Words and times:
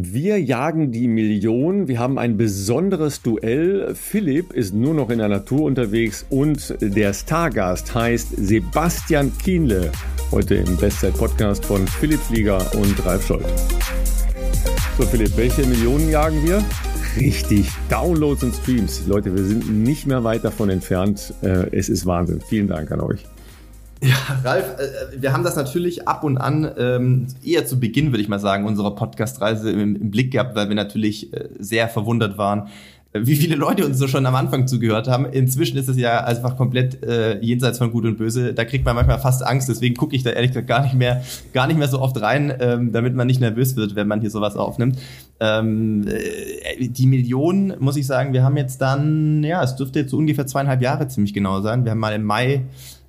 Wir 0.00 0.40
jagen 0.40 0.92
die 0.92 1.08
Million. 1.08 1.88
Wir 1.88 1.98
haben 1.98 2.20
ein 2.20 2.36
besonderes 2.36 3.20
Duell. 3.20 3.96
Philipp 3.96 4.52
ist 4.52 4.72
nur 4.72 4.94
noch 4.94 5.10
in 5.10 5.18
der 5.18 5.26
Natur 5.26 5.62
unterwegs 5.62 6.24
und 6.30 6.76
der 6.80 7.12
Stargast 7.12 7.92
heißt 7.96 8.28
Sebastian 8.36 9.36
Kienle. 9.38 9.90
Heute 10.30 10.54
im 10.54 10.76
Bestzeit-Podcast 10.76 11.64
von 11.64 11.84
Philipp 11.88 12.20
Flieger 12.20 12.64
und 12.76 13.04
Ralf 13.04 13.26
Scholz. 13.26 13.66
So, 14.96 15.02
Philipp, 15.02 15.36
welche 15.36 15.66
Millionen 15.66 16.08
jagen 16.08 16.46
wir? 16.46 16.62
Richtig, 17.16 17.68
Downloads 17.90 18.44
und 18.44 18.54
Streams. 18.54 19.04
Leute, 19.08 19.34
wir 19.34 19.42
sind 19.42 19.82
nicht 19.82 20.06
mehr 20.06 20.22
weit 20.22 20.44
davon 20.44 20.70
entfernt. 20.70 21.34
Äh, 21.42 21.76
es 21.76 21.88
ist 21.88 22.06
Wahnsinn. 22.06 22.40
Vielen 22.48 22.68
Dank 22.68 22.92
an 22.92 23.00
euch. 23.00 23.24
Ja, 24.00 24.14
Ralf, 24.44 24.76
äh, 24.78 25.20
wir 25.20 25.32
haben 25.32 25.42
das 25.42 25.56
natürlich 25.56 26.06
ab 26.06 26.22
und 26.22 26.38
an 26.38 26.70
ähm, 26.78 27.26
eher 27.44 27.66
zu 27.66 27.80
Beginn, 27.80 28.12
würde 28.12 28.22
ich 28.22 28.28
mal 28.28 28.38
sagen, 28.38 28.64
unserer 28.64 28.94
Podcast-Reise 28.94 29.70
im, 29.70 30.10
Blick 30.10 30.30
gehabt, 30.30 30.54
weil 30.54 30.68
wir 30.68 30.76
natürlich 30.76 31.32
äh, 31.32 31.48
sehr 31.58 31.88
verwundert 31.88 32.38
waren, 32.38 32.68
äh, 33.12 33.20
wie 33.24 33.34
viele 33.34 33.56
Leute 33.56 33.84
uns 33.84 33.98
so 33.98 34.06
schon 34.06 34.24
am 34.26 34.36
Anfang 34.36 34.68
zugehört 34.68 35.08
haben. 35.08 35.26
Inzwischen 35.26 35.76
ist 35.78 35.88
es 35.88 35.96
ja 35.96 36.22
einfach 36.22 36.56
komplett 36.56 37.02
äh, 37.02 37.40
jenseits 37.40 37.78
von 37.78 37.90
Gut 37.90 38.04
und 38.04 38.18
Böse. 38.18 38.54
Da 38.54 38.64
kriegt 38.64 38.84
man 38.84 38.94
manchmal 38.94 39.18
fast 39.18 39.44
Angst, 39.44 39.68
deswegen 39.68 39.96
gucke 39.96 40.14
ich 40.14 40.22
da 40.22 40.30
ehrlich 40.30 40.50
gesagt 40.50 40.68
gar 40.68 40.82
nicht 40.82 40.94
mehr, 40.94 41.22
gar 41.52 41.66
nicht 41.66 41.78
mehr 41.78 41.88
so 41.88 42.00
oft 42.00 42.20
rein, 42.20 42.52
ähm, 42.60 42.92
damit 42.92 43.16
man 43.16 43.26
nicht 43.26 43.40
nervös 43.40 43.74
wird, 43.74 43.96
wenn 43.96 44.06
man 44.06 44.20
hier 44.20 44.30
sowas 44.30 44.54
aufnimmt. 44.54 44.96
Ähm, 45.40 46.06
äh, 46.06 46.86
die 46.86 47.06
Millionen, 47.06 47.74
muss 47.80 47.96
ich 47.96 48.06
sagen, 48.06 48.32
wir 48.32 48.44
haben 48.44 48.56
jetzt 48.56 48.80
dann, 48.80 49.42
ja, 49.42 49.60
es 49.64 49.74
dürfte 49.74 49.98
jetzt 50.00 50.10
so 50.12 50.18
ungefähr 50.18 50.46
zweieinhalb 50.46 50.82
Jahre 50.82 51.08
ziemlich 51.08 51.34
genau 51.34 51.62
sein. 51.62 51.84
Wir 51.84 51.90
haben 51.90 51.98
mal 51.98 52.14
im 52.14 52.22
Mai 52.22 52.62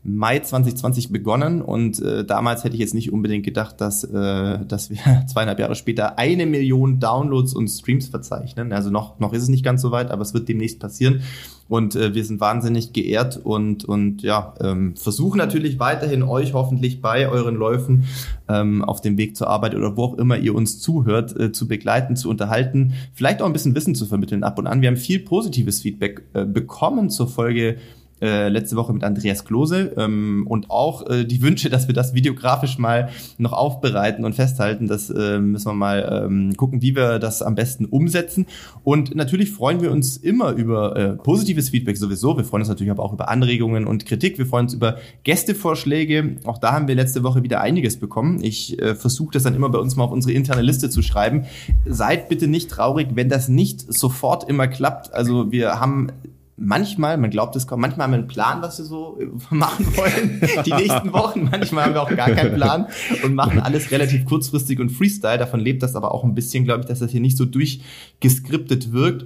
Mai 0.03 0.39
2020 0.39 1.12
begonnen 1.12 1.62
und 1.62 2.02
äh, 2.02 2.23
damals 2.23 2.63
hätte 2.63 2.76
ich 2.76 2.80
jetzt 2.80 2.94
nicht 2.94 3.12
unbedingt 3.12 3.45
gedacht, 3.45 3.81
dass, 3.81 4.03
äh, 4.03 4.66
dass 4.66 4.89
wir 4.89 4.98
zweieinhalb 5.27 5.59
Jahre 5.59 5.75
später 5.75 6.17
eine 6.17 6.45
Million 6.45 6.99
Downloads 6.99 7.53
und 7.53 7.67
Streams 7.67 8.08
verzeichnen. 8.08 8.72
Also 8.72 8.89
noch, 8.91 9.20
noch 9.20 9.34
ist 9.34 9.44
es 9.44 9.49
nicht 9.49 9.63
ganz 9.63 9.81
so 9.81 9.91
weit, 9.91 10.09
aber 10.12 10.22
es 10.22 10.34
wird 10.34 10.48
demnächst 10.48 10.80
passieren. 10.80 11.22
Und 11.67 11.95
äh, 11.95 12.16
wir 12.16 12.25
sind 12.25 12.39
wahnsinnig 12.39 12.94
geehrt 12.94 13.39
und, 13.44 13.86
und 13.86 14.23
ja, 14.23 14.56
ähm, 14.59 14.95
versuchen 14.95 15.38
natürlich 15.38 15.80
weiterhin 15.80 16.23
euch 16.23 16.53
hoffentlich 16.53 17.00
bei 17.00 17.30
euren 17.30 17.56
Läufen 17.56 18.06
ähm, 18.47 18.84
auf 18.84 19.02
dem 19.02 19.17
Weg 19.17 19.38
zur 19.38 19.50
Arbeit 19.50 19.75
oder 19.75 19.95
wo 19.95 20.06
auch 20.06 20.17
immer 20.17 20.38
ihr 20.38 20.56
uns 20.56 20.80
zuhört, 20.80 21.39
äh, 21.39 21.52
zu 21.52 21.67
begleiten, 21.67 22.16
zu 22.16 22.28
unterhalten, 22.28 22.94
vielleicht 23.13 23.44
auch 23.44 23.45
ein 23.45 23.53
bisschen 23.53 23.75
Wissen 23.75 23.94
zu 23.94 24.08
vermitteln 24.08 24.44
ab 24.44 24.58
und 24.58 24.66
an. 24.66 24.81
Wir 24.81 24.88
haben 24.88 24.97
viel 24.97 25.19
positives 25.19 25.81
Feedback 25.81 26.23
äh, 26.34 26.44
bekommen 26.44 27.11
zur 27.11 27.28
Folge 27.28 27.78
äh, 28.22 28.50
letzte 28.50 28.75
Woche 28.75 28.94
mit 28.94 29.03
Andreas 29.03 29.45
Klose 29.45 29.94
ähm, 29.98 30.45
und 30.48 30.70
auch 30.70 31.09
äh, 31.09 31.25
die 31.25 31.42
Wünsche, 31.42 31.70
dass 31.70 31.88
wir 31.88 31.94
das 31.94 32.14
videografisch 32.14 32.78
mal 32.78 33.09
noch 33.38 33.53
aufbereiten 33.53 34.25
und 34.25 34.36
festhalten. 34.36 34.88
Das 34.88 35.09
äh, 35.09 35.39
müssen 35.39 35.67
wir 35.67 35.73
mal 35.73 36.23
ähm, 36.25 36.56
gucken, 36.58 36.81
wie 36.81 36.95
wir 36.95 37.20
das 37.20 37.42
am 37.42 37.56
besten 37.56 37.86
umsetzen. 37.86 38.45
Und 38.84 39.16
natürlich 39.16 39.52
freuen 39.52 39.81
wir 39.81 39.92
uns 39.92 40.17
immer 40.17 40.52
über 40.52 40.95
äh, 40.95 41.09
positives 41.14 41.70
Feedback 41.70 41.97
sowieso. 41.97 42.38
Wir 42.38 42.44
freuen 42.44 42.62
uns 42.62 42.70
natürlich 42.70 42.92
aber 42.92 43.03
auch 43.03 43.14
über 43.14 43.30
Anregungen 43.30 43.88
und 43.88 44.06
Kritik. 44.06 44.38
Wir 44.38 44.45
freuen 44.45 44.66
uns 44.66 44.73
über 44.73 44.97
Gästevorschläge. 45.23 46.38
Auch 46.45 46.58
da 46.58 46.73
haben 46.73 46.88
wir 46.88 46.95
letzte 46.95 47.23
Woche 47.23 47.44
wieder 47.44 47.62
einiges 47.62 47.97
bekommen. 47.97 48.44
Ich 48.44 48.81
äh, 48.81 48.95
versuche 48.95 49.31
das 49.34 49.44
dann 49.44 49.56
immer 49.56 49.70
bei 49.70 49.80
uns 49.80 49.95
mal 49.95 50.03
auf 50.03 50.12
unsere 50.12 50.34
interne 50.34 50.62
Liste 50.62 50.90
zu 50.90 51.02
schreiben. 51.02 51.45
Seid 51.86 52.30
bitte 52.30 52.47
nicht 52.47 52.70
traurig, 52.70 53.09
wenn 53.14 53.30
das 53.30 53.50
nicht 53.50 53.92
sofort 53.94 54.50
immer 54.50 54.67
klappt. 54.67 55.14
Also 55.14 55.52
wir 55.52 55.80
haben 55.80 56.12
manchmal, 56.60 57.18
man 57.18 57.30
glaubt 57.30 57.56
es 57.56 57.68
kaum, 57.68 57.82
manchmal 57.82 58.06
haben 58.06 58.12
wir 58.12 58.20
einen 58.20 58.28
Plan, 58.28 58.62
was 58.62 58.78
wir 58.78 58.86
so 58.86 59.20
äh, 59.20 59.26
machen 59.54 59.86
wollen, 59.96 60.42
die 60.66 60.74
nächsten 60.74 61.14
Wochen. 61.14 61.50
Manchmal 61.52 61.86
haben 61.86 61.94
wir 61.94 62.02
auch 62.02 62.16
gar 62.16 62.30
keinen 62.30 62.56
Plan 62.56 62.88
und 63.24 63.34
machen 63.36 63.60
alles 63.60 63.92
relativ 63.92 64.26
kurzfristig 64.26 64.80
und 64.80 64.90
Freestyle. 64.90 65.38
Davon 65.38 65.60
lebt 65.60 65.84
das 65.84 65.96
aber 65.96 66.14
auch 66.14 66.24
ein 66.24 66.36
bisschen, 66.36 66.66
glaube 66.66 66.82
ich, 66.82 66.86
dass 66.88 67.00
das 67.00 67.12
hier 67.12 67.22
nicht 67.22 67.38
so 67.38 67.46
durchgeskriptet 67.46 68.92
wirkt. 68.92 69.26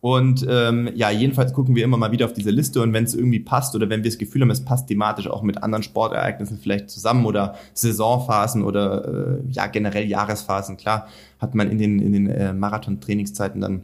Und 0.00 0.46
ähm, 0.48 0.88
ja, 0.94 1.10
jedenfalls 1.10 1.52
gucken 1.52 1.76
wir 1.76 1.84
immer 1.84 1.98
mal 1.98 2.10
wieder 2.10 2.24
auf 2.24 2.32
diese 2.32 2.50
Liste 2.50 2.80
und 2.80 2.94
wenn 2.94 3.04
es 3.04 3.14
irgendwie 3.14 3.40
passt 3.40 3.74
oder 3.74 3.90
wenn 3.90 4.02
wir 4.02 4.10
das 4.10 4.16
Gefühl 4.16 4.40
haben, 4.40 4.50
es 4.50 4.64
passt 4.64 4.88
thematisch 4.88 5.28
auch 5.28 5.42
mit 5.42 5.62
anderen 5.62 5.82
Sportereignissen 5.82 6.58
vielleicht 6.58 6.88
zusammen 6.88 7.26
oder 7.26 7.56
Saisonphasen 7.74 8.62
oder 8.62 9.40
äh, 9.44 9.50
ja 9.50 9.66
generell 9.66 10.06
Jahresphasen, 10.06 10.78
klar, 10.78 11.06
hat 11.38 11.54
man 11.54 11.70
in 11.70 11.76
den, 11.76 11.98
in 11.98 12.14
den 12.14 12.28
äh, 12.28 12.54
Marathon-Trainingszeiten 12.54 13.60
dann 13.60 13.82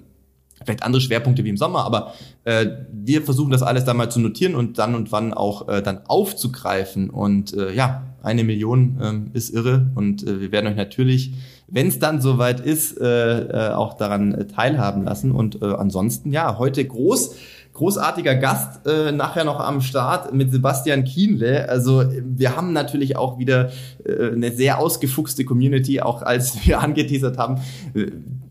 vielleicht 0.67 0.83
andere 0.83 1.01
Schwerpunkte 1.01 1.45
wie 1.45 1.49
im 1.49 1.57
Sommer, 1.57 1.85
aber 1.85 2.13
äh, 2.45 2.67
wir 2.93 3.23
versuchen 3.23 3.51
das 3.51 3.63
alles 3.63 3.85
dann 3.85 3.97
mal 3.97 4.11
zu 4.11 4.21
notieren 4.21 4.55
und 4.55 4.79
dann 4.79 4.95
und 4.95 5.13
wann 5.13 5.33
auch 5.33 5.69
äh, 5.69 5.81
dann 5.81 6.01
aufzugreifen. 6.07 7.09
Und 7.09 7.55
äh, 7.55 7.73
ja, 7.73 8.03
eine 8.23 8.45
Million 8.45 8.99
ähm, 9.01 9.31
ist 9.33 9.51
irre 9.51 9.91
und 9.95 10.27
äh, 10.27 10.41
wir 10.41 10.53
werden 10.53 10.67
euch 10.67 10.77
natürlich, 10.77 11.33
wenn 11.69 11.87
es 11.87 11.99
dann 11.99 12.21
soweit 12.21 12.61
ist, 12.61 13.01
äh, 13.01 13.71
äh, 13.71 13.73
auch 13.73 13.95
daran 13.95 14.35
äh, 14.35 14.47
teilhaben 14.47 15.05
lassen. 15.05 15.31
Und 15.33 15.63
äh, 15.63 15.67
ansonsten, 15.67 16.33
ja, 16.33 16.59
heute 16.59 16.85
groß 16.85 17.37
großartiger 17.77 18.37
Gast 18.37 18.87
äh, 18.87 19.13
nachher 19.13 19.45
noch 19.45 19.61
am 19.61 19.83
Start 19.83 20.33
mit 20.33 20.51
Sebastian 20.51 21.05
Kienle. 21.05 21.69
Also 21.69 22.05
wir 22.25 22.57
haben 22.57 22.73
natürlich 22.73 23.17
auch 23.17 23.39
wieder 23.39 23.71
äh, 24.05 24.33
eine 24.33 24.51
sehr 24.51 24.79
ausgefuchste 24.79 25.45
Community, 25.45 26.01
auch 26.01 26.23
als 26.23 26.57
wir 26.67 26.81
angeteasert 26.81 27.37
haben. 27.37 27.61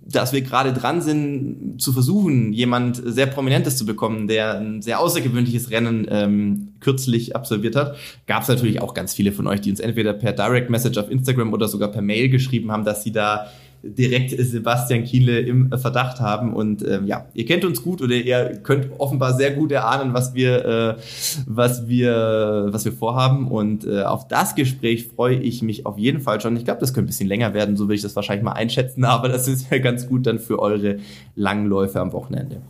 Dass 0.08 0.34
wir 0.34 0.42
gerade 0.42 0.72
dran 0.72 1.02
sind, 1.02 1.82
zu 1.82 1.92
versuchen, 1.92 2.54
jemand 2.54 3.02
sehr 3.04 3.26
Prominentes 3.26 3.76
zu 3.76 3.86
bekommen, 3.86 4.28
der 4.28 4.60
ein 4.60 4.82
sehr 4.84 5.00
außergewöhnliches 5.00 5.72
Rennen 5.72 6.08
ähm, 6.10 6.74
kürzlich 6.80 7.36
absolviert 7.36 7.76
hat, 7.76 7.96
gab 8.28 8.44
es 8.44 8.48
natürlich 8.48 8.82
auch 8.82 8.94
ganz 8.94 9.16
viele 9.16 9.32
von 9.32 9.48
euch, 9.48 9.62
die 9.62 9.72
uns 9.72 9.80
entweder 9.80 10.14
per 10.14 10.34
Direct 10.34 10.70
Message 10.70 11.00
auf 11.00 11.10
Instagram 11.10 11.54
oder 11.54 11.68
sogar 11.68 11.92
per 11.92 12.04
Mail 12.04 12.30
geschrieben 12.30 12.72
haben, 12.72 12.86
dass 12.86 13.04
sie 13.04 13.12
da 13.12 13.48
direkt 13.86 14.32
Sebastian 14.38 15.04
Kiele 15.04 15.40
im 15.40 15.72
Verdacht 15.78 16.20
haben. 16.20 16.54
Und 16.54 16.86
ähm, 16.88 17.06
ja, 17.06 17.26
ihr 17.34 17.46
kennt 17.46 17.64
uns 17.64 17.84
gut 17.84 18.02
oder 18.02 18.16
ihr 18.16 18.60
könnt 18.64 18.88
offenbar 18.98 19.34
sehr 19.34 19.52
gut 19.52 19.72
erahnen, 19.72 20.14
was 20.14 20.34
wir, 20.34 20.66
äh, 20.66 20.96
was 21.46 21.88
wir, 21.88 22.68
was 22.70 22.86
wir 22.86 22.94
vorhaben. 22.94 23.48
Und 23.48 23.86
äh, 23.86 24.02
auf 24.02 24.28
das 24.28 24.56
Gespräch 24.56 25.08
freue 25.08 25.38
ich 25.38 25.62
mich 25.62 25.86
auf 25.86 25.98
jeden 25.98 26.22
Fall 26.22 26.42
schon. 26.42 26.58
Ich 26.58 26.66
glaube, 26.66 26.80
das 26.80 26.94
könnte 26.94 27.06
ein 27.06 27.08
bisschen 27.08 27.28
länger 27.28 27.54
werden, 27.54 27.78
so 27.78 27.88
will 27.88 27.96
ich 27.96 28.02
das 28.02 28.16
wahrscheinlich 28.16 28.44
mal 28.44 28.54
einschätzen, 28.54 29.04
aber 29.06 29.30
das 29.30 29.48
ist 29.48 29.70
ja 29.72 29.78
ganz 29.78 30.08
gut 30.08 30.26
dann 30.26 30.40
für 30.40 30.60
eure 30.60 30.98
Langläufe 31.36 32.00
am 32.00 32.12
Wochenende. 32.14 32.62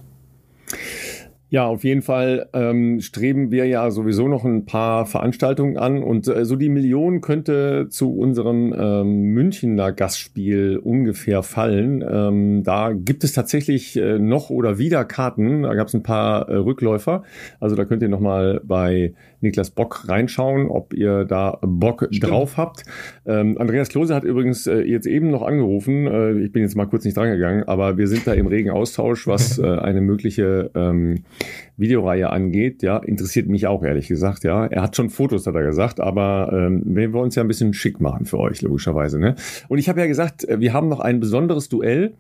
Ja, 1.55 1.67
auf 1.67 1.85
jeden 1.85 2.01
Fall 2.01 2.49
ähm, 2.51 2.99
streben 2.99 3.49
wir 3.49 3.65
ja 3.65 3.89
sowieso 3.89 4.27
noch 4.27 4.43
ein 4.43 4.65
paar 4.65 5.05
Veranstaltungen 5.05 5.77
an 5.77 6.03
und 6.03 6.27
äh, 6.27 6.43
so 6.43 6.57
die 6.57 6.67
Million 6.67 7.21
könnte 7.21 7.87
zu 7.89 8.13
unserem 8.13 8.75
ähm, 8.77 9.21
Münchner 9.29 9.93
Gastspiel 9.93 10.77
ungefähr 10.77 11.43
fallen. 11.43 12.03
Ähm, 12.05 12.63
da 12.65 12.91
gibt 12.91 13.23
es 13.23 13.31
tatsächlich 13.31 13.95
äh, 13.95 14.19
noch 14.19 14.49
oder 14.49 14.79
wieder 14.79 15.05
Karten. 15.05 15.63
Da 15.63 15.75
gab 15.75 15.87
es 15.87 15.93
ein 15.93 16.03
paar 16.03 16.49
äh, 16.49 16.57
Rückläufer. 16.57 17.23
Also 17.61 17.77
da 17.77 17.85
könnt 17.85 18.01
ihr 18.01 18.09
nochmal 18.09 18.59
bei 18.65 19.13
Niklas 19.45 19.71
Bock 19.71 20.07
reinschauen, 20.07 20.67
ob 20.67 20.93
ihr 20.93 21.25
da 21.25 21.59
Bock 21.61 22.07
Stimmt. 22.11 22.31
drauf 22.31 22.57
habt. 22.57 22.83
Ähm, 23.25 23.57
Andreas 23.57 23.89
Klose 23.89 24.13
hat 24.13 24.23
übrigens 24.23 24.67
äh, 24.67 24.81
jetzt 24.81 25.07
eben 25.07 25.29
noch 25.29 25.41
angerufen. 25.41 26.07
Äh, 26.07 26.39
ich 26.39 26.51
bin 26.51 26.63
jetzt 26.63 26.75
mal 26.75 26.85
kurz 26.85 27.05
nicht 27.05 27.17
drangegangen, 27.17 27.67
aber 27.67 27.97
wir 27.97 28.07
sind 28.07 28.27
da 28.27 28.33
im 28.33 28.47
regen 28.47 28.69
Austausch, 28.69 29.27
was 29.27 29.57
äh, 29.59 29.65
eine 29.65 30.01
mögliche 30.01 30.71
ähm, 30.75 31.23
Videoreihe 31.77 32.29
angeht, 32.29 32.83
ja, 32.83 32.97
interessiert 32.97 33.47
mich 33.47 33.67
auch 33.67 33.83
ehrlich 33.83 34.07
gesagt, 34.07 34.43
ja. 34.43 34.65
Er 34.65 34.81
hat 34.81 34.95
schon 34.95 35.09
Fotos, 35.09 35.45
hat 35.45 35.55
er 35.55 35.63
gesagt, 35.63 35.99
aber 35.99 36.49
ähm, 36.53 36.83
wir 36.85 37.11
wollen 37.13 37.25
uns 37.25 37.35
ja 37.35 37.43
ein 37.43 37.47
bisschen 37.47 37.73
schick 37.73 37.99
machen 37.99 38.25
für 38.25 38.39
euch, 38.39 38.61
logischerweise, 38.61 39.19
ne? 39.19 39.35
Und 39.67 39.77
ich 39.77 39.89
habe 39.89 39.99
ja 39.99 40.07
gesagt, 40.07 40.47
äh, 40.47 40.59
wir 40.59 40.73
haben 40.73 40.87
noch 40.87 40.99
ein 40.99 41.19
besonderes 41.19 41.69
Duell 41.69 42.13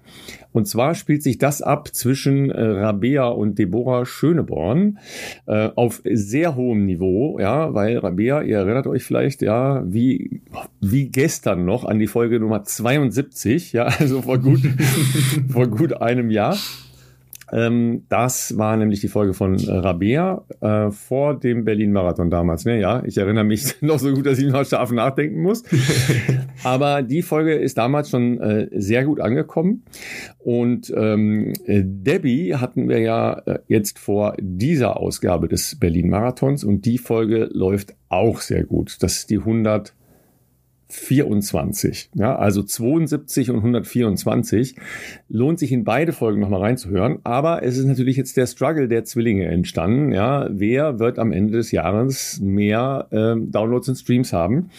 und 0.51 0.67
zwar 0.67 0.95
spielt 0.95 1.23
sich 1.23 1.37
das 1.37 1.61
ab 1.61 1.89
zwischen 1.93 2.49
äh, 2.49 2.61
Rabea 2.61 3.27
und 3.27 3.59
Deborah 3.59 4.05
Schöneborn 4.05 4.99
äh, 5.47 5.69
auf 5.75 6.01
sehr 6.05 6.55
hohem 6.55 6.85
Niveau, 6.85 7.39
ja, 7.39 7.73
weil 7.73 7.97
Rabea, 7.97 8.41
ihr 8.41 8.57
erinnert 8.57 8.87
euch 8.87 9.03
vielleicht, 9.03 9.41
ja, 9.41 9.83
wie, 9.85 10.41
wie 10.81 11.09
gestern 11.09 11.65
noch 11.65 11.85
an 11.85 11.99
die 11.99 12.07
Folge 12.07 12.39
Nummer 12.39 12.63
72, 12.63 13.73
ja, 13.73 13.83
also 13.99 14.21
vor 14.21 14.39
gut, 14.39 14.61
vor 15.49 15.67
gut 15.67 15.93
einem 16.01 16.29
Jahr. 16.29 16.57
Ähm, 17.55 18.03
das 18.09 18.57
war 18.57 18.75
nämlich 18.75 18.99
die 18.99 19.07
Folge 19.07 19.33
von 19.33 19.57
äh, 19.57 19.71
Rabea 19.71 20.43
äh, 20.59 20.91
vor 20.91 21.39
dem 21.39 21.63
Berlin-Marathon 21.63 22.29
damals. 22.29 22.65
Ne? 22.65 22.81
Ja, 22.81 23.01
ich 23.05 23.17
erinnere 23.17 23.45
mich 23.45 23.75
noch 23.81 23.97
so 23.97 24.13
gut, 24.13 24.25
dass 24.25 24.39
ich 24.39 24.51
noch 24.51 24.65
scharf 24.65 24.91
nachdenken 24.91 25.41
muss. 25.41 25.63
Aber 26.63 27.01
die 27.01 27.21
Folge 27.21 27.53
ist 27.53 27.77
damals 27.77 28.09
schon 28.09 28.41
äh, 28.41 28.67
sehr 28.73 29.05
gut 29.05 29.21
angekommen. 29.21 29.85
Und 30.39 30.93
ähm, 30.97 31.53
äh, 31.65 31.81
Debbie 31.85 32.55
hatten 32.55 32.89
wir 32.89 32.99
ja 32.99 33.41
äh, 33.45 33.59
jetzt 33.67 33.99
vor 33.99 34.35
dieser 34.37 34.97
Ausgabe 34.97 35.47
des 35.47 35.79
Berlin-Marathons 35.79 36.65
und 36.65 36.85
die 36.85 36.97
Folge 36.97 37.49
läuft 37.53 37.95
auch 38.09 38.41
sehr 38.41 38.65
gut. 38.65 38.97
Das 38.99 39.19
ist 39.19 39.29
die 39.29 39.37
100 39.37 39.93
124. 40.89 42.11
Ja, 42.13 42.35
also 42.35 42.61
72 42.61 43.49
und 43.49 43.57
124. 43.57 44.75
Lohnt 45.29 45.59
sich 45.59 45.71
in 45.71 45.83
beide 45.83 46.13
Folgen 46.13 46.39
nochmal 46.39 46.61
reinzuhören. 46.61 47.19
Aber 47.23 47.63
es 47.63 47.77
ist 47.77 47.85
natürlich 47.85 48.17
jetzt 48.17 48.37
der 48.37 48.47
Struggle 48.47 48.87
der 48.87 49.03
Zwillinge 49.03 49.45
entstanden. 49.45 50.11
Ja, 50.11 50.47
wer 50.51 50.99
wird 50.99 51.17
am 51.19 51.31
Ende 51.31 51.53
des 51.53 51.71
Jahres 51.71 52.39
mehr 52.41 53.07
äh, 53.11 53.35
Downloads 53.37 53.89
und 53.89 53.95
Streams 53.95 54.31
haben? 54.31 54.69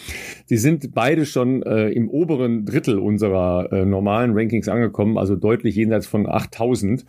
Sie 0.45 0.57
sind 0.57 0.93
beide 0.93 1.25
schon 1.25 1.63
äh, 1.63 1.89
im 1.89 2.09
oberen 2.09 2.65
Drittel 2.65 2.99
unserer 2.99 3.71
äh, 3.71 3.85
normalen 3.85 4.31
Rankings 4.33 4.69
angekommen, 4.69 5.17
also 5.17 5.35
deutlich 5.35 5.75
jenseits 5.75 6.07
von 6.07 6.27
8000. 6.27 7.05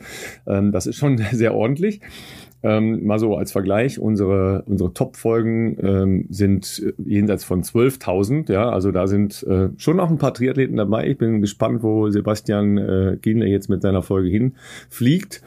Ähm, 0.46 0.72
das 0.72 0.86
ist 0.86 0.96
schon 0.96 1.18
sehr 1.32 1.54
ordentlich. 1.54 2.00
Ähm, 2.62 3.06
mal 3.06 3.20
so 3.20 3.36
als 3.36 3.52
Vergleich, 3.52 4.00
unsere, 4.00 4.64
unsere 4.66 4.92
Top-Folgen 4.92 5.76
ähm, 5.80 6.26
sind 6.28 6.82
jenseits 6.98 7.44
von 7.44 7.62
12.000. 7.62 8.52
Ja, 8.52 8.70
also 8.70 8.90
da 8.90 9.06
sind 9.06 9.44
äh, 9.44 9.68
schon 9.76 9.96
noch 9.96 10.10
ein 10.10 10.18
paar 10.18 10.34
Triathleten 10.34 10.76
dabei. 10.76 11.08
Ich 11.08 11.18
bin 11.18 11.40
gespannt, 11.40 11.82
wo 11.82 12.10
Sebastian 12.10 12.78
äh, 12.78 13.18
Gienle 13.20 13.46
jetzt 13.46 13.68
mit 13.68 13.82
seiner 13.82 14.02
Folge 14.02 14.28
hinfliegt. 14.28 15.42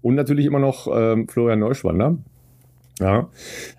Und 0.00 0.14
natürlich 0.14 0.46
immer 0.46 0.60
noch 0.60 0.88
ähm, 0.90 1.28
Florian 1.28 1.58
Neuschwander. 1.58 2.16
Ja. 3.00 3.28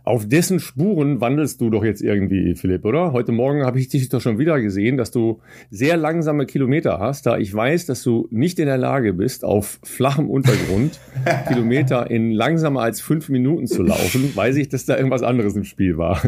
Auf 0.03 0.27
dessen 0.27 0.59
Spuren 0.59 1.19
wandelst 1.19 1.59
du 1.59 1.69
doch 1.69 1.83
jetzt 1.83 2.01
irgendwie, 2.01 2.55
Philipp, 2.55 2.85
oder? 2.85 3.11
Heute 3.11 3.31
Morgen 3.31 3.65
habe 3.65 3.79
ich 3.79 3.89
dich 3.89 4.07
doch 4.09 4.21
schon 4.21 4.39
wieder 4.39 4.59
gesehen, 4.61 4.97
dass 4.97 5.11
du 5.11 5.41
sehr 5.69 5.97
langsame 5.97 6.45
Kilometer 6.45 6.99
hast, 6.99 7.25
da 7.25 7.37
ich 7.37 7.53
weiß, 7.53 7.85
dass 7.85 8.01
du 8.01 8.27
nicht 8.31 8.59
in 8.59 8.65
der 8.65 8.77
Lage 8.77 9.13
bist, 9.13 9.43
auf 9.43 9.79
flachem 9.83 10.29
Untergrund 10.29 10.99
Kilometer 11.47 12.09
in 12.09 12.31
langsamer 12.31 12.81
als 12.81 13.01
fünf 13.01 13.29
Minuten 13.29 13.67
zu 13.67 13.83
laufen, 13.83 14.35
weiß 14.35 14.55
ich, 14.55 14.69
dass 14.69 14.85
da 14.85 14.95
irgendwas 14.95 15.23
anderes 15.23 15.55
im 15.55 15.65
Spiel 15.65 15.97
war. 15.97 16.21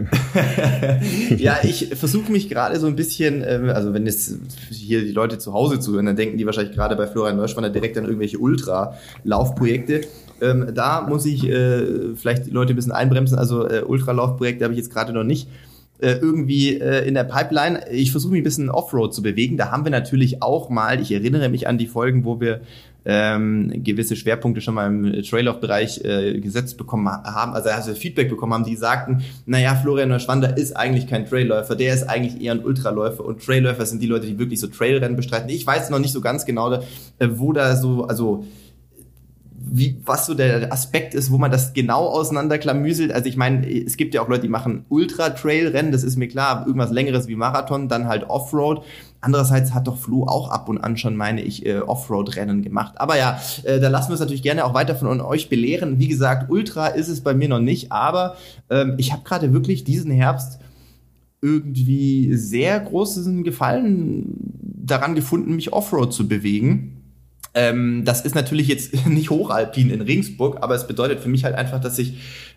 ja, 1.38 1.60
ich 1.64 1.96
versuche 1.96 2.32
mich 2.32 2.50
gerade 2.50 2.80
so 2.80 2.88
ein 2.88 2.96
bisschen, 2.96 3.44
ähm, 3.48 3.70
also 3.70 3.94
wenn 3.94 4.06
jetzt 4.06 4.38
hier 4.70 5.02
die 5.02 5.12
Leute 5.12 5.38
zu 5.38 5.54
Hause 5.54 5.80
zuhören, 5.80 6.08
dann 6.08 6.16
denken 6.18 6.38
die 6.38 6.46
wahrscheinlich 6.46 6.76
gerade 6.76 6.96
bei 6.96 7.08
Florian 7.08 7.38
Neuschwander 7.38 7.70
direkt 7.70 7.98
an 7.98 8.04
irgendwelche 8.04 8.38
Ultra-Laufprojekte. 8.38 10.02
Ähm, 10.42 10.72
da 10.74 11.02
muss 11.02 11.26
ich 11.26 11.48
äh, 11.48 12.16
vielleicht 12.16 12.48
die 12.48 12.52
Leute 12.52 12.74
ein 12.74 12.76
bisschen 12.76 12.92
einbremsen. 12.92 13.38
Also 13.38 13.68
äh, 13.68 13.84
Ultralaufprojekte 13.84 14.64
habe 14.64 14.74
ich 14.74 14.80
jetzt 14.80 14.94
gerade 14.94 15.14
noch 15.14 15.24
nicht 15.24 15.48
äh, 16.00 16.14
irgendwie 16.14 16.80
äh, 16.80 17.08
in 17.08 17.14
der 17.14 17.24
Pipeline. 17.24 17.90
Ich 17.92 18.12
versuche 18.12 18.32
mich 18.32 18.42
ein 18.42 18.46
bisschen 18.46 18.70
Offroad 18.70 19.14
zu 19.14 19.22
bewegen. 19.22 19.58
Da 19.58 19.72
haben 19.72 19.84
wir 19.84 19.92
natürlich 19.92 20.42
auch 20.42 20.70
mal, 20.70 21.00
ich 21.00 21.12
erinnere 21.12 21.50
mich 21.50 21.68
an 21.68 21.78
die 21.78 21.88
Folgen, 21.88 22.26
wo 22.26 22.42
wir 22.42 22.62
ähm, 23.06 23.84
gewisse 23.84 24.16
Schwerpunkte 24.16 24.62
schon 24.62 24.76
mal 24.76 24.88
im 24.88 25.24
Trailauf-Bereich 25.24 26.04
äh, 26.04 26.40
gesetzt 26.40 26.78
bekommen 26.78 27.08
haben, 27.08 27.54
also, 27.54 27.70
also 27.70 27.96
Feedback 27.96 28.30
bekommen 28.30 28.54
haben, 28.54 28.64
die 28.64 28.76
sagten, 28.76 29.24
naja, 29.46 29.76
Florian 29.76 30.10
Neuschwander 30.10 30.56
ist 30.56 30.78
eigentlich 30.78 31.08
kein 31.08 31.26
Trailläufer, 31.26 31.76
der 31.76 31.94
ist 31.96 32.04
eigentlich 32.04 32.42
eher 32.42 32.54
ein 32.54 32.64
Ultraläufer 32.64 33.26
und 33.26 33.44
Trailläufer 33.44 33.86
sind 33.86 34.02
die 34.02 34.08
Leute, 34.08 34.28
die 34.28 34.38
wirklich 34.38 34.60
so 34.60 34.68
Trailrennen 34.68 35.16
bestreiten. 35.16 35.50
Ich 35.50 35.66
weiß 35.66 35.90
noch 35.90 36.00
nicht 36.00 36.12
so 36.12 36.22
ganz 36.22 36.46
genau, 36.46 36.74
äh, 36.74 36.80
wo 37.32 37.54
da 37.54 37.76
so, 37.76 38.06
also 38.06 38.46
wie, 39.74 40.02
was 40.06 40.26
so 40.26 40.34
der 40.34 40.74
Aspekt 40.74 41.14
ist, 41.14 41.32
wo 41.32 41.38
man 41.38 41.50
das 41.50 41.72
genau 41.72 42.06
auseinanderklamüselt. 42.08 43.14
Also 43.14 43.30
ich 43.30 43.38
meine, 43.38 43.66
es 43.66 43.96
gibt 43.96 44.14
ja 44.14 44.22
auch 44.22 44.28
Leute, 44.28 44.42
die 44.42 44.50
machen 44.50 44.86
Ultra-Trail-Rennen, 44.90 45.94
das 45.94 46.04
ist 46.04 46.18
mir 46.18 46.28
klar, 46.28 46.66
irgendwas 46.68 46.92
längeres 46.92 47.30
wie 47.30 47.38
Marathon, 47.38 47.88
dann 47.88 48.08
halt 48.08 48.30
Offroad. 48.30 48.84
Andererseits 49.22 49.74
hat 49.74 49.88
doch 49.88 49.98
Flo 49.98 50.26
auch 50.26 50.50
ab 50.50 50.68
und 50.68 50.80
an 50.80 50.98
schon, 50.98 51.16
meine 51.16 51.42
ich, 51.42 51.66
äh, 51.66 51.80
Offroad-Rennen 51.80 52.64
gemacht. 52.64 52.96
Aber 52.98 53.18
ja, 53.18 53.40
äh, 53.64 53.80
da 53.80 53.88
lassen 53.88 54.10
wir 54.10 54.16
es 54.16 54.20
natürlich 54.20 54.44
gerne 54.44 54.66
auch 54.66 54.74
weiter 54.74 54.96
von 54.96 55.22
euch 55.22 55.48
belehren. 55.48 56.00
Wie 56.00 56.10
gesagt, 56.10 56.52
Ultra 56.52 56.88
ist 56.88 57.08
es 57.08 57.22
bei 57.22 57.34
mir 57.34 57.48
noch 57.48 57.60
nicht, 57.60 57.94
aber 57.94 58.36
ähm, 58.70 58.96
ich 58.98 59.14
habe 59.14 59.24
gerade 59.24 59.54
wirklich 59.54 59.86
diesen 59.86 60.12
Herbst 60.12 60.60
irgendwie 61.42 62.36
sehr 62.36 62.78
großen 62.80 63.44
Gefallen 63.44 64.36
daran 64.84 65.16
gefunden, 65.16 65.56
mich 65.56 65.72
Offroad 65.72 66.14
zu 66.14 66.28
bewegen. 66.28 67.00
Ähm, 67.53 68.03
das 68.06 68.21
ist 68.21 68.36
natürlich 68.36 68.68
jetzt 68.68 69.06
nicht 69.07 69.30
hochalpin 69.30 69.89
in 69.89 70.01
Regensburg, 70.01 70.57
aber 70.62 70.75
es 70.75 70.88
bedeutet 70.88 71.19
für 71.19 71.30
mich 71.30 71.44
halt 71.44 71.56
einfach, 71.56 71.80
dass 71.80 72.00
ich 72.00 72.13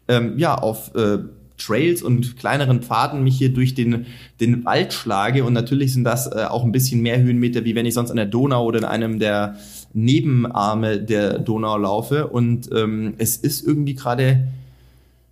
ähm, 0.08 0.38
ja 0.38 0.54
auf 0.54 0.94
äh, 0.94 1.18
Trails 1.56 2.02
und 2.02 2.36
kleineren 2.36 2.82
Pfaden 2.82 3.22
mich 3.22 3.38
hier 3.38 3.52
durch 3.52 3.74
den, 3.74 4.06
den 4.40 4.64
Wald 4.64 4.92
schlage. 4.92 5.44
Und 5.44 5.52
natürlich 5.52 5.92
sind 5.92 6.04
das 6.04 6.26
äh, 6.26 6.46
auch 6.48 6.64
ein 6.64 6.72
bisschen 6.72 7.00
mehr 7.00 7.20
Höhenmeter, 7.20 7.64
wie 7.64 7.74
wenn 7.74 7.86
ich 7.86 7.94
sonst 7.94 8.10
an 8.10 8.16
der 8.16 8.26
Donau 8.26 8.64
oder 8.64 8.78
in 8.78 8.84
einem 8.84 9.18
der 9.18 9.56
Nebenarme 9.92 10.98
der 10.98 11.38
Donau 11.38 11.78
laufe. 11.78 12.26
Und 12.26 12.70
ähm, 12.72 13.14
es 13.18 13.36
ist 13.36 13.64
irgendwie 13.66 13.94
gerade 13.94 14.48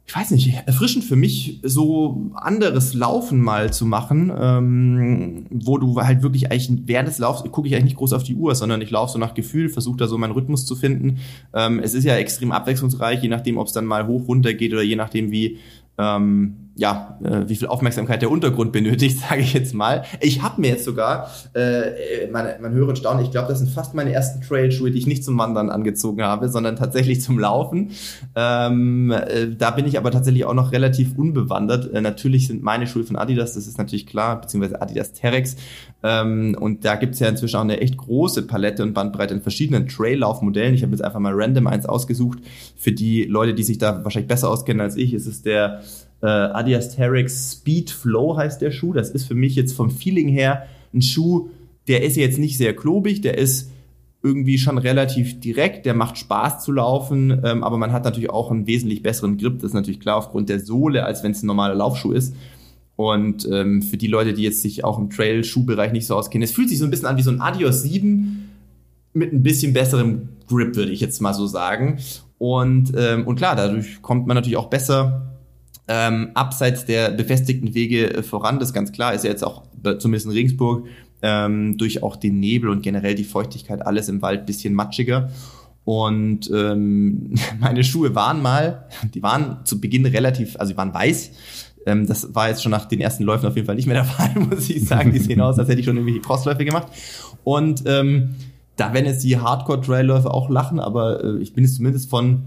ich 0.04 0.16
weiß 0.16 0.32
nicht, 0.32 0.52
erfrischend 0.66 1.04
für 1.04 1.16
mich, 1.16 1.60
so 1.62 2.32
anderes 2.34 2.92
Laufen 2.92 3.40
mal 3.40 3.72
zu 3.72 3.86
machen, 3.86 4.32
ähm, 4.36 5.46
wo 5.50 5.78
du 5.78 6.00
halt 6.00 6.22
wirklich 6.22 6.50
eigentlich 6.50 6.82
während 6.86 7.08
des 7.08 7.18
Laufs 7.18 7.42
gucke 7.50 7.68
ich 7.68 7.74
eigentlich 7.74 7.84
nicht 7.84 7.96
groß 7.96 8.12
auf 8.12 8.24
die 8.24 8.34
Uhr, 8.34 8.54
sondern 8.54 8.82
ich 8.82 8.90
laufe 8.90 9.12
so 9.12 9.18
nach 9.18 9.34
Gefühl, 9.34 9.68
versuche 9.68 9.96
da 9.98 10.08
so 10.08 10.18
meinen 10.18 10.32
Rhythmus 10.32 10.66
zu 10.66 10.74
finden. 10.74 11.18
Ähm, 11.54 11.78
es 11.78 11.94
ist 11.94 12.04
ja 12.04 12.16
extrem 12.16 12.52
abwechslungsreich, 12.52 13.22
je 13.22 13.28
nachdem, 13.28 13.58
ob 13.58 13.68
es 13.68 13.72
dann 13.72 13.86
mal 13.86 14.06
hoch 14.06 14.26
runter 14.28 14.54
geht 14.54 14.72
oder 14.72 14.82
je 14.82 14.96
nachdem, 14.96 15.30
wie 15.30 15.58
ähm, 15.98 16.61
ja, 16.74 17.18
äh, 17.22 17.48
wie 17.48 17.56
viel 17.56 17.68
Aufmerksamkeit 17.68 18.22
der 18.22 18.30
Untergrund 18.30 18.72
benötigt, 18.72 19.18
sage 19.28 19.42
ich 19.42 19.52
jetzt 19.52 19.74
mal. 19.74 20.04
Ich 20.20 20.42
habe 20.42 20.60
mir 20.60 20.70
jetzt 20.70 20.84
sogar, 20.84 21.30
äh, 21.54 22.26
man, 22.30 22.46
man 22.60 22.72
höre 22.72 22.88
und 22.88 22.98
staune, 22.98 23.22
ich 23.22 23.30
glaube, 23.30 23.48
das 23.48 23.58
sind 23.58 23.70
fast 23.70 23.94
meine 23.94 24.12
ersten 24.12 24.40
Trailschuhe, 24.40 24.90
die 24.90 24.98
ich 24.98 25.06
nicht 25.06 25.24
zum 25.24 25.36
Wandern 25.38 25.70
angezogen 25.70 26.22
habe, 26.22 26.48
sondern 26.48 26.76
tatsächlich 26.76 27.20
zum 27.20 27.38
Laufen. 27.38 27.90
Ähm, 28.34 29.10
äh, 29.10 29.48
da 29.56 29.70
bin 29.70 29.86
ich 29.86 29.98
aber 29.98 30.10
tatsächlich 30.10 30.44
auch 30.44 30.54
noch 30.54 30.72
relativ 30.72 31.16
unbewandert. 31.16 31.92
Äh, 31.92 32.00
natürlich 32.00 32.46
sind 32.46 32.62
meine 32.62 32.86
Schuhe 32.86 33.04
von 33.04 33.16
Adidas, 33.16 33.54
das 33.54 33.66
ist 33.66 33.78
natürlich 33.78 34.06
klar, 34.06 34.40
beziehungsweise 34.40 34.80
Adidas 34.80 35.12
Terex. 35.12 35.56
Ähm, 36.02 36.56
und 36.58 36.84
da 36.84 36.96
gibt's 36.96 37.20
ja 37.20 37.28
inzwischen 37.28 37.56
auch 37.56 37.62
eine 37.62 37.80
echt 37.80 37.96
große 37.96 38.46
Palette 38.46 38.82
und 38.82 38.94
Bandbreite 38.94 39.34
in 39.34 39.42
verschiedenen 39.42 39.88
Traillaufmodellen. 39.88 40.74
Ich 40.74 40.82
habe 40.82 40.92
jetzt 40.92 41.02
einfach 41.02 41.20
mal 41.20 41.32
random 41.34 41.66
eins 41.66 41.86
ausgesucht. 41.86 42.38
Für 42.76 42.92
die 42.92 43.24
Leute, 43.24 43.54
die 43.54 43.62
sich 43.62 43.78
da 43.78 44.02
wahrscheinlich 44.04 44.28
besser 44.28 44.48
auskennen 44.48 44.80
als 44.80 44.96
ich, 44.96 45.14
ist 45.14 45.26
es 45.26 45.42
der 45.42 45.82
äh, 46.22 46.26
Adidas 46.26 46.94
Terex 46.94 47.52
Speed 47.52 47.90
Flow 47.90 48.36
heißt 48.36 48.62
der 48.62 48.70
Schuh. 48.70 48.92
Das 48.92 49.10
ist 49.10 49.26
für 49.26 49.34
mich 49.34 49.54
jetzt 49.56 49.74
vom 49.74 49.90
Feeling 49.90 50.28
her 50.28 50.66
ein 50.94 51.02
Schuh, 51.02 51.48
der 51.88 52.02
ist 52.02 52.16
jetzt 52.16 52.38
nicht 52.38 52.56
sehr 52.56 52.74
klobig, 52.74 53.22
der 53.22 53.38
ist 53.38 53.70
irgendwie 54.22 54.58
schon 54.58 54.78
relativ 54.78 55.40
direkt, 55.40 55.84
der 55.84 55.94
macht 55.94 56.16
Spaß 56.16 56.62
zu 56.62 56.70
laufen, 56.70 57.40
ähm, 57.44 57.64
aber 57.64 57.76
man 57.76 57.92
hat 57.92 58.04
natürlich 58.04 58.30
auch 58.30 58.52
einen 58.52 58.68
wesentlich 58.68 59.02
besseren 59.02 59.36
Grip, 59.36 59.56
das 59.56 59.70
ist 59.70 59.74
natürlich 59.74 59.98
klar 59.98 60.16
aufgrund 60.16 60.48
der 60.48 60.60
Sohle, 60.60 61.04
als 61.04 61.24
wenn 61.24 61.32
es 61.32 61.42
ein 61.42 61.46
normaler 61.46 61.74
Laufschuh 61.74 62.12
ist. 62.12 62.34
Und 62.94 63.48
ähm, 63.50 63.82
für 63.82 63.96
die 63.96 64.06
Leute, 64.06 64.32
die 64.32 64.42
jetzt 64.42 64.62
sich 64.62 64.84
auch 64.84 64.98
im 64.98 65.10
Trail-Schuhbereich 65.10 65.90
nicht 65.90 66.06
so 66.06 66.14
auskennen, 66.14 66.44
es 66.44 66.52
fühlt 66.52 66.68
sich 66.68 66.78
so 66.78 66.84
ein 66.84 66.90
bisschen 66.90 67.06
an 67.06 67.16
wie 67.16 67.22
so 67.22 67.32
ein 67.32 67.40
Adios 67.40 67.82
7 67.82 68.48
mit 69.12 69.32
ein 69.32 69.42
bisschen 69.42 69.72
besserem 69.72 70.28
Grip, 70.46 70.76
würde 70.76 70.92
ich 70.92 71.00
jetzt 71.00 71.20
mal 71.20 71.34
so 71.34 71.46
sagen. 71.46 71.98
Und, 72.38 72.92
ähm, 72.96 73.26
und 73.26 73.36
klar, 73.36 73.56
dadurch 73.56 74.02
kommt 74.02 74.28
man 74.28 74.36
natürlich 74.36 74.56
auch 74.56 74.70
besser 74.70 75.31
ähm, 75.88 76.30
abseits 76.34 76.84
der 76.84 77.10
befestigten 77.10 77.74
Wege 77.74 78.14
äh, 78.14 78.22
voran. 78.22 78.58
Das 78.58 78.68
ist 78.68 78.74
ganz 78.74 78.92
klar, 78.92 79.14
ist 79.14 79.24
ja 79.24 79.30
jetzt 79.30 79.44
auch 79.44 79.62
zumindest 79.98 80.26
in 80.26 80.32
Regensburg 80.32 80.86
ähm, 81.22 81.76
durch 81.78 82.02
auch 82.02 82.16
den 82.16 82.40
Nebel 82.40 82.70
und 82.70 82.82
generell 82.82 83.14
die 83.14 83.24
Feuchtigkeit 83.24 83.84
alles 83.84 84.08
im 84.08 84.22
Wald 84.22 84.46
bisschen 84.46 84.74
matschiger. 84.74 85.30
Und 85.84 86.50
ähm, 86.54 87.34
meine 87.60 87.84
Schuhe 87.84 88.14
waren 88.14 88.42
mal, 88.42 88.86
die 89.14 89.22
waren 89.22 89.64
zu 89.64 89.80
Beginn 89.80 90.06
relativ, 90.06 90.56
also 90.58 90.72
die 90.72 90.76
waren 90.76 90.94
weiß. 90.94 91.30
Ähm, 91.86 92.06
das 92.06 92.34
war 92.34 92.48
jetzt 92.48 92.62
schon 92.62 92.70
nach 92.70 92.86
den 92.86 93.00
ersten 93.00 93.24
Läufen 93.24 93.46
auf 93.46 93.56
jeden 93.56 93.66
Fall 93.66 93.76
nicht 93.76 93.86
mehr 93.86 93.96
der 93.96 94.04
Fall, 94.12 94.30
muss 94.36 94.70
ich 94.70 94.86
sagen. 94.86 95.12
Die 95.12 95.18
sehen 95.18 95.40
aus, 95.40 95.58
als 95.58 95.68
hätte 95.68 95.80
ich 95.80 95.86
schon 95.86 95.96
irgendwelche 95.96 96.20
Crossläufe 96.20 96.64
gemacht. 96.64 96.88
Und 97.44 97.82
ähm, 97.86 98.34
da 98.76 98.92
werden 98.94 99.06
jetzt 99.06 99.24
die 99.24 99.36
Hardcore-Trailläufe 99.36 100.32
auch 100.32 100.48
lachen, 100.48 100.80
aber 100.80 101.22
äh, 101.24 101.38
ich 101.38 101.52
bin 101.54 101.64
jetzt 101.64 101.76
zumindest 101.76 102.08
von 102.08 102.42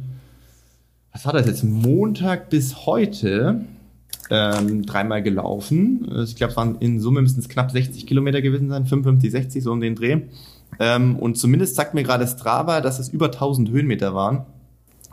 was 1.15 1.25
war 1.25 1.31
das 1.31 1.47
jetzt, 1.47 1.63
Montag 1.63 2.49
bis 2.49 2.85
heute 2.85 3.61
ähm, 4.29 4.85
dreimal 4.85 5.23
gelaufen. 5.23 6.05
Ich 6.25 6.35
glaube, 6.35 6.51
es 6.51 6.57
waren 6.57 6.75
in 6.81 6.99
Summe 6.99 7.21
müssen 7.21 7.39
es 7.39 7.47
knapp 7.47 7.71
60 7.71 8.05
Kilometer 8.05 8.41
gewesen 8.41 8.67
sein, 8.67 8.85
55, 8.85 9.31
60, 9.31 9.63
so 9.63 9.71
um 9.71 9.79
den 9.79 9.95
Dreh. 9.95 10.23
Ähm, 10.77 11.15
und 11.15 11.37
zumindest 11.37 11.75
sagt 11.75 11.93
mir 11.93 12.03
gerade 12.03 12.27
Strava, 12.27 12.81
dass 12.81 12.99
es 12.99 13.07
über 13.07 13.27
1000 13.27 13.69
Höhenmeter 13.69 14.13
waren. 14.13 14.45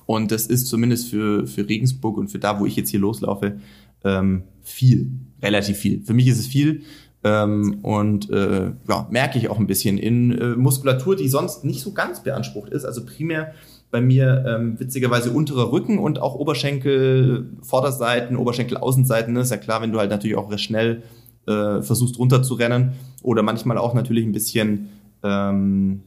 Und 0.04 0.32
das 0.32 0.48
ist 0.48 0.66
zumindest 0.66 1.08
für, 1.08 1.46
für 1.46 1.68
Regensburg 1.68 2.16
und 2.18 2.32
für 2.32 2.40
da, 2.40 2.58
wo 2.58 2.66
ich 2.66 2.74
jetzt 2.74 2.90
hier 2.90 2.98
loslaufe, 2.98 3.60
ähm, 4.02 4.42
viel, 4.60 5.12
relativ 5.40 5.78
viel. 5.78 6.02
Für 6.02 6.14
mich 6.14 6.26
ist 6.26 6.40
es 6.40 6.48
viel. 6.48 6.82
Ähm, 7.22 7.78
und 7.82 8.28
äh, 8.28 8.72
ja, 8.88 9.06
merke 9.08 9.38
ich 9.38 9.48
auch 9.48 9.60
ein 9.60 9.68
bisschen 9.68 9.98
in 9.98 10.32
äh, 10.32 10.56
Muskulatur, 10.56 11.14
die 11.14 11.28
sonst 11.28 11.64
nicht 11.64 11.80
so 11.80 11.92
ganz 11.92 12.24
beansprucht 12.24 12.72
ist. 12.72 12.84
Also 12.84 13.06
primär 13.06 13.54
bei 13.92 14.00
mir 14.00 14.44
ähm, 14.48 14.80
witzigerweise 14.80 15.30
unterer 15.30 15.70
Rücken 15.70 15.98
und 15.98 16.20
auch 16.20 16.34
Oberschenkel, 16.34 17.50
Vorderseiten, 17.62 18.36
Oberschenkel, 18.36 18.78
Außenseiten. 18.78 19.32
Ne? 19.32 19.40
Ist 19.40 19.50
ja 19.50 19.58
klar, 19.58 19.82
wenn 19.82 19.92
du 19.92 20.00
halt 20.00 20.10
natürlich 20.10 20.36
auch 20.36 20.50
schnell 20.58 21.02
äh, 21.46 21.80
versuchst 21.82 22.18
runter 22.18 22.42
zu 22.42 22.54
rennen 22.54 22.92
oder 23.22 23.42
manchmal 23.42 23.78
auch 23.78 23.94
natürlich 23.94 24.24
ein 24.24 24.32
bisschen, 24.32 24.88
ähm, 25.22 26.02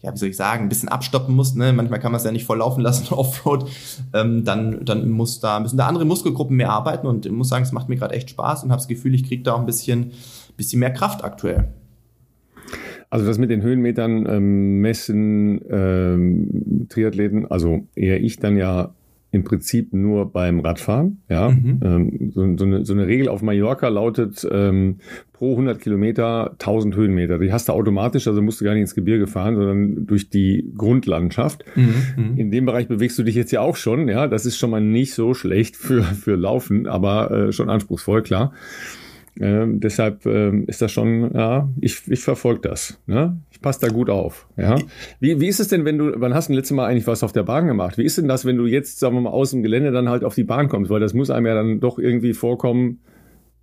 ja, 0.00 0.12
wie 0.12 0.18
soll 0.18 0.30
ich 0.30 0.36
sagen, 0.36 0.64
ein 0.64 0.68
bisschen 0.68 0.88
abstoppen 0.88 1.36
musst. 1.36 1.56
Ne? 1.56 1.72
Manchmal 1.72 2.00
kann 2.00 2.10
man 2.10 2.18
es 2.18 2.24
ja 2.24 2.32
nicht 2.32 2.46
voll 2.46 2.58
laufen 2.58 2.80
lassen 2.80 3.06
Offroad. 3.14 3.68
Ähm, 4.12 4.44
dann, 4.44 4.84
dann 4.84 5.08
muss 5.10 5.38
da, 5.38 5.60
müssen 5.60 5.76
da 5.76 5.86
andere 5.86 6.06
Muskelgruppen 6.06 6.56
mehr 6.56 6.70
arbeiten 6.70 7.06
und 7.06 7.26
ich 7.26 7.32
muss 7.32 7.48
sagen, 7.48 7.62
es 7.62 7.72
macht 7.72 7.88
mir 7.88 7.96
gerade 7.96 8.14
echt 8.14 8.30
Spaß 8.30 8.64
und 8.64 8.70
habe 8.70 8.80
das 8.80 8.88
Gefühl, 8.88 9.14
ich 9.14 9.28
kriege 9.28 9.44
da 9.44 9.52
auch 9.52 9.60
ein 9.60 9.66
bisschen 9.66 10.12
bisschen 10.58 10.80
mehr 10.80 10.92
Kraft 10.92 11.24
aktuell. 11.24 11.72
Also 13.10 13.26
das 13.26 13.38
mit 13.38 13.50
den 13.50 13.62
Höhenmetern 13.62 14.26
ähm, 14.28 14.80
messen 14.80 15.60
ähm, 15.70 16.86
Triathleten, 16.88 17.46
also 17.46 17.86
eher 17.94 18.22
ich 18.22 18.38
dann 18.38 18.56
ja 18.56 18.94
im 19.30 19.44
Prinzip 19.44 19.92
nur 19.92 20.32
beim 20.32 20.60
Radfahren. 20.60 21.20
Ja, 21.28 21.50
mhm. 21.50 21.80
ähm, 21.82 22.30
so, 22.32 22.56
so, 22.56 22.64
eine, 22.64 22.84
so 22.84 22.94
eine 22.94 23.06
Regel 23.06 23.28
auf 23.28 23.42
Mallorca 23.42 23.88
lautet 23.88 24.46
ähm, 24.50 24.96
pro 25.32 25.52
100 25.52 25.80
Kilometer 25.80 26.52
1000 26.52 26.96
Höhenmeter. 26.96 27.38
Die 27.38 27.52
hast 27.52 27.68
du 27.68 27.72
automatisch, 27.72 28.26
also 28.26 28.40
musst 28.40 28.60
du 28.60 28.64
gar 28.64 28.72
nicht 28.72 28.82
ins 28.82 28.94
Gebirge 28.94 29.26
fahren, 29.26 29.56
sondern 29.56 30.06
durch 30.06 30.30
die 30.30 30.72
Grundlandschaft. 30.76 31.64
Mhm. 31.76 31.94
mhm. 32.16 32.36
In 32.38 32.50
dem 32.50 32.64
Bereich 32.64 32.88
bewegst 32.88 33.18
du 33.18 33.22
dich 33.22 33.34
jetzt 33.34 33.52
ja 33.52 33.60
auch 33.60 33.76
schon. 33.76 34.08
Ja, 34.08 34.28
das 34.28 34.46
ist 34.46 34.56
schon 34.56 34.70
mal 34.70 34.80
nicht 34.80 35.12
so 35.12 35.34
schlecht 35.34 35.76
für 35.76 36.02
für 36.02 36.34
Laufen, 36.34 36.86
aber 36.86 37.30
äh, 37.30 37.52
schon 37.52 37.68
anspruchsvoll, 37.68 38.22
klar. 38.22 38.52
Ähm, 39.40 39.78
deshalb 39.80 40.26
ähm, 40.26 40.64
ist 40.66 40.82
das 40.82 40.90
schon, 40.90 41.32
ja, 41.32 41.68
ich, 41.80 42.02
ich 42.08 42.20
verfolge 42.20 42.68
das. 42.68 43.00
Ne? 43.06 43.40
Ich 43.50 43.60
passe 43.60 43.80
da 43.80 43.88
gut 43.88 44.10
auf. 44.10 44.48
Ja? 44.56 44.76
Wie, 45.20 45.40
wie 45.40 45.46
ist 45.46 45.60
es 45.60 45.68
denn, 45.68 45.84
wenn 45.84 45.98
du, 45.98 46.12
wann 46.16 46.34
hast 46.34 46.48
du 46.48 46.52
das 46.52 46.62
letzte 46.62 46.74
Mal 46.74 46.86
eigentlich 46.86 47.06
was 47.06 47.22
auf 47.22 47.32
der 47.32 47.44
Bahn 47.44 47.66
gemacht? 47.66 47.98
Wie 47.98 48.04
ist 48.04 48.18
denn 48.18 48.26
das, 48.26 48.44
wenn 48.44 48.56
du 48.56 48.66
jetzt, 48.66 48.98
sagen 48.98 49.14
wir 49.14 49.20
mal, 49.20 49.30
aus 49.30 49.52
dem 49.52 49.62
Gelände 49.62 49.92
dann 49.92 50.08
halt 50.08 50.24
auf 50.24 50.34
die 50.34 50.44
Bahn 50.44 50.68
kommst? 50.68 50.90
Weil 50.90 51.00
das 51.00 51.14
muss 51.14 51.30
einem 51.30 51.46
ja 51.46 51.54
dann 51.54 51.78
doch 51.80 51.98
irgendwie 51.98 52.32
vorkommen, 52.32 53.00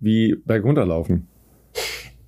wie 0.00 0.36
bergunterlaufen. 0.44 1.28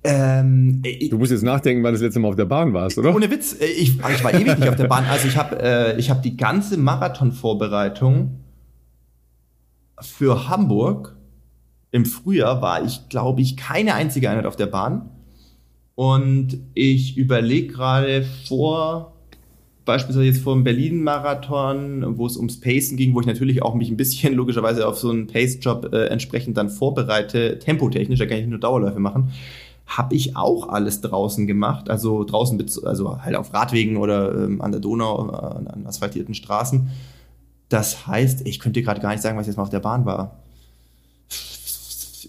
Ähm, 0.03 0.81
du 1.09 1.17
musst 1.17 1.31
jetzt 1.31 1.43
nachdenken, 1.43 1.83
wann 1.83 1.93
das 1.93 2.01
letzte 2.01 2.19
Mal 2.19 2.29
auf 2.29 2.35
der 2.35 2.45
Bahn 2.45 2.73
warst, 2.73 2.97
oder? 2.97 3.13
Ohne 3.13 3.29
Witz, 3.29 3.59
äh, 3.59 3.65
ich, 3.65 3.97
ich 3.97 4.23
war 4.23 4.33
ewig 4.33 4.57
nicht 4.57 4.69
auf 4.69 4.75
der 4.75 4.87
Bahn. 4.87 5.05
Also 5.05 5.27
ich 5.27 5.35
habe 5.35 5.59
äh, 5.61 5.99
ich 5.99 6.09
hab 6.09 6.23
die 6.23 6.37
ganze 6.37 6.77
Marathonvorbereitung 6.77 8.39
für 9.99 10.47
Hamburg 10.47 11.18
im 11.91 12.05
Frühjahr 12.05 12.61
war 12.61 12.85
ich, 12.85 13.09
glaube 13.09 13.41
ich, 13.41 13.57
keine 13.57 13.95
einzige 13.95 14.29
Einheit 14.29 14.45
auf 14.45 14.55
der 14.55 14.67
Bahn. 14.67 15.09
Und 15.95 16.59
ich 16.75 17.17
überlege 17.17 17.73
gerade 17.73 18.23
vor, 18.47 19.13
beispielsweise 19.85 20.27
jetzt 20.27 20.41
vor 20.41 20.53
dem 20.53 20.63
Berlin-Marathon, 20.63 22.17
wo 22.17 22.25
es 22.25 22.37
ums 22.37 22.61
Pacen 22.61 22.95
ging, 22.95 23.13
wo 23.13 23.21
ich 23.21 23.25
natürlich 23.25 23.63
auch 23.63 23.73
mich 23.73 23.89
ein 23.89 23.97
bisschen 23.97 24.33
logischerweise 24.35 24.87
auf 24.87 24.99
so 24.99 25.09
einen 25.09 25.27
Pace-Job 25.27 25.89
äh, 25.91 26.05
entsprechend 26.05 26.57
dann 26.57 26.69
vorbereite, 26.69 27.59
tempotechnisch, 27.59 28.19
da 28.19 28.25
kann 28.27 28.37
ich 28.37 28.47
nur 28.47 28.59
Dauerläufe 28.59 28.99
machen, 28.99 29.31
habe 29.87 30.15
ich 30.15 30.37
auch 30.37 30.69
alles 30.69 31.01
draußen 31.01 31.47
gemacht, 31.47 31.89
also 31.89 32.23
draußen, 32.23 32.63
also 32.85 33.21
halt 33.21 33.35
auf 33.35 33.53
Radwegen 33.53 33.97
oder 33.97 34.45
ähm, 34.45 34.61
an 34.61 34.71
der 34.71 34.79
Donau, 34.79 35.27
äh, 35.31 35.69
an 35.69 35.87
asphaltierten 35.87 36.35
Straßen. 36.35 36.89
Das 37.67 38.05
heißt, 38.07 38.47
ich 38.47 38.59
könnte 38.59 38.83
gerade 38.83 39.01
gar 39.01 39.09
nicht 39.09 39.21
sagen, 39.21 39.37
was 39.37 39.47
jetzt 39.47 39.57
mal 39.57 39.63
auf 39.63 39.69
der 39.69 39.79
Bahn 39.79 40.05
war 40.05 40.37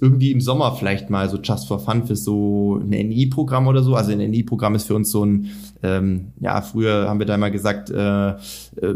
irgendwie 0.01 0.33
im 0.33 0.41
Sommer 0.41 0.75
vielleicht 0.77 1.11
mal 1.11 1.29
so 1.29 1.37
Just 1.37 1.69
for 1.69 1.79
Fun 1.79 2.07
für 2.07 2.17
so 2.17 2.79
ein 2.79 2.89
NI-Programm 2.89 3.67
oder 3.67 3.83
so. 3.83 3.95
Also 3.95 4.13
ein 4.13 4.19
NI-Programm 4.19 4.75
ist 4.75 4.87
für 4.87 4.95
uns 4.95 5.11
so 5.11 5.25
ein, 5.25 5.51
ähm, 5.83 6.33
ja, 6.41 6.63
früher 6.63 7.09
haben 7.09 7.19
wir 7.19 7.27
da 7.27 7.37
mal 7.37 7.51
gesagt, 7.51 7.91
äh, 7.91 8.31
äh, 8.31 8.35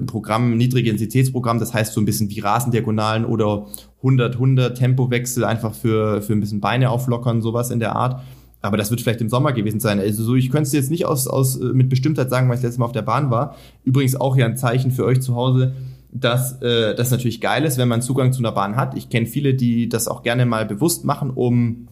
Programm, 0.07 0.57
niedrige 0.57 0.91
Intensitätsprogramm, 0.91 1.59
das 1.59 1.75
heißt 1.75 1.93
so 1.93 2.01
ein 2.01 2.07
bisschen 2.07 2.31
wie 2.31 2.41
Rasendiagonalen 2.41 3.27
oder 3.27 3.67
100-100 4.03 4.71
Tempowechsel 4.71 5.45
einfach 5.45 5.75
für, 5.75 6.23
für 6.23 6.33
ein 6.33 6.41
bisschen 6.41 6.61
Beine 6.61 6.91
auflockern, 6.91 7.43
sowas 7.43 7.71
in 7.71 7.81
der 7.81 7.97
Art. 7.97 8.23
Aber 8.63 8.79
das 8.79 8.91
wird 8.91 9.03
vielleicht 9.03 9.21
im 9.21 9.29
Sommer 9.29 9.53
gewesen 9.53 9.81
sein. 9.81 10.01
Also 10.01 10.25
so, 10.25 10.37
ich 10.37 10.51
könnte 10.51 10.69
es 10.69 10.73
jetzt 10.73 10.91
nicht 10.91 11.05
aus, 11.05 11.27
aus 11.27 11.61
äh, 11.61 11.65
mit 11.65 11.91
Bestimmtheit 11.91 12.31
sagen, 12.31 12.49
weil 12.49 12.57
ich 12.57 12.63
letztes 12.63 12.79
Mal 12.79 12.87
auf 12.87 12.93
der 12.93 13.03
Bahn 13.03 13.31
war. 13.31 13.57
Übrigens 13.85 14.17
auch 14.17 14.39
ja 14.39 14.47
ein 14.47 14.57
Zeichen 14.57 14.91
für 14.91 15.05
euch 15.05 15.21
zu 15.21 15.35
Hause 15.35 15.75
dass 16.15 16.63
äh, 16.63 16.95
das 16.95 17.11
natürlich 17.11 17.41
geil 17.41 17.65
ist, 17.65 17.77
wenn 17.77 17.89
man 17.89 18.01
Zugang 18.01 18.33
zu 18.33 18.39
einer 18.39 18.53
Bahn 18.53 18.77
hat. 18.77 18.97
Ich 18.97 19.11
kenne 19.11 19.27
viele, 19.27 19.55
die 19.55 19.89
das 19.89 20.09
auch 20.09 20.23
gerne 20.23 20.47
mal 20.47 20.65
bewusst 20.65 21.05
machen, 21.05 21.31
um 21.31 21.89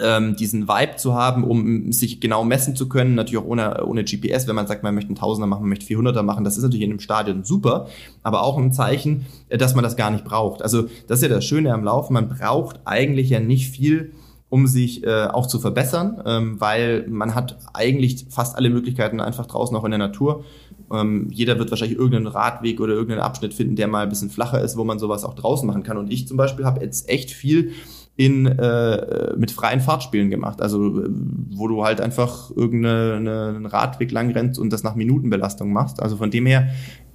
ähm, 0.00 0.36
diesen 0.36 0.68
Vibe 0.68 0.96
zu 0.96 1.14
haben, 1.14 1.44
um 1.44 1.92
sich 1.92 2.18
genau 2.18 2.44
messen 2.44 2.74
zu 2.74 2.88
können, 2.88 3.14
natürlich 3.14 3.44
auch 3.44 3.48
ohne, 3.48 3.84
ohne 3.84 4.04
GPS, 4.04 4.48
wenn 4.48 4.56
man 4.56 4.66
sagt, 4.66 4.82
man 4.82 4.94
möchte 4.94 5.08
einen 5.08 5.16
Tausender 5.16 5.46
machen, 5.46 5.60
man 5.60 5.68
möchte 5.68 5.86
400er 5.86 6.22
machen, 6.22 6.44
das 6.44 6.56
ist 6.56 6.62
natürlich 6.62 6.84
in 6.84 6.90
einem 6.90 7.00
Stadion 7.00 7.44
super, 7.44 7.88
aber 8.22 8.42
auch 8.42 8.56
ein 8.56 8.72
Zeichen, 8.72 9.26
äh, 9.50 9.58
dass 9.58 9.74
man 9.74 9.84
das 9.84 9.96
gar 9.96 10.10
nicht 10.10 10.24
braucht. 10.24 10.62
Also 10.62 10.84
das 11.06 11.18
ist 11.18 11.28
ja 11.28 11.28
das 11.28 11.44
Schöne 11.44 11.74
am 11.74 11.84
Laufen, 11.84 12.14
man 12.14 12.30
braucht 12.30 12.80
eigentlich 12.86 13.28
ja 13.28 13.38
nicht 13.38 13.70
viel, 13.70 14.12
um 14.48 14.66
sich 14.66 15.02
äh, 15.04 15.28
auch 15.28 15.46
zu 15.46 15.58
verbessern, 15.58 16.22
ähm, 16.26 16.60
weil 16.60 17.06
man 17.08 17.34
hat 17.34 17.58
eigentlich 17.72 18.26
fast 18.28 18.56
alle 18.56 18.68
Möglichkeiten 18.68 19.20
einfach 19.20 19.46
draußen 19.46 19.74
auch 19.74 19.84
in 19.84 19.92
der 19.92 19.98
Natur. 19.98 20.44
Ähm, 20.92 21.28
jeder 21.30 21.58
wird 21.58 21.70
wahrscheinlich 21.70 21.98
irgendeinen 21.98 22.26
Radweg 22.26 22.80
oder 22.80 22.92
irgendeinen 22.92 23.22
Abschnitt 23.22 23.54
finden, 23.54 23.76
der 23.76 23.88
mal 23.88 24.02
ein 24.02 24.08
bisschen 24.08 24.30
flacher 24.30 24.60
ist, 24.60 24.76
wo 24.76 24.84
man 24.84 24.98
sowas 24.98 25.24
auch 25.24 25.34
draußen 25.34 25.66
machen 25.66 25.82
kann. 25.82 25.96
Und 25.96 26.12
ich 26.12 26.28
zum 26.28 26.36
Beispiel 26.36 26.64
habe 26.64 26.80
jetzt 26.80 27.08
echt 27.08 27.30
viel 27.30 27.72
in 28.16 28.46
äh, 28.46 29.34
mit 29.36 29.50
freien 29.50 29.80
Fahrtspielen 29.80 30.30
gemacht. 30.30 30.60
Also 30.60 31.02
äh, 31.02 31.08
wo 31.50 31.68
du 31.68 31.84
halt 31.84 32.00
einfach 32.00 32.50
irgendeinen 32.54 33.66
Radweg 33.66 34.10
lang 34.12 34.30
rennst 34.32 34.58
und 34.58 34.72
das 34.72 34.82
nach 34.82 34.94
Minutenbelastung 34.94 35.72
machst. 35.72 36.02
Also 36.02 36.16
von 36.16 36.30
dem 36.30 36.46
her, 36.46 36.68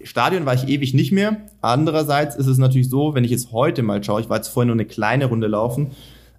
Stadion 0.03 0.45
war 0.45 0.53
ich 0.53 0.67
ewig 0.67 0.93
nicht 0.93 1.11
mehr. 1.11 1.37
Andererseits 1.61 2.35
ist 2.35 2.47
es 2.47 2.57
natürlich 2.57 2.89
so, 2.89 3.13
wenn 3.13 3.23
ich 3.23 3.31
jetzt 3.31 3.51
heute 3.51 3.83
mal 3.83 4.03
schaue, 4.03 4.21
ich 4.21 4.29
war 4.29 4.37
jetzt 4.37 4.47
vorhin 4.47 4.67
nur 4.67 4.75
eine 4.75 4.85
kleine 4.85 5.25
Runde 5.25 5.47
laufen, 5.47 5.91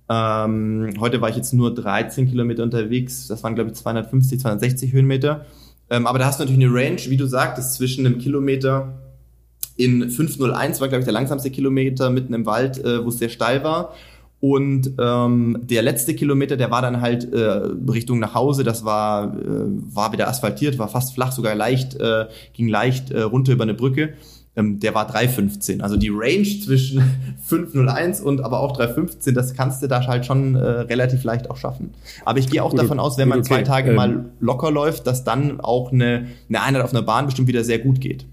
ähm, 0.09 0.95
heute 1.01 1.21
war 1.21 1.29
ich 1.29 1.37
jetzt 1.37 1.53
nur 1.53 1.75
13 1.75 2.29
Kilometer 2.29 2.63
unterwegs. 2.63 3.29
Das 3.29 3.43
waren, 3.45 3.55
glaube 3.55 3.71
ich, 3.71 3.77
250, 3.77 4.41
260 4.41 4.93
Höhenmeter. 4.93 5.45
Ähm, 5.91 6.07
aber 6.07 6.19
da 6.19 6.27
hast 6.27 6.39
du 6.39 6.45
natürlich 6.45 6.65
eine 6.65 6.75
Range, 6.75 7.01
wie 7.09 7.17
du 7.17 7.27
sagtest, 7.27 7.75
zwischen 7.75 8.07
einem 8.07 8.19
Kilometer 8.19 8.99
in 9.77 10.11
501 10.11 10.81
war, 10.81 10.89
glaube 10.89 11.01
ich, 11.01 11.05
der 11.05 11.15
langsamste 11.15 11.51
Kilometer 11.51 12.11
mitten 12.11 12.35
im 12.35 12.47
Wald, 12.47 12.85
äh, 12.85 13.05
wo 13.05 13.09
es 13.09 13.19
sehr 13.19 13.29
steil 13.29 13.63
war. 13.63 13.95
Und 14.41 14.93
ähm, 15.01 15.59
der 15.63 15.83
letzte 15.83 16.15
Kilometer, 16.15 16.57
der 16.57 16.71
war 16.71 16.83
dann 16.83 17.01
halt 17.01 17.33
äh, 17.33 17.39
Richtung 17.91 18.19
nach 18.19 18.35
Hause. 18.35 18.63
Das 18.63 18.85
war 18.85 19.37
äh, 19.37 19.41
war 19.45 20.13
wieder 20.13 20.29
asphaltiert, 20.29 20.79
war 20.79 20.89
fast 20.89 21.15
flach, 21.15 21.33
sogar 21.33 21.55
leicht, 21.55 21.95
äh, 21.97 22.27
ging 22.53 22.69
leicht 22.69 23.11
äh, 23.11 23.23
runter 23.23 23.53
über 23.53 23.65
eine 23.65 23.75
Brücke 23.75 24.15
ähm, 24.59 24.81
der 24.81 24.95
war 24.95 25.11
3,15. 25.11 25.81
Also 25.81 25.97
die 25.97 26.11
Range 26.13 26.45
zwischen 26.45 27.01
5,01 27.49 28.21
und 28.21 28.43
aber 28.43 28.61
auch 28.61 28.79
3,15, 28.79 29.33
das 29.33 29.55
kannst 29.55 29.83
du 29.83 29.87
da 29.87 30.07
halt 30.07 30.27
schon 30.27 30.57
äh, 30.57 30.59
relativ 30.61 31.25
leicht 31.25 31.49
auch 31.51 31.57
schaffen. 31.57 31.95
Aber 32.25 32.39
ich 32.39 32.51
gehe 32.51 32.63
auch 32.63 32.71
gut, 32.71 32.81
davon 32.81 32.99
aus, 32.99 33.17
wenn 33.17 33.29
man 33.29 33.39
okay. 33.39 33.49
zwei 33.49 33.63
Tage 33.63 33.91
ähm, 33.91 33.97
mal 33.97 34.25
locker 34.41 34.71
läuft, 34.71 35.07
dass 35.07 35.25
dann 35.25 35.61
auch 35.61 35.93
eine, 35.93 36.27
eine 36.49 36.63
Einheit 36.63 36.83
auf 36.83 36.93
einer 36.93 37.03
Bahn 37.03 37.27
bestimmt 37.27 37.49
wieder 37.49 37.65
sehr 37.65 37.79
gut 37.79 38.01
geht. 38.01 38.27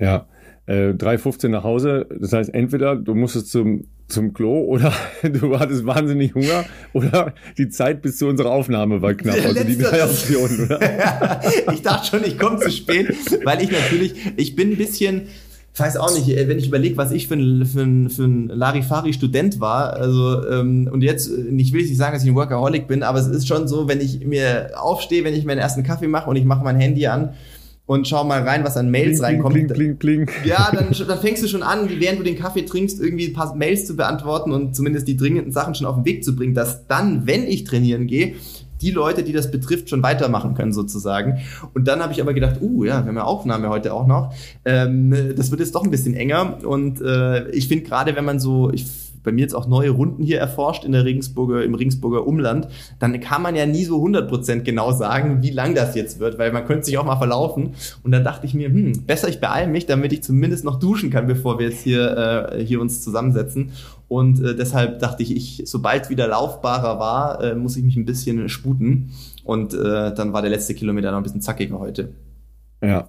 Ja, 0.00 0.26
äh, 0.66 0.90
3,15 0.90 1.48
nach 1.48 1.64
Hause. 1.64 2.06
Das 2.20 2.32
heißt, 2.32 2.52
entweder 2.52 2.96
du 2.96 3.14
musstest 3.14 3.50
zum, 3.50 3.84
zum 4.08 4.34
Klo 4.34 4.62
oder 4.64 4.92
du 5.22 5.58
hattest 5.58 5.86
wahnsinnig 5.86 6.34
Hunger 6.34 6.64
oder 6.92 7.34
die 7.58 7.68
Zeit 7.68 8.02
bis 8.02 8.18
zu 8.18 8.26
unserer 8.26 8.50
Aufnahme 8.50 9.02
war 9.02 9.14
knapp. 9.14 9.36
Also 9.44 9.64
die 9.64 9.78
drei 9.78 10.04
Optionen, 10.04 10.64
oder? 10.64 10.80
ich 11.72 11.82
dachte 11.82 12.08
schon, 12.08 12.24
ich 12.24 12.38
komme 12.38 12.58
zu 12.58 12.70
spät, 12.70 13.14
weil 13.44 13.62
ich 13.62 13.70
natürlich, 13.70 14.14
ich 14.36 14.56
bin 14.56 14.72
ein 14.72 14.76
bisschen, 14.76 15.28
ich 15.74 15.80
weiß 15.80 15.96
auch 15.96 16.14
nicht, 16.14 16.28
wenn 16.28 16.56
ich 16.56 16.68
überlege, 16.68 16.96
was 16.96 17.10
ich 17.10 17.26
für 17.26 17.34
ein, 17.34 17.66
für 17.66 17.82
ein, 17.82 18.08
für 18.08 18.22
ein 18.22 18.46
Larifari-Student 18.46 19.58
war, 19.58 19.94
also 19.94 20.46
ähm, 20.48 20.88
und 20.90 21.02
jetzt, 21.02 21.28
äh, 21.28 21.48
ich 21.56 21.72
will 21.72 21.82
nicht 21.82 21.96
sagen, 21.96 22.14
dass 22.14 22.22
ich 22.22 22.30
ein 22.30 22.36
Workaholic 22.36 22.86
bin, 22.86 23.02
aber 23.02 23.18
es 23.18 23.26
ist 23.26 23.48
schon 23.48 23.66
so, 23.66 23.88
wenn 23.88 24.00
ich 24.00 24.24
mir 24.24 24.70
aufstehe, 24.76 25.24
wenn 25.24 25.34
ich 25.34 25.44
meinen 25.44 25.58
ersten 25.58 25.82
Kaffee 25.82 26.06
mache 26.06 26.30
und 26.30 26.36
ich 26.36 26.44
mache 26.44 26.62
mein 26.62 26.76
Handy 26.76 27.08
an 27.08 27.34
und 27.86 28.06
schau 28.06 28.22
mal 28.22 28.42
rein, 28.42 28.62
was 28.62 28.76
an 28.76 28.88
Mails 28.88 29.18
bling, 29.18 29.24
reinkommt. 29.24 29.54
Bling, 29.54 29.96
bling, 29.96 29.96
bling. 29.96 30.30
Ja, 30.44 30.70
dann, 30.72 30.94
dann 31.08 31.18
fängst 31.18 31.42
du 31.42 31.48
schon 31.48 31.64
an, 31.64 31.90
während 31.98 32.20
du 32.20 32.22
den 32.22 32.38
Kaffee 32.38 32.62
trinkst, 32.62 33.00
irgendwie 33.00 33.26
ein 33.26 33.32
paar 33.32 33.56
Mails 33.56 33.84
zu 33.84 33.96
beantworten 33.96 34.52
und 34.52 34.76
zumindest 34.76 35.08
die 35.08 35.16
dringenden 35.16 35.50
Sachen 35.50 35.74
schon 35.74 35.88
auf 35.88 35.96
den 35.96 36.04
Weg 36.04 36.22
zu 36.22 36.36
bringen, 36.36 36.54
dass 36.54 36.86
dann, 36.86 37.26
wenn 37.26 37.48
ich 37.48 37.64
trainieren 37.64 38.06
gehe, 38.06 38.36
die 38.84 38.90
Leute, 38.90 39.22
die 39.22 39.32
das 39.32 39.50
betrifft, 39.50 39.88
schon 39.88 40.02
weitermachen 40.02 40.54
können 40.54 40.72
sozusagen. 40.72 41.38
Und 41.72 41.88
dann 41.88 42.00
habe 42.00 42.12
ich 42.12 42.20
aber 42.20 42.34
gedacht, 42.34 42.56
uh, 42.60 42.84
ja, 42.84 43.02
wir 43.02 43.08
haben 43.08 43.16
ja 43.16 43.24
Aufnahme 43.24 43.70
heute 43.70 43.94
auch 43.94 44.06
noch. 44.06 44.34
Ähm, 44.64 45.14
das 45.36 45.50
wird 45.50 45.60
jetzt 45.60 45.74
doch 45.74 45.84
ein 45.84 45.90
bisschen 45.90 46.14
enger. 46.14 46.58
Und 46.64 47.00
äh, 47.00 47.48
ich 47.50 47.68
finde 47.68 47.84
gerade, 47.84 48.14
wenn 48.14 48.24
man 48.24 48.38
so, 48.38 48.70
ich 48.70 48.86
bei 49.24 49.32
mir 49.32 49.40
jetzt 49.40 49.54
auch 49.54 49.66
neue 49.66 49.90
Runden 49.90 50.22
hier 50.22 50.38
erforscht 50.38 50.84
in 50.84 50.92
der 50.92 51.04
Regensburger, 51.04 51.64
im 51.64 51.74
Regensburger 51.74 52.26
Umland, 52.26 52.68
dann 53.00 53.18
kann 53.20 53.42
man 53.42 53.56
ja 53.56 53.66
nie 53.66 53.84
so 53.84 54.04
100% 54.04 54.60
genau 54.60 54.92
sagen, 54.92 55.42
wie 55.42 55.50
lang 55.50 55.74
das 55.74 55.94
jetzt 55.96 56.20
wird, 56.20 56.38
weil 56.38 56.52
man 56.52 56.66
könnte 56.66 56.84
sich 56.84 56.98
auch 56.98 57.04
mal 57.04 57.16
verlaufen. 57.16 57.70
Und 58.04 58.12
dann 58.12 58.22
dachte 58.22 58.46
ich 58.46 58.54
mir, 58.54 58.68
hm, 58.68 59.04
besser 59.06 59.28
ich 59.28 59.40
beeile 59.40 59.66
mich, 59.66 59.86
damit 59.86 60.12
ich 60.12 60.22
zumindest 60.22 60.64
noch 60.64 60.78
duschen 60.78 61.10
kann, 61.10 61.26
bevor 61.26 61.58
wir 61.58 61.68
jetzt 61.68 61.82
hier, 61.82 62.52
äh, 62.52 62.64
hier 62.64 62.80
uns 62.80 63.02
zusammensetzen. 63.02 63.72
Und 64.08 64.42
äh, 64.42 64.54
deshalb 64.54 64.98
dachte 64.98 65.22
ich, 65.22 65.34
ich, 65.34 65.62
sobald 65.66 66.10
wieder 66.10 66.28
laufbarer 66.28 66.98
war, 66.98 67.42
äh, 67.42 67.54
muss 67.54 67.76
ich 67.76 67.84
mich 67.84 67.96
ein 67.96 68.04
bisschen 68.04 68.48
sputen. 68.48 69.10
Und 69.44 69.74
äh, 69.74 70.14
dann 70.14 70.32
war 70.32 70.42
der 70.42 70.50
letzte 70.50 70.74
Kilometer 70.74 71.10
noch 71.10 71.18
ein 71.18 71.22
bisschen 71.22 71.40
zackiger 71.40 71.78
heute. 71.78 72.12
Ja. 72.82 73.08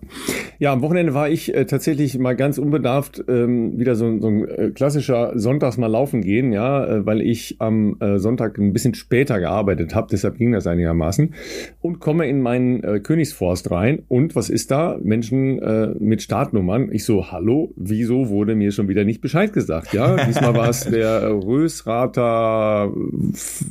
ja, 0.58 0.72
am 0.72 0.82
Wochenende 0.82 1.14
war 1.14 1.30
ich 1.30 1.54
äh, 1.54 1.66
tatsächlich 1.66 2.18
mal 2.18 2.36
ganz 2.36 2.58
unbedarft 2.58 3.24
ähm, 3.28 3.78
wieder 3.78 3.96
so, 3.96 4.20
so 4.20 4.28
ein 4.28 4.48
äh, 4.48 4.72
klassischer 4.72 5.38
Sonntags 5.38 5.78
mal 5.78 5.88
laufen 5.88 6.22
gehen, 6.22 6.54
ja, 6.54 6.86
äh, 6.86 7.06
weil 7.06 7.22
ich 7.22 7.58
am 7.60 7.98
äh, 8.00 8.18
Sonntag 8.18 8.58
ein 8.58 8.72
bisschen 8.72 8.94
später 8.94 9.40
gearbeitet 9.40 9.94
habe, 9.94 10.08
deshalb 10.10 10.38
ging 10.38 10.54
das 10.54 10.66
einigermaßen 10.66 11.34
und 11.82 12.00
komme 12.00 12.28
in 12.28 12.42
meinen 12.42 12.84
äh, 12.84 13.00
Königsforst 13.02 13.70
rein 13.70 14.04
und 14.08 14.36
was 14.36 14.50
ist 14.50 14.72
da? 14.72 14.98
Menschen 15.02 15.60
äh, 15.60 15.88
mit 16.00 16.22
Startnummern. 16.22 16.90
Ich 16.94 17.04
so, 17.04 17.32
hallo, 17.32 17.74
wieso 17.76 18.30
wurde 18.30 18.56
mir 18.56 18.72
schon 18.72 18.88
wieder 18.88 19.04
nicht 19.04 19.20
Bescheid 19.20 19.52
gesagt? 19.52 19.94
Ja, 19.94 20.16
diesmal 20.26 20.56
war 20.56 20.70
es 20.70 20.86
der 20.86 21.32
Rösrater 21.32 22.94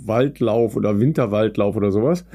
Waldlauf 0.05 0.77
oder 0.77 1.01
Winterwaldlauf 1.01 1.77
oder 1.77 1.91
sowas. 1.91 2.27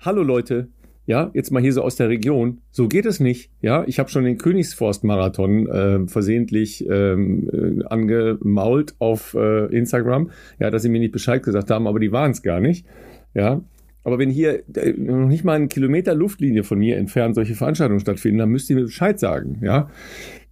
Hallo 0.00 0.22
Leute, 0.22 0.68
ja, 1.10 1.28
jetzt 1.34 1.50
mal 1.50 1.60
hier 1.60 1.72
so 1.72 1.82
aus 1.82 1.96
der 1.96 2.08
Region. 2.08 2.58
So 2.70 2.86
geht 2.86 3.04
es 3.04 3.18
nicht. 3.18 3.50
Ja, 3.60 3.82
ich 3.88 3.98
habe 3.98 4.08
schon 4.08 4.22
den 4.22 4.38
Königsforst-Marathon 4.38 5.66
äh, 5.66 6.06
versehentlich 6.06 6.88
ähm, 6.88 7.50
äh, 7.52 7.84
angemault 7.86 8.94
auf 9.00 9.34
äh, 9.34 9.66
Instagram. 9.76 10.30
Ja, 10.60 10.70
dass 10.70 10.82
sie 10.82 10.88
mir 10.88 11.00
nicht 11.00 11.10
Bescheid 11.10 11.42
gesagt 11.42 11.68
haben, 11.72 11.88
aber 11.88 11.98
die 11.98 12.12
waren 12.12 12.30
es 12.30 12.42
gar 12.42 12.60
nicht. 12.60 12.86
Ja, 13.34 13.60
aber 14.04 14.20
wenn 14.20 14.30
hier 14.30 14.62
äh, 14.76 14.92
noch 14.92 15.26
nicht 15.26 15.42
mal 15.42 15.54
einen 15.54 15.68
Kilometer 15.68 16.14
Luftlinie 16.14 16.62
von 16.62 16.78
mir 16.78 16.96
entfernt 16.96 17.34
solche 17.34 17.56
Veranstaltungen 17.56 17.98
stattfinden, 17.98 18.38
dann 18.38 18.50
müsst 18.50 18.70
ihr 18.70 18.76
mir 18.76 18.84
Bescheid 18.84 19.18
sagen. 19.18 19.58
Ja, 19.64 19.90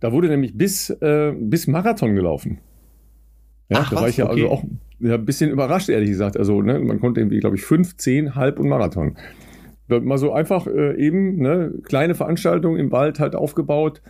da 0.01 0.11
wurde 0.11 0.27
nämlich 0.27 0.59
bis 0.59 0.91
äh, 0.91 1.35
bis 1.39 1.69
Marathon 1.69 2.17
gelaufen. 2.17 2.59
Ja, 3.69 3.83
Ach, 3.83 3.91
da 3.91 3.95
was? 3.95 4.03
war 4.03 4.09
ich 4.09 4.17
ja 4.17 4.27
also 4.27 4.47
okay. 4.47 4.51
also 4.51 4.67
auch 4.67 5.09
ja, 5.09 5.15
ein 5.15 5.25
bisschen 5.25 5.53
überrascht, 5.53 5.89
ehrlich 5.89 6.11
gesagt. 6.11 6.37
Also, 6.37 6.63
ne, 6.63 6.81
man 6.81 6.99
konnte 6.99 7.21
irgendwie, 7.21 7.39
glaube 7.39 7.55
ich, 7.55 7.63
fünf, 7.63 7.97
zehn, 7.97 8.35
halb 8.35 8.59
und 8.59 8.69
Marathon 8.69 9.17
mal 9.89 10.19
so 10.19 10.33
einfach 10.33 10.67
äh, 10.67 10.97
eben, 10.97 11.37
ne, 11.37 11.73
kleine 11.83 12.15
Veranstaltung 12.15 12.77
im 12.77 12.93
Wald 12.93 13.21
halt 13.21 13.35
aufgebaut, 13.35 14.03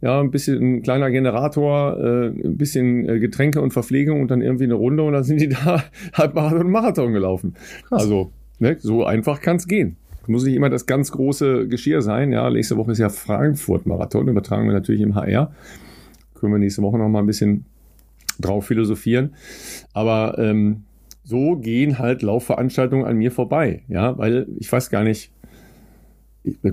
ja, 0.00 0.20
ein 0.20 0.30
bisschen 0.30 0.76
ein 0.76 0.82
kleiner 0.82 1.10
Generator, 1.10 1.96
äh, 1.98 2.26
ein 2.28 2.56
bisschen 2.56 3.08
äh, 3.08 3.18
Getränke 3.18 3.60
und 3.60 3.72
Verpflegung 3.72 4.20
und 4.20 4.30
dann 4.30 4.40
irgendwie 4.40 4.64
eine 4.64 4.74
Runde 4.74 5.02
und 5.02 5.12
dann 5.12 5.24
sind 5.24 5.40
die 5.40 5.48
da 5.64 5.84
halb 6.14 6.34
Marathon 6.34 6.60
und 6.60 6.70
Marathon 6.70 7.12
gelaufen. 7.12 7.54
Krass. 7.88 8.02
Also, 8.02 8.30
ne, 8.58 8.76
so 8.78 9.04
einfach 9.04 9.40
kann's 9.40 9.66
gehen. 9.66 9.96
Muss 10.28 10.44
nicht 10.44 10.56
immer 10.56 10.70
das 10.70 10.86
ganz 10.86 11.12
große 11.12 11.68
Geschirr 11.68 12.02
sein. 12.02 12.32
Ja, 12.32 12.50
nächste 12.50 12.76
Woche 12.76 12.92
ist 12.92 12.98
ja 12.98 13.10
Frankfurt-Marathon, 13.10 14.26
übertragen 14.26 14.66
wir 14.66 14.72
natürlich 14.72 15.00
im 15.00 15.14
HR. 15.14 15.52
Können 16.34 16.52
wir 16.52 16.58
nächste 16.58 16.82
Woche 16.82 16.98
noch 16.98 17.08
mal 17.08 17.20
ein 17.20 17.26
bisschen 17.26 17.64
drauf 18.40 18.66
philosophieren. 18.66 19.34
Aber 19.92 20.36
ähm, 20.38 20.82
so 21.26 21.56
gehen 21.56 21.98
halt 21.98 22.22
Laufveranstaltungen 22.22 23.04
an 23.04 23.16
mir 23.16 23.32
vorbei. 23.32 23.82
Ja, 23.88 24.16
weil 24.16 24.46
ich 24.58 24.70
weiß 24.70 24.90
gar 24.90 25.02
nicht, 25.02 25.32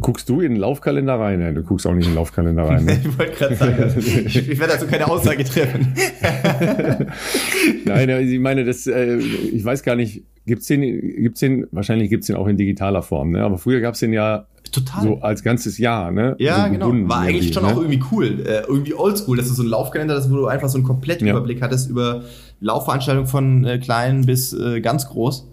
Guckst 0.01 0.29
du 0.29 0.39
in 0.41 0.51
den 0.51 0.60
Laufkalender 0.62 1.15
rein? 1.15 1.41
Ja, 1.41 1.51
du 1.51 1.63
guckst 1.63 1.88
auch 1.88 1.95
nicht 1.95 2.05
in 2.05 2.12
den 2.12 2.15
Laufkalender 2.15 2.62
rein. 2.62 2.86
Ne? 2.86 3.00
ich 3.03 3.17
wollte 3.17 3.31
gerade 3.31 3.55
sagen, 3.55 3.93
ich, 3.98 4.50
ich, 4.50 4.60
werde 4.60 4.74
dazu 4.74 4.86
keine 4.86 5.10
Aussage 5.10 5.43
treffen. 5.43 5.95
Nein, 7.86 8.10
ich 8.10 8.39
meine, 8.39 8.65
das, 8.65 8.86
äh, 8.86 9.15
ich 9.15 9.65
weiß 9.65 9.81
gar 9.81 9.95
nicht, 9.95 10.25
gibt's 10.45 10.67
den, 10.67 10.81
gibt's 10.81 11.39
den, 11.39 11.65
wahrscheinlich 11.72 12.12
gibt's 12.12 12.27
den 12.27 12.36
auch 12.36 12.45
in 12.45 12.55
digitaler 12.55 13.01
Form, 13.01 13.31
ne? 13.31 13.41
Aber 13.41 13.57
früher 13.57 13.81
gab's 13.81 14.00
den 14.00 14.13
ja 14.13 14.45
Total. 14.73 15.03
so 15.03 15.21
als 15.21 15.43
ganzes 15.43 15.77
Jahr, 15.77 16.11
ne? 16.11 16.35
Ja, 16.39 16.65
so 16.65 16.71
genau. 16.71 16.91
War 17.07 17.21
eigentlich 17.21 17.53
schon 17.53 17.63
ne? 17.63 17.69
auch 17.69 17.77
irgendwie 17.77 18.03
cool, 18.11 18.43
äh, 18.45 18.63
irgendwie 18.67 18.95
oldschool. 18.95 19.37
Das 19.37 19.45
ist 19.45 19.55
so 19.55 19.63
ein 19.63 19.69
Laufkalender, 19.69 20.15
das, 20.15 20.29
wo 20.29 20.35
du 20.35 20.47
einfach 20.47 20.67
so 20.67 20.77
einen 20.77 20.85
kompletten 20.85 21.27
ja. 21.27 21.33
Überblick 21.33 21.61
hattest 21.61 21.89
über 21.89 22.23
Laufveranstaltungen 22.59 23.27
von 23.27 23.63
äh, 23.65 23.77
klein 23.77 24.25
bis 24.25 24.51
äh, 24.51 24.81
ganz 24.81 25.07
groß. 25.07 25.47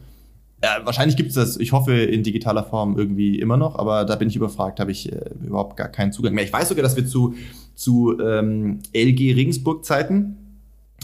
Ja, 0.62 0.80
wahrscheinlich 0.84 1.16
gibt 1.16 1.30
es 1.30 1.34
das, 1.36 1.56
ich 1.58 1.72
hoffe, 1.72 1.94
in 1.94 2.22
digitaler 2.22 2.64
Form 2.64 2.98
irgendwie 2.98 3.38
immer 3.38 3.56
noch, 3.56 3.78
aber 3.78 4.04
da 4.04 4.16
bin 4.16 4.28
ich 4.28 4.36
überfragt, 4.36 4.80
habe 4.80 4.90
ich 4.90 5.10
äh, 5.10 5.18
überhaupt 5.46 5.76
gar 5.76 5.88
keinen 5.88 6.12
Zugang 6.12 6.34
mehr. 6.34 6.44
Ich 6.44 6.52
weiß 6.52 6.68
sogar, 6.68 6.82
dass 6.82 6.96
wir 6.96 7.06
zu, 7.06 7.34
zu 7.74 8.18
ähm, 8.20 8.80
LG 8.94 9.34
Regensburg-Zeiten 9.34 10.39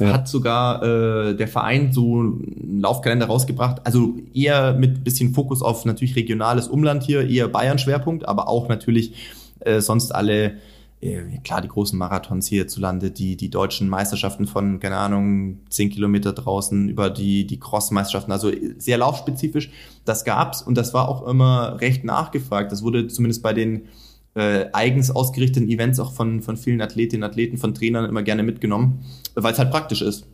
ja. 0.00 0.12
hat 0.12 0.28
sogar 0.28 0.82
äh, 0.82 1.34
der 1.36 1.48
Verein 1.48 1.92
so 1.92 2.20
einen 2.20 2.80
Laufkalender 2.80 3.26
rausgebracht. 3.26 3.86
Also 3.86 4.14
eher 4.34 4.74
mit 4.74 5.04
bisschen 5.04 5.34
Fokus 5.34 5.62
auf 5.62 5.84
natürlich 5.84 6.16
regionales 6.16 6.68
Umland 6.68 7.02
hier, 7.02 7.28
eher 7.28 7.48
Bayern-Schwerpunkt, 7.48 8.26
aber 8.28 8.48
auch 8.48 8.68
natürlich 8.68 9.14
äh, 9.60 9.80
sonst 9.80 10.14
alle 10.14 10.56
äh, 11.00 11.38
klar, 11.44 11.60
die 11.60 11.68
großen 11.68 11.98
Marathons 11.98 12.46
hierzulande, 12.46 13.10
die, 13.10 13.36
die 13.36 13.50
deutschen 13.50 13.88
Meisterschaften 13.88 14.46
von, 14.46 14.80
keine 14.80 14.96
Ahnung, 14.96 15.58
zehn 15.68 15.90
Kilometer 15.90 16.32
draußen 16.32 16.88
über 16.88 17.10
die, 17.10 17.46
die 17.46 17.60
Cross-Meisterschaften, 17.60 18.32
also 18.32 18.50
sehr 18.78 18.98
laufspezifisch. 18.98 19.70
Das 20.04 20.24
gab's 20.24 20.62
und 20.62 20.76
das 20.76 20.94
war 20.94 21.08
auch 21.08 21.26
immer 21.26 21.80
recht 21.80 22.04
nachgefragt. 22.04 22.72
Das 22.72 22.82
wurde 22.82 23.08
zumindest 23.08 23.42
bei 23.42 23.52
den 23.52 23.88
äh, 24.36 24.66
eigens 24.72 25.10
ausgerichteten 25.10 25.68
Events 25.68 25.98
auch 25.98 26.12
von, 26.12 26.42
von 26.42 26.56
vielen 26.56 26.80
Athletinnen 26.82 27.24
Athleten, 27.24 27.56
von 27.56 27.74
Trainern 27.74 28.08
immer 28.08 28.22
gerne 28.22 28.42
mitgenommen, 28.42 29.00
weil 29.34 29.52
es 29.52 29.58
halt 29.58 29.70
praktisch 29.70 30.02
ist. 30.02 30.28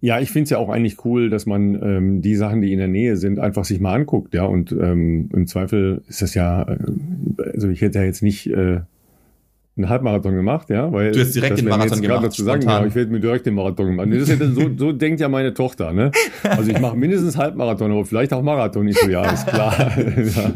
Ja, 0.00 0.18
ich 0.18 0.32
finde 0.32 0.44
es 0.44 0.50
ja 0.50 0.58
auch 0.58 0.68
eigentlich 0.68 1.04
cool, 1.04 1.30
dass 1.30 1.46
man 1.46 1.80
ähm, 1.80 2.22
die 2.22 2.34
Sachen, 2.34 2.60
die 2.60 2.72
in 2.72 2.78
der 2.80 2.88
Nähe 2.88 3.16
sind, 3.16 3.38
einfach 3.38 3.64
sich 3.64 3.78
mal 3.78 3.94
anguckt, 3.94 4.34
ja. 4.34 4.44
Und 4.44 4.72
ähm, 4.72 5.30
im 5.32 5.46
Zweifel 5.46 6.02
ist 6.08 6.22
das 6.22 6.34
ja, 6.34 6.62
äh, 6.62 6.76
also 7.54 7.68
ich 7.68 7.80
hätte 7.82 8.00
ja 8.00 8.04
jetzt 8.04 8.20
nicht 8.20 8.48
äh, 8.48 8.80
einen 9.74 9.88
Halbmarathon 9.88 10.34
gemacht, 10.34 10.68
ja, 10.68 10.92
weil 10.92 11.12
du 11.12 11.20
hast 11.20 11.34
direkt 11.34 11.56
den 11.56 11.66
Marathon 11.66 12.02
gemacht. 12.02 12.24
Dazu 12.24 12.44
sagen, 12.44 12.62
ja, 12.62 12.84
ich 12.84 12.94
werde 12.94 13.10
mir 13.10 13.20
direkt 13.20 13.46
den 13.46 13.54
Marathon 13.54 13.86
gemacht. 13.86 14.08
Das 14.10 14.28
ist 14.28 14.40
ja 14.40 14.46
so, 14.48 14.70
so 14.76 14.92
denkt 14.92 15.18
ja 15.20 15.30
meine 15.30 15.54
Tochter, 15.54 15.92
ne? 15.92 16.10
Also 16.42 16.70
ich 16.70 16.78
mache 16.78 16.94
mindestens 16.94 17.38
Halbmarathon, 17.38 17.90
aber 17.90 18.04
vielleicht 18.04 18.34
auch 18.34 18.42
Marathon. 18.42 18.86
Ich 18.88 18.98
so, 18.98 19.08
ja, 19.08 19.30
ist 19.30 19.46
klar. 19.46 19.74
ja. 19.98 20.52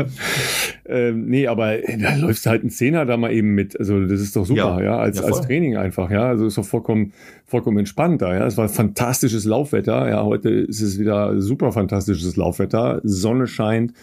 Ähm, 0.84 1.28
nee, 1.28 1.46
aber 1.46 1.78
da 1.98 2.14
läufst 2.16 2.44
du 2.44 2.50
halt 2.50 2.64
ein 2.64 2.68
Zehner 2.68 3.06
da 3.06 3.16
mal 3.16 3.32
eben 3.32 3.54
mit. 3.54 3.78
Also 3.80 4.04
das 4.04 4.20
ist 4.20 4.36
doch 4.36 4.44
super, 4.44 4.80
ja, 4.80 4.82
ja 4.82 4.98
als, 4.98 5.18
ja, 5.18 5.24
als 5.24 5.40
Training 5.40 5.78
einfach, 5.78 6.10
ja. 6.10 6.28
Also 6.28 6.46
ist 6.46 6.58
doch 6.58 6.66
vollkommen, 6.66 7.14
vollkommen 7.46 7.78
entspannt 7.78 8.20
da, 8.20 8.34
ja. 8.34 8.46
Es 8.46 8.58
war 8.58 8.68
fantastisches 8.68 9.46
Laufwetter, 9.46 10.10
ja. 10.10 10.24
Heute 10.24 10.50
ist 10.50 10.82
es 10.82 10.98
wieder 10.98 11.40
super 11.40 11.72
fantastisches 11.72 12.36
Laufwetter. 12.36 13.00
Sonne 13.02 13.46
scheint. 13.46 13.94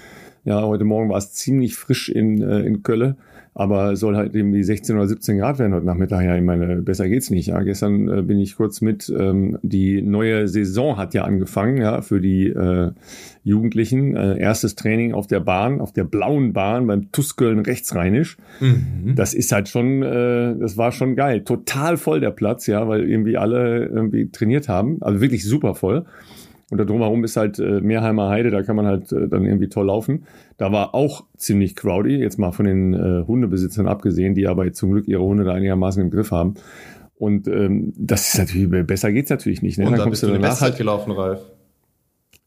Ja, 0.44 0.64
heute 0.64 0.86
Morgen 0.86 1.10
war 1.10 1.20
es 1.20 1.34
ziemlich 1.34 1.76
frisch 1.76 2.10
in, 2.10 2.42
äh, 2.42 2.62
in 2.62 2.82
Kölle. 2.82 3.16
Aber 3.56 3.96
soll 3.96 4.16
halt 4.16 4.34
irgendwie 4.34 4.64
16 4.64 4.96
oder 4.96 5.08
17 5.08 5.38
Grad 5.38 5.60
werden 5.60 5.74
heute 5.74 5.86
Nachmittag. 5.86 6.24
Ja, 6.24 6.36
ich 6.36 6.42
meine, 6.42 6.82
besser 6.82 7.08
geht's 7.08 7.30
nicht. 7.30 7.48
Ja, 7.48 7.62
gestern 7.62 8.10
äh, 8.10 8.22
bin 8.24 8.40
ich 8.40 8.56
kurz 8.56 8.82
mit. 8.82 9.14
Ähm, 9.16 9.60
die 9.62 10.02
neue 10.02 10.48
Saison 10.48 10.98
hat 10.98 11.14
ja 11.14 11.24
angefangen, 11.24 11.78
ja, 11.78 12.02
für 12.02 12.20
die 12.20 12.48
äh, 12.48 12.92
Jugendlichen. 13.44 14.16
Äh, 14.16 14.40
erstes 14.40 14.76
Training 14.76 15.14
auf 15.14 15.28
der 15.28 15.40
Bahn, 15.40 15.82
auf 15.82 15.94
der 15.94 16.04
blauen 16.04 16.54
Bahn 16.54 16.88
beim 16.88 17.12
Tusköln 17.12 17.60
rechtsrheinisch. 17.60 18.38
Mhm. 18.60 19.14
Das 19.16 19.36
ist 19.36 19.52
halt 19.52 19.70
schon, 19.70 20.02
äh, 20.02 20.56
das 20.58 20.78
war 20.78 20.92
schon 20.92 21.16
geil. 21.16 21.44
Total 21.44 21.98
voll 21.98 22.22
der 22.22 22.32
Platz, 22.32 22.66
ja, 22.66 22.88
weil 22.88 23.08
irgendwie 23.08 23.38
alle 23.38 23.86
irgendwie 23.86 24.30
trainiert 24.32 24.68
haben. 24.68 24.98
Also 25.02 25.22
wirklich 25.22 25.46
super 25.46 25.76
voll. 25.76 26.06
Und 26.74 26.80
da 26.80 26.86
drumherum 26.86 27.24
ist 27.24 27.38
halt 27.38 27.60
äh, 27.60 27.82
Meerheimer 27.82 28.30
Heide, 28.30 28.50
da 28.50 28.64
kann 28.64 28.76
man 28.76 28.88
halt 28.88 29.12
äh, 29.12 29.28
dann 29.28 29.46
irgendwie 29.46 29.70
toll 29.70 29.86
laufen. 29.86 30.26
Da 30.58 30.72
war 30.72 30.96
auch 30.96 31.24
ziemlich 31.38 31.76
crowdy, 31.76 32.16
jetzt 32.16 32.40
mal 32.40 32.52
von 32.52 32.66
den 32.66 32.96
äh, 32.96 33.28
Hundebesitzern 33.28 33.88
abgesehen, 33.88 34.34
die 34.34 34.48
aber 34.48 34.66
jetzt 34.66 34.80
zum 34.80 34.90
Glück 34.92 35.08
ihre 35.08 35.22
Hunde 35.22 35.44
da 35.44 35.54
einigermaßen 35.54 36.02
im 36.02 36.10
Griff 36.10 36.32
haben. 36.32 36.56
Und 37.14 37.48
ähm, 37.48 37.94
das 37.96 38.30
ist 38.30 38.40
natürlich, 38.40 38.88
besser 38.88 39.12
geht's 39.12 39.30
natürlich 39.30 39.62
nicht. 39.62 39.78
Ne? 39.78 39.86
Und 39.86 39.92
dann, 39.92 40.00
dann 40.00 40.10
bist 40.10 40.24
du 40.24 40.28
danach 40.30 40.62
halt 40.62 40.76
gelaufen, 40.80 41.12
Ralf. 41.12 41.42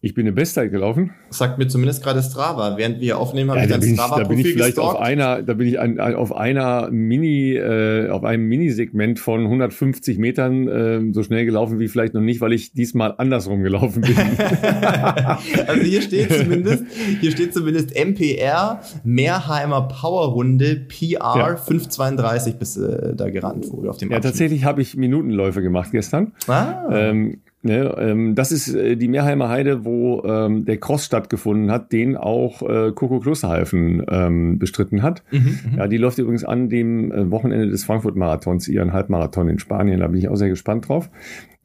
Ich 0.07 0.15
bin 0.15 0.25
eine 0.25 0.33
Bestzeit 0.33 0.71
gelaufen. 0.71 1.11
Sagt 1.31 1.59
mir 1.59 1.67
zumindest 1.67 2.01
gerade 2.01 2.23
Strava. 2.23 2.77
Während 2.77 3.01
wir 3.01 3.19
aufnehmen, 3.19 3.51
habe 3.51 3.59
ja, 3.59 3.67
ich 3.67 3.73
dein 3.73 3.95
strava 3.95 4.23
Da 4.23 4.29
bin 4.29 4.39
ich 4.39 4.47
vielleicht 4.47 4.77
gestalkt. 4.77 4.99
auf 4.99 5.01
einer, 5.01 5.43
da 5.43 5.55
bin 5.55 5.67
ich 5.67 5.81
an, 5.81 5.99
auf 5.99 6.33
einer 6.33 6.93
Mini, 6.93 7.55
äh, 7.57 8.09
auf 8.11 8.23
einem 8.23 8.45
Minisegment 8.47 9.19
von 9.19 9.43
150 9.43 10.19
Metern 10.19 10.69
äh, 10.69 11.13
so 11.13 11.25
schnell 11.25 11.45
gelaufen 11.45 11.81
wie 11.81 11.89
vielleicht 11.89 12.15
noch 12.15 12.21
nicht, 12.21 12.41
weil 12.41 12.53
ich 12.53 12.73
diesmal 12.73 13.15
andersrum 13.19 13.65
gelaufen 13.65 14.03
bin. 14.03 14.15
also 15.67 15.83
hier 15.83 16.03
steht 16.03 16.33
zumindest, 16.33 16.85
hier 17.21 17.33
steht 17.33 17.53
zumindest 17.53 17.91
MPR 17.93 18.81
Mehrheimer 19.03 19.89
Powerrunde 19.89 20.77
PR 20.77 21.35
ja. 21.37 21.57
532 21.57 22.59
bis 22.61 22.77
äh, 22.77 23.13
da 23.17 23.29
gerannt 23.29 23.73
wurde 23.73 23.91
auf 23.91 23.97
dem 23.97 24.13
Ja, 24.13 24.21
tatsächlich 24.21 24.63
habe 24.63 24.83
ich 24.83 24.97
Minutenläufe 24.97 25.63
gemacht 25.63 25.91
gestern. 25.91 26.31
Ah. 26.47 26.85
Ähm, 26.93 27.41
Ne, 27.67 27.97
ähm, 27.99 28.37
das 28.37 28.53
ist 28.53 28.73
äh, 28.73 28.97
die 28.97 29.09
Meerheimer 29.09 29.49
Heide, 29.49 29.85
wo 29.85 30.23
ähm, 30.25 30.65
der 30.65 30.79
Cross 30.79 31.05
stattgefunden 31.05 31.73
hat, 31.73 31.91
den 31.91 32.17
auch 32.17 32.63
äh, 32.63 32.93
Coco 32.93 33.19
Klosterhalfen 33.19 34.07
ähm, 34.09 34.61
bestritten 34.61 35.03
hat. 35.03 35.25
Mhm, 35.33 35.39
mhm, 35.73 35.79
ja, 35.79 35.89
die 35.89 35.97
läuft 35.97 36.19
übrigens 36.19 36.45
an 36.45 36.69
dem 36.69 37.11
äh, 37.11 37.29
Wochenende 37.29 37.69
des 37.69 37.83
Frankfurt-Marathons, 37.85 38.69
ihren 38.69 38.93
Halbmarathon 38.93 39.49
in 39.49 39.59
Spanien. 39.59 39.99
Da 39.99 40.07
bin 40.07 40.21
ich 40.21 40.29
auch 40.29 40.37
sehr 40.37 40.49
gespannt 40.49 40.89
drauf. 40.89 41.11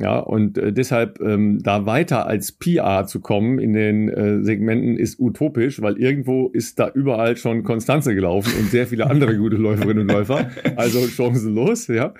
Ja, 0.02 0.18
und 0.18 0.58
äh, 0.58 0.74
deshalb 0.74 1.22
ähm, 1.22 1.60
da 1.62 1.86
weiter 1.86 2.26
als 2.26 2.52
PR 2.52 3.06
zu 3.06 3.20
kommen 3.20 3.60
in 3.60 3.74
den 3.74 4.10
äh, 4.10 4.44
Segmenten 4.44 4.98
ist 4.98 5.20
utopisch, 5.20 5.82
weil 5.82 5.98
irgendwo 5.98 6.48
ist 6.48 6.80
da 6.80 6.90
überall 6.90 7.38
schon 7.38 7.64
Konstanze 7.64 8.16
gelaufen 8.16 8.52
und 8.60 8.72
sehr 8.72 8.88
viele 8.88 9.08
andere 9.08 9.38
gute 9.38 9.58
Läuferinnen 9.58 10.10
und 10.10 10.12
Läufer. 10.12 10.50
Also 10.76 11.06
chancenlos, 11.08 11.88
ja. 11.88 12.14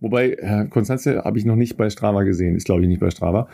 Wobei, 0.00 0.32
äh, 0.32 0.66
Konstanze 0.68 1.24
habe 1.24 1.38
ich 1.38 1.44
noch 1.44 1.56
nicht 1.56 1.76
bei 1.76 1.88
Strava 1.88 2.24
gesehen, 2.24 2.56
ist 2.56 2.66
glaube 2.66 2.82
ich 2.82 2.88
nicht 2.88 3.00
bei 3.00 3.10
Strava. 3.10 3.48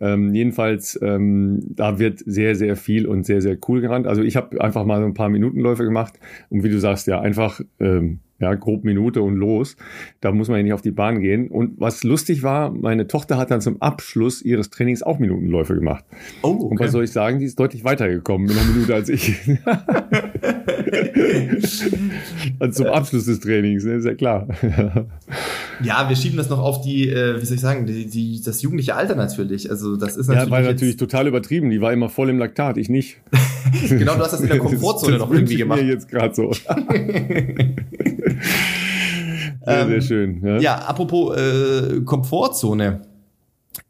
Ähm, 0.00 0.34
jedenfalls, 0.34 0.98
ähm, 1.00 1.60
da 1.76 2.00
wird 2.00 2.18
sehr, 2.26 2.56
sehr 2.56 2.74
viel 2.76 3.06
und 3.06 3.24
sehr, 3.24 3.40
sehr 3.40 3.56
cool 3.68 3.80
gerannt. 3.80 4.08
Also 4.08 4.22
ich 4.22 4.34
habe 4.34 4.60
einfach 4.60 4.84
mal 4.84 5.00
so 5.00 5.06
ein 5.06 5.14
paar 5.14 5.28
Minutenläufe 5.28 5.84
gemacht 5.84 6.14
und 6.50 6.64
wie 6.64 6.70
du 6.70 6.80
sagst, 6.80 7.06
ja, 7.06 7.20
einfach 7.20 7.60
ähm, 7.78 8.18
ja, 8.42 8.54
grob 8.54 8.84
Minute 8.84 9.22
und 9.22 9.36
los. 9.36 9.76
Da 10.20 10.32
muss 10.32 10.48
man 10.48 10.58
ja 10.58 10.64
nicht 10.64 10.72
auf 10.72 10.82
die 10.82 10.90
Bahn 10.90 11.20
gehen. 11.20 11.48
Und 11.48 11.80
was 11.80 12.02
lustig 12.02 12.42
war, 12.42 12.72
meine 12.72 13.06
Tochter 13.06 13.38
hat 13.38 13.50
dann 13.50 13.60
zum 13.60 13.80
Abschluss 13.80 14.42
ihres 14.42 14.68
Trainings 14.70 15.02
auch 15.02 15.18
Minutenläufe 15.18 15.74
gemacht. 15.74 16.04
Oh, 16.42 16.48
okay. 16.48 16.64
Und 16.64 16.80
was 16.80 16.92
soll 16.92 17.04
ich 17.04 17.12
sagen, 17.12 17.38
die 17.38 17.46
ist 17.46 17.58
deutlich 17.58 17.84
weitergekommen 17.84 18.50
in 18.50 18.58
einer 18.58 18.66
Minute 18.66 18.94
als 18.94 19.08
ich. 19.08 19.40
also 22.58 22.84
zum 22.84 22.92
Abschluss 22.92 23.26
des 23.26 23.38
Trainings, 23.40 23.84
ne? 23.84 23.94
ist 23.94 24.06
ja 24.06 24.14
klar. 24.14 24.48
ja, 25.82 26.08
wir 26.08 26.16
schieben 26.16 26.36
das 26.36 26.50
noch 26.50 26.58
auf 26.58 26.80
die, 26.82 27.08
äh, 27.08 27.40
wie 27.40 27.44
soll 27.44 27.54
ich 27.54 27.60
sagen, 27.60 27.86
die, 27.86 28.06
die, 28.06 28.42
das 28.44 28.60
jugendliche 28.62 28.96
Alter 28.96 29.14
natürlich. 29.14 29.70
Also 29.70 29.96
das 29.96 30.16
ist 30.16 30.26
natürlich. 30.26 30.48
Ja, 30.48 30.50
war 30.50 30.62
natürlich 30.62 30.96
total 30.96 31.28
übertrieben. 31.28 31.70
Die 31.70 31.80
war 31.80 31.92
immer 31.92 32.08
voll 32.08 32.28
im 32.28 32.38
Laktat, 32.38 32.76
ich 32.76 32.88
nicht. 32.88 33.20
genau, 33.88 34.16
du 34.16 34.20
hast 34.20 34.32
das 34.32 34.40
in 34.40 34.48
der 34.48 34.58
Komfortzone 34.58 35.12
das, 35.12 35.20
das 35.20 35.28
noch 35.28 35.34
irgendwie 35.34 35.56
gemacht. 35.56 35.80
Mir 35.80 35.88
jetzt 35.88 36.08
gerade 36.08 36.34
so. 36.34 36.52
Sehr, 39.64 39.82
ähm, 39.82 39.88
sehr 39.88 40.00
schön. 40.00 40.44
Ja, 40.44 40.58
ja 40.58 40.74
apropos 40.78 41.36
äh, 41.36 42.00
Komfortzone. 42.00 43.02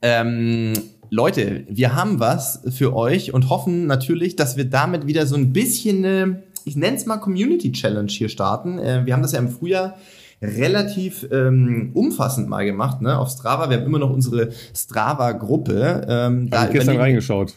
Ähm, 0.02 0.74
Leute, 1.11 1.64
wir 1.68 1.94
haben 1.94 2.20
was 2.20 2.62
für 2.70 2.94
euch 2.94 3.33
und 3.33 3.48
hoffen 3.48 3.87
natürlich, 3.87 4.37
dass 4.37 4.57
wir 4.57 4.64
damit 4.64 5.07
wieder 5.07 5.26
so 5.26 5.37
ein 5.37 5.52
bisschen 5.52 6.05
eine, 6.05 6.42
ich 6.64 6.76
nenne 6.76 6.96
es 6.96 7.07
mal 7.07 7.18
Community 7.18 7.72
Challenge 7.72 8.11
hier 8.11 8.28
starten. 8.28 8.78
Äh, 8.78 9.07
wir 9.07 9.12
haben 9.14 9.22
das 9.22 9.33
ja 9.33 9.38
im 9.38 9.48
Frühjahr 9.48 9.96
relativ 10.42 11.26
ähm, 11.31 11.90
umfassend 11.94 12.48
mal 12.48 12.64
gemacht, 12.64 13.00
ne, 13.00 13.18
auf 13.18 13.31
Strava. 13.31 13.70
Wir 13.70 13.78
haben 13.78 13.87
immer 13.87 13.98
noch 13.98 14.11
unsere 14.11 14.50
Strava-Gruppe. 14.74 16.07
Ähm, 16.09 16.50
da 16.50 16.66
ich 16.66 16.72
gestern 16.72 16.96
reingeschaut. 16.96 17.55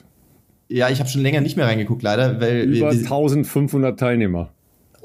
Ja, 0.67 0.89
ich 0.89 0.99
habe 0.99 1.09
schon 1.09 1.21
länger 1.21 1.41
nicht 1.41 1.57
mehr 1.57 1.65
reingeguckt, 1.65 2.03
leider, 2.03 2.39
weil 2.41 2.61
über 2.61 2.91
wir, 2.91 2.99
1500 2.99 3.99
Teilnehmer. 3.99 4.49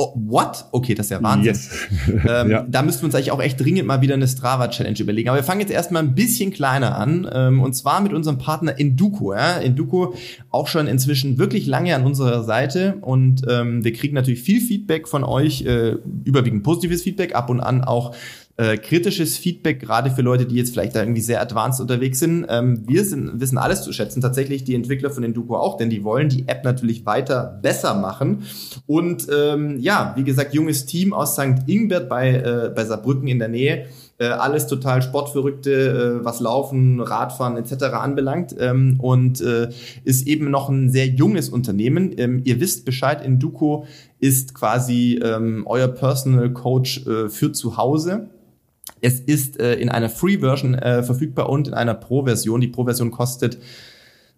Oh, 0.03 0.15
what? 0.15 0.65
Okay, 0.73 0.95
das 0.95 1.07
ist 1.07 1.11
ja 1.11 1.23
Wahnsinn. 1.23 1.53
Yes. 1.53 1.71
ähm, 2.27 2.51
ja. 2.51 2.67
Da 2.67 2.81
müssten 2.81 3.03
wir 3.03 3.07
uns 3.09 3.15
eigentlich 3.15 3.33
auch 3.33 3.43
echt 3.43 3.61
dringend 3.61 3.87
mal 3.87 4.01
wieder 4.01 4.15
eine 4.15 4.27
Strava-Challenge 4.27 4.99
überlegen. 4.99 5.29
Aber 5.29 5.37
wir 5.37 5.45
fangen 5.45 5.61
jetzt 5.61 5.71
erstmal 5.71 6.03
ein 6.03 6.15
bisschen 6.15 6.53
kleiner 6.53 6.97
an. 6.97 7.29
Ähm, 7.31 7.61
und 7.61 7.75
zwar 7.75 8.01
mit 8.01 8.15
unserem 8.15 8.39
Partner 8.39 8.79
Induco. 8.79 9.35
Ja? 9.35 9.59
Induco 9.59 10.15
auch 10.51 10.69
schon 10.69 10.87
inzwischen 10.87 11.37
wirklich 11.37 11.67
lange 11.67 11.95
an 11.95 12.07
unserer 12.07 12.45
Seite. 12.45 12.97
Und 13.03 13.43
ähm, 13.47 13.85
wir 13.85 13.93
kriegen 13.93 14.15
natürlich 14.15 14.41
viel 14.41 14.63
Feedback 14.63 15.07
von 15.07 15.23
euch, 15.23 15.67
äh, 15.67 15.97
überwiegend 16.25 16.63
positives 16.63 17.03
Feedback, 17.03 17.35
ab 17.35 17.51
und 17.51 17.61
an 17.61 17.85
auch 17.85 18.15
äh, 18.57 18.77
kritisches 18.77 19.39
Feedback, 19.39 19.81
gerade 19.81 20.11
für 20.11 20.23
Leute, 20.23 20.45
die 20.45 20.57
jetzt 20.57 20.73
vielleicht 20.73 20.95
da 20.95 21.01
irgendwie 21.01 21.21
sehr 21.23 21.41
advanced 21.41 21.81
unterwegs 21.81 22.19
sind. 22.19 22.47
Ähm, 22.49 22.83
wir 22.87 23.05
sind, 23.05 23.41
wissen 23.41 23.57
alles 23.57 23.83
zu 23.83 23.93
schätzen, 23.93 24.21
tatsächlich 24.21 24.65
die 24.65 24.75
Entwickler 24.75 25.11
von 25.11 25.23
Induco 25.23 25.57
auch, 25.57 25.77
denn 25.77 25.89
die 25.89 26.05
wollen 26.05 26.29
die 26.29 26.47
App 26.47 26.65
natürlich 26.65 27.07
weiter 27.07 27.59
besser 27.63 27.95
machen. 27.95 28.45
Und 28.87 29.27
ähm, 29.35 29.79
ja, 29.81 30.13
wie 30.17 30.25
gesagt, 30.25 30.53
junges 30.53 30.85
Team 30.85 31.13
aus 31.13 31.35
St. 31.35 31.67
Ingbert 31.67 32.09
bei, 32.09 32.35
äh, 32.35 32.71
bei 32.75 32.85
Saarbrücken 32.85 33.29
in 33.29 33.39
der 33.39 33.49
Nähe. 33.49 33.87
Äh, 34.19 34.27
alles 34.27 34.67
total 34.67 35.01
Sportverrückte, 35.01 36.21
äh, 36.21 36.25
was 36.25 36.41
Laufen, 36.41 37.01
Radfahren 37.01 37.57
etc. 37.57 37.85
anbelangt 37.95 38.55
ähm, 38.59 39.01
und 39.01 39.41
äh, 39.41 39.71
ist 40.05 40.27
eben 40.27 40.51
noch 40.51 40.69
ein 40.69 40.91
sehr 40.91 41.07
junges 41.07 41.49
Unternehmen. 41.49 42.13
Ähm, 42.19 42.43
ihr 42.45 42.61
wisst 42.61 42.85
Bescheid, 42.85 43.25
Induco 43.25 43.87
ist 44.19 44.55
quasi 44.55 45.19
ähm, 45.25 45.63
euer 45.67 45.89
Personal 45.89 46.53
Coach 46.53 47.07
äh, 47.07 47.31
für 47.31 47.53
zu 47.53 47.79
Hause. 47.79 48.29
Es 49.01 49.21
ist 49.21 49.61
äh, 49.61 49.75
in 49.75 49.89
einer 49.89 50.11
Free-Version 50.11 50.75
äh, 50.75 51.03
verfügbar 51.03 51.49
und 51.49 51.69
in 51.69 51.75
einer 51.75 51.95
Pro-Version. 51.95 52.61
Die 52.61 52.69
Pro-Version 52.69 53.11
kostet, 53.11 53.59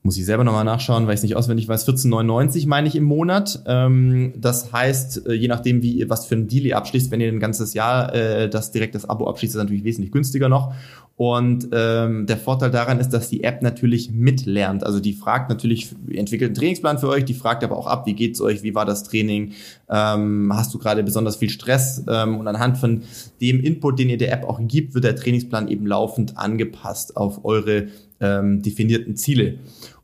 muss 0.02 0.16
ich 0.16 0.24
selber 0.24 0.42
nochmal 0.42 0.64
nachschauen, 0.64 1.06
weil 1.06 1.14
ich 1.14 1.18
es 1.18 1.22
nicht 1.22 1.36
auswendig 1.36 1.68
weiß, 1.68 1.86
14,99 1.86 2.66
meine 2.66 2.88
ich 2.88 2.96
im 2.96 3.04
Monat. 3.04 3.62
Ähm, 3.66 4.34
das 4.36 4.72
heißt, 4.72 5.28
äh, 5.28 5.32
je 5.34 5.46
nachdem, 5.46 5.82
wie 5.82 6.08
was 6.10 6.26
für 6.26 6.34
ein 6.34 6.48
Deal 6.48 6.66
ihr 6.66 6.76
abschließt, 6.76 7.10
wenn 7.12 7.20
ihr 7.20 7.28
ein 7.28 7.38
ganzes 7.38 7.72
Jahr 7.74 8.12
äh, 8.14 8.50
das 8.50 8.72
direkt 8.72 8.96
das 8.96 9.08
Abo 9.08 9.28
abschließt, 9.28 9.52
ist 9.52 9.56
das 9.56 9.64
natürlich 9.64 9.84
wesentlich 9.84 10.12
günstiger 10.12 10.48
noch. 10.48 10.74
Und 11.16 11.68
ähm, 11.72 12.26
der 12.26 12.36
Vorteil 12.36 12.70
daran 12.70 12.98
ist, 12.98 13.10
dass 13.10 13.28
die 13.28 13.44
App 13.44 13.62
natürlich 13.62 14.10
mitlernt. 14.10 14.82
Also 14.82 14.98
die 14.98 15.12
fragt 15.12 15.50
natürlich, 15.50 15.94
entwickelt 16.10 16.48
einen 16.48 16.54
Trainingsplan 16.56 16.98
für 16.98 17.08
euch, 17.08 17.24
die 17.24 17.34
fragt 17.34 17.62
aber 17.62 17.76
auch 17.76 17.86
ab, 17.86 18.06
wie 18.06 18.14
geht's 18.14 18.40
euch, 18.40 18.62
wie 18.64 18.74
war 18.74 18.86
das 18.86 19.04
Training, 19.04 19.52
ähm, 19.88 20.50
hast 20.52 20.72
du 20.74 20.78
gerade 20.78 21.04
besonders 21.04 21.36
viel 21.36 21.50
Stress? 21.50 22.02
Ähm, 22.08 22.40
und 22.40 22.48
anhand 22.48 22.78
von 22.78 23.02
dem 23.40 23.60
Input, 23.60 23.98
den 24.00 24.08
ihr 24.08 24.18
der 24.18 24.32
App 24.32 24.44
auch 24.44 24.58
gibt, 24.62 24.94
wird 24.94 25.04
der 25.04 25.14
Trainingsplan 25.14 25.68
eben 25.68 25.86
laufend 25.86 26.38
angepasst 26.38 27.16
auf 27.16 27.44
eure 27.44 27.88
ähm, 28.18 28.62
definierten 28.62 29.16
Ziele. 29.16 29.58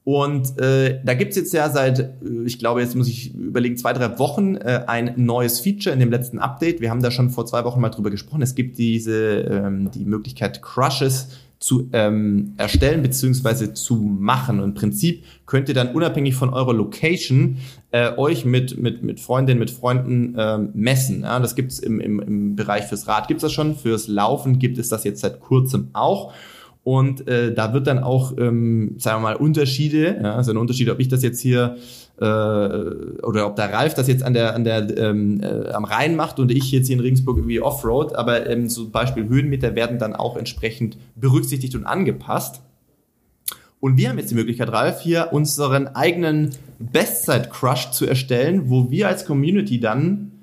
Und 0.08 0.58
äh, 0.58 1.00
da 1.04 1.12
gibt's 1.12 1.36
jetzt 1.36 1.52
ja 1.52 1.68
seit, 1.68 1.98
äh, 1.98 2.12
ich 2.46 2.58
glaube, 2.58 2.80
jetzt 2.80 2.96
muss 2.96 3.08
ich 3.08 3.34
überlegen, 3.34 3.76
zwei, 3.76 3.92
drei 3.92 4.18
Wochen 4.18 4.56
äh, 4.56 4.84
ein 4.86 5.12
neues 5.16 5.60
Feature 5.60 5.92
in 5.92 6.00
dem 6.00 6.10
letzten 6.10 6.38
Update. 6.38 6.80
Wir 6.80 6.88
haben 6.88 7.02
da 7.02 7.10
schon 7.10 7.28
vor 7.28 7.44
zwei 7.44 7.62
Wochen 7.64 7.78
mal 7.78 7.90
drüber 7.90 8.08
gesprochen. 8.08 8.40
Es 8.40 8.54
gibt 8.54 8.78
diese 8.78 9.40
ähm, 9.40 9.90
die 9.90 10.06
Möglichkeit, 10.06 10.62
Crushes 10.62 11.28
zu 11.58 11.90
ähm, 11.92 12.54
erstellen 12.56 13.02
beziehungsweise 13.02 13.74
zu 13.74 13.96
machen. 13.96 14.60
Und 14.60 14.70
im 14.70 14.74
Prinzip 14.74 15.24
könnt 15.44 15.68
ihr 15.68 15.74
dann 15.74 15.94
unabhängig 15.94 16.36
von 16.36 16.54
eurer 16.54 16.72
Location 16.72 17.58
äh, 17.90 18.10
euch 18.16 18.46
mit, 18.46 18.78
mit, 18.78 19.02
mit 19.02 19.20
Freundinnen, 19.20 19.60
mit 19.60 19.70
Freunden 19.70 20.34
ähm, 20.38 20.70
messen. 20.72 21.20
Ja, 21.20 21.38
das 21.38 21.54
gibt's 21.54 21.80
im, 21.80 22.00
im, 22.00 22.18
im 22.20 22.56
Bereich 22.56 22.86
fürs 22.86 23.08
Rad, 23.08 23.28
gibt's 23.28 23.42
das 23.42 23.52
schon. 23.52 23.76
Fürs 23.76 24.08
Laufen 24.08 24.58
gibt 24.58 24.78
es 24.78 24.88
das 24.88 25.04
jetzt 25.04 25.20
seit 25.20 25.40
kurzem 25.40 25.90
auch. 25.92 26.32
Und 26.88 27.28
äh, 27.28 27.52
da 27.52 27.74
wird 27.74 27.86
dann 27.86 27.98
auch, 27.98 28.32
ähm, 28.38 28.94
sagen 28.96 29.18
wir 29.18 29.28
mal, 29.28 29.36
Unterschiede, 29.36 30.20
ja, 30.22 30.36
also 30.36 30.52
ein 30.52 30.56
Unterschied, 30.56 30.88
ob 30.88 30.98
ich 31.00 31.08
das 31.08 31.22
jetzt 31.22 31.38
hier 31.38 31.76
äh, 32.18 32.24
oder 32.24 33.46
ob 33.46 33.56
der 33.56 33.70
Ralf 33.70 33.92
das 33.92 34.08
jetzt 34.08 34.22
an 34.22 34.32
der, 34.32 34.54
an 34.54 34.64
der 34.64 34.96
ähm, 34.96 35.42
äh, 35.42 35.68
am 35.68 35.84
Rhein 35.84 36.16
macht 36.16 36.40
und 36.40 36.50
ich 36.50 36.72
jetzt 36.72 36.86
hier 36.86 36.96
in 36.96 37.02
Regensburg 37.02 37.36
irgendwie 37.36 37.60
Offroad, 37.60 38.14
aber 38.14 38.48
ähm, 38.48 38.70
zum 38.70 38.90
Beispiel 38.90 39.28
Höhenmeter 39.28 39.74
werden 39.74 39.98
dann 39.98 40.16
auch 40.16 40.38
entsprechend 40.38 40.96
berücksichtigt 41.14 41.74
und 41.74 41.84
angepasst. 41.84 42.62
Und 43.80 43.98
wir 43.98 44.08
haben 44.08 44.16
jetzt 44.16 44.30
die 44.30 44.36
Möglichkeit, 44.36 44.72
Ralf, 44.72 45.02
hier 45.02 45.28
unseren 45.32 45.88
eigenen 45.88 46.52
Bestzeit-Crush 46.78 47.90
zu 47.90 48.06
erstellen, 48.06 48.70
wo 48.70 48.90
wir 48.90 49.08
als 49.08 49.26
Community 49.26 49.78
dann 49.78 50.37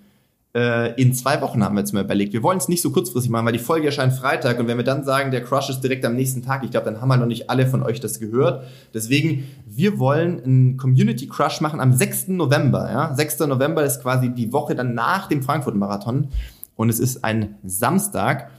in 0.96 1.14
zwei 1.14 1.42
Wochen 1.42 1.62
haben 1.66 1.76
wir 1.76 1.82
jetzt 1.82 1.92
mal 1.92 2.06
überlegt. 2.06 2.32
Wir 2.32 2.42
wollen 2.42 2.60
es 2.60 2.70
nicht 2.70 2.82
so 2.82 2.90
kurzfristig 2.90 3.30
machen, 3.30 3.46
weil 3.46 3.52
die 3.52 3.60
Folge 3.60 3.88
erscheint 3.88 4.14
Freitag 4.14 4.58
und 4.58 4.68
wenn 4.68 4.78
wir 4.78 4.86
dann 4.86 5.04
sagen, 5.04 5.30
der 5.32 5.44
Crush 5.44 5.70
ist 5.70 5.82
direkt 5.82 6.06
am 6.06 6.16
nächsten 6.16 6.44
Tag, 6.44 6.64
ich 6.64 6.72
glaube, 6.72 6.86
dann 6.86 7.02
haben 7.02 7.10
wir 7.10 7.18
noch 7.18 7.26
nicht 7.26 7.50
alle 7.50 7.68
von 7.68 7.84
euch 7.84 8.00
das 8.00 8.22
gehört. 8.22 8.64
Deswegen, 8.94 9.44
wir 9.66 10.00
wollen 10.00 10.42
einen 10.42 10.78
Community 10.78 11.28
Crush 11.28 11.60
machen 11.60 11.82
am 11.82 11.92
6. 11.92 12.30
November. 12.30 12.90
Ja? 12.90 13.14
6. 13.14 13.40
November 13.40 13.84
ist 13.84 14.02
quasi 14.02 14.30
die 14.30 14.54
Woche 14.54 14.76
dann 14.76 14.94
nach 14.94 15.28
dem 15.28 15.44
Frankfurt-Marathon 15.44 16.30
und 16.78 16.90
es 16.90 17.02
ist 17.02 17.26
ein 17.26 17.56
Samstag. 17.66 18.50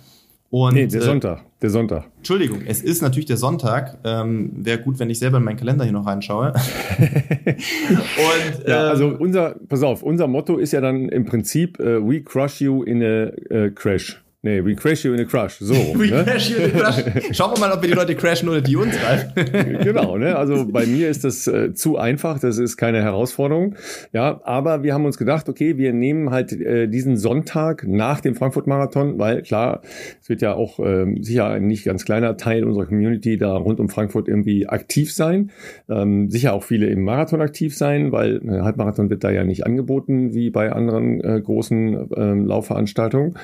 Und, 0.50 0.74
nee, 0.74 0.86
der 0.86 1.00
äh, 1.00 1.04
Sonntag. 1.04 1.42
Der 1.60 1.70
Sonntag. 1.70 2.04
Entschuldigung, 2.18 2.60
es 2.66 2.82
ist 2.82 3.02
natürlich 3.02 3.26
der 3.26 3.36
Sonntag. 3.36 3.98
Ähm, 4.04 4.52
Wäre 4.56 4.78
gut, 4.78 4.98
wenn 4.98 5.10
ich 5.10 5.18
selber 5.18 5.38
in 5.38 5.44
meinen 5.44 5.56
Kalender 5.56 5.84
hier 5.84 5.92
noch 5.92 6.06
reinschaue. 6.06 6.52
und, 6.98 8.68
ja, 8.68 8.84
ähm, 8.84 8.90
also 8.90 9.08
unser, 9.18 9.56
pass 9.68 9.82
auf, 9.82 10.02
unser 10.02 10.28
Motto 10.28 10.56
ist 10.58 10.72
ja 10.72 10.80
dann 10.80 11.08
im 11.08 11.24
Prinzip, 11.24 11.78
uh, 11.80 12.06
we 12.06 12.20
crush 12.20 12.60
you 12.60 12.82
in 12.82 13.02
a 13.02 13.30
uh, 13.50 13.70
crash. 13.74 14.22
Nee, 14.46 14.64
we 14.64 14.76
crash 14.76 15.04
you 15.04 15.12
in 15.12 15.18
a 15.18 15.24
crush. 15.24 15.58
So. 15.58 15.74
we 15.96 16.08
ne? 16.08 16.22
crash 16.22 16.50
you 16.50 16.58
in 16.58 16.70
a 16.70 16.78
crush. 16.78 17.36
Schauen 17.36 17.56
wir 17.56 17.58
mal, 17.58 17.72
ob 17.72 17.82
wir 17.82 17.88
die 17.88 17.96
Leute 17.96 18.14
crashen 18.14 18.48
oder 18.48 18.60
die 18.60 18.76
uns 18.76 18.94
rein. 19.04 19.32
genau, 19.82 20.16
ne? 20.16 20.36
Also 20.36 20.68
bei 20.70 20.86
mir 20.86 21.10
ist 21.10 21.24
das 21.24 21.48
äh, 21.48 21.74
zu 21.74 21.98
einfach, 21.98 22.38
das 22.38 22.58
ist 22.58 22.76
keine 22.76 23.02
Herausforderung. 23.02 23.74
Ja, 24.12 24.40
aber 24.44 24.84
wir 24.84 24.94
haben 24.94 25.04
uns 25.04 25.18
gedacht, 25.18 25.48
okay, 25.48 25.78
wir 25.78 25.92
nehmen 25.92 26.30
halt 26.30 26.52
äh, 26.52 26.86
diesen 26.86 27.16
Sonntag 27.16 27.88
nach 27.88 28.20
dem 28.20 28.36
Frankfurt-Marathon, 28.36 29.18
weil 29.18 29.42
klar, 29.42 29.82
es 30.22 30.28
wird 30.28 30.42
ja 30.42 30.54
auch 30.54 30.78
ähm, 30.78 31.24
sicher 31.24 31.48
ein 31.48 31.66
nicht 31.66 31.84
ganz 31.84 32.04
kleiner 32.04 32.36
Teil 32.36 32.62
unserer 32.62 32.86
Community 32.86 33.38
da 33.38 33.56
rund 33.56 33.80
um 33.80 33.88
Frankfurt 33.88 34.28
irgendwie 34.28 34.68
aktiv 34.68 35.12
sein. 35.12 35.50
Ähm, 35.88 36.30
sicher 36.30 36.52
auch 36.52 36.62
viele 36.62 36.86
im 36.86 37.02
Marathon 37.02 37.40
aktiv 37.40 37.76
sein, 37.76 38.12
weil 38.12 38.36
äh, 38.48 38.60
Halbmarathon 38.60 39.10
wird 39.10 39.24
da 39.24 39.30
ja 39.30 39.42
nicht 39.42 39.66
angeboten 39.66 40.34
wie 40.34 40.50
bei 40.50 40.70
anderen 40.70 41.20
äh, 41.20 41.40
großen 41.40 42.10
ähm, 42.16 42.46
Laufveranstaltungen. 42.46 43.34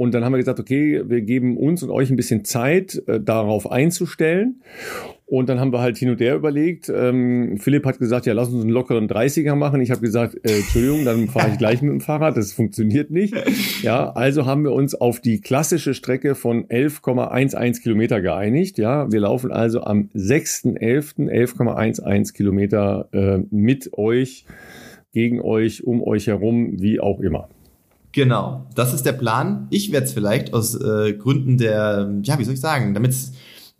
Und 0.00 0.14
dann 0.14 0.24
haben 0.24 0.32
wir 0.32 0.38
gesagt, 0.38 0.58
okay, 0.58 1.02
wir 1.06 1.20
geben 1.20 1.58
uns 1.58 1.82
und 1.82 1.90
euch 1.90 2.08
ein 2.08 2.16
bisschen 2.16 2.42
Zeit, 2.42 3.02
äh, 3.06 3.20
darauf 3.20 3.70
einzustellen. 3.70 4.62
Und 5.26 5.50
dann 5.50 5.60
haben 5.60 5.74
wir 5.74 5.82
halt 5.82 5.98
hin 5.98 6.08
und 6.08 6.22
her 6.22 6.36
überlegt. 6.36 6.88
Ähm, 6.88 7.58
Philipp 7.58 7.84
hat 7.84 7.98
gesagt, 7.98 8.24
ja, 8.24 8.32
lass 8.32 8.48
uns 8.48 8.62
einen 8.62 8.70
lockeren 8.70 9.08
30er 9.08 9.56
machen. 9.56 9.82
Ich 9.82 9.90
habe 9.90 10.00
gesagt, 10.00 10.36
äh, 10.36 10.56
Entschuldigung, 10.56 11.04
dann 11.04 11.28
fahre 11.28 11.50
ich 11.50 11.58
gleich 11.58 11.82
mit 11.82 11.92
dem 11.92 12.00
Fahrrad. 12.00 12.38
Das 12.38 12.54
funktioniert 12.54 13.10
nicht. 13.10 13.34
Ja, 13.82 14.10
also 14.12 14.46
haben 14.46 14.64
wir 14.64 14.72
uns 14.72 14.94
auf 14.94 15.20
die 15.20 15.42
klassische 15.42 15.92
Strecke 15.92 16.34
von 16.34 16.64
11,11 16.64 17.82
Kilometer 17.82 18.22
geeinigt. 18.22 18.78
Ja, 18.78 19.12
wir 19.12 19.20
laufen 19.20 19.52
also 19.52 19.82
am 19.82 20.08
6.11. 20.14 21.28
11,11 21.28 22.32
Kilometer 22.32 23.10
äh, 23.12 23.40
mit 23.50 23.92
euch, 23.98 24.46
gegen 25.12 25.42
euch, 25.42 25.84
um 25.84 26.02
euch 26.02 26.26
herum, 26.26 26.80
wie 26.80 27.00
auch 27.00 27.20
immer. 27.20 27.50
Genau, 28.12 28.66
das 28.74 28.92
ist 28.92 29.06
der 29.06 29.12
Plan. 29.12 29.68
Ich 29.70 29.92
werde 29.92 30.06
es 30.06 30.12
vielleicht 30.12 30.52
aus 30.52 30.74
äh, 30.74 31.12
Gründen 31.12 31.58
der, 31.58 32.12
ja, 32.22 32.38
wie 32.38 32.44
soll 32.44 32.54
ich 32.54 32.60
sagen, 32.60 32.94
damit 32.94 33.14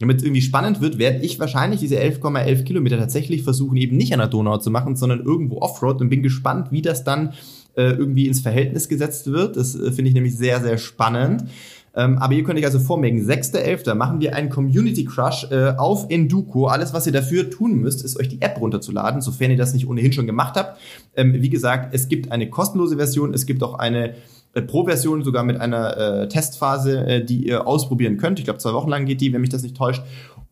damit 0.01 0.17
es 0.17 0.23
irgendwie 0.23 0.41
spannend 0.41 0.81
wird, 0.81 0.99
werde 0.99 1.19
ich 1.19 1.39
wahrscheinlich 1.39 1.79
diese 1.79 1.97
11,11 1.97 2.47
,11 2.47 2.63
Kilometer 2.65 2.99
tatsächlich 2.99 3.43
versuchen, 3.43 3.77
eben 3.77 3.99
nicht 3.99 4.15
an 4.15 4.19
der 4.19 4.29
Donau 4.29 4.57
zu 4.57 4.71
machen, 4.71 4.97
sondern 4.97 5.21
irgendwo 5.21 5.59
Offroad 5.59 6.01
und 6.01 6.09
bin 6.09 6.23
gespannt, 6.23 6.73
wie 6.73 6.81
das 6.81 7.05
dann 7.05 7.35
äh, 7.77 7.91
irgendwie 7.91 8.27
ins 8.27 8.41
Verhältnis 8.41 8.89
gesetzt 8.89 9.31
wird. 9.31 9.57
Das 9.57 9.75
äh, 9.75 9.93
finde 9.93 10.09
ich 10.09 10.15
nämlich 10.15 10.37
sehr, 10.37 10.61
sehr 10.63 10.79
spannend. 10.79 11.45
Ähm, 11.95 12.19
aber 12.19 12.35
ihr 12.35 12.45
könnt 12.45 12.59
euch 12.59 12.65
also 12.65 12.79
vormerken, 12.79 13.21
6.11. 13.21 13.95
machen 13.95 14.21
wir 14.21 14.35
einen 14.35 14.49
Community 14.49 15.05
Crush 15.05 15.51
äh, 15.51 15.75
auf 15.77 16.07
Enduko. 16.09 16.67
Alles, 16.67 16.93
was 16.93 17.07
ihr 17.07 17.13
dafür 17.13 17.51
tun 17.51 17.75
müsst, 17.75 18.05
ist 18.05 18.19
euch 18.19 18.29
die 18.29 18.41
App 18.41 18.61
runterzuladen, 18.61 19.21
sofern 19.21 19.51
ihr 19.51 19.57
das 19.57 19.75
nicht 19.75 19.89
ohnehin 19.89 20.13
schon 20.13 20.27
gemacht 20.27 20.57
habt. 20.57 20.79
Ähm, 21.17 21.35
wie 21.35 21.51
gesagt, 21.51 21.95
es 21.95 22.09
gibt 22.09 22.31
eine 22.31 22.49
kostenlose 22.49 22.97
Version, 22.97 23.35
es 23.35 23.47
gibt 23.47 23.63
auch 23.63 23.75
eine 23.75 24.15
äh, 24.53 24.63
Pro-Version, 24.63 25.23
sogar 25.23 25.45
mit 25.45 25.61
einer 25.61 25.97
äh, 25.97 26.29
Testphase, 26.29 27.07
äh, 27.07 27.25
die 27.25 27.47
ihr 27.47 27.67
ausprobieren 27.67 28.17
könnt. 28.19 28.39
Ich 28.39 28.45
glaube, 28.45 28.59
zwei 28.59 28.73
Wochen 28.73 28.89
lang 28.89 29.07
geht 29.07 29.21
die, 29.21 29.33
wenn 29.33 29.41
mich 29.41 29.51
das 29.51 29.63
nicht 29.63 29.77
täuscht. 29.77 30.03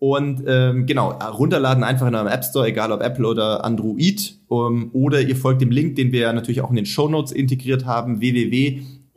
Und 0.00 0.44
ähm, 0.46 0.86
genau, 0.86 1.10
runterladen 1.10 1.82
einfach 1.82 2.06
in 2.06 2.14
eurem 2.14 2.28
App 2.28 2.44
Store, 2.44 2.68
egal 2.68 2.92
ob 2.92 3.02
Apple 3.02 3.26
oder 3.26 3.64
Android. 3.64 4.38
Um, 4.46 4.90
oder 4.92 5.20
ihr 5.20 5.36
folgt 5.36 5.60
dem 5.60 5.70
Link, 5.70 5.96
den 5.96 6.12
wir 6.12 6.32
natürlich 6.32 6.60
auch 6.60 6.70
in 6.70 6.76
den 6.76 6.86
Show 6.86 7.08
Notes 7.08 7.32
integriert 7.32 7.84
haben, 7.84 8.20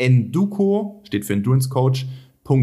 www.enduco, 0.01 1.01
steht 1.03 1.25
für 1.25 1.33
Endurance 1.33 1.69
Coach, 1.69 2.05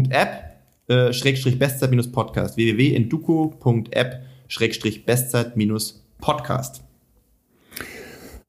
.app, 0.09 0.57
äh, 0.87 1.13
Schrägstrich 1.13 1.57
Bestzeit 1.57 1.89
minus 1.89 2.11
Podcast. 2.11 2.57
www.enduco.app, 2.57 4.23
Schrägstrich 4.47 5.05
Bestzeit 5.05 5.55
minus 5.55 6.05
Podcast. 6.19 6.83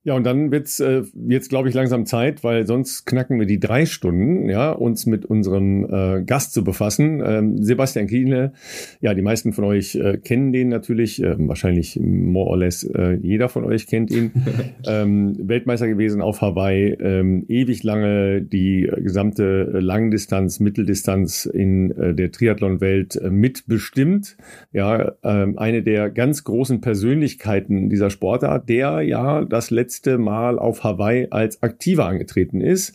Ja, 0.02 0.14
und 0.14 0.24
dann 0.24 0.50
wird's 0.50 0.80
äh, 0.80 1.02
jetzt, 1.28 1.50
glaube 1.50 1.68
ich, 1.68 1.74
langsam 1.74 2.06
Zeit, 2.06 2.42
weil 2.42 2.66
sonst 2.66 3.04
knacken 3.04 3.38
wir 3.38 3.46
die 3.46 3.60
drei 3.60 3.84
Stunden, 3.84 4.48
ja, 4.48 4.72
uns 4.72 5.04
mit 5.04 5.26
unserem 5.26 5.84
äh, 5.84 6.22
Gast 6.22 6.54
zu 6.54 6.64
befassen. 6.64 7.22
Ähm, 7.22 7.62
Sebastian 7.62 8.06
Kiene, 8.06 8.54
ja, 9.02 9.12
die 9.12 9.20
meisten 9.20 9.52
von 9.52 9.64
euch 9.64 9.96
äh, 9.96 10.16
kennen 10.16 10.54
den 10.54 10.70
natürlich, 10.70 11.22
äh, 11.22 11.34
wahrscheinlich 11.46 12.00
more 12.00 12.48
or 12.48 12.56
less 12.56 12.82
äh, 12.82 13.18
jeder 13.20 13.50
von 13.50 13.64
euch 13.64 13.86
kennt 13.86 14.10
ihn. 14.10 14.32
ähm, 14.86 15.36
Weltmeister 15.38 15.86
gewesen 15.86 16.22
auf 16.22 16.40
Hawaii, 16.40 16.96
ähm, 16.98 17.44
ewig 17.48 17.82
lange 17.82 18.40
die 18.40 18.90
gesamte 18.96 19.64
Langdistanz, 19.64 20.60
Mitteldistanz 20.60 21.44
in 21.44 21.90
äh, 21.90 22.14
der 22.14 22.32
Triathlon-Welt 22.32 23.16
äh, 23.16 23.28
mitbestimmt. 23.28 24.38
Ja, 24.72 25.12
äh, 25.22 25.46
eine 25.56 25.82
der 25.82 26.08
ganz 26.08 26.42
großen 26.44 26.80
Persönlichkeiten 26.80 27.90
dieser 27.90 28.08
Sportart, 28.08 28.66
der 28.70 29.02
ja 29.02 29.44
das 29.44 29.70
letzte 29.70 29.89
letzte 29.90 30.18
Mal 30.18 30.60
auf 30.60 30.84
Hawaii 30.84 31.26
als 31.30 31.64
Aktiver 31.64 32.06
angetreten 32.06 32.60
ist, 32.60 32.94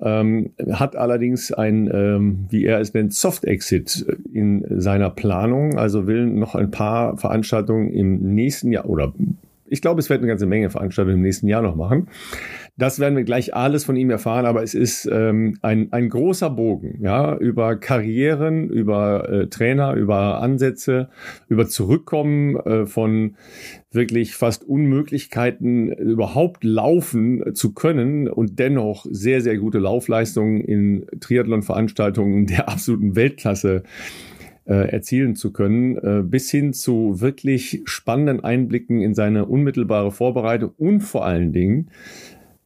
ähm, 0.00 0.50
hat 0.70 0.94
allerdings 0.94 1.50
ein, 1.50 1.90
ähm, 1.92 2.46
wie 2.48 2.64
er 2.64 2.78
es 2.78 2.94
nennt, 2.94 3.12
Soft-Exit 3.12 4.06
in 4.32 4.64
seiner 4.80 5.10
Planung, 5.10 5.76
also 5.76 6.06
will 6.06 6.26
noch 6.26 6.54
ein 6.54 6.70
paar 6.70 7.16
Veranstaltungen 7.16 7.92
im 7.92 8.36
nächsten 8.36 8.70
Jahr 8.70 8.88
oder 8.88 9.12
ich 9.70 9.82
glaube, 9.82 10.00
es 10.00 10.08
wird 10.08 10.20
eine 10.20 10.28
ganze 10.28 10.46
Menge 10.46 10.70
Veranstaltungen 10.70 11.16
im 11.16 11.22
nächsten 11.22 11.48
Jahr 11.48 11.60
noch 11.60 11.76
machen. 11.76 12.08
Das 12.78 13.00
werden 13.00 13.16
wir 13.16 13.24
gleich 13.24 13.54
alles 13.54 13.84
von 13.84 13.96
ihm 13.96 14.08
erfahren, 14.08 14.46
aber 14.46 14.62
es 14.62 14.72
ist 14.72 15.06
ähm, 15.12 15.58
ein, 15.62 15.88
ein 15.92 16.08
großer 16.08 16.48
Bogen, 16.48 17.00
ja, 17.02 17.36
über 17.36 17.74
Karrieren, 17.74 18.70
über 18.70 19.28
äh, 19.28 19.46
Trainer, 19.48 19.94
über 19.94 20.40
Ansätze, 20.40 21.08
über 21.48 21.66
Zurückkommen 21.66 22.56
äh, 22.56 22.86
von 22.86 23.34
wirklich 23.90 24.34
fast 24.34 24.64
Unmöglichkeiten 24.64 25.90
überhaupt 25.92 26.62
laufen 26.62 27.54
zu 27.54 27.72
können 27.72 28.28
und 28.28 28.58
dennoch 28.58 29.06
sehr, 29.10 29.40
sehr 29.40 29.56
gute 29.56 29.78
Laufleistungen 29.78 30.60
in 30.60 31.06
Triathlon-Veranstaltungen 31.20 32.46
der 32.46 32.68
absoluten 32.68 33.16
Weltklasse 33.16 33.82
äh, 34.66 34.90
erzielen 34.90 35.34
zu 35.34 35.52
können, 35.52 35.96
äh, 35.96 36.22
bis 36.22 36.50
hin 36.50 36.74
zu 36.74 37.20
wirklich 37.20 37.80
spannenden 37.84 38.44
Einblicken 38.44 39.00
in 39.00 39.14
seine 39.14 39.46
unmittelbare 39.46 40.12
Vorbereitung 40.12 40.72
und 40.76 41.00
vor 41.00 41.24
allen 41.24 41.52
Dingen 41.52 41.90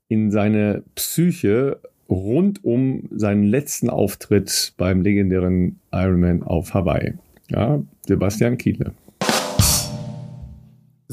in 0.09 0.33
seine 0.33 0.83
Psyche 0.97 1.79
rund 2.09 2.65
um 2.65 3.09
seinen 3.13 3.45
letzten 3.45 3.89
Auftritt 3.89 4.75
beim 4.77 5.01
legendären 5.01 5.79
Ironman 5.93 6.43
auf 6.43 6.75
Hawaii. 6.75 7.15
Ja, 7.49 7.81
Sebastian 8.07 8.59
Kiele. 8.59 8.93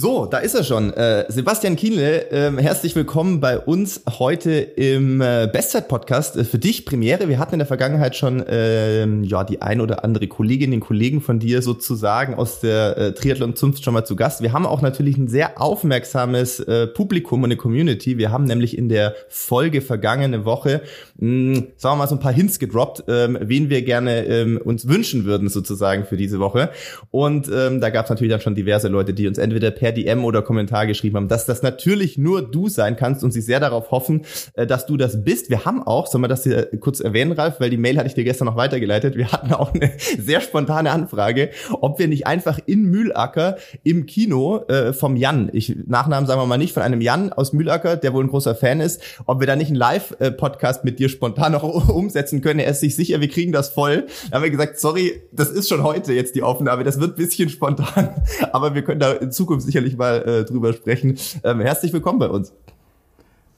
So, 0.02 0.28
da 0.28 0.38
ist 0.38 0.56
er 0.56 0.64
schon. 0.64 0.94
Äh, 0.94 1.26
Sebastian 1.28 1.76
Kienle, 1.76 2.32
äh, 2.32 2.54
herzlich 2.58 2.96
willkommen 2.96 3.42
bei 3.42 3.60
uns 3.60 4.02
heute 4.18 4.52
im 4.52 5.20
äh, 5.20 5.50
Bestzeit-Podcast. 5.52 6.38
Äh, 6.38 6.46
für 6.46 6.58
dich 6.58 6.86
Premiere. 6.86 7.28
Wir 7.28 7.38
hatten 7.38 7.56
in 7.56 7.60
der 7.60 7.68
Vergangenheit 7.68 8.16
schon 8.16 8.42
ähm, 8.48 9.26
ja 9.26 9.44
die 9.44 9.62
ein 9.62 9.82
oder 9.82 10.06
andere 10.06 10.28
Kollegin, 10.28 10.72
den 10.72 10.80
Kollegen 10.80 11.20
von 11.20 11.40
dir 11.40 11.62
sozusagen 11.62 12.36
aus 12.36 12.62
der 12.62 12.98
äh, 12.98 13.12
Triathlon-Zunft 13.12 13.84
schon 13.84 13.94
mal 13.94 14.06
zu 14.06 14.16
Gast. 14.16 14.42
Wir 14.42 14.54
haben 14.54 14.66
auch 14.66 14.82
natürlich 14.82 15.18
ein 15.18 15.28
sehr 15.28 15.60
aufmerksames 15.62 16.62
äh, 16.62 16.88
Publikum 16.88 17.44
und 17.44 17.50
eine 17.50 17.58
Community. 17.58 18.18
Wir 18.18 18.32
haben 18.32 18.46
nämlich 18.46 18.78
in 18.78 18.88
der 18.88 19.16
Folge 19.28 19.82
vergangene 19.82 20.46
Woche, 20.46 20.80
mh, 21.18 21.58
hm, 21.58 21.68
sagen 21.76 21.96
wir 21.96 22.04
mal, 22.04 22.08
so 22.08 22.16
ein 22.16 22.22
paar 22.22 22.32
Hints 22.32 22.60
gedroppt, 22.60 23.04
ähm, 23.10 23.38
wen 23.42 23.70
wir 23.70 23.82
gerne 23.82 24.24
ähm, 24.28 24.62
uns 24.64 24.88
wünschen 24.88 25.26
würden 25.26 25.50
sozusagen 25.50 26.06
für 26.06 26.16
diese 26.16 26.40
Woche. 26.40 26.70
Und 27.12 27.52
ähm, 27.54 27.82
da 27.82 27.90
gab 27.90 28.06
es 28.06 28.10
natürlich 28.10 28.32
dann 28.32 28.40
schon 28.40 28.56
diverse 28.56 28.88
Leute, 28.88 29.14
die 29.14 29.28
uns 29.28 29.38
entweder 29.38 29.72
per 29.72 29.89
per 29.90 29.92
DM 29.92 30.24
oder 30.24 30.42
Kommentar 30.42 30.86
geschrieben 30.86 31.16
haben, 31.16 31.28
dass 31.28 31.46
das 31.46 31.64
natürlich 31.64 32.18
nur 32.18 32.42
du 32.42 32.70
sein 32.70 32.96
kannst 32.96 33.24
und 33.24 33.32
sie 33.32 33.42
sehr 33.42 33.60
darauf 33.60 33.92
hoffen, 33.92 34.26
äh, 34.54 34.68
dass 34.68 34.86
du 34.86 34.98
das 34.98 35.24
bist. 35.24 35.50
Wir 35.50 35.66
haben 35.66 35.82
auch, 35.82 36.08
soll 36.08 36.22
man 36.22 36.30
das 36.30 36.44
hier 36.44 36.70
kurz 36.80 37.00
erwähnen, 37.00 37.32
Ralf, 37.32 37.60
weil 37.60 37.70
die 37.70 37.78
Mail 37.78 37.98
hatte 37.98 38.08
ich 38.08 38.14
dir 38.14 38.24
gestern 38.24 38.46
noch 38.46 38.56
weitergeleitet. 38.56 39.16
Wir 39.16 39.32
hatten 39.32 39.54
auch 39.54 39.74
eine 39.74 39.92
sehr 40.20 40.42
spontane 40.42 40.92
Anfrage, 40.92 41.50
ob 41.82 42.00
wir 42.00 42.08
nicht 42.08 42.28
einfach 42.28 42.60
in 42.66 42.86
Mühlacker 42.86 43.58
im 43.84 44.06
Kino 44.06 44.64
äh, 44.68 44.94
vom 44.94 45.16
Jan, 45.16 45.50
ich 45.54 45.76
Nachnamen 45.88 46.28
sagen 46.28 46.40
wir 46.40 46.46
mal 46.46 46.58
nicht, 46.58 46.74
von 46.74 46.84
einem 46.84 47.02
Jan 47.02 47.34
aus 47.34 47.54
Mühlacker, 47.54 47.98
der 47.98 48.14
wohl 48.14 48.24
ein 48.24 48.30
großer 48.30 48.56
Fan 48.56 48.80
ist, 48.80 49.02
ob 49.26 49.40
wir 49.40 49.48
da 49.48 49.56
nicht 49.56 49.70
einen 49.70 49.78
Live-Podcast 49.78 50.84
mit 50.84 51.00
dir 51.00 51.10
spontan 51.10 51.54
noch 51.54 51.64
umsetzen 51.90 52.42
können. 52.42 52.60
Er 52.60 52.72
ist 52.72 52.82
sich 52.82 52.96
sicher, 52.96 53.22
wir 53.22 53.30
kriegen 53.30 53.52
das 53.52 53.70
voll. 53.70 54.06
Da 54.30 54.38
haben 54.38 54.44
wir 54.44 54.52
gesagt, 54.52 54.80
sorry, 54.80 55.22
das 55.32 55.50
ist 55.50 55.70
schon 55.70 55.84
heute 55.84 56.14
jetzt 56.14 56.36
die 56.36 56.44
Aufnahme, 56.44 56.84
das 56.84 57.00
wird 57.00 57.16
bisschen 57.16 57.50
spontan, 57.50 58.22
aber 58.52 58.76
wir 58.76 58.84
können 58.84 59.00
da 59.00 59.14
in 59.14 59.32
Zukunft 59.32 59.66
sicher 59.66 59.79
sicherlich 59.80 59.98
mal 59.98 60.28
äh, 60.28 60.46
drüber 60.46 60.74
sprechen. 60.74 61.18
Ähm, 61.44 61.62
herzlich 61.62 61.94
willkommen 61.94 62.20
bei 62.20 62.28
uns. 62.28 62.54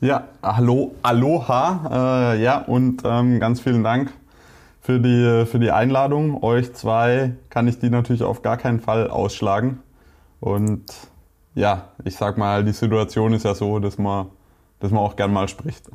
Ja, 0.01 0.27
hallo, 0.43 0.93
aloha, 1.01 2.33
äh, 2.33 2.43
ja, 2.43 2.59
und 2.59 3.01
ähm, 3.05 3.39
ganz 3.39 3.59
vielen 3.59 3.83
Dank 3.83 4.11
für 4.81 4.99
die, 4.99 5.45
für 5.45 5.57
die 5.57 5.71
Einladung. 5.71 6.43
Euch 6.43 6.73
zwei 6.73 7.33
kann 7.49 7.67
ich 7.67 7.79
die 7.79 7.89
natürlich 7.89 8.21
auf 8.21 8.43
gar 8.43 8.57
keinen 8.57 8.79
Fall 8.79 9.09
ausschlagen. 9.09 9.79
Und 10.39 10.85
ja, 11.55 11.89
ich 12.03 12.15
sag 12.15 12.37
mal, 12.37 12.63
die 12.63 12.71
Situation 12.71 13.33
ist 13.33 13.45
ja 13.45 13.55
so, 13.55 13.79
dass 13.79 13.97
man, 13.97 14.27
dass 14.79 14.91
man 14.91 15.01
auch 15.01 15.15
gern 15.15 15.33
mal 15.33 15.47
spricht. 15.47 15.89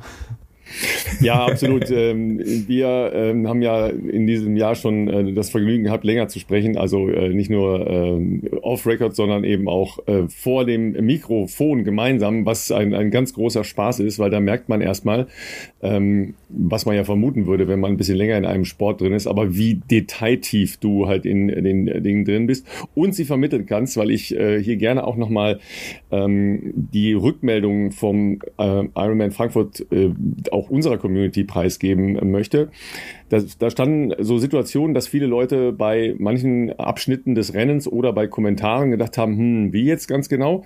Ja, 1.21 1.45
absolut. 1.45 1.89
ähm, 1.91 2.39
wir 2.67 3.11
ähm, 3.13 3.47
haben 3.47 3.61
ja 3.61 3.87
in 3.87 4.27
diesem 4.27 4.55
Jahr 4.55 4.75
schon 4.75 5.07
äh, 5.07 5.33
das 5.33 5.49
Vergnügen 5.49 5.83
gehabt, 5.83 6.03
länger 6.03 6.27
zu 6.27 6.39
sprechen. 6.39 6.77
Also 6.77 7.09
äh, 7.09 7.29
nicht 7.29 7.49
nur 7.49 7.87
äh, 7.87 8.55
off-Record, 8.61 9.15
sondern 9.15 9.43
eben 9.43 9.67
auch 9.67 9.99
äh, 10.07 10.27
vor 10.27 10.65
dem 10.65 10.91
Mikrofon 11.05 11.83
gemeinsam, 11.83 12.45
was 12.45 12.71
ein, 12.71 12.93
ein 12.93 13.11
ganz 13.11 13.33
großer 13.33 13.63
Spaß 13.63 13.99
ist, 13.99 14.19
weil 14.19 14.29
da 14.29 14.39
merkt 14.39 14.69
man 14.69 14.81
erstmal, 14.81 15.27
ähm, 15.81 16.35
was 16.49 16.85
man 16.85 16.95
ja 16.95 17.03
vermuten 17.03 17.47
würde, 17.47 17.67
wenn 17.67 17.79
man 17.79 17.91
ein 17.91 17.97
bisschen 17.97 18.17
länger 18.17 18.37
in 18.37 18.45
einem 18.45 18.65
Sport 18.65 19.01
drin 19.01 19.13
ist, 19.13 19.27
aber 19.27 19.55
wie 19.55 19.75
detailtief 19.75 20.77
du 20.77 21.07
halt 21.07 21.25
in 21.25 21.47
den 21.47 22.03
Dingen 22.03 22.25
drin 22.25 22.47
bist 22.47 22.65
und 22.95 23.15
sie 23.15 23.25
vermitteln 23.25 23.65
kannst, 23.65 23.97
weil 23.97 24.11
ich 24.11 24.27
hier 24.27 24.77
gerne 24.77 25.05
auch 25.05 25.17
nochmal 25.17 25.59
ähm, 26.11 26.73
die 26.75 27.13
Rückmeldungen 27.13 27.91
vom 27.91 28.39
Ironman 28.57 29.31
Frankfurt 29.31 29.85
äh, 29.91 30.09
auch 30.57 30.69
unserer 30.69 30.97
Community 30.97 31.43
preisgeben 31.43 32.31
möchte. 32.31 32.69
Da, 33.29 33.41
da 33.59 33.69
standen 33.69 34.13
so 34.23 34.37
Situationen, 34.37 34.93
dass 34.93 35.07
viele 35.07 35.25
Leute 35.25 35.71
bei 35.73 36.15
manchen 36.17 36.71
Abschnitten 36.79 37.35
des 37.35 37.53
Rennens 37.53 37.87
oder 37.87 38.13
bei 38.13 38.27
Kommentaren 38.27 38.91
gedacht 38.91 39.17
haben, 39.17 39.37
hm, 39.37 39.73
wie 39.73 39.83
jetzt 39.83 40.07
ganz 40.07 40.29
genau? 40.29 40.65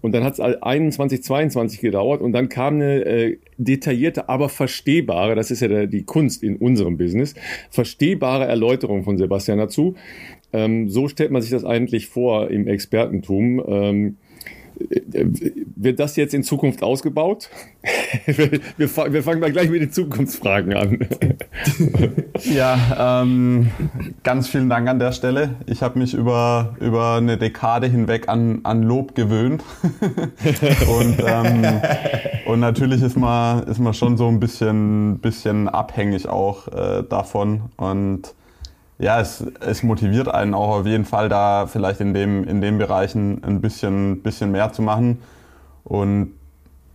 Und 0.00 0.14
dann 0.14 0.24
hat 0.24 0.34
es 0.34 0.40
21, 0.40 1.22
22 1.22 1.80
gedauert 1.80 2.20
und 2.20 2.32
dann 2.32 2.48
kam 2.48 2.76
eine 2.76 3.04
äh, 3.04 3.38
detaillierte, 3.58 4.28
aber 4.28 4.48
verstehbare, 4.48 5.34
das 5.34 5.50
ist 5.50 5.60
ja 5.60 5.68
der, 5.68 5.86
die 5.86 6.04
Kunst 6.04 6.42
in 6.42 6.56
unserem 6.56 6.96
Business, 6.96 7.34
verstehbare 7.70 8.46
Erläuterung 8.46 9.02
von 9.02 9.18
Sebastian 9.18 9.58
dazu. 9.58 9.94
Ähm, 10.52 10.88
so 10.88 11.08
stellt 11.08 11.30
man 11.30 11.42
sich 11.42 11.50
das 11.50 11.64
eigentlich 11.64 12.06
vor 12.06 12.50
im 12.50 12.66
Expertentum. 12.68 13.62
Ähm, 13.66 14.16
wird 15.76 16.00
das 16.00 16.16
jetzt 16.16 16.34
in 16.34 16.42
Zukunft 16.42 16.82
ausgebaut? 16.82 17.48
wir, 18.26 18.60
wir, 18.76 19.22
fangen 19.22 19.40
mal 19.40 19.52
gleich 19.52 19.70
mit 19.70 19.80
den 19.80 19.92
Zukunftsfragen 19.92 20.74
an. 20.74 21.08
ja, 22.44 23.22
ähm, 23.22 23.70
ganz 24.22 24.48
vielen 24.48 24.68
Dank 24.68 24.88
an 24.88 24.98
der 24.98 25.12
Stelle. 25.12 25.56
Ich 25.66 25.82
habe 25.82 25.98
mich 25.98 26.14
über, 26.14 26.76
über 26.80 27.14
eine 27.16 27.38
Dekade 27.38 27.86
hinweg 27.86 28.28
an, 28.28 28.60
an 28.64 28.82
Lob 28.82 29.14
gewöhnt. 29.14 29.62
und, 30.98 31.22
ähm, 31.24 31.80
und 32.46 32.60
natürlich 32.60 33.02
ist 33.02 33.16
man, 33.16 33.64
ist 33.64 33.78
man 33.78 33.94
schon 33.94 34.16
so 34.16 34.28
ein 34.28 34.40
bisschen, 34.40 35.18
bisschen 35.20 35.68
abhängig 35.68 36.28
auch 36.28 36.68
äh, 36.68 37.02
davon. 37.08 37.62
Und 37.76 38.34
ja, 38.98 39.20
es, 39.20 39.44
es 39.60 39.82
motiviert 39.82 40.28
einen 40.28 40.54
auch 40.54 40.80
auf 40.80 40.86
jeden 40.86 41.04
Fall 41.04 41.28
da 41.28 41.66
vielleicht 41.66 42.00
in 42.00 42.14
dem, 42.14 42.44
in 42.44 42.60
den 42.60 42.78
Bereichen 42.78 43.42
ein 43.44 43.60
bisschen, 43.60 44.22
bisschen 44.22 44.50
mehr 44.52 44.72
zu 44.72 44.82
machen 44.82 45.22
und 45.84 46.32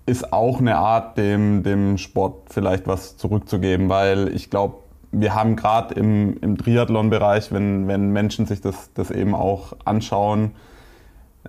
ist 0.06 0.34
auch 0.34 0.60
eine 0.60 0.78
Art, 0.78 1.18
dem, 1.18 1.64
dem 1.64 1.98
Sport 1.98 2.50
vielleicht 2.50 2.88
was 2.88 3.18
zurückzugeben, 3.18 3.88
weil 3.88 4.30
ich 4.34 4.50
glaube, 4.50 4.76
wir 5.12 5.36
haben 5.36 5.56
gerade 5.56 5.94
im, 5.94 6.38
im 6.42 6.58
Triathlon-Bereich, 6.58 7.52
wenn, 7.52 7.88
wenn 7.88 8.12
Menschen 8.12 8.46
sich 8.46 8.62
das, 8.62 8.92
das 8.94 9.12
eben 9.12 9.36
auch 9.36 9.74
anschauen, 9.86 10.52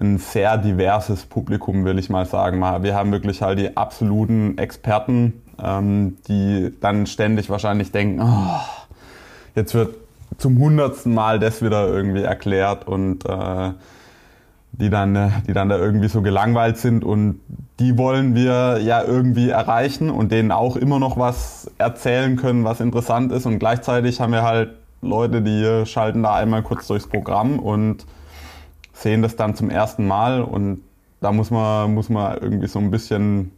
ein 0.01 0.19
sehr 0.19 0.59
diverses 0.59 1.27
Publikum, 1.27 1.85
will 1.85 1.99
ich 1.99 2.11
mal 2.11 2.27
sagen. 2.27 2.61
Wir 2.83 2.95
haben 2.95 3.13
wirklich 3.13 3.43
halt 3.43 3.59
die 3.59 3.77
absoluten 3.77 4.59
Experten, 4.59 5.43
ähm, 5.63 6.17
die 6.29 6.73
dann 6.81 7.07
ständig 7.07 7.51
wahrscheinlich 7.51 7.93
denken, 7.93 8.21
oh, 8.23 8.61
jetzt 9.55 9.75
wird 9.75 10.02
zum 10.39 10.59
hundertsten 10.59 11.15
Mal 11.15 11.39
das 11.39 11.63
wieder 11.63 11.89
irgendwie 11.89 12.23
erklärt 12.23 12.87
und 12.87 13.25
äh, 13.29 13.73
die 14.73 14.91
dann, 14.91 15.15
äh, 15.17 15.31
die 15.47 15.53
dann 15.53 15.69
da 15.69 15.79
irgendwie 15.79 16.09
so 16.09 16.23
gelangweilt 16.23 16.79
sind 16.79 17.05
und 17.05 17.41
die 17.79 17.99
wollen 17.99 18.35
wir 18.35 18.79
ja 18.81 19.03
irgendwie 19.03 19.51
erreichen 19.51 20.11
und 20.11 20.33
denen 20.33 20.53
auch 20.53 20.77
immer 20.77 20.99
noch 20.99 21.19
was 21.19 21.71
erzählen 21.79 22.37
können, 22.37 22.65
was 22.65 22.81
interessant 22.81 23.33
ist 23.33 23.47
und 23.47 23.59
gleichzeitig 23.59 24.21
haben 24.21 24.33
wir 24.33 24.43
halt 24.43 24.71
Leute, 25.03 25.43
die 25.43 25.85
schalten 25.87 26.23
da 26.23 26.35
einmal 26.35 26.63
kurz 26.63 26.87
durchs 26.87 27.09
Programm 27.09 27.59
und 27.59 28.07
sehen 28.93 29.23
das 29.23 29.37
dann 29.37 29.57
zum 29.57 29.69
ersten 29.69 30.07
Mal 30.07 30.43
und 30.43 30.81
da 31.21 31.33
muss 31.33 31.51
man, 31.51 31.95
muss 31.95 32.09
man 32.09 32.39
irgendwie 32.39 32.69
so 32.69 32.79
ein 32.79 32.91
bisschen 32.91 33.53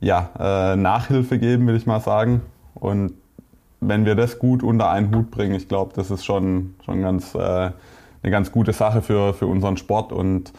ja, 0.00 0.30
äh, 0.38 0.76
Nachhilfe 0.76 1.38
geben, 1.38 1.66
will 1.66 1.76
ich 1.76 1.86
mal 1.86 2.00
sagen. 2.00 2.42
Und 2.74 3.14
wenn 3.80 4.04
wir 4.04 4.14
das 4.14 4.38
gut 4.38 4.62
unter 4.62 4.90
einen 4.90 5.14
Hut 5.14 5.30
bringen, 5.30 5.54
ich 5.54 5.68
glaube, 5.68 5.92
das 5.94 6.10
ist 6.10 6.24
schon, 6.24 6.74
schon 6.84 7.02
ganz, 7.02 7.34
äh, 7.34 7.38
eine 7.38 7.72
ganz 8.30 8.50
gute 8.52 8.72
Sache 8.72 9.02
für, 9.02 9.34
für 9.34 9.46
unseren 9.46 9.76
Sport 9.76 10.12
und 10.12 10.52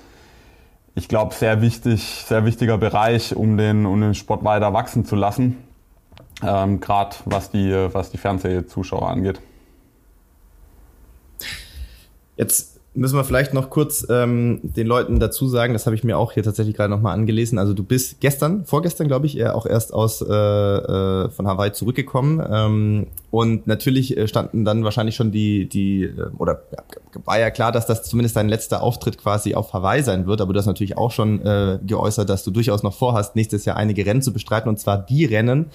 ich 0.95 1.08
glaube, 1.08 1.36
sehr 1.36 1.62
wichtig, 1.62 2.23
sehr 2.27 2.45
wichtiger 2.45 2.77
Bereich, 2.77 3.36
um 3.36 3.58
den, 3.58 3.86
um 3.86 4.01
den 4.01 4.15
Sport 4.15 4.43
weiter 4.43 4.73
wachsen 4.73 5.06
zu 5.06 5.15
lassen. 5.15 5.58
Ähm, 6.41 6.80
Gerade 6.80 7.15
was 7.25 7.51
die, 7.51 7.71
was 7.91 8.10
die 8.10 8.17
Fernsehzuschauer 8.17 9.08
angeht. 9.08 9.39
Jetzt 12.36 12.77
müssen 12.98 13.16
wir 13.16 13.24
vielleicht 13.24 13.54
noch 13.54 13.70
kurz 13.70 14.06
ähm, 14.10 14.60
den 14.64 14.88
Leuten 14.88 15.20
dazu 15.20 15.48
sagen, 15.48 15.74
das 15.74 15.86
habe 15.86 15.96
ich 15.96 16.04
mir 16.04 16.18
auch 16.18 16.32
hier 16.32 16.44
tatsächlich 16.44 16.76
gerade 16.76 16.90
nochmal 16.90 17.14
angelesen. 17.14 17.60
Also 17.60 17.74
du 17.74 17.84
bist 17.84 18.20
gestern, 18.20 18.66
vorgestern 18.66 19.08
glaube 19.08 19.28
ich, 19.28 19.44
auch 19.46 19.66
erst 19.66 19.94
aus 19.94 20.22
äh, 20.22 20.26
äh, 20.34 21.30
von 21.30 21.48
Hawaii 21.48 21.72
zurückgekommen. 21.72 22.44
Ähm, 22.50 23.08
und 23.30 23.68
natürlich 23.68 24.16
äh, 24.16 24.28
standen 24.28 24.63
dann 24.63 24.84
wahrscheinlich 24.84 25.16
schon 25.16 25.32
die, 25.32 25.68
die, 25.68 26.04
äh, 26.04 26.30
oder 26.38 26.62
ja, 26.72 26.84
war 27.26 27.40
ja 27.40 27.52
klar, 27.52 27.72
dass 27.72 27.86
das 27.86 28.04
zumindest 28.04 28.36
dein 28.36 28.48
letzter 28.48 28.82
Auftritt 28.82 29.18
quasi 29.18 29.54
auf 29.54 29.74
Hawaii 29.74 30.02
sein 30.04 30.28
wird, 30.28 30.40
aber 30.40 30.54
du 30.54 30.60
hast 30.60 30.66
natürlich 30.66 30.98
auch 30.98 31.12
schon 31.12 31.42
äh, 31.46 31.80
geäußert, 31.86 32.30
dass 32.30 32.44
du 32.44 32.52
durchaus 32.52 32.84
noch 32.84 32.94
vorhast, 32.94 33.36
nächstes 33.36 33.66
Jahr 33.66 33.76
einige 33.76 34.06
Rennen 34.06 34.22
zu 34.22 34.32
bestreiten, 34.32 34.70
und 34.70 34.80
zwar 34.80 34.98
die 34.98 35.26
Rennen, 35.26 35.68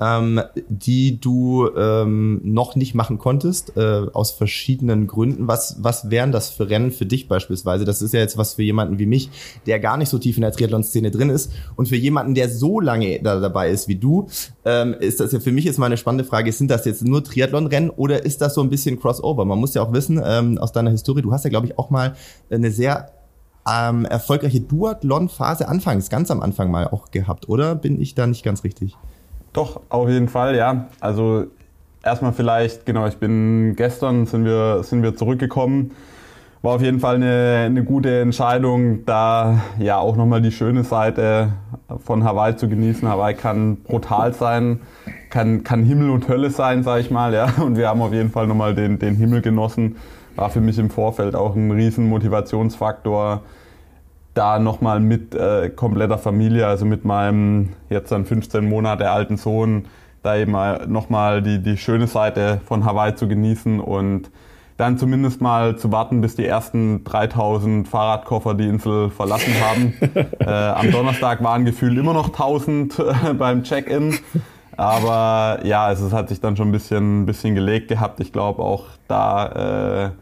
ähm, 0.00 0.40
die 0.68 1.20
du 1.20 1.70
ähm, 1.76 2.40
noch 2.44 2.76
nicht 2.76 2.94
machen 2.94 3.18
konntest, 3.18 3.76
äh, 3.76 4.06
aus 4.12 4.32
verschiedenen 4.32 5.06
Gründen. 5.06 5.48
Was, 5.48 5.76
was 5.80 6.10
wären 6.10 6.32
das 6.32 6.50
für 6.50 6.68
Rennen 6.68 6.90
für 6.90 7.06
dich 7.06 7.28
beispielsweise? 7.28 7.84
Das 7.84 8.02
ist 8.02 8.12
ja 8.12 8.20
jetzt 8.20 8.36
was 8.36 8.54
für 8.54 8.62
jemanden 8.62 8.98
wie 8.98 9.06
mich, 9.06 9.30
der 9.66 9.80
gar 9.80 9.96
nicht 9.96 10.08
so 10.08 10.18
tief 10.18 10.36
in 10.36 10.42
der 10.42 10.52
Triathlon-Szene 10.52 11.10
drin 11.10 11.30
ist. 11.30 11.52
Und 11.76 11.88
für 11.88 11.96
jemanden, 11.96 12.34
der 12.34 12.48
so 12.50 12.80
lange 12.80 13.20
da 13.22 13.40
dabei 13.40 13.70
ist 13.70 13.88
wie 13.88 13.96
du, 13.96 14.28
ähm, 14.64 14.94
ist 15.00 15.20
das 15.20 15.32
ja 15.32 15.40
für 15.40 15.52
mich 15.52 15.64
jetzt 15.64 15.78
mal 15.78 15.86
eine 15.86 15.96
spannende 15.96 16.24
Frage, 16.24 16.52
sind 16.52 16.70
das 16.70 16.84
jetzt 16.84 16.97
nur 17.02 17.22
Triathlon-Rennen 17.24 17.90
oder 17.90 18.24
ist 18.24 18.40
das 18.40 18.54
so 18.54 18.62
ein 18.62 18.70
bisschen 18.70 19.00
Crossover? 19.00 19.44
Man 19.44 19.58
muss 19.58 19.74
ja 19.74 19.82
auch 19.82 19.92
wissen, 19.92 20.20
ähm, 20.24 20.58
aus 20.58 20.72
deiner 20.72 20.90
Historie, 20.90 21.22
du 21.22 21.32
hast 21.32 21.44
ja, 21.44 21.50
glaube 21.50 21.66
ich, 21.66 21.78
auch 21.78 21.90
mal 21.90 22.14
eine 22.50 22.70
sehr 22.70 23.10
ähm, 23.70 24.04
erfolgreiche 24.04 24.60
Duathlon-Phase 24.60 25.68
anfangs, 25.68 26.10
ganz 26.10 26.30
am 26.30 26.40
Anfang 26.40 26.70
mal 26.70 26.88
auch 26.88 27.10
gehabt, 27.10 27.48
oder? 27.48 27.74
Bin 27.74 28.00
ich 28.00 28.14
da 28.14 28.26
nicht 28.26 28.44
ganz 28.44 28.64
richtig? 28.64 28.96
Doch, 29.52 29.80
auf 29.88 30.08
jeden 30.08 30.28
Fall, 30.28 30.56
ja. 30.56 30.88
Also 31.00 31.46
erstmal 32.02 32.32
vielleicht, 32.32 32.86
genau, 32.86 33.06
ich 33.06 33.16
bin 33.16 33.74
gestern 33.76 34.26
sind 34.26 34.44
wir, 34.44 34.82
sind 34.82 35.02
wir 35.02 35.16
zurückgekommen 35.16 35.92
war 36.62 36.74
auf 36.74 36.82
jeden 36.82 36.98
Fall 36.98 37.16
eine, 37.16 37.64
eine 37.66 37.84
gute 37.84 38.20
Entscheidung, 38.20 39.04
da 39.04 39.60
ja 39.78 39.98
auch 39.98 40.16
nochmal 40.16 40.42
die 40.42 40.50
schöne 40.50 40.82
Seite 40.82 41.52
von 42.04 42.24
Hawaii 42.24 42.56
zu 42.56 42.68
genießen. 42.68 43.08
Hawaii 43.08 43.34
kann 43.34 43.76
brutal 43.76 44.32
sein, 44.32 44.80
kann, 45.30 45.62
kann 45.62 45.84
Himmel 45.84 46.10
und 46.10 46.28
Hölle 46.28 46.50
sein, 46.50 46.82
sag 46.82 47.00
ich 47.00 47.10
mal. 47.10 47.32
Ja. 47.32 47.48
Und 47.60 47.76
wir 47.76 47.88
haben 47.88 48.02
auf 48.02 48.12
jeden 48.12 48.30
Fall 48.30 48.46
nochmal 48.46 48.74
den, 48.74 48.98
den 48.98 49.14
Himmel 49.14 49.40
genossen. 49.40 49.96
War 50.34 50.50
für 50.50 50.60
mich 50.60 50.78
im 50.78 50.90
Vorfeld 50.90 51.34
auch 51.34 51.54
ein 51.54 51.70
riesen 51.70 52.08
Motivationsfaktor, 52.08 53.42
da 54.34 54.58
nochmal 54.58 55.00
mit 55.00 55.34
äh, 55.34 55.68
kompletter 55.68 56.18
Familie, 56.18 56.66
also 56.66 56.84
mit 56.84 57.04
meinem 57.04 57.70
jetzt 57.88 58.12
dann 58.12 58.24
15 58.24 58.68
Monate 58.68 59.10
alten 59.10 59.36
Sohn, 59.36 59.86
da 60.22 60.36
eben 60.36 60.52
nochmal 60.86 61.42
die, 61.42 61.60
die 61.60 61.76
schöne 61.76 62.06
Seite 62.06 62.60
von 62.66 62.84
Hawaii 62.84 63.14
zu 63.14 63.26
genießen 63.26 63.80
und 63.80 64.30
dann 64.78 64.96
zumindest 64.96 65.40
mal 65.40 65.76
zu 65.76 65.90
warten, 65.90 66.20
bis 66.20 66.36
die 66.36 66.46
ersten 66.46 67.02
3000 67.02 67.86
Fahrradkoffer 67.86 68.54
die 68.54 68.68
Insel 68.68 69.10
verlassen 69.10 69.52
haben. 69.60 69.94
äh, 70.38 70.48
am 70.48 70.90
Donnerstag 70.92 71.42
waren 71.42 71.64
gefühlt 71.64 71.98
immer 71.98 72.14
noch 72.14 72.28
1000 72.28 72.98
äh, 72.98 73.34
beim 73.34 73.64
Check-in. 73.64 74.16
Aber 74.76 75.58
ja, 75.64 75.84
also 75.84 76.06
es 76.06 76.12
hat 76.12 76.28
sich 76.28 76.40
dann 76.40 76.56
schon 76.56 76.68
ein 76.68 76.72
bisschen, 76.72 77.22
ein 77.22 77.26
bisschen 77.26 77.56
gelegt 77.56 77.88
gehabt. 77.88 78.20
Ich 78.20 78.32
glaube 78.32 78.62
auch 78.62 78.84
da 79.08 80.12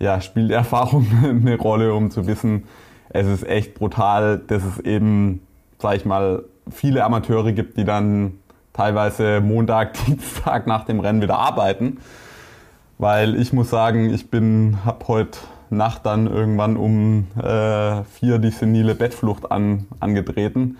äh, 0.00 0.04
ja, 0.04 0.20
spielt 0.20 0.50
Erfahrung 0.52 1.06
eine 1.24 1.56
Rolle, 1.56 1.94
um 1.94 2.10
zu 2.10 2.26
wissen, 2.26 2.64
es 3.08 3.26
ist 3.26 3.46
echt 3.48 3.74
brutal, 3.74 4.38
dass 4.46 4.64
es 4.64 4.80
eben, 4.80 5.40
sag 5.78 5.96
ich 5.96 6.04
mal, 6.04 6.44
viele 6.70 7.04
Amateure 7.04 7.52
gibt, 7.52 7.78
die 7.78 7.84
dann 7.84 8.34
teilweise 8.74 9.40
Montag, 9.40 9.94
Dienstag 10.06 10.66
nach 10.66 10.84
dem 10.84 11.00
Rennen 11.00 11.22
wieder 11.22 11.38
arbeiten 11.38 12.00
weil 12.98 13.36
ich 13.36 13.52
muss 13.52 13.70
sagen, 13.70 14.12
ich 14.12 14.30
bin, 14.30 14.78
habe 14.84 15.08
heute 15.08 15.38
Nacht 15.70 16.06
dann 16.06 16.26
irgendwann 16.26 16.76
um 16.76 17.26
äh, 17.36 18.04
vier 18.04 18.38
die 18.38 18.50
senile 18.50 18.94
Bettflucht 18.94 19.50
an, 19.50 19.86
angetreten. 20.00 20.76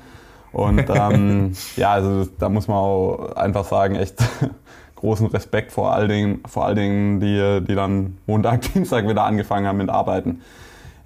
Und 0.53 0.85
ähm, 0.95 1.53
ja, 1.77 1.93
also 1.93 2.29
da 2.39 2.49
muss 2.49 2.69
man 2.69 2.77
auch 2.77 3.37
einfach 3.37 3.65
sagen, 3.65 3.97
echt 3.97 4.23
großen 4.97 5.27
Respekt 5.27 5.73
vor 5.73 5.93
all 5.93 6.09
den, 6.09 6.41
vor 6.47 6.65
all 6.65 6.75
denen, 6.75 7.21
die, 7.21 7.61
die 7.67 7.75
dann 7.75 8.19
Montag, 8.27 8.63
Dienstag 8.75 9.09
wieder 9.09 9.25
angefangen 9.25 9.67
haben 9.67 9.79
mit 9.79 9.91
Arbeiten. 9.91 10.41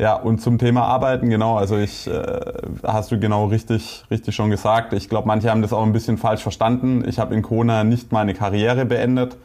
Ja, 0.01 0.15
und 0.15 0.41
zum 0.41 0.59
Thema 0.59 0.85
Arbeiten, 0.85 1.29
genau, 1.29 1.57
also 1.57 1.77
ich, 1.77 2.07
äh, 2.07 2.41
hast 2.85 3.11
du 3.11 3.19
genau 3.19 3.47
richtig, 3.47 4.05
richtig 4.13 4.37
schon 4.37 4.49
gesagt. 4.49 4.93
Ich 4.93 5.09
glaube, 5.09 5.27
manche 5.27 5.51
haben 5.51 5.61
das 5.61 5.73
auch 5.73 5.83
ein 5.83 5.93
bisschen 5.93 6.19
falsch 6.19 6.43
verstanden. 6.43 7.03
Ich 7.09 7.19
habe 7.19 7.35
in 7.35 7.43
Kona 7.43 7.83
nicht 7.83 8.13
meine 8.13 8.33
Karriere 8.33 8.85
beendet 8.85 9.37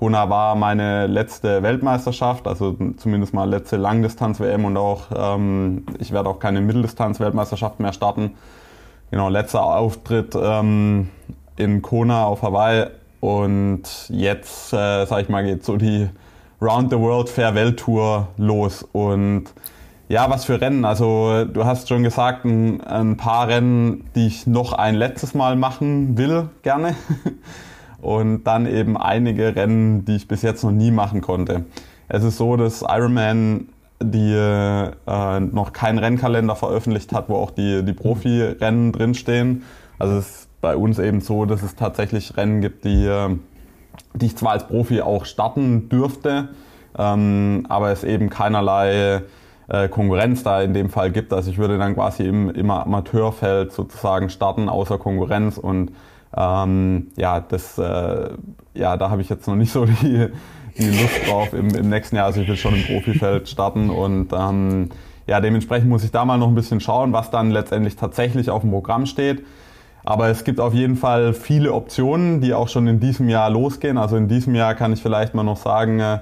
Kona 0.00 0.30
war 0.30 0.54
meine 0.54 1.06
letzte 1.06 1.62
Weltmeisterschaft, 1.62 2.48
also 2.48 2.74
zumindest 2.96 3.34
mal 3.34 3.46
letzte 3.46 3.76
Langdistanz-WM 3.76 4.64
und 4.64 4.78
auch 4.78 5.08
ähm, 5.14 5.84
ich 5.98 6.10
werde 6.10 6.30
auch 6.30 6.38
keine 6.38 6.62
Mitteldistanz-Weltmeisterschaft 6.62 7.80
mehr 7.80 7.92
starten. 7.92 8.30
Genau, 9.10 9.28
letzter 9.28 9.62
Auftritt 9.62 10.34
ähm, 10.40 11.10
in 11.56 11.82
Kona 11.82 12.24
auf 12.24 12.40
Hawaii 12.40 12.86
und 13.20 13.82
jetzt, 14.08 14.72
äh, 14.72 15.04
sag 15.04 15.20
ich 15.20 15.28
mal, 15.28 15.44
geht 15.44 15.66
so 15.66 15.76
die 15.76 16.08
Round 16.62 16.90
the 16.90 16.98
World 16.98 17.28
Fair 17.28 17.54
Welttour 17.54 18.28
los 18.38 18.82
und 18.92 19.52
ja, 20.08 20.30
was 20.30 20.46
für 20.46 20.62
Rennen. 20.62 20.86
Also 20.86 21.44
du 21.44 21.66
hast 21.66 21.90
schon 21.90 22.04
gesagt, 22.04 22.46
ein, 22.46 22.80
ein 22.80 23.18
paar 23.18 23.48
Rennen, 23.48 24.08
die 24.14 24.28
ich 24.28 24.46
noch 24.46 24.72
ein 24.72 24.94
letztes 24.94 25.34
Mal 25.34 25.56
machen 25.56 26.16
will, 26.16 26.48
gerne. 26.62 26.96
und 28.02 28.44
dann 28.44 28.66
eben 28.66 28.96
einige 28.96 29.54
Rennen, 29.56 30.04
die 30.04 30.16
ich 30.16 30.28
bis 30.28 30.42
jetzt 30.42 30.64
noch 30.64 30.70
nie 30.70 30.90
machen 30.90 31.20
konnte. 31.20 31.64
Es 32.08 32.24
ist 32.24 32.38
so, 32.38 32.56
dass 32.56 32.82
Ironman 32.82 33.68
die 34.02 34.32
äh, 34.32 35.40
noch 35.40 35.72
keinen 35.72 35.98
Rennkalender 35.98 36.56
veröffentlicht 36.56 37.12
hat, 37.12 37.28
wo 37.28 37.36
auch 37.36 37.50
die, 37.50 37.84
die 37.84 37.92
Profi-Rennen 37.92 38.92
drinstehen. 38.92 39.62
Also 39.98 40.16
es 40.16 40.28
ist 40.30 40.60
bei 40.60 40.74
uns 40.74 40.98
eben 40.98 41.20
so, 41.20 41.44
dass 41.44 41.62
es 41.62 41.76
tatsächlich 41.76 42.36
Rennen 42.36 42.62
gibt, 42.62 42.84
die, 42.84 43.26
die 44.14 44.26
ich 44.26 44.36
zwar 44.36 44.52
als 44.52 44.66
Profi 44.66 45.02
auch 45.02 45.26
starten 45.26 45.88
dürfte, 45.90 46.48
ähm, 46.98 47.66
aber 47.68 47.90
es 47.90 48.04
eben 48.04 48.30
keinerlei 48.30 49.22
äh, 49.68 49.88
Konkurrenz 49.88 50.42
da 50.42 50.62
in 50.62 50.74
dem 50.74 50.90
Fall 50.90 51.10
gibt. 51.10 51.32
Also 51.32 51.50
ich 51.50 51.58
würde 51.58 51.78
dann 51.78 51.94
quasi 51.94 52.24
im, 52.24 52.50
im 52.50 52.70
Amateurfeld 52.70 53.72
sozusagen 53.72 54.30
starten, 54.30 54.68
außer 54.68 54.98
Konkurrenz 54.98 55.58
und 55.58 55.92
ähm, 56.36 57.08
ja, 57.16 57.40
das, 57.40 57.78
äh, 57.78 58.30
ja, 58.74 58.96
da 58.96 59.10
habe 59.10 59.22
ich 59.22 59.28
jetzt 59.28 59.46
noch 59.48 59.56
nicht 59.56 59.72
so 59.72 59.84
die, 59.84 60.28
die 60.78 60.86
Lust 60.86 61.26
drauf 61.28 61.52
im, 61.52 61.74
im 61.74 61.88
nächsten 61.88 62.16
Jahr. 62.16 62.26
Also 62.26 62.40
ich 62.40 62.48
will 62.48 62.56
schon 62.56 62.74
im 62.74 62.84
Profifeld 62.84 63.48
starten 63.48 63.90
und 63.90 64.32
ähm, 64.32 64.90
ja, 65.26 65.40
dementsprechend 65.40 65.88
muss 65.88 66.04
ich 66.04 66.10
da 66.10 66.24
mal 66.24 66.38
noch 66.38 66.48
ein 66.48 66.54
bisschen 66.54 66.80
schauen, 66.80 67.12
was 67.12 67.30
dann 67.30 67.50
letztendlich 67.50 67.96
tatsächlich 67.96 68.50
auf 68.50 68.62
dem 68.62 68.70
Programm 68.70 69.06
steht. 69.06 69.44
aber 70.04 70.28
es 70.28 70.44
gibt 70.44 70.60
auf 70.60 70.74
jeden 70.74 70.96
Fall 70.96 71.34
viele 71.34 71.72
Optionen, 71.72 72.40
die 72.40 72.54
auch 72.54 72.68
schon 72.68 72.86
in 72.86 73.00
diesem 73.00 73.28
Jahr 73.28 73.50
losgehen. 73.50 73.98
Also 73.98 74.16
in 74.16 74.28
diesem 74.28 74.54
Jahr 74.54 74.74
kann 74.74 74.92
ich 74.92 75.02
vielleicht 75.02 75.34
mal 75.34 75.42
noch 75.44 75.58
sagen, 75.58 76.00
äh, 76.00 76.18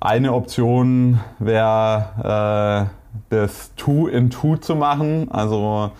eine 0.00 0.32
Option 0.32 1.18
wäre 1.38 2.88
äh, 3.30 3.34
das 3.34 3.74
Two 3.74 4.06
in 4.06 4.30
Two 4.30 4.56
zu 4.56 4.76
machen. 4.76 5.30
Also 5.30 5.90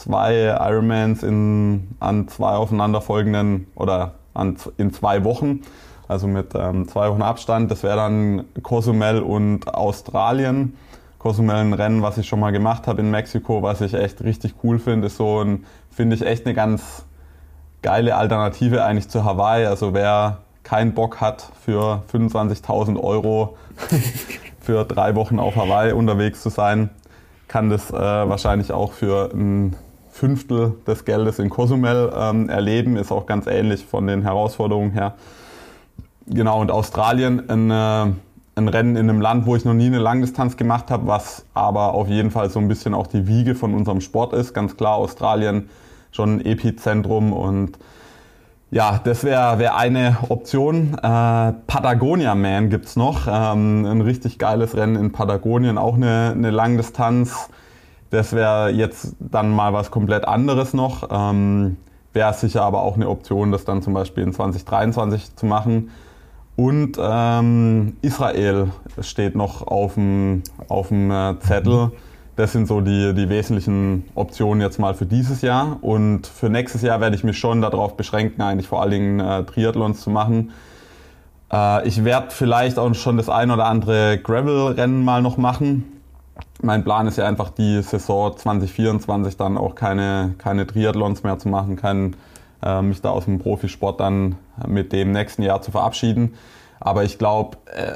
zwei 0.00 0.56
Ironmans 0.58 1.22
in, 1.22 1.88
an 2.00 2.28
zwei 2.28 2.52
aufeinanderfolgenden 2.52 3.66
oder 3.74 4.12
an, 4.34 4.56
in 4.78 4.92
zwei 4.92 5.24
Wochen. 5.24 5.60
Also 6.08 6.26
mit 6.26 6.54
ähm, 6.54 6.88
zwei 6.88 7.10
Wochen 7.10 7.22
Abstand. 7.22 7.70
Das 7.70 7.82
wäre 7.82 7.96
dann 7.96 8.44
Cozumel 8.62 9.20
und 9.20 9.72
Australien. 9.72 10.76
Cozumel 11.18 11.56
ein 11.56 11.72
Rennen, 11.74 12.02
was 12.02 12.18
ich 12.18 12.26
schon 12.26 12.40
mal 12.40 12.50
gemacht 12.50 12.86
habe 12.86 13.02
in 13.02 13.10
Mexiko, 13.10 13.62
was 13.62 13.82
ich 13.82 13.94
echt 13.94 14.22
richtig 14.22 14.54
cool 14.64 14.78
finde, 14.78 15.08
ist 15.08 15.18
so 15.18 15.42
ein, 15.44 15.66
finde 15.90 16.16
ich 16.16 16.24
echt 16.24 16.46
eine 16.46 16.54
ganz 16.54 17.04
geile 17.82 18.16
Alternative 18.16 18.82
eigentlich 18.84 19.08
zu 19.08 19.24
Hawaii. 19.24 19.66
Also 19.66 19.92
wer 19.92 20.38
keinen 20.62 20.94
Bock 20.94 21.20
hat 21.20 21.50
für 21.62 22.02
25.000 22.12 22.98
Euro 22.98 23.56
für 24.60 24.84
drei 24.84 25.14
Wochen 25.14 25.38
auf 25.38 25.56
Hawaii 25.56 25.92
unterwegs 25.92 26.42
zu 26.42 26.48
sein, 26.48 26.90
kann 27.48 27.68
das 27.68 27.90
äh, 27.90 27.94
wahrscheinlich 27.94 28.72
auch 28.72 28.92
für 28.92 29.30
ein 29.34 29.76
Fünftel 30.10 30.74
des 30.86 31.04
Geldes 31.04 31.38
in 31.38 31.50
Cozumel 31.50 32.12
ähm, 32.14 32.48
erleben. 32.48 32.96
Ist 32.96 33.12
auch 33.12 33.26
ganz 33.26 33.46
ähnlich 33.46 33.84
von 33.84 34.06
den 34.06 34.22
Herausforderungen 34.22 34.92
her. 34.92 35.14
Genau, 36.26 36.60
und 36.60 36.70
Australien 36.70 37.48
ein 37.48 37.70
äh, 37.70 38.12
ein 38.60 38.68
Rennen 38.68 38.96
in 38.96 39.08
einem 39.08 39.20
Land, 39.20 39.46
wo 39.46 39.56
ich 39.56 39.64
noch 39.64 39.74
nie 39.74 39.86
eine 39.86 39.98
Langdistanz 39.98 40.56
gemacht 40.56 40.90
habe, 40.90 41.06
was 41.06 41.44
aber 41.54 41.94
auf 41.94 42.08
jeden 42.08 42.30
Fall 42.30 42.50
so 42.50 42.58
ein 42.58 42.68
bisschen 42.68 42.94
auch 42.94 43.06
die 43.06 43.26
Wiege 43.26 43.54
von 43.54 43.74
unserem 43.74 44.00
Sport 44.00 44.32
ist. 44.32 44.54
Ganz 44.54 44.76
klar, 44.76 44.96
Australien 44.96 45.68
schon 46.12 46.36
ein 46.36 46.44
Epizentrum 46.44 47.32
und 47.32 47.78
ja, 48.72 49.00
das 49.02 49.24
wäre 49.24 49.58
wär 49.58 49.76
eine 49.76 50.18
Option. 50.28 50.94
Äh, 50.94 51.52
Patagonia 51.66 52.36
Man 52.36 52.70
gibt's 52.70 52.94
noch. 52.94 53.26
Ähm, 53.26 53.84
ein 53.84 54.00
richtig 54.00 54.38
geiles 54.38 54.76
Rennen 54.76 54.94
in 54.94 55.10
Patagonien, 55.10 55.76
auch 55.76 55.94
eine, 55.94 56.32
eine 56.36 56.50
Langdistanz. 56.50 57.48
Das 58.10 58.32
wäre 58.32 58.70
jetzt 58.70 59.14
dann 59.20 59.50
mal 59.50 59.72
was 59.72 59.90
komplett 59.90 60.26
anderes 60.26 60.74
noch. 60.74 61.08
Ähm, 61.10 61.76
wäre 62.12 62.34
sicher 62.34 62.62
aber 62.62 62.82
auch 62.82 62.96
eine 62.96 63.08
Option, 63.08 63.52
das 63.52 63.64
dann 63.64 63.82
zum 63.82 63.94
Beispiel 63.94 64.24
in 64.24 64.32
2023 64.32 65.36
zu 65.36 65.46
machen. 65.46 65.90
Und 66.56 66.98
ähm, 67.00 67.96
Israel 68.02 68.68
steht 69.00 69.34
noch 69.36 69.66
auf 69.66 69.94
dem, 69.94 70.42
äh, 71.10 71.38
Zettel. 71.38 71.92
Das 72.36 72.52
sind 72.52 72.66
so 72.66 72.80
die, 72.80 73.14
die 73.14 73.28
wesentlichen 73.28 74.04
Optionen 74.14 74.60
jetzt 74.60 74.78
mal 74.78 74.94
für 74.94 75.06
dieses 75.06 75.42
Jahr. 75.42 75.78
Und 75.80 76.26
für 76.26 76.50
nächstes 76.50 76.82
Jahr 76.82 77.00
werde 77.00 77.14
ich 77.14 77.24
mich 77.24 77.38
schon 77.38 77.60
darauf 77.60 77.96
beschränken, 77.96 78.42
eigentlich 78.42 78.68
vor 78.68 78.82
allen 78.82 78.90
Dingen 78.90 79.20
äh, 79.20 79.44
Triathlons 79.44 80.00
zu 80.00 80.10
machen. 80.10 80.50
Äh, 81.52 81.86
ich 81.86 82.04
werde 82.04 82.28
vielleicht 82.30 82.78
auch 82.78 82.92
schon 82.94 83.16
das 83.16 83.28
ein 83.28 83.50
oder 83.50 83.66
andere 83.66 84.18
Gravel-Rennen 84.18 85.04
mal 85.04 85.22
noch 85.22 85.36
machen. 85.36 85.99
Mein 86.62 86.84
Plan 86.84 87.06
ist 87.06 87.16
ja 87.16 87.26
einfach 87.26 87.50
die 87.50 87.80
Saison 87.82 88.36
2024 88.36 89.36
dann 89.36 89.56
auch 89.56 89.74
keine, 89.74 90.34
keine 90.38 90.66
Triathlons 90.66 91.22
mehr 91.22 91.38
zu 91.38 91.48
machen, 91.48 91.76
keinen 91.76 92.16
äh, 92.62 92.82
mich 92.82 93.00
da 93.00 93.10
aus 93.10 93.24
dem 93.24 93.38
Profisport 93.38 94.00
dann 94.00 94.36
mit 94.66 94.92
dem 94.92 95.12
nächsten 95.12 95.42
Jahr 95.42 95.62
zu 95.62 95.70
verabschieden. 95.70 96.34
Aber 96.78 97.04
ich 97.04 97.18
glaube, 97.18 97.56
äh, 97.66 97.92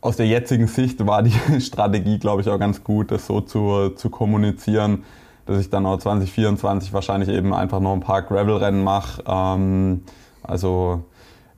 aus 0.00 0.16
der 0.16 0.26
jetzigen 0.26 0.68
Sicht 0.68 1.04
war 1.06 1.22
die 1.22 1.32
Strategie, 1.60 2.18
glaube 2.18 2.42
ich, 2.42 2.48
auch 2.48 2.58
ganz 2.58 2.84
gut, 2.84 3.10
das 3.10 3.26
so 3.26 3.40
zu, 3.40 3.90
zu 3.90 4.10
kommunizieren, 4.10 5.04
dass 5.46 5.60
ich 5.60 5.70
dann 5.70 5.86
auch 5.86 5.98
2024 5.98 6.92
wahrscheinlich 6.92 7.28
eben 7.28 7.52
einfach 7.52 7.80
noch 7.80 7.92
ein 7.92 8.00
paar 8.00 8.22
Gravel-Rennen 8.22 8.84
mache. 8.84 9.22
Ähm, 9.26 10.02
also 10.42 11.04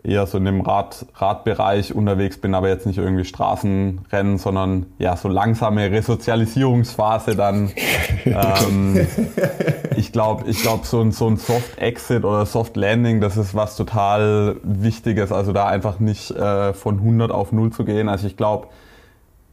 eher 0.08 0.26
so 0.26 0.38
in 0.38 0.44
dem 0.44 0.60
Rad, 0.62 1.06
Radbereich 1.14 1.94
unterwegs 1.94 2.40
bin, 2.40 2.54
aber 2.54 2.68
jetzt 2.68 2.86
nicht 2.86 2.98
irgendwie 2.98 3.24
Straßenrennen, 3.24 4.38
sondern 4.38 4.86
ja, 4.98 5.16
so 5.16 5.28
langsame 5.28 5.90
Resozialisierungsphase 5.90 7.36
dann. 7.36 7.70
ähm, 8.24 9.06
ich 9.96 10.10
glaube, 10.12 10.48
ich 10.48 10.62
glaub, 10.62 10.86
so 10.86 11.00
ein, 11.00 11.12
so 11.12 11.28
ein 11.28 11.36
Soft 11.36 11.78
Exit 11.78 12.24
oder 12.24 12.46
Soft 12.46 12.76
Landing, 12.76 13.20
das 13.20 13.36
ist 13.36 13.54
was 13.54 13.76
total 13.76 14.56
Wichtiges. 14.62 15.30
Also 15.30 15.52
da 15.52 15.66
einfach 15.66 16.00
nicht 16.00 16.30
äh, 16.30 16.72
von 16.72 16.98
100 16.98 17.30
auf 17.30 17.52
0 17.52 17.70
zu 17.72 17.84
gehen. 17.84 18.08
Also 18.08 18.26
ich 18.26 18.36
glaube, 18.36 18.68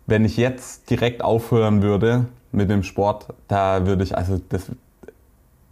wenn 0.07 0.23
ich 0.23 0.37
jetzt 0.37 0.89
direkt 0.89 1.23
aufhören 1.23 1.81
würde 1.81 2.25
mit 2.51 2.69
dem 2.69 2.83
Sport, 2.83 3.27
da 3.47 3.85
würde 3.85 4.03
ich, 4.03 4.17
also 4.17 4.39
das, 4.49 4.71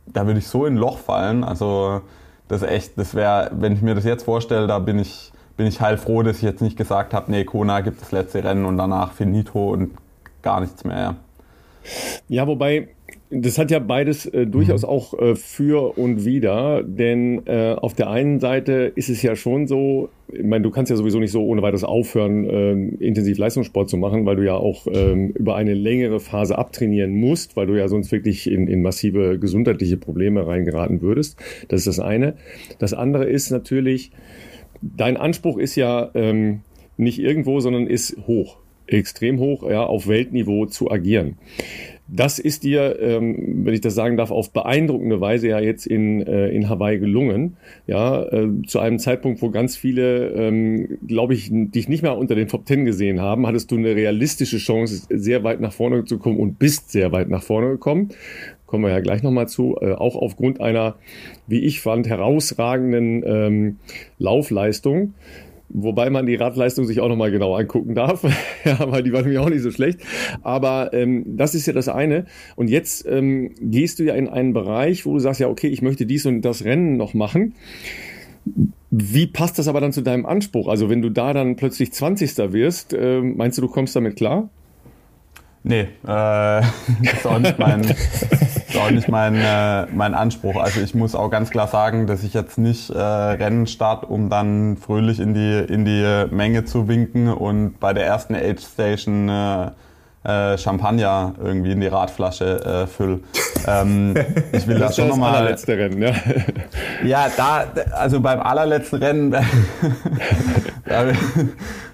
da 0.08 0.26
würde 0.26 0.40
ich 0.40 0.48
so 0.48 0.66
in 0.66 0.74
ein 0.74 0.78
Loch 0.78 0.98
fallen. 0.98 1.44
Also 1.44 2.02
das 2.48 2.64
echt, 2.64 2.98
das 2.98 3.16
wäre, 3.16 3.52
wenn 3.54 3.74
ich 3.74 3.82
mir 3.82 3.96
das 3.96 4.04
jetzt 4.04 4.24
vorstelle, 4.24 4.68
da 4.68 4.80
bin 4.80 5.00
ich, 5.00 5.32
bin 5.58 5.68
ich 5.68 5.82
heilfroh, 5.82 6.24
dass 6.24 6.38
ich 6.38 6.44
jetzt 6.44 6.62
nicht 6.62 6.78
gesagt 6.78 7.14
habe, 7.14 7.32
nee, 7.32 7.44
Kona 7.44 7.82
gibt 7.82 8.02
das 8.02 8.12
letzte 8.12 8.44
Rennen 8.44 8.66
und 8.66 8.78
danach 8.78 9.12
finito 9.12 9.72
und 9.72 9.92
gar 10.42 10.60
nichts 10.60 10.84
mehr. 10.84 11.16
Ja, 12.28 12.48
wobei 12.48 12.90
das 13.36 13.58
hat 13.58 13.72
ja 13.72 13.80
beides 13.80 14.26
äh, 14.28 14.46
durchaus 14.46 14.84
mhm. 14.84 14.90
auch 14.90 15.20
äh, 15.20 15.36
für 15.36 15.98
und 15.98 16.24
wider, 16.24 16.84
denn 16.84 17.46
äh, 17.48 17.74
auf 17.74 17.94
der 17.94 18.10
einen 18.10 18.40
Seite 18.40 18.92
ist 18.96 19.10
es 19.10 19.22
ja 19.24 19.36
schon 19.36 19.66
so, 19.68 20.10
ich 20.32 20.44
meine, 20.44 20.64
du 20.64 20.70
kannst 20.70 20.92
ja 20.92 20.96
sowieso 20.96 21.20
nicht 21.20 21.32
so 21.32 21.44
ohne 21.44 21.62
weiteres 21.62 21.84
aufhören, 21.84 22.46
äh, 22.46 22.72
intensiv 23.04 23.38
Leistungssport 23.38 23.90
zu 23.90 23.98
machen, 23.98 24.26
weil 24.26 24.36
du 24.36 24.46
ja 24.46 24.56
auch 24.56 24.86
ähm, 24.92 25.30
über 25.32 25.56
eine 25.56 25.74
längere 25.74 26.20
Phase 26.20 26.58
abtrainieren 26.58 27.16
musst, 27.16 27.56
weil 27.58 27.66
du 27.66 27.78
ja 27.78 27.88
sonst 27.88 28.12
wirklich 28.12 28.50
in, 28.50 28.68
in 28.68 28.82
massive 28.84 29.40
gesundheitliche 29.40 29.98
Probleme 29.98 30.46
reingeraten 30.46 31.02
würdest. 31.02 31.40
Das 31.70 31.80
ist 31.82 31.88
das 31.88 32.00
eine. 32.00 32.36
Das 32.78 32.94
andere 32.94 33.26
ist 33.26 33.50
natürlich, 33.50 34.12
dein 34.82 35.18
Anspruch 35.18 35.58
ist 35.58 35.76
ja 35.76 36.12
ähm, 36.14 36.62
nicht 36.98 37.20
irgendwo, 37.20 37.60
sondern 37.60 37.88
ist 37.88 38.16
hoch 38.28 38.58
extrem 38.88 39.40
hoch, 39.40 39.70
ja, 39.70 39.84
auf 39.86 40.08
Weltniveau 40.08 40.66
zu 40.66 40.92
agieren. 40.92 41.38
Das 42.16 42.38
ist 42.38 42.64
dir, 42.64 43.00
ähm, 43.00 43.66
wenn 43.66 43.74
ich 43.74 43.82
das 43.82 43.96
sagen 43.96 44.18
darf, 44.18 44.30
auf 44.30 44.52
beeindruckende 44.52 45.20
Weise 45.20 45.48
ja 45.48 45.60
jetzt 45.60 45.88
in, 45.88 46.22
äh, 46.22 46.50
in 46.50 46.70
Hawaii 46.70 47.00
gelungen. 47.00 47.58
Ja, 47.88 48.24
äh, 48.24 48.50
zu 48.68 48.80
einem 48.80 49.00
Zeitpunkt, 49.00 49.42
wo 49.42 49.50
ganz 49.50 49.76
viele, 49.76 50.28
ähm, 50.30 51.00
glaube 51.08 51.34
ich, 51.34 51.50
dich 51.52 51.90
nicht 51.90 52.04
mehr 52.04 52.16
unter 52.16 52.36
den 52.36 52.48
Top 52.48 52.68
Ten 52.68 52.86
gesehen 52.86 53.20
haben, 53.20 53.48
hattest 53.48 53.72
du 53.72 53.78
eine 53.78 53.96
realistische 53.96 54.58
Chance, 54.58 55.08
sehr 55.10 55.44
weit 55.44 55.60
nach 55.60 55.74
vorne 55.74 56.06
zu 56.06 56.20
kommen 56.20 56.40
und 56.40 56.60
bist 56.60 56.92
sehr 56.92 57.12
weit 57.12 57.30
nach 57.30 57.42
vorne 57.42 57.70
gekommen. 57.70 58.10
Kommen 58.68 58.86
wir 58.86 58.92
ja 58.92 59.02
gleich 59.02 59.24
nochmal 59.24 59.48
zu. 59.48 59.78
Äh, 59.82 59.94
auch 59.94 60.16
aufgrund 60.16 60.62
einer, 60.62 60.96
wie 61.48 61.60
ich 61.60 61.82
fand, 61.82 62.08
herausragenden 62.08 63.24
ähm, 63.26 63.78
Laufleistung. 64.20 65.16
Wobei 65.76 66.12
man 66.12 66.28
die 66.28 66.36
Radleistung 66.36 66.86
sich 66.86 67.00
auch 67.00 67.10
nochmal 67.10 67.32
genau 67.32 67.56
angucken 67.56 67.96
darf. 67.96 68.24
ja, 68.64 68.92
weil 68.92 69.02
die 69.02 69.12
war 69.12 69.22
nämlich 69.22 69.40
auch 69.40 69.50
nicht 69.50 69.64
so 69.64 69.72
schlecht. 69.72 70.02
Aber 70.44 70.94
ähm, 70.94 71.24
das 71.36 71.56
ist 71.56 71.66
ja 71.66 71.74
das 71.74 71.90
eine. 71.90 72.26
Und 72.56 72.70
jetzt 72.70 73.08
ähm, 73.08 73.56
gehst 73.60 73.98
du 73.98 74.04
ja 74.04 74.14
in 74.14 74.30
einen 74.30 74.54
Bereich, 74.54 75.06
wo 75.06 75.14
du 75.14 75.20
sagst, 75.20 75.40
ja, 75.40 75.48
okay, 75.48 75.68
ich 75.68 75.82
möchte 75.82 76.06
dies 76.06 76.28
und 76.28 76.42
das 76.42 76.64
Rennen 76.64 76.96
noch 76.96 77.16
machen. 77.16 77.56
Wie 78.92 79.26
passt 79.26 79.58
das 79.58 79.68
aber 79.68 79.82
dann 79.82 79.92
zu 79.92 80.02
deinem 80.02 80.28
Anspruch? 80.28 80.68
Also 80.68 80.90
wenn 80.90 81.02
du 81.02 81.10
da 81.10 81.34
dann 81.34 81.56
plötzlich 81.56 81.92
20. 81.92 82.38
wirst, 82.54 82.94
äh, 82.94 83.22
meinst 83.22 83.58
du, 83.58 83.64
du 83.64 83.68
kommst 83.68 83.96
damit 83.96 84.16
klar? 84.16 84.50
Nee, 85.64 85.82
äh, 85.82 85.88
das 86.04 86.70
ist 87.14 87.26
auch 87.26 87.40
nicht 87.40 87.58
mein, 87.58 87.82
ist 88.74 88.82
auch 88.82 88.92
nicht 88.92 89.08
mein, 89.08 89.36
äh, 89.36 89.86
mein 89.94 90.14
Anspruch. 90.14 90.56
Also 90.56 90.82
ich 90.82 90.96
muss 90.96 91.16
auch 91.16 91.30
ganz 91.30 91.50
klar 91.50 91.68
sagen, 91.68 92.08
dass 92.08 92.24
ich 92.24 92.34
jetzt 92.34 92.58
nicht 92.58 92.90
äh, 92.90 93.00
Rennen 93.00 93.68
starte, 93.68 94.08
um 94.08 94.30
dann 94.30 94.78
fröhlich 94.78 95.20
in 95.20 95.34
die, 95.34 95.60
in 95.60 95.86
die 95.86 96.26
Menge 96.32 96.66
zu 96.66 96.88
winken 96.88 97.30
und 97.30 97.80
bei 97.80 97.94
der 97.94 98.06
ersten 98.06 98.36
Age 98.36 98.62
Station 98.62 99.30
äh, 99.30 99.72
äh, 100.24 100.58
Champagner 100.58 101.36
irgendwie 101.44 101.74
in 101.74 101.82
die 101.82 101.88
Radflasche 101.88 102.86
äh, 102.86 102.88
füll. 102.88 103.24
Ähm, 103.68 104.16
ich 104.52 104.66
will 104.68 104.80
das, 104.80 104.90
das 104.90 104.96
schon 104.96 105.10
nochmal. 105.10 105.32
Das 105.32 105.40
allerletzte 105.40 105.78
Rennen, 105.78 106.02
ja. 106.02 106.14
Ja, 107.04 107.28
da, 107.36 107.66
also 107.92 108.22
beim 108.22 108.40
allerletzten 108.40 109.04
Rennen, 109.04 109.32
da, 110.86 111.06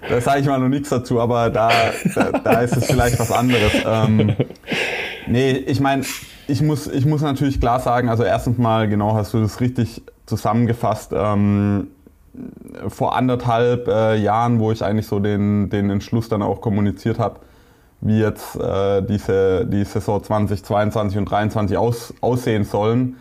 da 0.08 0.20
sage 0.20 0.40
ich 0.40 0.46
mal 0.46 0.58
noch 0.58 0.68
nichts 0.68 0.88
dazu, 0.88 1.20
aber 1.20 1.50
da, 1.50 1.70
da, 2.14 2.30
da 2.32 2.60
ist 2.60 2.76
es 2.76 2.86
vielleicht 2.86 3.18
was 3.18 3.32
anderes. 3.32 3.72
Ähm, 3.84 4.36
nee, 5.26 5.50
ich 5.50 5.80
meine, 5.80 6.04
ich 6.50 6.62
muss, 6.62 6.86
ich 6.86 7.06
muss 7.06 7.22
natürlich 7.22 7.60
klar 7.60 7.80
sagen, 7.80 8.08
also 8.08 8.24
erstens 8.24 8.58
mal, 8.58 8.88
genau, 8.88 9.14
hast 9.14 9.32
du 9.32 9.40
das 9.40 9.60
richtig 9.60 10.02
zusammengefasst. 10.26 11.12
Ähm, 11.14 11.88
vor 12.88 13.16
anderthalb 13.16 13.88
äh, 13.88 14.16
Jahren, 14.16 14.60
wo 14.60 14.72
ich 14.72 14.84
eigentlich 14.84 15.06
so 15.06 15.18
den, 15.18 15.70
den 15.70 15.90
Entschluss 15.90 16.28
dann 16.28 16.42
auch 16.42 16.60
kommuniziert 16.60 17.18
habe, 17.18 17.40
wie 18.00 18.18
jetzt 18.20 18.56
äh, 18.56 19.02
diese 19.02 19.66
die 19.66 19.84
Saison 19.84 20.22
2022 20.22 21.18
und 21.18 21.28
2023 21.28 21.76
aus, 21.76 22.14
aussehen 22.20 22.64
sollen, 22.64 23.16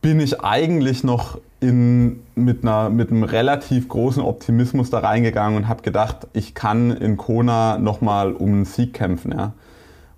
bin 0.00 0.20
ich 0.20 0.40
eigentlich 0.42 1.04
noch 1.04 1.38
in, 1.60 2.20
mit, 2.34 2.62
einer, 2.62 2.90
mit 2.90 3.10
einem 3.10 3.24
relativ 3.24 3.88
großen 3.88 4.22
Optimismus 4.22 4.90
da 4.90 4.98
reingegangen 5.00 5.56
und 5.56 5.68
habe 5.68 5.82
gedacht, 5.82 6.28
ich 6.32 6.54
kann 6.54 6.90
in 6.90 7.16
Kona 7.16 7.78
nochmal 7.78 8.32
um 8.32 8.52
einen 8.52 8.64
Sieg 8.64 8.94
kämpfen. 8.94 9.32
Ja. 9.32 9.52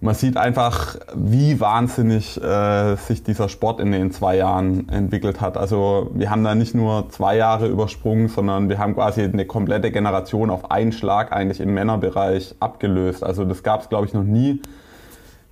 Man 0.01 0.15
sieht 0.15 0.37
einfach, 0.37 0.97
wie 1.15 1.59
wahnsinnig 1.59 2.41
äh, 2.43 2.97
sich 2.97 3.23
dieser 3.23 3.49
Sport 3.49 3.81
in 3.81 3.93
den 3.93 4.11
zwei 4.11 4.37
Jahren 4.37 4.89
entwickelt 4.91 5.41
hat. 5.41 5.57
Also 5.57 6.11
wir 6.13 6.31
haben 6.31 6.45
da 6.45 6.55
nicht 6.55 6.75
nur 6.75 7.09
zwei 7.09 7.37
Jahre 7.37 7.67
übersprungen, 7.67 8.29
sondern 8.29 8.69
wir 8.69 8.79
haben 8.79 8.95
quasi 8.95 9.23
eine 9.23 9.47
komplette 9.47 9.91
Generation 9.91 10.51
auf 10.51 10.71
einen 10.71 10.93
Schlag 10.93 11.33
eigentlich 11.33 11.61
im 11.61 11.73
Männerbereich 11.73 12.55
abgelöst. 12.61 13.25
Also 13.25 13.45
das 13.45 13.63
gab 13.63 13.83
es, 13.83 13.89
glaube 13.89 14.07
ich, 14.07 14.13
noch 14.13 14.23
nie, 14.23 14.61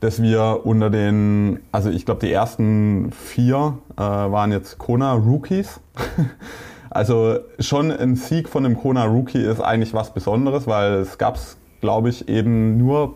dass 0.00 0.20
wir 0.20 0.60
unter 0.64 0.90
den, 0.90 1.60
also 1.72 1.88
ich 1.88 2.04
glaube, 2.04 2.20
die 2.20 2.32
ersten 2.32 3.12
vier 3.12 3.78
äh, 3.96 4.00
waren 4.02 4.52
jetzt 4.52 4.76
Kona 4.76 5.14
Rookies. 5.14 5.80
also 6.90 7.38
schon 7.58 7.90
ein 7.90 8.16
Sieg 8.16 8.50
von 8.50 8.66
einem 8.66 8.76
Kona 8.76 9.04
Rookie 9.06 9.42
ist 9.42 9.62
eigentlich 9.62 9.94
was 9.94 10.12
Besonderes, 10.12 10.66
weil 10.66 10.96
es 10.96 11.16
gab 11.16 11.36
es, 11.36 11.56
glaube 11.80 12.10
ich, 12.10 12.28
eben 12.28 12.76
nur 12.76 13.14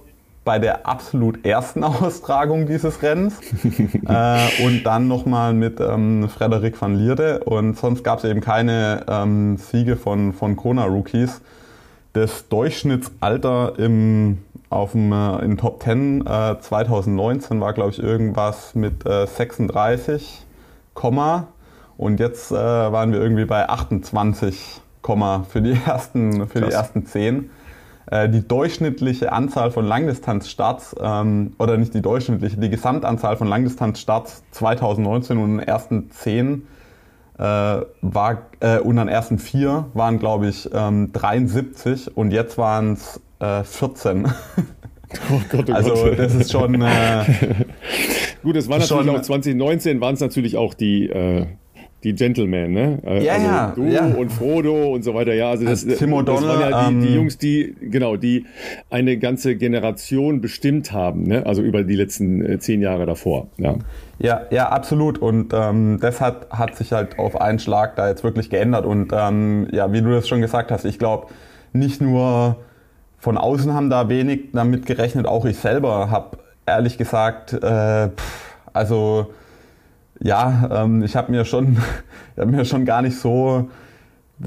bei 0.48 0.58
der 0.58 0.86
absolut 0.86 1.44
ersten 1.44 1.84
Austragung 1.84 2.64
dieses 2.64 3.02
Rennens 3.02 3.34
äh, 4.08 4.64
und 4.64 4.82
dann 4.84 5.06
nochmal 5.06 5.52
mit 5.52 5.78
ähm, 5.78 6.26
Frederik 6.30 6.80
van 6.80 6.94
Lierde 6.94 7.40
und 7.44 7.76
sonst 7.76 8.02
gab 8.02 8.20
es 8.20 8.24
eben 8.24 8.40
keine 8.40 9.04
ähm, 9.10 9.58
Siege 9.58 9.96
von, 9.96 10.32
von 10.32 10.56
Kona-Rookies. 10.56 11.42
Das 12.14 12.48
Durchschnittsalter 12.48 13.74
im, 13.78 14.38
auf 14.70 14.92
dem, 14.92 15.12
äh, 15.12 15.44
in 15.44 15.58
Top 15.58 15.82
10 15.82 16.22
äh, 16.26 16.58
2019 16.58 17.60
war, 17.60 17.74
glaube 17.74 17.90
ich, 17.90 18.02
irgendwas 18.02 18.74
mit 18.74 19.04
äh, 19.04 19.26
36, 19.26 20.46
und 21.98 22.20
jetzt 22.20 22.52
äh, 22.52 22.54
waren 22.54 23.12
wir 23.12 23.20
irgendwie 23.20 23.44
bei 23.44 23.68
28, 23.68 24.80
für 25.02 25.60
die 25.60 25.78
ersten, 25.86 26.48
für 26.48 26.62
die 26.62 26.72
ersten 26.72 27.04
10. 27.04 27.50
Äh, 28.10 28.28
die 28.30 28.46
durchschnittliche 28.46 29.32
Anzahl 29.32 29.70
von 29.70 29.84
Langdistanzstarts, 29.84 30.96
ähm, 31.00 31.52
oder 31.58 31.76
nicht 31.76 31.92
die 31.92 32.00
durchschnittliche, 32.00 32.56
die 32.56 32.70
Gesamtanzahl 32.70 33.36
von 33.36 33.48
Langdistanzstarts 33.48 34.44
2019 34.52 35.36
und 35.36 35.58
den 35.58 35.60
ersten 35.60 36.10
zehn 36.10 36.66
äh, 37.38 37.42
war, 37.42 38.42
äh, 38.60 38.78
und 38.78 38.98
an 38.98 39.08
ersten 39.08 39.38
vier 39.38 39.86
waren, 39.92 40.18
glaube 40.18 40.48
ich, 40.48 40.70
ähm, 40.72 41.12
73 41.12 42.16
und 42.16 42.30
jetzt 42.30 42.56
waren 42.56 42.94
es 42.94 43.20
äh, 43.40 43.62
14. 43.62 44.26
Oh 45.30 45.40
Gott, 45.50 45.70
oh 45.70 45.72
also 45.72 45.94
Gott. 45.94 46.18
das 46.18 46.34
ist 46.34 46.52
schon. 46.52 46.80
Äh, 46.82 47.24
Gut, 48.42 48.56
es 48.56 48.68
war 48.68 48.78
natürlich 48.78 49.06
schon, 49.06 49.16
auch 49.16 49.22
2019 49.22 50.00
waren 50.00 50.14
es 50.14 50.20
natürlich 50.20 50.56
auch 50.56 50.74
die 50.74 51.08
äh, 51.08 51.46
die 52.04 52.14
Gentlemen, 52.14 52.72
ne? 52.72 52.98
Äh, 53.04 53.24
ja, 53.24 53.32
also 53.32 53.46
ja, 53.46 53.72
du 53.74 53.84
ja. 53.84 54.06
und 54.06 54.30
Frodo 54.30 54.94
und 54.94 55.02
so 55.02 55.14
weiter. 55.14 55.34
Ja, 55.34 55.50
also 55.50 55.64
das, 55.64 55.84
Tim 55.84 56.10
das 56.24 56.42
waren 56.42 56.60
ja 56.60 56.90
die, 56.90 57.00
die, 57.00 57.06
ähm, 57.08 57.14
Jungs, 57.14 57.38
die 57.38 57.74
genau, 57.80 58.16
die 58.16 58.46
eine 58.88 59.18
ganze 59.18 59.56
Generation 59.56 60.40
bestimmt 60.40 60.92
haben, 60.92 61.24
ne? 61.24 61.44
Also 61.44 61.62
über 61.62 61.82
die 61.82 61.96
letzten 61.96 62.44
äh, 62.44 62.58
zehn 62.60 62.82
Jahre 62.82 63.04
davor. 63.04 63.48
Ja, 63.56 63.76
ja, 64.20 64.42
ja 64.50 64.68
absolut. 64.68 65.18
Und 65.18 65.52
ähm, 65.52 65.98
das 66.00 66.20
hat, 66.20 66.50
hat 66.50 66.76
sich 66.76 66.92
halt 66.92 67.18
auf 67.18 67.40
einen 67.40 67.58
Schlag 67.58 67.96
da 67.96 68.08
jetzt 68.08 68.22
wirklich 68.22 68.48
geändert. 68.48 68.86
Und 68.86 69.12
ähm, 69.12 69.66
ja, 69.72 69.92
wie 69.92 70.00
du 70.00 70.10
das 70.10 70.28
schon 70.28 70.40
gesagt 70.40 70.70
hast, 70.70 70.84
ich 70.84 71.00
glaube, 71.00 71.26
nicht 71.72 72.00
nur 72.00 72.56
von 73.18 73.36
außen 73.36 73.74
haben 73.74 73.90
da 73.90 74.08
wenig 74.08 74.52
damit 74.52 74.86
gerechnet, 74.86 75.26
auch 75.26 75.44
ich 75.44 75.56
selber 75.56 76.10
habe 76.10 76.38
ehrlich 76.64 76.96
gesagt, 76.96 77.54
äh, 77.54 78.08
pff, 78.08 78.56
also 78.72 79.32
ja, 80.20 80.84
ähm, 80.84 81.02
ich 81.02 81.16
habe 81.16 81.30
mir 81.30 81.44
schon, 81.44 81.76
ich 82.36 82.40
hab 82.40 82.48
mir 82.48 82.64
schon 82.64 82.84
gar 82.84 83.02
nicht 83.02 83.18
so, 83.18 83.68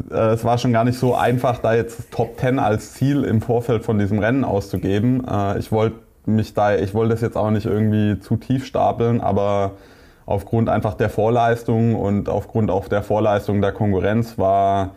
äh, 0.10 0.34
es 0.34 0.44
war 0.44 0.58
schon 0.58 0.74
gar 0.74 0.84
nicht 0.84 0.98
so 0.98 1.16
einfach, 1.16 1.60
da 1.60 1.74
jetzt 1.74 2.12
Top 2.12 2.40
10 2.40 2.60
als 2.60 2.94
Ziel 2.94 3.24
im 3.24 3.42
Vorfeld 3.42 3.84
von 3.84 4.00
diesem 4.00 4.20
Rennen 4.20 4.44
auszugeben. 4.44 5.26
Äh, 5.28 5.60
ich 5.60 5.72
wollte 5.72 5.98
mich 6.26 6.54
da, 6.54 6.76
ich 6.76 6.94
wollte 6.94 7.14
das 7.14 7.22
jetzt 7.22 7.38
auch 7.38 7.52
nicht 7.52 7.66
irgendwie 7.66 8.20
zu 8.20 8.38
tief 8.38 8.66
stapeln, 8.66 9.22
aber 9.22 9.72
aufgrund 10.26 10.70
einfach 10.70 10.94
der 10.94 11.10
Vorleistung 11.10 11.96
und 11.96 12.30
aufgrund 12.30 12.70
auch 12.70 12.88
der 12.88 13.04
Vorleistung 13.04 13.62
der 13.62 13.72
Konkurrenz 13.72 14.38
war 14.38 14.92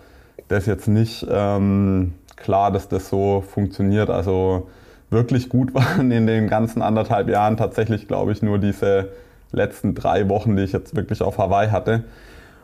das 0.49 0.67
jetzt 0.67 0.87
nicht 0.87 1.27
ähm, 1.31 2.15
klar, 2.37 2.71
dass 2.71 2.89
das 2.89 3.09
so 3.09 3.43
funktioniert. 3.47 4.11
Also 4.11 4.69
wirklich 5.11 5.49
gut 5.49 5.75
waren 5.75 6.11
in 6.11 6.27
den 6.27 6.49
ganzen 6.49 6.83
anderthalb 6.83 7.29
Jahren 7.29 7.57
tatsächlich, 7.57 8.07
glaube 8.07 8.33
ich, 8.33 8.43
nur 8.43 8.59
diese 8.59 9.09
letzten 9.55 9.95
drei 9.95 10.29
Wochen, 10.29 10.57
die 10.57 10.63
ich 10.65 10.73
jetzt 10.73 10.97
wirklich 10.97 11.23
auf 11.23 11.39
Hawaii 11.39 11.71
hatte. 11.71 12.05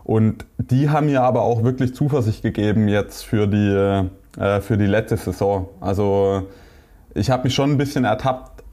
Und 0.05 0.45
die 0.59 0.91
haben 0.91 1.07
mir 1.07 1.23
aber 1.23 1.43
auch 1.43 1.63
wirklich 1.63 1.95
Zuversicht 1.95 2.43
gegeben 2.43 2.89
jetzt 2.89 3.25
für 3.25 3.47
die, 3.47 4.41
äh, 4.41 4.61
für 4.61 4.77
die 4.77 4.87
letzte 4.87 5.17
Saison. 5.17 5.69
Also 5.81 6.49
ich 7.15 7.31
habe 7.31 7.45
mich 7.45 7.55
schon 7.55 7.73
ein 7.73 7.79
bisschen 7.79 8.05
ertappt. 8.05 8.65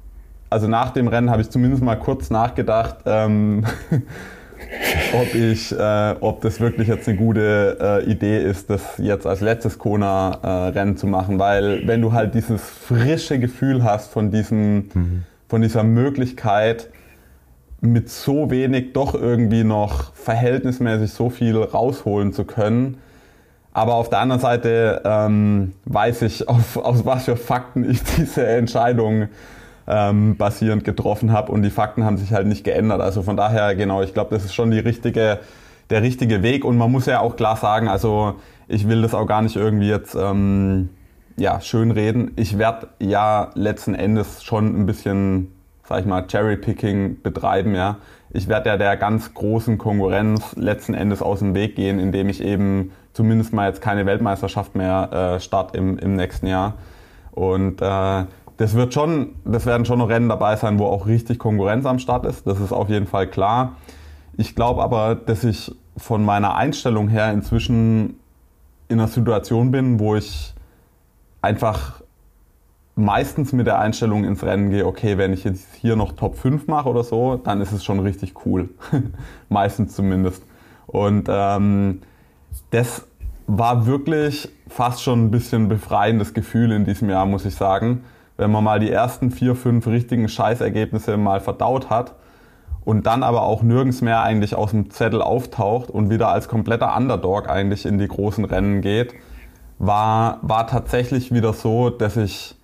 Also 0.49 0.67
nach 0.67 0.91
dem 0.91 1.07
Rennen 1.07 1.29
habe 1.29 1.41
ich 1.41 1.49
zumindest 1.49 1.83
mal 1.83 1.97
kurz 1.97 2.29
nachgedacht, 2.29 2.97
ähm, 3.05 3.65
ob, 5.13 5.35
ich, 5.35 5.77
äh, 5.77 6.15
ob 6.21 6.41
das 6.41 6.61
wirklich 6.61 6.87
jetzt 6.87 7.07
eine 7.07 7.17
gute 7.17 7.77
äh, 7.79 8.09
Idee 8.09 8.41
ist, 8.41 8.69
das 8.69 8.97
jetzt 8.97 9.27
als 9.27 9.41
letztes 9.41 9.77
Kona-Rennen 9.77 10.95
zu 10.95 11.05
machen. 11.05 11.37
Weil 11.37 11.85
wenn 11.85 12.01
du 12.01 12.13
halt 12.13 12.33
dieses 12.33 12.61
frische 12.61 13.39
Gefühl 13.39 13.83
hast 13.83 14.11
von, 14.11 14.31
diesem, 14.31 14.89
mhm. 14.93 15.23
von 15.49 15.61
dieser 15.61 15.83
Möglichkeit, 15.83 16.89
mit 17.81 18.09
so 18.09 18.49
wenig 18.49 18.93
doch 18.93 19.13
irgendwie 19.13 19.63
noch 19.63 20.13
verhältnismäßig 20.15 21.11
so 21.11 21.29
viel 21.29 21.57
rausholen 21.57 22.33
zu 22.33 22.45
können. 22.45 22.97
Aber 23.73 23.93
auf 23.95 24.09
der 24.09 24.19
anderen 24.19 24.41
Seite 24.41 25.01
ähm, 25.05 25.73
weiß 25.85 26.23
ich, 26.23 26.49
auf, 26.49 26.77
aus 26.77 27.05
was 27.05 27.25
für 27.25 27.35
Fakten 27.35 27.89
ich 27.89 28.03
diese 28.03 28.45
Entscheidung 28.47 29.27
ähm, 29.87 30.35
basierend 30.35 30.83
getroffen 30.83 31.31
habe 31.31 31.51
und 31.51 31.61
die 31.61 31.69
Fakten 31.69 32.03
haben 32.03 32.17
sich 32.17 32.33
halt 32.33 32.47
nicht 32.47 32.63
geändert. 32.63 33.01
Also 33.01 33.21
von 33.21 33.37
daher, 33.37 33.75
genau, 33.75 34.01
ich 34.01 34.13
glaube, 34.13 34.33
das 34.35 34.43
ist 34.43 34.53
schon 34.53 34.71
die 34.71 34.79
richtige, 34.79 35.39
der 35.89 36.01
richtige 36.01 36.43
Weg 36.43 36.65
und 36.65 36.77
man 36.77 36.91
muss 36.91 37.05
ja 37.05 37.19
auch 37.21 37.35
klar 37.35 37.55
sagen, 37.55 37.87
also 37.87 38.35
ich 38.67 38.89
will 38.89 39.01
das 39.01 39.13
auch 39.13 39.27
gar 39.27 39.41
nicht 39.41 39.55
irgendwie 39.55 39.87
jetzt 39.87 40.15
ähm, 40.15 40.89
ja, 41.37 41.61
schön 41.61 41.91
reden. 41.91 42.31
Ich 42.35 42.57
werde 42.57 42.87
ja 42.99 43.51
letzten 43.53 43.93
Endes 43.93 44.43
schon 44.43 44.77
ein 44.77 44.85
bisschen 44.85 45.53
sag 45.87 46.01
ich 46.01 46.05
mal, 46.05 46.25
Cherry-Picking 46.27 47.21
betreiben, 47.21 47.75
ja. 47.75 47.97
Ich 48.31 48.47
werde 48.47 48.69
ja 48.69 48.77
der 48.77 48.97
ganz 48.97 49.33
großen 49.33 49.77
Konkurrenz 49.77 50.55
letzten 50.55 50.93
Endes 50.93 51.21
aus 51.21 51.39
dem 51.39 51.55
Weg 51.55 51.75
gehen, 51.75 51.97
indem 51.99 52.27
ich 52.29 52.43
eben 52.43 52.91
zumindest 53.13 53.53
mal 53.53 53.69
jetzt 53.69 53.81
keine 53.81 54.05
Weltmeisterschaft 54.05 54.75
mehr 54.75 55.37
äh, 55.37 55.39
start 55.39 55.75
im, 55.75 55.97
im 55.97 56.15
nächsten 56.15 56.47
Jahr. 56.47 56.73
Und 57.31 57.81
äh, 57.81 58.25
das 58.57 58.73
wird 58.73 58.93
schon, 58.93 59.35
das 59.45 59.65
werden 59.65 59.85
schon 59.85 59.99
noch 59.99 60.09
Rennen 60.09 60.29
dabei 60.29 60.55
sein, 60.55 60.77
wo 60.77 60.85
auch 60.85 61.07
richtig 61.07 61.39
Konkurrenz 61.39 61.85
am 61.85 61.99
Start 61.99 62.25
ist. 62.25 62.45
Das 62.45 62.59
ist 62.59 62.71
auf 62.71 62.89
jeden 62.89 63.07
Fall 63.07 63.27
klar. 63.27 63.75
Ich 64.35 64.55
glaube 64.55 64.83
aber, 64.83 65.15
dass 65.15 65.43
ich 65.43 65.73
von 65.95 66.23
meiner 66.23 66.55
Einstellung 66.55 67.07
her 67.07 67.31
inzwischen 67.31 68.19
in 68.89 68.99
einer 68.99 69.07
Situation 69.07 69.71
bin, 69.71 69.99
wo 69.99 70.15
ich 70.15 70.53
einfach 71.41 72.01
meistens 72.97 73.53
mit 73.53 73.67
der 73.67 73.79
Einstellung 73.79 74.23
ins 74.25 74.43
Rennen 74.43 74.71
gehe, 74.71 74.85
okay, 74.85 75.17
wenn 75.17 75.31
ich 75.31 75.43
jetzt 75.43 75.75
hier 75.75 75.95
noch 75.95 76.13
Top 76.13 76.35
5 76.35 76.67
mache 76.67 76.89
oder 76.89 77.03
so, 77.03 77.35
dann 77.35 77.61
ist 77.61 77.71
es 77.71 77.85
schon 77.85 77.99
richtig 77.99 78.33
cool. 78.45 78.69
meistens 79.49 79.95
zumindest. 79.95 80.43
Und 80.87 81.27
ähm, 81.29 82.01
das 82.71 83.05
war 83.45 83.85
wirklich 83.85 84.49
fast 84.67 85.03
schon 85.03 85.25
ein 85.25 85.31
bisschen 85.31 85.69
befreiendes 85.69 86.33
Gefühl 86.33 86.71
in 86.71 86.85
diesem 86.85 87.09
Jahr, 87.09 87.25
muss 87.25 87.45
ich 87.45 87.55
sagen. 87.55 88.03
Wenn 88.35 88.51
man 88.51 88.63
mal 88.63 88.79
die 88.79 88.91
ersten 88.91 89.31
vier, 89.31 89.55
fünf 89.55 89.85
richtigen 89.87 90.27
Scheißergebnisse 90.27 91.17
mal 91.17 91.39
verdaut 91.39 91.89
hat 91.91 92.15
und 92.83 93.05
dann 93.05 93.21
aber 93.21 93.43
auch 93.43 93.61
nirgends 93.61 94.01
mehr 94.01 94.23
eigentlich 94.23 94.55
aus 94.55 94.71
dem 94.71 94.89
Zettel 94.89 95.21
auftaucht 95.21 95.89
und 95.91 96.09
wieder 96.09 96.29
als 96.29 96.47
kompletter 96.47 96.95
Underdog 96.97 97.47
eigentlich 97.47 97.85
in 97.85 97.99
die 97.99 98.07
großen 98.07 98.43
Rennen 98.45 98.81
geht, 98.81 99.13
war, 99.77 100.39
war 100.41 100.65
tatsächlich 100.65 101.31
wieder 101.31 101.53
so, 101.53 101.89
dass 101.89 102.17
ich 102.17 102.55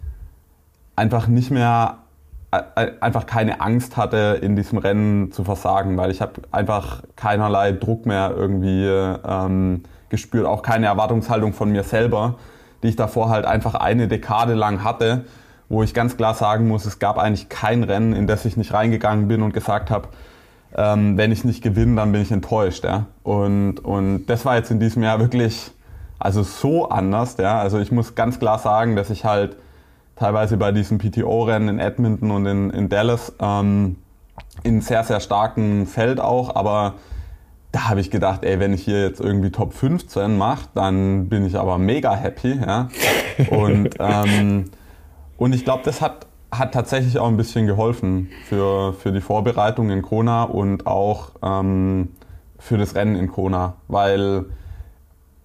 einfach 0.96 1.28
nicht 1.28 1.52
mehr 1.52 1.98
einfach 3.02 3.26
keine 3.26 3.62
Angst 3.62 3.98
hatte, 3.98 4.40
in 4.42 4.56
diesem 4.56 4.78
Rennen 4.78 5.32
zu 5.32 5.44
versagen, 5.44 5.98
weil 5.98 6.12
ich 6.12 6.22
habe 6.22 6.34
einfach 6.52 7.02
keinerlei 7.16 7.72
Druck 7.72 8.06
mehr 8.06 8.32
irgendwie 8.36 8.86
ähm, 8.86 9.84
gespürt, 10.10 10.46
auch 10.46 10.62
keine 10.62 10.86
Erwartungshaltung 10.86 11.54
von 11.54 11.72
mir 11.72 11.84
selber, 11.84 12.36
die 12.84 12.90
ich 12.90 12.96
davor 12.96 13.30
halt 13.30 13.46
einfach 13.46 13.74
eine 13.74 14.08
Dekade 14.08 14.54
lang 14.54 14.84
hatte, 14.84 15.26
wo 15.70 15.82
ich 15.82 15.96
ganz 15.96 16.18
klar 16.18 16.36
sagen 16.36 16.68
muss, 16.68 16.86
es 16.86 17.00
gab 17.00 17.18
eigentlich 17.18 17.50
kein 17.50 17.84
Rennen, 17.84 18.14
in 18.14 18.28
das 18.28 18.46
ich 18.46 18.56
nicht 18.58 18.74
reingegangen 18.74 19.28
bin 19.28 19.42
und 19.42 19.54
gesagt 19.54 19.90
habe, 19.90 20.10
ähm, 20.76 21.18
wenn 21.18 21.32
ich 21.32 21.44
nicht 21.44 21.64
gewinne, 21.64 21.96
dann 21.96 22.12
bin 22.12 22.22
ich 22.22 22.32
enttäuscht. 22.32 22.84
Ja? 22.84 23.08
Und, 23.24 23.80
und 23.80 24.28
das 24.28 24.46
war 24.46 24.58
jetzt 24.58 24.70
in 24.70 24.80
diesem 24.80 25.02
Jahr 25.02 25.20
wirklich 25.20 25.72
also 26.20 26.44
so 26.44 26.90
anders. 26.90 27.38
Ja? 27.38 27.60
Also 27.60 27.80
ich 27.80 27.92
muss 27.92 28.14
ganz 28.14 28.38
klar 28.38 28.60
sagen, 28.60 28.96
dass 28.96 29.10
ich 29.10 29.26
halt 29.26 29.56
teilweise 30.16 30.58
bei 30.58 30.72
diesen 30.72 30.98
PTO-Rennen 30.98 31.70
in 31.70 31.80
Edmonton 31.80 32.32
und 32.32 32.46
in, 32.46 32.70
in 32.70 32.90
Dallas 32.90 33.34
ähm, 33.40 33.98
in 34.64 34.82
sehr, 34.82 35.04
sehr 35.04 35.20
starkem 35.20 35.88
Feld 35.88 36.20
auch, 36.20 36.56
aber 36.56 36.96
da 37.72 37.90
habe 37.90 38.00
ich 38.00 38.12
gedacht, 38.12 38.44
ey, 38.44 38.60
wenn 38.60 38.72
ich 38.72 38.84
hier 38.84 39.02
jetzt 39.02 39.20
irgendwie 39.20 39.50
Top 39.50 39.74
15 39.74 40.38
mache, 40.38 40.70
dann 40.76 41.28
bin 41.28 41.46
ich 41.46 41.58
aber 41.58 41.80
mega 41.80 42.16
happy, 42.16 42.60
ja. 42.60 42.88
Und, 43.50 43.96
ähm, 44.00 44.66
und 45.38 45.54
ich 45.54 45.66
glaube, 45.66 45.82
das 45.84 46.00
hat, 46.00 46.28
hat 46.52 46.72
tatsächlich 46.72 47.18
auch 47.18 47.28
ein 47.28 47.36
bisschen 47.36 47.66
geholfen 47.66 48.30
für, 48.46 48.94
für 48.94 49.12
die 49.12 49.22
Vorbereitung 49.22 49.90
in 49.90 50.04
Kona 50.04 50.44
und 50.44 50.86
auch 50.86 51.32
ähm, 51.42 52.10
für 52.60 52.78
das 52.78 52.94
Rennen 52.94 53.16
in 53.16 53.28
Kona, 53.28 53.74
weil 53.88 54.46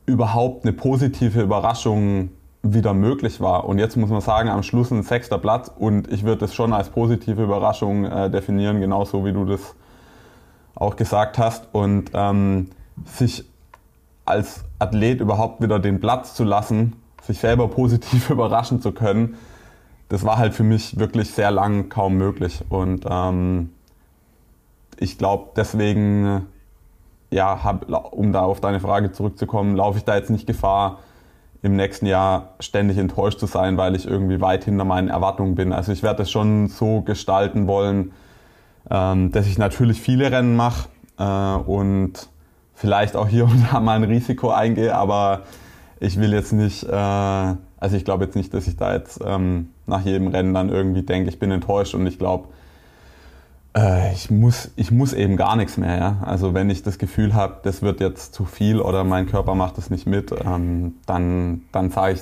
überhaupt 0.05 0.65
eine 0.65 0.75
positive 0.75 1.41
Überraschung 1.41 2.29
wieder 2.63 2.95
möglich 2.95 3.41
war. 3.41 3.65
Und 3.65 3.79
jetzt 3.79 3.97
muss 3.97 4.11
man 4.11 4.21
sagen, 4.21 4.49
am 4.49 4.63
Schluss 4.63 4.91
ein 4.91 5.03
sechster 5.03 5.39
Platz 5.39 5.71
und 5.75 6.11
ich 6.13 6.25
würde 6.25 6.45
es 6.45 6.55
schon 6.55 6.73
als 6.73 6.91
positive 6.91 7.43
Überraschung 7.43 8.05
äh, 8.05 8.31
definieren, 8.31 8.81
genauso 8.81 9.25
wie 9.25 9.33
du 9.33 9.45
das 9.45 9.75
auch 10.75 10.97
gesagt 10.97 11.39
hast. 11.39 11.69
Und 11.73 12.11
ähm, 12.15 12.71
sich 13.05 13.45
als 14.25 14.65
Athlet 14.79 15.21
überhaupt 15.21 15.63
wieder 15.63 15.79
den 15.79 16.01
Platz 16.01 16.35
zu 16.35 16.45
lassen, 16.45 16.97
sich 17.23 17.39
selber 17.39 17.69
positiv 17.69 18.31
überraschen 18.31 18.83
zu 18.83 18.93
können, 18.93 19.37
das 20.09 20.25
war 20.25 20.39
halt 20.39 20.55
für 20.55 20.65
mich 20.65 20.99
wirklich 20.99 21.31
sehr 21.31 21.51
lang 21.51 21.91
kaum 21.91 22.17
möglich. 22.17 22.65
Und 22.71 23.05
ähm, 23.09 23.71
ich 24.99 25.19
glaube, 25.19 25.51
deswegen, 25.55 26.47
ja, 27.31 27.63
hab, 27.63 27.89
um 28.13 28.33
da 28.33 28.41
auf 28.41 28.61
deine 28.61 28.81
Frage 28.81 29.13
zurückzukommen, 29.13 29.77
laufe 29.77 29.99
ich 29.99 30.05
da 30.05 30.17
jetzt 30.17 30.31
nicht 30.31 30.47
Gefahr, 30.47 30.99
im 31.63 31.77
nächsten 31.77 32.07
Jahr 32.07 32.55
ständig 32.61 32.99
enttäuscht 32.99 33.41
zu 33.41 33.47
sein, 33.47 33.77
weil 33.77 33.97
ich 33.97 34.07
irgendwie 34.07 34.41
weit 34.41 34.65
hinter 34.65 34.85
meinen 34.85 35.09
Erwartungen 35.09 35.55
bin. 35.55 35.73
Also 35.73 35.93
ich 35.93 36.03
werde 36.03 36.23
es 36.23 36.31
schon 36.31 36.69
so 36.69 37.03
gestalten 37.03 37.67
wollen, 37.67 38.13
ähm, 38.91 39.33
dass 39.33 39.47
ich 39.47 39.59
natürlich 39.59 40.01
viele 40.01 40.31
Rennen 40.31 40.57
mache 40.57 40.89
äh, 41.19 41.25
und 41.25 42.29
vielleicht 42.75 43.17
auch 43.17 43.29
hier 43.29 43.45
und 43.51 43.67
da 43.73 43.81
mal 43.81 43.97
ein 43.97 44.05
Risiko 44.05 44.51
eingehe, 44.51 44.95
aber 44.95 45.43
ich 46.01 46.21
will 46.21 46.33
jetzt 46.33 46.53
nicht, 46.53 46.85
äh, 46.85 46.93
also 46.93 47.97
ich 47.97 48.05
glaube 48.05 48.25
jetzt 48.25 48.37
nicht, 48.37 48.55
dass 48.55 48.69
ich 48.69 48.77
da 48.77 48.95
jetzt 48.95 49.21
ähm, 49.25 49.71
nach 49.87 50.03
jedem 50.03 50.29
Rennen 50.29 50.55
dann 50.55 50.69
irgendwie 50.69 51.03
denke, 51.03 51.29
ich 51.29 51.41
bin 51.41 51.51
enttäuscht 51.51 51.95
und 51.95 52.07
ich 52.07 52.19
glaube, 52.19 52.49
äh, 53.77 54.13
ich, 54.13 54.31
muss, 54.31 54.71
ich 54.77 54.91
muss 54.91 55.13
eben 55.13 55.37
gar 55.37 55.57
nichts 55.57 55.77
mehr. 55.77 55.97
Ja? 55.97 56.17
Also 56.25 56.55
wenn 56.55 56.71
ich 56.71 56.83
das 56.83 56.99
Gefühl 56.99 57.35
habe, 57.35 57.59
das 57.63 57.83
wird 57.83 58.01
jetzt 58.01 58.35
zu 58.35 58.45
viel 58.45 58.81
oder 58.81 59.05
mein 59.05 59.27
Körper 59.27 59.55
macht 59.55 59.79
das 59.79 59.91
nicht 59.91 60.07
mit, 60.07 60.33
ähm, 60.33 60.95
dann, 61.07 61.63
dann 61.73 61.91
sage 61.91 62.15
ich, 62.15 62.21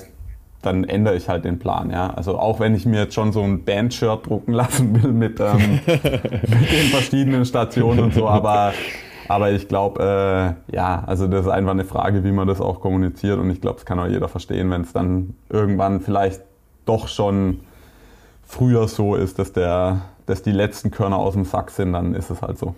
dann 0.61 0.83
ändere 0.83 1.15
ich 1.15 1.29
halt 1.29 1.45
den 1.45 1.59
Plan. 1.59 1.89
Ja? 1.89 2.11
Also 2.11 2.37
auch 2.37 2.59
wenn 2.59 2.75
ich 2.75 2.85
mir 2.85 3.01
jetzt 3.01 3.13
schon 3.13 3.31
so 3.31 3.41
ein 3.41 3.63
Band-Shirt 3.63 4.27
drucken 4.27 4.53
lassen 4.53 5.01
will 5.01 5.11
mit, 5.11 5.39
ähm, 5.39 5.79
mit 5.85 6.71
den 6.71 6.89
verschiedenen 6.91 7.45
Stationen 7.45 7.99
und 7.99 8.13
so, 8.13 8.27
aber 8.27 8.73
aber 9.29 9.51
ich 9.51 9.67
glaube, 9.67 10.55
äh, 10.69 10.75
ja, 10.75 11.03
also 11.05 11.27
das 11.27 11.45
ist 11.45 11.51
einfach 11.51 11.71
eine 11.71 11.83
Frage, 11.83 12.23
wie 12.23 12.31
man 12.31 12.47
das 12.47 12.61
auch 12.61 12.79
kommuniziert. 12.79 13.39
Und 13.39 13.49
ich 13.49 13.61
glaube, 13.61 13.75
das 13.75 13.85
kann 13.85 13.99
auch 13.99 14.07
jeder 14.07 14.29
verstehen, 14.29 14.71
wenn 14.71 14.81
es 14.81 14.93
dann 14.93 15.35
irgendwann 15.49 15.99
vielleicht 15.99 16.41
doch 16.85 17.07
schon 17.07 17.59
früher 18.47 18.87
so 18.87 19.15
ist, 19.15 19.37
dass, 19.37 19.51
der, 19.53 20.01
dass 20.25 20.41
die 20.41 20.51
letzten 20.51 20.89
Körner 20.89 21.17
aus 21.17 21.33
dem 21.33 21.45
Sack 21.45 21.69
sind, 21.69 21.93
dann 21.93 22.15
ist 22.15 22.29
es 22.31 22.41
halt 22.41 22.57
so. 22.57 22.73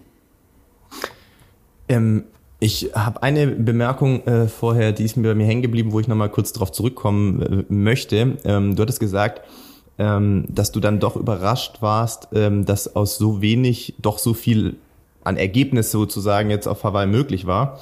Ähm, 1.87 2.25
ich 2.59 2.91
habe 2.93 3.23
eine 3.23 3.47
Bemerkung 3.47 4.25
äh, 4.25 4.47
vorher, 4.47 4.91
die 4.91 5.05
ist 5.05 5.15
mir 5.15 5.29
bei 5.29 5.35
mir 5.35 5.45
hängen 5.45 5.61
geblieben, 5.61 5.93
wo 5.93 5.99
ich 5.99 6.07
nochmal 6.07 6.29
kurz 6.29 6.51
darauf 6.51 6.71
zurückkommen 6.71 7.41
äh, 7.69 7.73
möchte. 7.73 8.37
Ähm, 8.43 8.75
du 8.75 8.81
hattest 8.81 8.99
gesagt, 8.99 9.41
ähm, 9.97 10.45
dass 10.49 10.71
du 10.71 10.79
dann 10.79 10.99
doch 10.99 11.15
überrascht 11.15 11.81
warst, 11.81 12.29
ähm, 12.33 12.65
dass 12.65 12.95
aus 12.95 13.17
so 13.17 13.41
wenig 13.41 13.95
doch 13.99 14.17
so 14.17 14.33
viel 14.33 14.77
an 15.23 15.37
Ergebnis 15.37 15.91
sozusagen 15.91 16.49
jetzt 16.49 16.67
auf 16.67 16.83
Hawaii 16.83 17.07
möglich 17.07 17.45
war. 17.45 17.79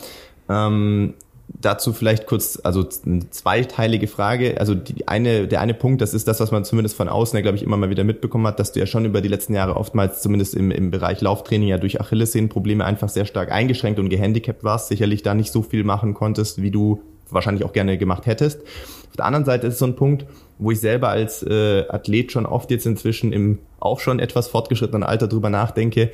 Ähm, 0.50 1.14
dazu 1.48 1.94
vielleicht 1.94 2.26
kurz, 2.26 2.60
also 2.64 2.88
eine 3.06 3.30
zweiteilige 3.30 4.08
Frage. 4.08 4.60
Also 4.60 4.76
die 4.76 5.08
eine, 5.08 5.48
der 5.48 5.62
eine 5.62 5.74
Punkt, 5.74 6.02
das 6.02 6.14
ist 6.14 6.28
das, 6.28 6.40
was 6.40 6.52
man 6.52 6.66
zumindest 6.66 6.96
von 6.96 7.08
außen, 7.10 7.42
glaube 7.42 7.58
ich, 7.58 7.64
immer 7.64 7.78
mal 7.78 7.90
wieder 7.90 8.04
mitbekommen 8.04 8.46
hat, 8.48 8.60
dass 8.60 8.74
du 8.74 8.80
ja 8.80 8.86
schon 8.86 9.06
über 9.06 9.22
die 9.22 9.30
letzten 9.30 9.54
Jahre 9.54 9.76
oftmals 9.76 10.22
zumindest 10.22 10.56
im, 10.56 10.72
im 10.72 10.92
Bereich 10.92 11.22
Lauftraining 11.22 11.70
ja 11.70 11.78
durch 11.78 12.02
Achillessehnenprobleme 12.02 12.84
einfach 12.84 13.10
sehr 13.10 13.26
stark 13.26 13.52
eingeschränkt 13.52 14.00
und 14.00 14.10
gehandicapt 14.10 14.64
warst, 14.64 14.90
sicherlich 14.90 15.24
da 15.24 15.34
nicht 15.34 15.52
so 15.52 15.62
viel 15.62 15.84
machen 15.84 16.14
konntest, 16.14 16.62
wie 16.62 16.72
du 16.72 17.02
wahrscheinlich 17.30 17.66
auch 17.66 17.74
gerne 17.74 17.98
gemacht 17.98 18.26
hättest. 18.26 18.62
Auf 19.10 19.16
der 19.18 19.26
anderen 19.26 19.46
Seite 19.46 19.68
ist 19.68 19.80
so 19.80 19.86
ein 19.86 19.96
Punkt, 19.96 20.26
wo 20.60 20.72
ich 20.72 20.80
selber 20.80 21.10
als 21.10 21.44
äh, 21.44 21.86
Athlet 21.90 22.32
schon 22.32 22.46
oft 22.46 22.72
jetzt 22.72 22.86
inzwischen 22.86 23.34
im 23.34 23.60
auch 23.80 24.00
schon 24.00 24.20
etwas 24.20 24.48
fortgeschrittenen 24.48 25.04
Alter 25.04 25.28
drüber 25.28 25.50
nachdenke, 25.50 26.12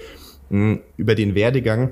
mh, 0.50 0.80
über 0.98 1.16
den 1.16 1.36
Werdegang 1.36 1.92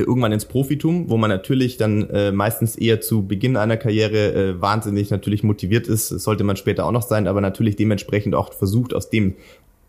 irgendwann 0.00 0.32
ins 0.32 0.44
Profitum, 0.44 1.08
wo 1.08 1.16
man 1.16 1.30
natürlich 1.30 1.76
dann 1.76 2.08
äh, 2.10 2.32
meistens 2.32 2.76
eher 2.76 3.00
zu 3.00 3.26
Beginn 3.26 3.56
einer 3.56 3.76
Karriere 3.76 4.32
äh, 4.32 4.60
wahnsinnig 4.60 5.10
natürlich 5.10 5.42
motiviert 5.42 5.86
ist, 5.86 6.10
das 6.10 6.24
sollte 6.24 6.44
man 6.44 6.56
später 6.56 6.86
auch 6.86 6.92
noch 6.92 7.02
sein, 7.02 7.26
aber 7.26 7.40
natürlich 7.40 7.76
dementsprechend 7.76 8.34
auch 8.34 8.52
versucht, 8.52 8.94
aus 8.94 9.10
dem, 9.10 9.34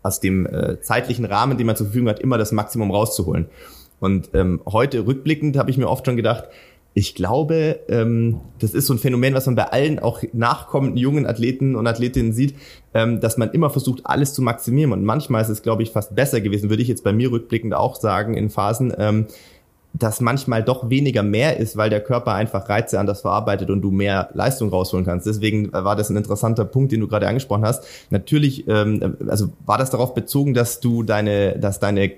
aus 0.02 0.20
dem 0.20 0.46
äh, 0.46 0.80
zeitlichen 0.80 1.24
Rahmen, 1.24 1.58
den 1.58 1.66
man 1.66 1.76
zur 1.76 1.86
Verfügung 1.86 2.08
hat, 2.08 2.20
immer 2.20 2.38
das 2.38 2.52
Maximum 2.52 2.90
rauszuholen. 2.90 3.46
Und 4.00 4.30
ähm, 4.34 4.60
heute 4.66 5.06
rückblickend 5.06 5.56
habe 5.56 5.70
ich 5.70 5.78
mir 5.78 5.88
oft 5.88 6.04
schon 6.04 6.16
gedacht, 6.16 6.44
ich 6.96 7.16
glaube, 7.16 7.80
ähm, 7.88 8.40
das 8.60 8.72
ist 8.72 8.86
so 8.86 8.94
ein 8.94 8.98
Phänomen, 8.98 9.34
was 9.34 9.46
man 9.46 9.56
bei 9.56 9.64
allen 9.64 9.98
auch 9.98 10.22
nachkommenden 10.32 10.96
jungen 10.96 11.26
Athleten 11.26 11.74
und 11.74 11.88
Athletinnen 11.88 12.32
sieht, 12.32 12.54
ähm, 12.94 13.20
dass 13.20 13.36
man 13.36 13.50
immer 13.50 13.68
versucht, 13.68 14.02
alles 14.04 14.32
zu 14.32 14.42
maximieren. 14.42 14.92
Und 14.92 15.04
manchmal 15.04 15.42
ist 15.42 15.48
es, 15.48 15.62
glaube 15.62 15.82
ich, 15.82 15.90
fast 15.90 16.14
besser 16.14 16.40
gewesen, 16.40 16.70
würde 16.70 16.82
ich 16.82 16.88
jetzt 16.88 17.02
bei 17.02 17.12
mir 17.12 17.32
rückblickend 17.32 17.74
auch 17.74 17.96
sagen, 17.96 18.36
in 18.36 18.48
Phasen, 18.48 18.94
ähm, 18.96 19.26
dass 19.96 20.20
manchmal 20.20 20.64
doch 20.64 20.90
weniger 20.90 21.22
mehr 21.22 21.56
ist, 21.58 21.76
weil 21.76 21.88
der 21.88 22.00
Körper 22.00 22.34
einfach 22.34 22.68
Reize 22.68 22.98
anders 22.98 23.20
verarbeitet 23.20 23.70
und 23.70 23.80
du 23.80 23.92
mehr 23.92 24.28
Leistung 24.34 24.68
rausholen 24.70 25.06
kannst. 25.06 25.26
Deswegen 25.26 25.72
war 25.72 25.94
das 25.94 26.10
ein 26.10 26.16
interessanter 26.16 26.64
Punkt, 26.64 26.90
den 26.90 27.00
du 27.00 27.06
gerade 27.06 27.28
angesprochen 27.28 27.64
hast. 27.64 27.84
Natürlich, 28.10 28.66
ähm, 28.66 29.16
also 29.28 29.52
war 29.64 29.78
das 29.78 29.90
darauf 29.90 30.12
bezogen, 30.12 30.52
dass 30.52 30.80
du 30.80 31.04
deine, 31.04 31.58
dass 31.58 31.78
deine 31.78 32.10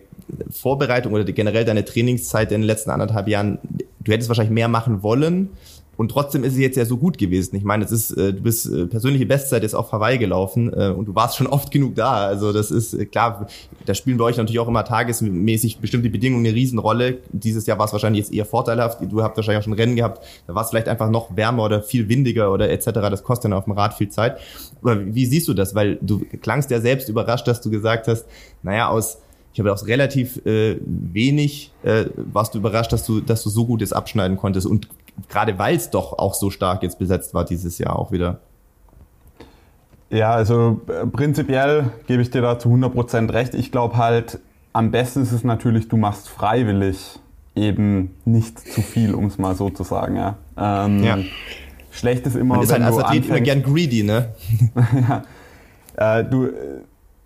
Vorbereitung 0.50 1.12
oder 1.12 1.24
generell 1.24 1.66
deine 1.66 1.84
Trainingszeit 1.84 2.50
in 2.50 2.62
den 2.62 2.66
letzten 2.66 2.90
anderthalb 2.90 3.28
Jahren, 3.28 3.58
du 4.00 4.12
hättest 4.12 4.30
wahrscheinlich 4.30 4.54
mehr 4.54 4.68
machen 4.68 5.02
wollen, 5.02 5.50
und 5.96 6.10
trotzdem 6.10 6.44
ist 6.44 6.52
es 6.52 6.58
jetzt 6.58 6.76
ja 6.76 6.84
so 6.84 6.98
gut 6.98 7.18
gewesen. 7.18 7.56
Ich 7.56 7.64
meine, 7.64 7.84
es 7.84 7.92
ist, 7.92 8.10
äh, 8.12 8.32
du 8.32 8.42
bist 8.42 8.66
äh, 8.66 8.86
persönliche 8.86 9.26
Bestzeit 9.26 9.64
ist 9.64 9.74
auf 9.74 9.92
Hawaii 9.92 10.18
gelaufen 10.18 10.72
äh, 10.72 10.88
und 10.88 11.06
du 11.06 11.14
warst 11.14 11.36
schon 11.36 11.46
oft 11.46 11.70
genug 11.70 11.94
da. 11.94 12.26
Also 12.26 12.52
das 12.52 12.70
ist 12.70 12.94
äh, 12.94 13.06
klar, 13.06 13.46
da 13.86 13.94
spielen 13.94 14.18
bei 14.18 14.24
euch 14.24 14.36
natürlich 14.36 14.58
auch 14.58 14.68
immer 14.68 14.84
tagesmäßig 14.84 15.78
bestimmte 15.78 16.10
Bedingungen 16.10 16.44
eine 16.46 16.54
Riesenrolle. 16.54 17.18
Dieses 17.30 17.66
Jahr 17.66 17.78
war 17.78 17.86
es 17.86 17.92
wahrscheinlich 17.92 18.24
jetzt 18.24 18.34
eher 18.34 18.44
vorteilhaft. 18.44 18.98
Du 19.10 19.22
habt 19.22 19.36
wahrscheinlich 19.36 19.60
auch 19.60 19.64
schon 19.64 19.72
Rennen 19.72 19.96
gehabt, 19.96 20.24
da 20.46 20.54
war 20.54 20.62
es 20.62 20.70
vielleicht 20.70 20.88
einfach 20.88 21.10
noch 21.10 21.34
wärmer 21.36 21.64
oder 21.64 21.82
viel 21.82 22.08
windiger 22.08 22.52
oder 22.52 22.70
etc. 22.70 22.86
Das 22.92 23.22
kostet 23.22 23.46
dann 23.46 23.52
auf 23.54 23.64
dem 23.64 23.72
Rad 23.72 23.94
viel 23.94 24.08
Zeit. 24.08 24.38
Aber 24.82 25.14
wie 25.14 25.26
siehst 25.26 25.48
du 25.48 25.54
das? 25.54 25.74
Weil 25.74 25.98
du 26.02 26.24
klangst 26.42 26.70
ja 26.70 26.80
selbst 26.80 27.08
überrascht, 27.08 27.48
dass 27.48 27.60
du 27.60 27.70
gesagt 27.70 28.08
hast, 28.08 28.26
naja, 28.62 28.88
aus 28.88 29.18
ich 29.52 29.60
habe 29.60 29.72
aus 29.72 29.86
relativ 29.86 30.44
äh, 30.44 30.76
wenig 30.84 31.72
äh, 31.82 32.04
warst 32.14 32.52
du 32.52 32.58
überrascht, 32.58 32.92
dass 32.92 33.06
du, 33.06 33.22
dass 33.22 33.42
du 33.42 33.48
so 33.48 33.64
gut 33.64 33.80
jetzt 33.80 33.96
abschneiden 33.96 34.36
konntest 34.36 34.66
und 34.66 34.86
gerade 35.28 35.58
weil 35.58 35.76
es 35.76 35.90
doch 35.90 36.18
auch 36.18 36.34
so 36.34 36.50
stark 36.50 36.82
jetzt 36.82 36.98
besetzt 36.98 37.34
war 37.34 37.44
dieses 37.44 37.78
Jahr 37.78 37.98
auch 37.98 38.12
wieder. 38.12 38.40
Ja, 40.10 40.32
also 40.32 40.80
äh, 40.88 41.06
prinzipiell 41.06 41.90
gebe 42.06 42.22
ich 42.22 42.30
dir 42.30 42.42
da 42.42 42.58
zu 42.58 42.68
100% 42.68 43.32
recht. 43.32 43.54
Ich 43.54 43.72
glaube 43.72 43.96
halt, 43.96 44.38
am 44.72 44.90
besten 44.90 45.22
ist 45.22 45.32
es 45.32 45.42
natürlich, 45.42 45.88
du 45.88 45.96
machst 45.96 46.28
freiwillig 46.28 47.18
eben 47.54 48.14
nicht 48.24 48.60
zu 48.60 48.82
viel, 48.82 49.14
um 49.14 49.26
es 49.26 49.38
mal 49.38 49.56
so 49.56 49.70
zu 49.70 49.82
sagen. 49.82 50.16
Ja. 50.16 50.36
Ähm, 50.56 51.02
ja. 51.02 51.18
Schlecht 51.90 52.26
ist 52.26 52.36
immer, 52.36 52.56
Man 52.56 52.64
ist 52.64 52.72
wenn 52.72 52.84
halt 52.84 52.94
als 52.94 53.04
Athlet 53.04 53.28
immer 53.28 53.40
gern 53.40 53.62
greedy, 53.62 54.02
ne? 54.02 54.34
ja. 55.96 56.18
Äh, 56.18 56.24
du, 56.24 56.50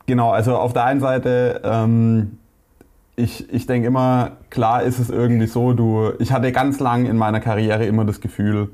genau, 0.07 0.30
also 0.30 0.57
auf 0.57 0.72
der 0.72 0.84
einen 0.84 1.01
Seite 1.01 1.61
ähm, 1.64 2.38
ich, 3.21 3.53
ich 3.53 3.66
denke 3.66 3.89
immer, 3.89 4.33
klar 4.49 4.83
ist 4.83 4.99
es 4.99 5.11
irgendwie 5.11 5.47
so, 5.47 5.73
du, 5.73 6.12
ich 6.18 6.33
hatte 6.33 6.51
ganz 6.53 6.81
lang 6.81 7.07
in 7.07 7.16
meiner 7.16 7.41
Karriere 7.41 7.85
immer 7.85 8.05
das 8.05 8.21
Gefühl, 8.21 8.71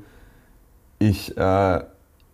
ich, 0.99 1.37
äh, 1.37 1.81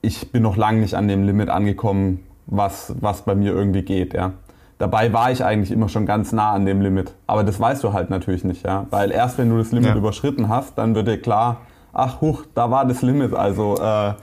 ich 0.01 0.32
bin 0.32 0.43
noch 0.43 0.55
lange 0.55 0.80
nicht 0.80 0.93
an 0.95 1.07
dem 1.07 1.24
Limit 1.24 1.49
angekommen, 1.49 2.20
was, 2.45 2.93
was 2.99 3.24
bei 3.24 3.36
mir 3.36 3.53
irgendwie 3.53 3.82
geht, 3.82 4.14
ja. 4.14 4.34
Dabei 4.80 5.14
war 5.14 5.32
ich 5.32 5.43
eigentlich 5.45 5.72
immer 5.72 5.88
schon 5.88 6.05
ganz 6.05 6.34
nah 6.34 6.51
an 6.51 6.66
dem 6.66 6.82
Limit. 6.82 7.14
Aber 7.26 7.43
das 7.43 7.59
weißt 7.59 7.84
du 7.84 7.93
halt 7.93 8.09
natürlich 8.09 8.43
nicht, 8.43 8.66
ja. 8.66 8.86
Weil 8.89 9.11
erst 9.11 9.38
wenn 9.38 9.49
du 9.49 9.57
das 9.57 9.72
Limit 9.72 9.91
ja. 9.91 9.95
überschritten 9.95 10.49
hast, 10.49 10.78
dann 10.78 10.93
wird 10.93 11.07
dir 11.07 11.22
klar, 11.22 11.61
ach 11.93 12.22
huch, 12.22 12.43
da 12.53 12.70
war 12.70 12.86
das 12.86 13.01
Limit, 13.01 13.34
also 13.34 13.78
äh, 13.78 14.14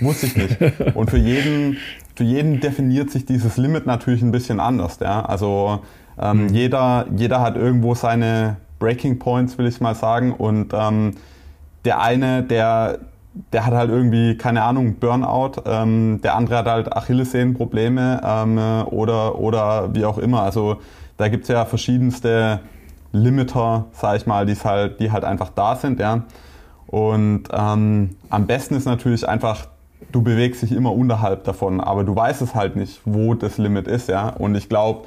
wusste 0.00 0.26
ich 0.26 0.36
nicht. 0.36 0.60
Und 0.94 1.10
für 1.10 1.16
jeden, 1.16 1.78
für 2.16 2.24
jeden 2.24 2.60
definiert 2.60 3.10
sich 3.10 3.24
dieses 3.24 3.56
Limit 3.56 3.86
natürlich 3.86 4.20
ein 4.20 4.32
bisschen 4.32 4.60
anders, 4.60 4.98
ja. 5.00 5.24
Also 5.24 5.80
ähm, 6.20 6.44
mhm. 6.44 6.48
jeder, 6.54 7.06
jeder 7.16 7.40
hat 7.40 7.56
irgendwo 7.56 7.94
seine 7.94 8.56
Breaking 8.78 9.18
Points, 9.18 9.58
will 9.58 9.66
ich 9.66 9.80
mal 9.80 9.94
sagen. 9.94 10.32
Und 10.32 10.72
ähm, 10.74 11.14
der 11.84 12.00
eine, 12.00 12.42
der, 12.42 12.98
der 13.52 13.66
hat 13.66 13.74
halt 13.74 13.90
irgendwie, 13.90 14.36
keine 14.36 14.62
Ahnung, 14.62 14.96
Burnout. 14.96 15.62
Ähm, 15.66 16.20
der 16.22 16.34
andere 16.34 16.58
hat 16.58 16.66
halt 16.66 16.92
Achillessehnenprobleme 16.96 18.20
ähm, 18.24 18.58
oder, 18.86 19.38
oder 19.38 19.94
wie 19.94 20.04
auch 20.04 20.18
immer. 20.18 20.42
Also 20.42 20.76
da 21.16 21.28
gibt 21.28 21.44
es 21.44 21.48
ja 21.48 21.64
verschiedenste 21.64 22.60
Limiter, 23.12 23.86
sag 23.92 24.16
ich 24.16 24.26
mal, 24.26 24.46
die's 24.46 24.64
halt, 24.64 25.00
die 25.00 25.10
halt 25.10 25.24
einfach 25.24 25.50
da 25.50 25.76
sind. 25.76 26.00
Ja. 26.00 26.24
Und 26.86 27.44
ähm, 27.52 28.16
am 28.30 28.46
besten 28.46 28.74
ist 28.74 28.86
natürlich 28.86 29.28
einfach 29.28 29.66
du 30.12 30.22
bewegst 30.22 30.62
dich 30.62 30.72
immer 30.72 30.92
unterhalb 30.92 31.44
davon, 31.44 31.80
aber 31.80 32.04
du 32.04 32.14
weißt 32.14 32.42
es 32.42 32.54
halt 32.54 32.76
nicht, 32.76 33.00
wo 33.04 33.34
das 33.34 33.58
Limit 33.58 33.86
ist, 33.86 34.08
ja. 34.08 34.30
Und 34.30 34.54
ich 34.54 34.68
glaube, 34.68 35.06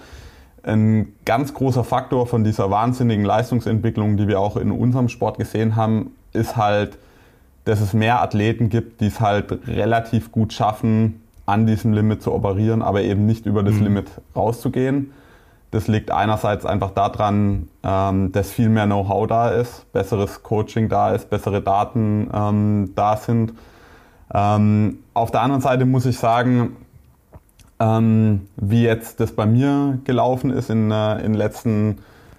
ein 0.63 1.13
ganz 1.25 1.53
großer 1.53 1.83
Faktor 1.83 2.25
von 2.27 2.43
dieser 2.43 2.71
wahnsinnigen 2.71 3.25
Leistungsentwicklung, 3.25 4.17
die 4.17 4.27
wir 4.27 4.39
auch 4.39 4.57
in 4.57 4.71
unserem 4.71 5.09
Sport 5.09 5.37
gesehen 5.37 5.75
haben, 5.75 6.11
ist 6.31 6.55
halt, 6.55 6.97
dass 7.65 7.81
es 7.81 7.93
mehr 7.93 8.21
Athleten 8.21 8.69
gibt, 8.69 9.01
die 9.01 9.07
es 9.07 9.19
halt 9.19 9.67
relativ 9.67 10.31
gut 10.31 10.53
schaffen, 10.53 11.21
an 11.45 11.65
diesem 11.67 11.93
Limit 11.93 12.21
zu 12.21 12.33
operieren, 12.33 12.81
aber 12.81 13.01
eben 13.01 13.25
nicht 13.25 13.45
über 13.45 13.63
das 13.63 13.75
mhm. 13.75 13.83
Limit 13.83 14.07
rauszugehen. 14.35 15.11
Das 15.71 15.87
liegt 15.87 16.11
einerseits 16.11 16.65
einfach 16.65 16.91
daran, 16.91 17.67
ähm, 17.83 18.31
dass 18.31 18.51
viel 18.51 18.69
mehr 18.69 18.85
Know-how 18.85 19.27
da 19.27 19.49
ist, 19.49 19.91
besseres 19.91 20.43
Coaching 20.43 20.87
da 20.87 21.13
ist, 21.13 21.29
bessere 21.29 21.61
Daten 21.61 22.29
ähm, 22.33 22.91
da 22.95 23.17
sind. 23.17 23.53
Ähm, 24.33 24.99
auf 25.13 25.31
der 25.31 25.41
anderen 25.41 25.61
Seite 25.61 25.85
muss 25.85 26.05
ich 26.05 26.17
sagen, 26.17 26.75
ähm, 27.83 28.47
wie 28.55 28.83
jetzt 28.83 29.19
das 29.19 29.33
bei 29.33 29.45
mir 29.45 29.99
gelaufen 30.05 30.51
ist 30.51 30.69
in, 30.69 30.89
äh, 30.89 31.21
den 31.21 31.33
letzten, 31.33 31.97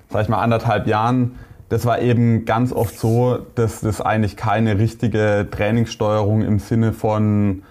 sag 0.08 0.22
ich 0.22 0.28
mal, 0.28 0.40
anderthalb 0.40 0.86
Jahren, 0.86 1.38
das 1.68 1.84
war 1.84 2.00
eben 2.00 2.44
ganz 2.44 2.72
oft 2.72 2.98
so, 2.98 3.38
dass 3.54 3.80
das 3.80 4.00
eigentlich 4.00 4.36
keine 4.36 4.78
richtige 4.78 5.46
Trainingssteuerung 5.50 6.42
im 6.42 6.58
Sinne 6.58 6.92
von, 6.92 7.62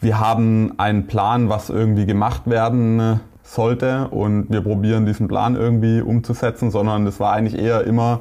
wir 0.00 0.18
haben 0.18 0.78
einen 0.78 1.06
Plan, 1.06 1.48
was 1.48 1.68
irgendwie 1.68 2.06
gemacht 2.06 2.42
werden 2.46 3.20
sollte 3.42 4.08
und 4.08 4.46
wir 4.50 4.62
probieren 4.62 5.04
diesen 5.04 5.28
Plan 5.28 5.56
irgendwie 5.56 6.00
umzusetzen, 6.00 6.70
sondern 6.70 7.04
das 7.04 7.20
war 7.20 7.32
eigentlich 7.32 7.60
eher 7.60 7.84
immer, 7.84 8.20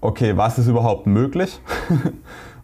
okay, 0.00 0.36
was 0.36 0.58
ist 0.58 0.68
überhaupt 0.68 1.06
möglich? 1.06 1.60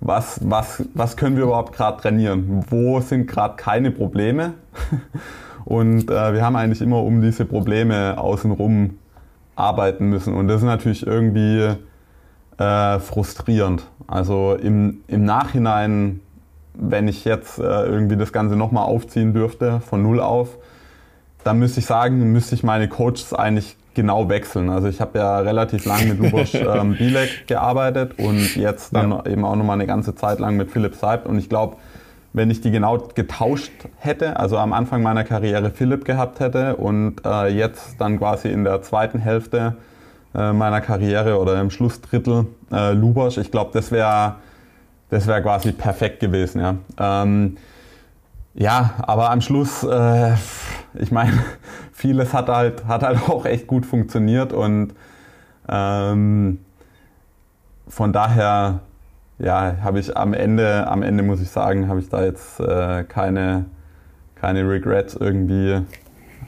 was, 0.00 0.40
was, 0.42 0.84
was 0.94 1.16
können 1.16 1.36
wir 1.36 1.44
überhaupt 1.44 1.74
gerade 1.74 2.00
trainieren? 2.00 2.64
Wo 2.68 3.00
sind 3.00 3.26
gerade 3.26 3.56
keine 3.56 3.90
Probleme? 3.90 4.54
Und 5.64 6.10
äh, 6.10 6.32
wir 6.32 6.44
haben 6.44 6.56
eigentlich 6.56 6.80
immer 6.80 7.02
um 7.02 7.20
diese 7.20 7.44
Probleme 7.44 8.18
außenrum 8.18 8.98
arbeiten 9.56 10.06
müssen. 10.06 10.34
Und 10.34 10.48
das 10.48 10.62
ist 10.62 10.66
natürlich 10.66 11.06
irgendwie 11.06 11.76
äh, 12.58 12.98
frustrierend. 12.98 13.86
Also 14.06 14.54
im, 14.54 15.02
im 15.06 15.24
Nachhinein, 15.24 16.20
wenn 16.74 17.06
ich 17.06 17.24
jetzt 17.24 17.58
äh, 17.58 17.62
irgendwie 17.62 18.16
das 18.16 18.32
Ganze 18.32 18.56
nochmal 18.56 18.84
aufziehen 18.84 19.34
dürfte, 19.34 19.80
von 19.80 20.02
null 20.02 20.20
auf, 20.20 20.56
dann 21.44 21.58
müsste 21.58 21.80
ich 21.80 21.86
sagen, 21.86 22.32
müsste 22.32 22.54
ich 22.54 22.62
meine 22.62 22.88
Coaches 22.88 23.34
eigentlich 23.34 23.76
genau 23.94 24.28
wechseln. 24.28 24.70
Also 24.70 24.88
ich 24.88 25.00
habe 25.00 25.18
ja 25.18 25.38
relativ 25.40 25.84
lang 25.84 26.08
mit 26.08 26.18
Lubos 26.18 26.54
ähm, 26.54 26.96
Bilek 26.96 27.46
gearbeitet 27.46 28.18
und 28.18 28.56
jetzt 28.56 28.94
dann 28.94 29.10
ja. 29.10 29.26
eben 29.26 29.44
auch 29.44 29.56
nochmal 29.56 29.74
eine 29.74 29.86
ganze 29.86 30.14
Zeit 30.14 30.38
lang 30.38 30.56
mit 30.56 30.70
Philipp 30.70 30.94
Seibt. 30.94 31.26
Und 31.26 31.38
ich 31.38 31.48
glaube, 31.48 31.76
wenn 32.32 32.50
ich 32.50 32.60
die 32.60 32.70
genau 32.70 32.98
getauscht 33.14 33.72
hätte, 33.98 34.36
also 34.38 34.56
am 34.58 34.72
Anfang 34.72 35.02
meiner 35.02 35.24
Karriere 35.24 35.70
Philipp 35.70 36.04
gehabt 36.04 36.40
hätte 36.40 36.76
und 36.76 37.24
äh, 37.24 37.48
jetzt 37.48 38.00
dann 38.00 38.18
quasi 38.18 38.48
in 38.48 38.64
der 38.64 38.82
zweiten 38.82 39.18
Hälfte 39.18 39.76
äh, 40.34 40.52
meiner 40.52 40.80
Karriere 40.80 41.38
oder 41.38 41.60
im 41.60 41.70
Schlussdrittel 41.70 42.46
äh, 42.72 42.92
Lubosch, 42.92 43.38
ich 43.38 43.50
glaube, 43.50 43.70
das 43.72 43.90
wäre 43.90 44.36
das 45.10 45.26
wäre 45.26 45.42
quasi 45.42 45.72
perfekt 45.72 46.20
gewesen. 46.20 46.60
Ja. 46.60 46.76
Ähm, 46.98 47.56
ja, 48.54 48.94
aber 49.02 49.30
am 49.30 49.40
Schluss, 49.40 49.84
äh, 49.84 50.34
ich 50.94 51.10
meine, 51.10 51.32
vieles 51.92 52.32
hat 52.32 52.48
halt, 52.48 52.86
hat 52.86 53.02
halt 53.02 53.18
auch 53.28 53.44
echt 53.46 53.66
gut 53.66 53.86
funktioniert 53.86 54.52
und 54.52 54.94
ähm, 55.68 56.58
von 57.88 58.12
daher, 58.12 58.80
ja, 59.38 59.76
habe 59.82 59.98
ich 59.98 60.16
am 60.16 60.34
Ende, 60.34 60.86
am 60.86 61.02
Ende 61.02 61.22
muss 61.22 61.40
ich 61.40 61.50
sagen, 61.50 61.88
habe 61.88 62.00
ich 62.00 62.08
da 62.08 62.24
jetzt 62.24 62.60
äh, 62.60 63.04
keine, 63.04 63.66
keine 64.34 64.68
Regrets 64.68 65.14
irgendwie, 65.14 65.82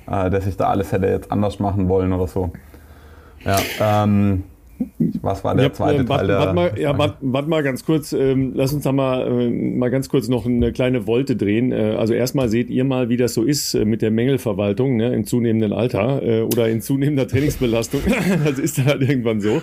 äh, 0.06 0.30
dass 0.30 0.46
ich 0.46 0.56
da 0.56 0.68
alles 0.68 0.92
hätte 0.92 1.06
jetzt 1.06 1.32
anders 1.32 1.58
machen 1.58 1.88
wollen 1.88 2.12
oder 2.12 2.26
so. 2.26 2.52
Ja, 3.44 3.58
ähm, 3.80 4.44
was 5.20 5.44
war 5.44 5.54
der 5.54 5.66
ja, 5.66 5.72
zweite 5.72 6.02
äh, 6.02 6.04
Teil 6.04 6.28
warte 6.28 6.54
mal, 6.54 6.78
ja, 6.78 6.96
warte, 6.96 7.16
wart 7.20 7.48
mal 7.48 7.62
ganz 7.62 7.84
kurz. 7.84 8.12
Ähm, 8.12 8.52
lass 8.54 8.72
uns 8.72 8.84
da 8.84 8.92
mal, 8.92 9.26
äh, 9.26 9.50
mal 9.50 9.90
ganz 9.90 10.08
kurz 10.08 10.28
noch 10.28 10.46
eine 10.46 10.72
kleine 10.72 11.06
Wolte 11.06 11.36
drehen. 11.36 11.72
Äh, 11.72 11.96
also 11.98 12.14
erstmal 12.14 12.48
seht 12.48 12.70
ihr 12.70 12.84
mal, 12.84 13.08
wie 13.08 13.16
das 13.16 13.34
so 13.34 13.42
ist 13.42 13.74
äh, 13.74 13.84
mit 13.84 14.02
der 14.02 14.10
Mängelverwaltung 14.10 14.96
ne, 14.96 15.14
im 15.14 15.24
zunehmenden 15.24 15.72
Alter 15.72 16.22
äh, 16.22 16.42
oder 16.42 16.68
in 16.68 16.80
zunehmender 16.80 17.26
Trainingsbelastung. 17.26 18.00
das 18.44 18.58
ist 18.58 18.84
halt 18.84 19.02
irgendwann 19.02 19.40
so. 19.40 19.62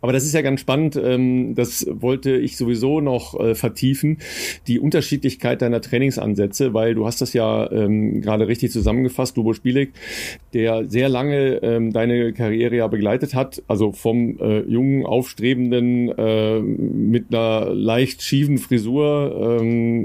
Aber 0.00 0.12
das 0.12 0.24
ist 0.24 0.34
ja 0.34 0.42
ganz 0.42 0.60
spannend. 0.60 0.96
Ähm, 0.96 1.54
das 1.54 1.86
wollte 1.90 2.36
ich 2.36 2.56
sowieso 2.56 3.00
noch 3.00 3.38
äh, 3.38 3.54
vertiefen. 3.54 4.18
Die 4.66 4.78
Unterschiedlichkeit 4.78 5.62
deiner 5.62 5.80
Trainingsansätze, 5.80 6.74
weil 6.74 6.94
du 6.94 7.06
hast 7.06 7.20
das 7.20 7.32
ja 7.32 7.70
ähm, 7.70 8.20
gerade 8.20 8.48
richtig 8.48 8.72
zusammengefasst, 8.72 9.36
Lubo 9.36 9.52
Spielek, 9.52 9.92
der 10.52 10.88
sehr 10.88 11.08
lange 11.08 11.62
ähm, 11.62 11.92
deine 11.92 12.32
Karriere 12.32 12.76
ja 12.76 12.86
begleitet 12.86 13.34
hat, 13.34 13.62
also 13.68 13.92
vom 13.92 14.38
äh, 14.40 14.60
jungen, 14.60 15.06
aufstrebenden, 15.06 16.10
äh, 16.16 16.60
mit 16.60 17.34
einer 17.34 17.74
leicht 17.74 18.22
schiefen 18.22 18.58
Frisur, 18.58 19.04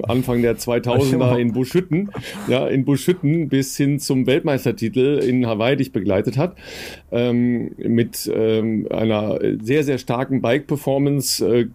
Anfang 0.08 0.42
der 0.42 0.58
2000er 0.58 1.38
in 1.38 1.54
Buschütten, 1.54 2.12
ja, 2.48 2.68
in 2.68 2.86
Buschütten 2.86 3.50
bis 3.50 3.76
hin 3.78 4.00
zum 4.00 4.28
Weltmeistertitel 4.28 5.20
in 5.26 5.46
Hawaii 5.46 5.76
dich 5.76 5.92
begleitet 5.92 6.38
hat, 6.38 6.56
mit 7.12 8.32
ähm, 8.34 8.88
sehr, 9.62 9.84
sehr 9.84 9.98
starken 9.98 10.42
Bike-Performance 10.42 11.46
äh, 11.46 11.68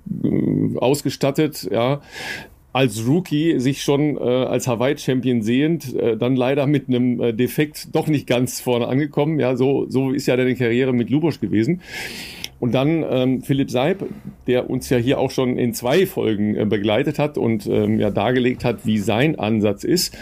ausgestattet, 0.78 1.68
ja 1.70 2.00
als 2.74 3.06
Rookie 3.06 3.60
sich 3.60 3.82
schon 3.82 4.16
äh, 4.16 4.20
als 4.20 4.66
Hawaii-Champion 4.66 5.42
sehend, 5.42 5.94
äh, 5.94 6.16
dann 6.16 6.34
leider 6.34 6.66
mit 6.66 6.88
einem 6.88 7.20
äh, 7.20 7.32
Defekt 7.32 7.94
doch 7.94 8.08
nicht 8.08 8.26
ganz 8.26 8.60
vorne 8.60 8.88
angekommen. 8.88 9.38
Ja, 9.38 9.54
so, 9.54 9.86
so 9.88 10.10
ist 10.10 10.26
ja 10.26 10.36
deine 10.36 10.56
Karriere 10.56 10.92
mit 10.92 11.08
Lubosch 11.08 11.38
gewesen. 11.38 11.82
Und 12.58 12.74
dann 12.74 13.04
ähm, 13.08 13.42
Philipp 13.42 13.70
Seib, 13.70 14.04
der 14.48 14.68
uns 14.70 14.90
ja 14.90 14.98
hier 14.98 15.20
auch 15.20 15.30
schon 15.30 15.56
in 15.56 15.72
zwei 15.72 16.04
Folgen 16.04 16.56
äh, 16.56 16.64
begleitet 16.64 17.20
hat 17.20 17.38
und 17.38 17.64
ähm, 17.68 18.00
ja 18.00 18.10
dargelegt 18.10 18.64
hat, 18.64 18.84
wie 18.84 18.98
sein 18.98 19.38
Ansatz 19.38 19.84
ist. 19.84 20.16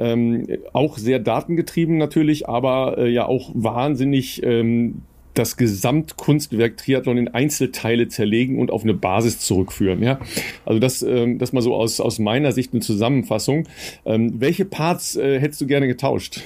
Ähm, 0.00 0.48
auch 0.72 0.98
sehr 0.98 1.20
datengetrieben 1.20 1.96
natürlich, 1.96 2.48
aber 2.48 2.98
äh, 2.98 3.08
ja 3.08 3.26
auch 3.26 3.52
wahnsinnig 3.54 4.42
ähm, 4.42 5.02
das 5.38 5.56
Gesamtkunstwerk 5.56 6.76
Triathlon 6.76 7.18
in 7.18 7.28
Einzelteile 7.28 8.08
zerlegen 8.08 8.58
und 8.58 8.70
auf 8.70 8.82
eine 8.82 8.94
Basis 8.94 9.38
zurückführen. 9.40 10.02
Ja, 10.02 10.18
also 10.66 10.80
das, 10.80 11.02
ähm, 11.02 11.38
das 11.38 11.52
mal 11.52 11.62
so 11.62 11.74
aus, 11.74 12.00
aus 12.00 12.18
meiner 12.18 12.52
Sicht 12.52 12.72
eine 12.72 12.80
Zusammenfassung. 12.80 13.66
Ähm, 14.04 14.40
welche 14.40 14.64
Parts 14.64 15.16
äh, 15.16 15.40
hättest 15.40 15.60
du 15.60 15.66
gerne 15.66 15.86
getauscht? 15.86 16.42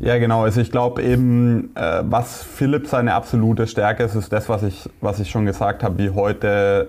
Ja, 0.00 0.18
genau. 0.18 0.42
Also 0.42 0.60
ich 0.60 0.70
glaube 0.70 1.02
eben, 1.02 1.70
äh, 1.76 2.02
was 2.02 2.42
Philipp 2.42 2.88
seine 2.88 3.14
absolute 3.14 3.66
Stärke 3.66 4.02
ist, 4.02 4.14
ist 4.14 4.32
das, 4.32 4.48
was 4.48 4.62
ich, 4.62 4.88
was 5.00 5.20
ich 5.20 5.30
schon 5.30 5.46
gesagt 5.46 5.82
habe, 5.82 5.98
wie 5.98 6.10
heute 6.10 6.88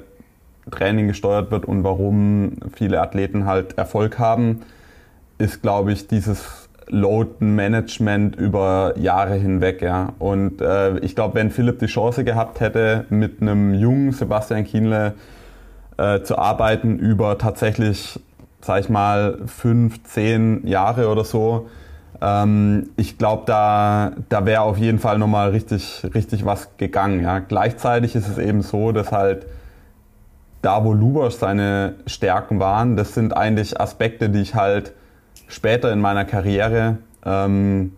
Training 0.72 1.08
gesteuert 1.08 1.52
wird 1.52 1.66
und 1.66 1.84
warum 1.84 2.54
viele 2.76 3.02
Athleten 3.02 3.46
halt 3.46 3.78
Erfolg 3.78 4.18
haben, 4.18 4.62
ist, 5.38 5.62
glaube 5.62 5.92
ich, 5.92 6.08
dieses 6.08 6.65
Load-Management 6.88 8.36
über 8.36 8.94
Jahre 8.98 9.36
hinweg. 9.36 9.82
Ja. 9.82 10.14
Und 10.20 10.62
äh, 10.62 11.00
ich 11.00 11.16
glaube, 11.16 11.36
wenn 11.36 11.52
Philipp 11.52 11.80
die 11.80 11.88
Chance 11.88 12.24
gehabt 12.24 12.60
hätte, 12.60 13.06
mit 13.10 13.42
einem 13.42 13.74
jungen 13.74 14.12
Sebastian 14.12 14.64
Kienle 14.64 15.14
äh, 15.98 16.22
zu 16.22 16.38
arbeiten 16.38 17.00
über 17.00 17.38
tatsächlich, 17.38 18.20
sag 18.62 18.82
ich 18.82 18.90
mal, 18.90 19.40
fünf, 19.46 20.04
zehn 20.04 20.66
Jahre 20.68 21.10
oder 21.10 21.24
so, 21.24 21.68
ähm, 22.22 22.90
ich 22.98 23.18
glaube, 23.18 23.44
da, 23.46 24.14
da 24.30 24.46
wäre 24.46 24.62
auf 24.62 24.78
jeden 24.78 25.00
Fall 25.00 25.18
nochmal 25.18 25.50
richtig, 25.50 26.06
richtig 26.14 26.46
was 26.46 26.78
gegangen. 26.78 27.22
Ja. 27.22 27.40
Gleichzeitig 27.40 28.16
ist 28.16 28.28
es 28.28 28.38
eben 28.38 28.62
so, 28.62 28.92
dass 28.92 29.12
halt 29.12 29.46
da, 30.62 30.84
wo 30.84 30.94
Lubosch 30.94 31.36
seine 31.36 31.96
Stärken 32.08 32.60
waren, 32.60 32.96
das 32.96 33.14
sind 33.14 33.38
eigentlich 33.38 33.80
Aspekte, 33.80 34.30
die 34.30 34.42
ich 34.42 34.56
halt 34.56 34.94
später 35.48 35.92
in 35.92 36.00
meiner 36.00 36.26
Karriere 36.26 36.98
ähm, 37.26 37.94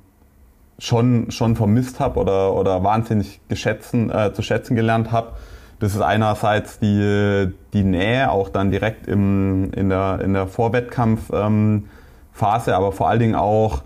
schon, 0.79 1.31
schon 1.31 1.55
vermisst 1.55 1.99
habe 1.99 2.19
oder, 2.19 2.53
oder 2.53 2.83
wahnsinnig 2.83 3.41
geschätzen, 3.47 4.11
äh, 4.11 4.33
zu 4.33 4.41
schätzen 4.41 4.75
gelernt 4.75 5.11
habe. 5.11 5.33
Das 5.79 5.93
ist 5.93 6.01
einerseits 6.01 6.79
die, 6.79 7.49
die 7.73 7.83
Nähe, 7.83 8.31
auch 8.31 8.49
dann 8.49 8.71
direkt 8.71 9.07
im, 9.07 9.71
in 9.73 9.89
der, 9.89 10.21
in 10.21 10.33
der 10.33 10.47
Vorwettkampfphase, 10.47 12.71
ähm, 12.71 12.75
aber 12.75 12.91
vor 12.91 13.09
allen 13.09 13.19
Dingen 13.19 13.35
auch 13.35 13.83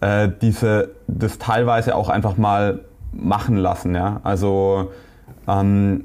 äh, 0.00 0.28
diese, 0.40 0.90
das 1.06 1.38
teilweise 1.38 1.94
auch 1.94 2.08
einfach 2.08 2.36
mal 2.36 2.80
machen 3.12 3.56
lassen. 3.56 3.94
Ja? 3.94 4.20
Also 4.24 4.90
ähm, 5.46 6.04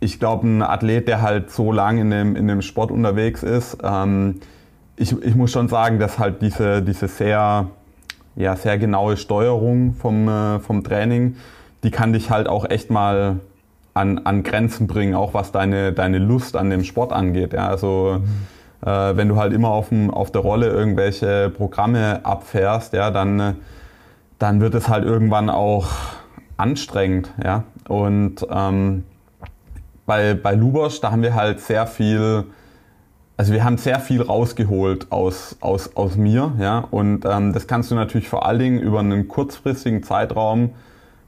ich 0.00 0.18
glaube, 0.18 0.46
ein 0.46 0.62
Athlet, 0.62 1.08
der 1.08 1.22
halt 1.22 1.50
so 1.50 1.72
lang 1.72 1.98
in 1.98 2.10
dem, 2.10 2.36
in 2.36 2.48
dem 2.48 2.62
Sport 2.62 2.90
unterwegs 2.90 3.42
ist, 3.42 3.78
ähm, 3.82 4.40
ich, 4.96 5.12
ich 5.22 5.34
muss 5.34 5.52
schon 5.52 5.68
sagen, 5.68 5.98
dass 5.98 6.18
halt 6.18 6.42
diese, 6.42 6.82
diese 6.82 7.08
sehr, 7.08 7.68
ja, 8.34 8.56
sehr 8.56 8.78
genaue 8.78 9.16
Steuerung 9.16 9.94
vom, 9.94 10.28
äh, 10.28 10.58
vom 10.60 10.82
Training, 10.82 11.36
die 11.82 11.90
kann 11.90 12.12
dich 12.12 12.30
halt 12.30 12.48
auch 12.48 12.68
echt 12.68 12.90
mal 12.90 13.40
an, 13.94 14.18
an 14.24 14.42
Grenzen 14.42 14.86
bringen, 14.86 15.14
auch 15.14 15.34
was 15.34 15.52
deine, 15.52 15.92
deine 15.92 16.18
Lust 16.18 16.56
an 16.56 16.70
dem 16.70 16.84
Sport 16.84 17.12
angeht. 17.12 17.52
Ja, 17.52 17.68
also 17.68 18.20
äh, 18.84 18.88
wenn 18.88 19.28
du 19.28 19.36
halt 19.36 19.52
immer 19.52 19.70
auf, 19.70 19.88
dem, 19.88 20.10
auf 20.10 20.30
der 20.30 20.42
Rolle 20.42 20.68
irgendwelche 20.68 21.50
Programme 21.50 22.20
abfährst, 22.24 22.92
ja, 22.92 23.10
dann, 23.10 23.56
dann 24.38 24.60
wird 24.60 24.74
es 24.74 24.88
halt 24.88 25.04
irgendwann 25.04 25.48
auch 25.48 25.88
anstrengend. 26.56 27.30
Ja? 27.42 27.64
Und 27.88 28.46
ähm, 28.50 29.04
bei, 30.04 30.34
bei 30.34 30.54
Lubosch, 30.54 31.00
da 31.00 31.10
haben 31.10 31.22
wir 31.22 31.34
halt 31.34 31.60
sehr 31.60 31.86
viel, 31.86 32.44
also 33.36 33.52
wir 33.52 33.64
haben 33.64 33.76
sehr 33.76 34.00
viel 34.00 34.22
rausgeholt 34.22 35.12
aus, 35.12 35.56
aus, 35.60 35.94
aus 35.94 36.16
mir. 36.16 36.52
Ja? 36.58 36.84
Und 36.90 37.24
ähm, 37.24 37.52
das 37.52 37.66
kannst 37.66 37.90
du 37.90 37.94
natürlich 37.94 38.28
vor 38.28 38.46
allen 38.46 38.58
Dingen 38.58 38.80
über 38.80 39.00
einen 39.00 39.28
kurzfristigen 39.28 40.02
Zeitraum 40.02 40.70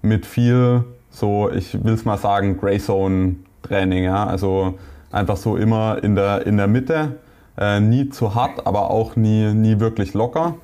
mit 0.00 0.24
viel, 0.24 0.84
so 1.10 1.50
ich 1.50 1.84
will 1.84 1.94
es 1.94 2.04
mal 2.04 2.16
sagen, 2.16 2.58
Greyzone-Training. 2.58 4.04
Ja? 4.04 4.26
Also 4.26 4.78
einfach 5.10 5.36
so 5.36 5.56
immer 5.56 6.02
in 6.02 6.14
der, 6.14 6.46
in 6.46 6.56
der 6.56 6.66
Mitte, 6.66 7.18
äh, 7.58 7.80
nie 7.80 8.08
zu 8.08 8.34
hart, 8.34 8.66
aber 8.66 8.90
auch 8.90 9.16
nie, 9.16 9.52
nie 9.52 9.78
wirklich 9.78 10.14
locker. 10.14 10.54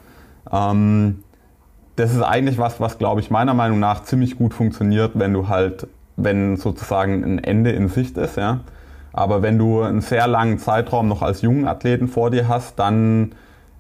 Ähm, 0.51 1.25
das 1.97 2.15
ist 2.15 2.23
eigentlich 2.23 2.59
was, 2.59 2.81
was 2.81 2.99
glaube 2.99 3.21
ich 3.21 3.31
meiner 3.31 3.55
Meinung 3.55 3.81
nach 3.81 4.03
ziemlich 4.03 4.37
gut 4.37 4.55
funktioniert, 4.55 5.13
wenn 5.15 5.33
du 5.33 5.49
halt, 5.49 5.87
wenn 6.17 6.57
sozusagen 6.57 7.23
ein 7.23 7.39
Ende 7.39 7.71
in 7.71 7.89
Sicht 7.89 8.17
ist, 8.17 8.37
ja. 8.37 8.61
Aber 9.15 9.43
wenn 9.43 9.59
du 9.59 9.81
einen 9.81 10.01
sehr 10.01 10.27
langen 10.27 10.59
Zeitraum 10.59 11.07
noch 11.07 11.23
als 11.23 11.41
jungen 11.41 11.69
Athleten 11.69 12.09
vor 12.09 12.33
dir 12.33 12.49
hast, 12.49 12.81
dann 12.81 13.33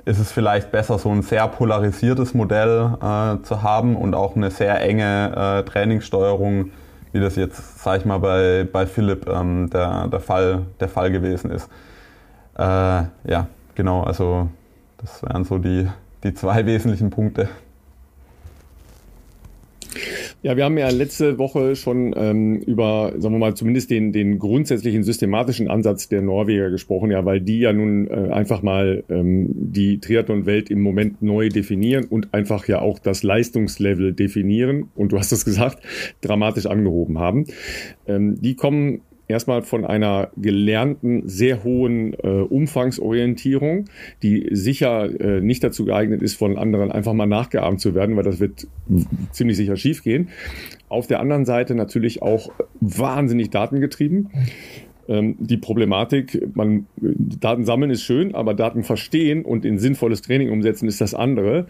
ist 0.05 0.20
es 0.20 0.30
vielleicht 0.30 0.70
besser, 0.70 0.97
so 0.99 1.11
ein 1.11 1.22
sehr 1.22 1.49
polarisiertes 1.49 2.35
Modell 2.35 2.95
äh, 3.01 3.43
zu 3.43 3.62
haben 3.62 3.97
und 3.97 4.14
auch 4.14 4.37
eine 4.37 4.53
sehr 4.53 4.80
enge 4.80 5.64
äh, 5.64 5.68
Trainingssteuerung, 5.68 6.70
wie 7.12 7.18
das 7.18 7.35
jetzt, 7.35 7.82
sag 7.82 8.01
ich 8.01 8.05
mal, 8.05 8.18
bei, 8.18 8.64
bei 8.70 8.87
Philipp 8.87 9.28
ähm, 9.28 9.70
der, 9.70 10.07
der, 10.07 10.20
Fall, 10.20 10.66
der 10.78 10.89
Fall 10.89 11.11
gewesen 11.11 11.51
ist. 11.51 11.68
Äh, 12.57 12.62
ja, 12.62 13.49
genau, 13.74 14.05
also 14.05 14.49
das 14.99 15.20
wären 15.24 15.45
so 15.45 15.59
die, 15.59 15.89
die 16.22 16.32
zwei 16.32 16.64
wesentlichen 16.66 17.11
Punkte. 17.11 17.49
Ja, 20.45 20.59
wir 20.59 20.64
haben 20.64 20.76
ja 20.76 20.90
letzte 20.90 21.38
Woche 21.38 21.74
schon 21.74 22.12
ähm, 22.14 22.57
über, 22.57 23.14
sagen 23.16 23.34
wir 23.34 23.38
mal, 23.38 23.55
zumindest 23.55 23.90
den, 23.90 24.12
den 24.12 24.38
grundsätzlichen 24.38 25.03
systematischen 25.03 25.70
Ansatz 25.70 26.11
der 26.11 26.20
Norweger 26.20 26.68
gesprochen, 26.68 27.11
ja, 27.11 27.24
weil 27.24 27.40
die 27.40 27.61
ja 27.61 27.72
nun 27.72 28.09
äh, 28.09 28.30
einfach 28.30 28.61
mal 28.61 29.05
ähm, 29.09 29.49
die 29.55 30.01
Triathlon-Welt 30.01 30.68
im 30.68 30.82
Moment 30.82 31.22
neu 31.22 31.49
definieren 31.49 32.05
und 32.05 32.34
einfach 32.34 32.68
ja 32.68 32.82
auch 32.82 32.99
das 32.99 33.22
Leistungslevel 33.22 34.12
definieren 34.12 34.90
und 34.95 35.12
du 35.12 35.18
hast 35.18 35.32
es 35.32 35.47
gesagt, 35.47 35.82
dramatisch 36.20 36.66
angehoben 36.66 37.18
haben. 37.18 37.47
Ähm, 38.07 38.38
die 38.38 38.55
kommen 38.55 39.01
erstmal 39.29 39.62
von 39.62 39.85
einer 39.85 40.31
gelernten, 40.37 41.29
sehr 41.29 41.64
hohen 41.64 42.14
äh, 42.14 42.29
Umfangsorientierung, 42.29 43.87
die 44.22 44.49
sicher 44.53 45.09
äh, 45.20 45.41
nicht 45.41 45.64
dazu 45.64 45.85
geeignet 45.85 46.22
ist, 46.22 46.35
von 46.35 46.59
anderen 46.59 46.93
einfach 46.93 47.12
mal 47.12 47.27
nachgeahmt 47.27 47.81
zu 47.81 47.95
werden, 47.95 48.16
weil 48.16 48.25
das 48.25 48.41
wird 48.41 48.66
ziemlich 49.33 49.57
sicher 49.57 49.77
schiefgehen. 49.77 50.29
Auf 50.89 51.07
der 51.07 51.20
anderen 51.20 51.45
Seite 51.45 51.75
natürlich 51.75 52.22
auch 52.22 52.53
wahnsinnig 52.81 53.51
datengetrieben. 53.51 54.31
Ähm, 55.09 55.36
die 55.38 55.57
Problematik, 55.57 56.48
man, 56.55 56.86
Daten 56.96 57.64
sammeln 57.64 57.90
ist 57.90 58.02
schön, 58.02 58.34
aber 58.34 58.55
Daten 58.55 58.82
verstehen 58.82 59.44
und 59.44 59.64
in 59.64 59.78
sinnvolles 59.78 60.22
Training 60.22 60.50
umsetzen 60.50 60.88
ist 60.88 61.00
das 61.00 61.14
andere. 61.14 61.66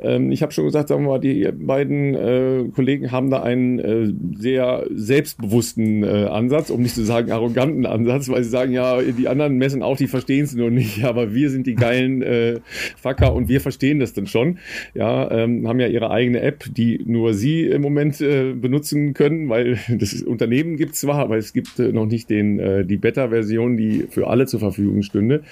Ähm, 0.00 0.32
ich 0.32 0.42
habe 0.42 0.52
schon 0.52 0.64
gesagt, 0.64 0.88
sagen 0.88 1.04
wir 1.04 1.10
mal, 1.10 1.20
die 1.20 1.48
beiden 1.52 2.14
äh, 2.14 2.64
Kollegen 2.74 3.12
haben 3.12 3.30
da 3.30 3.42
einen 3.42 3.78
äh, 3.78 4.12
sehr 4.38 4.86
selbstbewussten 4.90 6.02
äh, 6.02 6.26
Ansatz, 6.26 6.70
um 6.70 6.82
nicht 6.82 6.94
zu 6.94 7.04
sagen 7.04 7.30
arroganten 7.30 7.86
Ansatz, 7.86 8.28
weil 8.28 8.44
sie 8.44 8.50
sagen, 8.50 8.72
ja, 8.72 9.00
die 9.00 9.28
anderen 9.28 9.56
messen 9.56 9.82
auch, 9.82 9.96
die 9.96 10.06
verstehen 10.06 10.44
es 10.44 10.54
nur 10.54 10.70
nicht, 10.70 11.04
aber 11.10 11.34
wir 11.34 11.50
sind 11.50 11.66
die 11.66 11.74
geilen 11.74 12.22
äh, 12.22 12.60
Facker 12.96 13.34
und 13.34 13.48
wir 13.48 13.60
verstehen 13.60 14.00
das 14.00 14.12
dann 14.12 14.26
schon. 14.26 14.58
Ja, 14.94 15.30
ähm, 15.30 15.66
haben 15.68 15.80
ja 15.80 15.86
ihre 15.86 16.10
eigene 16.10 16.40
App, 16.40 16.64
die 16.70 17.02
nur 17.04 17.34
sie 17.34 17.66
im 17.66 17.82
Moment 17.82 18.20
äh, 18.20 18.52
benutzen 18.52 19.14
können, 19.14 19.48
weil 19.48 19.78
das 19.88 20.22
Unternehmen 20.22 20.76
gibt 20.76 20.94
zwar, 20.96 21.18
aber 21.18 21.36
es 21.36 21.52
gibt 21.52 21.78
äh, 21.78 21.92
noch 21.92 22.06
nicht 22.06 22.30
den 22.30 22.58
äh, 22.78 22.84
die 22.84 22.96
Beta-Version, 22.96 23.76
die 23.76 24.06
für 24.10 24.28
alle 24.28 24.46
zur 24.46 24.60
Verfügung 24.60 25.02
stünde. 25.02 25.42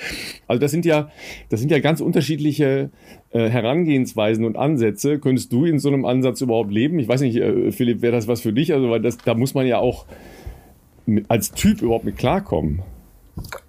Also 0.46 0.60
das 0.60 0.70
sind 0.70 0.84
ja, 0.84 1.10
das 1.48 1.60
sind 1.60 1.70
ja 1.70 1.78
ganz 1.78 2.00
unterschiedliche 2.00 2.90
äh, 3.30 3.48
Herangehensweisen 3.48 4.44
und 4.44 4.56
Ansätze. 4.56 5.18
Könntest 5.18 5.52
du 5.52 5.64
in 5.64 5.78
so 5.78 5.88
einem 5.88 6.04
Ansatz 6.04 6.40
überhaupt 6.40 6.72
leben? 6.72 6.98
Ich 6.98 7.08
weiß 7.08 7.20
nicht, 7.20 7.36
äh, 7.36 7.72
Philipp, 7.72 8.02
wäre 8.02 8.12
das 8.12 8.28
was 8.28 8.40
für 8.40 8.52
dich? 8.52 8.72
Also, 8.72 8.90
weil 8.90 9.00
das, 9.00 9.18
da 9.18 9.34
muss 9.34 9.54
man 9.54 9.66
ja 9.66 9.78
auch 9.78 10.06
mit, 11.06 11.26
als 11.28 11.52
Typ 11.52 11.82
überhaupt 11.82 12.04
mit 12.04 12.16
klarkommen. 12.16 12.82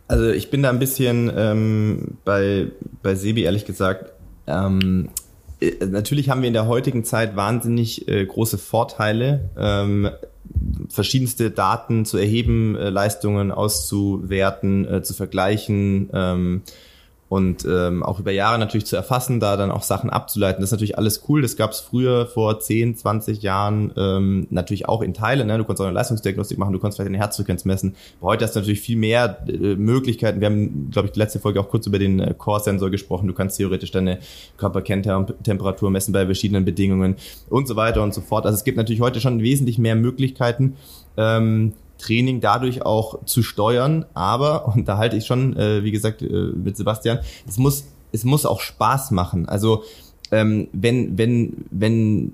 Also 0.07 0.29
ich 0.29 0.49
bin 0.49 0.63
da 0.63 0.69
ein 0.69 0.79
bisschen 0.79 1.31
ähm, 1.35 2.17
bei, 2.25 2.67
bei 3.03 3.15
Sebi 3.15 3.43
ehrlich 3.43 3.65
gesagt. 3.65 4.11
Ähm, 4.47 5.09
äh, 5.59 5.85
natürlich 5.85 6.29
haben 6.29 6.41
wir 6.41 6.47
in 6.47 6.53
der 6.53 6.67
heutigen 6.67 7.03
Zeit 7.03 7.35
wahnsinnig 7.35 8.07
äh, 8.07 8.25
große 8.25 8.57
Vorteile. 8.57 9.49
Ähm, 9.57 10.09
verschiedenste 10.89 11.51
Daten 11.51 12.05
zu 12.05 12.17
erheben, 12.17 12.75
äh, 12.75 12.89
Leistungen 12.89 13.51
auszuwerten, 13.51 14.85
äh, 14.87 15.03
zu 15.03 15.13
vergleichen. 15.13 16.09
Ähm, 16.13 16.61
und 17.29 17.63
ähm, 17.63 18.01
auch 18.01 18.19
über 18.19 18.31
Jahre 18.31 18.57
natürlich 18.57 18.87
zu 18.87 18.95
erfassen, 18.95 19.39
da 19.39 19.55
dann 19.55 19.69
auch 19.69 19.83
Sachen 19.83 20.09
abzuleiten. 20.09 20.61
Das 20.61 20.69
ist 20.69 20.71
natürlich 20.71 20.97
alles 20.97 21.23
cool. 21.29 21.43
Das 21.43 21.55
gab 21.55 21.71
es 21.71 21.79
früher 21.79 22.25
vor 22.25 22.59
10, 22.59 22.95
20 22.95 23.43
Jahren 23.43 23.93
ähm, 23.95 24.47
natürlich 24.49 24.89
auch 24.89 25.03
in 25.03 25.13
Teilen. 25.13 25.45
Ne? 25.45 25.59
Du 25.59 25.63
konntest 25.63 25.81
auch 25.81 25.85
eine 25.85 25.93
Leistungsdiagnostik 25.93 26.57
machen, 26.57 26.73
du 26.73 26.79
konntest 26.79 26.97
vielleicht 26.97 27.09
eine 27.09 27.19
Herzfrequenz 27.19 27.65
messen. 27.65 27.95
Aber 28.19 28.31
heute 28.31 28.45
hast 28.45 28.55
du 28.55 28.59
natürlich 28.59 28.81
viel 28.81 28.97
mehr 28.97 29.43
äh, 29.47 29.75
Möglichkeiten. 29.75 30.41
Wir 30.41 30.47
haben, 30.47 30.89
glaube 30.89 31.07
ich, 31.07 31.11
die 31.11 31.19
letzte 31.19 31.39
Folge 31.39 31.59
auch 31.59 31.69
kurz 31.69 31.85
über 31.85 31.99
den 31.99 32.19
äh, 32.19 32.33
Core-Sensor 32.35 32.89
gesprochen. 32.89 33.27
Du 33.27 33.35
kannst 33.35 33.57
theoretisch 33.57 33.91
deine 33.91 34.17
Körperkerntemperatur 34.57 35.91
messen 35.91 36.13
bei 36.13 36.25
verschiedenen 36.25 36.65
Bedingungen 36.65 37.15
und 37.47 37.67
so 37.67 37.75
weiter 37.75 38.01
und 38.01 38.11
so 38.11 38.21
fort. 38.21 38.47
Also 38.47 38.55
es 38.55 38.63
gibt 38.63 38.77
natürlich 38.77 39.01
heute 39.01 39.21
schon 39.21 39.43
wesentlich 39.43 39.77
mehr 39.77 39.95
Möglichkeiten. 39.95 40.77
Ähm, 41.15 41.73
Training 41.99 42.41
dadurch 42.41 42.83
auch 42.85 43.25
zu 43.25 43.43
steuern. 43.43 44.05
Aber, 44.13 44.67
und 44.75 44.87
da 44.87 44.97
halte 44.97 45.17
ich 45.17 45.25
schon, 45.25 45.55
äh, 45.55 45.83
wie 45.83 45.91
gesagt, 45.91 46.21
äh, 46.21 46.27
mit 46.27 46.77
Sebastian, 46.77 47.19
es 47.47 47.57
muss, 47.57 47.85
es 48.11 48.23
muss 48.23 48.45
auch 48.45 48.61
Spaß 48.61 49.11
machen. 49.11 49.47
Also 49.47 49.83
ähm, 50.31 50.67
wenn, 50.73 51.17
wenn, 51.17 51.65
wenn, 51.71 52.31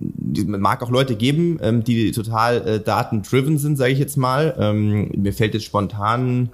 mag 0.48 0.84
auch 0.84 0.90
Leute 0.90 1.16
geben, 1.16 1.60
ähm, 1.62 1.84
die 1.84 2.12
total 2.12 2.68
äh, 2.68 2.80
datendriven 2.82 3.58
sind, 3.58 3.78
sage 3.78 3.94
ich 3.94 4.00
jetzt 4.00 4.18
mal. 4.18 4.56
Ähm, 4.60 5.12
mir 5.16 5.34
fällt 5.34 5.54
jetzt 5.54 5.66
spontan 5.66 6.50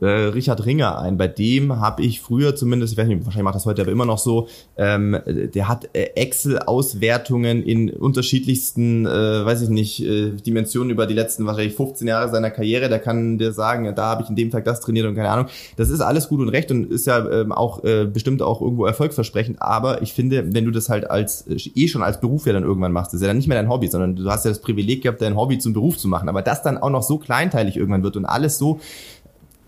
äh, 0.00 0.06
Richard 0.06 0.64
Ringer 0.64 0.98
ein. 0.98 1.16
Bei 1.16 1.28
dem 1.28 1.80
habe 1.80 2.02
ich 2.02 2.20
früher 2.20 2.56
zumindest, 2.56 2.92
ich 2.92 2.98
weiß 2.98 3.08
nicht, 3.08 3.24
wahrscheinlich 3.24 3.44
macht 3.44 3.54
das 3.54 3.66
heute 3.66 3.82
aber 3.82 3.92
immer 3.92 4.06
noch 4.06 4.18
so, 4.18 4.48
ähm, 4.76 5.18
der 5.26 5.68
hat 5.68 5.88
äh, 5.92 6.10
Excel-Auswertungen 6.14 7.62
in 7.62 7.90
unterschiedlichsten, 7.90 9.06
äh, 9.06 9.44
weiß 9.44 9.62
ich 9.62 9.68
nicht, 9.68 10.04
äh, 10.04 10.30
Dimensionen 10.30 10.90
über 10.90 11.06
die 11.06 11.14
letzten 11.14 11.46
wahrscheinlich 11.46 11.74
15 11.74 12.08
Jahre 12.08 12.30
seiner 12.30 12.50
Karriere. 12.50 12.88
Der 12.88 12.98
kann 12.98 13.38
dir 13.38 13.52
sagen, 13.52 13.84
ja, 13.84 13.92
da 13.92 14.06
habe 14.06 14.22
ich 14.22 14.30
in 14.30 14.36
dem 14.36 14.50
Tag 14.50 14.64
das 14.64 14.80
trainiert 14.80 15.06
und 15.06 15.14
keine 15.14 15.30
Ahnung. 15.30 15.46
Das 15.76 15.90
ist 15.90 16.00
alles 16.00 16.28
gut 16.28 16.40
und 16.40 16.48
recht 16.48 16.70
und 16.70 16.90
ist 16.90 17.06
ja 17.06 17.28
ähm, 17.30 17.52
auch 17.52 17.84
äh, 17.84 18.06
bestimmt 18.06 18.42
auch 18.42 18.60
irgendwo 18.60 18.86
erfolgsversprechend. 18.86 19.60
Aber 19.60 20.02
ich 20.02 20.12
finde, 20.12 20.54
wenn 20.54 20.64
du 20.64 20.70
das 20.70 20.88
halt 20.88 21.10
als 21.10 21.46
äh, 21.46 21.56
eh 21.74 21.88
schon 21.88 22.02
als 22.02 22.20
Beruf 22.20 22.46
ja 22.46 22.52
dann 22.52 22.64
irgendwann 22.64 22.92
machst, 22.92 23.14
ist 23.14 23.20
ja 23.20 23.26
dann 23.26 23.36
nicht 23.36 23.48
mehr 23.48 23.60
dein 23.60 23.70
Hobby, 23.70 23.88
sondern 23.88 24.16
du 24.16 24.30
hast 24.30 24.44
ja 24.44 24.50
das 24.50 24.60
Privileg 24.60 25.02
gehabt, 25.02 25.20
dein 25.20 25.36
Hobby 25.36 25.58
zum 25.58 25.72
Beruf 25.72 25.98
zu 25.98 26.08
machen. 26.08 26.28
Aber 26.28 26.42
das 26.42 26.62
dann 26.62 26.78
auch 26.78 26.90
noch 26.90 27.02
so 27.02 27.18
kleinteilig 27.18 27.76
irgendwann 27.76 28.02
wird 28.02 28.16
und 28.16 28.24
alles 28.24 28.58
so 28.58 28.80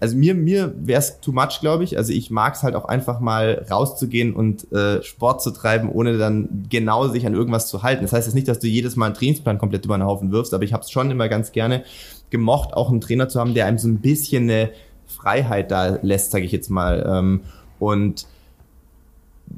also 0.03 0.17
mir, 0.17 0.35
mir 0.35 0.75
wäre 0.77 0.99
es 0.99 1.21
too 1.21 1.31
much, 1.31 1.61
glaube 1.61 1.85
ich. 1.85 1.97
Also 1.97 2.13
ich 2.13 2.33
mag 2.33 2.57
es 2.57 2.65
halt 2.65 2.75
auch 2.75 2.87
einfach 2.87 3.21
mal 3.21 3.65
rauszugehen 3.71 4.35
und 4.35 4.71
äh, 4.73 5.01
Sport 5.01 5.41
zu 5.41 5.53
treiben, 5.53 5.89
ohne 5.89 6.19
dann 6.19 6.67
genau 6.69 7.07
sich 7.07 7.25
an 7.25 7.35
irgendwas 7.35 7.69
zu 7.69 7.85
halten. 7.85 8.03
Das 8.03 8.13
heißt 8.13 8.27
jetzt 8.27 8.35
nicht, 8.35 8.49
dass 8.49 8.59
du 8.59 8.67
jedes 8.67 8.97
Mal 8.97 9.07
einen 9.07 9.15
Trainingsplan 9.15 9.59
komplett 9.59 9.85
über 9.85 9.97
den 9.97 10.03
Haufen 10.03 10.33
wirfst, 10.33 10.55
aber 10.55 10.65
ich 10.65 10.73
habe 10.73 10.83
es 10.83 10.91
schon 10.91 11.13
immer 11.13 11.29
ganz 11.29 11.53
gerne 11.53 11.85
gemocht, 12.31 12.75
auch 12.75 12.91
einen 12.91 13.01
Trainer 13.01 13.29
zu 13.29 13.39
haben, 13.39 13.55
der 13.55 13.67
einem 13.67 13.79
so 13.79 13.87
ein 13.87 14.01
bisschen 14.01 14.51
eine 14.51 14.71
Freiheit 15.07 15.71
da 15.71 15.99
lässt, 16.03 16.33
sage 16.33 16.47
ich 16.47 16.51
jetzt 16.51 16.69
mal. 16.69 17.07
Ähm, 17.09 17.43
und 17.79 18.27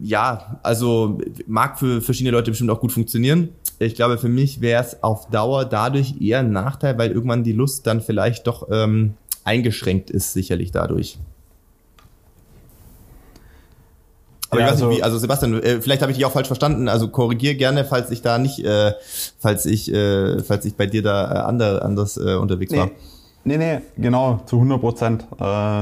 ja, 0.02 0.60
also 0.62 1.20
mag 1.46 1.78
für 1.78 2.02
verschiedene 2.02 2.36
Leute 2.36 2.50
bestimmt 2.50 2.68
auch 2.68 2.80
gut 2.80 2.92
funktionieren. 2.92 3.48
Ich 3.78 3.94
glaube, 3.94 4.18
für 4.18 4.28
mich 4.28 4.60
wäre 4.60 4.82
es 4.82 5.02
auf 5.02 5.30
Dauer 5.30 5.64
dadurch 5.64 6.20
eher 6.20 6.40
ein 6.40 6.52
Nachteil, 6.52 6.98
weil 6.98 7.12
irgendwann 7.12 7.44
die 7.44 7.52
Lust 7.52 7.86
dann 7.86 8.02
vielleicht 8.02 8.46
doch 8.46 8.68
ähm, 8.70 9.14
eingeschränkt 9.44 10.10
ist, 10.10 10.32
sicherlich 10.32 10.70
dadurch. 10.70 11.18
Aber 14.50 14.60
ja, 14.60 14.66
ich 14.66 14.72
weiß 14.72 14.80
also, 14.82 14.88
nicht, 14.88 14.98
wie, 14.98 15.02
also 15.02 15.18
Sebastian, 15.18 15.62
äh, 15.62 15.80
vielleicht 15.80 16.02
habe 16.02 16.12
ich 16.12 16.18
dich 16.18 16.26
auch 16.26 16.32
falsch 16.32 16.46
verstanden. 16.46 16.88
Also 16.88 17.08
korrigier 17.08 17.54
gerne, 17.54 17.84
falls 17.84 18.10
ich 18.10 18.22
da 18.22 18.38
nicht, 18.38 18.64
äh, 18.64 18.92
falls 19.38 19.66
ich, 19.66 19.92
äh, 19.92 20.42
falls 20.42 20.64
ich 20.64 20.76
bei 20.76 20.86
dir 20.86 21.02
da 21.02 21.32
äh, 21.32 21.38
ander, 21.40 21.84
anders 21.84 22.16
äh, 22.16 22.34
unterwegs 22.34 22.72
nee. 22.72 22.78
war. 22.78 22.90
Nee, 23.46 23.58
nee, 23.58 23.80
genau, 23.98 24.40
zu 24.46 24.56
100 24.56 24.80
Prozent 24.80 25.26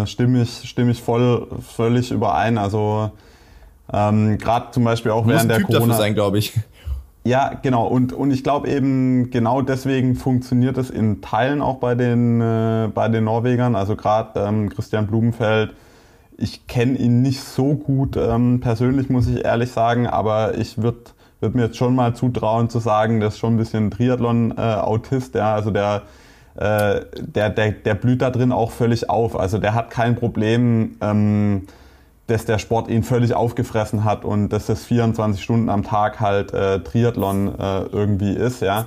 stimme 0.09 0.43
ich, 0.43 0.69
stimme 0.69 0.91
ich 0.91 1.01
voll, 1.01 1.47
völlig 1.77 2.11
überein. 2.11 2.59
Also 2.59 3.13
ähm, 3.93 4.37
gerade 4.39 4.73
zum 4.73 4.83
Beispiel 4.83 5.13
auch 5.13 5.29
während 5.29 5.49
der 5.49 5.59
typ 5.59 5.67
Corona. 5.69 5.87
Dafür 5.87 6.03
sein, 6.03 6.15
glaube 6.15 6.39
ich. 6.39 6.55
Ja, 7.25 7.53
genau. 7.63 7.87
Und, 7.87 8.13
und 8.13 8.33
ich 8.33 8.43
glaube 8.43 8.69
eben, 8.69 9.31
genau 9.31 9.63
deswegen 9.63 10.17
funktioniert 10.17 10.77
es 10.77 10.91
in 10.91 11.21
Teilen 11.21 11.63
auch 11.63 11.77
bei 11.77 11.95
den, 11.95 12.41
äh, 12.41 12.89
bei 12.93 13.09
den 13.09 13.25
Norwegern. 13.25 13.77
Also 13.77 13.95
gerade 13.95 14.41
ähm, 14.41 14.69
Christian 14.71 15.07
Blumenfeld, 15.07 15.73
ich 16.37 16.67
kenne 16.67 16.99
ihn 16.99 17.23
nicht 17.23 17.41
so 17.41 17.75
gut 17.75 18.17
ähm, 18.17 18.59
persönlich, 18.61 19.09
muss 19.09 19.29
ich 19.29 19.45
ehrlich 19.45 19.71
sagen, 19.71 20.09
aber 20.09 20.59
ich 20.59 20.83
würde 20.83 21.13
würd 21.43 21.55
mir 21.57 21.63
jetzt 21.65 21.77
schon 21.77 21.95
mal 21.95 22.15
zutrauen 22.15 22.71
zu 22.71 22.79
sagen, 22.79 23.19
der 23.19 23.29
ist 23.29 23.39
schon 23.39 23.55
ein 23.55 23.59
bisschen 23.59 23.91
Triathlon-Autist, 23.91 25.35
äh, 25.35 25.39
ja, 25.39 25.55
also 25.55 25.71
der, 25.71 26.03
äh, 26.55 27.01
der, 27.21 27.51
der, 27.51 27.73
der 27.73 27.95
blüht 27.95 28.23
da 28.23 28.31
drin 28.31 28.53
auch 28.53 28.71
völlig 28.71 29.11
auf. 29.11 29.39
Also 29.39 29.59
der 29.59 29.75
hat 29.75 29.91
kein 29.91 30.15
Problem, 30.15 30.97
ähm, 31.01 31.67
dass 32.27 32.45
der 32.45 32.59
Sport 32.59 32.89
ihn 32.89 33.03
völlig 33.03 33.35
aufgefressen 33.35 34.05
hat 34.05 34.25
und 34.25 34.51
dass 34.51 34.67
das 34.67 34.85
24 34.85 35.43
Stunden 35.43 35.69
am 35.69 35.83
Tag 35.83 36.21
halt 36.21 36.53
äh, 36.53 36.81
Triathlon 36.81 37.59
äh, 37.59 37.83
irgendwie 37.85 38.33
ist, 38.33 38.63
ja. 38.63 38.87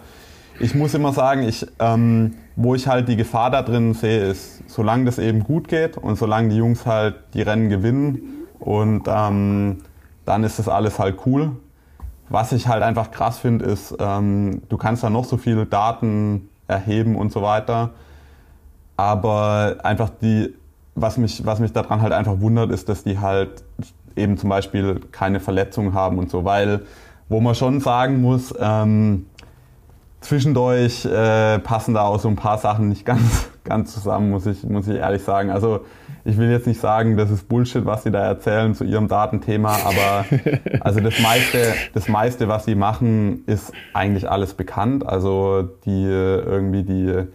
Ich 0.59 0.73
muss 0.73 0.93
immer 0.93 1.11
sagen, 1.11 1.43
ich, 1.43 1.67
ähm, 1.79 2.35
wo 2.55 2.75
ich 2.75 2.87
halt 2.87 3.09
die 3.09 3.17
Gefahr 3.17 3.51
da 3.51 3.61
drin 3.61 3.93
sehe, 3.93 4.23
ist, 4.23 4.63
solange 4.69 5.03
das 5.03 5.19
eben 5.19 5.43
gut 5.43 5.67
geht 5.67 5.97
und 5.97 6.17
solange 6.17 6.49
die 6.49 6.55
Jungs 6.55 6.85
halt 6.85 7.15
die 7.33 7.41
Rennen 7.41 7.69
gewinnen 7.69 8.47
und 8.59 9.03
ähm, 9.07 9.79
dann 10.25 10.43
ist 10.43 10.57
das 10.59 10.69
alles 10.69 10.97
halt 10.97 11.17
cool. 11.25 11.51
Was 12.29 12.53
ich 12.53 12.67
halt 12.67 12.83
einfach 12.83 13.11
krass 13.11 13.37
finde, 13.37 13.65
ist, 13.65 13.95
ähm, 13.99 14.61
du 14.69 14.77
kannst 14.77 15.03
da 15.03 15.09
noch 15.09 15.25
so 15.25 15.37
viele 15.37 15.65
Daten 15.65 16.49
erheben 16.67 17.15
und 17.17 17.31
so 17.31 17.41
weiter, 17.41 17.91
aber 18.97 19.75
einfach 19.83 20.09
die, 20.09 20.53
was 20.95 21.17
mich, 21.17 21.45
was 21.45 21.59
mich 21.59 21.73
daran 21.73 22.01
halt 22.01 22.13
einfach 22.13 22.39
wundert, 22.39 22.71
ist, 22.71 22.89
dass 22.89 23.03
die 23.03 23.19
halt 23.19 23.63
eben 24.15 24.37
zum 24.37 24.49
Beispiel 24.49 25.01
keine 25.11 25.39
Verletzungen 25.39 25.93
haben 25.93 26.17
und 26.17 26.29
so, 26.31 26.45
weil 26.45 26.81
wo 27.27 27.41
man 27.41 27.55
schon 27.55 27.79
sagen 27.79 28.21
muss, 28.21 28.53
ähm, 28.59 29.25
zwischendurch 30.21 31.05
äh, 31.05 31.59
passen 31.59 31.93
da 31.93 32.03
auch 32.03 32.19
so 32.19 32.27
ein 32.27 32.35
paar 32.35 32.57
Sachen 32.57 32.89
nicht 32.89 33.05
ganz, 33.05 33.49
ganz 33.63 33.93
zusammen, 33.93 34.31
muss 34.31 34.45
ich, 34.45 34.63
muss 34.63 34.87
ich 34.87 34.95
ehrlich 34.95 35.23
sagen. 35.23 35.49
Also 35.49 35.81
ich 36.23 36.37
will 36.37 36.49
jetzt 36.49 36.65
nicht 36.65 36.79
sagen, 36.79 37.17
das 37.17 37.29
ist 37.29 37.47
Bullshit, 37.47 37.85
was 37.85 38.03
sie 38.03 38.11
da 38.11 38.25
erzählen 38.25 38.73
zu 38.73 38.83
ihrem 38.83 39.07
Datenthema, 39.07 39.77
aber 39.85 40.25
also 40.81 40.99
das 40.99 41.19
meiste, 41.19 41.73
das 41.93 42.07
meiste, 42.07 42.47
was 42.47 42.65
sie 42.65 42.75
machen, 42.75 43.43
ist 43.45 43.71
eigentlich 43.93 44.29
alles 44.29 44.53
bekannt. 44.53 45.05
Also 45.05 45.63
die 45.85 46.03
irgendwie 46.05 46.83
die 46.83 47.07
äh, 47.09 47.27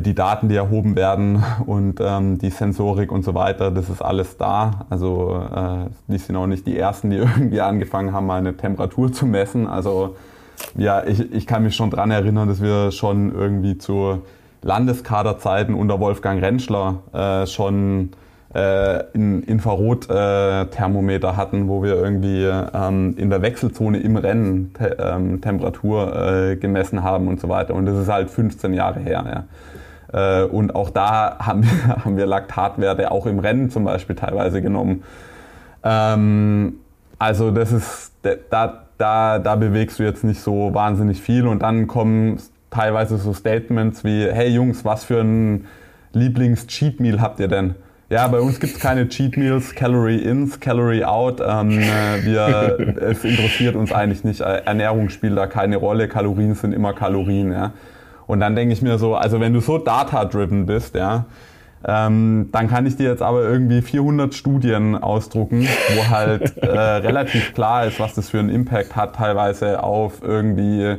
die 0.00 0.14
Daten, 0.14 0.48
die 0.48 0.54
erhoben 0.54 0.94
werden 0.94 1.42
und 1.66 2.00
ähm, 2.00 2.38
die 2.38 2.50
Sensorik 2.50 3.10
und 3.10 3.24
so 3.24 3.34
weiter, 3.34 3.72
das 3.72 3.88
ist 3.88 4.00
alles 4.00 4.36
da. 4.36 4.86
Also 4.90 5.42
äh, 5.54 5.90
die 6.06 6.18
sind 6.18 6.36
auch 6.36 6.46
nicht 6.46 6.66
die 6.66 6.78
ersten, 6.78 7.10
die 7.10 7.16
irgendwie 7.18 7.60
angefangen 7.60 8.12
haben, 8.12 8.26
mal 8.26 8.38
eine 8.38 8.56
Temperatur 8.56 9.12
zu 9.12 9.26
messen. 9.26 9.66
Also 9.66 10.14
ja, 10.76 11.04
ich, 11.04 11.32
ich 11.32 11.46
kann 11.46 11.64
mich 11.64 11.74
schon 11.74 11.90
dran 11.90 12.10
erinnern, 12.12 12.48
dass 12.48 12.62
wir 12.62 12.92
schon 12.92 13.34
irgendwie 13.34 13.76
zu 13.76 14.22
Landeskaderzeiten 14.62 15.74
unter 15.74 15.98
Wolfgang 15.98 16.40
Rentschler 16.40 17.02
äh, 17.12 17.46
schon 17.46 18.10
äh, 18.54 19.04
in 19.12 19.42
Infrarotthermometer 19.42 21.30
äh, 21.30 21.36
hatten, 21.36 21.68
wo 21.68 21.82
wir 21.82 21.94
irgendwie 21.94 22.44
ähm, 22.44 23.14
in 23.16 23.30
der 23.30 23.42
Wechselzone 23.42 23.98
im 23.98 24.16
Rennen 24.16 24.72
te 24.74 24.96
ähm, 25.00 25.40
Temperatur 25.40 26.14
äh, 26.14 26.56
gemessen 26.56 27.02
haben 27.02 27.28
und 27.28 27.40
so 27.40 27.48
weiter. 27.48 27.74
Und 27.74 27.86
das 27.86 27.96
ist 27.98 28.08
halt 28.08 28.30
15 28.30 28.74
Jahre 28.74 29.00
her. 29.00 29.24
Ja. 29.26 29.44
Äh, 30.12 30.44
und 30.44 30.74
auch 30.74 30.90
da 30.90 31.36
haben 31.38 31.64
wir, 31.64 31.96
haben 32.04 32.16
wir 32.16 32.26
Laktatwerte 32.26 33.10
auch 33.10 33.26
im 33.26 33.38
Rennen 33.38 33.70
zum 33.70 33.84
Beispiel 33.84 34.16
teilweise 34.16 34.62
genommen. 34.62 35.02
Ähm, 35.82 36.74
also 37.18 37.50
das 37.50 37.72
ist, 37.72 38.12
da, 38.50 38.84
da, 38.98 39.38
da 39.38 39.56
bewegst 39.56 39.98
du 39.98 40.02
jetzt 40.02 40.24
nicht 40.24 40.40
so 40.40 40.74
wahnsinnig 40.74 41.20
viel 41.20 41.46
und 41.46 41.62
dann 41.62 41.86
kommen 41.86 42.38
teilweise 42.70 43.16
so 43.18 43.32
Statements 43.32 44.04
wie, 44.04 44.28
hey 44.30 44.48
Jungs, 44.48 44.84
was 44.84 45.04
für 45.04 45.20
ein 45.20 45.66
Lieblings-Cheat 46.12 47.00
Meal 47.00 47.20
habt 47.20 47.40
ihr 47.40 47.48
denn? 47.48 47.74
Ja, 48.10 48.28
bei 48.28 48.40
uns 48.40 48.60
gibt 48.60 48.74
es 48.74 48.80
keine 48.80 49.08
Cheat 49.08 49.38
Meals, 49.38 49.74
Calorie 49.74 50.18
Ins, 50.18 50.60
Calorie 50.60 51.04
Out. 51.04 51.40
Ähm, 51.40 51.78
äh, 51.78 52.24
wir, 52.24 52.96
es 53.00 53.24
interessiert 53.24 53.74
uns 53.74 53.90
eigentlich 53.90 54.22
nicht. 54.22 54.40
Ernährung 54.40 55.08
spielt 55.08 55.38
da 55.38 55.46
keine 55.46 55.78
Rolle. 55.78 56.08
Kalorien 56.08 56.54
sind 56.54 56.74
immer 56.74 56.92
Kalorien. 56.92 57.52
Ja. 57.52 57.72
Und 58.26 58.40
dann 58.40 58.56
denke 58.56 58.72
ich 58.72 58.82
mir 58.82 58.98
so, 58.98 59.14
also 59.14 59.40
wenn 59.40 59.52
du 59.52 59.60
so 59.60 59.78
data-driven 59.78 60.66
bist, 60.66 60.94
ja, 60.94 61.26
ähm, 61.84 62.50
dann 62.52 62.68
kann 62.68 62.86
ich 62.86 62.96
dir 62.96 63.10
jetzt 63.10 63.22
aber 63.22 63.42
irgendwie 63.42 63.82
400 63.82 64.34
Studien 64.34 64.96
ausdrucken, 64.96 65.66
wo 65.96 66.10
halt 66.10 66.56
äh, 66.58 66.68
relativ 66.68 67.54
klar 67.54 67.86
ist, 67.86 67.98
was 67.98 68.14
das 68.14 68.30
für 68.30 68.38
einen 68.38 68.50
Impact 68.50 68.94
hat, 68.94 69.16
teilweise 69.16 69.82
auf 69.82 70.22
irgendwie 70.22 70.98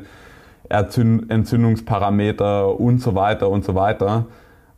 Entzündungsparameter 0.69 2.79
und 2.79 2.99
so 2.99 3.15
weiter 3.15 3.49
und 3.49 3.63
so 3.63 3.75
weiter. 3.75 4.25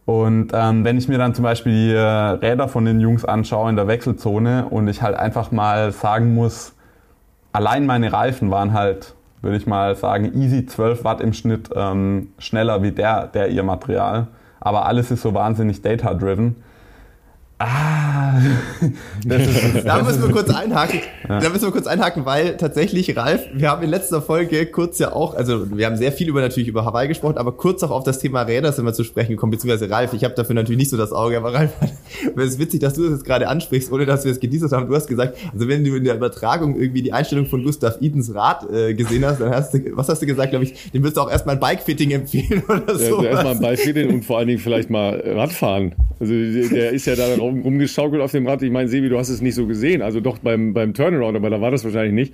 Und 0.06 0.52
ähm, 0.54 0.84
wenn 0.84 0.98
ich 0.98 1.08
mir 1.08 1.18
dann 1.18 1.34
zum 1.34 1.44
Beispiel 1.44 1.72
die 1.72 1.92
äh, 1.92 2.00
Räder 2.00 2.68
von 2.68 2.86
den 2.86 3.00
Jungs 3.00 3.26
anschaue 3.26 3.72
in 3.72 3.76
der 3.76 3.88
Wechselzone 3.88 4.68
und 4.70 4.88
ich 4.88 5.02
halt 5.02 5.16
einfach 5.16 5.52
mal 5.52 5.92
sagen 5.92 6.36
muss, 6.36 6.76
allein 7.52 7.88
meine 7.88 8.14
Reifen 8.14 8.52
waren 8.52 8.74
halt 8.74 9.16
würde 9.46 9.58
ich 9.58 9.68
mal 9.68 9.96
sagen, 9.96 10.34
easy 10.36 10.66
12 10.66 11.04
Watt 11.04 11.22
im 11.22 11.32
Schnitt 11.32 11.70
ähm, 11.74 12.30
schneller 12.38 12.84
wie 12.84 12.92
der, 12.92 13.28
der 13.28 13.50
ihr 13.50 13.64
Material. 13.64 14.28
Aber 14.60 14.86
alles 14.86 15.12
ist 15.12 15.22
so 15.22 15.34
wahnsinnig 15.34 15.82
data-driven. 15.82 16.56
Ah, 17.58 18.34
da 19.26 20.04
müssen 20.04 20.24
wir 20.24 20.30
kurz 20.30 20.50
einhaken. 20.50 21.00
Ja. 21.30 21.40
Da 21.40 21.50
müssen 21.50 21.64
wir 21.64 21.72
kurz 21.72 21.88
einhaken, 21.88 22.26
weil 22.26 22.58
tatsächlich, 22.58 23.16
Ralf, 23.16 23.46
wir 23.54 23.70
haben 23.70 23.82
in 23.82 23.90
letzter 23.90 24.22
Folge 24.22 24.66
kurz 24.66 25.00
ja 25.00 25.14
auch, 25.14 25.36
also 25.36 25.66
wir 25.72 25.86
haben 25.86 25.96
sehr 25.96 26.12
viel 26.12 26.28
über 26.28 26.42
natürlich 26.42 26.68
über 26.68 26.84
Hawaii 26.84 27.08
gesprochen, 27.08 27.38
aber 27.38 27.54
kurz 27.54 27.82
auch 27.84 27.92
auf 27.92 28.04
das 28.04 28.20
Thema 28.20 28.42
Räder 28.42 28.74
sind 28.74 28.84
wir 28.84 28.92
zu 28.92 29.06
sprechen 29.06 29.32
gekommen, 29.32 29.52
beziehungsweise 29.52 29.90
Ralf, 29.90 30.12
ich 30.12 30.26
habe 30.26 30.34
dafür 30.36 30.54
natürlich 30.54 30.80
nicht 30.80 30.90
so 30.90 30.98
das 30.98 31.14
Auge, 31.14 31.38
aber 31.38 31.54
Ralf, 31.54 31.72
es 32.36 32.44
ist 32.44 32.60
witzig, 32.60 32.82
dass 32.82 32.96
du 32.96 33.04
das 33.04 33.12
jetzt 33.12 33.26
gerade 33.26 33.48
ansprichst, 33.48 33.90
ohne 33.90 34.06
dass 34.06 34.26
wir 34.26 34.34
es 34.34 34.42
geteasert 34.42 34.74
haben. 34.74 34.90
Du 34.90 34.96
hast 34.96 35.08
gesagt, 35.08 35.38
also 35.54 35.70
wenn 35.70 35.86
du 35.86 35.96
in 35.96 36.04
der 36.04 36.16
Übertragung 36.16 36.76
irgendwie 36.76 37.04
die 37.04 37.14
Einstellung 37.14 37.46
von 37.46 37.64
Gustav 37.64 38.02
Idens 38.02 38.36
Rad 38.36 38.70
äh, 38.70 38.94
gesehen 38.96 39.24
hast, 39.24 39.40
dann 39.40 39.52
hast 39.52 39.74
du, 39.74 39.80
was 39.94 40.10
hast 40.10 40.22
du 40.22 40.26
gesagt, 40.26 40.50
glaube 40.50 40.66
ich, 40.66 40.92
dem 40.92 41.04
wirst 41.04 41.16
du 41.16 41.22
auch 41.22 41.32
erstmal 41.32 41.56
ein 41.56 41.62
Bikefitting 41.62 42.12
empfehlen 42.12 42.64
oder 42.68 43.00
so. 43.00 43.24
Ja, 43.24 43.30
erstmal 43.30 43.54
ein 43.54 43.62
Bikefitting 43.62 44.14
und 44.14 44.26
vor 44.26 44.40
allen 44.40 44.50
Dingen 44.50 44.60
vielleicht 44.60 44.90
mal 44.90 45.24
Radfahren. 45.26 45.96
Also 46.20 46.34
der 46.34 46.92
ist 46.92 47.06
ja 47.06 47.16
da 47.16 47.28
rum, 47.56 47.62
rumgeschaukelt 47.62 48.22
auf 48.22 48.32
dem 48.32 48.48
Rad. 48.48 48.62
Ich 48.62 48.72
meine, 48.72 48.90
Sevi, 48.90 49.10
du 49.10 49.18
hast 49.18 49.30
es 49.30 49.42
nicht 49.42 49.56
so 49.56 49.68
gesehen. 49.68 50.02
Also 50.02 50.20
doch 50.20 50.38
beim, 50.40 50.74
beim 50.74 50.94
Turnaround, 50.94 51.36
aber 51.36 51.50
da 51.50 51.62
war 51.62 51.72
das 51.72 51.84
wahrscheinlich 51.84 52.14
nicht. 52.14 52.34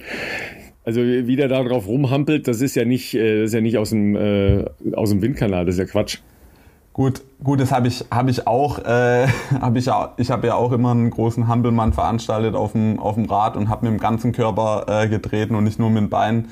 Also 0.84 1.02
wie 1.02 1.36
der 1.36 1.48
da 1.48 1.64
drauf 1.64 1.88
rumhampelt, 1.88 2.48
das 2.48 2.62
ist 2.62 2.76
ja 2.76 2.86
nicht, 2.86 3.14
äh, 3.14 3.42
das 3.42 3.50
ist 3.50 3.54
ja 3.54 3.62
nicht 3.62 3.78
aus 3.78 3.92
dem, 3.92 4.16
äh, 4.16 4.66
aus 4.94 5.12
dem 5.12 5.22
Windkanal, 5.22 5.66
das 5.66 5.76
ist 5.76 5.80
ja 5.80 5.86
Quatsch. 5.86 6.18
Gut, 6.94 7.22
gut, 7.42 7.62
das 7.62 7.72
habe 7.72 7.88
ich, 7.88 8.04
hab 8.12 8.28
ich 8.28 8.48
auch. 8.48 8.80
Äh, 8.80 9.28
hab 9.62 9.76
ich 9.76 9.90
ich 10.18 10.32
habe 10.32 10.48
ja 10.48 10.56
auch 10.56 10.72
immer 10.72 10.92
einen 10.92 11.10
großen 11.10 11.48
Hampelmann 11.48 11.94
veranstaltet 11.94 12.56
auf 12.56 12.74
dem, 12.74 13.00
auf 13.00 13.16
dem 13.16 13.26
Rad 13.26 13.56
und 13.56 13.70
habe 13.70 13.86
mit 13.86 13.94
dem 13.94 14.02
ganzen 14.02 14.32
Körper 14.32 14.86
äh, 14.88 15.08
getreten 15.08 15.56
und 15.56 15.64
nicht 15.64 15.80
nur 15.80 15.90
mit 15.90 16.02
dem 16.02 16.10
Bein. 16.10 16.50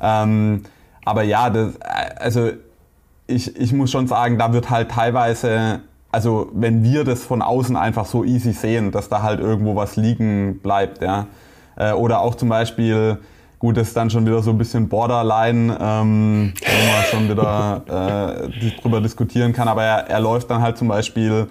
Ähm, 0.00 0.62
aber 1.04 1.22
ja, 1.22 1.48
das, 1.48 1.76
äh, 1.76 2.14
also 2.18 2.50
ich, 3.26 3.56
ich 3.56 3.72
muss 3.72 3.90
schon 3.90 4.06
sagen, 4.06 4.36
da 4.36 4.52
wird 4.52 4.68
halt 4.68 4.90
teilweise 4.90 5.80
also 6.12 6.50
wenn 6.52 6.82
wir 6.82 7.04
das 7.04 7.22
von 7.24 7.42
außen 7.42 7.76
einfach 7.76 8.06
so 8.06 8.24
easy 8.24 8.52
sehen, 8.52 8.90
dass 8.90 9.08
da 9.08 9.22
halt 9.22 9.40
irgendwo 9.40 9.76
was 9.76 9.96
liegen 9.96 10.58
bleibt, 10.62 11.02
ja. 11.02 11.26
Äh, 11.76 11.92
oder 11.92 12.20
auch 12.20 12.34
zum 12.34 12.48
Beispiel, 12.48 13.18
gut, 13.58 13.76
das 13.76 13.88
ist 13.88 13.96
dann 13.96 14.10
schon 14.10 14.26
wieder 14.26 14.42
so 14.42 14.50
ein 14.50 14.58
bisschen 14.58 14.88
Borderline, 14.88 15.76
ähm, 15.80 16.52
wo 16.60 16.92
man 16.92 17.04
schon 17.10 17.28
wieder 17.28 18.48
äh, 18.50 18.80
drüber 18.80 19.00
diskutieren 19.00 19.52
kann, 19.52 19.68
aber 19.68 19.84
er, 19.84 20.10
er 20.10 20.20
läuft 20.20 20.50
dann 20.50 20.62
halt 20.62 20.78
zum 20.78 20.88
Beispiel 20.88 21.46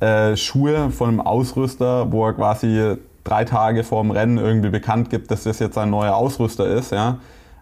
äh, 0.00 0.36
Schuhe 0.36 0.90
von 0.90 1.08
einem 1.08 1.20
Ausrüster, 1.20 2.10
wo 2.10 2.26
er 2.26 2.34
quasi 2.34 2.96
drei 3.22 3.44
Tage 3.44 3.84
vor 3.84 4.02
dem 4.02 4.10
Rennen 4.10 4.38
irgendwie 4.38 4.70
bekannt 4.70 5.10
gibt, 5.10 5.30
dass 5.30 5.44
das 5.44 5.58
jetzt 5.58 5.78
ein 5.78 5.90
neuer 5.90 6.14
Ausrüster 6.14 6.66
ist, 6.66 6.92
ja. 6.92 7.18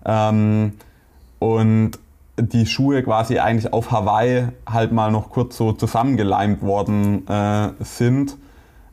Ähm, 0.06 0.74
und 1.38 1.98
die 2.38 2.66
Schuhe 2.66 3.02
quasi 3.02 3.38
eigentlich 3.38 3.72
auf 3.72 3.90
Hawaii 3.90 4.48
halt 4.68 4.92
mal 4.92 5.10
noch 5.10 5.30
kurz 5.30 5.56
so 5.56 5.72
zusammengeleimt 5.72 6.62
worden 6.62 7.26
äh, 7.28 7.70
sind. 7.80 8.36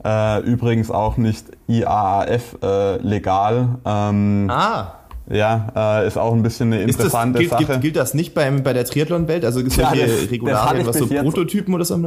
Äh, 0.04 0.42
übrigens 0.42 0.92
auch 0.92 1.18
nicht 1.18 1.46
IAAF 1.68 2.58
äh, 2.64 2.98
legal. 2.98 3.80
Ähm, 3.86 4.48
ah. 4.50 4.94
Ja, 5.30 6.02
äh, 6.02 6.08
ist 6.08 6.18
auch 6.18 6.34
ein 6.34 6.44
bisschen 6.44 6.74
eine 6.74 6.82
interessante 6.82 7.34
das, 7.34 7.40
gilt, 7.40 7.52
Sache. 7.52 7.66
Gilt, 7.66 7.82
gilt, 7.82 7.96
das 7.96 8.14
nicht 8.14 8.34
bei, 8.34 8.50
bei 8.52 8.74
der 8.74 8.86
Triathlon-Welt? 8.86 9.46
Also 9.46 9.60
gibt 9.60 9.72
es 9.72 9.78
ja, 9.78 9.90
solche 9.90 10.32
Regularien, 10.32 10.86
was 10.86 10.98
so 10.98 11.08
Prototypen 11.08 11.74
oder 11.74 11.86
so? 11.86 11.98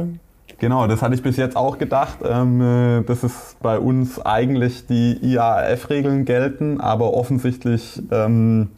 Genau, 0.57 0.87
das 0.87 1.01
hatte 1.01 1.15
ich 1.15 1.23
bis 1.23 1.37
jetzt 1.37 1.57
auch 1.57 1.77
gedacht, 1.77 2.19
ähm, 2.23 2.61
äh, 2.61 3.03
dass 3.03 3.23
es 3.23 3.57
bei 3.61 3.79
uns 3.79 4.23
eigentlich 4.23 4.85
die 4.87 5.17
IAAF-Regeln 5.21 6.25
gelten, 6.25 6.79
aber 6.79 7.13
offensichtlich 7.13 8.01
ähm, 8.11 8.69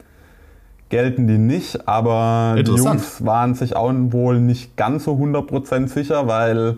gelten 0.90 1.28
die 1.28 1.38
nicht, 1.38 1.88
aber 1.88 2.56
die 2.58 2.72
Jungs 2.72 3.26
waren 3.26 3.56
sich 3.56 3.76
auch 3.76 3.92
wohl 3.94 4.40
nicht 4.40 4.78
ganz 4.78 5.04
so 5.04 5.14
100% 5.14 5.88
sicher, 5.88 6.28
weil 6.28 6.78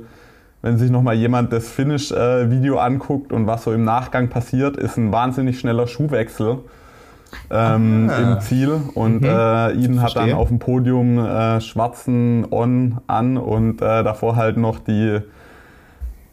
wenn 0.61 0.77
sich 0.77 0.91
nochmal 0.91 1.15
jemand 1.15 1.53
das 1.53 1.69
Finish-Video 1.69 2.79
anguckt 2.79 3.31
und 3.31 3.47
was 3.47 3.63
so 3.63 3.71
im 3.71 3.83
Nachgang 3.83 4.29
passiert, 4.29 4.77
ist 4.77 4.97
ein 4.97 5.11
wahnsinnig 5.11 5.59
schneller 5.59 5.87
Schuhwechsel. 5.87 6.59
ähm, 7.51 8.09
ah. 8.11 8.33
im 8.33 8.41
Ziel 8.41 8.81
und 8.95 9.21
mhm. 9.21 9.27
äh, 9.27 9.71
Eden 9.73 10.01
hat 10.01 10.15
dann 10.15 10.33
auf 10.33 10.47
dem 10.47 10.57
Podium 10.57 11.19
äh, 11.19 11.61
schwarzen 11.61 12.47
On 12.49 12.97
an 13.05 13.37
und 13.37 13.81
äh, 13.81 14.03
davor 14.03 14.35
halt 14.35 14.57
noch 14.57 14.79
die 14.79 15.19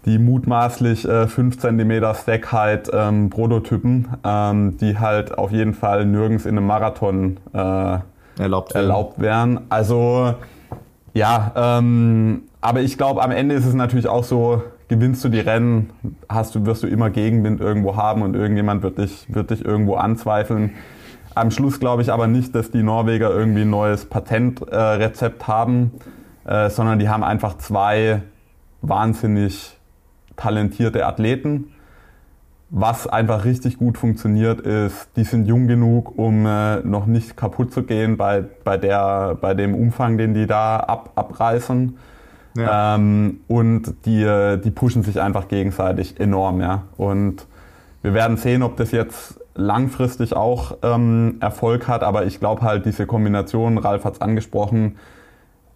die 0.06 0.18
mutmaßlich 0.18 1.06
äh, 1.06 1.26
5 1.26 1.58
cm 1.58 2.14
Stack 2.14 2.52
Height 2.52 2.90
ähm, 2.92 3.28
Prototypen, 3.28 4.08
ähm, 4.24 4.76
die 4.78 4.98
halt 4.98 5.36
auf 5.36 5.50
jeden 5.50 5.74
Fall 5.74 6.06
nirgends 6.06 6.46
in 6.46 6.56
einem 6.56 6.66
Marathon 6.66 7.38
äh, 7.52 7.98
erlaubt, 8.38 8.72
erlaubt 8.72 9.20
wären. 9.20 9.60
Also 9.68 10.34
ja, 11.12 11.52
ähm, 11.56 12.42
aber 12.60 12.82
ich 12.82 12.96
glaube, 12.96 13.22
am 13.22 13.32
Ende 13.32 13.54
ist 13.56 13.66
es 13.66 13.74
natürlich 13.74 14.06
auch 14.06 14.24
so, 14.24 14.62
gewinnst 14.88 15.24
du 15.24 15.28
die 15.28 15.40
Rennen, 15.40 15.90
hast 16.28 16.54
du, 16.54 16.64
wirst 16.66 16.84
du 16.84 16.86
immer 16.86 17.10
Gegenwind 17.10 17.60
irgendwo 17.60 17.96
haben 17.96 18.22
und 18.22 18.36
irgendjemand 18.36 18.82
wird 18.82 18.98
dich, 18.98 19.26
wird 19.28 19.50
dich 19.50 19.64
irgendwo 19.64 19.96
anzweifeln. 19.96 20.72
Am 21.34 21.50
Schluss 21.50 21.80
glaube 21.80 22.02
ich 22.02 22.12
aber 22.12 22.28
nicht, 22.28 22.54
dass 22.54 22.70
die 22.70 22.82
Norweger 22.82 23.30
irgendwie 23.30 23.62
ein 23.62 23.70
neues 23.70 24.04
Patentrezept 24.04 25.42
äh, 25.42 25.46
haben, 25.46 25.92
äh, 26.44 26.70
sondern 26.70 26.98
die 26.98 27.08
haben 27.08 27.24
einfach 27.24 27.58
zwei 27.58 28.22
wahnsinnig 28.82 29.75
talentierte 30.36 31.06
Athleten. 31.06 31.72
Was 32.68 33.06
einfach 33.06 33.44
richtig 33.44 33.78
gut 33.78 33.96
funktioniert, 33.96 34.60
ist, 34.60 35.08
die 35.16 35.22
sind 35.22 35.46
jung 35.46 35.68
genug, 35.68 36.18
um 36.18 36.46
äh, 36.46 36.80
noch 36.80 37.06
nicht 37.06 37.36
kaputt 37.36 37.72
zu 37.72 37.84
gehen 37.84 38.16
bei, 38.16 38.44
bei, 38.64 38.76
der, 38.76 39.36
bei 39.40 39.54
dem 39.54 39.74
Umfang, 39.74 40.18
den 40.18 40.34
die 40.34 40.46
da 40.46 40.78
ab, 40.78 41.10
abreißen. 41.14 41.96
Ja. 42.56 42.96
Ähm, 42.96 43.40
und 43.46 43.94
die, 44.04 44.58
die 44.64 44.70
pushen 44.70 45.02
sich 45.02 45.20
einfach 45.20 45.46
gegenseitig 45.46 46.18
enorm. 46.18 46.60
Ja? 46.60 46.82
Und 46.96 47.46
wir 48.02 48.14
werden 48.14 48.36
sehen, 48.36 48.62
ob 48.62 48.76
das 48.76 48.90
jetzt 48.90 49.40
langfristig 49.56 50.34
auch 50.34 50.76
ähm, 50.82 51.36
Erfolg 51.40 51.88
hat, 51.88 52.02
aber 52.02 52.26
ich 52.26 52.40
glaube 52.40 52.62
halt 52.62 52.84
diese 52.84 53.06
Kombination, 53.06 53.78
Ralf 53.78 54.04
hat 54.04 54.14
es 54.14 54.20
angesprochen, 54.20 54.96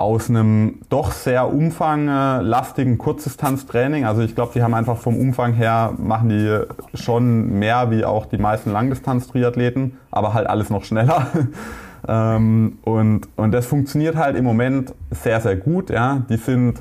aus 0.00 0.30
einem 0.30 0.78
doch 0.88 1.12
sehr 1.12 1.52
umfanglastigen 1.52 2.96
Kurzdistanztraining. 2.96 4.06
Also 4.06 4.22
ich 4.22 4.34
glaube, 4.34 4.52
die 4.54 4.62
haben 4.62 4.72
einfach 4.72 4.96
vom 4.96 5.14
Umfang 5.14 5.52
her, 5.52 5.92
machen 5.98 6.30
die 6.30 6.60
schon 6.94 7.58
mehr 7.58 7.90
wie 7.90 8.06
auch 8.06 8.24
die 8.24 8.38
meisten 8.38 8.72
Langdistanz-Triathleten, 8.72 9.98
aber 10.10 10.32
halt 10.32 10.46
alles 10.46 10.70
noch 10.70 10.84
schneller. 10.84 11.26
ähm, 12.08 12.78
und, 12.80 13.28
und 13.36 13.52
das 13.52 13.66
funktioniert 13.66 14.16
halt 14.16 14.36
im 14.36 14.44
Moment 14.44 14.94
sehr, 15.10 15.38
sehr 15.42 15.56
gut. 15.56 15.90
Ja. 15.90 16.22
Die 16.30 16.38
sind 16.38 16.80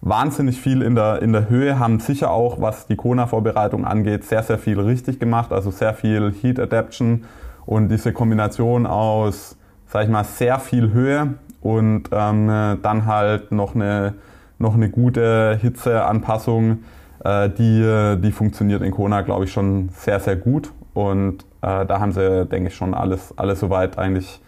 wahnsinnig 0.00 0.60
viel 0.60 0.82
in 0.82 0.94
der, 0.94 1.22
in 1.22 1.32
der 1.32 1.48
Höhe, 1.48 1.80
haben 1.80 1.98
sicher 1.98 2.30
auch, 2.30 2.60
was 2.60 2.86
die 2.86 2.94
Kona-Vorbereitung 2.94 3.84
angeht, 3.84 4.22
sehr, 4.22 4.44
sehr 4.44 4.58
viel 4.58 4.78
richtig 4.78 5.18
gemacht, 5.18 5.50
also 5.50 5.72
sehr 5.72 5.92
viel 5.92 6.32
Heat 6.40 6.60
Adaption 6.60 7.24
und 7.66 7.88
diese 7.88 8.12
Kombination 8.12 8.86
aus, 8.86 9.56
sag 9.88 10.04
ich 10.04 10.08
mal, 10.08 10.22
sehr 10.22 10.60
viel 10.60 10.92
Höhe 10.92 11.34
und 11.60 12.04
ähm, 12.12 12.78
dann 12.82 13.06
halt 13.06 13.52
noch 13.52 13.74
eine, 13.74 14.14
noch 14.58 14.74
eine 14.74 14.90
gute 14.90 15.58
Hitzeanpassung, 15.60 16.84
äh, 17.24 17.50
die, 17.50 18.16
die 18.20 18.32
funktioniert 18.32 18.82
in 18.82 18.92
Kona, 18.92 19.22
glaube 19.22 19.44
ich, 19.44 19.52
schon 19.52 19.90
sehr, 19.90 20.20
sehr 20.20 20.36
gut 20.36 20.72
und 20.94 21.44
äh, 21.62 21.86
da 21.86 22.00
haben 22.00 22.12
sie, 22.12 22.46
denke 22.46 22.68
ich, 22.68 22.74
schon 22.74 22.94
alles, 22.94 23.36
alles 23.36 23.60
soweit 23.60 23.98
eigentlich, 23.98 24.40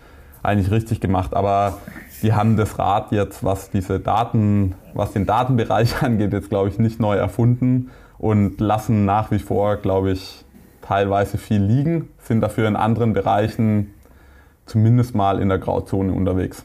eigentlich 0.42 0.70
richtig 0.70 1.00
gemacht, 1.00 1.34
aber 1.34 1.78
die 2.22 2.32
haben 2.32 2.56
das 2.56 2.78
Rad 2.78 3.12
jetzt, 3.12 3.44
was 3.44 3.70
diese 3.70 4.00
Daten, 4.00 4.74
was 4.94 5.12
den 5.12 5.26
Datenbereich 5.26 6.02
angeht, 6.02 6.32
jetzt 6.32 6.48
glaube 6.48 6.68
ich 6.68 6.78
nicht 6.78 7.00
neu 7.00 7.16
erfunden 7.16 7.90
und 8.18 8.60
lassen 8.60 9.04
nach 9.04 9.30
wie 9.30 9.38
vor, 9.38 9.76
glaube 9.76 10.12
ich, 10.12 10.44
teilweise 10.80 11.38
viel 11.38 11.62
liegen, 11.62 12.08
sind 12.18 12.40
dafür 12.40 12.68
in 12.68 12.76
anderen 12.76 13.12
Bereichen 13.12 13.94
zumindest 14.66 15.14
mal 15.14 15.40
in 15.40 15.48
der 15.48 15.58
Grauzone 15.58 16.12
unterwegs. 16.12 16.64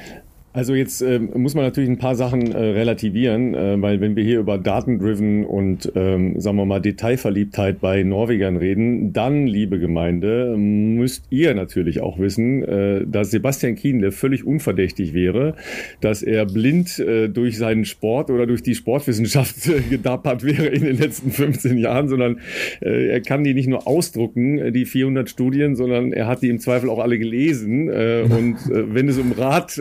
Also 0.53 0.75
jetzt 0.75 1.01
äh, 1.01 1.19
muss 1.19 1.55
man 1.55 1.63
natürlich 1.63 1.89
ein 1.89 1.97
paar 1.97 2.15
Sachen 2.15 2.51
äh, 2.51 2.57
relativieren, 2.57 3.55
äh, 3.55 3.81
weil 3.81 4.01
wenn 4.01 4.17
wir 4.17 4.23
hier 4.23 4.39
über 4.39 4.57
Datendriven 4.57 5.45
und 5.45 5.89
ähm, 5.95 6.41
sagen 6.41 6.57
wir 6.57 6.65
mal 6.65 6.81
Detailverliebtheit 6.81 7.79
bei 7.79 8.03
Norwegern 8.03 8.57
reden, 8.57 9.13
dann, 9.13 9.47
liebe 9.47 9.79
Gemeinde, 9.79 10.57
müsst 10.57 11.23
ihr 11.29 11.53
natürlich 11.53 12.01
auch 12.01 12.19
wissen, 12.19 12.63
äh, 12.63 13.05
dass 13.07 13.31
Sebastian 13.31 13.75
Kienle 13.75 14.11
völlig 14.11 14.45
unverdächtig 14.45 15.13
wäre, 15.13 15.55
dass 16.01 16.21
er 16.21 16.45
blind 16.45 16.99
äh, 16.99 17.29
durch 17.29 17.57
seinen 17.57 17.85
Sport 17.85 18.29
oder 18.29 18.45
durch 18.45 18.61
die 18.61 18.75
Sportwissenschaft 18.75 19.67
äh, 19.67 19.79
gedappert 19.89 20.43
wäre 20.43 20.65
in 20.67 20.83
den 20.83 20.97
letzten 20.97 21.31
15 21.31 21.77
Jahren, 21.77 22.09
sondern 22.09 22.39
äh, 22.81 23.07
er 23.07 23.21
kann 23.21 23.45
die 23.45 23.53
nicht 23.53 23.67
nur 23.67 23.87
ausdrucken, 23.87 24.57
äh, 24.57 24.71
die 24.73 24.83
400 24.83 25.29
Studien, 25.29 25.77
sondern 25.77 26.11
er 26.11 26.27
hat 26.27 26.41
die 26.41 26.49
im 26.49 26.59
Zweifel 26.59 26.89
auch 26.89 26.99
alle 26.99 27.17
gelesen 27.17 27.87
äh, 27.87 28.23
und 28.29 28.55
äh, 28.69 28.93
wenn 28.93 29.07
es 29.07 29.17
um 29.17 29.31
Rat 29.31 29.77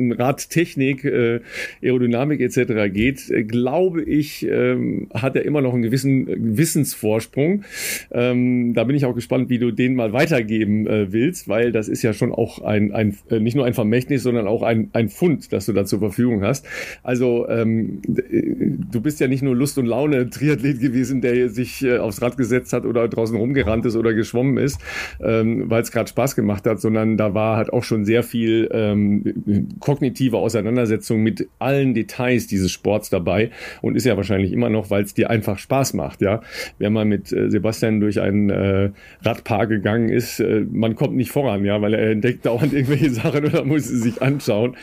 äh, 0.00 0.14
Radtechnik, 0.14 1.04
äh, 1.04 1.40
Aerodynamik 1.82 2.40
etc. 2.40 2.92
geht, 2.92 3.30
äh, 3.30 3.44
glaube 3.44 4.02
ich, 4.02 4.46
ähm, 4.48 5.08
hat 5.14 5.36
er 5.36 5.44
immer 5.44 5.60
noch 5.60 5.74
einen 5.74 5.82
gewissen 5.82 6.26
Wissensvorsprung. 6.56 7.64
Ähm, 8.10 8.74
da 8.74 8.84
bin 8.84 8.96
ich 8.96 9.04
auch 9.04 9.14
gespannt, 9.14 9.50
wie 9.50 9.58
du 9.58 9.70
den 9.70 9.94
mal 9.94 10.12
weitergeben 10.12 10.86
äh, 10.86 11.12
willst, 11.12 11.48
weil 11.48 11.72
das 11.72 11.88
ist 11.88 12.02
ja 12.02 12.12
schon 12.12 12.32
auch 12.32 12.62
ein, 12.62 12.92
ein 12.92 13.16
äh, 13.30 13.40
nicht 13.40 13.56
nur 13.56 13.66
ein 13.66 13.74
Vermächtnis, 13.74 14.22
sondern 14.22 14.46
auch 14.46 14.62
ein, 14.62 14.90
ein 14.92 15.08
Fund, 15.08 15.52
das 15.52 15.66
du 15.66 15.72
da 15.72 15.84
zur 15.84 15.98
Verfügung 15.98 16.42
hast. 16.42 16.66
Also 17.02 17.48
ähm, 17.48 18.00
du 18.06 19.00
bist 19.00 19.20
ja 19.20 19.28
nicht 19.28 19.42
nur 19.42 19.56
Lust 19.56 19.78
und 19.78 19.86
Laune 19.86 20.30
Triathlet 20.30 20.80
gewesen, 20.80 21.20
der 21.20 21.48
sich 21.48 21.82
äh, 21.82 21.98
aufs 21.98 22.22
Rad 22.22 22.36
gesetzt 22.36 22.72
hat 22.72 22.84
oder 22.84 23.08
draußen 23.08 23.36
rumgerannt 23.36 23.86
ist 23.86 23.96
oder 23.96 24.14
geschwommen 24.14 24.58
ist, 24.58 24.80
ähm, 25.20 25.70
weil 25.70 25.82
es 25.82 25.90
gerade 25.90 26.08
Spaß 26.08 26.36
gemacht 26.36 26.66
hat, 26.66 26.80
sondern 26.80 27.16
da 27.16 27.34
war 27.34 27.56
halt 27.56 27.72
auch 27.72 27.84
schon 27.84 28.04
sehr 28.04 28.22
viel 28.22 28.68
ähm, 28.72 29.24
kognitive 29.90 30.36
Auseinandersetzung 30.36 31.20
mit 31.20 31.48
allen 31.58 31.94
Details 31.94 32.46
dieses 32.46 32.70
Sports 32.70 33.10
dabei 33.10 33.50
und 33.82 33.96
ist 33.96 34.06
ja 34.06 34.16
wahrscheinlich 34.16 34.52
immer 34.52 34.70
noch, 34.70 34.88
weil 34.88 35.02
es 35.02 35.14
dir 35.14 35.30
einfach 35.30 35.58
Spaß 35.58 35.94
macht. 35.94 36.22
Ja, 36.22 36.42
wer 36.78 36.90
mal 36.90 37.04
mit 37.04 37.32
äh, 37.32 37.50
Sebastian 37.50 37.98
durch 37.98 38.20
ein 38.20 38.50
äh, 38.50 38.90
Radpark 39.22 39.68
gegangen 39.68 40.08
ist, 40.08 40.38
äh, 40.38 40.64
man 40.70 40.94
kommt 40.94 41.16
nicht 41.16 41.32
voran, 41.32 41.64
ja, 41.64 41.82
weil 41.82 41.94
er 41.94 42.08
entdeckt 42.12 42.46
dauernd 42.46 42.72
irgendwelche 42.72 43.10
Sachen 43.10 43.44
oder 43.44 43.64
muss 43.64 43.88
sie 43.88 43.96
sich 43.96 44.22
anschauen. 44.22 44.76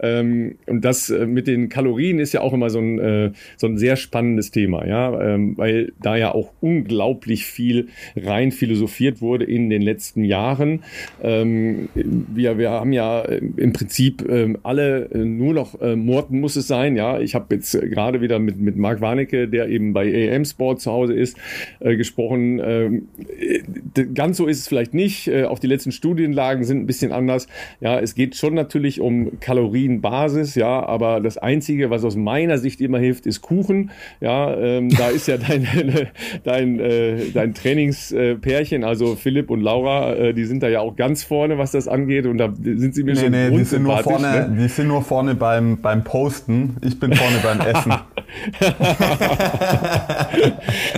Ähm, 0.00 0.56
und 0.64 0.82
das 0.82 1.10
äh, 1.10 1.26
mit 1.26 1.46
den 1.46 1.68
Kalorien 1.68 2.18
ist 2.18 2.32
ja 2.32 2.40
auch 2.40 2.54
immer 2.54 2.70
so 2.70 2.78
ein 2.78 2.98
äh, 2.98 3.32
so 3.58 3.66
ein 3.66 3.76
sehr 3.76 3.96
spannendes 3.96 4.50
Thema, 4.50 4.86
ja, 4.86 5.34
ähm, 5.34 5.58
weil 5.58 5.92
da 6.00 6.16
ja 6.16 6.34
auch 6.34 6.54
unglaublich 6.62 7.44
viel 7.44 7.88
rein 8.16 8.50
philosophiert 8.50 9.20
wurde 9.20 9.44
in 9.44 9.68
den 9.68 9.82
letzten 9.82 10.24
Jahren. 10.24 10.84
Ähm, 11.22 11.90
wir, 11.94 12.56
wir 12.56 12.70
haben 12.70 12.94
ja 12.94 13.20
äh, 13.20 13.42
im 13.58 13.74
Prinzip 13.74 14.24
ähm, 14.54 14.58
alle 14.62 15.10
äh, 15.10 15.18
nur 15.18 15.54
noch 15.54 15.80
äh, 15.80 15.96
Morten 15.96 16.40
muss 16.40 16.56
es 16.56 16.66
sein. 16.66 16.96
Ja, 16.96 17.18
ich 17.18 17.34
habe 17.34 17.54
jetzt 17.54 17.74
äh, 17.74 17.88
gerade 17.88 18.20
wieder 18.20 18.38
mit 18.38 18.58
mit 18.58 18.76
Marc 18.76 19.00
Warnecke, 19.00 19.48
der 19.48 19.68
eben 19.68 19.92
bei 19.92 20.30
AM 20.30 20.44
Sport 20.44 20.80
zu 20.80 20.90
Hause 20.90 21.14
ist, 21.14 21.36
äh, 21.80 21.96
gesprochen. 21.96 22.60
Ähm, 22.64 23.08
äh, 23.38 24.04
ganz 24.14 24.36
so 24.36 24.46
ist 24.46 24.60
es 24.60 24.68
vielleicht 24.68 24.94
nicht. 24.94 25.28
Äh, 25.28 25.44
auch 25.44 25.58
die 25.58 25.66
letzten 25.66 25.92
Studienlagen 25.92 26.64
sind 26.64 26.80
ein 26.80 26.86
bisschen 26.86 27.12
anders. 27.12 27.46
Ja, 27.80 27.98
es 27.98 28.14
geht 28.14 28.36
schon 28.36 28.54
natürlich 28.54 29.00
um 29.00 29.40
Kalorienbasis. 29.40 30.54
Ja, 30.54 30.84
aber 30.84 31.20
das 31.20 31.38
einzige, 31.38 31.90
was 31.90 32.04
aus 32.04 32.16
meiner 32.16 32.58
Sicht 32.58 32.80
immer 32.80 32.98
hilft, 32.98 33.26
ist 33.26 33.40
Kuchen. 33.40 33.90
Ja, 34.20 34.56
ähm, 34.56 34.88
da 34.90 35.08
ist 35.08 35.28
ja 35.28 35.36
dein 35.36 35.66
dein 36.44 36.80
äh, 36.80 37.30
dein 37.32 37.54
Trainingspärchen, 37.54 38.84
also 38.84 39.16
Philipp 39.16 39.50
und 39.50 39.60
Laura, 39.60 40.14
äh, 40.14 40.34
die 40.34 40.44
sind 40.44 40.62
da 40.62 40.68
ja 40.68 40.80
auch 40.80 40.96
ganz 40.96 41.24
vorne, 41.24 41.58
was 41.58 41.72
das 41.72 41.88
angeht. 41.88 42.26
Und 42.26 42.38
da 42.38 42.52
sind 42.54 42.94
sie 42.94 43.04
mir 43.04 43.14
nee, 43.14 43.20
schon 43.20 43.30
nee, 43.30 43.50
die 43.50 43.64
sind 43.64 43.82
nur 43.82 43.98
vorne. 43.98 44.24
Ne? 44.24 44.43
Die 44.48 44.68
sind 44.68 44.88
nur 44.88 45.02
vorne 45.02 45.34
beim, 45.34 45.80
beim 45.80 46.04
Posten, 46.04 46.76
ich 46.82 46.98
bin 46.98 47.14
vorne 47.14 47.38
beim 47.42 47.60
Essen. 47.60 47.92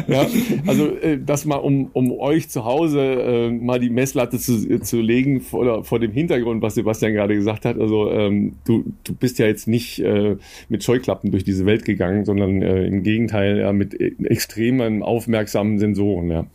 ja, 0.07 0.27
also 0.67 0.97
äh, 0.99 1.19
das 1.25 1.45
mal, 1.45 1.57
um, 1.57 1.91
um 1.93 2.13
euch 2.13 2.49
zu 2.49 2.65
Hause 2.65 3.01
äh, 3.01 3.51
mal 3.51 3.79
die 3.79 3.91
Messlatte 3.91 4.39
zu, 4.39 4.81
zu 4.81 5.01
legen 5.01 5.41
vor, 5.41 5.85
vor 5.85 5.99
dem 5.99 6.13
Hintergrund, 6.13 6.63
was 6.63 6.75
Sebastian 6.75 7.13
gerade 7.13 7.35
gesagt 7.35 7.65
hat. 7.65 7.79
Also 7.79 8.11
ähm, 8.11 8.57
du, 8.65 8.85
du 9.05 9.15
bist 9.15 9.39
ja 9.39 9.47
jetzt 9.47 9.69
nicht 9.69 10.01
äh, 10.01 10.37
mit 10.69 10.85
Scheuklappen 10.85 11.31
durch 11.31 11.45
diese 11.45 11.67
Welt 11.67 11.85
gegangen, 11.85 12.25
sondern 12.25 12.63
äh, 12.63 12.87
im 12.87 13.03
Gegenteil 13.03 13.59
ja, 13.59 13.73
mit 13.73 13.99
äh, 14.01 14.13
extremen, 14.25 15.03
aufmerksamen 15.03 15.79
Sensoren. 15.79 16.31
Ja, 16.31 16.47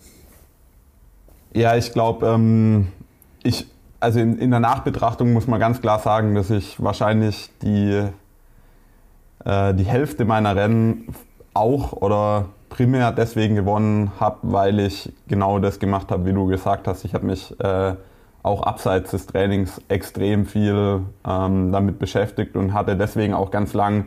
ja 1.53 1.77
ich 1.77 1.93
glaube, 1.93 2.27
ähm, 2.27 2.87
ich 3.43 3.65
also 4.01 4.19
in, 4.19 4.37
in, 4.39 4.51
der 4.51 4.59
Nachbetrachtung 4.59 5.31
muss 5.31 5.47
man 5.47 5.59
ganz 5.59 5.79
klar 5.79 5.99
sagen, 5.99 6.35
dass 6.35 6.49
ich 6.49 6.83
wahrscheinlich 6.83 7.49
die, 7.61 8.03
äh, 9.45 9.73
die 9.73 9.83
Hälfte 9.83 10.25
meiner 10.25 10.55
Rennen 10.55 11.15
auch 11.53 11.93
oder 11.93 12.45
primär 12.69 13.11
deswegen 13.11 13.55
gewonnen 13.55 14.11
habe, 14.19 14.37
weil 14.41 14.79
ich 14.79 15.13
genau 15.27 15.59
das 15.59 15.79
gemacht 15.79 16.11
habe, 16.11 16.25
wie 16.25 16.33
du 16.33 16.47
gesagt 16.47 16.87
hast. 16.87 17.05
Ich 17.05 17.13
habe 17.13 17.25
mich 17.25 17.57
äh, 17.59 17.93
auch 18.43 18.63
abseits 18.63 19.11
des 19.11 19.27
Trainings 19.27 19.79
extrem 19.87 20.45
viel 20.45 21.01
ähm, 21.27 21.71
damit 21.71 21.99
beschäftigt 21.99 22.55
und 22.55 22.73
hatte 22.73 22.97
deswegen 22.97 23.33
auch 23.33 23.51
ganz 23.51 23.73
lang 23.73 24.05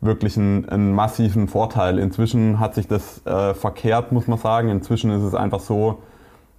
wirklich 0.00 0.38
einen, 0.38 0.66
einen 0.68 0.94
massiven 0.94 1.46
Vorteil. 1.46 1.98
Inzwischen 1.98 2.58
hat 2.58 2.74
sich 2.74 2.88
das 2.88 3.24
äh, 3.26 3.52
verkehrt, 3.52 4.12
muss 4.12 4.26
man 4.28 4.38
sagen. 4.38 4.70
Inzwischen 4.70 5.10
ist 5.10 5.22
es 5.22 5.34
einfach 5.34 5.60
so, 5.60 6.02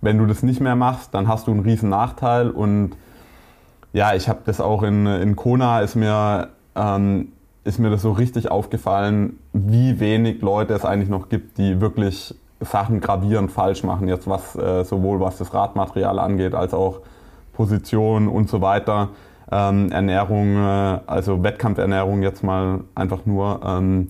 wenn 0.01 0.17
du 0.17 0.25
das 0.25 0.43
nicht 0.43 0.59
mehr 0.59 0.75
machst, 0.75 1.13
dann 1.13 1.27
hast 1.27 1.47
du 1.47 1.51
einen 1.51 1.61
riesen 1.61 1.89
Nachteil 1.89 2.49
und 2.49 2.91
ja, 3.93 4.13
ich 4.15 4.29
habe 4.29 4.39
das 4.45 4.61
auch 4.61 4.83
in, 4.83 5.05
in 5.05 5.35
Kona 5.35 5.81
ist 5.81 5.95
mir, 5.95 6.49
ähm, 6.75 7.29
ist 7.63 7.79
mir 7.79 7.89
das 7.89 8.01
so 8.01 8.11
richtig 8.11 8.49
aufgefallen, 8.49 9.37
wie 9.53 9.99
wenig 9.99 10.41
Leute 10.41 10.73
es 10.73 10.85
eigentlich 10.85 11.09
noch 11.09 11.29
gibt, 11.29 11.57
die 11.57 11.81
wirklich 11.81 12.33
Sachen 12.61 13.01
gravierend 13.01 13.51
falsch 13.51 13.83
machen, 13.83 14.07
jetzt 14.07 14.27
was 14.27 14.55
äh, 14.55 14.83
sowohl 14.83 15.19
was 15.19 15.37
das 15.37 15.53
Radmaterial 15.53 16.19
angeht, 16.19 16.55
als 16.55 16.73
auch 16.73 17.01
Position 17.53 18.27
und 18.27 18.49
so 18.49 18.61
weiter. 18.61 19.09
Ähm, 19.51 19.91
Ernährung, 19.91 20.55
äh, 20.55 20.99
also 21.07 21.43
Wettkampfernährung 21.43 22.23
jetzt 22.23 22.43
mal 22.43 22.81
einfach 22.95 23.25
nur. 23.25 23.59
Ähm, 23.65 24.09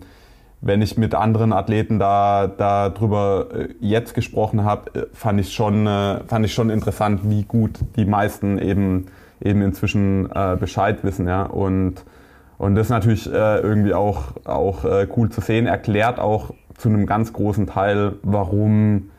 wenn 0.61 0.81
ich 0.81 0.97
mit 0.97 1.15
anderen 1.15 1.53
Athleten 1.53 1.97
da 1.97 2.47
darüber 2.47 3.47
äh, 3.53 3.67
jetzt 3.79 4.13
gesprochen 4.13 4.63
habe, 4.63 4.93
äh, 4.93 5.05
fand 5.13 5.39
ich 5.39 5.53
schon 5.53 5.87
äh, 5.87 6.23
fand 6.27 6.45
ich 6.45 6.53
schon 6.53 6.69
interessant, 6.69 7.21
wie 7.23 7.43
gut 7.43 7.79
die 7.95 8.05
meisten 8.05 8.59
eben 8.59 9.07
eben 9.43 9.61
inzwischen 9.63 10.29
äh, 10.31 10.55
Bescheid 10.59 11.03
wissen, 11.03 11.27
ja. 11.27 11.43
Und 11.43 12.05
und 12.59 12.75
das 12.75 12.87
ist 12.87 12.91
natürlich 12.91 13.27
äh, 13.27 13.57
irgendwie 13.59 13.95
auch 13.95 14.33
auch 14.45 14.85
äh, 14.85 15.07
cool 15.17 15.29
zu 15.29 15.41
sehen, 15.41 15.65
erklärt 15.65 16.19
auch 16.19 16.53
zu 16.77 16.89
einem 16.89 17.07
ganz 17.07 17.33
großen 17.33 17.67
Teil, 17.67 18.13
warum 18.23 19.09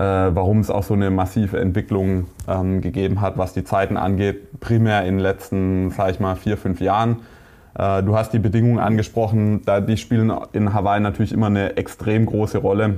warum 0.00 0.60
es 0.60 0.70
auch 0.70 0.84
so 0.84 0.94
eine 0.94 1.10
massive 1.10 1.58
Entwicklung 1.58 2.26
ähm, 2.46 2.82
gegeben 2.82 3.20
hat, 3.20 3.36
was 3.36 3.52
die 3.52 3.64
Zeiten 3.64 3.96
angeht, 3.96 4.60
primär 4.60 5.00
in 5.00 5.16
den 5.16 5.18
letzten, 5.18 5.90
sage 5.90 6.12
ich 6.12 6.20
mal, 6.20 6.36
vier 6.36 6.56
fünf 6.56 6.80
Jahren. 6.80 7.16
äh, 7.16 7.37
du 7.78 8.16
hast 8.16 8.32
die 8.32 8.40
Bedingungen 8.40 8.80
angesprochen, 8.80 9.62
da 9.64 9.80
die 9.80 9.96
spielen 9.96 10.32
in 10.52 10.74
Hawaii 10.74 10.98
natürlich 10.98 11.32
immer 11.32 11.46
eine 11.46 11.76
extrem 11.76 12.26
große 12.26 12.58
Rolle. 12.58 12.96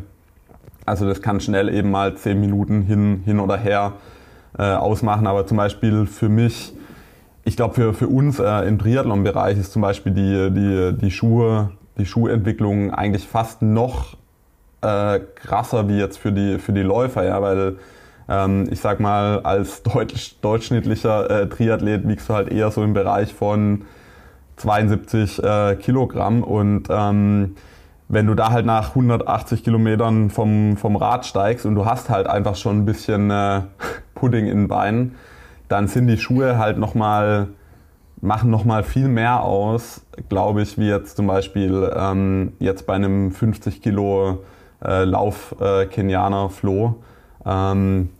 Also 0.87 1.07
das 1.07 1.23
kann 1.23 1.41
schnell 1.41 1.69
eben 1.69 1.91
mal 1.91 2.17
zehn 2.17 2.41
Minuten 2.41 2.83
hin, 2.83 3.23
hin 3.25 3.41
oder 3.41 3.57
her 3.57 3.93
äh, 4.59 4.63
ausmachen. 4.63 5.27
Aber 5.27 5.47
zum 5.47 5.57
Beispiel 5.57 6.07
für 6.07 6.29
mich, 6.29 6.73
ich 7.45 7.57
glaube 7.57 7.75
für, 7.75 7.95
für 7.95 8.09
uns 8.09 8.39
äh, 8.39 8.67
im 8.67 8.79
Triathlon-Bereich 8.79 9.59
ist 9.59 9.73
zum 9.73 9.83
Beispiel 9.83 10.13
die, 10.13 10.51
die, 10.51 10.99
die 10.99 11.11
Schuhe, 11.11 11.73
die 11.99 12.07
Schuhentwicklung 12.07 12.93
eigentlich 12.93 13.29
fast 13.29 13.63
noch 13.63 14.17
äh, 14.83 15.21
krasser 15.35 15.89
wie 15.89 15.99
jetzt 15.99 16.19
für 16.19 16.33
die, 16.33 16.59
für 16.59 16.73
die 16.73 16.83
Läufer, 16.83 17.25
ja, 17.25 17.41
weil 17.43 17.77
ähm, 18.29 18.69
ich 18.71 18.81
sag 18.81 19.01
mal, 19.01 19.41
als 19.41 19.83
deutsch, 19.83 20.37
durchschnittlicher 20.41 21.31
äh, 21.31 21.49
Triathlet 21.49 22.09
wiegst 22.09 22.29
du 22.29 22.35
halt 22.35 22.51
eher 22.51 22.71
so 22.71 22.83
im 22.83 22.95
Bereich 22.95 23.35
von 23.35 23.83
72 24.61 25.43
äh, 25.43 25.77
Kilogramm 25.77 26.43
und 26.43 26.89
ähm, 26.91 27.57
wenn 28.09 28.27
du 28.27 28.35
da 28.35 28.51
halt 28.51 28.67
nach 28.67 28.91
180 28.91 29.63
Kilometern 29.63 30.31
vom, 30.31 30.77
vom 30.77 30.97
Rad 30.97 31.25
steigst 31.25 31.65
und 31.65 31.77
du 31.77 31.87
hast 31.87 32.11
halt 32.11 32.27
einfach 32.27 32.57
schon 32.57 32.79
ein 32.79 32.85
bisschen 32.85 33.31
äh, 33.31 33.63
Pudding 34.15 34.47
in 34.47 34.59
den 34.59 34.69
Beinen, 34.69 35.15
dann 35.69 35.87
sind 35.87 36.09
die 36.09 36.19
Schuhe 36.19 36.59
halt 36.59 36.77
nochmal, 36.77 37.49
machen 38.21 38.51
nochmal 38.51 38.83
viel 38.83 39.09
mehr 39.09 39.43
aus, 39.43 40.03
glaube 40.29 40.63
ich, 40.63 40.77
wie 40.77 40.89
jetzt 40.89 41.17
zum 41.17 41.29
Beispiel 41.29 41.91
ähm, 41.97 42.53
jetzt 42.59 42.87
bei 42.87 42.95
einem 42.95 43.31
50 43.31 43.81
Kilo 43.81 44.41
äh, 44.85 45.05
Lauf 45.05 45.55
äh, 45.61 45.87
Kenianer 45.87 46.51
Flo. 46.51 46.97
Ähm, 47.47 48.11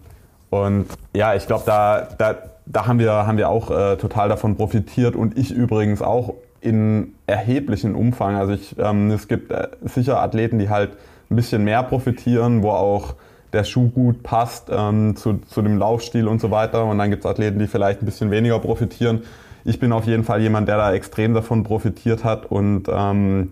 und 0.51 0.87
ja, 1.15 1.35
ich 1.35 1.47
glaube, 1.47 1.65
da, 1.67 2.09
da, 2.17 2.35
da 2.73 2.87
haben 2.87 2.99
wir, 2.99 3.13
haben 3.13 3.37
wir 3.37 3.49
auch 3.49 3.71
äh, 3.71 3.97
total 3.97 4.29
davon 4.29 4.57
profitiert 4.57 5.17
und 5.17 5.37
ich 5.37 5.51
übrigens 5.51 6.03
auch 6.03 6.35
in 6.61 7.15
erheblichem 7.27 7.97
Umfang. 7.97 8.37
Also 8.37 8.53
ich, 8.53 8.77
ähm, 8.79 9.11
es 9.11 9.29
gibt 9.29 9.51
äh, 9.51 9.69
sicher 9.83 10.21
Athleten, 10.21 10.59
die 10.59 10.69
halt 10.69 10.93
ein 11.31 11.37
bisschen 11.37 11.65
mehr 11.65 11.83
profitieren, 11.83 12.63
wo 12.63 12.71
auch 12.71 13.15
der 13.53 13.65
Schuh 13.65 13.89
gut 13.89 14.23
passt 14.23 14.69
ähm, 14.71 15.17
zu, 15.17 15.39
zu 15.49 15.63
dem 15.63 15.79
Laufstil 15.79 16.29
und 16.29 16.41
so 16.41 16.51
weiter. 16.51 16.85
Und 16.85 16.99
dann 16.99 17.11
gibt 17.11 17.25
es 17.25 17.31
Athleten, 17.31 17.59
die 17.59 17.67
vielleicht 17.67 18.03
ein 18.03 18.07
bisschen 18.07 18.31
weniger 18.31 18.59
profitieren. 18.61 19.23
Ich 19.65 19.81
bin 19.81 19.93
auf 19.93 20.07
jeden 20.07 20.23
Fall 20.23 20.41
jemand, 20.41 20.69
der 20.69 20.77
da 20.77 20.93
extrem 20.93 21.35
davon 21.35 21.65
profitiert 21.65 22.23
hat. 22.23 22.47
Und 22.47 22.85
ähm, 22.89 23.51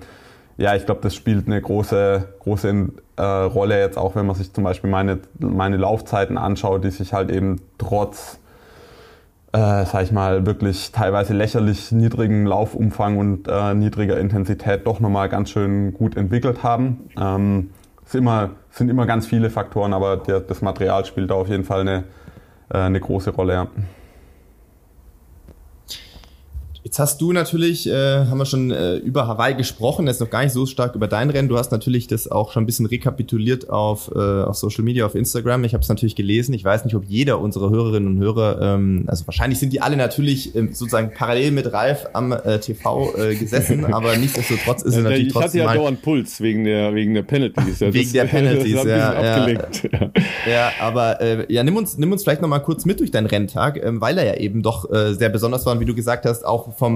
ja, 0.57 0.77
ich 0.77 0.86
glaube, 0.86 1.01
das 1.03 1.15
spielt 1.15 1.47
eine 1.47 1.61
große, 1.61 2.28
große 2.39 2.89
äh, 3.16 3.23
Rolle 3.23 3.81
jetzt 3.81 3.99
auch, 3.99 4.15
wenn 4.15 4.27
man 4.27 4.36
sich 4.36 4.53
zum 4.53 4.65
Beispiel 4.65 4.90
meine, 4.90 5.19
meine 5.39 5.77
Laufzeiten 5.77 6.39
anschaut, 6.39 6.85
die 6.85 6.90
sich 6.90 7.12
halt 7.12 7.31
eben 7.31 7.61
trotz 7.78 8.39
äh, 9.52 9.84
sag 9.86 10.02
ich 10.02 10.12
mal, 10.12 10.44
wirklich 10.46 10.92
teilweise 10.92 11.32
lächerlich 11.32 11.90
niedrigen 11.92 12.44
Laufumfang 12.44 13.16
und 13.18 13.48
äh, 13.48 13.74
niedriger 13.74 14.18
Intensität 14.18 14.86
doch 14.86 15.00
nochmal 15.00 15.28
ganz 15.28 15.50
schön 15.50 15.94
gut 15.94 16.16
entwickelt 16.16 16.62
haben. 16.62 17.08
Ähm, 17.18 17.70
es 18.04 18.14
immer, 18.14 18.50
sind 18.70 18.90
immer 18.90 19.06
ganz 19.06 19.26
viele 19.26 19.50
Faktoren, 19.50 19.92
aber 19.94 20.18
der, 20.18 20.40
das 20.40 20.62
Material 20.62 21.04
spielt 21.04 21.30
da 21.30 21.34
auf 21.34 21.48
jeden 21.48 21.64
Fall 21.64 21.80
eine, 21.80 22.04
äh, 22.72 22.78
eine 22.78 23.00
große 23.00 23.30
Rolle. 23.30 23.52
Ja. 23.54 23.66
Jetzt 26.98 27.12
hast 27.12 27.20
du 27.20 27.32
natürlich, 27.32 27.88
äh, 27.88 28.26
haben 28.26 28.38
wir 28.38 28.44
schon 28.44 28.72
äh, 28.72 28.96
über 28.96 29.28
Hawaii 29.28 29.54
gesprochen, 29.54 30.08
jetzt 30.08 30.20
noch 30.20 30.30
gar 30.30 30.42
nicht 30.42 30.50
so 30.50 30.66
stark 30.66 30.96
über 30.96 31.06
dein 31.06 31.30
Rennen. 31.30 31.48
Du 31.48 31.56
hast 31.56 31.70
natürlich 31.70 32.08
das 32.08 32.28
auch 32.28 32.50
schon 32.50 32.64
ein 32.64 32.66
bisschen 32.66 32.86
rekapituliert 32.86 33.70
auf, 33.70 34.10
äh, 34.16 34.18
auf 34.18 34.56
Social 34.56 34.82
Media, 34.82 35.06
auf 35.06 35.14
Instagram. 35.14 35.62
Ich 35.62 35.74
habe 35.74 35.82
es 35.82 35.88
natürlich 35.88 36.16
gelesen. 36.16 36.54
Ich 36.54 36.64
weiß 36.64 36.84
nicht, 36.84 36.96
ob 36.96 37.04
jeder 37.06 37.38
unserer 37.38 37.70
Hörerinnen 37.70 38.16
und 38.16 38.18
Hörer, 38.18 38.60
ähm, 38.60 39.04
also 39.06 39.24
wahrscheinlich 39.28 39.60
sind 39.60 39.72
die 39.72 39.80
alle 39.80 39.96
natürlich 39.96 40.56
ähm, 40.56 40.70
sozusagen 40.72 41.12
parallel 41.14 41.52
mit 41.52 41.72
Ralf 41.72 42.08
am 42.14 42.32
äh, 42.32 42.58
TV 42.58 43.14
äh, 43.16 43.36
gesessen, 43.36 43.84
aber 43.94 44.16
nichtsdestotrotz 44.16 44.82
ist 44.82 44.96
es 44.96 45.04
natürlich 45.04 45.28
ich 45.28 45.32
trotzdem. 45.32 45.60
Ich 45.60 45.66
hatte 45.68 45.76
ja 45.76 45.80
dauernd 45.80 46.02
Puls 46.02 46.40
wegen 46.40 46.64
der, 46.64 46.96
wegen 46.96 47.14
der 47.14 47.22
Penalties. 47.22 47.78
Ja, 47.78 47.94
wegen 47.94 48.06
das, 48.06 48.12
der 48.12 48.24
Penalties, 48.24 48.72
ja, 48.72 49.46
ja. 49.46 49.48
ja. 50.50 50.72
aber 50.80 51.20
äh, 51.20 51.46
ja, 51.48 51.62
nimm 51.62 51.76
uns, 51.76 51.96
nimm 51.96 52.10
uns 52.10 52.24
vielleicht 52.24 52.42
nochmal 52.42 52.64
kurz 52.64 52.84
mit 52.84 52.98
durch 52.98 53.12
deinen 53.12 53.26
Renntag, 53.26 53.80
ähm, 53.80 54.00
weil 54.00 54.18
er 54.18 54.26
ja 54.26 54.34
eben 54.34 54.64
doch 54.64 54.90
äh, 54.90 55.14
sehr 55.14 55.28
besonders 55.28 55.64
war 55.64 55.74
und 55.74 55.78
wie 55.78 55.84
du 55.84 55.94
gesagt 55.94 56.26
hast, 56.26 56.44
auch 56.44 56.76
vom, 56.76 56.88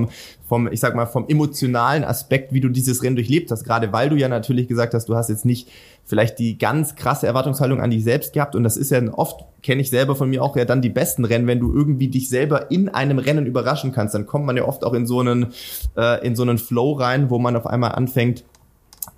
vom, 0.46 0.68
ich 0.70 0.80
sag 0.80 0.94
mal, 0.94 1.06
vom 1.06 1.26
emotionalen 1.28 2.04
Aspekt, 2.04 2.52
wie 2.52 2.60
du 2.60 2.68
dieses 2.68 3.02
Rennen 3.02 3.16
durchlebt 3.16 3.50
hast. 3.50 3.64
Gerade 3.64 3.92
weil 3.92 4.10
du 4.10 4.16
ja 4.16 4.28
natürlich 4.28 4.68
gesagt 4.68 4.94
hast, 4.94 5.08
du 5.08 5.14
hast 5.14 5.30
jetzt 5.30 5.44
nicht 5.44 5.68
vielleicht 6.04 6.38
die 6.38 6.58
ganz 6.58 6.94
krasse 6.94 7.26
Erwartungshaltung 7.26 7.80
an 7.80 7.90
dich 7.90 8.04
selbst 8.04 8.32
gehabt. 8.32 8.54
Und 8.54 8.64
das 8.64 8.76
ist 8.76 8.90
ja 8.90 9.00
oft, 9.12 9.44
kenne 9.62 9.80
ich 9.80 9.90
selber 9.90 10.16
von 10.16 10.28
mir 10.28 10.42
auch, 10.42 10.56
ja 10.56 10.64
dann 10.64 10.82
die 10.82 10.90
besten 10.90 11.24
Rennen, 11.24 11.46
wenn 11.46 11.60
du 11.60 11.72
irgendwie 11.72 12.08
dich 12.08 12.28
selber 12.28 12.70
in 12.70 12.88
einem 12.88 13.18
Rennen 13.18 13.46
überraschen 13.46 13.92
kannst. 13.92 14.14
Dann 14.14 14.26
kommt 14.26 14.44
man 14.44 14.56
ja 14.56 14.64
oft 14.64 14.84
auch 14.84 14.94
in 14.94 15.06
so 15.06 15.20
einen, 15.20 15.52
äh, 15.96 16.26
in 16.26 16.36
so 16.36 16.42
einen 16.42 16.58
Flow 16.58 16.92
rein, 16.92 17.30
wo 17.30 17.38
man 17.38 17.56
auf 17.56 17.66
einmal 17.66 17.92
anfängt, 17.92 18.44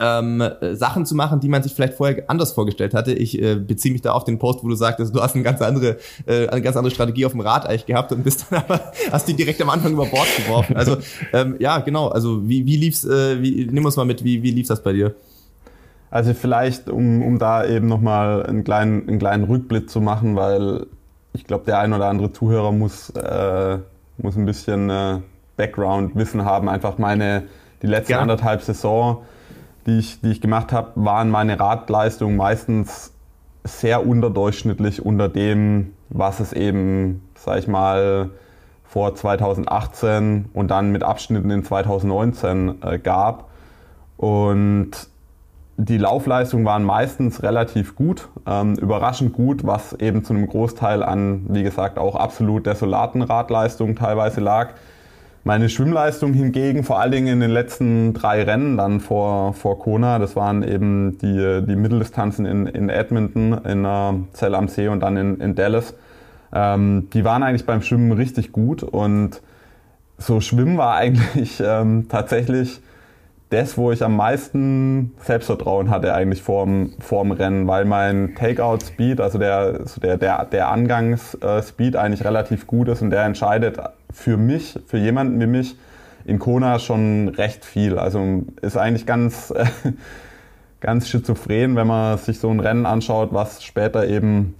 ähm, 0.04 0.40
äh, 0.40 0.74
Sachen 0.76 1.06
zu 1.06 1.14
machen, 1.14 1.40
die 1.40 1.48
man 1.48 1.62
sich 1.62 1.74
vielleicht 1.74 1.94
vorher 1.94 2.24
anders 2.28 2.52
vorgestellt 2.52 2.94
hatte. 2.94 3.12
Ich 3.12 3.40
äh, 3.40 3.56
beziehe 3.56 3.92
mich 3.92 4.02
da 4.02 4.12
auf 4.12 4.24
den 4.24 4.38
Post, 4.38 4.62
wo 4.62 4.68
du 4.68 4.74
sagtest, 4.74 5.14
du 5.14 5.22
hast 5.22 5.34
eine 5.34 5.44
ganz 5.44 5.62
andere, 5.62 5.96
äh, 6.26 6.48
eine 6.48 6.60
ganz 6.60 6.76
andere 6.76 6.92
Strategie 6.92 7.24
auf 7.24 7.32
dem 7.32 7.40
Rad 7.40 7.66
eigentlich 7.66 7.86
gehabt 7.86 8.12
und 8.12 8.22
bist 8.22 8.46
dann 8.50 8.60
aber, 8.60 8.92
hast 9.10 9.26
die 9.28 9.34
direkt 9.34 9.62
am 9.62 9.70
Anfang 9.70 9.92
über 9.92 10.06
Bord 10.06 10.28
geworfen. 10.36 10.76
Also 10.76 10.98
ähm, 11.32 11.56
ja, 11.58 11.78
genau. 11.78 12.08
Also 12.08 12.46
wie, 12.46 12.66
wie 12.66 12.76
lief's, 12.76 13.04
äh, 13.04 13.40
wie, 13.40 13.66
nimm 13.70 13.84
uns 13.84 13.96
mal 13.96 14.04
mit, 14.04 14.24
wie, 14.24 14.42
wie 14.42 14.50
lief's 14.50 14.68
das 14.68 14.82
bei 14.82 14.92
dir? 14.92 15.14
Also 16.10 16.34
vielleicht, 16.34 16.88
um, 16.88 17.22
um 17.22 17.38
da 17.38 17.64
eben 17.64 17.88
nochmal 17.88 18.44
einen 18.46 18.62
kleinen, 18.62 19.08
einen 19.08 19.18
kleinen 19.18 19.44
Rückblick 19.44 19.90
zu 19.90 20.00
machen, 20.00 20.36
weil 20.36 20.86
ich 21.32 21.44
glaube, 21.44 21.64
der 21.64 21.78
ein 21.78 21.92
oder 21.92 22.06
andere 22.06 22.32
Zuhörer 22.32 22.72
muss, 22.72 23.10
äh, 23.10 23.78
muss 24.18 24.36
ein 24.36 24.44
bisschen 24.44 24.90
äh, 24.90 25.20
Background-Wissen 25.56 26.44
haben. 26.44 26.68
Einfach 26.68 26.98
meine, 26.98 27.44
die 27.82 27.86
letzten 27.86 28.12
ja. 28.12 28.20
anderthalb 28.20 28.62
Saison 28.62 29.24
die 29.86 29.98
ich, 29.98 30.20
die 30.20 30.30
ich 30.30 30.40
gemacht 30.40 30.72
habe, 30.72 30.92
waren 30.94 31.30
meine 31.30 31.58
Radleistungen 31.58 32.36
meistens 32.36 33.12
sehr 33.64 34.06
unterdurchschnittlich 34.06 35.04
unter 35.04 35.28
dem, 35.28 35.92
was 36.10 36.40
es 36.40 36.52
eben, 36.52 37.22
sag 37.34 37.58
ich 37.58 37.68
mal, 37.68 38.30
vor 38.84 39.14
2018 39.14 40.50
und 40.52 40.70
dann 40.70 40.92
mit 40.92 41.02
Abschnitten 41.02 41.50
in 41.50 41.64
2019 41.64 42.82
äh, 42.82 42.98
gab. 42.98 43.48
Und 44.16 45.08
die 45.76 45.98
Laufleistungen 45.98 46.64
waren 46.64 46.84
meistens 46.84 47.42
relativ 47.42 47.96
gut, 47.96 48.28
ähm, 48.46 48.76
überraschend 48.76 49.32
gut, 49.32 49.66
was 49.66 49.94
eben 49.94 50.24
zu 50.24 50.32
einem 50.32 50.46
Großteil 50.46 51.02
an, 51.02 51.46
wie 51.48 51.64
gesagt, 51.64 51.98
auch 51.98 52.14
absolut 52.14 52.66
desolaten 52.66 53.22
Radleistungen 53.22 53.96
teilweise 53.96 54.40
lag. 54.40 54.74
Meine 55.46 55.68
Schwimmleistung 55.68 56.32
hingegen, 56.32 56.84
vor 56.84 56.98
allen 56.98 57.12
Dingen 57.12 57.26
in 57.26 57.40
den 57.40 57.50
letzten 57.50 58.14
drei 58.14 58.44
Rennen 58.44 58.78
dann 58.78 58.98
vor, 59.00 59.52
vor 59.52 59.78
Kona, 59.78 60.18
das 60.18 60.36
waren 60.36 60.62
eben 60.62 61.18
die, 61.18 61.62
die 61.68 61.76
Mitteldistanzen 61.76 62.46
in, 62.46 62.66
in 62.66 62.88
Edmonton, 62.88 63.52
in 63.52 63.84
äh, 63.84 64.12
Zell 64.32 64.54
am 64.54 64.68
See 64.68 64.88
und 64.88 65.00
dann 65.00 65.18
in, 65.18 65.40
in 65.40 65.54
Dallas, 65.54 65.92
ähm, 66.50 67.08
die 67.12 67.26
waren 67.26 67.42
eigentlich 67.42 67.66
beim 67.66 67.82
Schwimmen 67.82 68.12
richtig 68.12 68.52
gut 68.52 68.82
und 68.82 69.42
so 70.16 70.40
Schwimmen 70.40 70.78
war 70.78 70.94
eigentlich 70.96 71.62
ähm, 71.62 72.06
tatsächlich 72.08 72.80
das, 73.54 73.78
wo 73.78 73.92
ich 73.92 74.02
am 74.02 74.16
meisten 74.16 75.14
Selbstvertrauen 75.22 75.88
hatte 75.88 76.12
eigentlich 76.12 76.42
vorm, 76.42 76.92
vorm 76.98 77.30
Rennen, 77.30 77.68
weil 77.68 77.84
mein 77.84 78.34
Takeout-Speed, 78.34 79.20
also 79.20 79.38
der, 79.38 79.84
der, 80.02 80.16
der, 80.16 80.44
der 80.46 80.68
Angangsspeed 80.70 81.94
eigentlich 81.94 82.24
relativ 82.24 82.66
gut 82.66 82.88
ist 82.88 83.00
und 83.00 83.10
der 83.10 83.24
entscheidet 83.24 83.78
für 84.10 84.36
mich, 84.36 84.78
für 84.86 84.98
jemanden 84.98 85.40
wie 85.40 85.46
mich, 85.46 85.76
in 86.24 86.38
Kona 86.38 86.78
schon 86.80 87.28
recht 87.28 87.64
viel. 87.64 87.96
Also 87.98 88.42
ist 88.60 88.76
eigentlich 88.76 89.06
ganz, 89.06 89.54
ganz 90.80 91.08
schizophren, 91.08 91.76
wenn 91.76 91.86
man 91.86 92.18
sich 92.18 92.40
so 92.40 92.50
ein 92.50 92.58
Rennen 92.58 92.86
anschaut, 92.86 93.32
was 93.32 93.62
später 93.62 94.08
eben 94.08 94.56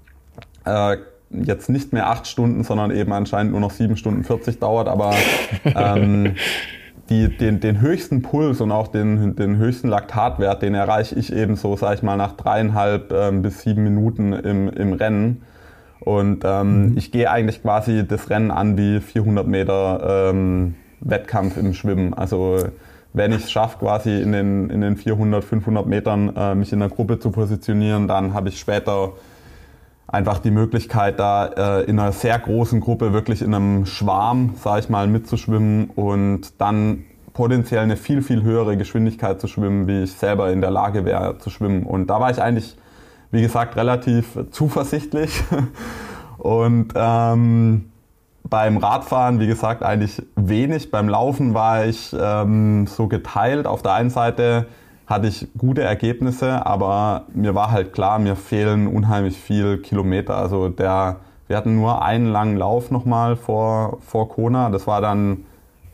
äh, 0.65 0.99
jetzt 1.31 1.69
nicht 1.69 1.93
mehr 1.93 2.11
acht 2.11 2.29
Stunden, 2.29 2.63
sondern 2.63 2.93
eben 2.93 3.13
anscheinend 3.13 3.53
nur 3.53 3.61
noch 3.61 3.73
sieben 3.73 3.97
Stunden 3.97 4.23
40 4.23 4.61
dauert, 4.61 4.87
aber 4.87 5.15
ähm, 5.65 6.37
die, 7.11 7.37
den, 7.37 7.61
den 7.61 7.81
höchsten 7.81 8.23
Puls 8.23 8.61
und 8.61 8.73
auch 8.73 8.89
den, 8.89 9.37
den 9.37 9.59
höchsten 9.59 9.89
Laktatwert, 9.89 10.63
den 10.63 10.75
erreiche 10.75 11.15
ich 11.15 11.33
eben 11.33 11.57
so, 11.57 11.77
sag 11.77 11.95
ich 11.95 12.03
mal, 12.03 12.17
nach 12.17 12.33
dreieinhalb 12.33 13.13
ähm, 13.13 13.43
bis 13.43 13.61
sieben 13.61 13.85
Minuten 13.85 14.33
im, 14.33 14.69
im 14.69 14.93
Rennen. 14.95 15.43
Und 16.01 16.45
ähm, 16.45 16.91
mhm. 16.91 16.99
ich 16.99 17.13
gehe 17.13 17.31
eigentlich 17.31 17.63
quasi 17.63 18.07
das 18.07 18.31
Rennen 18.31 18.51
an 18.51 18.77
wie 18.77 19.01
400 19.01 19.47
Meter 19.47 20.31
ähm, 20.31 20.75
Wettkampf 21.01 21.57
im 21.57 21.75
Schwimmen. 21.75 22.15
Also 22.15 22.59
wenn 23.13 23.33
ich 23.33 23.45
es 23.45 23.51
schaffe, 23.51 23.79
quasi 23.79 24.21
in 24.21 24.33
den, 24.33 24.71
in 24.71 24.81
den 24.81 24.97
400, 24.97 25.45
500 25.45 25.87
Metern 25.87 26.35
äh, 26.37 26.55
mich 26.55 26.73
in 26.73 26.81
der 26.81 26.89
Gruppe 26.89 27.19
zu 27.19 27.31
positionieren, 27.31 28.09
dann 28.09 28.35
habe 28.35 28.49
ich 28.49 28.59
später 28.59 29.13
einfach 30.07 30.39
die 30.39 30.51
Möglichkeit, 30.51 31.19
da 31.19 31.47
äh, 31.47 31.85
in 31.85 31.99
einer 31.99 32.13
sehr 32.13 32.39
großen 32.39 32.81
Gruppe 32.81 33.13
wirklich 33.13 33.43
in 33.43 33.55
einem 33.55 33.87
Schwarm, 33.87 34.55
sage 34.63 34.81
ich 34.81 34.89
mal, 34.89 35.07
mitzuschwimmen 35.07 35.91
und 35.91 36.61
dann 36.61 37.05
potenziell 37.33 37.81
eine 37.81 37.97
viel, 37.97 38.23
viel 38.23 38.43
höhere 38.43 38.77
Geschwindigkeit 38.77 39.41
zu 39.41 39.49
schwimmen, 39.49 39.87
wie 39.87 40.05
ich 40.05 40.13
selber 40.13 40.53
in 40.53 40.61
der 40.61 40.71
Lage 40.71 41.05
wäre 41.05 41.39
zu 41.39 41.51
schwimmen. 41.51 41.83
Und 41.83 42.07
da 42.09 42.21
war 42.21 42.31
ich 42.31 42.41
eigentlich, 42.41 42.77
wie 43.33 43.43
gesagt, 43.43 43.77
relativ 43.77 44.39
zuversichtlich. 44.51 45.43
Und 46.39 46.93
ähm, 46.95 47.91
beim 48.45 48.77
Radfahren, 48.77 49.41
wie 49.41 49.47
gesagt, 49.47 49.83
eigentlich 49.83 50.23
wenig. 50.37 50.91
Beim 50.91 51.09
Laufen 51.09 51.55
war 51.55 51.87
ich 51.87 52.15
ähm, 52.19 52.87
so 52.87 53.09
geteilt. 53.09 53.67
Auf 53.67 53.83
der 53.83 53.95
einen 53.95 54.11
Seite 54.11 54.67
hatte 55.07 55.29
ich 55.29 55.49
gute 55.59 55.83
Ergebnisse, 55.83 56.65
aber 56.65 57.25
mir 57.35 57.55
war 57.55 57.71
halt 57.71 57.93
klar, 57.93 58.19
mir 58.19 58.37
fehlen 58.37 58.87
unheimlich 58.87 59.37
viel 59.37 59.79
Kilometer. 59.79 60.37
Also 60.37 60.69
der, 60.69 61.17
wir 61.47 61.57
hatten 61.57 61.77
nur 61.77 62.03
einen 62.03 62.27
langen 62.27 62.57
Lauf 62.57 62.91
nochmal 62.91 63.37
vor, 63.37 63.99
vor 64.01 64.29
Kona. 64.29 64.71
Das 64.71 64.87
war 64.87 65.01
dann 65.01 65.45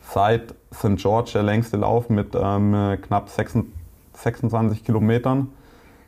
seit 0.01 0.53
St. 0.73 0.95
George 0.95 1.31
der 1.33 1.43
längste 1.43 1.77
Lauf 1.77 2.09
mit 2.09 2.35
ähm, 2.35 2.97
knapp 3.01 3.29
26 3.29 4.85
Kilometern. 4.85 5.49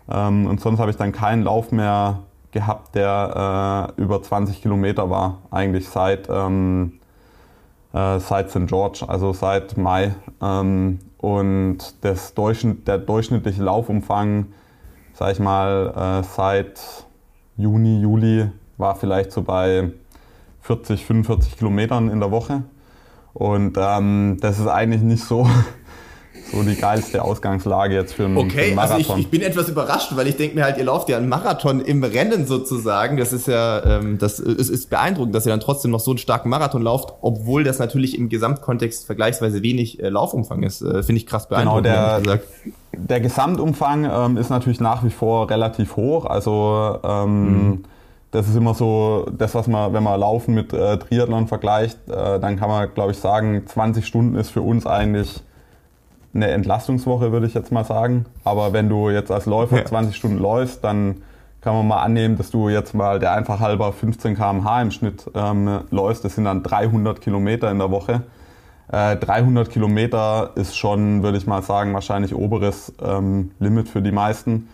Ähm, 0.10 0.48
und 0.48 0.62
sonst 0.62 0.80
habe 0.80 0.92
ich 0.92 0.98
dann 0.98 1.12
keinen 1.12 1.44
Lauf 1.44 1.72
mehr 1.72 2.20
gehabt, 2.52 2.96
der 2.96 3.94
äh, 3.98 4.02
über 4.02 4.22
20 4.22 4.62
Kilometer 4.62 5.10
war, 5.10 5.40
eigentlich 5.52 5.90
seit, 5.90 6.30
ähm, 6.30 7.00
äh, 7.94 8.20
seit 8.20 8.50
St. 8.52 8.68
George, 8.68 9.04
also 9.08 9.34
seit 9.34 9.76
Mai. 9.76 10.16
Ähm, 10.42 11.00
und 11.24 11.78
das 12.02 12.34
Durchschnitt, 12.34 12.86
der 12.86 12.98
durchschnittliche 12.98 13.64
Laufumfang, 13.64 14.48
sag 15.14 15.32
ich 15.32 15.40
mal, 15.40 16.22
äh, 16.22 16.24
seit 16.28 16.82
Juni, 17.56 18.02
Juli 18.02 18.50
war 18.78 18.96
vielleicht 18.96 19.32
so 19.32 19.42
bei 19.42 19.90
40, 20.64 21.06
45 21.06 21.58
Kilometern 21.58 22.10
in 22.10 22.20
der 22.20 22.30
Woche. 22.30 22.64
Und 23.34 23.78
ähm, 23.80 24.38
das 24.42 24.60
ist 24.60 24.68
eigentlich 24.68 25.02
nicht 25.02 25.24
so, 25.24 25.48
so 26.54 26.64
die 26.64 26.76
geilste 26.76 27.24
Ausgangslage 27.24 27.96
jetzt 27.96 28.14
für 28.14 28.26
einen, 28.26 28.38
okay, 28.38 28.50
für 28.50 28.62
einen 28.62 28.76
Marathon. 28.76 28.98
Also 28.98 29.14
ich, 29.14 29.20
ich 29.20 29.30
bin 29.30 29.42
etwas 29.42 29.70
überrascht, 29.70 30.16
weil 30.16 30.28
ich 30.28 30.38
denke 30.38 30.56
mir 30.56 30.64
halt, 30.64 30.78
ihr 30.78 30.84
lauft 30.84 31.10
ja 31.10 31.18
einen 31.18 31.30
Marathon 31.30 31.82
im 31.82 32.04
Rennen 32.04 32.46
sozusagen. 32.46 33.18
Das 33.18 33.34
ist 33.34 33.48
ja, 33.48 33.84
ähm, 33.84 34.18
das 34.18 34.40
es 34.40 34.70
ist 34.70 34.90
beeindruckend, 34.90 35.34
dass 35.34 35.46
ihr 35.46 35.52
dann 35.52 35.60
trotzdem 35.60 35.92
noch 35.92 36.00
so 36.00 36.12
einen 36.12 36.18
starken 36.20 36.50
Marathon 36.50 36.82
lauft, 36.82 37.14
obwohl 37.22 37.64
das 37.64 37.80
natürlich 37.80 38.18
im 38.18 38.30
Gesamtkontext 38.30 39.06
vergleichsweise 39.06 39.64
wenig 39.64 40.02
äh, 40.02 40.10
Laufumfang 40.10 40.64
ist. 40.64 40.82
Äh, 40.82 41.04
Finde 41.04 41.20
ich 41.20 41.26
krass 41.26 41.50
genau, 41.50 41.82
beeindruckend. 41.82 42.24
Genau, 42.24 42.38
der, 42.38 42.40
der 42.94 43.20
Gesamtumfang 43.22 44.10
ähm, 44.12 44.38
ist 44.38 44.50
natürlich 44.50 44.80
nach 44.80 45.04
wie 45.04 45.10
vor 45.10 45.50
relativ 45.50 45.96
hoch. 45.96 46.26
Also 46.26 47.00
ähm, 47.04 47.68
mhm. 47.68 47.84
Das 48.34 48.50
ist 48.50 48.56
immer 48.56 48.74
so, 48.74 49.28
das, 49.32 49.54
was 49.54 49.68
man, 49.68 49.94
wenn 49.94 50.02
man 50.02 50.20
Laufen 50.20 50.56
mit 50.56 50.74
äh, 50.74 50.98
Triathlon 50.98 51.48
vergleicht, 51.48 52.00
äh, 52.10 52.40
dann 52.40 52.58
kann 52.58 52.68
man, 52.68 52.92
glaube 52.92 53.12
ich, 53.12 53.20
sagen, 53.20 53.62
20 53.68 54.08
Stunden 54.08 54.36
ist 54.36 54.50
für 54.50 54.64
uns 54.64 54.88
eigentlich 54.88 55.44
eine 56.34 56.48
Entlastungswoche, 56.50 57.32
würde 57.32 57.48
ich 57.48 57.54
jetzt 57.54 57.72
mal 57.72 57.84
sagen. 57.84 58.26
Aber 58.44 58.74
wenn 58.74 58.90
du 58.90 59.10
jetzt 59.10 59.32
als 59.32 59.46
Läufer 59.46 59.78
ja. 59.78 59.86
20 59.86 60.16
Stunden 60.16 60.40
läufst, 60.40 60.84
dann 60.84 61.22
kann 61.62 61.76
man 61.76 61.88
mal 61.88 62.02
annehmen, 62.02 62.38
dass 62.38 62.52
du 62.52 62.70
jetzt 62.70 62.94
mal 62.94 63.20
der 63.20 63.32
einfach 63.34 63.60
halber 63.60 63.94
15 63.94 64.36
km/h 64.36 64.82
im 64.82 64.92
Schnitt 64.92 65.30
ähm, 65.34 65.82
läufst. 65.92 66.26
Das 66.26 66.36
sind 66.36 66.46
dann 66.46 66.62
300 66.62 67.22
Kilometer 67.22 67.72
in 67.72 67.80
der 67.80 67.90
Woche. 67.90 68.24
Äh, 68.92 69.16
300 69.16 69.70
Kilometer 69.70 70.52
ist 70.56 70.76
schon, 70.76 71.24
würde 71.24 71.38
ich 71.38 71.48
mal 71.48 71.62
sagen, 71.62 71.94
wahrscheinlich 71.94 72.36
oberes 72.36 72.94
ähm, 73.02 73.52
Limit 73.60 73.88
für 73.88 74.02
die 74.02 74.12
meisten. 74.12 74.68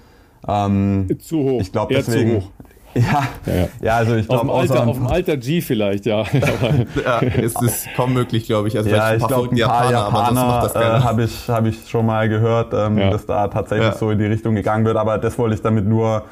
Ähm, 0.47 1.07
zu 1.19 1.37
hoch. 1.43 1.61
Ich 1.61 1.71
glaube 1.71 1.93
deswegen. 1.93 2.41
Zu 2.41 2.47
hoch. 2.47 2.51
Ja, 2.95 3.23
ja, 3.45 3.67
ja. 3.81 3.95
also 3.97 4.15
ich 4.15 4.27
glaube 4.27 4.51
auf, 4.51 4.69
auf 4.71 4.97
dem 4.97 5.07
Alter 5.07 5.37
G 5.37 5.61
vielleicht, 5.61 6.05
ja. 6.05 6.23
ja, 7.05 7.21
es 7.21 7.61
ist 7.61 7.87
kaum 7.95 8.13
möglich, 8.13 8.47
glaube 8.47 8.67
ich. 8.67 8.77
Also 8.77 8.89
ja, 8.89 9.13
ich 9.13 9.25
glaube, 9.25 9.49
ein 9.55 9.59
paar 9.59 9.91
Japaner, 9.91 10.63
Japaner 10.63 10.97
äh, 10.97 11.01
habe 11.01 11.23
ich, 11.23 11.49
hab 11.49 11.65
ich 11.65 11.87
schon 11.87 12.05
mal 12.05 12.27
gehört, 12.27 12.73
ähm, 12.73 12.97
ja. 12.97 13.11
dass 13.11 13.25
da 13.25 13.47
tatsächlich 13.47 13.93
so 13.93 14.09
in 14.11 14.19
die 14.19 14.25
Richtung 14.25 14.55
gegangen 14.55 14.85
wird. 14.85 14.97
Aber 14.97 15.17
das 15.17 15.37
wollte 15.37 15.55
ich 15.55 15.61
damit 15.61 15.85
nur 15.85 16.23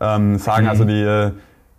ähm, 0.00 0.38
sagen. 0.38 0.64
Mhm. 0.64 0.70
Also 0.70 0.84
die, 0.84 1.30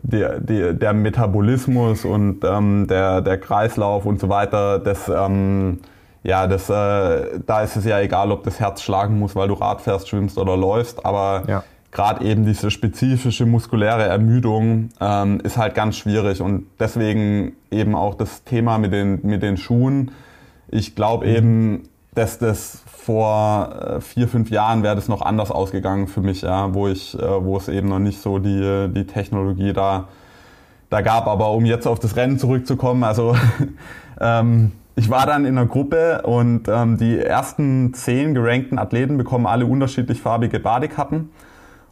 die, 0.04 0.26
die, 0.40 0.74
der 0.78 0.94
Metabolismus 0.94 2.04
und 2.04 2.44
ähm, 2.44 2.88
der, 2.88 3.22
der 3.22 3.38
Kreislauf 3.38 4.06
und 4.06 4.20
so 4.20 4.30
weiter, 4.30 4.80
das... 4.80 5.10
Ähm, 5.10 5.80
ja, 6.24 6.46
das, 6.46 6.70
äh, 6.70 7.40
da 7.46 7.62
ist 7.62 7.78
es 7.78 7.86
ja 7.86 8.02
egal, 8.02 8.32
ob 8.32 8.44
das 8.44 8.60
Herz 8.60 8.82
schlagen 8.82 9.18
muss, 9.18 9.34
weil 9.34 9.48
du 9.48 9.54
Rad 9.54 9.80
fährst, 9.80 10.10
schwimmst 10.10 10.38
oder 10.38 10.58
läufst, 10.58 11.06
aber 11.06 11.44
ja 11.48 11.64
gerade 11.98 12.24
eben 12.24 12.46
diese 12.46 12.70
spezifische 12.70 13.48
muskuläre 13.48 14.04
Ermüdung 14.04 14.90
ähm, 15.02 15.40
ist 15.40 15.58
halt 15.58 15.74
ganz 15.74 15.98
schwierig 15.98 16.42
und 16.42 16.68
deswegen 16.80 17.54
eben 17.72 17.96
auch 17.96 18.14
das 18.14 18.44
Thema 18.44 18.78
mit 18.78 18.94
den, 18.94 19.20
mit 19.24 19.42
den 19.42 19.58
Schuhen. 19.58 20.12
Ich 20.70 20.94
glaube 20.94 21.26
mhm. 21.26 21.36
eben, 21.36 21.84
dass 22.14 22.38
das 22.38 22.84
vor 22.86 23.98
äh, 23.98 24.02
vier, 24.02 24.28
fünf 24.28 24.52
Jahren 24.52 24.84
wäre 24.84 24.94
das 24.94 25.08
noch 25.08 25.24
anders 25.24 25.50
ausgegangen 25.50 26.08
für 26.08 26.22
mich, 26.22 26.44
ja, 26.44 26.72
wo 26.76 26.88
ich, 26.88 27.18
äh, 27.18 27.44
wo 27.44 27.58
es 27.58 27.68
eben 27.68 27.90
noch 27.90 27.98
nicht 27.98 28.22
so 28.22 28.38
die, 28.38 28.90
die 28.94 29.08
Technologie 29.08 29.74
da, 29.74 30.08
da 30.92 31.02
gab. 31.02 31.26
Aber 31.26 31.50
um 31.50 31.66
jetzt 31.66 31.88
auf 31.88 31.98
das 31.98 32.16
Rennen 32.16 32.38
zurückzukommen, 32.38 33.04
also 33.04 33.36
ähm, 34.22 34.72
ich 34.96 35.10
war 35.10 35.26
dann 35.26 35.46
in 35.46 35.58
einer 35.58 35.68
Gruppe 35.68 36.22
und 36.22 36.68
ähm, 36.68 37.00
die 37.00 37.18
ersten 37.18 37.96
zehn 37.96 38.36
gerankten 38.36 38.78
Athleten 38.78 39.18
bekommen 39.18 39.48
alle 39.48 39.66
unterschiedlich 39.66 40.22
farbige 40.22 40.60
Badekappen. 40.60 41.32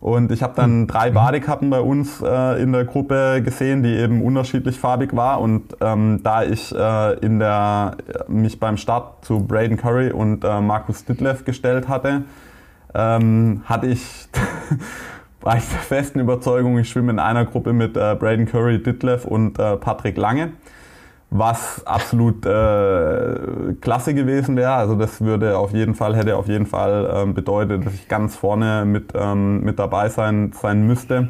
Und 0.06 0.32
ich 0.32 0.44
habe 0.44 0.54
dann 0.56 0.82
hm. 0.82 0.88
drei 0.88 1.10
Badekappen 1.10 1.72
bei 1.72 1.80
uns 1.80 2.22
äh, 2.22 2.62
in 2.62 2.72
der 2.74 2.86
Gruppe 2.86 3.42
gesehen, 3.44 3.82
die 3.82 3.90
eben 3.90 4.22
unterschiedlich 4.22 4.80
farbig 4.80 5.16
war. 5.16 5.42
Und 5.42 5.76
ähm, 5.82 6.20
da 6.22 6.44
ich 6.44 6.72
äh, 6.76 7.14
in 7.26 7.40
der, 7.40 7.98
mich 8.28 8.60
beim 8.60 8.78
Start 8.78 9.26
zu 9.26 9.40
Braden 9.40 9.78
Curry 9.78 10.12
und 10.12 10.44
äh, 10.44 10.62
Markus 10.62 11.06
Ditlev 11.06 11.44
gestellt 11.44 11.88
hatte, 11.88 12.22
ähm, 12.94 13.64
hatte 13.66 13.88
ich, 13.88 14.28
war 15.42 15.58
ich 15.58 15.68
der 15.70 15.80
festen 15.80 16.20
Überzeugung, 16.20 16.78
ich 16.78 16.88
schwimme 16.88 17.12
in 17.12 17.18
einer 17.18 17.44
Gruppe 17.44 17.74
mit 17.74 17.98
äh, 17.98 18.14
Braden 18.14 18.46
Curry, 18.46 18.84
Ditlev 18.84 19.26
und 19.26 19.58
äh, 19.58 19.76
Patrick 19.76 20.18
Lange 20.18 20.52
was 21.30 21.86
absolut 21.86 22.46
äh, 22.46 23.74
klasse 23.82 24.14
gewesen 24.14 24.56
wäre. 24.56 24.74
Also 24.74 24.96
das 24.96 25.22
würde 25.22 25.58
auf 25.58 25.74
jeden 25.74 25.96
Fall, 25.96 26.16
hätte 26.16 26.38
auf 26.38 26.48
jeden 26.48 26.66
Fall 26.66 27.10
ähm, 27.14 27.34
bedeutet, 27.34 27.86
dass 27.86 27.94
ich 27.94 28.08
ganz 28.08 28.36
vorne 28.36 28.86
mit, 28.86 29.14
ähm, 29.16 29.62
mit 29.62 29.80
dabei 29.80 30.10
sein, 30.10 30.54
sein 30.54 30.86
müsste. 30.86 31.30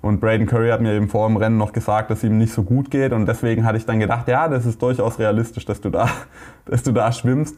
Und 0.00 0.20
Braden 0.20 0.46
Curry 0.46 0.70
hat 0.70 0.80
mir 0.80 0.94
eben 0.94 1.08
vor 1.08 1.26
dem 1.26 1.36
Rennen 1.36 1.56
noch 1.56 1.72
gesagt, 1.72 2.10
dass 2.10 2.22
ihm 2.22 2.38
nicht 2.38 2.52
so 2.52 2.62
gut 2.62 2.90
geht. 2.90 3.12
Und 3.12 3.26
deswegen 3.26 3.64
hatte 3.64 3.78
ich 3.78 3.86
dann 3.86 3.98
gedacht, 3.98 4.28
ja, 4.28 4.48
das 4.48 4.64
ist 4.66 4.80
durchaus 4.80 5.18
realistisch, 5.18 5.64
dass 5.64 5.80
du 5.80 5.90
da, 5.90 6.08
dass 6.66 6.82
du 6.82 6.92
da 6.92 7.10
schwimmst. 7.10 7.56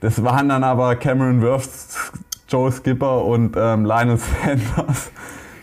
Das 0.00 0.24
waren 0.24 0.48
dann 0.48 0.64
aber 0.64 0.96
Cameron 0.96 1.42
Wirfs, 1.42 2.12
Joe 2.48 2.72
Skipper 2.72 3.24
und 3.24 3.56
ähm, 3.56 3.84
Lionel 3.84 4.18
Sanders. 4.18 5.12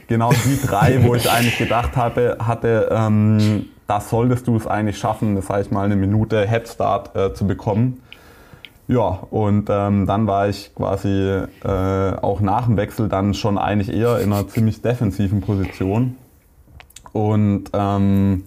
Genau 0.10 0.32
die 0.32 0.60
drei, 0.60 1.04
wo 1.04 1.14
ich 1.14 1.30
eigentlich 1.32 1.58
gedacht 1.58 1.96
hatte, 1.96 2.38
hatte 2.40 2.90
ähm, 2.92 3.68
da 3.86 4.02
solltest 4.02 4.48
du 4.48 4.56
es 4.56 4.68
eigentlich 4.68 4.98
schaffen, 4.98 5.36
das 5.36 5.50
heißt 5.50 5.72
mal 5.72 5.86
eine 5.86 5.96
Minute 5.96 6.46
Headstart 6.46 7.16
äh, 7.16 7.34
zu 7.34 7.48
bekommen. 7.48 8.02
Ja, 8.88 9.20
und 9.30 9.70
ähm, 9.70 10.08
dann 10.08 10.26
war 10.26 10.50
ich 10.50 10.74
quasi 10.74 11.10
äh, 11.64 11.68
auch 11.68 12.42
nach 12.42 12.66
dem 12.66 12.76
Wechsel 12.76 13.08
dann 13.08 13.36
schon 13.36 13.60
eigentlich 13.60 13.96
eher 13.96 14.20
in 14.20 14.34
einer 14.34 14.48
ziemlich 14.48 14.82
defensiven 14.82 15.42
Position. 15.42 16.16
Und 17.12 17.66
ähm, 17.74 18.46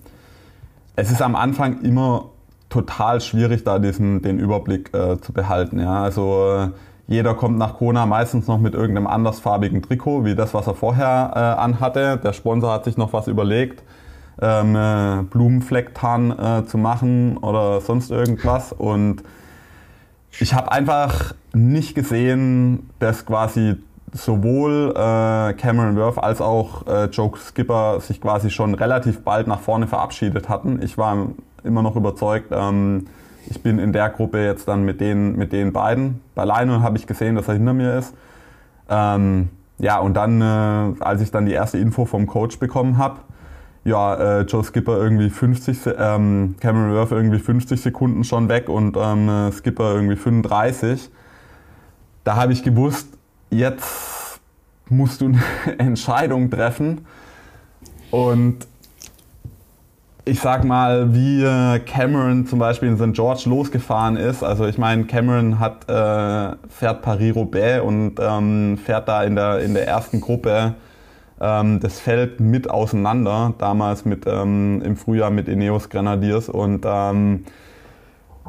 es 0.96 1.12
ist 1.12 1.22
am 1.22 1.36
Anfang 1.36 1.82
immer 1.82 2.30
total 2.70 3.20
schwierig, 3.20 3.62
da 3.62 3.78
diesen, 3.78 4.20
den 4.20 4.40
Überblick 4.40 4.92
äh, 4.94 5.20
zu 5.20 5.32
behalten. 5.32 5.78
Ja? 5.78 6.02
Also 6.02 6.70
jeder 7.12 7.34
kommt 7.34 7.58
nach 7.58 7.76
Kona 7.76 8.06
meistens 8.06 8.46
noch 8.46 8.58
mit 8.58 8.74
irgendeinem 8.74 9.06
andersfarbigen 9.06 9.82
Trikot, 9.82 10.24
wie 10.24 10.34
das, 10.34 10.54
was 10.54 10.66
er 10.66 10.74
vorher 10.74 11.32
äh, 11.34 11.38
anhatte. 11.60 12.18
Der 12.22 12.32
Sponsor 12.32 12.72
hat 12.72 12.84
sich 12.84 12.96
noch 12.96 13.12
was 13.12 13.28
überlegt 13.28 13.82
ähm, 14.40 14.76
äh, 14.76 15.22
Blumenflecktarn 15.22 16.38
äh, 16.38 16.66
zu 16.66 16.78
machen 16.78 17.36
oder 17.38 17.80
sonst 17.80 18.10
irgendwas. 18.10 18.72
Und 18.72 19.22
ich 20.38 20.54
habe 20.54 20.72
einfach 20.72 21.34
nicht 21.52 21.94
gesehen, 21.94 22.90
dass 22.98 23.26
quasi 23.26 23.76
sowohl 24.12 24.90
äh, 24.90 25.54
Cameron 25.54 25.96
Worth 25.96 26.18
als 26.18 26.40
auch 26.40 26.86
äh, 26.86 27.04
Joe 27.06 27.32
Skipper 27.36 28.00
sich 28.00 28.20
quasi 28.20 28.50
schon 28.50 28.74
relativ 28.74 29.22
bald 29.22 29.46
nach 29.46 29.60
vorne 29.60 29.86
verabschiedet 29.86 30.48
hatten. 30.48 30.82
Ich 30.82 30.98
war 30.98 31.28
immer 31.64 31.82
noch 31.82 31.96
überzeugt, 31.96 32.48
ähm, 32.52 33.06
ich 33.48 33.62
bin 33.62 33.78
in 33.78 33.92
der 33.92 34.10
Gruppe 34.10 34.44
jetzt 34.44 34.68
dann 34.68 34.84
mit 34.84 35.00
den, 35.00 35.36
mit 35.36 35.52
den 35.52 35.72
beiden. 35.72 36.20
Bei 36.34 36.44
Lionel 36.44 36.82
habe 36.82 36.96
ich 36.96 37.06
gesehen, 37.06 37.34
dass 37.34 37.48
er 37.48 37.54
hinter 37.54 37.72
mir 37.72 37.98
ist. 37.98 38.14
Ähm, 38.88 39.50
ja, 39.78 39.98
und 39.98 40.14
dann, 40.14 40.40
äh, 40.40 41.02
als 41.02 41.20
ich 41.20 41.30
dann 41.30 41.46
die 41.46 41.52
erste 41.52 41.78
Info 41.78 42.04
vom 42.04 42.26
Coach 42.26 42.58
bekommen 42.58 42.98
habe, 42.98 43.20
ja, 43.84 44.14
äh, 44.14 44.42
Joe 44.42 44.62
Skipper 44.62 44.96
irgendwie 44.96 45.28
50, 45.28 45.78
ähm, 45.98 46.54
Cameron 46.60 46.94
Worth 46.94 47.10
irgendwie 47.10 47.40
50 47.40 47.80
Sekunden 47.80 48.22
schon 48.22 48.48
weg 48.48 48.68
und 48.68 48.96
ähm, 48.96 49.50
Skipper 49.52 49.94
irgendwie 49.94 50.16
35. 50.16 51.10
Da 52.22 52.36
habe 52.36 52.52
ich 52.52 52.62
gewusst, 52.62 53.08
jetzt 53.50 54.40
musst 54.88 55.20
du 55.20 55.26
eine 55.26 55.42
Entscheidung 55.78 56.50
treffen. 56.50 57.06
Und 58.12 58.68
ich 60.24 60.40
sag 60.40 60.64
mal, 60.64 61.12
wie 61.14 61.42
äh, 61.42 61.80
Cameron 61.80 62.46
zum 62.46 62.58
Beispiel 62.58 62.88
in 62.88 62.96
St. 62.96 63.12
George 63.12 63.42
losgefahren 63.46 64.16
ist. 64.16 64.44
Also 64.44 64.66
ich 64.66 64.78
meine, 64.78 65.04
Cameron 65.04 65.58
hat, 65.58 65.88
äh, 65.88 66.56
fährt 66.68 67.02
Paris-Roubaix 67.02 67.82
und 67.82 68.20
ähm, 68.20 68.78
fährt 68.78 69.08
da 69.08 69.24
in 69.24 69.34
der, 69.34 69.60
in 69.60 69.74
der 69.74 69.86
ersten 69.88 70.20
Gruppe 70.20 70.74
ähm, 71.40 71.80
das 71.80 71.98
Feld 71.98 72.38
mit 72.38 72.70
auseinander, 72.70 73.54
damals 73.58 74.04
mit, 74.04 74.26
ähm, 74.26 74.80
im 74.84 74.96
Frühjahr 74.96 75.30
mit 75.30 75.48
Ineos 75.48 75.88
Grenadiers 75.88 76.48
und 76.48 76.84
ähm, 76.86 77.44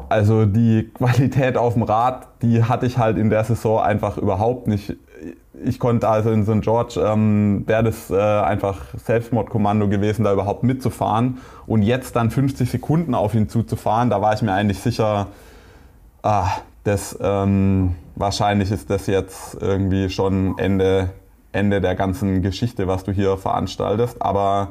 also 0.09 0.45
die 0.45 0.91
Qualität 0.93 1.57
auf 1.57 1.73
dem 1.73 1.83
Rad, 1.83 2.27
die 2.43 2.63
hatte 2.63 2.85
ich 2.85 2.99
halt 2.99 3.17
in 3.17 3.31
der 3.31 3.43
Saison 3.43 3.81
einfach 3.81 4.17
überhaupt 4.17 4.67
nicht. 4.67 4.95
Ich 5.65 5.79
konnte 5.79 6.07
also 6.09 6.31
in 6.31 6.43
St. 6.45 6.61
George, 6.61 6.99
ähm, 7.03 7.63
wäre 7.65 7.83
das 7.83 8.09
äh, 8.09 8.15
einfach 8.15 8.81
Selbstmordkommando 9.05 9.87
gewesen, 9.87 10.23
da 10.23 10.33
überhaupt 10.33 10.63
mitzufahren. 10.63 11.39
Und 11.65 11.83
jetzt 11.83 12.15
dann 12.15 12.31
50 12.31 12.69
Sekunden 12.69 13.15
auf 13.15 13.33
ihn 13.33 13.49
zuzufahren, 13.49 14.09
da 14.09 14.21
war 14.21 14.33
ich 14.33 14.41
mir 14.41 14.53
eigentlich 14.53 14.79
sicher, 14.79 15.27
ah, 16.21 16.49
das, 16.83 17.17
ähm, 17.21 17.95
wahrscheinlich 18.15 18.71
ist 18.71 18.89
das 18.89 19.07
jetzt 19.07 19.57
irgendwie 19.61 20.09
schon 20.09 20.57
Ende, 20.57 21.11
Ende 21.51 21.81
der 21.81 21.95
ganzen 21.95 22.41
Geschichte, 22.41 22.87
was 22.87 23.03
du 23.03 23.11
hier 23.11 23.37
veranstaltest. 23.37 24.21
Aber 24.21 24.69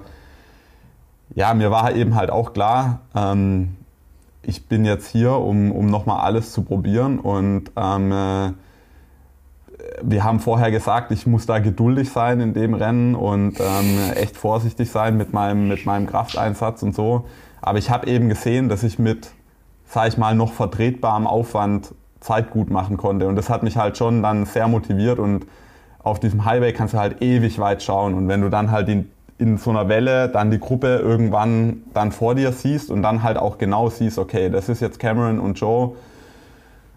ja, 1.35 1.55
mir 1.55 1.70
war 1.70 1.94
eben 1.94 2.14
halt 2.14 2.31
auch 2.31 2.52
klar, 2.52 3.01
ähm, 3.14 3.77
ich 4.43 4.66
bin 4.66 4.85
jetzt 4.85 5.09
hier, 5.09 5.32
um, 5.32 5.73
um 5.73 5.86
nochmal 5.86 6.20
alles 6.20 6.52
zu 6.52 6.62
probieren 6.62 7.19
und 7.19 7.70
ähm, 7.77 8.12
äh, 8.12 8.52
wir 10.02 10.24
haben 10.24 10.40
vorher 10.40 10.70
gesagt, 10.70 11.10
ich 11.10 11.27
muss 11.27 11.47
da 11.47 11.59
geduldig 11.59 12.10
sein 12.10 12.40
in 12.40 12.55
dem 12.55 12.74
Rennen 12.74 13.14
und 13.14 13.60
ähm, 13.60 13.98
echt 14.14 14.36
vorsichtig 14.36 14.90
sein 14.90 15.16
mit 15.16 15.32
meinem, 15.32 15.69
mit 15.69 15.86
meinem 15.86 16.06
Krafteinsatz 16.06 16.82
und 16.82 16.94
so. 16.94 17.27
Aber 17.60 17.78
ich 17.78 17.90
habe 17.90 18.06
eben 18.06 18.28
gesehen, 18.28 18.69
dass 18.69 18.82
ich 18.82 18.98
mit, 18.98 19.31
sag 19.86 20.09
ich 20.09 20.19
mal, 20.19 20.35
noch 20.35 20.52
vertretbarem 20.52 21.27
Aufwand 21.27 21.94
Zeit 22.20 22.51
gut 22.51 22.70
machen 22.70 22.97
konnte. 22.97 23.28
Und 23.28 23.36
das 23.36 23.51
hat 23.51 23.62
mich 23.62 23.77
halt 23.77 23.97
schon 23.97 24.23
dann 24.23 24.47
sehr 24.47 24.69
motiviert 24.69 25.19
und 25.19 25.47
auf 26.02 26.19
diesem 26.20 26.44
Highway 26.44 26.73
kannst 26.73 26.94
du 26.94 26.98
halt 26.98 27.23
ewig 27.23 27.59
weit 27.59 27.82
schauen. 27.82 28.14
Und 28.14 28.28
wenn 28.28 28.40
du 28.40 28.48
dann 28.48 28.70
halt 28.70 28.89
in, 28.89 29.10
in 29.39 29.59
so 29.59 29.70
einer 29.70 29.89
Welle 29.89 30.28
dann 30.28 30.51
die 30.51 30.59
Gruppe 30.59 30.97
irgendwann 30.97 31.82
dann 31.94 32.12
vor 32.12 32.35
dir 32.35 32.52
siehst 32.52 32.90
und 32.90 33.02
dann 33.02 33.23
halt 33.23 33.36
auch 33.36 33.59
genau 33.59 33.89
siehst, 33.90 34.19
okay, 34.19 34.51
das 34.51 34.69
ist 34.69 34.81
jetzt 34.81 34.98
Cameron 34.98 35.39
und 35.39 35.60
Joe, 35.60 35.93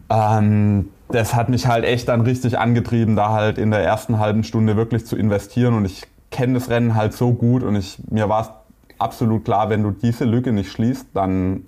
ähm, 0.09 0.89
das 1.09 1.35
hat 1.35 1.49
mich 1.49 1.67
halt 1.67 1.85
echt 1.85 2.07
dann 2.07 2.21
richtig 2.21 2.57
angetrieben, 2.57 3.15
da 3.15 3.29
halt 3.29 3.57
in 3.57 3.71
der 3.71 3.83
ersten 3.83 4.19
halben 4.19 4.43
Stunde 4.43 4.75
wirklich 4.75 5.05
zu 5.05 5.15
investieren. 5.15 5.75
Und 5.75 5.85
ich 5.85 6.03
kenne 6.31 6.55
das 6.55 6.69
Rennen 6.69 6.95
halt 6.95 7.13
so 7.13 7.33
gut 7.33 7.63
und 7.63 7.75
ich, 7.75 7.99
mir 8.09 8.27
war 8.29 8.41
es 8.41 8.49
absolut 8.97 9.45
klar, 9.45 9.69
wenn 9.69 9.83
du 9.83 9.91
diese 9.91 10.25
Lücke 10.25 10.51
nicht 10.51 10.71
schließt, 10.71 11.07
dann, 11.13 11.63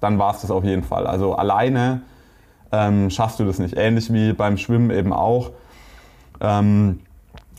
dann 0.00 0.18
war 0.18 0.34
es 0.34 0.40
das 0.40 0.50
auf 0.50 0.64
jeden 0.64 0.82
Fall. 0.82 1.06
Also 1.06 1.34
alleine 1.34 2.02
ähm, 2.72 3.10
schaffst 3.10 3.38
du 3.38 3.44
das 3.44 3.58
nicht. 3.58 3.76
Ähnlich 3.76 4.12
wie 4.12 4.32
beim 4.32 4.56
Schwimmen 4.56 4.90
eben 4.90 5.12
auch. 5.12 5.52
Ähm, 6.40 7.00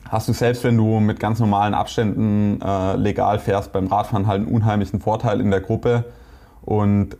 hast 0.09 0.27
du 0.27 0.33
selbst, 0.33 0.63
wenn 0.63 0.77
du 0.77 0.99
mit 0.99 1.19
ganz 1.19 1.39
normalen 1.39 1.73
Abständen 1.73 2.61
äh, 2.61 2.95
legal 2.95 3.39
fährst, 3.39 3.71
beim 3.71 3.87
Radfahren 3.87 4.27
halt 4.27 4.41
einen 4.41 4.53
unheimlichen 4.53 4.99
Vorteil 4.99 5.39
in 5.39 5.51
der 5.51 5.61
Gruppe. 5.61 6.05
Und 6.63 7.17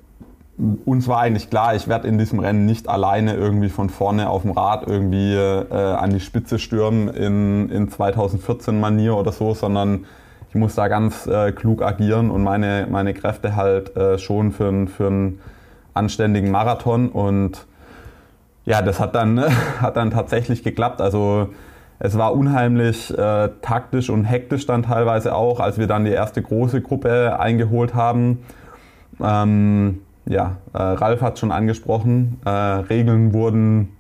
uns 0.58 1.08
war 1.08 1.20
eigentlich 1.20 1.50
klar, 1.50 1.76
ich 1.76 1.88
werde 1.88 2.08
in 2.08 2.18
diesem 2.18 2.40
Rennen 2.40 2.66
nicht 2.66 2.88
alleine 2.88 3.36
irgendwie 3.36 3.70
von 3.70 3.90
vorne 3.90 4.30
auf 4.30 4.44
dem 4.44 4.52
Rad 4.52 4.88
irgendwie 4.88 5.34
äh, 5.34 5.74
an 5.74 6.12
die 6.12 6.22
Spitze 6.22 6.60
stürmen 6.60 7.10
in, 7.10 7.70
in 7.70 7.90
2014 7.90 8.80
Manier 8.80 9.18
oder 9.18 9.34
so, 9.34 9.54
sondern 9.54 10.06
ich 10.50 10.56
muss 10.56 10.76
da 10.76 10.88
ganz 10.88 11.28
äh, 11.28 11.52
klug 11.52 11.82
agieren 11.82 12.32
und 12.32 12.42
meine, 12.44 12.88
meine 12.90 13.14
Kräfte 13.14 13.58
halt 13.58 13.98
äh, 13.98 14.18
schon 14.18 14.54
für, 14.54 14.88
für 14.88 15.08
einen 15.08 15.42
anständigen 15.94 16.52
Marathon 16.52 17.10
und 17.10 17.66
ja, 18.64 18.82
das 18.82 19.02
hat 19.02 19.14
dann, 19.14 19.42
hat 19.82 19.98
dann 19.98 20.12
tatsächlich 20.12 20.64
geklappt. 20.64 21.02
Also 21.02 21.50
es 22.00 22.18
war 22.18 22.34
unheimlich 22.34 23.16
äh, 23.18 23.50
taktisch 23.62 24.10
und 24.10 24.24
hektisch 24.24 24.66
dann 24.66 24.84
teilweise 24.84 25.36
auch, 25.36 25.60
als 25.60 25.78
wir 25.78 25.88
dann 25.88 26.06
die 26.06 26.12
erste 26.12 26.42
große 26.42 26.82
Gruppe 26.82 27.38
eingeholt 27.40 27.94
haben. 27.94 28.40
Ähm, 29.22 30.02
ja, 30.28 30.58
äh, 30.74 30.78
Ralf 30.78 31.22
hat 31.22 31.40
schon 31.40 31.52
angesprochen, 31.52 32.40
äh, 32.46 32.50
Regeln 32.50 33.34
wurden 33.34 33.96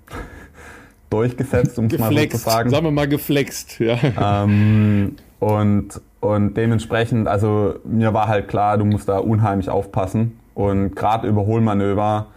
durchgesetzt, 1.09 1.77
um 1.77 1.85
es 1.85 1.97
mal 1.97 2.11
so 2.11 2.25
zu 2.25 2.37
sagen. 2.37 2.69
Sagen 2.69 2.85
wir 2.85 2.91
mal 2.91 3.07
geflext, 3.07 3.79
ja. 3.79 3.97
Ähm, 4.21 5.15
und, 5.39 6.01
und 6.19 6.55
dementsprechend, 6.55 7.27
also 7.27 7.75
mir 7.83 8.13
war 8.13 8.27
halt 8.27 8.47
klar, 8.47 8.77
du 8.77 8.85
musst 8.85 9.07
da 9.07 9.19
unheimlich 9.19 9.69
aufpassen. 9.69 10.39
Und 10.55 10.95
gerade 10.95 11.27
Überholmanöver, 11.27 12.27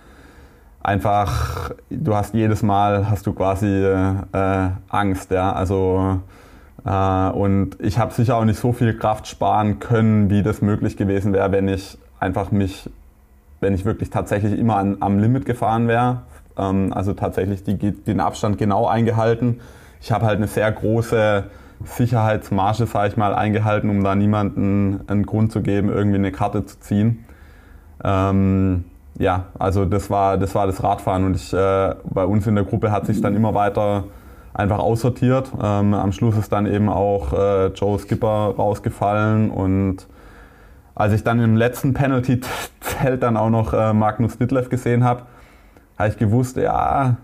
einfach, 0.82 1.70
du 1.88 2.14
hast 2.14 2.34
jedes 2.34 2.62
Mal, 2.62 3.08
hast 3.08 3.26
du 3.26 3.32
quasi 3.32 3.66
äh, 3.66 4.68
Angst, 4.88 5.30
ja. 5.30 5.52
Also 5.52 6.20
äh, 6.84 7.30
und 7.30 7.76
ich 7.80 7.98
habe 7.98 8.12
sicher 8.12 8.36
auch 8.36 8.44
nicht 8.44 8.58
so 8.58 8.72
viel 8.72 8.96
Kraft 8.96 9.26
sparen 9.26 9.78
können, 9.78 10.30
wie 10.30 10.42
das 10.42 10.62
möglich 10.62 10.96
gewesen 10.96 11.32
wäre, 11.32 11.52
wenn 11.52 11.68
ich 11.68 11.98
einfach 12.20 12.50
mich 12.50 12.90
wenn 13.60 13.74
ich 13.74 13.84
wirklich 13.84 14.10
tatsächlich 14.10 14.58
immer 14.58 14.76
an, 14.76 14.98
am 15.00 15.18
Limit 15.18 15.44
gefahren 15.44 15.88
wäre. 15.88 16.22
Ähm, 16.56 16.92
also 16.92 17.12
tatsächlich 17.12 17.64
die, 17.64 17.76
den 17.76 18.20
Abstand 18.20 18.58
genau 18.58 18.86
eingehalten. 18.86 19.60
Ich 20.00 20.12
habe 20.12 20.26
halt 20.26 20.36
eine 20.36 20.46
sehr 20.46 20.70
große 20.70 21.44
Sicherheitsmarge, 21.84 22.86
sage 22.86 23.08
ich 23.08 23.16
mal, 23.16 23.34
eingehalten, 23.34 23.90
um 23.90 24.02
da 24.02 24.14
niemanden 24.14 25.00
einen 25.06 25.26
Grund 25.26 25.52
zu 25.52 25.62
geben, 25.62 25.88
irgendwie 25.88 26.18
eine 26.18 26.32
Karte 26.32 26.64
zu 26.66 26.80
ziehen. 26.80 27.24
Ähm, 28.02 28.84
ja, 29.18 29.46
also 29.58 29.84
das 29.84 30.10
war 30.10 30.38
das, 30.38 30.54
war 30.54 30.66
das 30.66 30.82
Radfahren 30.82 31.24
und 31.24 31.34
ich, 31.34 31.52
äh, 31.52 31.94
bei 32.04 32.24
uns 32.24 32.46
in 32.46 32.54
der 32.54 32.64
Gruppe 32.64 32.90
hat 32.92 33.06
sich 33.06 33.20
dann 33.20 33.34
immer 33.34 33.54
weiter 33.54 34.04
einfach 34.54 34.78
aussortiert. 34.78 35.50
Ähm, 35.62 35.94
am 35.94 36.12
Schluss 36.12 36.36
ist 36.36 36.52
dann 36.52 36.66
eben 36.66 36.88
auch 36.88 37.32
äh, 37.32 37.66
Joe 37.68 37.98
Skipper 37.98 38.54
rausgefallen 38.56 39.50
und 39.50 40.06
als 40.98 41.12
ich 41.12 41.22
dann 41.22 41.40
im 41.40 41.56
letzten 41.56 41.94
Penalty-Zelt 41.94 43.22
dann 43.22 43.36
auch 43.36 43.50
noch 43.50 43.72
äh, 43.72 43.92
Magnus 43.94 44.36
Ditlev 44.36 44.68
gesehen 44.68 45.04
habe, 45.04 45.22
habe 45.96 46.08
ich 46.08 46.16
gewusst, 46.16 46.56
ja, 46.56 47.16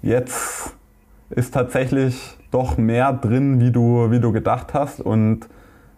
jetzt 0.00 0.74
ist 1.28 1.52
tatsächlich 1.52 2.38
doch 2.50 2.78
mehr 2.78 3.12
drin, 3.12 3.60
wie 3.60 3.70
du, 3.70 4.10
wie 4.10 4.20
du 4.20 4.32
gedacht 4.32 4.72
hast. 4.72 5.00
Und 5.00 5.48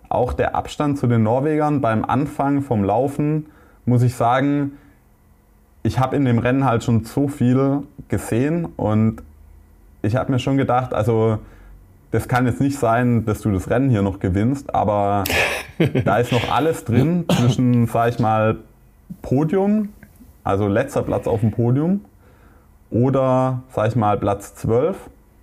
auch 0.09 0.33
der 0.33 0.57
Abstand 0.57 0.99
zu 0.99 1.07
den 1.07 1.23
Norwegern 1.23 1.81
beim 1.81 2.05
Anfang 2.05 2.61
vom 2.61 2.83
Laufen, 2.83 3.47
muss 3.87 4.03
ich 4.03 4.17
sagen, 4.17 4.73
ich 5.85 6.01
habe 6.01 6.17
in 6.17 6.25
dem 6.25 6.39
Rennen 6.39 6.65
halt 6.65 6.83
schon 6.83 7.05
so 7.05 7.29
viel 7.29 7.83
gesehen 8.09 8.65
und 8.77 9.23
ich 10.03 10.17
habe 10.17 10.33
mir 10.33 10.41
schon 10.41 10.57
gedacht, 10.57 10.93
also 10.93 11.39
das 12.15 12.29
kann 12.29 12.47
jetzt 12.47 12.61
nicht 12.61 12.79
sein, 12.79 13.25
dass 13.25 13.41
du 13.41 13.51
das 13.51 13.69
Rennen 13.69 13.91
hier 13.91 14.03
noch 14.03 14.21
gewinnst, 14.21 14.73
aber 14.73 15.25
da 16.05 16.19
ist 16.19 16.31
noch 16.31 16.49
alles 16.49 16.85
drin 16.85 17.25
zwischen, 17.29 17.89
sag 17.89 18.11
ich 18.11 18.21
mal, 18.21 18.59
Podium, 19.21 19.89
also 20.45 20.69
letzter 20.69 21.03
Platz 21.03 21.27
auf 21.27 21.41
dem 21.41 21.51
Podium, 21.51 22.05
oder, 22.89 23.65
sag 23.75 23.89
ich 23.89 23.97
mal, 23.97 24.17
Platz 24.17 24.55
12. 24.55 24.97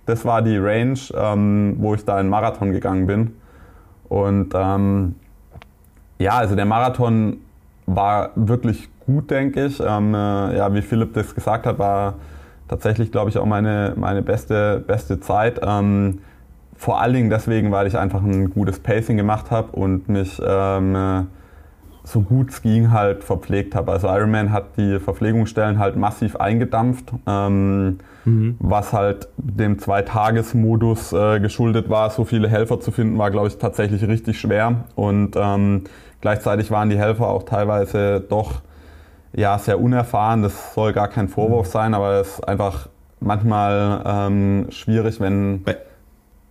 Das 0.06 0.24
war 0.24 0.40
die 0.40 0.56
Range, 0.56 0.98
ähm, 1.14 1.76
wo 1.78 1.94
ich 1.94 2.06
da 2.06 2.18
in 2.18 2.30
Marathon 2.30 2.72
gegangen 2.72 3.06
bin. 3.06 3.36
Und 4.08 4.54
ähm, 4.54 5.16
ja, 6.18 6.38
also 6.38 6.56
der 6.56 6.64
Marathon 6.64 7.36
war 7.84 8.30
wirklich 8.34 8.88
gut, 9.04 9.30
denke 9.30 9.66
ich. 9.66 9.78
Ähm, 9.78 10.14
äh, 10.14 10.56
ja, 10.56 10.72
wie 10.72 10.80
Philipp 10.80 11.12
das 11.12 11.34
gesagt 11.34 11.66
hat, 11.66 11.78
war 11.78 12.14
tatsächlich, 12.66 13.12
glaube 13.12 13.28
ich, 13.28 13.36
auch 13.36 13.44
meine, 13.44 13.92
meine 13.96 14.22
beste, 14.22 14.82
beste 14.86 15.20
Zeit. 15.20 15.60
Ähm, 15.62 16.20
vor 16.82 17.00
allen 17.00 17.14
Dingen 17.14 17.30
deswegen, 17.30 17.70
weil 17.70 17.86
ich 17.86 17.96
einfach 17.96 18.24
ein 18.24 18.50
gutes 18.50 18.80
Pacing 18.80 19.16
gemacht 19.16 19.52
habe 19.52 19.70
und 19.70 20.08
mich 20.08 20.42
ähm, 20.44 21.28
so 22.02 22.22
gut 22.22 22.50
es 22.50 22.60
ging 22.60 22.90
halt 22.90 23.22
verpflegt 23.22 23.76
habe. 23.76 23.92
Also 23.92 24.08
Ironman 24.08 24.50
hat 24.50 24.76
die 24.76 24.98
Verpflegungsstellen 24.98 25.78
halt 25.78 25.94
massiv 25.94 26.34
eingedampft, 26.34 27.12
ähm, 27.24 27.98
mhm. 28.24 28.56
was 28.58 28.92
halt 28.92 29.28
dem 29.36 29.78
Zweitagesmodus 29.78 31.12
äh, 31.12 31.38
geschuldet 31.38 31.88
war. 31.88 32.10
So 32.10 32.24
viele 32.24 32.48
Helfer 32.48 32.80
zu 32.80 32.90
finden 32.90 33.16
war, 33.16 33.30
glaube 33.30 33.46
ich, 33.46 33.58
tatsächlich 33.58 34.02
richtig 34.08 34.40
schwer. 34.40 34.86
Und 34.96 35.36
ähm, 35.36 35.84
gleichzeitig 36.20 36.72
waren 36.72 36.90
die 36.90 36.98
Helfer 36.98 37.28
auch 37.28 37.44
teilweise 37.44 38.18
doch 38.18 38.54
ja, 39.32 39.56
sehr 39.56 39.80
unerfahren. 39.80 40.42
Das 40.42 40.74
soll 40.74 40.92
gar 40.92 41.06
kein 41.06 41.28
Vorwurf 41.28 41.68
mhm. 41.68 41.70
sein, 41.70 41.94
aber 41.94 42.14
es 42.14 42.40
ist 42.40 42.48
einfach 42.48 42.88
manchmal 43.20 44.02
ähm, 44.04 44.66
schwierig, 44.70 45.20
wenn... 45.20 45.62
Bei 45.62 45.76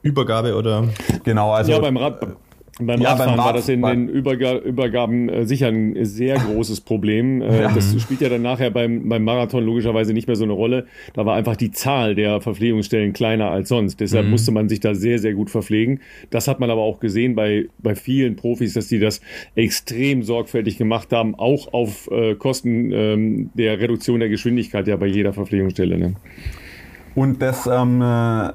Übergabe 0.02 0.56
oder? 0.56 0.88
Genau, 1.23 1.52
also... 1.52 1.72
Ja, 1.72 1.80
beim 1.80 1.98
Rad 1.98 2.38
beim 2.80 3.02
ja, 3.02 3.10
Radfahren 3.10 3.36
beim 3.36 3.45
war 3.45 3.53
das 3.53 3.69
in 3.69 3.82
den 3.82 4.07
Überga 4.07 4.57
Übergaben 4.57 5.30
äh, 5.30 5.45
sicher 5.45 5.68
ein 5.68 6.06
sehr 6.06 6.38
großes 6.38 6.82
Problem. 6.82 7.41
Äh, 7.41 7.61
ja. 7.61 7.72
Das 7.72 7.99
spielt 8.02 8.22
ja 8.22 8.30
dann 8.30 8.41
nachher 8.41 8.72
beim, 8.72 9.07
beim 9.07 9.23
Marathon 9.23 9.64
logischerweise 9.64 10.14
nicht 10.14 10.28
mehr 10.28 10.36
so 10.36 10.44
eine 10.44 10.53
Rolle. 10.53 10.86
Da 11.14 11.26
war 11.26 11.36
einfach 11.36 11.56
die 11.56 11.72
Zahl 11.72 12.15
der 12.15 12.41
Verpflegungsstellen 12.41 13.14
kleiner 13.14 13.52
als 13.52 13.69
sonst. 13.69 13.99
Deshalb 13.99 14.26
mhm. 14.26 14.32
musste 14.32 14.52
man 14.52 14.69
sich 14.69 14.80
da 14.80 14.95
sehr, 14.95 15.19
sehr 15.19 15.34
gut 15.34 15.49
verpflegen. 15.49 15.99
Das 16.30 16.48
hat 16.48 16.60
man 16.60 16.69
aber 16.69 16.82
auch 16.82 16.99
gesehen 16.99 17.36
bei, 17.36 17.68
bei 17.80 17.95
vielen 17.95 18.36
Profis, 18.36 18.73
dass 18.73 18.88
die 18.88 18.99
das 18.99 19.22
extrem 19.56 20.23
sorgfältig 20.23 20.78
gemacht 20.78 21.11
haben, 21.11 21.36
auch 21.36 21.73
auf 21.73 22.10
äh, 22.11 22.36
Kosten 22.36 22.91
ähm, 22.91 23.49
der 23.53 23.80
Reduktion 23.80 24.19
der 24.19 24.30
Geschwindigkeit 24.30 24.88
ja 24.88 24.95
bei 24.95 25.07
jeder 25.07 25.34
Verpflegungsstelle. 25.34 25.98
Ne? 25.98 26.15
Und 27.13 27.41
das 27.41 27.67
ähm, 27.67 28.01
äh, 28.01 28.53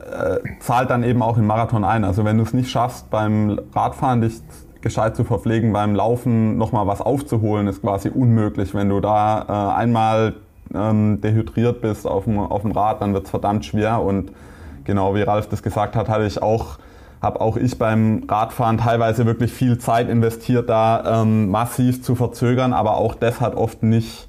zahlt 0.60 0.90
dann 0.90 1.02
eben 1.02 1.22
auch 1.22 1.36
im 1.36 1.46
Marathon 1.46 1.84
ein. 1.84 2.04
Also 2.04 2.24
wenn 2.24 2.38
du 2.38 2.42
es 2.42 2.54
nicht 2.54 2.70
schaffst, 2.70 3.10
beim 3.10 3.60
Radfahren 3.74 4.22
dich 4.22 4.40
gescheit 4.80 5.16
zu 5.16 5.24
verpflegen, 5.24 5.72
beim 5.72 5.94
Laufen 5.94 6.56
nochmal 6.56 6.86
was 6.86 7.00
aufzuholen, 7.00 7.66
ist 7.66 7.82
quasi 7.82 8.08
unmöglich. 8.08 8.74
Wenn 8.74 8.88
du 8.88 9.00
da 9.00 9.42
äh, 9.48 9.78
einmal 9.78 10.34
ähm, 10.74 11.20
dehydriert 11.20 11.80
bist 11.82 12.06
auf 12.06 12.24
dem, 12.24 12.38
auf 12.38 12.62
dem 12.62 12.72
Rad, 12.72 13.02
dann 13.02 13.12
wird 13.12 13.24
es 13.24 13.30
verdammt 13.30 13.64
schwer. 13.64 14.00
Und 14.00 14.32
genau 14.84 15.14
wie 15.14 15.22
Ralf 15.22 15.48
das 15.48 15.62
gesagt 15.62 15.94
hat, 15.94 16.08
hatte 16.08 16.24
ich 16.24 16.40
auch, 16.40 16.78
habe 17.20 17.40
auch 17.40 17.56
ich 17.56 17.78
beim 17.78 18.24
Radfahren 18.28 18.78
teilweise 18.78 19.26
wirklich 19.26 19.52
viel 19.52 19.76
Zeit 19.78 20.08
investiert, 20.08 20.70
da 20.70 21.22
ähm, 21.22 21.50
massiv 21.50 22.02
zu 22.02 22.14
verzögern. 22.14 22.72
Aber 22.72 22.96
auch 22.96 23.14
das 23.14 23.40
hat 23.40 23.54
oft 23.54 23.82
nicht, 23.82 24.28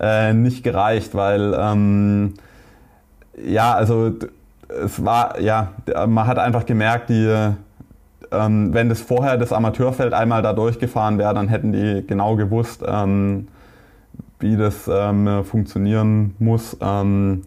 äh, 0.00 0.32
nicht 0.32 0.62
gereicht, 0.62 1.14
weil 1.14 1.54
ähm, 1.58 2.34
ja, 3.44 3.74
also 3.74 4.12
es 4.68 5.04
war, 5.04 5.40
ja, 5.40 5.72
man 6.06 6.26
hat 6.26 6.38
einfach 6.38 6.66
gemerkt, 6.66 7.10
die, 7.10 7.52
ähm, 8.32 8.72
wenn 8.72 8.88
das 8.88 9.00
vorher 9.00 9.36
das 9.36 9.52
Amateurfeld 9.52 10.12
einmal 10.14 10.42
da 10.42 10.52
durchgefahren 10.52 11.18
wäre, 11.18 11.34
dann 11.34 11.48
hätten 11.48 11.72
die 11.72 12.04
genau 12.06 12.36
gewusst, 12.36 12.82
ähm, 12.86 13.48
wie 14.38 14.56
das 14.56 14.88
ähm, 14.92 15.44
funktionieren 15.44 16.34
muss. 16.38 16.76
Ähm, 16.80 17.42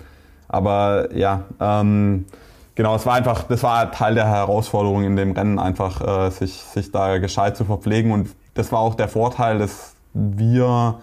aber 0.47 1.15
ja, 1.15 1.43
ähm, 1.59 2.25
genau, 2.75 2.95
es 2.95 3.05
war 3.05 3.15
einfach, 3.15 3.43
das 3.43 3.63
war 3.63 3.91
Teil 3.91 4.15
der 4.15 4.27
Herausforderung 4.27 5.03
in 5.03 5.15
dem 5.15 5.31
Rennen, 5.31 5.57
einfach 5.57 6.27
äh, 6.27 6.29
sich, 6.29 6.53
sich 6.53 6.91
da 6.91 7.17
gescheit 7.17 7.57
zu 7.57 7.65
verpflegen. 7.65 8.11
Und 8.11 8.29
das 8.53 8.71
war 8.71 8.79
auch 8.79 8.95
der 8.95 9.07
Vorteil, 9.07 9.57
dass 9.57 9.95
wir 10.13 10.99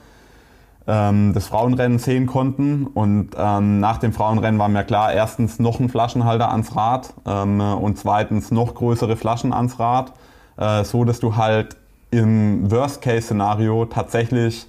ähm, 0.86 1.32
das 1.35 1.47
Frauenrennen 1.47 1.98
sehen 1.98 2.27
konnten. 2.27 2.86
Und 2.86 3.31
ähm, 3.36 3.81
nach 3.81 3.98
dem 3.98 4.12
Frauenrennen 4.12 4.59
war 4.59 4.69
mir 4.69 4.85
klar, 4.85 5.12
erstens 5.12 5.59
noch 5.59 5.81
ein 5.81 5.89
Flaschenhalter 5.89 6.51
ans 6.51 6.74
Rad 6.77 7.15
ähm, 7.27 7.61
und 7.61 7.98
zweitens 7.98 8.51
noch 8.51 8.74
größere 8.74 9.16
Flaschen 9.16 9.52
ans 9.52 9.78
Rad, 9.78 10.12
äh, 10.57 10.85
so 10.85 11.05
dass 11.05 11.20
du 11.20 11.36
halt 11.36 11.77
im 12.11 12.70
Worst-Case-Szenario 12.70 13.86
tatsächlich 13.86 14.66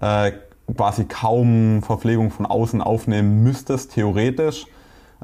äh, 0.00 0.32
quasi 0.76 1.04
kaum 1.04 1.82
Verpflegung 1.82 2.30
von 2.30 2.46
außen 2.46 2.82
aufnehmen 2.82 3.42
müsstest, 3.42 3.94
theoretisch. 3.94 4.66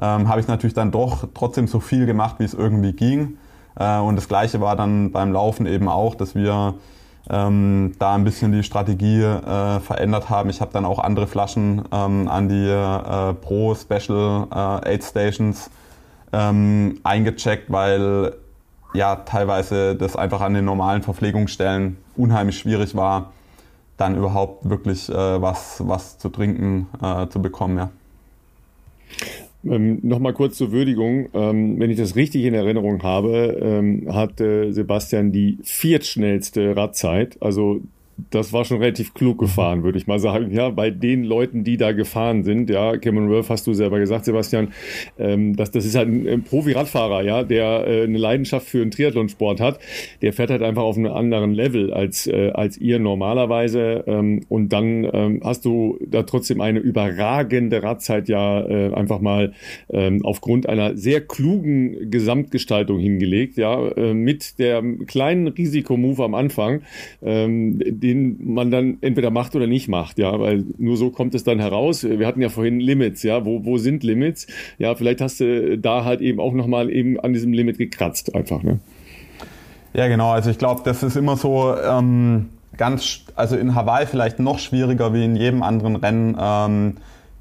Ähm, 0.01 0.27
habe 0.27 0.41
ich 0.41 0.47
natürlich 0.47 0.73
dann 0.73 0.91
doch 0.91 1.27
trotzdem 1.33 1.67
so 1.67 1.79
viel 1.79 2.05
gemacht, 2.05 2.35
wie 2.39 2.43
es 2.43 2.53
irgendwie 2.53 2.93
ging. 2.93 3.37
Äh, 3.77 3.99
und 3.99 4.15
das 4.15 4.27
gleiche 4.27 4.59
war 4.59 4.75
dann 4.75 5.11
beim 5.11 5.31
Laufen 5.31 5.65
eben 5.65 5.87
auch, 5.87 6.15
dass 6.15 6.35
wir 6.35 6.75
ähm, 7.29 7.95
da 7.99 8.15
ein 8.15 8.23
bisschen 8.23 8.51
die 8.51 8.63
Strategie 8.63 9.21
äh, 9.21 9.79
verändert 9.79 10.29
haben. 10.29 10.49
Ich 10.49 10.61
habe 10.61 10.71
dann 10.73 10.85
auch 10.85 10.99
andere 10.99 11.27
Flaschen 11.27 11.83
ähm, 11.91 12.27
an 12.27 12.49
die 12.49 12.67
äh, 12.67 13.33
Pro 13.33 13.75
Special 13.75 14.47
äh, 14.51 14.93
Aid 14.93 15.03
Stations 15.03 15.69
ähm, 16.33 16.99
eingecheckt, 17.03 17.71
weil 17.71 18.35
ja 18.93 19.15
teilweise 19.17 19.95
das 19.95 20.15
einfach 20.15 20.41
an 20.41 20.53
den 20.53 20.65
normalen 20.65 21.01
Verpflegungsstellen 21.03 21.97
unheimlich 22.15 22.59
schwierig 22.59 22.95
war, 22.95 23.31
dann 23.97 24.15
überhaupt 24.15 24.69
wirklich 24.69 25.09
äh, 25.09 25.41
was, 25.41 25.81
was 25.85 26.17
zu 26.17 26.29
trinken 26.29 26.87
äh, 27.01 27.27
zu 27.27 27.41
bekommen. 27.41 27.77
Ja. 27.77 27.89
Ähm, 29.65 29.99
Nochmal 30.03 30.33
kurz 30.33 30.57
zur 30.57 30.71
Würdigung. 30.71 31.29
Ähm, 31.33 31.79
wenn 31.79 31.89
ich 31.89 31.97
das 31.97 32.15
richtig 32.15 32.43
in 32.43 32.53
Erinnerung 32.53 33.03
habe, 33.03 33.57
ähm, 33.61 34.13
hat 34.13 34.39
äh, 34.41 34.71
Sebastian 34.71 35.31
die 35.31 35.57
viertschnellste 35.63 36.75
Radzeit. 36.75 37.41
Also 37.41 37.81
das 38.31 38.53
war 38.53 38.63
schon 38.63 38.77
relativ 38.77 39.13
klug 39.13 39.39
gefahren, 39.39 39.83
würde 39.83 39.97
ich 39.97 40.07
mal 40.07 40.19
sagen. 40.19 40.51
Ja, 40.51 40.69
bei 40.69 40.89
den 40.89 41.23
Leuten, 41.23 41.63
die 41.63 41.75
da 41.75 41.91
gefahren 41.91 42.43
sind, 42.43 42.69
ja, 42.69 42.97
Cameron 42.97 43.29
Worth 43.29 43.49
hast 43.49 43.67
du 43.67 43.73
selber 43.73 43.99
gesagt, 43.99 44.25
Sebastian, 44.25 44.69
ähm, 45.19 45.55
das, 45.55 45.71
das 45.71 45.85
ist 45.85 45.95
halt 45.95 46.07
ein, 46.07 46.27
ein 46.27 46.43
Profi-Radfahrer, 46.43 47.23
ja, 47.23 47.43
der 47.43 47.85
äh, 47.87 48.03
eine 48.03 48.17
Leidenschaft 48.17 48.67
für 48.67 48.81
einen 48.81 48.91
Triathlonsport 48.91 49.59
hat. 49.59 49.79
Der 50.21 50.31
fährt 50.31 50.49
halt 50.49 50.61
einfach 50.61 50.83
auf 50.83 50.97
einem 50.97 51.11
anderen 51.11 51.53
Level 51.53 51.93
als, 51.93 52.27
äh, 52.27 52.51
als 52.53 52.77
ihr 52.77 52.99
normalerweise. 52.99 54.05
Ähm, 54.07 54.45
und 54.47 54.69
dann 54.71 55.07
ähm, 55.11 55.41
hast 55.43 55.65
du 55.65 55.99
da 56.05 56.23
trotzdem 56.23 56.61
eine 56.61 56.79
überragende 56.79 57.83
Radzeit 57.83 58.29
ja 58.29 58.65
äh, 58.65 58.93
einfach 58.93 59.19
mal 59.19 59.53
ähm, 59.89 60.23
aufgrund 60.23 60.69
einer 60.69 60.95
sehr 60.95 61.19
klugen 61.19 62.09
Gesamtgestaltung 62.09 62.99
hingelegt, 62.99 63.57
ja, 63.57 63.89
äh, 63.89 64.13
mit 64.13 64.57
der 64.59 64.81
kleinen 65.05 65.47
Risikomove 65.49 66.23
am 66.23 66.33
Anfang. 66.33 66.81
Ähm, 67.21 67.79
den 68.05 68.53
man 68.53 68.71
dann 68.71 68.97
entweder 69.01 69.31
macht 69.31 69.55
oder 69.55 69.67
nicht 69.67 69.87
macht, 69.87 70.19
ja, 70.19 70.39
weil 70.39 70.65
nur 70.77 70.97
so 70.97 71.09
kommt 71.09 71.33
es 71.35 71.43
dann 71.43 71.59
heraus. 71.59 72.03
Wir 72.03 72.27
hatten 72.27 72.41
ja 72.41 72.49
vorhin 72.49 72.79
Limits, 72.79 73.23
ja, 73.23 73.45
wo, 73.45 73.65
wo 73.65 73.77
sind 73.77 74.03
Limits? 74.03 74.47
Ja, 74.77 74.95
vielleicht 74.95 75.21
hast 75.21 75.39
du 75.39 75.77
da 75.77 76.03
halt 76.03 76.21
eben 76.21 76.39
auch 76.39 76.53
nochmal 76.53 76.91
eben 76.91 77.19
an 77.19 77.33
diesem 77.33 77.53
Limit 77.53 77.77
gekratzt 77.77 78.35
einfach, 78.35 78.61
ne? 78.63 78.79
Ja, 79.93 80.07
genau, 80.07 80.31
also 80.31 80.49
ich 80.49 80.57
glaube, 80.57 80.81
das 80.83 81.03
ist 81.03 81.15
immer 81.15 81.37
so 81.37 81.73
ähm, 81.77 82.49
ganz, 82.75 83.21
also 83.35 83.55
in 83.55 83.75
Hawaii 83.75 84.05
vielleicht 84.05 84.39
noch 84.39 84.59
schwieriger 84.59 85.13
wie 85.13 85.23
in 85.23 85.35
jedem 85.37 85.63
anderen 85.63 85.95
Rennen, 85.95 86.37
ähm, 86.39 86.95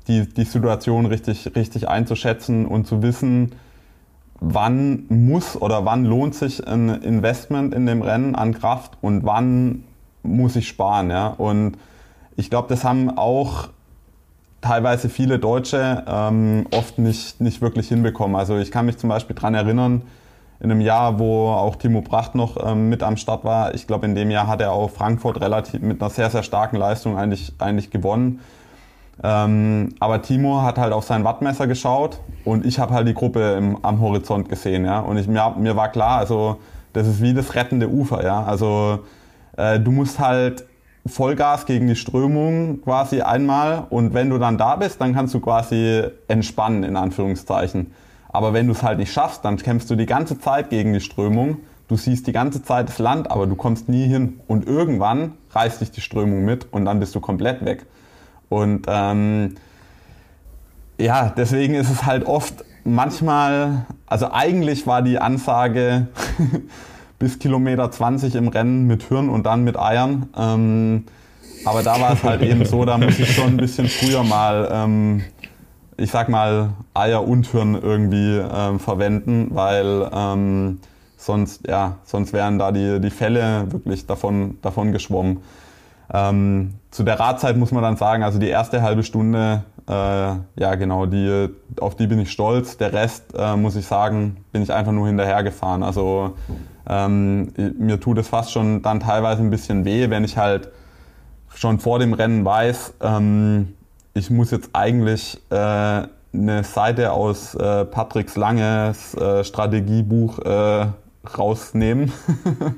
die, 0.07 0.29
die 0.29 0.45
Situation 0.45 1.07
richtig, 1.07 1.51
richtig 1.57 1.89
einzuschätzen 1.89 2.67
und 2.67 2.87
zu 2.87 3.03
wissen, 3.03 3.53
wann 4.41 5.05
muss 5.09 5.61
oder 5.61 5.85
wann 5.85 6.05
lohnt 6.05 6.35
sich 6.35 6.67
ein 6.67 6.89
Investment 7.03 7.75
in 7.75 7.87
dem 7.87 8.03
Rennen 8.03 8.35
an 8.35 8.55
Kraft 8.55 8.99
und 9.01 9.25
wann 9.25 9.85
muss 10.25 10.57
ich 10.57 10.67
sparen. 10.67 11.11
Ja? 11.11 11.29
Und 11.29 11.77
ich 12.37 12.51
glaube, 12.51 12.69
das 12.69 12.85
haben 12.85 13.17
auch 13.17 13.69
teilweise 14.61 15.09
viele 15.09 15.39
Deutsche 15.39 16.05
ähm, 16.09 16.67
oft 16.73 16.99
nicht, 16.99 17.41
nicht 17.41 17.61
wirklich 17.61 17.89
hinbekommen. 17.89 18.35
Also 18.35 18.57
ich 18.57 18.71
kann 18.71 18.87
mich 18.87 18.97
zum 18.99 19.11
Beispiel 19.11 19.37
daran 19.37 19.55
erinnern, 19.55 20.03
in 20.61 20.71
einem 20.71 20.81
Jahr, 20.81 21.19
wo 21.19 21.49
auch 21.49 21.77
Timo 21.77 22.01
Pracht 22.01 22.35
noch 22.35 22.57
ähm, 22.65 22.89
mit 22.89 23.03
am 23.03 23.19
Start 23.19 23.45
war. 23.45 23.75
Ich 23.75 23.87
glaube, 23.87 24.07
in 24.07 24.15
dem 24.15 24.31
Jahr 24.31 24.47
hat 24.47 24.63
er 24.63 24.73
auch 24.73 24.91
Frankfurt 24.91 25.41
relativ 25.41 25.83
mit 25.83 26.01
einer 26.01 26.11
sehr, 26.11 26.31
sehr 26.31 26.43
starken 26.43 26.77
Leistung 26.77 27.19
eigentlich, 27.19 27.53
eigentlich 27.59 27.91
gewonnen. 27.91 28.41
Ähm, 29.23 29.91
aber 30.01 30.23
Timo 30.23 30.63
hat 30.63 30.79
halt 30.79 30.93
auf 30.93 31.05
sein 31.05 31.23
Wattmesser 31.25 31.67
geschaut 31.67 32.21
und 32.45 32.65
ich 32.65 32.79
habe 32.79 32.95
halt 32.95 33.07
die 33.07 33.15
Gruppe 33.15 33.55
im, 33.55 33.85
am 33.85 34.01
Horizont 34.01 34.49
gesehen. 34.49 34.87
Ja? 34.87 35.01
Und 35.01 35.19
ich, 35.19 35.29
mir, 35.29 35.55
mir 35.59 35.77
war 35.77 35.91
klar, 35.91 36.19
also 36.19 36.57
das 36.95 37.07
ist 37.07 37.21
wie 37.21 37.35
das 37.35 37.55
rettende 37.55 37.89
Ufer. 37.89 38.25
Ja? 38.25 38.45
Also 38.45 39.01
äh, 39.57 39.81
du 39.81 39.91
musst 39.91 40.19
halt 40.19 40.65
Vollgas 41.07 41.67
gegen 41.67 41.87
die 41.87 41.97
Strömung 41.97 42.81
quasi 42.83 43.21
einmal 43.21 43.87
und 43.91 44.15
wenn 44.15 44.31
du 44.31 44.39
dann 44.39 44.57
da 44.57 44.77
bist, 44.77 45.01
dann 45.01 45.15
kannst 45.15 45.35
du 45.35 45.41
quasi 45.41 46.03
entspannen 46.29 46.83
in 46.83 46.97
Anführungszeichen. 46.97 47.93
Aber 48.29 48.53
wenn 48.53 48.67
du 48.67 48.73
es 48.73 48.83
halt 48.83 48.99
nicht 48.99 49.13
schaffst, 49.13 49.45
dann 49.45 49.59
kämpfst 49.59 49.91
du 49.91 49.97
die 49.97 50.07
ganze 50.07 50.41
Zeit 50.41 50.71
gegen 50.71 50.93
die 50.93 51.01
Strömung. 51.01 51.59
Du 51.89 51.97
siehst 51.97 52.27
die 52.27 52.33
ganze 52.33 52.63
Zeit 52.63 52.89
das 52.89 52.99
Land, 52.99 53.31
aber 53.31 53.47
du 53.47 53.55
kommst 53.55 53.89
nie 53.89 54.07
hin. 54.07 54.41
Und 54.49 54.67
irgendwann 54.67 55.35
reißt 55.51 55.83
dich 55.83 55.91
die 55.91 56.01
Strömung 56.01 56.45
mit 56.45 56.73
und 56.73 56.87
dann 56.87 56.99
bist 56.99 57.15
du 57.15 57.21
komplett 57.21 57.65
weg. 57.65 57.85
Und 58.49 58.87
ähm, 58.89 59.57
ja, 60.99 61.33
deswegen 61.37 61.75
ist 61.75 61.91
es 61.91 62.07
halt 62.07 62.27
oft 62.27 62.65
manchmal, 62.85 63.87
also 64.07 64.33
eigentlich 64.33 64.87
war 64.87 65.03
die 65.03 65.19
Ansage, 65.19 66.09
bis 67.19 67.39
Kilometer 67.39 67.91
20 67.91 68.35
im 68.35 68.49
Rennen 68.49 68.87
mit 68.87 69.05
Hirn 69.05 69.29
und 69.29 69.45
dann 69.45 69.65
mit 69.65 69.79
Eiern. 69.79 70.29
Ähm, 70.37 71.05
aber 71.65 71.83
da 71.83 72.01
war 72.01 72.13
es 72.13 72.23
halt 72.23 72.43
eben 72.43 72.65
so, 72.65 72.85
da 72.85 72.99
muss 72.99 73.19
ich 73.19 73.35
schon 73.35 73.49
ein 73.49 73.57
bisschen 73.57 73.89
früher 73.89 74.23
mal, 74.23 74.69
ähm, 74.71 75.25
ich 75.97 76.11
sag 76.11 76.29
mal, 76.29 76.71
Eier 76.93 77.27
und 77.27 77.47
Hirn 77.47 77.75
irgendwie 77.81 78.37
ähm, 78.37 78.79
verwenden, 78.79 79.49
weil 79.51 80.09
ähm, 80.13 80.81
sonst, 81.17 81.67
ja, 81.67 81.97
sonst 82.05 82.33
wären 82.33 82.59
da 82.59 82.73
die, 82.73 83.01
die 83.01 83.11
Fälle 83.11 83.73
wirklich 83.73 84.07
davon, 84.07 84.59
davon 84.63 84.93
geschwommen. 84.93 85.39
Ähm, 86.13 86.75
zu 86.91 87.03
der 87.03 87.19
Radzeit 87.19 87.57
muss 87.57 87.73
man 87.73 87.83
dann 87.83 87.97
sagen, 87.97 88.23
also 88.23 88.39
die 88.39 88.49
erste 88.49 88.83
halbe 88.83 89.03
Stunde, 89.03 89.65
äh, 89.89 89.93
ja 89.93 90.75
genau, 90.77 91.07
die, 91.07 91.49
auf 91.81 91.97
die 91.97 92.07
bin 92.07 92.19
ich 92.19 92.31
stolz. 92.31 92.77
Der 92.77 92.93
Rest, 92.93 93.35
äh, 93.37 93.57
muss 93.57 93.75
ich 93.77 93.87
sagen, 93.87 94.45
bin 94.53 94.63
ich 94.63 94.73
einfach 94.73 94.93
nur 94.93 95.07
hinterhergefahren. 95.07 95.83
Also 95.83 96.35
ähm, 96.89 97.53
mir 97.79 98.01
tut 98.01 98.19
es 98.19 98.29
fast 98.29 98.53
schon 98.53 98.83
dann 98.83 99.01
teilweise 99.01 99.43
ein 99.43 99.51
bisschen 99.51 99.85
weh, 99.85 100.11
wenn 100.11 100.25
ich 100.25 100.37
halt 100.37 100.69
schon 101.55 101.79
vor 101.79 101.99
dem 101.99 102.13
Rennen 102.13 102.45
weiß, 102.45 102.95
ähm, 103.01 103.75
ich 104.13 104.31
muss 104.31 104.51
jetzt 104.51 104.71
eigentlich 104.73 105.41
äh, 105.51 105.55
eine 106.35 106.65
Seite 106.65 107.13
aus 107.13 107.55
äh, 107.55 107.85
Patricks 107.85 108.37
Langes 108.37 109.15
äh, 109.15 109.45
Strategiebuch 109.45 110.39
äh, 110.41 110.87
rausnehmen, 111.39 112.13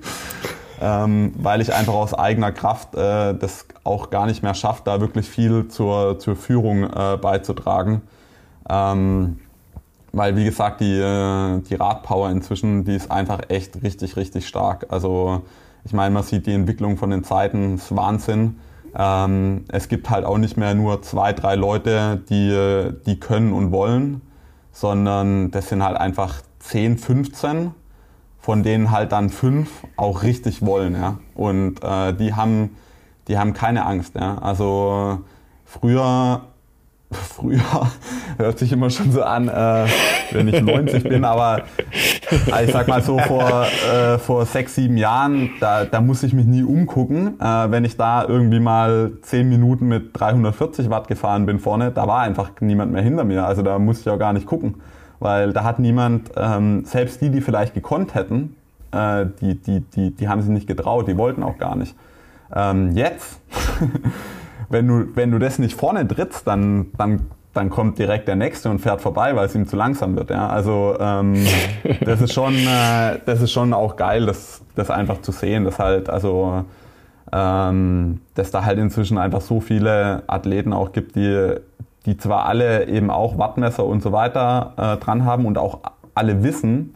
ähm, 0.81 1.33
weil 1.37 1.61
ich 1.61 1.75
einfach 1.75 1.95
aus 1.95 2.15
eigener 2.15 2.53
Kraft 2.53 2.95
äh, 2.95 3.35
das 3.35 3.67
auch 3.85 4.11
gar 4.11 4.27
nicht 4.27 4.43
mehr 4.43 4.55
schaffe, 4.55 4.83
da 4.85 5.01
wirklich 5.01 5.29
viel 5.29 5.69
zur, 5.69 6.19
zur 6.19 6.37
Führung 6.37 6.85
äh, 6.85 7.19
beizutragen. 7.21 8.03
Ähm, 8.69 9.39
weil 10.17 10.35
wie 10.35 10.45
gesagt, 10.47 10.81
die, 10.81 10.99
äh, 10.99 11.61
die 11.61 11.75
Radpower 11.75 12.31
inzwischen, 12.31 12.85
die 12.85 12.97
ist 12.97 13.11
einfach 13.11 13.41
echt 13.49 13.83
richtig, 13.83 14.17
richtig 14.17 14.49
stark. 14.49 14.87
Also 14.89 15.43
ich 15.85 15.93
meine, 15.93 16.15
man 16.15 16.23
sieht 16.23 16.47
die 16.47 16.55
Entwicklung 16.55 16.97
von 16.97 17.11
den 17.11 17.23
Zeiten, 17.23 17.75
ist 17.75 17.95
Wahnsinn. 17.95 18.59
Ähm, 18.97 19.67
es 19.69 19.89
gibt 19.89 20.09
halt 20.09 20.25
auch 20.25 20.39
nicht 20.39 20.57
mehr 20.57 20.75
nur 20.75 21.03
zwei, 21.03 21.35
drei 21.35 21.55
Leute, 21.55 22.25
die, 22.31 22.93
die 23.05 23.21
können 23.21 23.53
und 23.53 23.73
wollen, 23.73 24.23
sondern 24.73 25.51
das 25.51 25.69
sind 25.69 25.85
halt 25.85 25.99
einfach 25.99 26.41
10, 26.61 26.97
15, 26.97 27.73
von 28.41 28.63
denen 28.63 28.91
halt 28.91 29.13
dann 29.13 29.29
fünf 29.29 29.69
auch 29.99 30.23
richtig 30.23 30.65
wollen. 30.65 30.95
Ja? 30.95 31.19
Und 31.35 31.85
äh, 31.85 32.15
die, 32.15 32.33
haben, 32.33 32.75
die 33.29 33.37
haben 33.37 33.53
keine 33.53 33.85
Angst. 33.85 34.15
Ja? 34.15 34.39
Also 34.39 35.21
früher 35.67 36.41
früher 37.11 37.61
hört 38.39 38.59
sich 38.59 38.73
immer 38.73 38.91
schon 38.91 39.13
so 39.13 39.23
an, 39.23 39.49
äh, 39.49 39.87
wenn 40.33 40.49
ich 40.49 40.61
90 40.61 41.05
bin, 41.05 41.25
aber 41.25 41.63
ich 42.31 42.73
sag 42.73 42.89
mal 42.89 43.03
so 43.03 43.19
vor, 43.19 43.67
äh, 43.93 44.19
vor 44.19 44.45
sechs, 44.47 44.75
sieben 44.75 44.97
Jahren, 44.97 45.51
da, 45.61 45.85
da 45.85 46.01
muss 46.01 46.23
ich 46.23 46.33
mich 46.33 46.47
nie 46.47 46.65
umgucken. 46.65 47.41
Äh, 47.41 47.71
wenn 47.71 47.85
ich 47.85 47.97
da 47.97 48.25
irgendwie 48.25 48.61
mal 48.61 49.13
zehn 49.23 49.49
Minuten 49.49 49.87
mit 49.87 50.11
340 50.19 50.91
Watt 50.91 51.09
gefahren 51.09 51.47
bin 51.47 51.59
vorne, 51.59 51.93
da 51.93 52.07
war 52.07 52.21
einfach 52.23 52.51
niemand 52.61 52.93
mehr 52.93 53.03
hinter 53.03 53.25
mir. 53.25 53.47
Also 53.47 53.63
da 53.63 53.79
musste 53.79 54.09
ich 54.09 54.15
auch 54.15 54.19
gar 54.19 54.33
nicht 54.33 54.47
gucken, 54.47 54.77
weil 55.21 55.53
da 55.53 55.65
hat 55.65 55.79
niemand, 55.79 56.31
ähm, 56.37 56.85
selbst 56.85 57.21
die, 57.21 57.31
die 57.31 57.41
vielleicht 57.41 57.75
gekonnt 57.75 58.15
hätten, 58.15 58.57
äh, 58.93 59.27
die, 59.41 59.55
die, 59.61 59.81
die, 59.81 60.11
die 60.11 60.29
haben 60.29 60.43
sich 60.43 60.51
nicht 60.51 60.67
getraut, 60.67 61.07
die 61.09 61.17
wollten 61.17 61.43
auch 61.43 61.59
gar 61.59 61.77
nicht. 61.77 61.95
Ähm, 62.55 62.93
jetzt 62.93 63.41
wenn 64.69 64.89
du, 64.89 65.07
wenn 65.15 65.31
du 65.31 65.39
das 65.39 65.59
nicht 65.59 65.75
vorne 65.75 66.07
trittst, 66.07 66.47
dann, 66.47 66.87
dann, 66.97 67.27
dann 67.55 67.71
kommt 67.71 67.99
direkt 67.99 68.29
der 68.29 68.37
Nächste 68.37 68.71
und 68.71 68.81
fährt 68.81 69.01
vorbei, 69.01 69.35
weil 69.37 69.47
es 69.47 69.55
ihm 69.55 69.67
zu 69.67 69.77
langsam 69.77 70.17
wird. 70.17 70.31
Ja? 70.31 70.49
Also 70.49 70.97
ähm, 70.99 71.35
das 72.01 72.21
ist 72.21 72.33
schon, 72.33 72.55
äh, 72.55 73.19
das 73.25 73.43
ist 73.43 73.53
schon 73.53 73.73
auch 73.73 73.97
geil, 73.97 74.27
das, 74.27 74.63
das 74.75 74.91
einfach 74.91 75.21
zu 75.23 75.33
sehen, 75.33 75.65
dass 75.65 75.79
halt, 75.79 76.11
also 76.11 76.65
ähm, 77.33 78.21
dass 78.35 78.51
da 78.51 78.65
halt 78.65 78.79
inzwischen 78.79 79.19
einfach 79.19 79.41
so 79.41 79.61
viele 79.61 80.23
Athleten 80.27 80.73
auch 80.73 80.93
gibt, 80.93 81.17
die, 81.17 81.55
die 82.07 82.17
zwar 82.17 82.47
alle 82.47 82.87
eben 82.87 83.11
auch 83.11 83.39
Wattmesser 83.39 83.85
und 83.85 84.03
so 84.03 84.13
weiter 84.13 84.75
äh, 84.77 84.97
dran 85.03 85.25
haben 85.25 85.45
und 85.45 85.59
auch 85.59 85.81
alle 86.15 86.43
wissen, 86.43 86.95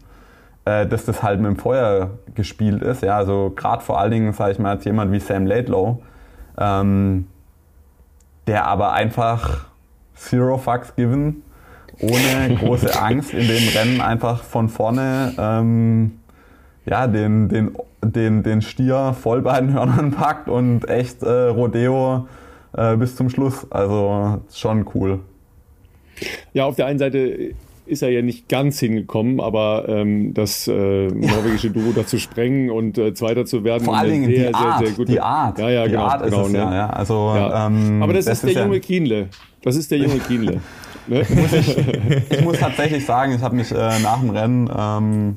äh, 0.65 0.87
dass 0.87 1.05
das 1.05 1.23
halt 1.23 1.41
mit 1.41 1.51
dem 1.51 1.57
Feuer 1.57 2.11
gespielt 2.35 2.83
ist. 2.83 3.03
Ja, 3.03 3.17
also 3.17 3.53
gerade 3.55 3.83
vor 3.83 3.99
allen 3.99 4.13
Dingen, 4.13 4.33
sage 4.33 4.53
ich 4.53 4.59
mal, 4.59 4.71
als 4.71 4.85
jemand 4.85 5.11
wie 5.13 5.19
Sam 5.19 5.47
Laidlow, 5.47 6.03
ähm, 6.59 7.27
der 8.47 8.67
aber 8.67 8.93
einfach 8.93 9.67
zero 10.15 10.59
fucks 10.59 10.95
given, 10.97 11.43
ohne 12.01 12.57
große 12.57 13.01
Angst 13.01 13.33
in 13.33 13.47
dem 13.47 13.69
Rennen 13.69 14.01
einfach 14.01 14.43
von 14.43 14.69
vorne 14.69 15.35
ähm, 15.39 16.21
ja, 16.87 17.07
den, 17.07 17.49
den, 17.49 17.77
den, 18.03 18.43
den 18.43 18.63
Stier 18.63 19.15
voll 19.19 19.43
bei 19.43 19.61
den 19.61 19.73
Hörnern 19.73 20.11
packt 20.13 20.49
und 20.49 20.89
echt 20.89 21.23
äh, 21.23 21.29
Rodeo 21.29 22.27
äh, 22.77 22.97
bis 22.97 23.17
zum 23.17 23.31
Schluss. 23.31 23.71
Also 23.71 24.41
schon 24.53 24.87
cool. 24.95 25.21
Ja, 26.53 26.65
auf 26.65 26.77
der 26.77 26.87
einen 26.87 26.99
Seite 26.99 27.55
ist 27.91 28.03
er 28.03 28.11
ja 28.11 28.23
nicht 28.23 28.49
ganz 28.49 28.79
hingekommen, 28.79 29.41
aber 29.41 29.87
ähm, 29.89 30.33
das 30.35 30.69
äh, 30.69 31.07
norwegische 31.09 31.71
Duo 31.73 31.93
dazu 31.95 32.19
sprengen 32.19 32.71
und 32.71 32.97
äh, 32.99 33.15
Zweiter 33.15 33.45
zu 33.45 33.65
werden. 33.65 33.85
Vor 33.85 33.97
allen 33.97 34.11
Dingen 34.11 34.27
sehr, 34.27 34.49
die 34.49 34.55
Art, 34.55 34.79
sehr, 34.79 34.87
sehr 34.87 34.97
gut. 34.97 35.09
Die 35.09 35.21
Art. 35.21 35.59
Ja, 35.59 35.69
ja, 35.69 35.85
die 35.85 35.91
genau. 35.91 36.05
Art 36.05 36.25
genau 36.25 36.41
ist 36.43 36.47
es, 36.47 36.53
ne? 36.53 36.59
ja, 36.59 36.75
ja. 36.75 36.91
Also, 36.91 37.33
ja. 37.35 37.67
Ähm, 37.67 38.03
aber 38.03 38.13
das, 38.13 38.25
das 38.25 38.39
ist 38.39 38.43
der 38.45 38.51
ist 38.51 38.59
junge 38.59 38.75
ja 38.75 38.81
Kienle. 38.81 39.29
Das 39.63 39.77
ist 39.77 39.91
der 39.91 39.99
junge 39.99 40.19
Kienle. 40.27 40.61
ne? 41.07 41.27
muss 41.29 41.53
ich, 41.53 41.77
ich, 42.31 42.45
muss 42.45 42.59
tatsächlich 42.59 43.05
sagen, 43.05 43.35
ich 43.35 43.43
habe 43.43 43.57
mich 43.57 43.73
äh, 43.73 43.99
nach 44.01 44.21
dem 44.21 44.31
Rennen 44.31 44.71
ähm, 44.75 45.37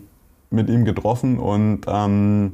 mit 0.50 0.70
ihm 0.70 0.86
getroffen 0.86 1.40
und 1.40 1.82
ähm, 1.88 2.54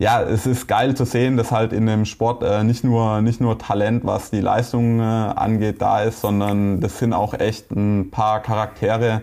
ja, 0.00 0.22
es 0.22 0.46
ist 0.46 0.66
geil 0.66 0.96
zu 0.96 1.04
sehen, 1.04 1.36
dass 1.36 1.52
halt 1.52 1.74
in 1.74 1.84
dem 1.84 2.06
Sport 2.06 2.42
äh, 2.42 2.64
nicht, 2.64 2.84
nur, 2.84 3.20
nicht 3.20 3.38
nur 3.38 3.58
Talent, 3.58 4.06
was 4.06 4.30
die 4.30 4.40
Leistung 4.40 4.98
äh, 4.98 5.02
angeht, 5.02 5.82
da 5.82 6.00
ist, 6.00 6.22
sondern 6.22 6.80
das 6.80 6.98
sind 6.98 7.12
auch 7.12 7.34
echt 7.34 7.70
ein 7.70 8.10
paar 8.10 8.40
Charaktere, 8.40 9.20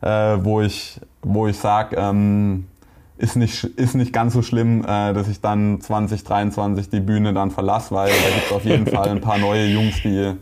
äh, 0.00 0.08
wo 0.40 0.62
ich, 0.62 1.00
wo 1.22 1.46
ich 1.46 1.56
sage, 1.56 1.94
ähm, 1.96 2.66
ist 3.18 3.36
nicht, 3.36 3.62
ist 3.62 3.94
nicht 3.94 4.12
ganz 4.12 4.32
so 4.32 4.42
schlimm, 4.42 4.82
äh, 4.82 5.12
dass 5.14 5.28
ich 5.28 5.40
dann 5.40 5.80
2023 5.80 6.90
die 6.90 6.98
Bühne 6.98 7.32
dann 7.32 7.52
verlasse, 7.52 7.94
weil 7.94 8.08
da 8.08 8.30
gibt 8.34 8.46
es 8.46 8.52
auf 8.52 8.64
jeden 8.64 8.88
Fall 8.88 9.10
ein 9.10 9.20
paar 9.20 9.38
neue 9.38 9.66
Jungs, 9.66 10.02
die, 10.02 10.34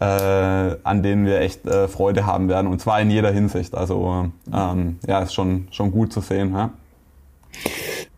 äh, 0.00 0.76
an 0.82 1.02
denen 1.04 1.26
wir 1.26 1.40
echt 1.42 1.64
äh, 1.64 1.86
Freude 1.86 2.26
haben 2.26 2.48
werden. 2.48 2.66
Und 2.66 2.80
zwar 2.80 3.00
in 3.00 3.10
jeder 3.10 3.30
Hinsicht. 3.30 3.72
Also 3.76 4.32
ähm, 4.52 4.98
ja, 5.06 5.20
ist 5.20 5.32
schon, 5.32 5.68
schon 5.70 5.92
gut 5.92 6.12
zu 6.12 6.20
sehen. 6.20 6.52
Ja? 6.52 6.70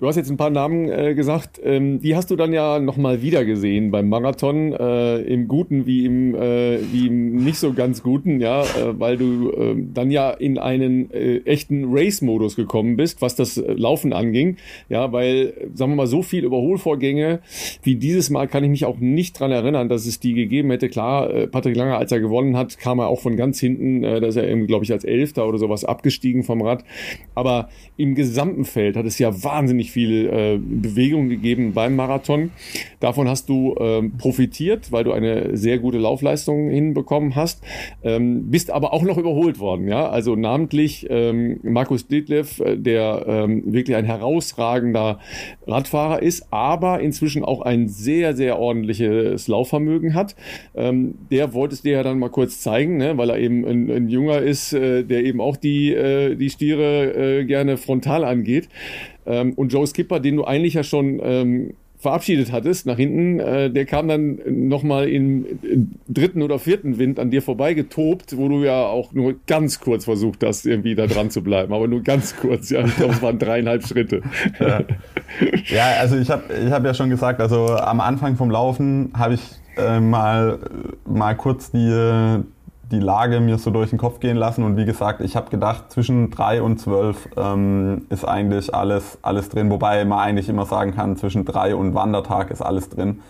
Du 0.02 0.08
hast 0.08 0.16
jetzt 0.16 0.32
ein 0.32 0.36
paar 0.36 0.50
Namen 0.50 0.88
äh, 0.88 1.14
gesagt, 1.14 1.60
ähm, 1.62 2.00
die 2.00 2.16
hast 2.16 2.28
du 2.32 2.34
dann 2.34 2.52
ja 2.52 2.80
nochmal 2.80 3.22
wieder 3.22 3.44
gesehen 3.44 3.92
beim 3.92 4.08
Marathon, 4.08 4.72
äh, 4.72 5.18
im 5.18 5.46
Guten 5.46 5.86
wie 5.86 6.04
im, 6.04 6.34
äh, 6.34 6.80
wie 6.92 7.06
im 7.06 7.36
nicht 7.36 7.58
so 7.58 7.72
ganz 7.72 8.02
Guten, 8.02 8.40
ja, 8.40 8.62
äh, 8.62 8.98
weil 8.98 9.16
du 9.16 9.52
äh, 9.52 9.76
dann 9.94 10.10
ja 10.10 10.32
in 10.32 10.58
einen 10.58 11.08
äh, 11.12 11.42
echten 11.44 11.84
Race-Modus 11.88 12.56
gekommen 12.56 12.96
bist, 12.96 13.22
was 13.22 13.36
das 13.36 13.58
äh, 13.58 13.74
Laufen 13.74 14.12
anging, 14.12 14.56
ja, 14.88 15.12
weil, 15.12 15.70
sagen 15.72 15.92
wir 15.92 15.96
mal, 15.98 16.08
so 16.08 16.22
viel 16.22 16.42
Überholvorgänge 16.42 17.38
wie 17.84 17.94
dieses 17.94 18.28
Mal 18.28 18.48
kann 18.48 18.64
ich 18.64 18.70
mich 18.70 18.84
auch 18.86 18.98
nicht 18.98 19.38
dran 19.38 19.52
erinnern, 19.52 19.88
dass 19.88 20.06
es 20.06 20.18
die 20.18 20.34
gegeben 20.34 20.72
hätte. 20.72 20.88
Klar, 20.88 21.28
Patrick 21.46 21.76
Langer, 21.76 21.98
als 21.98 22.10
er 22.10 22.18
gewonnen 22.18 22.56
hat, 22.56 22.76
kam 22.76 22.98
er 22.98 23.06
auch 23.06 23.20
von 23.20 23.36
ganz 23.36 23.60
hinten, 23.60 24.02
äh, 24.02 24.20
da 24.20 24.26
ist 24.26 24.34
er 24.34 24.48
eben, 24.48 24.66
glaube 24.66 24.84
ich, 24.84 24.90
als 24.90 25.04
Elfter 25.04 25.46
oder 25.46 25.58
sowas 25.58 25.84
abgestiegen 25.84 26.42
vom 26.42 26.60
Rad, 26.60 26.82
aber 27.36 27.68
im 27.96 28.16
gesamten 28.16 28.64
Feld 28.64 28.96
hat 28.96 29.06
es 29.06 29.20
ja 29.20 29.44
wahnsinnig 29.44 29.91
viel 29.93 30.27
äh, 30.27 30.59
Bewegung 30.59 31.28
gegeben 31.28 31.73
beim 31.73 31.97
Marathon. 31.97 32.51
Davon 33.01 33.28
hast 33.28 33.48
du 33.48 33.74
ähm, 33.78 34.16
profitiert, 34.16 34.93
weil 34.93 35.05
du 35.05 35.12
eine 35.12 35.56
sehr 35.56 35.78
gute 35.78 35.98
Laufleistung 35.98 36.70
hinbekommen 36.70 37.36
hast, 37.36 37.62
ähm, 38.02 38.51
bist 38.51 38.70
aber 38.70 38.93
auch 38.93 39.02
noch 39.02 39.19
überholt 39.19 39.59
worden. 39.59 39.89
Ja, 39.89 40.09
also 40.09 40.36
namentlich 40.36 41.06
ähm, 41.10 41.60
Markus 41.62 42.06
Ditlev, 42.06 42.60
äh, 42.60 42.77
der 42.77 43.24
ähm, 43.27 43.73
wirklich 43.73 43.97
ein 43.97 44.05
herausragender 44.05 45.19
Radfahrer 45.66 46.23
ist, 46.23 46.52
aber 46.52 47.01
inzwischen 47.01 47.44
auch 47.44 47.60
ein 47.62 47.89
sehr 47.89 48.35
sehr 48.35 48.59
ordentliches 48.59 49.48
Laufvermögen 49.48 50.14
hat. 50.14 50.35
Ähm, 50.74 51.14
der 51.31 51.55
wolltest 51.55 51.85
dir 51.85 51.93
ja 51.93 52.02
dann 52.02 52.19
mal 52.19 52.31
kurz 52.31 52.60
zeigen, 52.60 52.97
ne, 52.97 53.19
weil 53.19 53.31
er 53.31 53.39
eben 53.39 53.64
ein, 53.64 53.90
ein 53.90 54.09
Junger 54.09 54.39
ist, 54.39 54.73
äh, 54.73 55.05
der 55.05 55.24
eben 55.24 55.40
auch 55.40 55.56
die 55.56 55.93
äh, 55.93 56.35
die 56.36 56.51
Stiere 56.51 57.40
äh, 57.40 57.44
gerne 57.44 57.77
frontal 57.77 58.24
angeht. 58.24 58.69
Ähm, 59.26 59.52
und 59.54 59.72
Joe 59.72 59.86
Skipper, 59.86 60.20
den 60.20 60.36
du 60.36 60.44
eigentlich 60.44 60.74
ja 60.74 60.82
schon 60.82 61.20
ähm, 61.22 61.74
verabschiedet 62.02 62.50
hattest 62.50 62.84
nach 62.84 62.96
hinten, 62.96 63.38
äh, 63.38 63.70
der 63.70 63.86
kam 63.86 64.08
dann 64.08 64.40
nochmal 64.46 65.08
im 65.08 65.46
dritten 66.08 66.42
oder 66.42 66.58
vierten 66.58 66.98
Wind 66.98 67.20
an 67.20 67.30
dir 67.30 67.42
vorbei 67.42 67.74
getobt, 67.74 68.36
wo 68.36 68.48
du 68.48 68.64
ja 68.64 68.86
auch 68.86 69.12
nur 69.12 69.36
ganz 69.46 69.78
kurz 69.78 70.04
versucht 70.04 70.42
hast, 70.44 70.66
irgendwie 70.66 70.96
da 70.96 71.06
dran 71.06 71.30
zu 71.30 71.42
bleiben, 71.42 71.72
aber 71.72 71.86
nur 71.86 72.02
ganz 72.02 72.36
kurz, 72.36 72.70
ja. 72.70 72.84
Ich 72.84 72.96
glaube, 72.96 73.12
es 73.12 73.22
waren 73.22 73.38
dreieinhalb 73.38 73.86
Schritte. 73.86 74.22
Ja, 74.58 74.82
ja 75.66 75.84
also 76.00 76.16
ich 76.16 76.28
habe 76.28 76.42
ich 76.66 76.72
hab 76.72 76.84
ja 76.84 76.92
schon 76.92 77.08
gesagt, 77.08 77.40
also 77.40 77.66
am 77.68 78.00
Anfang 78.00 78.34
vom 78.34 78.50
Laufen 78.50 79.12
habe 79.16 79.34
ich 79.34 79.42
äh, 79.76 80.00
mal, 80.00 80.58
mal 81.06 81.36
kurz 81.36 81.70
die, 81.70 82.42
die 82.93 83.01
Lage 83.01 83.40
mir 83.40 83.59
so 83.59 83.70
durch 83.70 83.90
den 83.90 83.98
Kopf 83.98 84.20
gehen 84.20 84.36
lassen. 84.36 84.62
Und 84.62 84.77
wie 84.77 84.85
gesagt, 84.85 85.20
ich 85.20 85.35
habe 85.35 85.51
gedacht, 85.51 85.90
zwischen 85.90 86.31
drei 86.31 86.62
und 86.62 86.78
zwölf 86.78 87.28
ähm, 87.36 88.06
ist 88.10 88.24
eigentlich 88.24 88.73
alles, 88.74 89.19
alles 89.23 89.48
drin. 89.48 89.70
Wobei 89.70 90.05
man 90.05 90.20
eigentlich 90.20 90.48
immer 90.48 90.66
sagen 90.66 90.94
kann, 90.94 91.16
zwischen 91.16 91.44
drei 91.44 91.74
und 91.74 91.94
Wandertag 91.94 92.51
ist 92.51 92.62
alles 92.62 92.89
drin. 92.90 93.20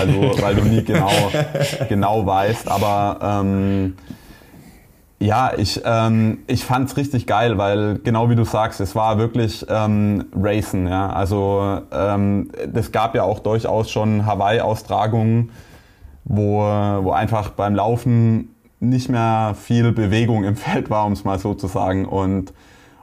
Also, 0.00 0.12
weil 0.42 0.54
du 0.54 0.62
nie 0.62 0.84
genau, 0.84 1.10
genau 1.88 2.24
weißt. 2.24 2.70
Aber 2.70 3.18
ähm, 3.22 3.96
Ja, 5.20 5.50
ich, 5.56 5.80
ähm, 5.84 6.38
ich 6.46 6.64
fand 6.64 6.88
es 6.88 6.96
richtig 6.96 7.26
geil, 7.26 7.58
weil 7.58 7.98
genau 8.04 8.30
wie 8.30 8.36
du 8.36 8.44
sagst, 8.44 8.80
es 8.80 8.94
war 8.94 9.18
wirklich 9.18 9.66
ähm, 9.68 10.26
Racen. 10.32 10.86
Ja? 10.86 11.10
Also 11.10 11.80
ähm, 11.90 12.52
es 12.72 12.92
gab 12.92 13.16
ja 13.16 13.24
auch 13.24 13.40
durchaus 13.40 13.90
schon 13.90 14.26
Hawaii-Austragungen, 14.26 15.50
wo, 16.24 16.60
wo 16.60 17.10
einfach 17.10 17.50
beim 17.50 17.74
Laufen 17.74 18.54
nicht 18.80 19.08
mehr 19.08 19.54
viel 19.60 19.92
Bewegung 19.92 20.44
im 20.44 20.56
Feld 20.56 20.90
war, 20.90 21.06
um 21.06 21.12
es 21.12 21.24
mal 21.24 21.38
so 21.38 21.54
zu 21.54 21.66
sagen. 21.66 22.04
Und, 22.04 22.52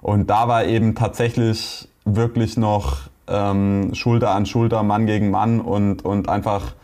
und 0.01 0.29
da 0.29 0.47
war 0.47 0.65
eben 0.65 0.95
tatsächlich 0.95 1.87
wirklich 2.05 2.57
noch 2.57 3.09
ähm, 3.27 3.91
Schulter 3.93 4.31
an 4.31 4.45
Schulter, 4.45 4.83
Mann 4.83 5.05
gegen 5.05 5.31
Mann 5.31 5.59
und, 5.59 6.05
und 6.05 6.29
einfach 6.29 6.75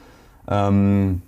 ähm, 0.47 1.21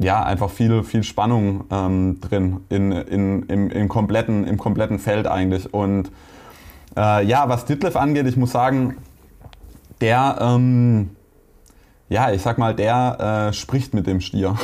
ja, 0.00 0.22
einfach 0.22 0.50
viel, 0.50 0.82
viel 0.84 1.02
Spannung 1.02 1.64
ähm, 1.70 2.20
drin 2.20 2.60
in, 2.68 2.92
in, 2.92 3.42
im, 3.44 3.70
im, 3.70 3.88
kompletten, 3.88 4.46
im 4.46 4.56
kompletten 4.56 4.98
Feld 4.98 5.26
eigentlich. 5.26 5.72
Und 5.74 6.10
äh, 6.96 7.24
ja, 7.26 7.48
was 7.48 7.64
Ditlev 7.64 7.96
angeht, 7.96 8.26
ich 8.26 8.36
muss 8.36 8.52
sagen, 8.52 8.96
der, 10.00 10.38
ähm, 10.40 11.10
ja, 12.08 12.30
ich 12.32 12.42
sag 12.42 12.58
mal, 12.58 12.74
der 12.74 13.48
äh, 13.50 13.52
spricht 13.52 13.94
mit 13.94 14.06
dem 14.06 14.20
Stier. 14.20 14.56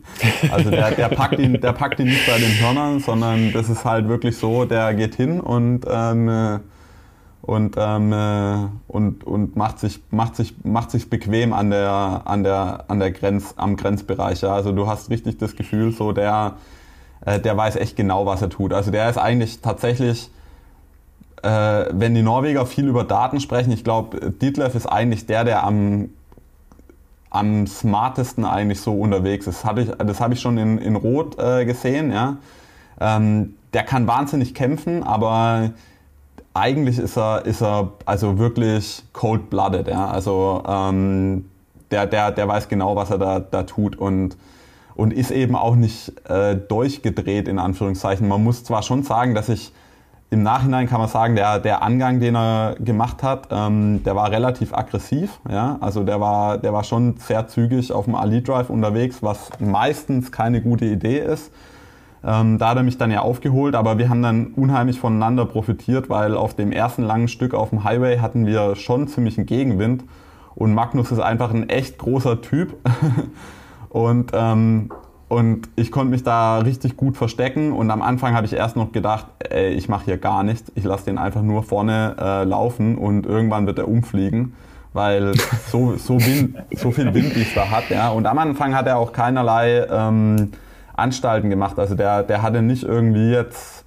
also 0.52 0.70
der, 0.70 0.90
der, 0.92 1.08
packt 1.08 1.38
ihn, 1.38 1.60
der 1.60 1.72
packt 1.72 2.00
ihn 2.00 2.06
nicht 2.06 2.26
bei 2.26 2.38
den 2.38 2.60
Hörnern, 2.60 3.00
sondern 3.00 3.52
das 3.52 3.68
ist 3.68 3.84
halt 3.84 4.08
wirklich 4.08 4.36
so, 4.36 4.64
der 4.64 4.94
geht 4.94 5.14
hin 5.14 5.40
und 5.40 5.86
ähm, 5.88 6.60
und, 7.42 7.76
ähm, 7.78 8.12
äh, 8.12 8.68
und, 8.86 9.24
und 9.24 9.56
macht, 9.56 9.78
sich, 9.78 10.00
macht, 10.10 10.36
sich, 10.36 10.54
macht 10.64 10.90
sich 10.90 11.08
bequem 11.08 11.52
an 11.52 11.70
der, 11.70 12.22
an 12.24 12.44
der, 12.44 12.84
an 12.88 13.00
der 13.00 13.10
Grenz, 13.12 13.54
am 13.56 13.76
Grenzbereich. 13.76 14.42
Ja. 14.42 14.54
Also 14.54 14.72
du 14.72 14.86
hast 14.86 15.10
richtig 15.10 15.38
das 15.38 15.56
Gefühl, 15.56 15.92
so 15.92 16.12
der, 16.12 16.56
äh, 17.24 17.40
der 17.40 17.56
weiß 17.56 17.76
echt 17.76 17.96
genau, 17.96 18.26
was 18.26 18.42
er 18.42 18.50
tut. 18.50 18.72
Also 18.72 18.90
der 18.90 19.08
ist 19.08 19.16
eigentlich 19.16 19.60
tatsächlich, 19.62 20.30
äh, 21.42 21.86
wenn 21.90 22.14
die 22.14 22.22
Norweger 22.22 22.66
viel 22.66 22.86
über 22.86 23.04
Daten 23.04 23.40
sprechen, 23.40 23.72
ich 23.72 23.84
glaube, 23.84 24.30
Dietlev 24.30 24.74
ist 24.74 24.86
eigentlich 24.86 25.26
der, 25.26 25.44
der 25.44 25.64
am, 25.64 26.10
am 27.30 27.66
smartesten 27.66 28.44
eigentlich 28.44 28.80
so 28.80 28.92
unterwegs 28.92 29.46
ist. 29.46 29.60
Das, 29.60 29.64
hatte 29.64 29.82
ich, 29.82 29.90
das 29.90 30.20
habe 30.20 30.34
ich 30.34 30.40
schon 30.40 30.58
in, 30.58 30.78
in 30.78 30.96
Rot 30.96 31.38
äh, 31.38 31.64
gesehen. 31.64 32.12
Ja. 32.12 32.38
Ähm, 33.00 33.54
der 33.72 33.84
kann 33.84 34.06
wahnsinnig 34.06 34.52
kämpfen, 34.54 35.04
aber 35.04 35.70
eigentlich 36.54 36.98
ist 36.98 37.16
er, 37.16 37.46
ist 37.46 37.62
er 37.62 37.92
also 38.04 38.38
wirklich 38.38 39.04
cold-blooded. 39.12 39.86
Ja? 39.88 40.08
Also 40.08 40.62
ähm, 40.66 41.44
der, 41.90 42.06
der, 42.06 42.32
der 42.32 42.48
weiß 42.48 42.68
genau, 42.68 42.96
was 42.96 43.10
er 43.10 43.18
da, 43.18 43.40
da 43.40 43.62
tut 43.62 43.96
und, 43.96 44.36
und 44.96 45.12
ist 45.12 45.30
eben 45.30 45.54
auch 45.54 45.76
nicht 45.76 46.12
äh, 46.28 46.56
durchgedreht, 46.56 47.46
in 47.46 47.60
Anführungszeichen. 47.60 48.26
Man 48.26 48.42
muss 48.42 48.64
zwar 48.64 48.82
schon 48.82 49.04
sagen, 49.04 49.34
dass 49.34 49.48
ich 49.48 49.72
im 50.30 50.44
Nachhinein 50.44 50.88
kann 50.88 51.00
man 51.00 51.08
sagen, 51.08 51.34
der, 51.34 51.58
der 51.58 51.82
Angang, 51.82 52.20
den 52.20 52.36
er 52.36 52.76
gemacht 52.78 53.24
hat, 53.24 53.48
ähm, 53.50 54.02
der 54.04 54.14
war 54.14 54.30
relativ 54.30 54.72
aggressiv. 54.72 55.40
Ja? 55.50 55.76
Also 55.80 56.04
der 56.04 56.20
war, 56.20 56.56
der 56.58 56.72
war 56.72 56.84
schon 56.84 57.16
sehr 57.18 57.48
zügig 57.48 57.92
auf 57.92 58.04
dem 58.04 58.14
Ali 58.14 58.40
Drive 58.42 58.70
unterwegs, 58.70 59.24
was 59.24 59.50
meistens 59.58 60.30
keine 60.30 60.62
gute 60.62 60.84
Idee 60.84 61.18
ist. 61.18 61.52
Ähm, 62.22 62.58
da 62.58 62.70
hat 62.70 62.76
er 62.76 62.84
mich 62.84 62.96
dann 62.96 63.10
ja 63.10 63.22
aufgeholt, 63.22 63.74
aber 63.74 63.98
wir 63.98 64.08
haben 64.08 64.22
dann 64.22 64.48
unheimlich 64.54 65.00
voneinander 65.00 65.46
profitiert, 65.46 66.08
weil 66.10 66.36
auf 66.36 66.54
dem 66.54 66.70
ersten 66.70 67.02
langen 67.02 67.28
Stück 67.28 67.52
auf 67.52 67.70
dem 67.70 67.82
Highway 67.82 68.18
hatten 68.18 68.46
wir 68.46 68.76
schon 68.76 69.08
ziemlich 69.08 69.36
einen 69.36 69.46
Gegenwind 69.46 70.04
und 70.54 70.74
Magnus 70.74 71.10
ist 71.10 71.20
einfach 71.20 71.52
ein 71.52 71.68
echt 71.68 71.98
großer 71.98 72.40
Typ 72.40 72.76
und, 73.88 74.30
ähm, 74.34 74.90
und 75.30 75.70
ich 75.76 75.90
konnte 75.90 76.10
mich 76.10 76.22
da 76.22 76.58
richtig 76.58 76.98
gut 76.98 77.16
verstecken 77.16 77.72
und 77.72 77.90
am 77.90 78.02
Anfang 78.02 78.34
habe 78.34 78.44
ich 78.46 78.52
erst 78.52 78.76
noch 78.76 78.92
gedacht, 78.92 79.26
ey, 79.38 79.70
ich 79.70 79.88
mache 79.88 80.04
hier 80.04 80.18
gar 80.18 80.42
nichts, 80.42 80.70
ich 80.74 80.84
lasse 80.84 81.06
den 81.06 81.16
einfach 81.16 81.40
nur 81.40 81.62
vorne 81.62 82.16
äh, 82.20 82.44
laufen 82.44 82.98
und 82.98 83.24
irgendwann 83.24 83.66
wird 83.66 83.78
er 83.78 83.88
umfliegen 83.88 84.52
weil 84.92 85.34
so, 85.70 85.96
so, 85.96 86.18
Wind, 86.18 86.56
so 86.72 86.90
viel 86.90 87.14
Wind, 87.14 87.36
es 87.36 87.54
da 87.54 87.70
hat. 87.70 87.90
Ja. 87.90 88.10
Und 88.10 88.26
am 88.26 88.38
Anfang 88.38 88.74
hat 88.74 88.86
er 88.86 88.98
auch 88.98 89.12
keinerlei 89.12 89.86
ähm, 89.90 90.50
Anstalten 90.94 91.50
gemacht. 91.50 91.78
Also 91.78 91.94
der, 91.94 92.22
der 92.22 92.42
hatte 92.42 92.62
nicht 92.62 92.82
irgendwie 92.82 93.30
jetzt, 93.30 93.84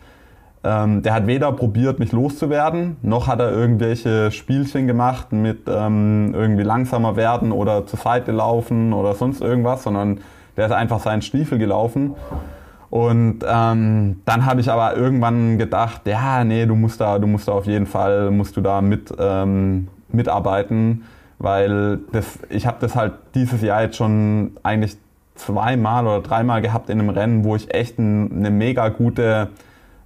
ähm, 0.64 1.02
der 1.02 1.14
hat 1.14 1.28
weder 1.28 1.52
probiert, 1.52 2.00
mich 2.00 2.12
loszuwerden, 2.12 2.98
noch 3.02 3.28
hat 3.28 3.40
er 3.40 3.52
irgendwelche 3.52 4.32
Spielchen 4.32 4.88
gemacht 4.88 5.34
mit 5.34 5.68
ähm, 5.68 6.34
irgendwie 6.34 6.64
langsamer 6.64 7.16
werden 7.16 7.52
oder 7.52 7.86
zur 7.86 8.00
Seite 8.00 8.32
laufen 8.32 8.94
oder 8.94 9.14
sonst 9.14 9.42
irgendwas, 9.42 9.84
sondern 9.84 10.22
der 10.58 10.68
ist 10.68 10.72
einfach 10.72 11.00
seinen 11.00 11.22
Stiefel 11.22 11.58
gelaufen. 11.58 12.16
Und 12.90 13.40
ähm, 13.48 14.22
dann 14.26 14.46
habe 14.46 14.62
ich 14.62 14.70
aber 14.70 14.96
irgendwann 14.96 15.58
gedacht, 15.58 16.02
ja, 16.06 16.44
nee, 16.44 16.68
du 16.68 16.76
musst 16.76 17.02
da, 17.02 17.18
du 17.18 17.26
musst 17.26 17.48
da 17.48 17.54
auf 17.54 17.66
jeden 17.66 17.88
Fall, 17.88 18.30
musst 18.30 18.56
du 18.56 18.62
da 18.62 18.82
mit 18.82 19.12
ähm, 19.18 19.88
mitarbeiten, 20.10 21.04
weil 21.40 22.00
das, 22.12 22.38
ich 22.50 22.68
habe 22.68 22.78
das 22.80 22.96
halt 22.96 23.14
dieses 23.34 23.64
Jahr 23.64 23.82
jetzt 23.82 23.98
schon 23.98 24.52
eigentlich 24.62 24.96
zweimal 25.36 26.06
oder 26.06 26.22
dreimal 26.22 26.62
gehabt 26.62 26.90
in 26.90 27.00
einem 27.00 27.10
Rennen, 27.10 27.44
wo 27.44 27.56
ich 27.56 27.74
echt 27.74 27.98
ein, 27.98 28.32
eine 28.32 28.52
mega 28.52 28.90
gute, 28.90 29.50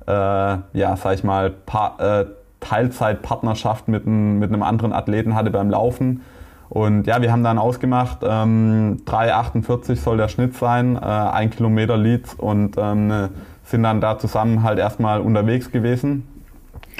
äh, 0.07 0.11
ja, 0.11 0.95
sag 0.95 1.15
ich 1.15 1.23
mal, 1.25 1.49
pa 1.49 1.95
äh, 2.21 2.25
Teilzeitpartnerschaft 2.59 3.87
mit, 3.87 4.07
mit 4.07 4.49
einem 4.49 4.63
anderen 4.63 4.93
Athleten 4.93 5.35
hatte 5.35 5.51
beim 5.51 5.69
Laufen. 5.69 6.21
Und 6.69 7.07
ja, 7.07 7.21
wir 7.21 7.31
haben 7.31 7.43
dann 7.43 7.57
ausgemacht, 7.57 8.19
ähm, 8.23 9.01
3,48 9.05 9.95
soll 9.95 10.17
der 10.17 10.27
Schnitt 10.27 10.55
sein, 10.55 10.95
äh, 10.95 10.99
ein 10.99 11.49
Kilometer 11.49 11.97
Leads 11.97 12.33
und 12.33 12.75
ähm, 12.77 13.29
sind 13.63 13.83
dann 13.83 14.01
da 14.01 14.17
zusammen 14.17 14.63
halt 14.63 14.79
erstmal 14.79 15.21
unterwegs 15.21 15.71
gewesen. 15.71 16.27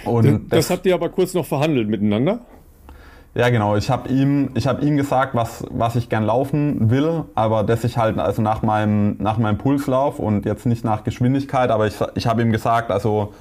Und 0.05 0.51
das, 0.51 0.67
das 0.67 0.69
habt 0.69 0.85
ihr 0.85 0.93
aber 0.93 1.09
kurz 1.09 1.33
noch 1.33 1.45
verhandelt 1.45 1.89
miteinander? 1.89 2.39
Ja, 3.35 3.49
genau. 3.49 3.75
Ich 3.75 3.89
habe 3.89 4.09
ihm, 4.09 4.49
ich 4.55 4.67
hab 4.67 4.81
ihm 4.81 4.97
gesagt, 4.97 5.35
was, 5.35 5.63
was 5.69 5.95
ich 5.95 6.09
gern 6.09 6.23
laufen 6.23 6.89
will, 6.89 7.25
aber 7.35 7.63
dass 7.63 7.83
ich 7.83 7.97
halt 7.97 8.17
also 8.17 8.41
nach 8.41 8.63
meinem, 8.63 9.17
nach 9.19 9.37
meinem 9.37 9.57
Pulslauf 9.57 10.17
und 10.17 10.45
jetzt 10.45 10.65
nicht 10.65 10.83
nach 10.83 11.03
Geschwindigkeit, 11.03 11.69
aber 11.69 11.85
ich, 11.85 11.95
ich 12.15 12.25
habe 12.25 12.41
ihm 12.41 12.51
gesagt, 12.51 12.89
also 12.89 13.33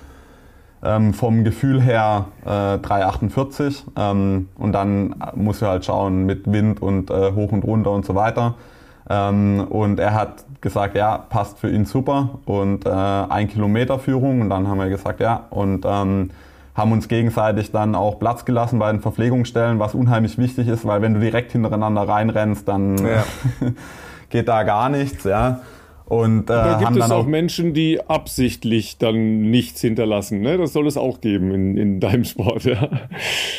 ähm, 0.87 1.13
vom 1.13 1.45
Gefühl 1.45 1.83
her 1.83 2.27
äh, 2.45 2.49
3,48 2.49 3.83
ähm, 3.97 4.49
und 4.57 4.73
dann 4.73 5.17
muss 5.35 5.61
er 5.61 5.69
halt 5.69 5.85
schauen 5.85 6.25
mit 6.25 6.51
Wind 6.51 6.81
und 6.81 7.11
äh, 7.11 7.33
hoch 7.33 7.53
und 7.53 7.65
runter 7.65 7.91
und 7.91 8.05
so 8.05 8.15
weiter. 8.15 8.55
Ähm, 9.09 9.67
und 9.69 9.99
er 9.99 10.15
hat 10.15 10.45
gesagt, 10.61 10.97
ja, 10.97 11.19
passt 11.19 11.59
für 11.59 11.71
ihn 11.71 11.85
super 11.85 12.39
und 12.45 12.87
äh, 12.87 12.91
ein 12.91 13.49
Kilometer 13.49 13.99
Führung 13.99 14.41
und 14.41 14.51
dann 14.51 14.69
haben 14.69 14.79
wir 14.79 14.89
gesagt, 14.89 15.21
ja 15.21 15.45
und 15.51 15.85
ähm, 15.85 16.31
haben 16.75 16.93
uns 16.93 17.09
gegenseitig 17.09 17.73
dann 17.73 17.95
auch 17.95 18.19
Platz 18.19 18.45
gelassen 18.45 18.79
bei 18.79 18.91
den 18.93 19.01
Verpflegungsstellen, 19.01 19.79
was 19.79 19.95
unheimlich 19.95 20.39
wichtig 20.39 20.69
ist, 20.69 20.87
weil 20.87 21.03
wenn 21.03 21.15
du 21.15 21.21
direkt 21.21 21.53
hintereinander 21.53 22.07
reinrennst, 22.07 22.69
dann 22.69 22.99
ja. 22.99 23.25
geht 24.29 24.49
da 24.49 24.63
gar 24.63 24.89
nichts, 24.89 25.25
ja. 25.25 25.61
Und, 26.09 26.45
äh, 26.45 26.55
da 26.55 26.79
gibt 26.79 26.97
es 26.97 27.11
auch, 27.11 27.23
auch, 27.23 27.27
Menschen, 27.27 27.75
die 27.75 28.01
absichtlich 28.01 28.97
dann 28.97 29.51
nichts 29.51 29.81
hinterlassen. 29.81 30.41
Ne? 30.41 30.57
Das 30.57 30.73
soll 30.73 30.87
es 30.87 30.97
auch 30.97 31.21
geben 31.21 31.53
in, 31.53 31.77
in 31.77 31.99
deinem 32.01 32.25
Sport. 32.25 32.65
Ja. 32.65 32.89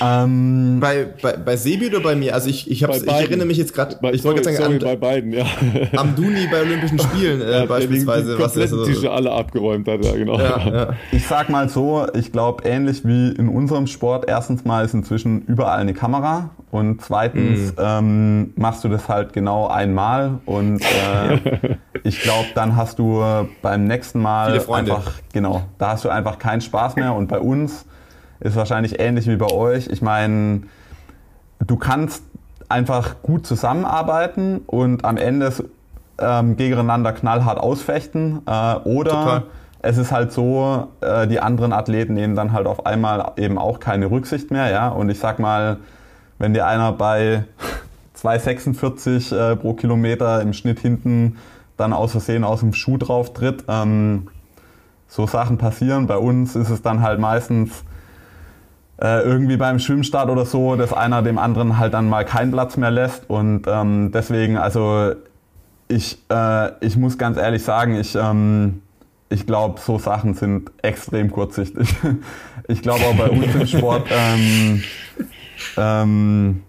Ähm, 0.01 0.77
bei, 0.79 1.07
bei, 1.21 1.33
bei 1.35 1.57
Sebi 1.57 1.87
oder 1.87 1.99
bei 1.99 2.15
mir? 2.15 2.33
Also 2.33 2.49
ich, 2.49 2.71
ich, 2.71 2.85
hab's, 2.85 3.03
ich 3.03 3.11
erinnere 3.11 3.47
mich 3.47 3.57
jetzt 3.57 3.73
gerade. 3.73 3.97
Ich 4.13 4.23
wollte 4.23 4.45
sagen, 4.45 4.55
sorry, 4.55 4.75
an, 4.75 4.79
bei 4.79 4.95
beiden, 4.95 5.33
ja. 5.33 5.45
Am 5.97 6.15
Duni 6.15 6.47
bei 6.49 6.61
Olympischen 6.61 6.99
Spielen 6.99 7.41
äh, 7.41 7.51
ja, 7.51 7.65
beispielsweise. 7.65 8.37
Die 8.37 8.41
was 8.41 8.55
ist 8.55 8.69
so. 8.69 8.85
Tische 8.85 9.11
alle 9.11 9.31
abgeräumt 9.31 9.87
hat, 9.89 10.05
ja 10.05 10.13
genau. 10.13 10.39
Ja, 10.39 10.69
ja. 10.69 10.93
Ich 11.11 11.27
sag 11.27 11.49
mal 11.49 11.67
so, 11.67 12.07
ich 12.13 12.31
glaube 12.31 12.63
ähnlich 12.63 13.03
wie 13.03 13.29
in 13.31 13.49
unserem 13.49 13.87
Sport. 13.87 14.23
Erstens 14.27 14.63
mal 14.63 14.85
ist 14.85 14.93
inzwischen 14.93 15.41
überall 15.47 15.79
eine 15.79 15.93
Kamera 15.93 16.51
und 16.69 17.01
zweitens 17.01 17.71
mhm. 17.71 17.77
ähm, 17.79 18.53
machst 18.55 18.83
du 18.83 18.89
das 18.89 19.07
halt 19.07 19.33
genau 19.33 19.67
einmal 19.67 20.39
und 20.45 20.81
äh, 20.81 21.77
ich 22.03 22.21
glaube 22.21 22.47
dann 22.55 22.75
hast 22.75 22.99
du 22.99 23.23
beim 23.61 23.85
nächsten 23.85 24.21
Mal 24.21 24.59
einfach, 24.71 25.13
genau, 25.31 25.63
da 25.77 25.91
hast 25.91 26.03
du 26.05 26.09
einfach 26.09 26.39
keinen 26.39 26.61
Spaß 26.61 26.95
mehr. 26.97 27.13
Und 27.13 27.27
bei 27.27 27.39
uns 27.39 27.85
ist 28.39 28.55
wahrscheinlich 28.55 28.99
ähnlich 28.99 29.27
wie 29.27 29.35
bei 29.35 29.51
euch. 29.51 29.87
Ich 29.87 30.01
meine, 30.01 30.63
du 31.65 31.77
kannst 31.77 32.23
einfach 32.69 33.21
gut 33.21 33.45
zusammenarbeiten 33.47 34.59
und 34.67 35.05
am 35.05 35.17
Ende 35.17 35.53
ähm, 36.19 36.57
gegeneinander 36.57 37.13
knallhart 37.13 37.59
ausfechten. 37.59 38.41
Äh, 38.45 38.75
oder 38.83 39.11
Total. 39.11 39.43
es 39.81 39.97
ist 39.97 40.11
halt 40.11 40.31
so, 40.31 40.89
äh, 41.01 41.27
die 41.27 41.39
anderen 41.39 41.73
Athleten 41.73 42.13
nehmen 42.13 42.35
dann 42.35 42.51
halt 42.53 42.67
auf 42.67 42.85
einmal 42.85 43.31
eben 43.37 43.57
auch 43.57 43.79
keine 43.79 44.11
Rücksicht 44.11 44.51
mehr. 44.51 44.69
Ja? 44.69 44.89
Und 44.89 45.09
ich 45.09 45.19
sag 45.19 45.39
mal, 45.39 45.77
wenn 46.39 46.53
dir 46.53 46.65
einer 46.65 46.91
bei 46.91 47.45
2,46 48.15 49.35
äh, 49.35 49.55
pro 49.55 49.73
Kilometer 49.73 50.41
im 50.41 50.53
Schnitt 50.53 50.79
hinten 50.79 51.37
dann 51.77 51.93
aus 51.93 52.11
Versehen 52.11 52.43
aus 52.43 52.61
dem 52.61 52.73
Schuh 52.73 52.97
drauf 52.97 53.33
tritt. 53.33 53.63
Ähm, 53.67 54.29
so 55.07 55.27
Sachen 55.27 55.57
passieren. 55.57 56.07
Bei 56.07 56.17
uns 56.17 56.55
ist 56.55 56.69
es 56.69 56.81
dann 56.81 57.01
halt 57.01 57.19
meistens 57.19 57.83
äh, 59.01 59.21
irgendwie 59.21 59.57
beim 59.57 59.79
Schwimmstart 59.79 60.29
oder 60.29 60.45
so, 60.45 60.75
dass 60.75 60.91
einer 60.91 61.21
dem 61.21 61.37
anderen 61.37 61.77
halt 61.77 61.93
dann 61.93 62.09
mal 62.09 62.25
keinen 62.25 62.51
Platz 62.51 62.77
mehr 62.77 62.91
lässt. 62.91 63.29
Und 63.29 63.67
ähm, 63.67 64.11
deswegen, 64.11 64.57
also 64.57 65.13
ich, 65.87 66.17
äh, 66.29 66.71
ich 66.85 66.97
muss 66.97 67.17
ganz 67.17 67.37
ehrlich 67.37 67.63
sagen, 67.63 67.95
ich, 67.95 68.15
ähm, 68.15 68.81
ich 69.29 69.45
glaube, 69.45 69.79
so 69.79 69.99
Sachen 69.99 70.33
sind 70.33 70.71
extrem 70.81 71.31
kurzsichtig. 71.31 71.89
Ich 72.69 72.81
glaube 72.81 73.05
auch 73.05 73.15
bei 73.15 73.29
uns 73.29 73.55
im 73.55 73.65
Sport, 73.65 74.09
ähm, 74.11 74.83
ähm, 75.77 76.63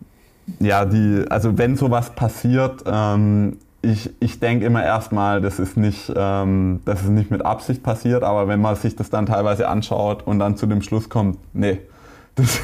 ja, 0.60 0.84
die, 0.84 1.24
also 1.28 1.58
wenn 1.58 1.76
sowas 1.76 2.10
passiert, 2.10 2.84
ähm, 2.86 3.58
ich, 3.82 4.10
ich 4.20 4.40
denke 4.40 4.66
immer 4.66 4.82
erstmal, 4.82 5.40
das 5.40 5.58
ist 5.58 5.76
nicht, 5.76 6.12
ähm, 6.14 6.80
das 6.84 7.02
ist 7.02 7.08
nicht 7.08 7.30
mit 7.30 7.44
Absicht 7.44 7.82
passiert, 7.82 8.22
aber 8.22 8.48
wenn 8.48 8.60
man 8.60 8.74
sich 8.76 8.96
das 8.96 9.10
dann 9.10 9.26
teilweise 9.26 9.68
anschaut 9.68 10.26
und 10.26 10.38
dann 10.38 10.56
zu 10.56 10.66
dem 10.66 10.82
Schluss 10.82 11.08
kommt, 11.08 11.38
nee, 11.52 11.78
das, 12.34 12.60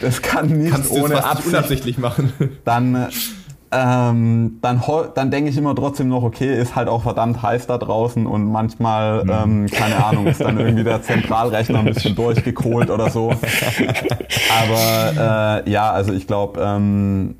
das 0.00 0.22
kann 0.22 0.46
nicht 0.46 0.72
Kannst 0.72 0.90
ohne 0.90 1.24
Absicht 1.24 1.48
unabsichtlich 1.48 1.98
machen. 1.98 2.32
Dann 2.64 3.08
ähm, 3.70 4.58
dann, 4.62 4.82
dann 5.14 5.30
denke 5.30 5.50
ich 5.50 5.56
immer 5.56 5.74
trotzdem 5.74 6.08
noch, 6.08 6.22
okay, 6.22 6.58
ist 6.58 6.74
halt 6.74 6.88
auch 6.88 7.02
verdammt 7.02 7.42
heiß 7.42 7.66
da 7.66 7.76
draußen 7.78 8.26
und 8.26 8.50
manchmal, 8.50 9.24
mhm. 9.24 9.30
ähm, 9.30 9.66
keine 9.66 10.04
Ahnung, 10.04 10.26
ist 10.26 10.40
dann 10.40 10.58
irgendwie 10.58 10.84
der 10.84 11.02
Zentralrechner 11.02 11.80
ein 11.80 11.84
bisschen 11.86 12.14
durchgekohlt 12.14 12.90
oder 12.90 13.10
so. 13.10 13.30
Aber 14.62 15.62
äh, 15.66 15.70
ja, 15.70 15.90
also 15.90 16.12
ich 16.12 16.26
glaube, 16.26 16.60
ähm, 16.62 17.36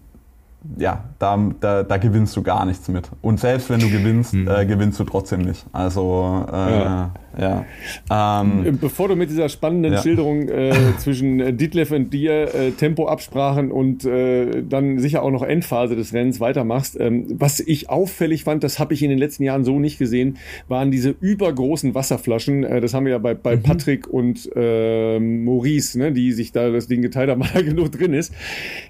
ja, 0.77 1.05
da, 1.19 1.39
da, 1.61 1.83
da 1.83 1.97
gewinnst 1.97 2.37
du 2.37 2.43
gar 2.43 2.67
nichts 2.67 2.89
mit. 2.89 3.09
Und 3.23 3.41
selbst 3.41 3.71
wenn 3.71 3.81
du 3.81 3.89
gewinnst, 3.89 4.35
mhm. 4.35 4.49
äh, 4.49 4.67
gewinnst 4.67 5.01
du 5.01 5.05
trotzdem 5.05 5.43
nicht. 5.43 5.65
Also 5.73 6.47
äh, 6.53 6.85
ja. 6.85 7.11
Ja. 7.37 7.65
Ähm, 8.11 8.67
äh, 8.67 8.71
Bevor 8.73 9.09
du 9.09 9.17
mit 9.17 9.31
dieser 9.31 9.49
spannenden 9.49 9.93
ja. 9.93 10.03
Schilderung 10.03 10.49
äh, 10.49 10.73
zwischen 10.99 11.41
äh, 11.41 11.53
Ditlef 11.53 11.91
und 11.91 12.13
dir 12.13 12.55
äh, 12.55 12.71
Tempoabsprachen 12.71 13.71
und 13.71 14.05
äh, 14.05 14.63
dann 14.63 14.99
sicher 14.99 15.23
auch 15.23 15.31
noch 15.31 15.43
Endphase 15.43 15.97
des 15.97 16.13
Rennens 16.13 16.41
weitermachst, 16.41 16.99
ähm, 16.99 17.27
was 17.31 17.61
ich 17.61 17.91
auffällig 17.91 18.45
fand, 18.45 18.65
das 18.65 18.79
habe 18.79 18.95
ich 18.95 19.03
in 19.03 19.11
den 19.11 19.19
letzten 19.19 19.43
Jahren 19.43 19.65
so 19.65 19.79
nicht 19.79 19.99
gesehen, 19.99 20.39
waren 20.69 20.91
diese 20.91 21.15
übergroßen 21.21 21.95
Wasserflaschen. 21.95 22.65
Äh, 22.65 22.81
das 22.81 22.95
haben 22.95 23.05
wir 23.05 23.13
ja 23.13 23.19
bei, 23.19 23.35
bei 23.35 23.57
mhm. 23.57 23.63
Patrick 23.63 24.07
und 24.09 24.51
äh, 24.55 25.19
Maurice, 25.19 25.99
ne, 25.99 26.13
die 26.13 26.33
sich 26.33 26.53
da 26.53 26.71
das 26.71 26.89
Ding 26.89 27.03
geteilt 27.03 27.31
haben, 27.31 27.41
weil 27.41 27.51
da 27.53 27.63
genug 27.63 27.93
drin 27.93 28.15
ist. 28.15 28.33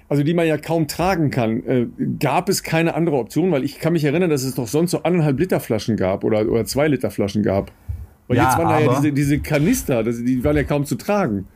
Also 0.07 0.23
die 0.23 0.33
man 0.33 0.47
ja 0.47 0.57
kaum 0.57 0.87
tragen 0.87 1.29
kann. 1.31 1.63
Äh, 1.65 1.87
gab 2.19 2.49
es 2.49 2.63
keine 2.63 2.95
andere 2.95 3.17
Option? 3.17 3.51
Weil 3.51 3.63
ich 3.63 3.79
kann 3.79 3.93
mich 3.93 4.03
erinnern, 4.03 4.29
dass 4.29 4.43
es 4.43 4.55
doch 4.55 4.67
sonst 4.67 4.91
so 4.91 5.03
anderthalb 5.03 5.39
Liter 5.39 5.59
Flaschen 5.59 5.97
gab 5.97 6.23
oder, 6.23 6.49
oder 6.49 6.65
zwei 6.65 6.87
Liter 6.87 7.11
Flaschen 7.11 7.43
gab. 7.43 7.71
Weil 8.29 8.37
ja, 8.37 8.43
jetzt 8.43 8.57
waren 8.57 8.69
da 8.69 8.79
ja 8.79 8.95
diese, 8.95 9.11
diese 9.11 9.39
Kanister, 9.39 10.03
das, 10.03 10.23
die 10.23 10.43
waren 10.43 10.55
ja 10.55 10.63
kaum 10.63 10.85
zu 10.85 10.95
tragen. 10.95 11.47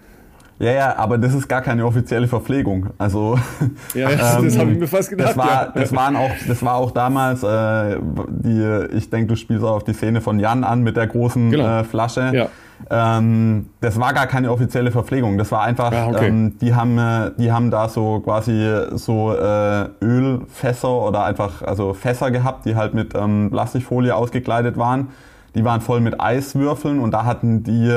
Ja, 0.59 0.71
ja, 0.71 0.97
aber 0.97 1.17
das 1.17 1.33
ist 1.33 1.47
gar 1.47 1.61
keine 1.61 1.85
offizielle 1.85 2.27
Verpflegung. 2.27 2.87
Also 2.97 3.37
ja, 3.93 4.09
ja 4.09 4.37
ähm, 4.37 4.45
das 4.45 4.57
habe 4.57 4.71
ich 4.71 4.79
mir 4.79 4.87
fast 4.87 5.09
gedacht. 5.09 5.29
Das 5.29 5.37
war, 5.37 5.65
ja. 5.65 5.71
das 5.75 5.95
waren 5.95 6.15
auch, 6.15 6.31
das 6.47 6.63
war 6.63 6.75
auch 6.75 6.91
damals. 6.91 7.43
Äh, 7.43 7.99
die, 8.29 8.95
ich 8.95 9.09
denke, 9.09 9.27
du 9.27 9.35
spielst 9.35 9.63
auch 9.63 9.75
auf 9.75 9.83
die 9.83 9.93
Szene 9.93 10.21
von 10.21 10.39
Jan 10.39 10.63
an 10.63 10.81
mit 10.81 10.97
der 10.97 11.07
großen 11.07 11.51
genau. 11.51 11.79
äh, 11.79 11.83
Flasche. 11.83 12.31
Ja. 12.33 12.47
Ähm, 12.89 13.69
das 13.81 13.99
war 13.99 14.13
gar 14.13 14.27
keine 14.27 14.51
offizielle 14.51 14.91
Verpflegung. 14.91 15.37
Das 15.37 15.51
war 15.51 15.63
einfach, 15.63 15.91
ja, 15.91 16.07
okay. 16.07 16.27
ähm, 16.27 16.57
die 16.59 16.73
haben, 16.73 16.97
äh, 16.97 17.31
die 17.37 17.51
haben 17.51 17.69
da 17.69 17.87
so 17.87 18.19
quasi 18.19 18.67
so 18.93 19.33
äh, 19.35 19.89
Ölfässer 20.01 20.89
oder 20.89 21.23
einfach 21.23 21.61
also 21.61 21.93
Fässer 21.93 22.31
gehabt, 22.31 22.65
die 22.65 22.75
halt 22.75 22.93
mit 22.93 23.13
ähm, 23.15 23.49
Plastikfolie 23.51 24.15
ausgekleidet 24.15 24.77
waren. 24.77 25.09
Die 25.55 25.63
waren 25.63 25.81
voll 25.81 26.01
mit 26.01 26.19
Eiswürfeln 26.19 26.99
und 26.99 27.11
da 27.11 27.25
hatten 27.25 27.63
die 27.63 27.91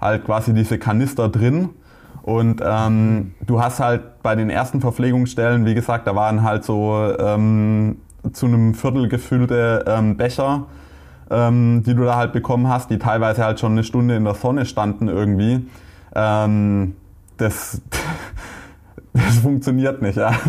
halt 0.00 0.24
quasi 0.24 0.52
diese 0.52 0.78
Kanister 0.78 1.28
drin. 1.28 1.70
Und 2.22 2.60
ähm, 2.64 3.34
du 3.44 3.60
hast 3.60 3.80
halt 3.80 4.22
bei 4.22 4.34
den 4.34 4.50
ersten 4.50 4.80
Verpflegungsstellen, 4.80 5.64
wie 5.66 5.74
gesagt, 5.74 6.06
da 6.06 6.14
waren 6.14 6.42
halt 6.42 6.64
so 6.64 7.12
ähm, 7.18 7.96
zu 8.32 8.46
einem 8.46 8.74
Viertel 8.74 9.08
gefüllte 9.08 9.84
ähm, 9.88 10.16
Becher 10.16 10.66
ähm, 11.32 11.82
die 11.84 11.94
du 11.94 12.04
da 12.04 12.16
halt 12.16 12.32
bekommen 12.32 12.68
hast, 12.68 12.90
die 12.90 12.98
teilweise 12.98 13.44
halt 13.44 13.58
schon 13.58 13.72
eine 13.72 13.84
Stunde 13.84 14.14
in 14.16 14.24
der 14.24 14.34
Sonne 14.34 14.66
standen 14.66 15.08
irgendwie. 15.08 15.66
Ähm, 16.14 16.94
das, 17.38 17.80
das 19.12 19.38
funktioniert 19.38 20.02
nicht. 20.02 20.16
Ja. 20.16 20.32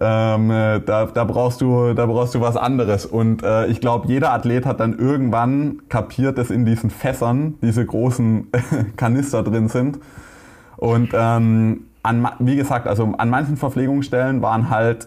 Ähm, 0.00 0.50
äh, 0.50 0.80
da, 0.80 1.06
da, 1.06 1.22
brauchst 1.22 1.60
du, 1.60 1.94
da 1.94 2.06
brauchst 2.06 2.34
du 2.34 2.40
was 2.40 2.56
anderes. 2.56 3.06
Und 3.06 3.44
äh, 3.44 3.66
ich 3.66 3.80
glaube, 3.80 4.08
jeder 4.08 4.32
Athlet 4.32 4.66
hat 4.66 4.80
dann 4.80 4.98
irgendwann 4.98 5.82
kapiert, 5.88 6.36
dass 6.36 6.50
in 6.50 6.64
diesen 6.64 6.90
Fässern 6.90 7.54
diese 7.62 7.86
großen 7.86 8.48
Kanister 8.96 9.44
drin 9.44 9.68
sind. 9.68 10.00
Und 10.78 11.10
ähm, 11.14 11.84
an, 12.02 12.28
wie 12.40 12.56
gesagt, 12.56 12.88
also 12.88 13.14
an 13.16 13.30
manchen 13.30 13.56
Verpflegungsstellen 13.56 14.42
waren 14.42 14.68
halt 14.68 15.06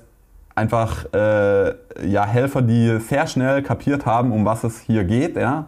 einfach 0.56 1.06
äh, 1.14 1.74
ja, 2.08 2.26
Helfer, 2.26 2.62
die 2.62 3.00
sehr 3.00 3.28
schnell 3.28 3.62
kapiert 3.64 4.06
haben, 4.06 4.32
um 4.32 4.46
was 4.46 4.64
es 4.64 4.80
hier 4.80 5.04
geht. 5.04 5.36
Ja. 5.36 5.68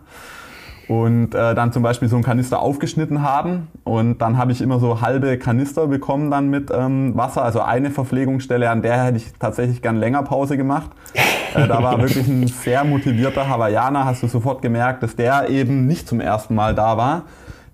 Und 0.89 1.35
äh, 1.35 1.53
dann 1.53 1.71
zum 1.71 1.83
Beispiel 1.83 2.09
so 2.09 2.15
einen 2.15 2.25
Kanister 2.25 2.59
aufgeschnitten 2.59 3.21
haben. 3.21 3.67
Und 3.83 4.17
dann 4.17 4.37
habe 4.37 4.51
ich 4.51 4.61
immer 4.61 4.79
so 4.79 5.01
halbe 5.01 5.37
Kanister 5.37 5.87
bekommen 5.87 6.31
dann 6.31 6.49
mit 6.49 6.71
ähm, 6.73 7.15
Wasser. 7.15 7.43
Also 7.43 7.61
eine 7.61 7.91
Verpflegungsstelle, 7.91 8.69
an 8.69 8.81
der 8.81 9.03
hätte 9.03 9.17
ich 9.17 9.31
tatsächlich 9.39 9.83
gern 9.83 9.97
länger 9.97 10.23
Pause 10.23 10.57
gemacht. 10.57 10.89
Äh, 11.53 11.67
da 11.67 11.83
war 11.83 11.99
wirklich 11.99 12.27
ein 12.27 12.47
sehr 12.63 12.83
motivierter 12.83 13.47
Hawaiianer, 13.47 14.05
hast 14.05 14.23
du 14.23 14.27
sofort 14.27 14.61
gemerkt, 14.63 15.03
dass 15.03 15.15
der 15.15 15.49
eben 15.49 15.85
nicht 15.85 16.07
zum 16.07 16.19
ersten 16.19 16.55
Mal 16.55 16.73
da 16.73 16.97
war. 16.97 17.23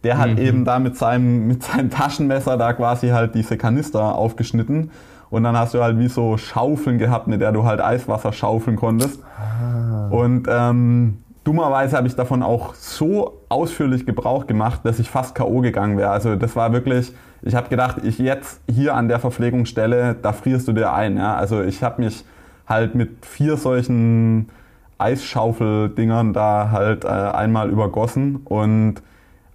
Der 0.04 0.18
hat 0.18 0.32
mhm. 0.32 0.38
eben 0.38 0.66
da 0.66 0.80
mit 0.80 0.98
seinem, 0.98 1.48
mit 1.48 1.64
seinem 1.64 1.90
Taschenmesser 1.90 2.58
da 2.58 2.74
quasi 2.74 3.10
halt 3.10 3.34
diese 3.34 3.58
Kanister 3.58 4.16
aufgeschnitten 4.16 4.92
und 5.30 5.44
dann 5.44 5.58
hast 5.58 5.74
du 5.74 5.82
halt 5.82 6.00
wie 6.00 6.08
so 6.08 6.38
Schaufeln 6.38 6.98
gehabt, 6.98 7.28
mit 7.28 7.42
der 7.42 7.52
du 7.52 7.66
halt 7.66 7.82
Eiswasser 7.82 8.32
schaufeln 8.32 8.78
konntest. 8.78 9.20
Ah. 9.38 10.08
Und 10.10 10.48
ähm, 10.50 11.18
dummerweise 11.45 11.95
habe 11.95 12.07
ich 12.07 12.15
davon 12.15 12.43
auch 12.43 12.73
so 12.73 13.41
ausführlich 13.47 14.05
Gebrauch 14.05 14.47
gemacht, 14.47 14.81
dass 14.84 14.99
ich 14.99 15.09
fast 15.09 15.35
K.O. 15.35 15.61
gegangen 15.61 15.97
wäre. 15.97 16.09
Also 16.09 16.35
das 16.35 16.55
war 16.57 16.73
wirklich, 16.73 17.13
ich 17.43 17.55
habe 17.55 17.69
gedacht, 17.69 18.03
ich 18.03 18.17
jetzt 18.17 18.59
hier 18.69 18.95
an 18.95 19.07
der 19.07 19.19
Verpflegungsstelle, 19.19 20.15
da 20.22 20.34
frierst 20.34 20.67
du 20.67 20.73
dir 20.73 20.91
ein. 20.91 21.15
Ja? 21.17 21.35
Also 21.35 21.61
ich 21.61 21.84
habe 21.84 22.01
mich 22.03 22.26
halt 22.67 22.95
mit 22.95 23.26
vier 23.26 23.57
solchen 23.57 24.49
Eisschaufeldingern 24.97 26.34
da 26.34 26.72
halt 26.72 27.05
äh, 27.05 27.07
einmal 27.07 27.69
übergossen 27.69 28.38
und 28.45 28.95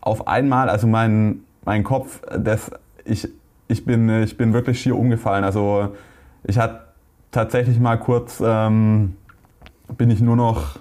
auf 0.00 0.28
einmal, 0.28 0.68
also 0.68 0.86
mein, 0.86 1.40
mein 1.64 1.82
Kopf, 1.82 2.22
das, 2.38 2.70
ich, 3.04 3.28
ich 3.68 3.84
bin, 3.84 4.22
ich 4.22 4.36
bin 4.36 4.52
wirklich 4.52 4.80
schier 4.80 4.96
umgefallen. 4.96 5.44
Also 5.44 5.94
ich 6.44 6.58
hatte 6.58 6.80
tatsächlich 7.32 7.80
mal 7.80 7.98
kurz, 7.98 8.40
ähm, 8.44 9.16
bin 9.98 10.10
ich 10.10 10.20
nur 10.20 10.36
noch 10.36 10.78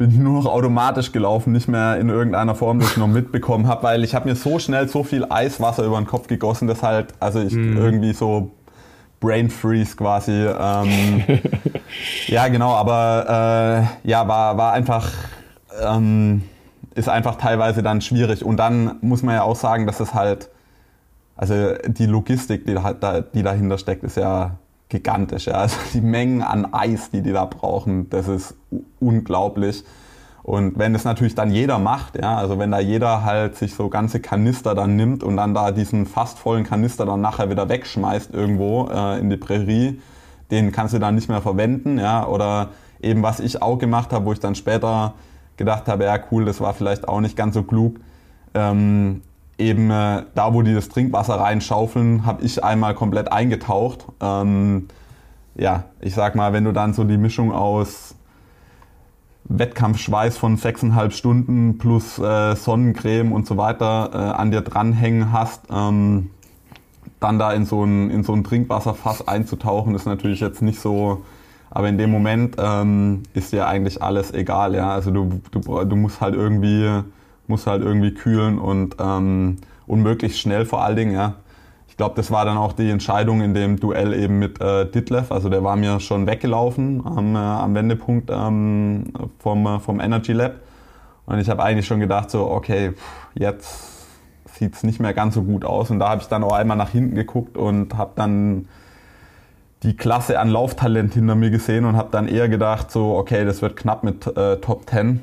bin 0.00 0.10
ich 0.10 0.16
nur 0.16 0.32
noch 0.42 0.46
automatisch 0.46 1.12
gelaufen, 1.12 1.52
nicht 1.52 1.68
mehr 1.68 1.98
in 1.98 2.08
irgendeiner 2.08 2.54
Form, 2.54 2.80
dass 2.80 2.92
ich 2.92 2.96
noch 2.96 3.06
mitbekommen 3.06 3.68
habe, 3.68 3.82
weil 3.82 4.02
ich 4.02 4.14
habe 4.14 4.30
mir 4.30 4.34
so 4.34 4.58
schnell 4.58 4.88
so 4.88 5.04
viel 5.04 5.26
Eiswasser 5.28 5.84
über 5.84 5.98
den 5.98 6.06
Kopf 6.06 6.26
gegossen, 6.26 6.66
dass 6.66 6.82
halt, 6.82 7.12
also 7.20 7.38
ich 7.40 7.52
mm. 7.52 7.76
irgendwie 7.76 8.14
so 8.14 8.50
Brain 9.20 9.50
Freeze 9.50 9.96
quasi. 9.96 10.32
Ähm, 10.32 11.22
ja, 12.28 12.48
genau, 12.48 12.70
aber 12.70 13.88
äh, 14.02 14.08
ja, 14.08 14.26
war, 14.26 14.56
war 14.56 14.72
einfach, 14.72 15.10
ähm, 15.84 16.44
ist 16.94 17.10
einfach 17.10 17.36
teilweise 17.36 17.82
dann 17.82 18.00
schwierig. 18.00 18.42
Und 18.42 18.56
dann 18.56 18.96
muss 19.02 19.22
man 19.22 19.34
ja 19.34 19.42
auch 19.42 19.56
sagen, 19.56 19.86
dass 19.86 20.00
es 20.00 20.14
halt 20.14 20.48
also 21.36 21.74
die 21.86 22.06
Logistik, 22.06 22.64
die, 22.64 22.74
da, 22.74 23.20
die 23.20 23.42
dahinter 23.42 23.76
steckt, 23.76 24.02
ist 24.02 24.16
ja 24.16 24.56
gigantisch. 24.90 25.46
Ja. 25.46 25.54
Also 25.54 25.76
die 25.94 26.02
Mengen 26.02 26.42
an 26.42 26.74
Eis, 26.74 27.10
die 27.10 27.22
die 27.22 27.32
da 27.32 27.46
brauchen, 27.46 28.10
das 28.10 28.28
ist 28.28 28.54
unglaublich. 28.98 29.84
Und 30.42 30.78
wenn 30.78 30.92
das 30.92 31.04
natürlich 31.04 31.34
dann 31.34 31.50
jeder 31.50 31.78
macht, 31.78 32.16
ja, 32.16 32.36
also 32.36 32.58
wenn 32.58 32.70
da 32.70 32.80
jeder 32.80 33.24
halt 33.24 33.56
sich 33.56 33.74
so 33.74 33.88
ganze 33.88 34.20
Kanister 34.20 34.74
dann 34.74 34.96
nimmt 34.96 35.22
und 35.22 35.36
dann 35.36 35.54
da 35.54 35.70
diesen 35.70 36.06
fast 36.06 36.38
vollen 36.38 36.64
Kanister 36.64 37.06
dann 37.06 37.20
nachher 37.20 37.50
wieder 37.50 37.68
wegschmeißt 37.68 38.32
irgendwo 38.34 38.88
äh, 38.88 39.18
in 39.20 39.30
die 39.30 39.36
Prärie, 39.36 40.00
den 40.50 40.72
kannst 40.72 40.94
du 40.94 40.98
dann 40.98 41.14
nicht 41.14 41.28
mehr 41.28 41.42
verwenden, 41.42 41.98
ja, 41.98 42.26
oder 42.26 42.70
eben 43.00 43.22
was 43.22 43.38
ich 43.38 43.62
auch 43.62 43.78
gemacht 43.78 44.12
habe, 44.12 44.24
wo 44.24 44.32
ich 44.32 44.40
dann 44.40 44.54
später 44.54 45.14
gedacht 45.56 45.88
habe, 45.88 46.04
ja 46.04 46.18
cool, 46.30 46.46
das 46.46 46.60
war 46.60 46.72
vielleicht 46.74 47.06
auch 47.06 47.20
nicht 47.20 47.36
ganz 47.36 47.54
so 47.54 47.62
klug. 47.62 48.00
Ähm, 48.54 49.22
eben 49.60 49.90
äh, 49.90 50.24
da, 50.34 50.52
wo 50.52 50.62
die 50.62 50.74
das 50.74 50.88
Trinkwasser 50.88 51.34
reinschaufeln, 51.34 52.26
habe 52.26 52.42
ich 52.42 52.64
einmal 52.64 52.94
komplett 52.94 53.30
eingetaucht. 53.30 54.06
Ähm, 54.20 54.88
ja, 55.54 55.84
ich 56.00 56.14
sag 56.14 56.34
mal, 56.34 56.52
wenn 56.52 56.64
du 56.64 56.72
dann 56.72 56.94
so 56.94 57.04
die 57.04 57.18
Mischung 57.18 57.52
aus 57.52 58.14
Wettkampfschweiß 59.44 60.38
von 60.38 60.56
sechseinhalb 60.56 61.12
Stunden 61.12 61.78
plus 61.78 62.18
äh, 62.18 62.54
Sonnencreme 62.54 63.32
und 63.32 63.46
so 63.46 63.56
weiter 63.56 64.10
äh, 64.12 64.16
an 64.16 64.50
dir 64.50 64.62
dranhängen 64.62 65.32
hast, 65.32 65.62
ähm, 65.70 66.30
dann 67.18 67.38
da 67.38 67.52
in 67.52 67.66
so, 67.66 67.84
ein, 67.84 68.10
in 68.10 68.22
so 68.22 68.32
ein 68.32 68.44
Trinkwasserfass 68.44 69.26
einzutauchen, 69.26 69.94
ist 69.94 70.06
natürlich 70.06 70.40
jetzt 70.40 70.62
nicht 70.62 70.80
so, 70.80 71.22
aber 71.68 71.88
in 71.88 71.98
dem 71.98 72.10
Moment 72.10 72.56
ähm, 72.58 73.24
ist 73.34 73.52
dir 73.52 73.66
eigentlich 73.66 74.02
alles 74.02 74.32
egal, 74.32 74.74
ja. 74.74 74.90
Also 74.90 75.10
du, 75.10 75.40
du, 75.50 75.84
du 75.84 75.96
musst 75.96 76.20
halt 76.20 76.34
irgendwie 76.34 77.02
muss 77.50 77.66
halt 77.66 77.82
irgendwie 77.82 78.14
kühlen 78.14 78.58
und, 78.58 78.96
ähm, 78.98 79.56
und 79.86 80.32
schnell 80.32 80.64
vor 80.64 80.82
allen 80.82 80.96
Dingen, 80.96 81.12
ja. 81.12 81.34
Ich 81.88 81.98
glaube, 81.98 82.14
das 82.16 82.30
war 82.30 82.46
dann 82.46 82.56
auch 82.56 82.72
die 82.72 82.88
Entscheidung 82.88 83.42
in 83.42 83.52
dem 83.52 83.78
Duell 83.78 84.14
eben 84.14 84.38
mit 84.38 84.58
äh, 84.62 84.86
Ditlev. 84.86 85.30
Also 85.30 85.50
der 85.50 85.62
war 85.62 85.76
mir 85.76 86.00
schon 86.00 86.26
weggelaufen 86.26 87.02
am, 87.04 87.34
äh, 87.34 87.38
am 87.38 87.74
Wendepunkt 87.74 88.30
ähm, 88.32 89.12
vom, 89.38 89.66
äh, 89.66 89.80
vom 89.80 90.00
Energy 90.00 90.32
Lab. 90.32 90.54
Und 91.26 91.40
ich 91.40 91.50
habe 91.50 91.62
eigentlich 91.62 91.86
schon 91.86 92.00
gedacht, 92.00 92.30
so, 92.30 92.50
okay, 92.50 92.92
jetzt 93.34 93.90
sieht 94.46 94.74
es 94.74 94.82
nicht 94.82 94.98
mehr 94.98 95.12
ganz 95.12 95.34
so 95.34 95.42
gut 95.42 95.66
aus. 95.66 95.90
Und 95.90 95.98
da 95.98 96.08
habe 96.08 96.22
ich 96.22 96.28
dann 96.28 96.42
auch 96.42 96.52
einmal 96.52 96.78
nach 96.78 96.90
hinten 96.90 97.14
geguckt 97.16 97.58
und 97.58 97.98
habe 97.98 98.12
dann 98.14 98.66
die 99.82 99.96
Klasse 99.96 100.38
an 100.38 100.48
Lauftalent 100.48 101.12
hinter 101.14 101.34
mir 101.34 101.50
gesehen 101.50 101.84
und 101.84 101.96
habe 101.96 102.08
dann 102.10 102.28
eher 102.28 102.48
gedacht, 102.48 102.90
so, 102.90 103.16
okay, 103.16 103.44
das 103.44 103.60
wird 103.60 103.76
knapp 103.76 104.04
mit 104.04 104.26
äh, 104.26 104.56
Top 104.58 104.88
10. 104.88 105.20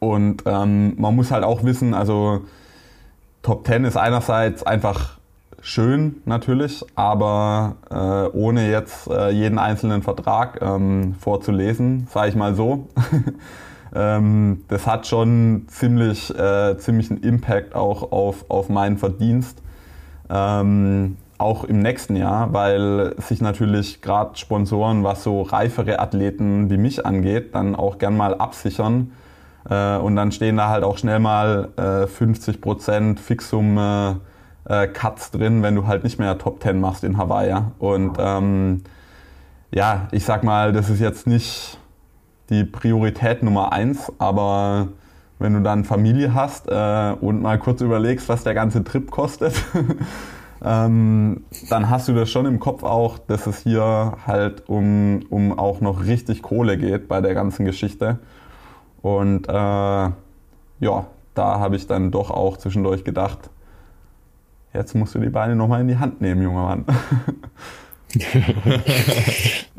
Und 0.00 0.42
ähm, 0.46 0.94
man 1.00 1.14
muss 1.14 1.30
halt 1.30 1.44
auch 1.44 1.62
wissen, 1.62 1.94
also 1.94 2.42
Top 3.42 3.66
10 3.66 3.84
ist 3.84 3.96
einerseits 3.96 4.62
einfach 4.62 5.18
schön 5.62 6.16
natürlich, 6.24 6.84
aber 6.94 7.76
äh, 7.90 8.36
ohne 8.36 8.70
jetzt 8.70 9.08
äh, 9.08 9.30
jeden 9.30 9.58
einzelnen 9.58 10.02
Vertrag 10.02 10.60
ähm, 10.62 11.14
vorzulesen, 11.18 12.06
sage 12.10 12.30
ich 12.30 12.34
mal 12.34 12.54
so. 12.54 12.88
ähm, 13.94 14.64
das 14.68 14.86
hat 14.86 15.06
schon 15.06 15.66
ziemlich, 15.68 16.34
äh, 16.36 16.76
ziemlich 16.78 17.10
einen 17.10 17.22
Impact 17.22 17.74
auch 17.74 18.10
auf, 18.12 18.46
auf 18.48 18.68
meinen 18.68 18.96
Verdienst. 18.98 19.62
Ähm, 20.28 21.16
auch 21.38 21.64
im 21.64 21.80
nächsten 21.80 22.16
Jahr, 22.16 22.52
weil 22.52 23.14
sich 23.16 23.40
natürlich 23.40 24.02
gerade 24.02 24.36
Sponsoren, 24.36 25.04
was 25.04 25.22
so 25.22 25.40
reifere 25.40 25.98
Athleten 25.98 26.68
wie 26.68 26.76
mich 26.76 27.06
angeht, 27.06 27.54
dann 27.54 27.74
auch 27.74 27.96
gern 27.96 28.16
mal 28.16 28.34
absichern. 28.34 29.12
Äh, 29.68 29.96
und 29.96 30.16
dann 30.16 30.32
stehen 30.32 30.56
da 30.56 30.68
halt 30.68 30.84
auch 30.84 30.98
schnell 30.98 31.18
mal 31.18 31.68
äh, 31.76 32.06
50% 32.06 33.18
Fixum 33.18 33.78
äh, 34.68 34.86
Cuts 34.88 35.30
drin, 35.30 35.62
wenn 35.62 35.74
du 35.74 35.86
halt 35.86 36.04
nicht 36.04 36.18
mehr 36.18 36.38
Top 36.38 36.62
10 36.62 36.80
machst 36.80 37.04
in 37.04 37.16
Hawaii. 37.16 37.56
Und 37.78 38.16
ähm, 38.18 38.82
ja, 39.72 40.08
ich 40.12 40.24
sag 40.24 40.44
mal, 40.44 40.72
das 40.72 40.90
ist 40.90 41.00
jetzt 41.00 41.26
nicht 41.26 41.78
die 42.50 42.64
Priorität 42.64 43.42
Nummer 43.42 43.72
eins, 43.72 44.12
aber 44.18 44.88
wenn 45.38 45.54
du 45.54 45.60
dann 45.60 45.84
Familie 45.84 46.34
hast 46.34 46.68
äh, 46.68 47.14
und 47.20 47.40
mal 47.40 47.58
kurz 47.58 47.80
überlegst, 47.80 48.28
was 48.28 48.44
der 48.44 48.54
ganze 48.54 48.84
Trip 48.84 49.10
kostet, 49.10 49.54
ähm, 50.64 51.44
dann 51.70 51.88
hast 51.88 52.08
du 52.08 52.12
das 52.12 52.30
schon 52.30 52.46
im 52.46 52.60
Kopf 52.60 52.82
auch, 52.82 53.18
dass 53.18 53.46
es 53.46 53.60
hier 53.60 54.18
halt 54.26 54.68
um, 54.68 55.22
um 55.30 55.58
auch 55.58 55.80
noch 55.80 56.04
richtig 56.04 56.42
Kohle 56.42 56.76
geht 56.76 57.08
bei 57.08 57.20
der 57.20 57.34
ganzen 57.34 57.64
Geschichte. 57.64 58.18
Und 59.02 59.48
äh, 59.48 59.52
ja, 59.52 60.14
da 61.34 61.58
habe 61.60 61.76
ich 61.76 61.86
dann 61.86 62.10
doch 62.10 62.30
auch 62.30 62.56
zwischendurch 62.56 63.04
gedacht, 63.04 63.50
jetzt 64.72 64.94
musst 64.94 65.14
du 65.14 65.18
die 65.18 65.30
Beine 65.30 65.56
nochmal 65.56 65.80
in 65.80 65.88
die 65.88 65.98
Hand 65.98 66.20
nehmen, 66.20 66.42
junger 66.42 66.62
Mann. 66.62 66.84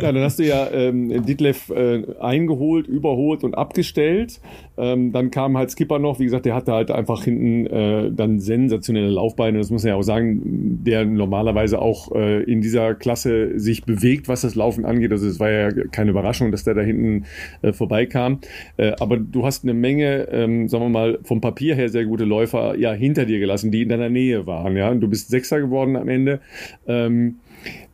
ja, 0.02 0.12
dann 0.12 0.24
hast 0.24 0.40
du 0.40 0.46
ja 0.46 0.70
ähm, 0.72 1.26
Ditlev 1.26 1.70
äh, 1.70 2.04
eingeholt, 2.20 2.88
überholt 2.88 3.44
und 3.44 3.56
abgestellt. 3.56 4.40
Ähm, 4.78 5.12
dann 5.12 5.32
kam 5.32 5.58
halt 5.58 5.70
Skipper 5.72 6.00
noch, 6.00 6.20
wie 6.20 6.24
gesagt, 6.24 6.46
der 6.46 6.56
hatte 6.56 6.72
halt 6.72 6.92
einfach 6.92 7.24
hinten 7.24 7.66
äh, 7.68 8.12
dann 8.12 8.40
sensationelle 8.40 9.10
Laufbeine. 9.10 9.58
Das 9.58 9.70
muss 9.70 9.84
man 9.84 9.90
ja 9.90 9.96
auch 9.96 10.04
sagen, 10.04 10.80
der 10.84 11.06
normalerweise 11.06 11.80
auch 11.80 12.14
äh, 12.16 12.44
in 12.44 12.62
dieser 12.62 12.96
Klasse 12.96 13.60
sich 13.60 13.84
bewegt, 13.84 14.28
was 14.28 14.42
das 14.42 14.56
Laufen 14.56 14.86
angeht. 14.86 15.12
Also 15.12 15.28
es 15.28 15.40
war 15.40 15.52
ja 15.52 15.70
keine 15.92 16.12
Überraschung, 16.12 16.52
dass 16.52 16.64
der 16.64 16.74
da 16.74 16.82
hinten 16.82 17.26
äh, 17.62 17.74
vorbeikam. 17.74 18.40
Äh, 18.78 18.94
aber 19.00 19.18
du 19.18 19.46
hast 19.46 19.64
eine 19.64 19.74
Menge, 19.74 20.30
ähm, 20.32 20.70
sagen 20.70 20.86
wir 20.86 20.90
mal, 20.90 21.20
vom 21.24 21.42
Papier 21.42 21.76
her 21.76 21.90
sehr 21.90 22.06
gute 22.06 22.24
Läufer 22.24 22.78
ja 22.78 22.94
hinter 22.94 23.26
dir 23.26 23.40
gelassen, 23.40 23.72
die 23.72 23.82
in 23.82 23.90
deiner 23.90 24.10
Nähe 24.10 24.48
waren. 24.48 24.78
Ja, 24.78 24.90
und 24.90 25.02
du 25.02 25.08
bist 25.08 25.30
Sechster 25.30 25.60
geworden 25.60 25.96
am 25.96 26.08
Ende. 26.08 26.40
Ähm, 26.88 27.36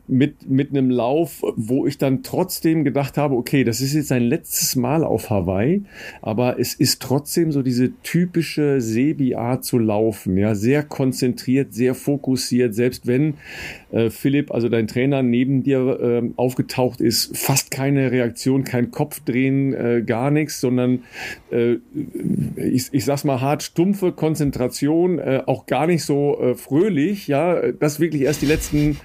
mit, 0.07 0.49
mit 0.49 0.69
einem 0.69 0.89
Lauf, 0.89 1.43
wo 1.55 1.85
ich 1.85 1.97
dann 1.97 2.23
trotzdem 2.23 2.83
gedacht 2.83 3.17
habe, 3.17 3.35
okay, 3.35 3.63
das 3.63 3.81
ist 3.81 3.93
jetzt 3.93 4.07
sein 4.07 4.23
letztes 4.23 4.75
Mal 4.75 5.03
auf 5.03 5.29
Hawaii, 5.29 5.83
aber 6.21 6.59
es 6.59 6.73
ist 6.73 7.01
trotzdem 7.01 7.51
so 7.51 7.61
diese 7.61 7.91
typische 8.01 8.79
Sebi-Art 8.81 9.65
zu 9.65 9.77
laufen, 9.79 10.37
ja, 10.37 10.55
sehr 10.55 10.83
konzentriert, 10.83 11.73
sehr 11.73 11.95
fokussiert, 11.95 12.73
selbst 12.73 13.07
wenn 13.07 13.35
äh, 13.91 14.09
Philipp, 14.09 14.51
also 14.51 14.69
dein 14.69 14.87
Trainer, 14.87 15.23
neben 15.23 15.63
dir 15.63 15.99
äh, 15.99 16.29
aufgetaucht 16.35 17.01
ist, 17.01 17.37
fast 17.37 17.71
keine 17.71 18.11
Reaktion, 18.11 18.63
kein 18.63 18.91
Kopfdrehen, 18.91 19.73
äh, 19.73 20.03
gar 20.05 20.31
nichts, 20.31 20.61
sondern 20.61 21.03
äh, 21.51 21.77
ich, 22.55 22.87
ich 22.91 23.05
sag's 23.05 23.23
mal 23.23 23.41
hart, 23.41 23.63
stumpfe 23.63 24.11
Konzentration, 24.11 25.19
äh, 25.19 25.43
auch 25.45 25.65
gar 25.65 25.87
nicht 25.87 26.03
so 26.03 26.39
äh, 26.39 26.55
fröhlich, 26.55 27.27
ja, 27.27 27.71
das 27.71 27.99
wirklich 27.99 28.23
erst 28.23 28.41
die 28.41 28.45
letzten 28.45 28.97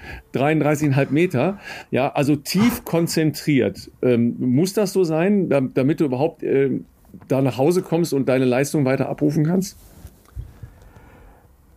33,5 0.93 1.11
Meter, 1.11 1.59
ja, 1.91 2.11
also 2.11 2.35
tief 2.35 2.85
konzentriert. 2.85 3.91
Ähm, 4.01 4.35
muss 4.39 4.73
das 4.73 4.93
so 4.93 5.03
sein, 5.03 5.49
damit 5.49 5.99
du 5.99 6.05
überhaupt 6.05 6.43
äh, 6.43 6.81
da 7.27 7.41
nach 7.41 7.57
Hause 7.57 7.81
kommst 7.81 8.13
und 8.13 8.27
deine 8.29 8.45
Leistung 8.45 8.85
weiter 8.85 9.09
abrufen 9.09 9.45
kannst? 9.45 9.77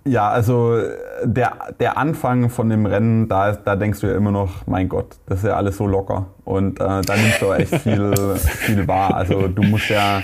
Ja, 0.07 0.31
also 0.31 0.81
der, 1.25 1.75
der 1.81 1.99
Anfang 1.99 2.49
von 2.49 2.69
dem 2.69 2.87
Rennen, 2.87 3.29
da, 3.29 3.53
da 3.53 3.75
denkst 3.75 4.01
du 4.01 4.07
ja 4.07 4.17
immer 4.17 4.31
noch, 4.31 4.65
mein 4.67 4.89
Gott, 4.89 5.17
das 5.27 5.39
ist 5.39 5.47
ja 5.47 5.57
alles 5.57 5.77
so 5.77 5.87
locker. 5.87 6.27
Und 6.45 6.81
äh, 6.81 7.03
da 7.03 7.17
nimmst 7.17 7.43
du 7.43 7.53
echt 7.53 7.75
viel, 7.79 8.15
viel 8.37 8.87
wahr. 8.87 9.15
Also 9.17 9.49
du 9.49 9.63
musst 9.65 9.89
ja, 9.89 10.23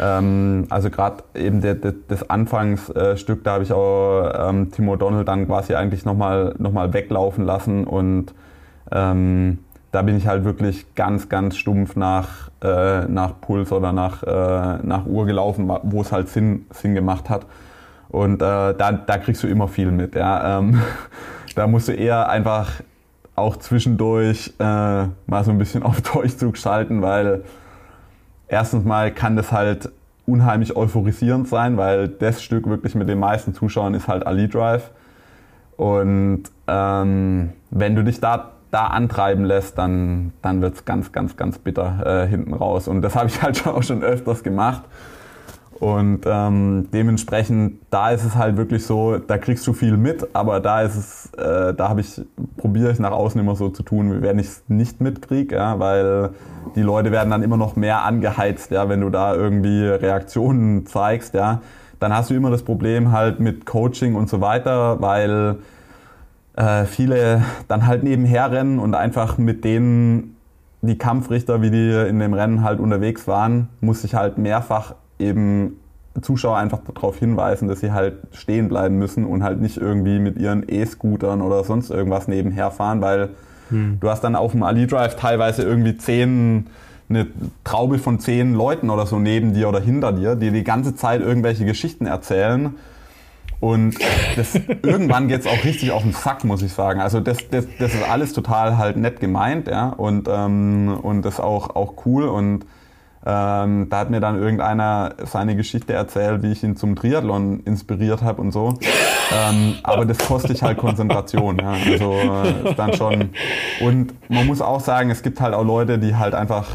ähm, 0.00 0.66
also 0.70 0.90
gerade 0.90 1.24
eben 1.34 1.60
der, 1.60 1.74
der, 1.74 1.94
das 2.08 2.28
Anfangsstück, 2.28 3.44
da 3.44 3.52
habe 3.52 3.64
ich 3.64 3.72
auch 3.72 4.48
ähm, 4.48 4.70
Timo 4.70 4.96
Donald 4.96 5.28
dann 5.28 5.46
quasi 5.46 5.74
eigentlich 5.74 6.04
nochmal 6.04 6.54
noch 6.58 6.72
mal 6.72 6.92
weglaufen 6.92 7.44
lassen 7.44 7.84
und 7.84 8.34
ähm, 8.90 9.58
da 9.94 10.02
bin 10.02 10.16
ich 10.16 10.26
halt 10.26 10.44
wirklich 10.44 10.94
ganz, 10.96 11.28
ganz 11.28 11.56
stumpf 11.56 11.94
nach, 11.94 12.50
äh, 12.62 13.04
nach 13.04 13.40
Puls 13.40 13.70
oder 13.70 13.92
nach, 13.92 14.24
äh, 14.24 14.84
nach 14.84 15.06
Uhr 15.06 15.24
gelaufen, 15.24 15.70
wo 15.84 16.00
es 16.00 16.10
halt 16.10 16.28
Sinn, 16.28 16.66
Sinn 16.70 16.96
gemacht 16.96 17.30
hat. 17.30 17.46
Und 18.08 18.42
äh, 18.42 18.74
da, 18.74 18.92
da 18.92 19.18
kriegst 19.18 19.44
du 19.44 19.46
immer 19.46 19.68
viel 19.68 19.92
mit. 19.92 20.16
Ja. 20.16 20.58
Ähm, 20.58 20.80
da 21.54 21.68
musst 21.68 21.86
du 21.86 21.92
eher 21.92 22.28
einfach 22.28 22.72
auch 23.36 23.56
zwischendurch 23.56 24.52
äh, 24.58 24.62
mal 24.64 25.44
so 25.44 25.52
ein 25.52 25.58
bisschen 25.58 25.82
auf 25.84 26.00
Durchzug 26.00 26.56
schalten, 26.56 27.00
weil 27.00 27.44
erstens 28.54 28.84
mal 28.84 29.10
kann 29.10 29.34
das 29.34 29.50
halt 29.50 29.90
unheimlich 30.26 30.76
euphorisierend 30.76 31.48
sein, 31.48 31.76
weil 31.76 32.06
das 32.06 32.40
Stück 32.40 32.68
wirklich 32.68 32.94
mit 32.94 33.08
den 33.08 33.18
meisten 33.18 33.52
Zuschauern 33.52 33.94
ist 33.94 34.06
halt 34.06 34.24
Ali 34.26 34.48
Drive. 34.48 34.92
Und 35.76 36.44
ähm, 36.68 37.52
wenn 37.70 37.96
du 37.96 38.04
dich 38.04 38.20
da, 38.20 38.52
da 38.70 38.86
antreiben 38.86 39.44
lässt, 39.44 39.76
dann, 39.76 40.32
dann 40.40 40.62
wird 40.62 40.76
es 40.76 40.84
ganz, 40.84 41.10
ganz, 41.10 41.36
ganz 41.36 41.58
bitter 41.58 42.22
äh, 42.22 42.28
hinten 42.28 42.54
raus. 42.54 42.86
Und 42.86 43.02
das 43.02 43.16
habe 43.16 43.26
ich 43.26 43.42
halt 43.42 43.58
schon, 43.58 43.72
auch 43.72 43.82
schon 43.82 44.04
öfters 44.04 44.44
gemacht. 44.44 44.82
Und 45.80 46.20
ähm, 46.24 46.88
dementsprechend, 46.92 47.80
da 47.90 48.10
ist 48.10 48.24
es 48.24 48.36
halt 48.36 48.56
wirklich 48.56 48.86
so, 48.86 49.18
da 49.18 49.38
kriegst 49.38 49.66
du 49.66 49.72
viel 49.72 49.96
mit, 49.96 50.28
aber 50.32 50.60
da 50.60 50.82
ist 50.82 50.96
es, 50.96 51.30
äh, 51.34 51.74
da 51.74 51.88
habe 51.88 52.00
ich, 52.00 52.20
probiere 52.56 52.92
ich 52.92 53.00
nach 53.00 53.10
außen 53.10 53.40
immer 53.40 53.56
so 53.56 53.70
zu 53.70 53.82
tun, 53.82 54.22
wenn 54.22 54.38
ich 54.38 54.46
es 54.46 54.62
nicht 54.68 55.00
mitkriege, 55.00 55.56
ja, 55.56 55.78
weil 55.80 56.30
die 56.76 56.82
Leute 56.82 57.10
werden 57.10 57.30
dann 57.30 57.42
immer 57.42 57.56
noch 57.56 57.74
mehr 57.74 58.04
angeheizt, 58.04 58.70
ja, 58.70 58.88
wenn 58.88 59.00
du 59.00 59.10
da 59.10 59.34
irgendwie 59.34 59.84
Reaktionen 59.84 60.86
zeigst, 60.86 61.34
ja, 61.34 61.60
dann 61.98 62.14
hast 62.14 62.30
du 62.30 62.34
immer 62.34 62.50
das 62.50 62.62
Problem 62.62 63.10
halt 63.10 63.40
mit 63.40 63.66
Coaching 63.66 64.14
und 64.14 64.28
so 64.28 64.40
weiter, 64.40 65.00
weil 65.00 65.56
äh, 66.56 66.84
viele 66.84 67.42
dann 67.66 67.86
halt 67.86 68.04
nebenher 68.04 68.52
rennen 68.52 68.78
und 68.78 68.94
einfach 68.94 69.38
mit 69.38 69.64
denen 69.64 70.36
die 70.82 70.98
Kampfrichter, 70.98 71.62
wie 71.62 71.70
die 71.70 71.90
in 72.08 72.20
dem 72.20 72.34
Rennen 72.34 72.62
halt 72.62 72.78
unterwegs 72.78 73.26
waren, 73.26 73.68
muss 73.80 74.04
ich 74.04 74.14
halt 74.14 74.38
mehrfach 74.38 74.94
eben 75.18 75.78
Zuschauer 76.20 76.56
einfach 76.56 76.80
darauf 76.94 77.18
hinweisen, 77.18 77.68
dass 77.68 77.80
sie 77.80 77.92
halt 77.92 78.14
stehen 78.32 78.68
bleiben 78.68 78.98
müssen 78.98 79.24
und 79.24 79.42
halt 79.42 79.60
nicht 79.60 79.76
irgendwie 79.76 80.18
mit 80.18 80.38
ihren 80.38 80.64
E-Scootern 80.68 81.42
oder 81.42 81.64
sonst 81.64 81.90
irgendwas 81.90 82.28
nebenher 82.28 82.70
fahren, 82.70 83.00
weil 83.00 83.30
hm. 83.70 83.98
du 84.00 84.08
hast 84.08 84.22
dann 84.22 84.36
auf 84.36 84.52
dem 84.52 84.62
Ali 84.62 84.86
Drive 84.86 85.16
teilweise 85.16 85.62
irgendwie 85.62 85.96
zehn, 85.96 86.68
eine 87.08 87.26
Traube 87.64 87.98
von 87.98 88.20
zehn 88.20 88.54
Leuten 88.54 88.90
oder 88.90 89.06
so 89.06 89.18
neben 89.18 89.54
dir 89.54 89.68
oder 89.68 89.80
hinter 89.80 90.12
dir, 90.12 90.36
die 90.36 90.50
die 90.50 90.64
ganze 90.64 90.94
Zeit 90.94 91.20
irgendwelche 91.20 91.64
Geschichten 91.64 92.06
erzählen. 92.06 92.74
Und 93.58 93.96
das, 94.36 94.54
irgendwann 94.82 95.26
geht's 95.26 95.46
auch 95.46 95.64
richtig 95.64 95.90
auf 95.90 96.02
den 96.02 96.12
Sack, 96.12 96.44
muss 96.44 96.62
ich 96.62 96.72
sagen. 96.72 97.00
Also 97.00 97.18
das, 97.18 97.38
das, 97.50 97.66
das 97.78 97.94
ist 97.94 98.08
alles 98.08 98.32
total 98.34 98.78
halt 98.78 98.96
nett 98.96 99.20
gemeint, 99.20 99.66
ja, 99.66 99.88
und, 99.88 100.28
ähm, 100.30 100.96
und 101.02 101.22
das 101.22 101.40
auch, 101.40 101.74
auch 101.74 101.94
cool 102.06 102.24
und 102.24 102.66
ähm, 103.26 103.88
da 103.88 103.98
hat 103.98 104.10
mir 104.10 104.20
dann 104.20 104.40
irgendeiner 104.40 105.14
seine 105.24 105.56
Geschichte 105.56 105.94
erzählt, 105.94 106.42
wie 106.42 106.52
ich 106.52 106.62
ihn 106.62 106.76
zum 106.76 106.94
Triathlon 106.94 107.60
inspiriert 107.60 108.22
habe 108.22 108.42
und 108.42 108.52
so. 108.52 108.74
Ähm, 109.32 109.76
aber 109.82 110.04
das 110.04 110.18
kostet 110.18 110.60
halt 110.60 110.76
Konzentration. 110.76 111.58
Ja. 111.58 111.72
Also 111.72 112.12
äh, 112.12 112.70
ist 112.70 112.78
dann 112.78 112.92
schon. 112.92 113.30
Und 113.80 114.12
man 114.30 114.46
muss 114.46 114.60
auch 114.60 114.80
sagen, 114.80 115.10
es 115.10 115.22
gibt 115.22 115.40
halt 115.40 115.54
auch 115.54 115.64
Leute, 115.64 115.98
die 115.98 116.14
halt 116.16 116.34
einfach 116.34 116.66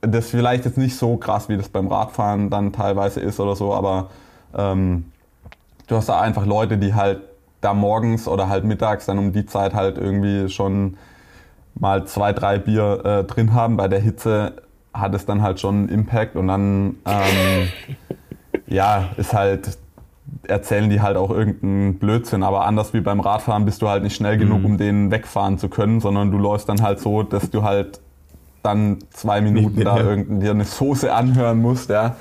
das 0.00 0.28
vielleicht 0.28 0.64
jetzt 0.64 0.78
nicht 0.78 0.96
so 0.96 1.16
krass, 1.16 1.48
wie 1.48 1.56
das 1.56 1.68
beim 1.68 1.88
Radfahren 1.88 2.50
dann 2.50 2.72
teilweise 2.72 3.20
ist 3.20 3.40
oder 3.40 3.56
so, 3.56 3.72
aber 3.72 4.10
ähm, 4.56 5.06
du 5.86 5.96
hast 5.96 6.08
da 6.08 6.20
einfach 6.20 6.46
Leute, 6.46 6.78
die 6.78 6.94
halt 6.94 7.20
da 7.60 7.74
morgens 7.74 8.28
oder 8.28 8.48
halt 8.48 8.64
mittags 8.64 9.06
dann 9.06 9.18
um 9.18 9.32
die 9.32 9.46
Zeit 9.46 9.74
halt 9.74 9.98
irgendwie 9.98 10.48
schon 10.48 10.96
mal 11.74 12.06
zwei, 12.06 12.32
drei 12.32 12.58
Bier 12.58 13.04
äh, 13.04 13.24
drin 13.24 13.52
haben 13.54 13.76
bei 13.76 13.88
der 13.88 14.00
Hitze 14.00 14.54
hat 14.98 15.14
es 15.14 15.26
dann 15.26 15.42
halt 15.42 15.60
schon 15.60 15.74
einen 15.74 15.88
Impact 15.88 16.36
und 16.36 16.48
dann 16.48 16.96
ähm, 17.06 17.68
ja, 18.66 19.10
ist 19.16 19.32
halt, 19.32 19.78
erzählen 20.48 20.90
die 20.90 21.00
halt 21.00 21.16
auch 21.16 21.30
irgendeinen 21.30 21.98
Blödsinn, 21.98 22.42
aber 22.42 22.66
anders 22.66 22.92
wie 22.94 23.00
beim 23.00 23.20
Radfahren 23.20 23.64
bist 23.64 23.82
du 23.82 23.88
halt 23.88 24.02
nicht 24.02 24.16
schnell 24.16 24.38
genug, 24.38 24.60
mhm. 24.60 24.64
um 24.64 24.78
den 24.78 25.10
wegfahren 25.10 25.58
zu 25.58 25.68
können, 25.68 26.00
sondern 26.00 26.30
du 26.30 26.38
läufst 26.38 26.68
dann 26.68 26.82
halt 26.82 27.00
so, 27.00 27.22
dass 27.22 27.50
du 27.50 27.62
halt 27.62 28.00
dann 28.62 28.98
zwei 29.10 29.40
Minuten 29.40 29.84
da 29.84 29.98
irgendein, 29.98 30.40
dir 30.40 30.50
eine 30.50 30.64
Soße 30.64 31.12
anhören 31.12 31.60
musst, 31.60 31.90
ja. 31.90 32.16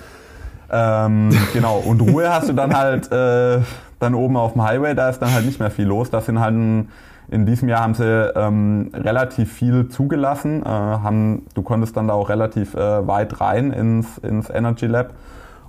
Ähm, 0.72 1.30
genau, 1.54 1.78
und 1.80 2.02
Ruhe 2.02 2.32
hast 2.32 2.50
du 2.50 2.54
dann 2.54 2.76
halt 2.76 3.12
äh, 3.12 3.62
dann 4.00 4.14
oben 4.14 4.38
auf 4.38 4.54
dem 4.54 4.64
Highway, 4.64 4.94
da 4.94 5.10
ist 5.10 5.20
dann 5.20 5.34
halt 5.34 5.46
nicht 5.46 5.60
mehr 5.60 5.72
viel 5.72 5.86
los. 5.86 6.10
Das 6.10 6.26
sind 6.26 6.40
halt 6.40 6.56
ein, 6.56 6.90
in 7.28 7.46
diesem 7.46 7.70
Jahr 7.70 7.82
haben 7.82 7.94
sie 7.94 8.32
ähm, 8.36 8.92
relativ 8.94 9.52
viel 9.52 9.88
zugelassen. 9.90 10.64
Äh, 10.64 10.68
haben, 10.68 11.46
du 11.54 11.62
konntest 11.62 11.98
dann 11.98 12.08
da 12.08 12.14
auch 12.14 12.30
relativ 12.30 12.76
äh, 12.76 13.08
weit 13.08 13.42
rein 13.42 13.72
ins, 13.72 14.18
ins 14.20 14.50
Energy 14.50 14.88
Lab. 14.88 15.14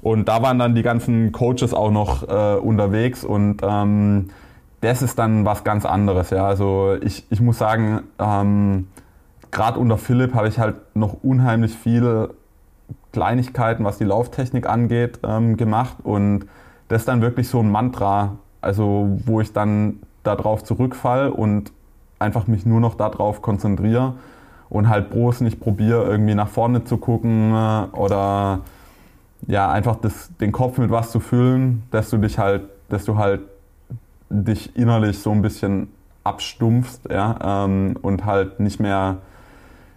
Und 0.03 0.29
da 0.29 0.43
waren 0.43 0.59
dann 0.59 0.75
die 0.75 0.83
ganzen 0.83 1.33
Coaches 1.33 1.75
auch 1.75 1.91
noch 1.91 2.29
äh, 2.29 2.59
unterwegs 2.59 3.25
und 3.25 3.61
ähm, 3.63 4.31
das 4.81 5.03
ist 5.03 5.19
dann 5.19 5.45
was 5.45 5.65
ganz 5.65 5.85
anderes. 5.85 6.31
Ja. 6.31 6.47
Also 6.47 6.97
ich, 7.01 7.25
ich 7.31 7.41
muss 7.41 7.59
sagen, 7.59 8.03
ähm, 8.19 8.87
gerade 9.51 9.81
unter 9.81 9.99
Philipp 9.99 10.35
habe 10.35 10.49
ich 10.49 10.59
halt 10.59 10.77
noch 10.95 11.25
unheimlich 11.25 11.75
viele 11.75 12.35
Kleinigkeiten, 13.13 13.85
was 13.85 13.99
die 13.99 14.05
Lauftechnik 14.05 14.69
angeht, 14.69 15.19
ähm, 15.25 15.57
gemacht. 15.57 15.97
Und 16.03 16.47
das 16.89 17.03
ist 17.03 17.09
dann 17.09 17.23
wirklich 17.23 17.49
so 17.49 17.61
ein 17.61 17.71
Mantra, 17.71 18.37
also 18.61 19.19
wo 19.25 19.41
ich 19.41 19.53
dann 19.53 20.01
darauf 20.27 20.65
zurückfall 20.65 21.31
und 21.31 21.73
einfach 22.19 22.47
mich 22.47 22.67
nur 22.67 22.81
noch 22.81 22.95
darauf 22.95 23.43
konzentriere 23.43 24.15
und 24.69 24.89
halt 24.89 25.11
bloß 25.11 25.43
nicht 25.43 25.61
probiere, 25.61 26.05
irgendwie 26.05 26.35
nach 26.35 26.49
vorne 26.49 26.85
zu 26.85 26.97
gucken 26.97 27.53
äh, 27.53 27.97
oder 27.97 28.61
ja, 29.47 29.71
einfach 29.71 29.97
das, 29.97 30.31
den 30.41 30.53
Kopf 30.53 30.79
mit 30.79 30.91
was 30.91 31.11
zu 31.11 31.21
füllen, 31.21 31.83
dass 31.91 32.11
du 32.11 32.19
dich 32.19 32.39
halt, 32.39 32.63
dass 32.89 33.05
du 33.05 33.17
halt 33.17 33.43
dich 34.29 34.75
innerlich 34.77 35.19
so 35.21 35.31
ein 35.31 35.43
bisschen 35.43 35.89
abstumpfst, 36.25 37.09
ja, 37.09 37.65
ähm, 37.65 37.97
und 38.03 38.25
halt 38.25 38.59
nicht 38.59 38.81
mehr, 38.81 39.19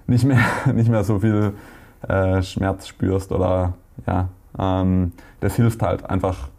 nicht 0.06 0.26
mehr, 0.26 0.40
nicht 0.74 0.90
mehr 0.90 1.04
so 1.04 1.20
viel 1.20 1.54
äh, 2.08 2.42
Schmerz 2.44 2.88
spürst 2.88 3.32
oder 3.32 3.74
ja, 4.06 4.30
ähm, 4.58 5.14
das 5.40 5.56
hilft 5.56 5.82
halt 5.82 6.08
einfach, 6.10 6.50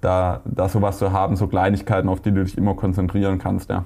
da, 0.00 0.40
da 0.44 0.68
sowas 0.68 0.98
zu 0.98 1.12
haben, 1.12 1.36
so 1.36 1.46
Kleinigkeiten, 1.46 2.08
auf 2.08 2.20
die 2.20 2.32
du 2.32 2.44
dich 2.44 2.56
immer 2.56 2.74
konzentrieren 2.74 3.38
kannst, 3.38 3.70
ja. 3.70 3.84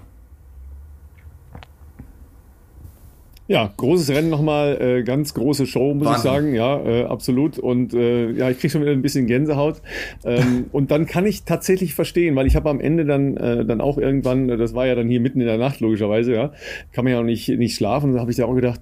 Ja, 3.47 3.70
großes 3.77 4.09
Rennen 4.09 4.31
nochmal, 4.31 4.81
äh, 4.81 5.03
ganz 5.03 5.35
große 5.35 5.66
Show, 5.66 5.93
muss 5.93 6.07
Wahnsinn. 6.07 6.16
ich 6.16 6.23
sagen, 6.23 6.55
ja, 6.55 6.81
äh, 6.81 7.05
absolut. 7.05 7.59
Und 7.59 7.93
äh, 7.93 8.31
ja, 8.31 8.49
ich 8.49 8.59
kriege 8.59 8.70
schon 8.70 8.81
wieder 8.81 8.93
ein 8.93 9.03
bisschen 9.03 9.27
Gänsehaut. 9.27 9.82
Ähm, 10.24 10.66
und 10.73 10.91
dann 10.91 11.05
kann 11.05 11.27
ich 11.27 11.45
tatsächlich 11.45 11.95
verstehen, 11.95 12.36
weil 12.36 12.47
ich 12.47 12.57
habe 12.57 12.70
am 12.70 12.81
Ende 12.81 13.05
dann, 13.05 13.36
äh, 13.36 13.66
dann 13.66 13.82
auch 13.82 13.99
irgendwann, 13.99 14.49
das 14.49 14.74
war 14.74 14.86
ja 14.86 14.95
dann 14.95 15.09
hier 15.09 15.20
mitten 15.20 15.43
in 15.43 15.47
der 15.47 15.59
Nacht, 15.59 15.81
logischerweise, 15.81 16.32
ja, 16.32 16.53
kann 16.93 17.05
man 17.05 17.12
ja 17.12 17.20
auch 17.20 17.24
nicht, 17.24 17.51
nicht 17.51 17.77
schlafen. 17.77 18.15
Da 18.15 18.20
habe 18.20 18.31
ich 18.31 18.39
ja 18.39 18.47
auch 18.47 18.55
gedacht, 18.55 18.81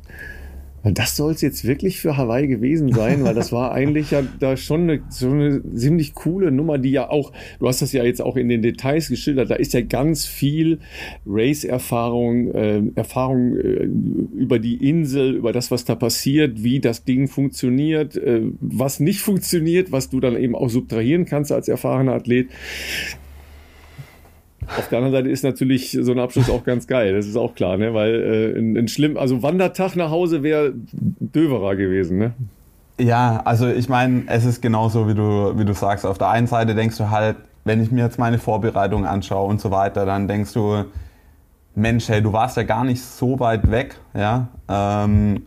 das 0.85 1.17
soll 1.17 1.33
es 1.33 1.41
jetzt 1.41 1.65
wirklich 1.65 2.01
für 2.01 2.17
Hawaii 2.17 2.49
gewesen 2.49 2.93
sein, 2.93 3.23
weil 3.25 3.35
das 3.35 3.53
war 3.53 3.73
eigentlich 3.73 4.11
ja 4.11 4.23
da 4.41 4.57
schon 4.57 4.83
eine, 4.83 5.03
so 5.11 5.31
eine 5.31 5.63
ziemlich 5.75 6.15
coole 6.15 6.51
Nummer, 6.51 6.79
die 6.79 6.91
ja 6.91 7.09
auch, 7.09 7.33
du 7.61 7.69
hast 7.69 7.83
das 7.83 7.93
ja 7.93 8.03
jetzt 8.03 8.21
auch 8.21 8.37
in 8.37 8.49
den 8.49 8.63
Details 8.63 9.09
geschildert, 9.09 9.51
da 9.51 9.55
ist 9.55 9.75
ja 9.75 9.81
ganz 9.81 10.27
viel 10.27 10.81
Race-Erfahrung, 11.25 12.51
äh, 12.53 12.83
Erfahrung 12.97 13.57
äh, 13.57 13.89
über 14.37 14.59
die 14.59 14.89
Insel, 14.89 15.37
über 15.37 15.53
das, 15.53 15.71
was 15.71 15.85
da 15.85 15.95
passiert, 15.95 16.65
wie 16.65 16.81
das 16.81 17.05
Ding 17.05 17.29
funktioniert, 17.29 18.17
äh, 18.17 18.43
was 18.61 18.99
nicht 18.99 19.21
funktioniert, 19.23 19.93
was 19.93 20.11
du 20.11 20.19
dann 20.19 20.37
eben 20.37 20.57
auch 20.57 20.69
subtrahieren 20.69 21.27
kannst 21.27 21.53
als 21.53 21.69
erfahrener 21.69 22.15
Athlet. 22.15 22.49
Auf 24.79 24.89
der 24.89 24.99
anderen 24.99 25.13
Seite 25.15 25.29
ist 25.29 25.45
natürlich 25.45 25.99
so 26.01 26.13
ein 26.13 26.19
Abschluss 26.19 26.49
auch 26.49 26.65
ganz 26.65 26.87
geil, 26.87 27.15
das 27.15 27.27
ist 27.27 27.37
auch 27.37 27.55
klar, 27.55 27.77
ne? 27.77 27.95
weil 27.95 28.15
äh, 28.15 28.59
ein, 28.59 28.77
ein 28.77 28.89
schlimm, 28.89 29.17
also 29.17 29.43
Wandertag 29.43 29.97
nach 29.97 30.11
Hause 30.11 30.43
wäre 30.43 30.73
döverer 30.93 31.77
gewesen. 31.77 32.19
Ne? 32.19 32.33
Ja, 32.99 33.43
also 33.45 33.69
ich 33.69 33.89
meine, 33.89 34.25
es 34.27 34.45
ist 34.45 34.63
genauso, 34.63 35.09
wie 35.09 35.15
du, 35.15 35.59
wie 35.59 35.65
du 35.65 35.75
sagst. 35.75 36.07
Auf 36.07 36.19
der 36.19 36.29
einen 36.29 36.47
Seite 36.47 36.75
denkst 36.75 36.99
du 36.99 37.11
halt, 37.11 37.37
wenn 37.65 37.83
ich 37.83 37.91
mir 37.91 38.05
jetzt 38.05 38.19
meine 38.19 38.39
Vorbereitung 38.39 39.07
anschaue 39.07 39.49
und 39.49 39.61
so 39.61 39.71
weiter, 39.71 40.07
dann 40.07 40.29
denkst 40.29 40.53
du, 40.53 40.85
Mensch, 41.75 42.09
hey, 42.09 42.23
du 42.23 42.33
warst 42.33 42.57
ja 42.57 42.65
gar 42.65 42.85
nicht 42.85 43.03
so 43.03 43.41
weit 43.41 43.71
weg, 43.71 43.97
ja. 44.15 44.49
Ähm, 44.69 45.47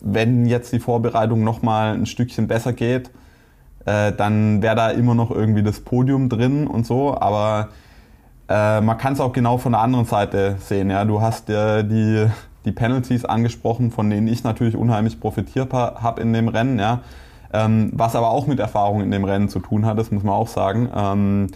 wenn 0.00 0.46
jetzt 0.46 0.72
die 0.72 0.80
Vorbereitung 0.80 1.44
nochmal 1.44 1.94
ein 1.94 2.06
Stückchen 2.06 2.48
besser 2.48 2.72
geht, 2.72 3.10
äh, 3.84 4.12
dann 4.12 4.62
wäre 4.62 4.76
da 4.76 4.90
immer 4.90 5.14
noch 5.14 5.30
irgendwie 5.30 5.62
das 5.62 5.80
Podium 5.80 6.28
drin 6.28 6.66
und 6.66 6.86
so. 6.86 7.18
Aber 7.18 7.68
äh, 8.48 8.80
man 8.80 8.98
kann 8.98 9.14
es 9.14 9.20
auch 9.20 9.32
genau 9.32 9.58
von 9.58 9.72
der 9.72 9.80
anderen 9.80 10.04
Seite 10.04 10.56
sehen. 10.60 10.90
Ja? 10.90 11.04
Du 11.04 11.20
hast 11.20 11.50
äh, 11.50 11.82
die, 11.82 12.26
die 12.64 12.72
Penalties 12.72 13.24
angesprochen, 13.24 13.90
von 13.90 14.08
denen 14.10 14.28
ich 14.28 14.44
natürlich 14.44 14.76
unheimlich 14.76 15.20
profitiert 15.20 15.72
habe 15.72 16.20
in 16.20 16.32
dem 16.32 16.48
Rennen. 16.48 16.78
Ja? 16.78 17.00
Ähm, 17.52 17.90
was 17.94 18.16
aber 18.16 18.30
auch 18.30 18.46
mit 18.46 18.60
Erfahrung 18.60 19.00
in 19.00 19.10
dem 19.10 19.24
Rennen 19.24 19.48
zu 19.48 19.60
tun 19.60 19.84
hat, 19.84 19.98
das 19.98 20.10
muss 20.10 20.22
man 20.22 20.34
auch 20.34 20.48
sagen. 20.48 20.88
Ähm, 20.94 21.46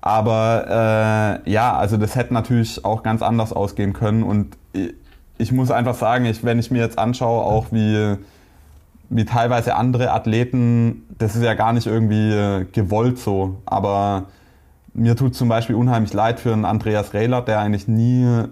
aber 0.00 1.40
äh, 1.44 1.50
ja, 1.50 1.76
also 1.76 1.96
das 1.96 2.14
hätte 2.14 2.32
natürlich 2.32 2.84
auch 2.84 3.02
ganz 3.02 3.22
anders 3.22 3.52
ausgehen 3.52 3.92
können. 3.92 4.22
Und 4.22 4.56
ich, 4.72 4.94
ich 5.38 5.52
muss 5.52 5.70
einfach 5.70 5.94
sagen, 5.94 6.24
ich, 6.24 6.44
wenn 6.44 6.58
ich 6.58 6.70
mir 6.70 6.82
jetzt 6.82 6.98
anschaue, 6.98 7.44
auch 7.44 7.66
wie 7.70 8.16
wie 9.10 9.24
teilweise 9.24 9.74
andere 9.74 10.12
Athleten, 10.12 11.06
das 11.18 11.34
ist 11.34 11.42
ja 11.42 11.54
gar 11.54 11.72
nicht 11.72 11.86
irgendwie 11.86 12.30
äh, 12.30 12.64
gewollt 12.64 13.18
so, 13.18 13.56
aber 13.64 14.24
mir 14.92 15.16
tut 15.16 15.34
zum 15.34 15.48
Beispiel 15.48 15.76
unheimlich 15.76 16.12
leid 16.12 16.40
für 16.40 16.52
einen 16.52 16.64
Andreas 16.64 17.14
Rehler, 17.14 17.42
der 17.42 17.60
eigentlich 17.60 17.88
nie 17.88 18.44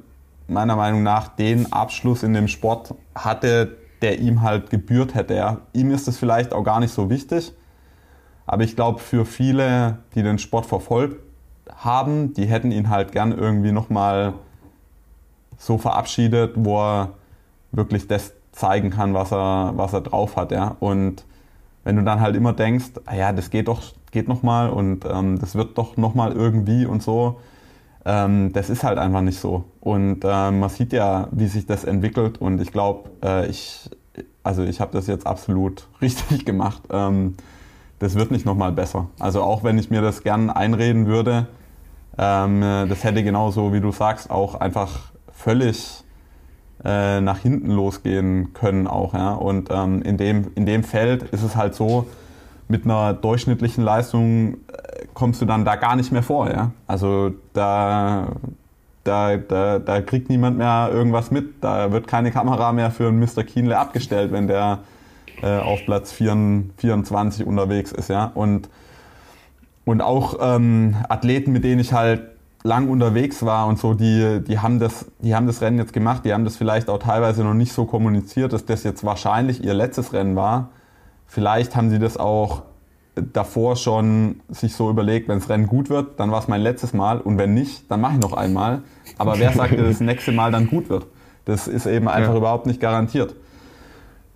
meiner 0.48 0.76
Meinung 0.76 1.02
nach 1.02 1.28
den 1.28 1.72
Abschluss 1.72 2.22
in 2.22 2.32
dem 2.32 2.48
Sport 2.48 2.94
hatte, 3.14 3.76
der 4.00 4.20
ihm 4.20 4.42
halt 4.42 4.70
gebührt 4.70 5.14
hätte. 5.14 5.34
Ja. 5.34 5.58
Ihm 5.72 5.90
ist 5.90 6.06
es 6.06 6.18
vielleicht 6.18 6.52
auch 6.52 6.62
gar 6.62 6.80
nicht 6.80 6.92
so 6.92 7.10
wichtig, 7.10 7.52
aber 8.46 8.62
ich 8.62 8.76
glaube 8.76 9.00
für 9.00 9.24
viele, 9.24 9.98
die 10.14 10.22
den 10.22 10.38
Sport 10.38 10.66
verfolgt 10.66 11.20
haben, 11.74 12.32
die 12.32 12.46
hätten 12.46 12.70
ihn 12.70 12.88
halt 12.88 13.12
gern 13.12 13.32
irgendwie 13.32 13.72
nochmal 13.72 14.34
so 15.58 15.78
verabschiedet, 15.78 16.52
wo 16.56 16.78
er 16.80 17.10
wirklich 17.72 18.06
das 18.06 18.32
zeigen 18.56 18.90
kann, 18.90 19.14
was 19.14 19.32
er, 19.32 19.74
was 19.76 19.92
er 19.92 20.00
drauf 20.00 20.36
hat. 20.36 20.50
Ja? 20.50 20.76
Und 20.80 21.24
wenn 21.84 21.96
du 21.96 22.02
dann 22.02 22.20
halt 22.20 22.34
immer 22.34 22.52
denkst, 22.52 22.92
ah 23.04 23.14
ja, 23.14 23.32
das 23.32 23.50
geht 23.50 23.68
doch, 23.68 23.82
geht 24.10 24.28
noch 24.28 24.42
mal 24.42 24.70
und 24.70 25.04
ähm, 25.04 25.38
das 25.38 25.54
wird 25.54 25.78
doch 25.78 25.96
noch 25.96 26.14
mal 26.14 26.32
irgendwie 26.32 26.86
und 26.86 27.02
so, 27.02 27.38
ähm, 28.04 28.52
das 28.52 28.70
ist 28.70 28.82
halt 28.82 28.98
einfach 28.98 29.20
nicht 29.20 29.38
so. 29.38 29.64
Und 29.80 30.24
äh, 30.24 30.50
man 30.50 30.68
sieht 30.70 30.92
ja, 30.92 31.28
wie 31.32 31.46
sich 31.46 31.66
das 31.66 31.84
entwickelt 31.84 32.38
und 32.38 32.60
ich 32.60 32.72
glaube, 32.72 33.10
äh, 33.22 33.46
ich, 33.46 33.90
also 34.42 34.64
ich 34.64 34.80
habe 34.80 34.92
das 34.92 35.06
jetzt 35.06 35.26
absolut 35.26 35.86
richtig 36.00 36.46
gemacht. 36.46 36.82
Ähm, 36.90 37.34
das 37.98 38.14
wird 38.14 38.30
nicht 38.30 38.46
noch 38.46 38.56
mal 38.56 38.72
besser. 38.72 39.08
Also 39.18 39.42
auch 39.42 39.64
wenn 39.64 39.78
ich 39.78 39.90
mir 39.90 40.00
das 40.00 40.22
gern 40.22 40.50
einreden 40.50 41.06
würde, 41.06 41.46
ähm, 42.18 42.60
das 42.60 43.04
hätte 43.04 43.22
genauso, 43.22 43.74
wie 43.74 43.80
du 43.80 43.92
sagst, 43.92 44.30
auch 44.30 44.54
einfach 44.54 45.12
völlig 45.30 46.05
äh, 46.84 47.20
nach 47.20 47.38
hinten 47.38 47.70
losgehen 47.70 48.52
können 48.52 48.86
auch. 48.86 49.14
Ja? 49.14 49.32
Und 49.34 49.70
ähm, 49.70 50.02
in, 50.02 50.16
dem, 50.16 50.48
in 50.54 50.66
dem 50.66 50.84
Feld 50.84 51.22
ist 51.24 51.42
es 51.42 51.56
halt 51.56 51.74
so, 51.74 52.06
mit 52.68 52.84
einer 52.84 53.12
durchschnittlichen 53.14 53.82
Leistung 53.82 54.54
äh, 54.54 55.06
kommst 55.14 55.40
du 55.40 55.46
dann 55.46 55.64
da 55.64 55.76
gar 55.76 55.96
nicht 55.96 56.12
mehr 56.12 56.22
vor. 56.22 56.50
Ja? 56.50 56.72
Also 56.86 57.32
da, 57.52 58.28
da, 59.04 59.36
da, 59.36 59.78
da 59.78 60.00
kriegt 60.02 60.28
niemand 60.28 60.58
mehr 60.58 60.90
irgendwas 60.92 61.30
mit. 61.30 61.62
Da 61.62 61.92
wird 61.92 62.06
keine 62.06 62.30
Kamera 62.30 62.72
mehr 62.72 62.90
für 62.90 63.08
einen 63.08 63.20
Mr. 63.20 63.44
Kienle 63.44 63.78
abgestellt, 63.78 64.32
wenn 64.32 64.46
der 64.46 64.80
äh, 65.42 65.58
auf 65.58 65.80
Platz 65.86 66.12
24 66.12 67.46
unterwegs 67.46 67.92
ist. 67.92 68.10
Ja? 68.10 68.32
Und, 68.34 68.68
und 69.84 70.00
auch 70.02 70.36
ähm, 70.40 70.96
Athleten, 71.08 71.52
mit 71.52 71.64
denen 71.64 71.80
ich 71.80 71.92
halt 71.92 72.35
lang 72.66 72.88
unterwegs 72.88 73.44
war 73.44 73.66
und 73.66 73.78
so, 73.78 73.94
die, 73.94 74.42
die, 74.46 74.58
haben 74.58 74.78
das, 74.78 75.06
die 75.20 75.34
haben 75.34 75.46
das 75.46 75.62
Rennen 75.62 75.78
jetzt 75.78 75.92
gemacht, 75.92 76.24
die 76.24 76.34
haben 76.34 76.44
das 76.44 76.56
vielleicht 76.56 76.90
auch 76.90 76.98
teilweise 76.98 77.44
noch 77.44 77.54
nicht 77.54 77.72
so 77.72 77.84
kommuniziert, 77.84 78.52
dass 78.52 78.66
das 78.66 78.82
jetzt 78.82 79.04
wahrscheinlich 79.04 79.64
ihr 79.64 79.72
letztes 79.72 80.12
Rennen 80.12 80.36
war. 80.36 80.70
Vielleicht 81.26 81.76
haben 81.76 81.90
sie 81.90 81.98
das 81.98 82.16
auch 82.16 82.62
davor 83.14 83.76
schon 83.76 84.40
sich 84.48 84.74
so 84.74 84.90
überlegt, 84.90 85.28
wenn 85.28 85.38
das 85.38 85.48
Rennen 85.48 85.66
gut 85.66 85.88
wird, 85.88 86.20
dann 86.20 86.30
war 86.30 86.40
es 86.40 86.48
mein 86.48 86.60
letztes 86.60 86.92
Mal 86.92 87.20
und 87.20 87.38
wenn 87.38 87.54
nicht, 87.54 87.90
dann 87.90 88.00
mache 88.00 88.14
ich 88.14 88.20
noch 88.20 88.34
einmal. 88.34 88.82
Aber 89.16 89.38
wer 89.38 89.52
sagt, 89.52 89.78
dass 89.78 89.86
das 89.86 90.00
nächste 90.00 90.32
Mal 90.32 90.52
dann 90.52 90.66
gut 90.66 90.90
wird? 90.90 91.06
Das 91.44 91.68
ist 91.68 91.86
eben 91.86 92.08
einfach 92.08 92.32
ja. 92.32 92.38
überhaupt 92.38 92.66
nicht 92.66 92.80
garantiert. 92.80 93.34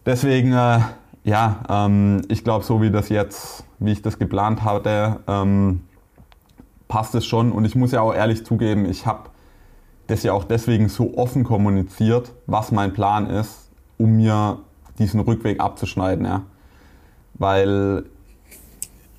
Deswegen, 0.07 0.53
äh, 0.53 0.79
ja, 1.25 1.57
ähm, 1.69 2.23
ich 2.29 2.45
glaube, 2.45 2.65
so 2.65 2.81
wie 2.81 2.91
das 2.91 3.09
jetzt, 3.09 3.65
wie 3.81 3.93
ich 3.93 4.01
das 4.01 4.19
geplant 4.19 4.65
hatte, 4.65 5.21
ähm, 5.27 5.81
passt 6.91 7.15
es 7.15 7.25
schon. 7.25 7.53
Und 7.53 7.65
ich 7.65 7.75
muss 7.75 7.93
ja 7.93 8.03
auch 8.03 8.13
ehrlich 8.13 8.45
zugeben, 8.45 8.85
ich 8.85 9.07
habe 9.07 9.31
das 10.09 10.23
ja 10.23 10.35
auch 10.35 10.45
deswegen 10.45 10.91
so 10.91 11.17
offen 11.17 11.45
kommuniziert, 11.45 12.33
was 12.47 12.73
mein 12.73 12.93
Plan 12.93 13.31
ist, 13.31 13.71
um 13.97 14.17
mir 14.17 14.59
diesen 14.99 15.21
Rückweg 15.21 15.61
abzuschneiden, 15.61 16.27
ja. 16.27 16.43
Weil 17.35 18.05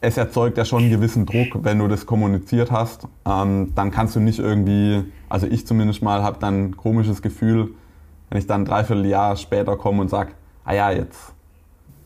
es 0.02 0.18
erzeugt 0.18 0.58
ja 0.58 0.66
schon 0.66 0.84
einen 0.84 0.92
gewissen 0.92 1.26
Druck, 1.26 1.64
wenn 1.64 1.80
du 1.80 1.88
das 1.88 2.06
kommuniziert 2.06 2.72
hast. 2.72 3.08
Ähm, 3.26 3.72
dann 3.74 3.90
kannst 3.90 4.16
du 4.16 4.20
nicht 4.20 4.40
irgendwie, 4.40 5.04
also 5.30 5.48
ich 5.48 5.66
zumindest 5.66 6.04
mal, 6.04 6.22
habe 6.22 6.38
dann 6.40 6.66
ein 6.66 6.78
komisches 6.78 7.22
Gefühl, 7.22 7.74
wenn 8.30 8.38
ich 8.38 8.48
dann 8.48 8.66
dreiviertel 8.66 9.06
Jahr 9.06 9.36
später 9.38 9.78
komme 9.78 10.02
und 10.02 10.10
sage, 10.10 10.34
ah 10.66 10.74
ja, 10.74 10.92
jetzt 10.92 11.31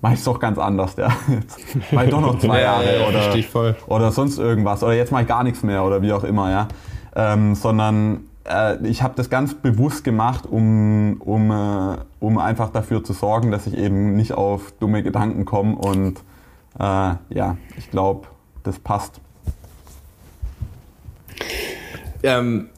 mache 0.06 0.14
ich 0.14 0.20
es 0.20 0.26
doch 0.26 0.40
ganz 0.40 0.60
anders, 0.60 0.96
ja. 0.98 1.08
Jetzt 1.28 1.92
mache 1.92 2.06
ich 2.06 2.12
doch 2.12 2.22
noch 2.22 2.38
zwei 2.38 2.62
Jahre 2.62 3.00
ja, 3.00 3.08
oder, 3.08 3.76
oder 3.88 4.12
sonst 4.12 4.38
irgendwas. 4.38 4.84
Oder 4.84 4.94
jetzt 4.94 5.12
mache 5.12 5.24
ich 5.24 5.28
gar 5.28 5.44
nichts 5.44 5.64
mehr 5.64 5.84
oder 5.84 6.04
wie 6.04 6.14
auch 6.14 6.24
immer, 6.24 6.52
ja. 6.52 6.68
Ähm, 7.16 7.56
sondern 7.56 8.26
äh, 8.48 8.86
ich 8.88 9.02
habe 9.02 9.16
das 9.16 9.32
ganz 9.32 9.56
bewusst 9.56 10.04
gemacht, 10.04 10.46
um, 10.46 11.20
um, 11.22 11.50
äh, 11.50 11.98
um 12.20 12.38
einfach 12.38 12.70
dafür 12.70 13.04
zu 13.04 13.14
sorgen, 13.14 13.50
dass 13.50 13.66
ich 13.66 13.76
eben 13.76 14.16
nicht 14.16 14.34
auf 14.34 14.74
dumme 14.80 15.02
Gedanken 15.02 15.44
komme 15.44 15.76
und 15.76 16.20
äh, 16.78 17.16
ja, 17.30 17.58
ich 17.76 17.90
glaube, 17.90 18.28
das 18.62 18.78
passt. 18.78 19.20
Ähm, 22.22 22.70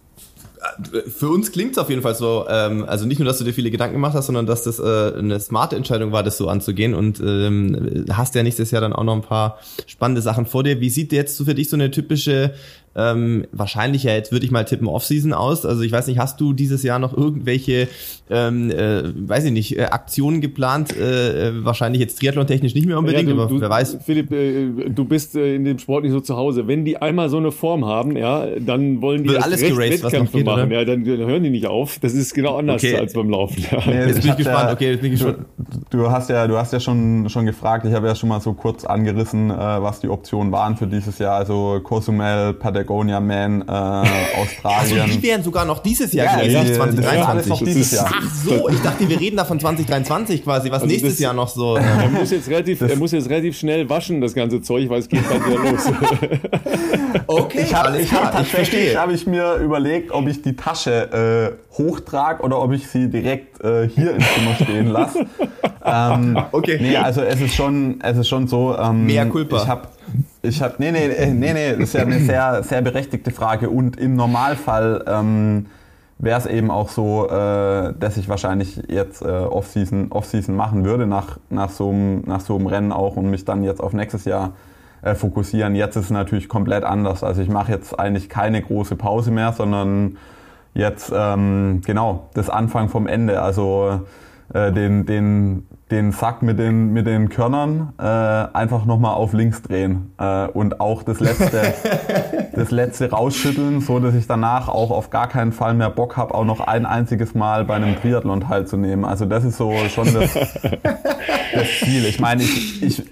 für 1.07 1.29
uns 1.29 1.51
klingt 1.51 1.71
es 1.73 1.77
auf 1.77 1.89
jeden 1.89 2.01
Fall 2.01 2.15
so, 2.15 2.45
ähm, 2.49 2.85
also 2.87 3.05
nicht 3.05 3.19
nur, 3.19 3.25
dass 3.25 3.37
du 3.37 3.43
dir 3.43 3.53
viele 3.53 3.71
Gedanken 3.71 3.93
gemacht 3.93 4.13
hast, 4.13 4.27
sondern 4.27 4.45
dass 4.45 4.63
das 4.63 4.79
äh, 4.79 5.13
eine 5.17 5.39
smarte 5.39 5.75
Entscheidung 5.75 6.11
war, 6.11 6.23
das 6.23 6.37
so 6.37 6.47
anzugehen 6.47 6.93
und 6.93 7.19
ähm, 7.19 8.05
hast 8.11 8.35
ja 8.35 8.43
nächstes 8.43 8.71
Jahr 8.71 8.81
dann 8.81 8.93
auch 8.93 9.03
noch 9.03 9.15
ein 9.15 9.21
paar 9.21 9.59
spannende 9.85 10.21
Sachen 10.21 10.45
vor 10.45 10.63
dir. 10.63 10.79
Wie 10.79 10.89
sieht 10.89 11.11
jetzt 11.11 11.37
so 11.37 11.45
für 11.45 11.55
dich 11.55 11.69
so 11.69 11.75
eine 11.75 11.91
typische 11.91 12.53
ähm, 12.97 13.45
wahrscheinlich 13.51 14.03
ja 14.03 14.13
jetzt 14.13 14.31
würde 14.31 14.45
ich 14.45 14.51
mal 14.51 14.65
tippen 14.65 14.87
Offseason 14.87 15.33
aus. 15.33 15.65
Also 15.65 15.83
ich 15.83 15.91
weiß 15.91 16.07
nicht, 16.07 16.19
hast 16.19 16.41
du 16.41 16.53
dieses 16.53 16.83
Jahr 16.83 16.99
noch 16.99 17.15
irgendwelche, 17.15 17.87
ähm, 18.29 18.71
äh, 18.71 19.03
weiß 19.15 19.45
ich 19.45 19.51
nicht, 19.51 19.77
äh, 19.77 19.83
Aktionen 19.83 20.41
geplant? 20.41 20.95
Äh, 20.97 21.49
äh 21.49 21.65
wahrscheinlich 21.65 22.01
jetzt 22.01 22.19
triathlon-technisch 22.19 22.73
nicht 22.73 22.87
mehr 22.87 22.97
unbedingt, 22.97 23.29
ja, 23.29 23.35
du, 23.35 23.41
aber 23.41 23.49
du, 23.49 23.61
wer 23.61 23.69
weiß. 23.69 23.99
Philipp, 24.03 24.31
äh, 24.31 24.89
du 24.89 25.05
bist 25.05 25.35
äh, 25.35 25.55
in 25.55 25.65
dem 25.65 25.79
Sport 25.79 26.03
nicht 26.03 26.13
so 26.13 26.19
zu 26.19 26.35
Hause. 26.35 26.67
Wenn 26.67 26.85
die 26.85 26.97
einmal 26.97 27.29
so 27.29 27.37
eine 27.37 27.51
Form 27.51 27.85
haben, 27.85 28.17
ja, 28.17 28.45
dann 28.59 29.01
wollen 29.01 29.23
die 29.23 29.37
alles 29.37 29.61
geraced, 29.61 30.03
Wettkämpfe 30.03 30.43
machen. 30.43 30.67
Oder? 30.67 30.79
Ja, 30.79 30.85
dann, 30.85 31.03
dann, 31.03 31.17
hören 31.17 31.43
die 31.43 31.49
nicht 31.49 31.67
auf. 31.67 31.99
Das 31.99 32.13
ist 32.13 32.33
genau 32.33 32.57
anders 32.57 32.83
okay. 32.83 32.97
als 32.97 33.13
beim 33.13 33.29
Laufen. 33.29 33.63
Ja. 33.71 33.83
Nee, 33.85 34.07
jetzt 34.07 34.21
bin 34.21 34.31
ich 34.31 34.37
gespannt. 34.37 34.69
Ja, 34.69 34.73
okay, 34.73 34.91
jetzt 34.91 35.01
bin 35.01 35.13
ich 35.13 35.19
gespannt. 35.19 35.45
Du, 35.89 35.97
du, 35.97 36.11
hast 36.11 36.29
ja, 36.29 36.47
du 36.47 36.57
hast 36.57 36.73
ja 36.73 36.79
schon 36.79 37.29
schon 37.29 37.45
gefragt. 37.45 37.85
Ich 37.85 37.93
habe 37.93 38.07
ja 38.07 38.15
schon 38.15 38.29
mal 38.29 38.41
so 38.41 38.53
kurz 38.53 38.85
angerissen, 38.85 39.49
äh, 39.49 39.55
was 39.55 39.99
die 39.99 40.09
Optionen 40.09 40.51
waren 40.51 40.77
für 40.77 40.87
dieses 40.87 41.19
Jahr. 41.19 41.35
Also 41.35 41.79
Cozumel, 41.83 42.53
Patagonia 42.87 43.19
Man, 43.19 43.61
äh, 43.61 43.71
Australien. 44.41 45.01
Also 45.01 45.13
die 45.13 45.23
wären 45.23 45.43
sogar 45.43 45.65
noch 45.65 45.79
dieses 45.79 46.13
Jahr 46.13 46.25
ja, 46.25 46.39
gewesen, 46.39 46.63
nicht 46.63 46.75
2023. 46.75 47.49
Noch 47.49 47.59
dieses 47.59 47.91
Jahr. 47.91 48.09
Ach 48.09 48.33
so, 48.33 48.69
ich 48.69 48.81
dachte, 48.81 49.09
wir 49.09 49.19
reden 49.19 49.37
da 49.37 49.45
von 49.45 49.59
2023 49.59 50.43
quasi, 50.43 50.71
was 50.71 50.81
also 50.81 50.87
nächstes 50.87 51.13
das, 51.13 51.19
Jahr 51.19 51.33
noch 51.33 51.49
so. 51.49 51.77
Er 51.87 52.09
muss 52.09 52.31
jetzt 52.31 52.47
relativ, 52.47 52.81
er 52.81 52.95
muss 52.95 53.11
jetzt 53.11 53.29
relativ 53.29 53.57
schnell 53.57 53.89
waschen, 53.89 54.21
das 54.21 54.33
ganze 54.33 54.61
Zeug, 54.61 54.89
weil 54.89 54.99
es 54.99 55.09
geht 55.09 55.23
dann 55.29 55.45
wieder 55.45 55.71
los. 55.71 55.91
okay, 57.27 57.61
ich 57.63 57.75
habe 57.75 57.97
hab 57.99 58.31
tatsächlich 58.31 58.95
habe 58.95 59.13
ich 59.13 59.27
mir 59.27 59.55
überlegt, 59.55 60.11
ob 60.11 60.27
ich 60.27 60.41
die 60.41 60.55
Tasche 60.55 61.57
äh, 61.71 61.77
hochtrage 61.77 62.43
oder 62.43 62.61
ob 62.61 62.71
ich 62.71 62.87
sie 62.87 63.09
direkt 63.09 63.56
äh, 63.63 63.87
hier 63.87 64.11
im 64.11 64.21
Zimmer 64.21 64.55
stehen 64.55 64.87
lasse. 64.87 65.25
ähm, 65.85 66.37
okay. 66.51 66.77
Nee, 66.81 66.97
also 66.97 67.21
es 67.21 67.41
ist 67.41 67.55
schon, 67.55 67.99
es 68.01 68.17
ist 68.17 68.27
schon 68.27 68.47
so. 68.47 68.77
Ähm, 68.77 69.05
Mehr 69.05 69.25
Culpa. 69.27 69.57
Ich 69.57 69.67
habe 69.67 69.87
ich 70.41 70.61
habe, 70.61 70.75
nee, 70.77 70.91
nee, 70.91 71.07
äh, 71.07 71.33
nee, 71.33 71.53
nee, 71.53 71.71
das 71.71 71.79
ist 71.79 71.93
ja 71.93 72.01
eine 72.01 72.19
sehr, 72.19 72.63
sehr 72.63 72.81
berechtigte 72.81 73.31
Frage. 73.31 73.69
Und 73.69 73.97
im 73.97 74.15
Normalfall 74.15 75.03
ähm, 75.07 75.65
wäre 76.19 76.39
es 76.39 76.45
eben 76.45 76.71
auch 76.71 76.89
so, 76.89 77.27
äh, 77.27 77.93
dass 77.99 78.17
ich 78.17 78.29
wahrscheinlich 78.29 78.81
jetzt 78.87 79.21
äh, 79.21 79.25
Off-Season 79.25 80.11
Off 80.11 80.31
machen 80.47 80.85
würde, 80.85 81.05
nach, 81.05 81.37
nach, 81.49 81.69
so 81.69 81.89
einem, 81.89 82.21
nach 82.25 82.41
so 82.41 82.55
einem 82.55 82.67
Rennen 82.67 82.91
auch 82.91 83.17
und 83.17 83.29
mich 83.29 83.45
dann 83.45 83.63
jetzt 83.63 83.81
auf 83.81 83.93
nächstes 83.93 84.25
Jahr 84.25 84.53
äh, 85.01 85.15
fokussieren. 85.15 85.75
Jetzt 85.75 85.95
ist 85.95 86.05
es 86.05 86.11
natürlich 86.11 86.47
komplett 86.47 86.83
anders. 86.83 87.23
Also 87.23 87.41
ich 87.41 87.49
mache 87.49 87.71
jetzt 87.71 87.97
eigentlich 87.99 88.29
keine 88.29 88.61
große 88.61 88.95
Pause 88.95 89.31
mehr, 89.31 89.53
sondern 89.53 90.17
jetzt, 90.77 91.11
ähm, 91.15 91.81
genau, 91.85 92.29
das 92.33 92.49
Anfang 92.49 92.89
vom 92.89 93.07
Ende. 93.07 93.41
Also 93.41 94.01
äh, 94.53 94.71
den, 94.71 95.05
den 95.05 95.67
den 95.91 96.11
Sack 96.11 96.41
mit 96.41 96.59
den, 96.59 96.91
mit 96.91 97.07
den 97.07 97.29
Körnern 97.29 97.93
äh, 97.97 98.03
einfach 98.03 98.85
nochmal 98.85 99.13
auf 99.13 99.31
links 99.31 99.61
drehen 99.61 100.11
äh, 100.17 100.47
und 100.47 100.81
auch 100.81 101.03
das 101.03 101.21
letzte, 101.21 101.73
das 102.53 102.71
letzte 102.71 103.09
rausschütteln, 103.09 103.79
so 103.79 103.99
dass 103.99 104.13
ich 104.13 104.27
danach 104.27 104.67
auch 104.67 104.91
auf 104.91 105.09
gar 105.09 105.29
keinen 105.29 105.53
Fall 105.53 105.73
mehr 105.73 105.89
Bock 105.89 106.17
habe, 106.17 106.33
auch 106.33 106.43
noch 106.43 106.59
ein 106.59 106.85
einziges 106.85 107.35
Mal 107.35 107.63
bei 107.63 107.75
einem 107.75 107.95
Triathlon 107.95 108.41
teilzunehmen. 108.41 109.05
Also 109.05 109.25
das 109.25 109.45
ist 109.45 109.57
so 109.57 109.73
schon 109.87 110.13
das, 110.13 110.33
das 111.53 111.67
Ziel. 111.79 112.05
Ich 112.05 112.19
meine, 112.19 112.43
ich, 112.43 112.83
ich, 112.83 113.03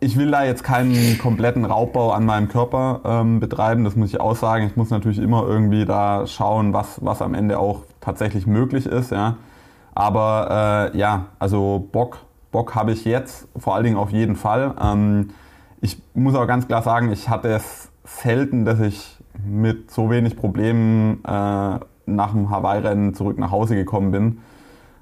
ich 0.00 0.16
will 0.16 0.30
da 0.30 0.44
jetzt 0.44 0.64
keinen 0.64 1.18
kompletten 1.18 1.64
Raubbau 1.64 2.10
an 2.10 2.24
meinem 2.24 2.48
Körper 2.48 3.00
ähm, 3.04 3.38
betreiben, 3.38 3.84
das 3.84 3.96
muss 3.96 4.08
ich 4.08 4.20
auch 4.20 4.34
sagen. 4.34 4.66
Ich 4.66 4.76
muss 4.76 4.90
natürlich 4.90 5.18
immer 5.18 5.46
irgendwie 5.46 5.84
da 5.84 6.26
schauen, 6.26 6.72
was, 6.72 7.04
was 7.04 7.20
am 7.20 7.34
Ende 7.34 7.58
auch 7.58 7.82
tatsächlich 8.00 8.46
möglich 8.46 8.86
ist, 8.86 9.12
ja. 9.12 9.36
Aber 9.94 10.90
äh, 10.94 10.98
ja, 10.98 11.26
also 11.38 11.86
Bock, 11.92 12.18
Bock 12.50 12.74
habe 12.74 12.92
ich 12.92 13.04
jetzt, 13.04 13.46
vor 13.56 13.74
allen 13.74 13.84
Dingen 13.84 13.96
auf 13.96 14.10
jeden 14.10 14.36
Fall. 14.36 14.74
Ähm, 14.82 15.30
ich 15.82 16.00
muss 16.14 16.34
aber 16.34 16.46
ganz 16.46 16.66
klar 16.66 16.82
sagen, 16.82 17.12
ich 17.12 17.28
hatte 17.28 17.48
es 17.48 17.90
selten, 18.04 18.64
dass 18.64 18.80
ich 18.80 19.18
mit 19.46 19.90
so 19.90 20.10
wenig 20.10 20.36
Problemen 20.36 21.22
äh, 21.24 21.78
nach 22.06 22.32
dem 22.32 22.50
Hawaii-Rennen 22.50 23.14
zurück 23.14 23.38
nach 23.38 23.50
Hause 23.50 23.74
gekommen 23.74 24.10
bin. 24.10 24.38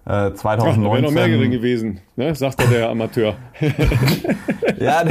Äh, 0.09 0.33
2019. 0.33 0.83
Ja, 0.83 0.91
wäre 0.91 1.03
noch 1.03 1.11
mehr 1.11 1.49
gewesen, 1.51 2.01
ne? 2.17 2.35
sagt 2.35 2.63
der 2.73 2.89
Amateur. 2.89 3.35
ja, 4.81 5.05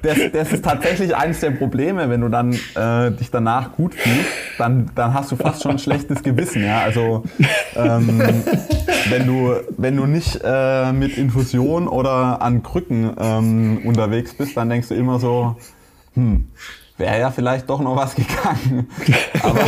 das, 0.00 0.18
das, 0.32 0.52
ist 0.52 0.64
tatsächlich 0.64 1.14
eines 1.14 1.40
der 1.40 1.50
Probleme, 1.50 2.08
wenn 2.08 2.22
du 2.22 2.30
dann 2.30 2.54
äh, 2.74 3.10
dich 3.10 3.30
danach 3.30 3.72
gut 3.72 3.94
fühlst, 3.94 4.30
dann, 4.56 4.90
dann 4.94 5.12
hast 5.12 5.30
du 5.30 5.36
fast 5.36 5.62
schon 5.62 5.72
ein 5.72 5.78
schlechtes 5.78 6.22
Gewissen. 6.22 6.64
Ja? 6.64 6.80
Also 6.80 7.24
ähm, 7.76 8.22
wenn, 9.10 9.26
du, 9.26 9.56
wenn 9.76 9.94
du 9.94 10.06
nicht 10.06 10.40
äh, 10.42 10.90
mit 10.92 11.18
Infusion 11.18 11.86
oder 11.86 12.40
an 12.40 12.62
Krücken 12.62 13.10
ähm, 13.20 13.82
unterwegs 13.84 14.32
bist, 14.32 14.56
dann 14.56 14.70
denkst 14.70 14.88
du 14.88 14.94
immer 14.94 15.18
so, 15.18 15.56
hm, 16.14 16.46
wäre 16.96 17.18
ja 17.18 17.30
vielleicht 17.30 17.68
doch 17.68 17.80
noch 17.80 17.96
was 17.96 18.14
gegangen. 18.14 18.88
Aber, 19.42 19.60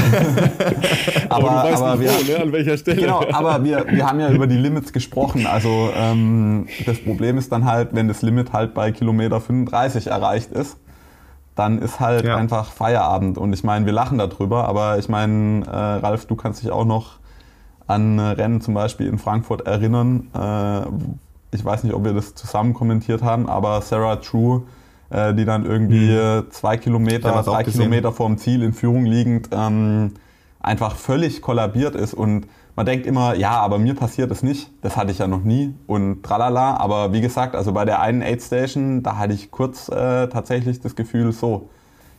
aber, 1.28 1.50
aber, 1.50 1.76
aber 1.76 2.00
wir, 2.00 2.10
wo, 2.10 2.32
ne? 2.32 2.40
an 2.40 2.52
welcher 2.52 2.78
Stelle. 2.78 3.02
Genau, 3.02 3.22
aber 3.30 3.62
wir, 3.62 3.84
wir 3.88 4.06
haben 4.06 4.20
ja 4.20 4.30
über 4.30 4.46
die 4.46 4.56
Limits 4.56 4.92
gesprochen. 4.92 5.46
Also 5.46 5.90
ähm, 5.94 6.66
das 6.86 6.98
Problem 7.02 7.36
ist 7.36 7.52
dann 7.52 7.66
halt, 7.66 7.90
wenn 7.92 8.08
das 8.08 8.22
Limit 8.22 8.54
halt 8.54 8.72
bei 8.72 8.90
Kilometer 8.90 9.40
35 9.40 10.06
erreicht 10.06 10.52
ist, 10.52 10.78
dann 11.56 11.78
ist 11.78 12.00
halt 12.00 12.24
ja. 12.24 12.36
einfach 12.36 12.72
Feierabend. 12.72 13.36
Und 13.36 13.52
ich 13.52 13.64
meine, 13.64 13.84
wir 13.84 13.92
lachen 13.92 14.18
darüber, 14.18 14.66
aber 14.66 14.98
ich 14.98 15.08
meine, 15.08 15.66
äh, 15.66 15.70
Ralf, 15.70 16.24
du 16.26 16.36
kannst 16.36 16.62
dich 16.62 16.70
auch 16.70 16.86
noch 16.86 17.18
an 17.86 18.18
Rennen 18.18 18.60
zum 18.60 18.74
Beispiel 18.74 19.08
in 19.08 19.18
Frankfurt 19.18 19.66
erinnern. 19.66 20.28
Äh, 20.34 21.54
ich 21.54 21.64
weiß 21.64 21.84
nicht, 21.84 21.94
ob 21.94 22.04
wir 22.04 22.14
das 22.14 22.34
zusammen 22.34 22.72
kommentiert 22.72 23.22
haben, 23.22 23.48
aber 23.48 23.82
Sarah 23.82 24.16
True 24.16 24.62
äh, 25.10 25.34
die 25.34 25.44
dann 25.44 25.64
irgendwie 25.64 26.10
mhm. 26.10 26.50
zwei 26.50 26.76
Kilometer, 26.76 27.42
drei 27.42 27.64
Kilometer 27.64 28.12
vorm 28.12 28.38
Ziel 28.38 28.62
in 28.62 28.72
Führung 28.72 29.04
liegend 29.04 29.48
ähm, 29.52 30.12
einfach 30.60 30.96
völlig 30.96 31.42
kollabiert 31.42 31.94
ist 31.94 32.14
und 32.14 32.46
man 32.76 32.84
denkt 32.84 33.06
immer, 33.06 33.34
ja, 33.34 33.52
aber 33.52 33.78
mir 33.78 33.94
passiert 33.94 34.30
es 34.30 34.42
nicht. 34.42 34.70
Das 34.82 34.98
hatte 34.98 35.10
ich 35.10 35.18
ja 35.18 35.26
noch 35.26 35.42
nie 35.42 35.74
und 35.86 36.22
tralala. 36.22 36.76
Aber 36.76 37.14
wie 37.14 37.22
gesagt, 37.22 37.54
also 37.54 37.72
bei 37.72 37.86
der 37.86 38.02
einen 38.02 38.20
Aid 38.20 38.42
Station, 38.42 39.02
da 39.02 39.16
hatte 39.16 39.32
ich 39.32 39.50
kurz 39.50 39.88
äh, 39.88 40.28
tatsächlich 40.28 40.80
das 40.82 40.94
Gefühl, 40.94 41.32
so, 41.32 41.70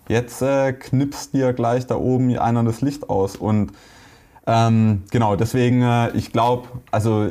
jetzt 0.08 0.42
äh, 0.42 0.74
knipst 0.74 1.34
dir 1.34 1.54
gleich 1.54 1.86
da 1.86 1.96
oben 1.96 2.36
einer 2.40 2.64
das 2.64 2.82
Licht 2.82 3.08
aus. 3.08 3.36
Und 3.36 3.72
ähm, 4.48 5.04
genau, 5.12 5.36
deswegen, 5.36 5.84
äh, 5.84 6.10
ich 6.18 6.32
glaube, 6.32 6.70
also 6.90 7.28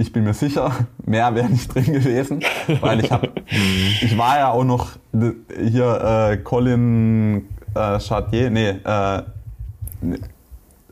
ich 0.00 0.12
bin 0.12 0.22
mir 0.22 0.32
sicher, 0.32 0.70
mehr 1.04 1.34
wäre 1.34 1.50
nicht 1.50 1.74
drin 1.74 1.92
gewesen, 1.92 2.40
weil 2.80 3.04
ich 3.04 3.10
habe, 3.10 3.30
ich 4.00 4.16
war 4.16 4.38
ja 4.38 4.50
auch 4.50 4.64
noch 4.64 4.90
hier 5.12 6.30
äh, 6.30 6.36
Colin 6.38 7.48
äh, 7.74 7.98
Chartier, 7.98 8.48
nee, 8.48 8.68
äh, 8.84 9.22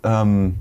ähm, 0.02 0.56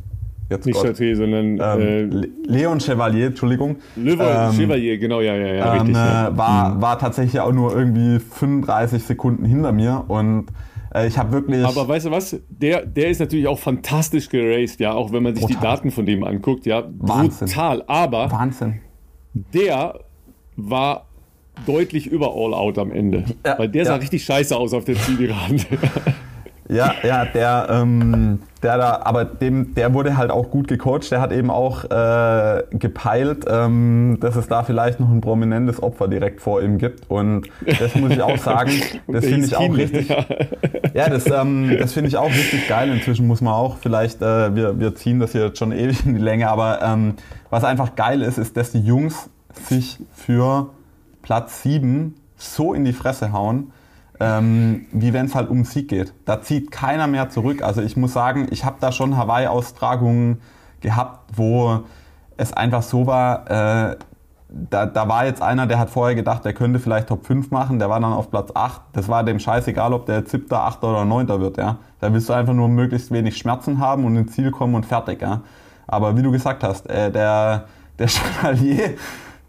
jetzt 0.52 0.68
nicht 0.68 0.80
Chartier, 0.80 1.16
sondern 1.16 1.60
ähm, 1.60 1.60
äh, 1.60 2.28
Leon 2.46 2.80
Chevalier, 2.80 3.28
Entschuldigung. 3.28 3.78
Leon 3.96 4.20
ähm, 4.22 4.52
Chevalier, 4.54 5.00
genau, 5.00 5.22
ja, 5.22 5.34
ja, 5.34 5.54
ja, 5.56 5.74
richtig. 5.74 5.96
Ja. 5.96 6.38
War, 6.38 6.80
war 6.80 7.00
tatsächlich 7.00 7.40
auch 7.40 7.52
nur 7.52 7.76
irgendwie 7.76 8.20
35 8.20 9.04
Sekunden 9.04 9.46
hinter 9.46 9.72
mir 9.72 10.06
und 10.08 10.50
äh, 10.50 10.54
ich 11.04 11.18
habe 11.18 11.32
wirklich. 11.32 11.66
Aber 11.66 11.88
weißt 11.88 12.06
du 12.06 12.12
was? 12.12 12.40
Der, 12.50 12.86
der 12.86 13.10
ist 13.10 13.20
natürlich 13.20 13.48
auch 13.48 13.60
fantastisch 13.60 14.30
geraced, 14.30 14.80
ja, 14.80 14.94
auch 14.94 15.12
wenn 15.12 15.24
man 15.24 15.36
sich 15.36 15.46
brutal. 15.46 15.58
die 15.58 15.64
Daten 15.64 15.92
von 15.92 16.06
dem 16.06 16.24
anguckt, 16.24 16.66
ja. 16.66 16.84
Wahnsinn. 16.98 17.48
Brutal. 17.48 17.84
Aber 17.88 18.32
Wahnsinn. 18.32 18.82
der 19.34 20.00
war 20.56 21.08
deutlich 21.66 22.08
über 22.08 22.34
All 22.36 22.54
Out 22.54 22.78
am 22.78 22.92
Ende. 22.92 23.26
Ja, 23.46 23.58
weil 23.58 23.70
der 23.70 23.86
sah 23.86 23.96
richtig 23.96 24.24
scheiße 24.24 24.56
aus 24.56 24.74
auf 24.74 24.86
der 24.86 24.96
Zielgerade. 24.96 25.60
Ja, 26.68 26.96
ja, 27.04 27.26
der, 27.26 27.68
ähm, 27.70 28.40
der 28.64 28.78
da, 28.78 29.02
aber 29.04 29.24
dem, 29.24 29.76
der 29.76 29.94
wurde 29.94 30.18
halt 30.18 30.32
auch 30.32 30.50
gut 30.50 30.68
gecoacht. 30.68 31.12
Der 31.12 31.22
hat 31.22 31.32
eben 31.32 31.52
auch 31.52 31.84
äh, 31.86 32.64
gepeilt, 32.72 33.46
ähm, 33.48 34.18
dass 34.20 34.36
es 34.36 34.48
da 34.48 34.64
vielleicht 34.64 35.00
noch 35.00 35.10
ein 35.10 35.22
prominentes 35.22 35.82
Opfer 35.84 36.08
direkt 36.08 36.42
vor 36.42 36.64
ihm 36.64 36.80
gibt. 36.80 37.10
Und 37.10 37.48
das 37.80 37.94
muss 37.96 38.12
ich 38.12 38.22
auch 38.22 38.38
sagen, 38.40 38.72
das 39.08 39.26
finde 39.26 39.46
ich 39.46 39.56
auch 39.56 39.76
richtig. 39.76 40.10
Ja, 40.96 41.10
das, 41.10 41.30
ähm, 41.30 41.78
das 41.80 41.94
finde 41.94 42.08
ich 42.08 42.18
auch 42.18 42.30
richtig 42.30 42.68
geil. 42.68 42.90
Inzwischen 42.90 43.28
muss 43.28 43.42
man 43.42 43.54
auch 43.54 43.78
vielleicht, 43.78 44.22
äh, 44.24 44.56
wir, 44.56 44.80
wir 44.80 44.96
ziehen 44.96 45.20
das 45.20 45.34
hier 45.34 45.46
jetzt 45.46 45.60
schon 45.60 45.72
ewig 45.72 46.04
in 46.06 46.16
die 46.16 46.22
Länge, 46.22 46.50
aber 46.50 46.82
ähm, 46.82 47.14
was 47.52 47.64
einfach 47.64 47.96
geil 47.96 48.24
ist, 48.24 48.40
ist, 48.40 48.58
dass 48.58 48.72
die 48.72 48.82
Jungs 48.82 49.30
sich 49.54 50.00
für 50.16 50.70
Platz 51.22 51.62
7 51.62 52.16
so 52.38 52.74
in 52.74 52.86
die 52.86 52.94
Fresse 52.94 53.32
hauen 53.32 53.72
ähm, 54.20 54.86
wie 54.92 55.14
wenn 55.14 55.26
es 55.26 55.36
halt 55.36 55.50
um 55.50 55.64
Sieg 55.66 55.90
geht. 55.90 56.14
Da 56.26 56.42
zieht 56.42 56.72
keiner 56.72 57.08
mehr 57.08 57.30
zurück. 57.30 57.62
Also 57.62 57.82
ich 57.82 57.98
muss 57.98 58.14
sagen, 58.14 58.48
ich 58.52 58.66
habe 58.66 58.78
da 58.80 58.92
schon 58.92 59.18
Hawaii-Austragungen 59.18 60.42
gehabt, 60.82 61.32
wo 61.36 61.84
es 62.38 62.54
einfach 62.54 62.84
so 62.84 63.08
war, 63.08 63.50
äh, 63.50 63.96
da, 64.48 64.86
da 64.86 65.08
war 65.08 65.26
jetzt 65.26 65.42
einer, 65.42 65.68
der 65.68 65.80
hat 65.80 65.90
vorher 65.90 66.16
gedacht, 66.16 66.46
der 66.46 66.54
könnte 66.54 66.80
vielleicht 66.80 67.08
Top 67.08 67.26
5 67.26 67.52
machen, 67.52 67.80
der 67.80 67.90
war 67.90 68.00
dann 68.00 68.14
auf 68.14 68.32
Platz 68.32 68.52
8. 68.54 68.82
Das 68.94 69.10
war 69.10 69.24
dem 69.24 69.40
scheißegal, 69.40 69.92
ob 69.92 70.06
der 70.06 70.26
7., 70.26 70.54
8. 70.54 70.84
oder 70.84 71.04
9. 71.04 71.28
wird. 71.42 71.58
Ja. 71.58 71.78
Da 72.00 72.14
willst 72.14 72.30
du 72.30 72.34
einfach 72.34 72.54
nur 72.54 72.70
möglichst 72.70 73.12
wenig 73.12 73.38
Schmerzen 73.38 73.80
haben 73.80 74.06
und 74.06 74.16
ins 74.16 74.34
Ziel 74.34 74.52
kommen 74.52 74.76
und 74.76 74.86
fertig. 74.86 75.22
Ja. 75.22 75.42
Aber 75.88 76.16
wie 76.18 76.22
du 76.22 76.32
gesagt 76.32 76.64
hast, 76.64 76.90
äh, 76.90 77.12
der, 77.12 77.66
der 78.00 78.08
Chevalier, 78.08 78.92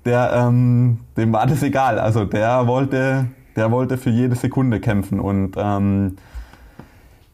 der, 0.05 0.33
ähm, 0.35 1.01
dem 1.17 1.33
war 1.33 1.47
das 1.47 1.63
egal. 1.63 1.99
Also 1.99 2.25
der 2.25 2.67
wollte, 2.67 3.27
der 3.57 3.71
wollte 3.71 3.97
für 3.97 4.11
jede 4.11 4.37
Sekunde 4.37 4.81
kämpfen 4.81 5.19
und 5.19 5.57
ähm, 5.57 6.17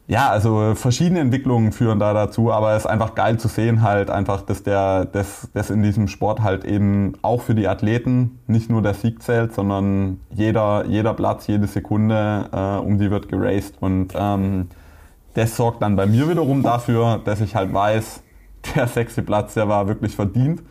ja, 0.05 0.29
also 0.29 0.75
verschiedene 0.75 1.21
Entwicklungen 1.21 1.71
führen 1.71 1.97
da 1.97 2.13
dazu, 2.13 2.51
aber 2.51 2.73
es 2.73 2.83
ist 2.83 2.87
einfach 2.87 3.15
geil 3.15 3.39
zu 3.39 3.47
sehen 3.47 3.81
halt 3.81 4.09
einfach, 4.09 4.41
dass 4.41 4.61
der, 4.63 5.05
dass, 5.05 5.49
dass 5.53 5.69
in 5.69 5.81
diesem 5.81 6.09
Sport 6.09 6.41
halt 6.41 6.65
eben 6.65 7.13
auch 7.21 7.41
für 7.41 7.55
die 7.55 7.67
Athleten 7.69 8.39
nicht 8.47 8.69
nur 8.69 8.81
der 8.81 8.95
Sieg 8.95 9.23
zählt, 9.23 9.53
sondern 9.53 10.19
jeder, 10.29 10.85
jeder 10.87 11.13
Platz, 11.13 11.47
jede 11.47 11.67
Sekunde 11.67 12.49
äh, 12.51 12.85
um 12.85 12.97
die 12.97 13.11
wird 13.11 13.29
geraced 13.29 13.75
und 13.79 14.13
ähm, 14.15 14.67
das 15.35 15.55
sorgt 15.55 15.81
dann 15.81 15.95
bei 15.95 16.05
mir 16.05 16.29
wiederum 16.29 16.63
dafür, 16.63 17.21
dass 17.23 17.39
ich 17.39 17.55
halt 17.55 17.73
weiß, 17.73 18.23
der 18.75 18.87
sechste 18.87 19.21
Platz, 19.21 19.53
der 19.53 19.69
war 19.69 19.87
wirklich 19.87 20.15
verdient. 20.15 20.61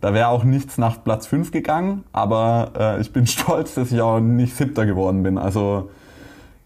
Da 0.00 0.12
wäre 0.12 0.28
auch 0.28 0.44
nichts 0.44 0.78
nach 0.78 1.02
Platz 1.02 1.26
5 1.26 1.52
gegangen, 1.52 2.04
aber 2.12 2.72
äh, 2.78 3.00
ich 3.00 3.12
bin 3.12 3.26
stolz, 3.26 3.74
dass 3.74 3.92
ich 3.92 4.00
auch 4.00 4.20
nicht 4.20 4.54
siebter 4.54 4.86
geworden 4.86 5.22
bin. 5.22 5.38
Also 5.38 5.90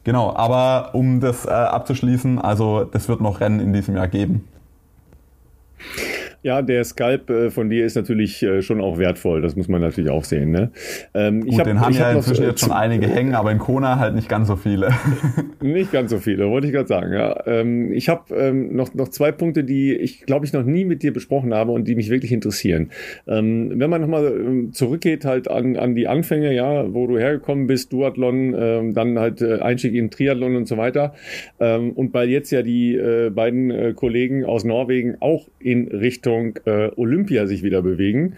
genau, 0.05 0.35
aber 0.35 0.91
um 0.95 1.21
das 1.21 1.47
äh, 1.47 1.51
abzuschließen, 1.51 2.39
also 2.39 2.85
das 2.85 3.09
wird 3.09 3.21
noch 3.21 3.41
Rennen 3.41 3.61
in 3.61 3.73
diesem 3.73 3.97
Jahr 3.97 4.09
geben. 4.09 4.49
Ja, 6.43 6.63
der 6.63 6.85
Skalp 6.85 7.29
äh, 7.29 7.51
von 7.51 7.69
dir 7.69 7.85
ist 7.85 7.97
natürlich 7.97 8.43
äh, 8.43 8.63
schon 8.63 8.81
auch 8.81 8.97
wertvoll. 8.97 9.43
Das 9.43 9.57
muss 9.57 9.69
man 9.69 9.83
natürlich 9.83 10.11
auch 10.11 10.25
sehen. 10.25 10.51
Ne? 10.51 10.71
Ähm, 11.13 11.41
Gut, 11.41 11.53
ich 11.53 11.59
hab, 11.59 11.67
den 11.67 11.81
haben 11.81 11.93
ja 11.93 12.07
hab 12.07 12.17
inzwischen 12.17 12.45
jetzt 12.45 12.61
schon 12.61 12.73
einige 12.73 13.09
hängen, 13.09 13.35
aber 13.35 13.53
in 13.53 13.59
Kona 13.59 13.99
halt 13.99 14.15
nicht 14.15 14.29
ganz 14.29 14.49
so 14.49 14.57
viele. 14.57 14.89
nicht 15.61 15.93
ganz 15.93 16.11
so 16.11 16.19
viele, 16.19 16.49
wollte 16.49 16.67
ich 16.67 16.73
gerade 16.73 16.89
sagen. 16.89 17.13
Ja. 17.13 17.47
Ähm, 17.47 17.93
ich 17.93 18.09
habe 18.09 18.35
ähm, 18.35 18.75
noch, 18.75 18.95
noch 18.95 19.09
zwei 19.09 19.33
Punkte, 19.33 19.65
die 19.65 19.95
ich 19.95 20.23
glaube 20.23 20.47
ich 20.47 20.55
noch 20.55 20.63
nie 20.63 20.87
mit 20.87 21.03
dir 21.03 21.13
besprochen 21.13 21.53
habe 21.53 21.73
und 21.73 21.87
die 21.87 21.95
mich 21.95 22.09
wirklich 22.09 22.33
interessieren. 22.33 22.91
Ähm, 23.29 23.73
wenn 23.75 23.91
man 23.91 24.01
nochmal 24.01 24.33
ähm, 24.35 24.73
zurückgeht 24.73 25.27
halt 25.27 25.51
an, 25.51 25.77
an 25.77 25.95
die 25.95 26.09
Anfänge, 26.09 26.55
ja, 26.55 26.93
wo 26.95 27.07
du 27.07 27.19
hergekommen 27.19 27.67
bist, 27.67 27.93
Duathlon, 27.93 28.55
ähm, 28.59 28.95
dann 28.95 29.19
halt 29.19 29.43
äh, 29.43 29.59
Einstieg 29.59 29.95
in 29.95 30.11
Triathlon 30.11 30.57
und 30.57 30.67
so 30.67 30.77
weiter. 30.77 31.15
Und 31.59 32.15
weil 32.15 32.29
jetzt 32.29 32.51
ja 32.51 32.63
die 32.63 32.97
äh, 32.97 33.31
beiden 33.31 33.95
Kollegen 33.95 34.45
aus 34.45 34.65
Norwegen 34.65 35.17
auch 35.21 35.49
in 35.59 35.89
Richtung 35.89 36.30
Richtung 36.31 36.59
äh, 36.65 36.91
Olympia 36.97 37.47
sich 37.47 37.63
wieder 37.63 37.83
bewegen. 37.83 38.37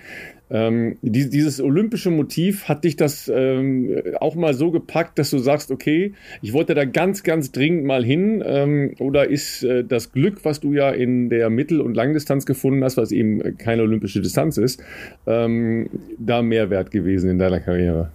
Ähm, 0.51 0.99
die, 1.01 1.31
dieses 1.31 1.63
olympische 1.63 2.11
Motiv 2.11 2.69
hat 2.69 2.85
dich 2.85 2.97
das 2.97 3.31
ähm, 3.35 4.03
auch 4.21 4.35
mal 4.35 4.53
so 4.53 4.71
gepackt, 4.71 5.19
dass 5.19 5.31
du 5.31 5.39
sagst, 5.39 5.71
okay, 5.71 6.13
ich 6.43 6.53
wollte 6.53 6.75
da 6.75 6.85
ganz, 6.85 7.23
ganz 7.23 7.53
dringend 7.53 7.85
mal 7.85 8.05
hin. 8.05 8.43
Ähm, 8.45 8.95
oder 8.99 9.29
ist 9.29 9.63
äh, 9.63 9.83
das 9.85 10.13
Glück, 10.13 10.45
was 10.45 10.61
du 10.61 10.75
ja 10.75 10.91
in 10.91 11.31
der 11.31 11.49
Mittel- 11.49 11.81
und 11.81 11.95
Langdistanz 11.95 12.45
gefunden 12.45 12.85
hast, 12.85 12.97
was 12.97 13.13
eben 13.13 13.57
keine 13.57 13.83
olympische 13.83 14.21
Distanz 14.21 14.59
ist, 14.59 14.83
ähm, 15.27 15.89
da 16.19 16.43
mehr 16.43 16.69
wert 16.69 16.91
gewesen 16.91 17.31
in 17.31 17.39
deiner 17.39 17.61
Karriere? 17.61 18.11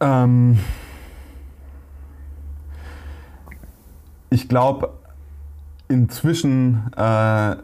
Ähm, 0.00 0.58
ich 4.30 4.48
glaube, 4.48 5.01
inzwischen, 5.88 6.90
äh, 6.96 7.56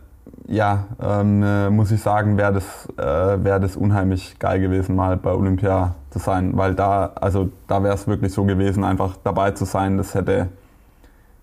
ja, 0.48 0.84
ähm, 1.00 1.42
äh, 1.42 1.70
muss 1.70 1.90
ich 1.90 2.00
sagen, 2.00 2.36
wäre 2.38 2.54
das, 2.54 2.88
äh, 2.96 3.44
wär 3.44 3.60
das 3.60 3.76
unheimlich 3.76 4.38
geil 4.38 4.60
gewesen, 4.60 4.96
mal 4.96 5.16
bei 5.16 5.32
Olympia 5.32 5.94
zu 6.10 6.18
sein, 6.18 6.56
weil 6.56 6.74
da, 6.74 7.12
also 7.20 7.50
da 7.66 7.82
wäre 7.82 7.94
es 7.94 8.06
wirklich 8.06 8.32
so 8.32 8.44
gewesen, 8.44 8.84
einfach 8.84 9.16
dabei 9.22 9.50
zu 9.50 9.64
sein, 9.64 9.98
das 9.98 10.14
hätte, 10.14 10.48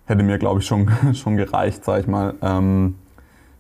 hätte 0.06 0.24
mir, 0.24 0.38
glaube 0.40 0.60
ich, 0.60 0.66
schon, 0.66 0.90
schon 1.14 1.38
gereicht, 1.38 1.86
sag 1.86 2.02
ich 2.02 2.08
mal. 2.08 2.34
Ähm, 2.42 2.96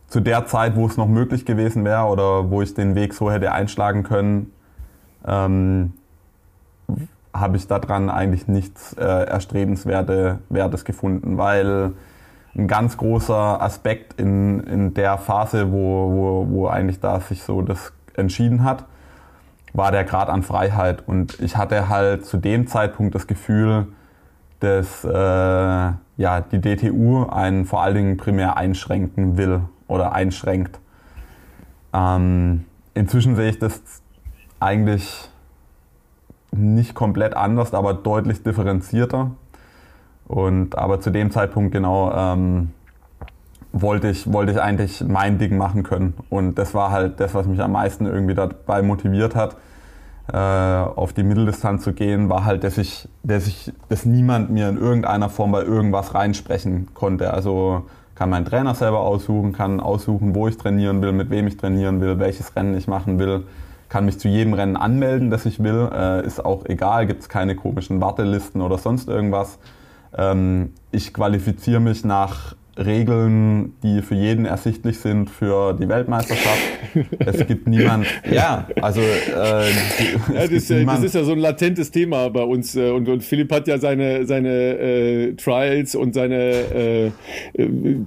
zu 0.07 0.19
der 0.19 0.45
Zeit, 0.45 0.75
wo 0.75 0.85
es 0.85 0.97
noch 0.97 1.07
möglich 1.07 1.45
gewesen 1.45 1.83
wäre 1.83 2.05
oder 2.05 2.49
wo 2.49 2.61
ich 2.61 2.73
den 2.73 2.95
Weg 2.95 3.13
so 3.13 3.31
hätte 3.31 3.51
einschlagen 3.51 4.03
können, 4.03 4.51
ähm, 5.27 5.93
habe 7.33 7.57
ich 7.57 7.67
daran 7.67 8.09
eigentlich 8.09 8.47
nichts 8.47 8.93
äh, 8.93 9.03
Erstrebenswertes 9.03 10.85
gefunden, 10.85 11.37
weil 11.37 11.91
ein 12.55 12.67
ganz 12.67 12.97
großer 12.97 13.61
Aspekt 13.61 14.19
in, 14.19 14.61
in 14.61 14.93
der 14.93 15.17
Phase, 15.17 15.71
wo, 15.71 16.11
wo, 16.11 16.47
wo 16.49 16.67
eigentlich 16.67 16.99
da 16.99 17.19
sich 17.19 17.43
so 17.43 17.61
das 17.61 17.91
entschieden 18.15 18.63
hat, 18.63 18.85
war 19.73 19.91
der 19.91 20.05
Grad 20.05 20.29
an 20.29 20.41
Freiheit. 20.41 21.03
Und 21.05 21.39
ich 21.41 21.57
hatte 21.57 21.89
halt 21.89 22.25
zu 22.25 22.37
dem 22.37 22.67
Zeitpunkt 22.67 23.13
das 23.13 23.27
Gefühl, 23.27 23.87
dass 24.61 25.03
äh, 25.03 25.09
ja, 26.17 26.41
die 26.41 26.61
DTU 26.61 27.25
einen 27.27 27.65
vor 27.65 27.81
allen 27.83 27.95
Dingen 27.95 28.17
primär 28.17 28.55
einschränken 28.55 29.37
will 29.37 29.61
oder 29.87 30.13
einschränkt. 30.13 30.79
Ähm, 31.93 32.65
inzwischen 32.93 33.35
sehe 33.35 33.49
ich 33.49 33.59
das 33.59 33.81
eigentlich 34.59 35.29
nicht 36.51 36.95
komplett 36.95 37.35
anders, 37.35 37.73
aber 37.73 37.93
deutlich 37.93 38.43
differenzierter. 38.43 39.31
Und 40.27 40.77
aber 40.77 40.99
zu 40.99 41.11
dem 41.11 41.31
Zeitpunkt 41.31 41.71
genau 41.71 42.11
ähm, 42.11 42.71
wollte 43.71 44.09
ich, 44.09 44.31
wollte 44.31 44.53
ich 44.53 44.61
eigentlich 44.61 45.03
mein 45.05 45.37
Ding 45.37 45.57
machen 45.57 45.83
können. 45.83 46.13
Und 46.29 46.55
das 46.55 46.73
war 46.73 46.91
halt 46.91 47.19
das, 47.19 47.33
was 47.33 47.45
mich 47.45 47.61
am 47.61 47.73
meisten 47.73 48.05
irgendwie 48.05 48.33
dabei 48.33 48.81
motiviert 48.81 49.35
hat, 49.35 49.57
äh, 50.31 50.37
auf 50.37 51.13
die 51.13 51.23
Mitteldistanz 51.23 51.83
zu 51.83 51.93
gehen, 51.93 52.29
war 52.29 52.45
halt, 52.45 52.63
dass 52.63 52.77
ich, 52.77 53.07
dass 53.23 53.47
ich, 53.47 53.71
dass 53.89 54.05
niemand 54.05 54.49
mir 54.49 54.69
in 54.69 54.77
irgendeiner 54.77 55.29
Form 55.29 55.51
bei 55.51 55.61
irgendwas 55.61 56.15
reinsprechen 56.15 56.87
konnte. 56.93 57.31
Also 57.31 57.83
kann 58.15 58.29
mein 58.29 58.45
Trainer 58.45 58.73
selber 58.73 59.01
aussuchen, 59.01 59.51
kann 59.51 59.79
aussuchen, 59.79 60.33
wo 60.33 60.47
ich 60.47 60.57
trainieren 60.57 61.01
will, 61.01 61.11
mit 61.11 61.29
wem 61.29 61.47
ich 61.47 61.57
trainieren 61.57 62.01
will, 62.01 62.17
welches 62.17 62.55
Rennen 62.55 62.75
ich 62.77 62.87
machen 62.87 63.19
will, 63.19 63.43
kann 63.89 64.05
mich 64.05 64.19
zu 64.19 64.27
jedem 64.27 64.53
Rennen 64.53 64.77
anmelden, 64.77 65.29
das 65.29 65.45
ich 65.45 65.61
will, 65.61 65.89
äh, 65.93 66.25
ist 66.25 66.43
auch 66.43 66.65
egal, 66.65 67.05
gibt 67.05 67.21
es 67.21 67.29
keine 67.29 67.55
komischen 67.55 68.01
Wartelisten 68.01 68.61
oder 68.61 68.77
sonst 68.77 69.09
irgendwas. 69.09 69.59
Ähm, 70.17 70.73
ich 70.91 71.13
qualifiziere 71.13 71.79
mich 71.79 72.05
nach 72.05 72.55
Regeln, 72.77 73.73
die 73.83 74.01
für 74.01 74.15
jeden 74.15 74.45
ersichtlich 74.45 74.99
sind 74.99 75.29
für 75.29 75.73
die 75.73 75.87
Weltmeisterschaft. 75.87 76.59
Es 77.19 77.47
gibt 77.47 77.67
niemand, 77.67 78.05
ja, 78.29 78.67
also 78.81 78.99
äh, 78.99 79.69
ja, 80.33 80.47
das, 80.47 80.69
niemand, 80.69 80.99
das, 80.99 81.05
ist 81.05 81.15
ja 81.15 81.23
so 81.23 81.31
ein 81.31 81.39
latentes 81.39 81.91
Thema 81.91 82.29
bei 82.29 82.43
uns 82.43 82.75
äh, 82.75 82.89
und, 82.89 83.07
und 83.07 83.23
Philipp 83.23 83.51
hat 83.53 83.67
ja 83.67 83.77
seine 83.77 84.25
seine 84.25 84.49
äh, 84.49 85.33
Trials 85.35 85.95
und 85.95 86.13
seine 86.13 86.35
äh, 86.35 87.05
äh 87.07 87.11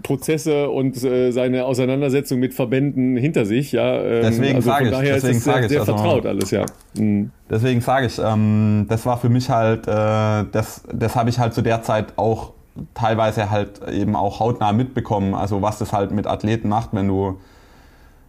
Prozesse 0.02 0.68
und 0.68 1.02
äh, 1.02 1.30
seine 1.30 1.64
Auseinandersetzung 1.64 2.38
mit 2.38 2.52
Verbänden 2.52 3.16
hinter 3.16 3.46
sich, 3.46 3.72
ja. 3.72 4.02
Ähm, 4.02 4.22
deswegen 4.22 4.56
also 4.56 4.70
sage 4.70 4.84
ich, 4.86 4.90
daher 4.90 5.14
deswegen 5.14 5.38
ist 5.38 5.38
es 5.38 5.44
sehr, 5.44 5.68
sehr 5.68 5.80
also, 5.80 5.96
vertraut 5.96 6.26
alles, 6.26 6.50
ja. 6.50 6.66
Mhm. 6.98 7.30
Deswegen 7.50 7.80
sage 7.80 8.06
ich, 8.06 8.18
ähm, 8.18 8.84
das 8.88 9.06
war 9.06 9.18
für 9.18 9.30
mich 9.30 9.48
halt, 9.48 9.86
äh, 9.86 10.44
das, 10.52 10.82
das 10.92 11.16
habe 11.16 11.30
ich 11.30 11.38
halt 11.38 11.54
zu 11.54 11.62
der 11.62 11.82
Zeit 11.82 12.12
auch 12.16 12.52
teilweise 12.94 13.50
halt 13.50 13.86
eben 13.88 14.16
auch 14.16 14.40
hautnah 14.40 14.72
mitbekommen, 14.72 15.34
also 15.34 15.62
was 15.62 15.78
das 15.78 15.92
halt 15.92 16.10
mit 16.10 16.26
Athleten 16.26 16.68
macht, 16.68 16.90
wenn 16.92 17.08
du, 17.08 17.38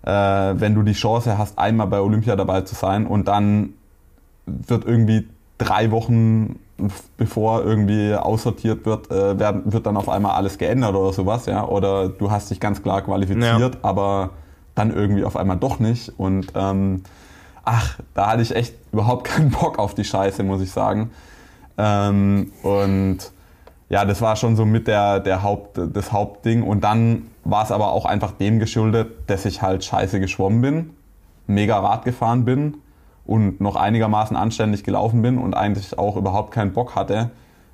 äh, 0.04 0.12
wenn 0.12 0.76
du 0.76 0.84
die 0.84 0.94
Chance 0.94 1.38
hast, 1.38 1.58
einmal 1.58 1.88
bei 1.88 2.00
Olympia 2.00 2.36
dabei 2.36 2.62
zu 2.62 2.76
sein 2.76 3.06
und 3.08 3.28
dann 3.28 3.74
wird 4.46 4.86
irgendwie 4.86 5.28
drei 5.58 5.92
Wochen 5.92 6.60
bevor 7.18 7.64
irgendwie 7.64 8.16
aussortiert 8.16 8.86
wird, 8.86 9.12
äh, 9.12 9.38
werden, 9.38 9.72
wird 9.72 9.86
dann 9.86 9.98
auf 9.98 10.08
einmal 10.08 10.36
alles 10.36 10.58
geändert 10.58 10.96
oder 10.96 11.12
sowas, 11.12 11.46
ja, 11.46 11.66
oder 11.66 12.08
du 12.08 12.32
hast 12.32 12.50
dich 12.52 12.60
ganz 12.60 12.82
klar 12.82 13.02
qualifiziert, 13.02 13.76
ja. 13.76 13.80
aber 13.82 14.32
dann 14.76 14.94
irgendwie 14.94 15.26
auf 15.26 15.36
einmal 15.36 15.58
doch 15.58 15.80
nicht 15.80 16.14
und 16.18 16.54
ähm, 16.56 17.04
ach, 17.66 18.00
da 18.14 18.32
hatte 18.32 18.42
ich 18.42 18.56
echt 18.56 18.76
überhaupt 18.92 19.26
keinen 19.26 19.52
Bock 19.52 19.78
auf 19.78 19.94
die 19.94 20.04
Scheiße, 20.04 20.44
muss 20.44 20.62
ich 20.62 20.72
sagen. 20.72 21.12
Ähm, 21.78 22.52
und 22.64 23.18
ja, 23.90 24.06
das 24.06 24.22
war 24.22 24.36
schon 24.36 24.56
so 24.56 24.66
mit 24.66 24.88
der, 24.88 25.20
der 25.20 25.42
Haupt, 25.42 25.80
das 25.94 26.12
Hauptding. 26.12 26.64
Und 26.64 26.84
dann 26.84 27.28
war 27.44 27.64
es 27.64 27.72
aber 27.72 27.92
auch 27.92 28.06
einfach 28.06 28.32
dem 28.32 28.60
geschuldet, 28.60 29.12
dass 29.28 29.46
ich 29.46 29.62
halt 29.62 29.84
scheiße 29.84 30.20
geschwommen 30.20 30.62
bin, 30.62 30.90
mega 31.48 31.80
Rad 31.80 32.06
gefahren 32.06 32.46
bin 32.46 32.78
und 33.26 33.60
noch 33.62 33.76
einigermaßen 33.76 34.38
anständig 34.38 34.84
gelaufen 34.84 35.24
bin 35.24 35.40
und 35.40 35.56
eigentlich 35.56 35.98
auch 35.98 36.18
überhaupt 36.18 36.52
keinen 36.52 36.72
Bock 36.72 36.96
hatte, 36.96 37.32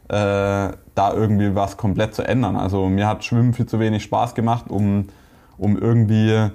äh, 0.08 0.72
da 0.96 1.14
irgendwie 1.14 1.54
was 1.54 1.76
komplett 1.76 2.16
zu 2.16 2.26
ändern. 2.26 2.56
Also 2.56 2.88
mir 2.88 3.08
hat 3.08 3.26
Schwimmen 3.26 3.54
viel 3.54 3.66
zu 3.66 3.80
wenig 3.82 4.04
Spaß 4.04 4.36
gemacht, 4.36 4.66
um, 4.70 5.10
um 5.58 5.78
irgendwie 5.78 6.50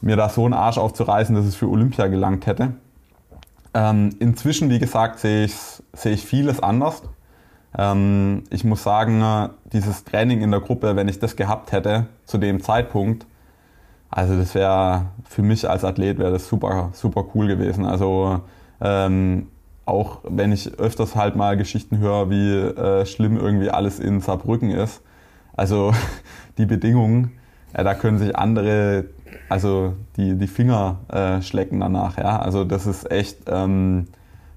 mir 0.00 0.16
da 0.16 0.28
so 0.28 0.44
einen 0.44 0.54
Arsch 0.54 0.78
aufzureißen, 0.78 1.36
dass 1.36 1.44
es 1.44 1.54
für 1.54 1.68
Olympia 1.68 2.08
gelangt 2.08 2.46
hätte. 2.46 2.72
Ähm, 3.74 4.10
inzwischen, 4.18 4.70
wie 4.70 4.80
gesagt, 4.80 5.20
sehe 5.20 5.48
sehe 5.92 6.12
ich 6.12 6.24
vieles 6.24 6.60
anders. 6.60 7.02
Ähm, 7.76 8.44
ich 8.50 8.64
muss 8.64 8.82
sagen, 8.82 9.50
dieses 9.72 10.04
Training 10.04 10.42
in 10.42 10.50
der 10.50 10.60
Gruppe, 10.60 10.96
wenn 10.96 11.08
ich 11.08 11.18
das 11.18 11.36
gehabt 11.36 11.72
hätte 11.72 12.06
zu 12.24 12.38
dem 12.38 12.62
Zeitpunkt, 12.62 13.26
also 14.10 14.36
das 14.36 14.54
wäre 14.54 15.06
für 15.24 15.42
mich 15.42 15.68
als 15.68 15.84
Athlet 15.84 16.18
wäre 16.18 16.32
das 16.32 16.46
super, 16.46 16.90
super 16.92 17.24
cool 17.34 17.46
gewesen. 17.46 17.86
Also 17.86 18.42
ähm, 18.80 19.46
auch 19.86 20.18
wenn 20.24 20.52
ich 20.52 20.78
öfters 20.78 21.16
halt 21.16 21.34
mal 21.34 21.56
Geschichten 21.56 21.98
höre, 21.98 22.28
wie 22.28 22.52
äh, 22.52 23.06
schlimm 23.06 23.38
irgendwie 23.38 23.70
alles 23.70 23.98
in 23.98 24.20
Saarbrücken 24.20 24.70
ist. 24.70 25.00
Also 25.56 25.94
die 26.58 26.66
Bedingungen, 26.66 27.32
ja, 27.74 27.84
da 27.84 27.94
können 27.94 28.18
sich 28.18 28.36
andere, 28.36 29.06
also 29.48 29.94
die, 30.16 30.36
die 30.36 30.46
Finger 30.46 30.98
äh, 31.08 31.40
schlecken 31.40 31.80
danach. 31.80 32.18
Ja? 32.18 32.38
Also 32.38 32.64
das 32.64 32.86
ist 32.86 33.10
echt 33.10 33.38
ähm, 33.46 34.08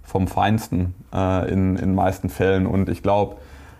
vom 0.05 0.27
Feinsten 0.27 0.93
äh, 1.13 1.51
in 1.51 1.75
den 1.75 1.95
meisten 1.95 2.29
Fällen. 2.29 2.65
Und 2.65 2.89
ich 2.89 3.03
glaube, 3.03 3.37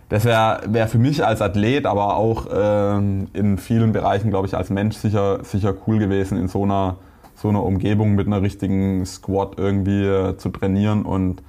das 0.10 0.26
wäre 0.26 0.62
wär 0.68 0.88
für 0.88 0.98
mich 0.98 1.26
als 1.26 1.42
Athlet, 1.42 1.86
aber 1.86 2.18
auch 2.18 2.48
ähm, 2.54 3.28
in 3.34 3.58
vielen 3.58 3.92
Bereichen, 3.92 4.30
glaube 4.30 4.48
ich, 4.48 4.56
als 4.56 4.70
Mensch 4.70 4.98
sicher, 4.98 5.44
sicher 5.44 5.74
cool 5.88 5.98
gewesen, 5.98 6.38
in 6.38 6.48
so 6.48 6.64
einer, 6.64 6.98
so 7.36 7.50
einer 7.50 7.64
Umgebung 7.64 8.16
mit 8.16 8.28
einer 8.28 8.42
richtigen 8.42 9.06
Squad 9.06 9.58
irgendwie 9.58 10.06
äh, 10.06 10.38
zu 10.38 10.50
trainieren. 10.50 11.04
Und 11.04 11.42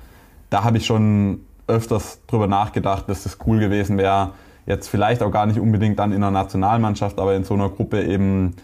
da 0.50 0.64
habe 0.64 0.78
ich 0.78 0.86
schon 0.86 1.40
öfters 1.66 2.20
drüber 2.26 2.46
nachgedacht, 2.46 3.08
dass 3.08 3.24
das 3.24 3.38
cool 3.46 3.58
gewesen 3.58 3.98
wäre, 3.98 4.30
jetzt 4.66 4.88
vielleicht 4.88 5.22
auch 5.22 5.30
gar 5.30 5.46
nicht 5.46 5.60
unbedingt 5.60 5.98
dann 5.98 6.12
in 6.12 6.22
einer 6.22 6.30
Nationalmannschaft, 6.30 7.18
aber 7.18 7.34
in 7.34 7.44
so 7.44 7.54
einer 7.54 7.68
Gruppe 7.68 8.02
eben 8.04 8.54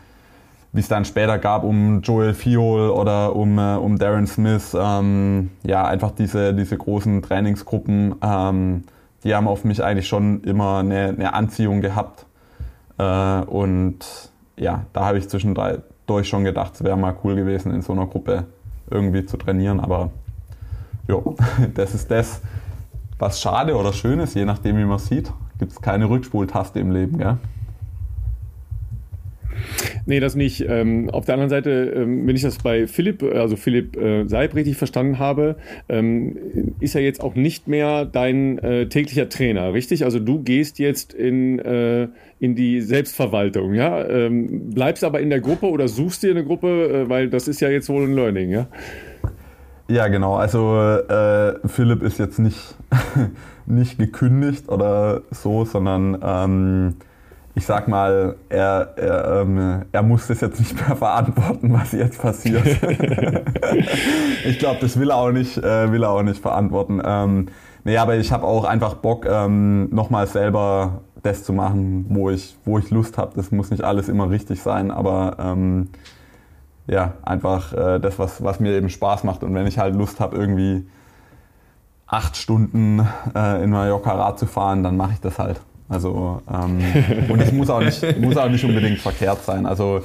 wie 0.73 0.81
es 0.81 0.89
dann 0.89 1.05
später 1.05 1.39
gab 1.39 1.65
um 1.65 2.01
Joel 2.01 2.33
Fiol 2.33 2.91
oder 2.91 3.37
um, 3.37 3.59
äh, 3.59 3.77
um 3.77 3.99
Darren 3.99 4.27
Smith, 4.27 4.75
ähm, 4.79 5.51
ja, 5.65 5.85
einfach 5.85 6.13
diese, 6.13 6.55
diese 6.55 6.79
großen 6.79 7.21
Trainingsgruppen, 7.21 8.15
ähm, 8.23 8.85
die 9.23 9.35
haben 9.35 9.49
auf 9.49 9.65
mich 9.65 9.85
eigentlich 9.85 10.09
schon 10.09 10.43
immer 10.45 10.79
eine, 10.79 11.09
eine 11.09 11.35
Anziehung 11.35 11.81
gehabt. 11.83 12.27
Äh, 12.99 13.43
und 13.43 13.99
ja, 14.57 14.85
da 14.93 15.05
habe 15.05 15.19
ich 15.19 15.29
zwischendurch 15.29 16.29
schon 16.29 16.45
gedacht, 16.45 16.75
es 16.75 16.83
wäre 16.85 16.97
mal 16.97 17.15
cool 17.23 17.37
gewesen, 17.37 17.73
in 17.73 17.83
so 17.83 17.93
einer 17.93 18.07
Gruppe 18.07 18.45
irgendwie 18.91 19.27
zu 19.27 19.37
trainieren. 19.37 19.79
Aber 19.79 20.11
ja, 21.07 21.17
das 21.75 21.95
ist 21.95 22.11
das, 22.11 22.41
was 23.19 23.41
schade 23.41 23.77
oder 23.77 23.93
schön 23.93 24.21
ist, 24.21 24.35
je 24.35 24.47
nachdem, 24.47 24.79
wie 24.79 24.85
man 24.85 24.99
sieht. 24.99 25.33
Gibt 25.59 25.73
es 25.73 25.81
keine 25.81 26.09
Rückspultaste 26.09 26.81
im 26.81 26.91
Leben, 26.91 27.19
gell? 27.19 27.37
Nee, 30.07 30.21
das 30.21 30.35
nicht. 30.35 30.65
Ähm, 30.69 31.11
auf 31.11 31.25
der 31.25 31.35
anderen 31.35 31.51
Seite, 31.51 31.93
ähm, 31.97 32.27
wenn 32.27 32.37
ich 32.37 32.43
das 32.43 32.59
bei 32.59 32.87
Philipp, 32.87 33.23
also 33.23 33.57
Philipp 33.57 33.97
äh, 33.97 34.27
Seib 34.27 34.55
richtig 34.55 34.77
verstanden 34.77 35.19
habe, 35.19 35.57
ähm, 35.89 36.37
ist 36.81 36.95
er 36.95 37.03
jetzt 37.03 37.23
auch 37.23 37.35
nicht 37.35 37.69
mehr 37.69 38.05
dein 38.05 38.59
äh, 38.59 38.89
täglicher 38.89 39.29
Trainer, 39.29 39.73
richtig? 39.73 40.05
Also 40.05 40.19
du 40.19 40.43
gehst 40.43 40.79
jetzt 40.79 41.15
in, 41.15 41.59
äh, 41.59 42.09
in 42.41 42.55
die 42.55 42.81
Selbstverwaltung, 42.81 43.75
ja? 43.75 44.05
Ähm, 44.07 44.71
bleibst 44.71 45.05
aber 45.05 45.21
in 45.21 45.31
der 45.31 45.41
Gruppe 45.41 45.67
oder 45.67 45.89
suchst 45.89 46.23
dir 46.23 46.31
eine 46.31 46.45
Gruppe, 46.45 47.05
äh, 47.05 47.09
weil 47.09 47.29
das 47.29 47.49
ist 47.49 47.61
ja 47.61 47.69
jetzt 47.69 47.89
wohl 47.89 48.05
ein 48.05 48.15
Learning, 48.15 48.51
ja? 48.51 48.69
Ja, 49.89 50.09
genau. 50.09 50.37
Also 50.37 50.79
äh, 50.79 51.69
Philipp 51.69 52.03
ist 52.03 52.19
jetzt 52.19 52.39
nicht, 52.39 52.75
nicht 53.67 53.99
gekündigt 53.99 54.69
oder 54.69 55.23
so, 55.31 55.65
sondern 55.65 56.19
ähm, 56.23 56.95
ich 57.55 57.67
sag 57.67 57.87
mal, 57.87 58.37
er, 58.49 58.95
er, 58.97 59.43
ähm, 59.43 59.83
er 59.93 60.03
muss 60.03 60.27
das 60.27 60.41
jetzt 60.41 60.59
nicht 60.59 60.75
mehr 60.75 60.97
verantworten, 60.97 61.73
was 61.73 61.93
jetzt 61.93 62.21
passiert. 62.21 62.65
ich 64.45 64.59
glaube, 64.59 64.79
das 64.81 64.99
will 64.99 65.11
er 65.11 65.17
auch 65.17 65.33
nicht, 65.33 65.59
äh, 65.59 65.93
will 65.93 66.03
er 66.03 66.11
auch 66.11 66.23
nicht 66.23 66.41
verantworten. 66.41 67.03
Ähm, 67.05 67.47
nee, 67.85 67.99
aber 67.99 68.17
ich 68.17 68.33
habe 68.33 68.47
auch 68.47 68.65
einfach 68.65 68.95
Bock, 68.95 69.27
ähm, 69.29 69.91
nochmal 69.91 70.27
selber 70.27 71.03
das 71.23 71.45
zu 71.45 71.53
machen, 71.53 72.07
wo 72.09 72.31
ich, 72.31 72.57
wo 72.65 72.79
ich 72.79 72.91
Lust 72.91 73.19
habe. 73.19 73.33
Das 73.37 73.53
muss 73.53 73.71
nicht 73.71 73.85
alles 73.85 74.09
immer 74.09 74.31
richtig 74.31 74.63
sein, 74.63 74.91
aber 74.91 75.37
ähm, 75.39 75.91
ja, 76.87 77.15
einfach 77.23 77.73
äh, 77.75 78.01
das, 78.01 78.19
was, 78.19 78.43
was 78.43 78.61
mir 78.61 78.73
eben 78.73 78.89
Spaß 78.89 79.25
macht. 79.25 79.45
Und 79.45 79.55
wenn 79.55 79.67
ich 79.67 79.79
halt 79.79 79.95
Lust 79.95 80.21
habe, 80.21 80.37
irgendwie 80.37 80.87
acht 82.07 82.37
Stunden 82.37 83.07
äh, 83.35 83.63
in 83.63 83.71
Mallorca 83.71 84.13
Rad 84.13 84.39
zu 84.39 84.47
fahren, 84.47 84.83
dann 84.83 84.97
mache 84.97 85.13
ich 85.13 85.21
das 85.21 85.39
halt. 85.39 85.61
Also 85.93 86.43
ähm, 86.53 86.81
und 87.29 87.41
es 87.41 87.53
muss 87.53 87.71
auch 87.71 87.81
nicht, 87.81 88.21
muss 88.21 88.37
auch 88.37 88.49
nicht 88.49 88.65
unbedingt 88.65 88.99
verkehrt 88.99 89.45
sein. 89.45 89.67
Also 89.67 90.01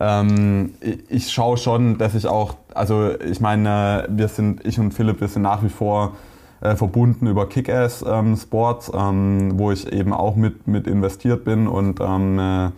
ähm, 0.00 0.74
ich, 0.80 0.98
ich 1.08 1.32
schaue 1.32 1.56
schon, 1.56 1.98
dass 1.98 2.14
ich 2.14 2.26
auch, 2.26 2.54
also 2.74 3.10
ich 3.20 3.40
meine, 3.40 4.06
wir 4.08 4.28
sind, 4.28 4.64
ich 4.66 4.78
und 4.78 4.92
Philipp, 4.92 5.20
wir 5.20 5.28
sind 5.28 5.42
nach 5.42 5.62
wie 5.62 5.68
vor 5.68 6.16
äh, 6.60 6.74
verbunden 6.76 7.26
über 7.26 7.48
Kick-Ass 7.48 8.04
ähm, 8.06 8.36
Sports, 8.36 8.90
ähm, 8.94 9.58
wo 9.58 9.70
ich 9.70 9.92
eben 9.92 10.12
auch 10.12 10.36
mit, 10.36 10.66
mit 10.66 10.86
investiert 10.86 11.44
bin 11.44 11.66
und 11.66 12.00
ähm, 12.00 12.38
äh, 12.38 12.70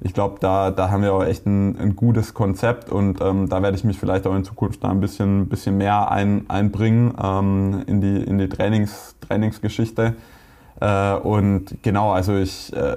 ich 0.00 0.12
glaube, 0.12 0.36
da, 0.40 0.70
da 0.70 0.90
haben 0.90 1.02
wir 1.02 1.14
auch 1.14 1.24
echt 1.24 1.46
ein, 1.46 1.78
ein 1.78 1.96
gutes 1.96 2.34
Konzept 2.34 2.90
und 2.90 3.20
ähm, 3.22 3.48
da 3.48 3.62
werde 3.62 3.76
ich 3.76 3.84
mich 3.84 3.98
vielleicht 3.98 4.26
auch 4.26 4.34
in 4.34 4.44
Zukunft 4.44 4.84
da 4.84 4.90
ein 4.90 5.00
bisschen, 5.00 5.48
bisschen 5.48 5.78
mehr 5.78 6.10
ein, 6.10 6.44
einbringen 6.48 7.14
ähm, 7.22 7.82
in 7.86 8.00
die, 8.02 8.22
in 8.22 8.36
die 8.38 8.48
Trainings, 8.48 9.16
Trainingsgeschichte. 9.26 10.14
Äh, 10.80 11.14
und 11.14 11.82
genau, 11.82 12.12
also 12.12 12.36
ich, 12.36 12.72
äh, 12.74 12.96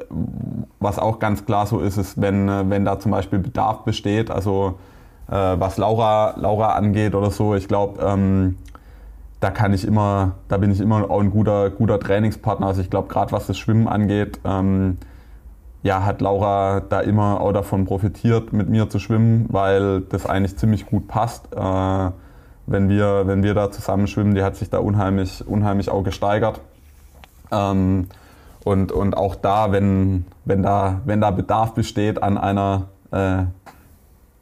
was 0.80 1.00
auch 1.00 1.20
ganz 1.20 1.46
klar 1.46 1.66
so 1.66 1.80
ist, 1.80 1.98
ist, 1.98 2.22
wenn, 2.22 2.50
äh, 2.50 2.70
wenn 2.70 2.86
da 2.86 3.00
zum 3.00 3.12
Beispiel 3.12 3.40
Bedarf 3.40 3.84
besteht, 3.84 4.32
also 4.32 4.80
was 5.32 5.78
Laura, 5.78 6.34
Laura 6.38 6.74
angeht 6.74 7.14
oder 7.14 7.30
so, 7.30 7.54
ich 7.54 7.68
glaube, 7.68 8.04
ähm, 8.04 8.56
da 9.40 9.52
kann 9.52 9.74
ich 9.74 9.86
immer, 9.86 10.32
da 10.48 10.58
bin 10.58 10.72
ich 10.72 10.80
immer 10.80 11.10
auch 11.10 11.20
ein 11.20 11.30
guter, 11.30 11.70
guter 11.70 12.00
Trainingspartner. 12.00 12.66
Also 12.66 12.82
ich 12.82 12.90
glaube, 12.90 13.10
gerade 13.10 13.32
was 13.32 13.46
das 13.46 13.56
Schwimmen 13.56 13.88
angeht, 13.88 14.40
ähm, 14.44 14.98
ja, 15.84 16.04
hat 16.04 16.22
Laura 16.22 16.82
da 16.82 17.00
immer 17.02 17.40
auch 17.40 17.54
davon 17.54 17.86
profitiert, 17.86 18.52
mit 18.54 18.70
mir 18.70 18.90
zu 18.90 18.98
schwimmen, 18.98 19.46
weil 19.50 20.02
das 20.02 20.26
eigentlich 20.26 20.58
ziemlich 20.58 20.88
gut 20.88 21.08
passt. 21.08 21.54
Äh, 21.56 22.12
wenn, 22.68 22.90
wir, 22.90 23.28
wenn 23.28 23.44
wir 23.44 23.54
da 23.54 23.72
zusammen 23.72 24.08
schwimmen, 24.08 24.36
die 24.36 24.44
hat 24.44 24.56
sich 24.56 24.70
da 24.70 24.80
unheimlich, 24.80 25.48
unheimlich 25.48 25.90
auch 25.90 26.04
gesteigert. 26.04 26.60
Ähm, 27.52 28.08
und, 28.64 28.92
und 28.92 29.16
auch 29.16 29.36
da, 29.36 29.72
wenn, 29.72 30.26
wenn, 30.46 30.64
da, 30.64 31.02
wenn 31.06 31.22
da 31.22 31.32
Bedarf 31.32 31.74
besteht 31.74 32.22
an 32.22 32.38
einer, 32.38 32.88
äh, 33.12 33.44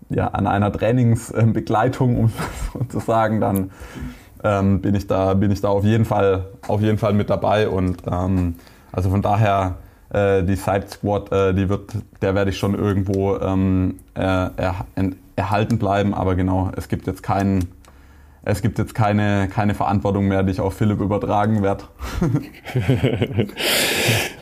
ja, 0.10 0.28
an 0.28 0.48
einer 0.48 0.72
Trainingsbegleitung, 0.72 2.18
um 2.74 2.90
zu 2.90 3.00
sagen, 3.00 3.40
dann 3.40 3.72
ähm, 4.44 4.82
bin, 4.82 4.96
ich 4.96 5.08
da, 5.08 5.34
bin 5.34 5.52
ich 5.52 5.62
da 5.62 5.70
auf 5.70 5.84
jeden 5.84 6.06
Fall, 6.06 6.46
auf 6.68 6.82
jeden 6.82 6.98
Fall 6.98 7.14
mit 7.14 7.30
dabei. 7.30 7.70
Und 7.70 8.04
ähm, 8.10 8.56
also 8.92 9.10
von 9.10 9.22
daher, 9.22 9.76
äh, 10.10 10.44
die 10.44 10.56
Side 10.56 10.86
Squad, 10.90 11.32
äh, 11.32 11.54
die 11.54 11.70
wird, 11.70 11.92
der 12.22 12.36
werde 12.36 12.50
ich 12.52 12.58
schon 12.58 12.76
irgendwo 12.76 13.38
ähm, 13.38 14.00
er, 14.14 14.52
erhalten 15.36 15.78
bleiben. 15.78 16.14
Aber 16.14 16.36
genau, 16.36 16.72
es 16.76 16.88
gibt 16.88 17.08
jetzt 17.08 17.24
keinen 17.24 17.70
es 18.50 18.62
gibt 18.62 18.80
jetzt 18.80 18.96
keine, 18.96 19.50
keine 19.50 19.74
Verantwortung 19.74 20.28
mehr, 20.28 20.44
die 20.44 20.52
ich 20.52 20.62
auf 20.62 20.74
Philipp 20.74 21.02
übertragen 21.02 21.62
werde. 21.64 21.84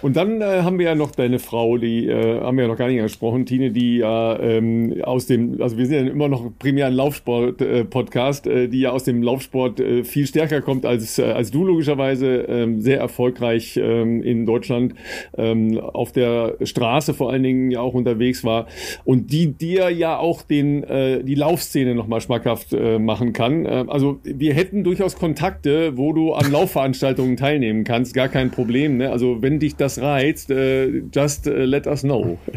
Und 0.02 0.16
dann 0.16 0.42
äh, 0.42 0.62
haben 0.62 0.78
wir 0.78 0.86
ja 0.86 0.96
noch 0.96 1.10
deine 1.12 1.40
Frau, 1.40 1.78
die 1.78 2.08
äh, 2.08 2.42
haben 2.42 2.58
wir 2.58 2.66
ja 2.66 2.70
noch 2.70 2.78
gar 2.78 2.88
nicht 2.88 3.00
angesprochen, 3.00 3.48
Tine, 3.48 3.72
die 3.72 3.98
ja 3.98 4.40
ähm, 4.40 5.02
aus 5.04 5.26
dem, 5.26 5.60
also 5.60 5.78
wir 5.78 5.88
sind 5.88 6.06
ja 6.06 6.12
immer 6.12 6.28
noch 6.28 6.52
primär 6.60 6.86
ein 6.86 6.94
Laufsport-Podcast, 6.94 8.46
äh, 8.46 8.66
äh, 8.66 8.68
die 8.68 8.82
ja 8.82 8.92
aus 8.92 9.06
dem 9.06 9.24
Laufsport 9.24 9.80
äh, 9.80 10.04
viel 10.04 10.28
stärker 10.28 10.62
kommt 10.62 10.86
als, 10.86 11.18
äh, 11.18 11.24
als 11.24 11.50
du 11.50 11.66
logischerweise, 11.66 12.46
ähm, 12.48 12.82
sehr 12.82 13.00
erfolgreich 13.00 13.80
ähm, 13.82 14.22
in 14.22 14.46
Deutschland, 14.46 14.94
ähm, 15.38 15.80
auf 15.80 16.12
der 16.12 16.58
Straße 16.62 17.16
vor 17.16 17.32
allen 17.32 17.42
Dingen 17.42 17.72
ja 17.72 17.80
auch 17.80 17.96
unterwegs 17.96 18.44
war 18.44 18.68
und 19.06 19.32
die 19.32 19.54
dir 19.54 19.90
ja 19.90 20.18
auch 20.18 20.44
den, 20.44 20.86
die 21.26 21.36
Laufszene 21.36 21.96
nochmal 21.96 22.22
schmackhaft 22.22 22.76
machen 23.00 23.34
kann. 23.34 23.66
Also 23.96 24.20
wir 24.24 24.54
hätten 24.54 24.84
durchaus 24.84 25.16
Kontakte, 25.16 25.96
wo 25.96 26.12
du 26.12 26.34
an 26.34 26.52
Laufveranstaltungen 26.52 27.38
teilnehmen 27.38 27.86
kannst, 27.86 28.14
gar 28.14 28.28
kein 28.28 28.52
Problem. 28.52 28.98
Ne? 28.98 29.10
Also 29.10 29.42
wenn 29.42 29.58
dich 29.58 29.78
das 29.78 30.02
reizt, 30.02 30.52
äh, 30.52 31.02
just 31.14 31.48
äh, 31.48 31.64
let 31.64 31.88
us 31.88 32.02
know. 32.02 32.38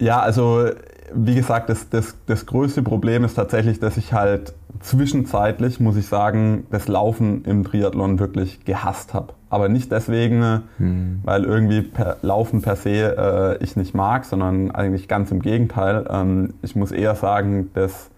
Ja, 0.00 0.18
also 0.20 0.70
wie 1.14 1.36
gesagt, 1.36 1.70
das, 1.70 1.88
das, 1.88 2.16
das 2.26 2.46
größte 2.46 2.82
Problem 2.82 3.22
ist 3.24 3.34
tatsächlich, 3.34 3.78
dass 3.78 3.96
ich 3.96 4.12
halt 4.12 4.52
zwischenzeitlich, 4.80 5.78
muss 5.78 5.96
ich 5.96 6.06
sagen, 6.06 6.66
das 6.70 6.88
Laufen 6.88 7.44
im 7.44 7.62
Triathlon 7.62 8.18
wirklich 8.18 8.64
gehasst 8.64 9.14
habe. 9.14 9.34
aber 9.50 9.68
nicht 9.68 9.92
deswegen, 9.92 10.62
hm. 10.78 11.20
weil 11.22 11.44
irgendwie 11.44 11.82
per, 11.82 12.16
Laufen 12.22 12.60
per 12.60 12.74
se 12.74 13.56
äh, 13.60 13.64
ich 13.64 13.76
nicht 13.76 13.94
mag, 13.94 14.24
sondern 14.24 14.72
eigentlich 14.72 15.06
ganz 15.06 15.30
im 15.30 15.40
Gegenteil. 15.40 16.06
Ähm, 16.10 16.54
ich 16.62 16.74
muss 16.74 16.90
eher 16.90 17.14
sagen, 17.14 17.70
dass 17.72 18.10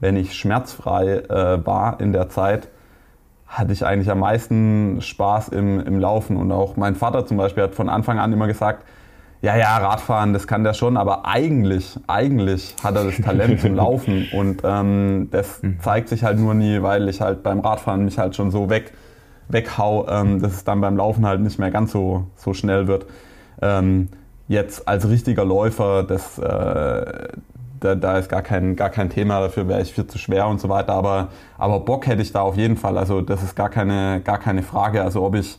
wenn 0.00 0.16
ich 0.16 0.34
schmerzfrei 0.34 1.18
äh, 1.18 1.66
war 1.66 2.00
in 2.00 2.12
der 2.12 2.28
Zeit, 2.28 2.68
hatte 3.46 3.72
ich 3.72 3.84
eigentlich 3.84 4.10
am 4.10 4.20
meisten 4.20 5.00
Spaß 5.00 5.48
im, 5.48 5.80
im 5.80 5.98
Laufen. 5.98 6.36
Und 6.36 6.52
auch 6.52 6.76
mein 6.76 6.94
Vater 6.94 7.26
zum 7.26 7.36
Beispiel 7.36 7.62
hat 7.62 7.74
von 7.74 7.88
Anfang 7.88 8.18
an 8.18 8.32
immer 8.32 8.46
gesagt, 8.46 8.84
ja, 9.42 9.56
ja, 9.56 9.76
Radfahren, 9.76 10.32
das 10.32 10.46
kann 10.46 10.64
der 10.64 10.74
schon, 10.74 10.96
aber 10.96 11.26
eigentlich, 11.26 11.98
eigentlich 12.06 12.74
hat 12.82 12.96
er 12.96 13.04
das 13.04 13.16
Talent 13.18 13.60
zum 13.60 13.74
Laufen 13.76 14.26
und 14.32 14.62
ähm, 14.64 15.28
das 15.30 15.62
mhm. 15.62 15.78
zeigt 15.80 16.08
sich 16.08 16.24
halt 16.24 16.38
nur 16.38 16.54
nie, 16.54 16.82
weil 16.82 17.08
ich 17.08 17.20
halt 17.20 17.42
beim 17.42 17.60
Radfahren 17.60 18.04
mich 18.04 18.18
halt 18.18 18.34
schon 18.34 18.50
so 18.50 18.70
weg, 18.70 18.92
weghau, 19.48 20.08
ähm, 20.08 20.40
dass 20.40 20.52
es 20.52 20.64
dann 20.64 20.80
beim 20.80 20.96
Laufen 20.96 21.26
halt 21.26 21.40
nicht 21.40 21.58
mehr 21.58 21.70
ganz 21.70 21.92
so, 21.92 22.26
so 22.34 22.54
schnell 22.54 22.88
wird. 22.88 23.06
Ähm, 23.60 24.08
jetzt 24.48 24.88
als 24.88 25.08
richtiger 25.08 25.44
Läufer, 25.44 26.02
das, 26.02 26.38
äh, 26.38 27.28
da, 27.86 27.94
da 27.94 28.18
ist 28.18 28.28
gar 28.28 28.42
kein, 28.42 28.76
gar 28.76 28.90
kein 28.90 29.10
Thema, 29.10 29.40
dafür 29.40 29.68
wäre 29.68 29.80
ich 29.80 29.92
viel 29.92 30.06
zu 30.06 30.18
schwer 30.18 30.46
und 30.48 30.60
so 30.60 30.68
weiter, 30.68 30.92
aber, 30.92 31.28
aber 31.58 31.80
Bock 31.80 32.06
hätte 32.06 32.22
ich 32.22 32.32
da 32.32 32.42
auf 32.42 32.56
jeden 32.56 32.76
Fall, 32.76 32.98
also 32.98 33.20
das 33.20 33.42
ist 33.42 33.54
gar 33.54 33.70
keine, 33.70 34.20
gar 34.22 34.38
keine 34.38 34.62
Frage, 34.62 35.02
also 35.02 35.24
ob 35.24 35.34
ich, 35.34 35.56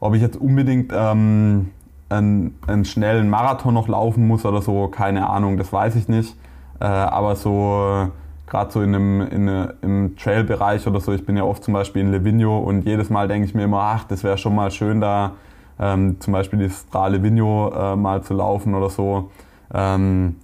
ob 0.00 0.14
ich 0.14 0.22
jetzt 0.22 0.36
unbedingt... 0.36 0.92
Ähm, 0.94 1.70
einen, 2.10 2.58
einen 2.66 2.86
schnellen 2.86 3.28
Marathon 3.28 3.74
noch 3.74 3.86
laufen 3.86 4.26
muss 4.26 4.46
oder 4.46 4.62
so, 4.62 4.88
keine 4.88 5.28
Ahnung, 5.28 5.58
das 5.58 5.72
weiß 5.72 5.94
ich 5.96 6.08
nicht. 6.08 6.36
Äh, 6.80 6.84
aber 6.86 7.36
so 7.36 8.10
gerade 8.46 8.72
so 8.72 8.82
in 8.82 8.94
einem, 8.94 9.20
in, 9.20 9.68
im 9.82 10.16
Trail-Bereich 10.16 10.86
oder 10.86 11.00
so, 11.00 11.12
ich 11.12 11.24
bin 11.24 11.36
ja 11.36 11.44
oft 11.44 11.62
zum 11.62 11.74
Beispiel 11.74 12.02
in 12.02 12.12
Livigno 12.12 12.58
und 12.58 12.86
jedes 12.86 13.10
Mal 13.10 13.28
denke 13.28 13.46
ich 13.46 13.54
mir 13.54 13.64
immer, 13.64 13.80
ach, 13.80 14.04
das 14.04 14.24
wäre 14.24 14.38
schon 14.38 14.54
mal 14.54 14.70
schön 14.70 15.00
da 15.00 15.32
ähm, 15.78 16.16
zum 16.20 16.32
Beispiel 16.32 16.58
die 16.58 16.70
Stra 16.70 17.08
Livigno 17.08 17.72
äh, 17.72 17.96
mal 17.96 18.22
zu 18.22 18.34
laufen 18.34 18.74
oder 18.74 18.90
so. 18.90 19.30
Ähm, 19.72 20.36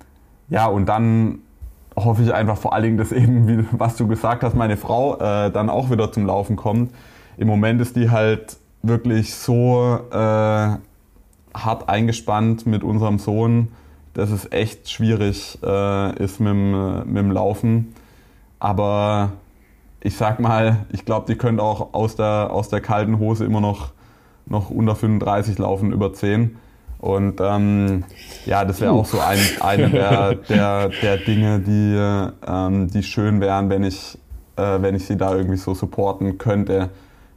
ja, 0.49 0.67
und 0.67 0.87
dann 0.87 1.41
hoffe 1.97 2.23
ich 2.23 2.35
einfach 2.35 2.57
vor 2.57 2.73
allen 2.73 2.85
Dingen, 2.85 2.99
dass 2.99 3.13
eben, 3.13 3.47
wie, 3.49 3.65
was 3.73 3.97
du 3.97 4.07
gesagt 4.07 4.43
hast, 4.43 4.55
meine 4.55 4.77
Frau 4.77 5.17
äh, 5.17 5.51
dann 5.51 5.71
auch 5.71 5.91
wieder 5.91 6.13
zum 6.13 6.27
Laufen 6.27 6.57
kommt. 6.57 6.93
Im 7.37 7.49
Moment 7.49 7.81
ist 7.81 7.97
die 7.97 8.11
halt 8.11 8.57
wirklich 8.83 9.35
so 9.35 9.99
äh, 10.11 10.15
hart 10.15 11.89
eingespannt 11.89 12.67
mit 12.67 12.85
unserem 12.85 13.19
Sohn, 13.19 13.69
dass 14.13 14.31
es 14.31 14.51
echt 14.53 14.91
schwierig 14.91 15.59
äh, 15.63 16.23
ist 16.23 16.41
mit 16.41 16.53
dem, 16.53 17.31
Laufen. 17.31 17.95
Aber 18.61 19.33
ich 20.01 20.17
sag 20.17 20.41
mal, 20.41 20.87
ich 20.91 21.05
glaube, 21.05 21.27
die 21.27 21.37
können 21.37 21.61
auch 21.61 21.95
aus 21.95 22.17
der, 22.17 22.49
aus 22.51 22.69
der 22.69 22.81
kalten 22.81 23.19
Hose 23.19 23.45
immer 23.45 23.61
noch, 23.61 23.93
noch 24.47 24.71
unter 24.71 24.95
35 24.95 25.59
laufen, 25.59 25.93
über 25.93 26.13
10. 26.13 26.57
Und 27.05 27.39
ähm, 27.43 28.05
ja, 28.47 28.65
das 28.65 28.81
wäre 28.81 28.93
auch 28.93 29.05
so 29.05 29.21
ein, 29.21 29.39
eine 29.61 29.91
der, 29.91 30.35
der, 30.49 30.89
der 30.89 31.19
Dinge, 31.19 31.61
die, 31.61 31.99
ähm, 32.51 32.89
die 32.89 33.03
schön 33.03 33.43
wären, 33.43 33.69
wenn 33.69 33.85
ich, 33.85 34.19
äh, 34.57 34.81
wenn 34.81 34.95
ich 34.95 35.05
sie 35.05 35.19
da 35.19 35.35
irgendwie 35.35 35.59
so 35.59 35.75
supporten 35.75 36.39
könnte, 36.39 36.89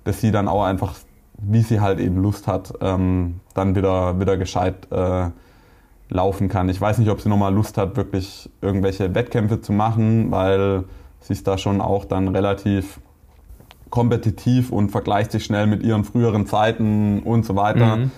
dass 0.06 0.22
sie 0.22 0.32
dann 0.32 0.48
auch 0.48 0.64
einfach 0.64 0.96
wie 1.40 1.62
sie 1.62 1.82
halt 1.82 2.00
eben 2.00 2.22
Lust 2.22 2.48
hat, 2.48 2.74
ähm, 2.80 3.42
dann 3.54 3.76
wieder, 3.76 4.20
wieder 4.22 4.38
gescheit 4.38 4.88
äh, 4.90 5.30
laufen 6.10 6.48
kann. 6.48 6.70
Ich 6.70 6.80
weiß 6.80 6.98
nicht, 7.00 7.10
ob 7.10 7.20
sie 7.20 7.28
nochmal 7.28 7.54
Lust 7.54 7.78
hat, 7.78 7.98
wirklich 7.98 8.50
irgendwelche 8.62 9.14
Wettkämpfe 9.14 9.60
zu 9.60 9.74
machen, 9.74 10.32
weil 10.32 10.86
sie 11.20 11.34
ist 11.34 11.46
da 11.46 11.58
schon 11.58 11.82
auch 11.82 12.06
dann 12.06 12.30
relativ 12.30 13.02
kompetitiv 13.90 14.72
und 14.72 14.92
vergleicht 14.92 15.34
sich 15.34 15.44
schnell 15.44 15.68
mit 15.68 15.84
ihren 15.84 16.06
früheren 16.06 16.48
Zeiten 16.48 17.20
und 17.20 17.46
so 17.46 17.58
weiter. 17.58 17.98
Mhm. 17.98 18.12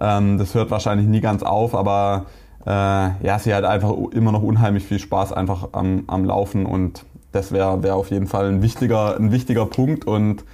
Ähm, 0.00 0.38
das 0.38 0.54
hört 0.54 0.70
wahrscheinlich 0.70 1.06
nie 1.06 1.20
ganz 1.20 1.42
auf, 1.42 1.74
aber 1.74 2.26
äh, 2.66 2.70
ja, 2.70 3.38
sie 3.38 3.54
hat 3.54 3.64
einfach 3.64 3.92
immer 4.12 4.32
noch 4.32 4.42
unheimlich 4.42 4.84
viel 4.84 4.98
Spaß 4.98 5.32
einfach 5.32 5.68
am, 5.72 6.04
am 6.06 6.24
Laufen 6.24 6.66
und 6.66 7.04
das 7.32 7.52
wäre 7.52 7.82
wär 7.82 7.96
auf 7.96 8.10
jeden 8.10 8.26
Fall 8.26 8.48
ein 8.48 8.62
wichtiger, 8.62 9.16
ein 9.16 9.30
wichtiger 9.30 9.66
Punkt 9.66 10.06
und 10.06 10.44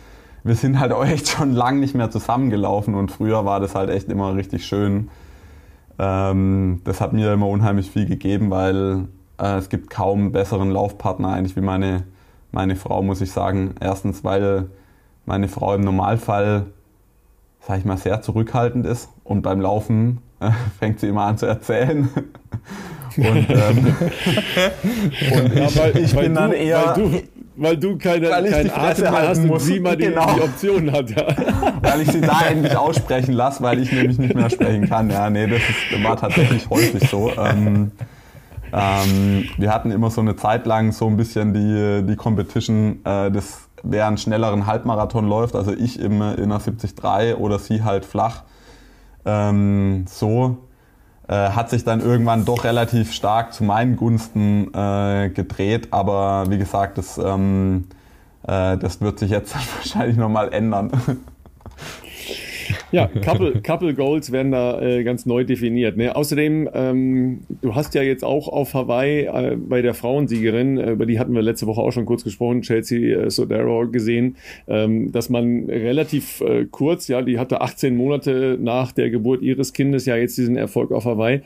wir 0.44 0.56
sind 0.56 0.80
halt 0.80 0.92
auch 0.92 1.04
echt 1.04 1.28
schon 1.28 1.52
lang 1.52 1.80
nicht 1.80 1.94
mehr 1.94 2.10
zusammengelaufen 2.10 2.94
und 2.94 3.12
früher 3.12 3.44
war 3.44 3.60
das 3.60 3.74
halt 3.74 3.90
echt 3.90 4.08
immer 4.08 4.34
richtig 4.34 4.66
schön. 4.66 5.08
Ähm, 5.98 6.82
das 6.84 7.00
hat 7.00 7.12
mir 7.12 7.32
immer 7.32 7.48
unheimlich 7.48 7.90
viel 7.90 8.06
gegeben, 8.06 8.50
weil 8.50 9.06
äh, 9.38 9.56
es 9.56 9.68
gibt 9.68 9.90
kaum 9.90 10.32
besseren 10.32 10.70
Laufpartner 10.70 11.28
eigentlich 11.28 11.56
wie 11.56 11.62
meine, 11.62 12.04
meine 12.52 12.76
Frau, 12.76 13.02
muss 13.02 13.20
ich 13.20 13.32
sagen. 13.32 13.74
Erstens, 13.80 14.22
weil 14.22 14.66
meine 15.24 15.48
Frau 15.48 15.74
im 15.74 15.80
Normalfall, 15.80 16.66
sag 17.60 17.78
ich 17.78 17.84
mal, 17.84 17.96
sehr 17.96 18.20
zurückhaltend 18.20 18.86
ist 18.86 19.08
und 19.26 19.42
beim 19.42 19.60
Laufen 19.60 20.18
äh, 20.40 20.50
fängt 20.78 21.00
sie 21.00 21.08
immer 21.08 21.22
an 21.22 21.38
zu 21.38 21.46
erzählen. 21.46 22.08
und, 23.16 23.50
ähm, 23.50 23.96
und 25.32 25.52
ich, 25.52 25.74
ja, 25.74 25.82
weil, 25.82 25.96
ich 25.98 26.14
bin 26.14 26.34
du, 26.34 26.40
dann 26.40 26.52
eher 26.52 26.94
weil 27.58 27.76
du 27.76 27.96
keine, 27.96 28.28
weil 28.28 28.50
keinen 28.50 28.70
Atem 28.70 29.04
mehr 29.04 29.28
hast 29.28 29.38
und 29.38 29.60
sie 29.60 29.80
mal 29.80 29.96
die, 29.96 30.06
genau. 30.06 30.34
die 30.34 30.42
Option 30.42 30.92
hat. 30.92 31.10
Ja. 31.10 31.26
Weil 31.80 32.02
ich 32.02 32.12
sie 32.12 32.20
da 32.20 32.42
endlich 32.50 32.76
aussprechen 32.76 33.32
lasse, 33.32 33.62
weil 33.62 33.78
ich 33.78 33.90
nämlich 33.90 34.18
nicht 34.18 34.34
mehr 34.34 34.50
sprechen 34.50 34.88
kann. 34.88 35.08
Ja, 35.08 35.30
nee, 35.30 35.46
das 35.46 35.60
ist, 35.60 36.04
war 36.04 36.16
tatsächlich 36.16 36.68
häufig 36.68 37.08
so. 37.08 37.32
Ähm, 37.38 37.92
ähm, 38.72 39.48
wir 39.56 39.72
hatten 39.72 39.90
immer 39.90 40.10
so 40.10 40.20
eine 40.20 40.36
Zeit 40.36 40.66
lang 40.66 40.92
so 40.92 41.06
ein 41.06 41.16
bisschen 41.16 41.54
die, 41.54 42.06
die 42.06 42.16
Competition, 42.16 43.00
äh, 43.04 43.30
das, 43.30 43.68
wer 43.82 44.06
einen 44.06 44.18
schnelleren 44.18 44.66
Halbmarathon 44.66 45.26
läuft, 45.26 45.56
also 45.56 45.72
ich 45.72 45.98
im, 45.98 46.20
in 46.20 46.52
einer 46.52 46.58
73 46.58 47.38
oder 47.38 47.58
sie 47.58 47.82
halt 47.82 48.04
flach. 48.04 48.42
Ähm, 49.26 50.04
so 50.08 50.58
äh, 51.28 51.50
hat 51.50 51.70
sich 51.70 51.84
dann 51.84 52.00
irgendwann 52.00 52.44
doch 52.44 52.64
relativ 52.64 53.12
stark 53.12 53.52
zu 53.52 53.64
meinen 53.64 53.96
Gunsten 53.96 54.72
äh, 54.72 55.30
gedreht. 55.30 55.88
Aber 55.90 56.46
wie 56.48 56.58
gesagt, 56.58 56.98
das, 56.98 57.18
ähm, 57.18 57.88
äh, 58.46 58.76
das 58.78 59.00
wird 59.00 59.18
sich 59.18 59.30
jetzt 59.30 59.54
wahrscheinlich 59.76 60.16
nochmal 60.16 60.52
ändern. 60.52 60.92
Ja, 62.92 63.08
Couple, 63.24 63.60
Couple 63.62 63.94
Goals 63.94 64.32
werden 64.32 64.52
da 64.52 64.80
äh, 64.80 65.04
ganz 65.04 65.26
neu 65.26 65.44
definiert. 65.44 65.96
Ne? 65.96 66.14
Außerdem, 66.14 66.68
ähm, 66.72 67.40
du 67.62 67.74
hast 67.74 67.94
ja 67.94 68.02
jetzt 68.02 68.24
auch 68.24 68.48
auf 68.48 68.74
Hawaii 68.74 69.26
äh, 69.26 69.56
bei 69.56 69.82
der 69.82 69.94
Frauensiegerin, 69.94 70.78
äh, 70.78 70.92
über 70.92 71.06
die 71.06 71.18
hatten 71.18 71.34
wir 71.34 71.42
letzte 71.42 71.66
Woche 71.66 71.80
auch 71.80 71.92
schon 71.92 72.06
kurz 72.06 72.24
gesprochen, 72.24 72.62
Chelsea 72.62 73.18
äh, 73.18 73.30
Sodero 73.30 73.88
gesehen, 73.88 74.36
ähm, 74.68 75.12
dass 75.12 75.28
man 75.28 75.66
relativ 75.66 76.40
äh, 76.40 76.66
kurz, 76.70 77.08
ja, 77.08 77.22
die 77.22 77.38
hatte 77.38 77.60
18 77.60 77.96
Monate 77.96 78.58
nach 78.60 78.92
der 78.92 79.10
Geburt 79.10 79.42
ihres 79.42 79.72
Kindes 79.72 80.06
ja 80.06 80.16
jetzt 80.16 80.38
diesen 80.38 80.56
Erfolg 80.56 80.92
auf 80.92 81.04
Hawaii, 81.04 81.42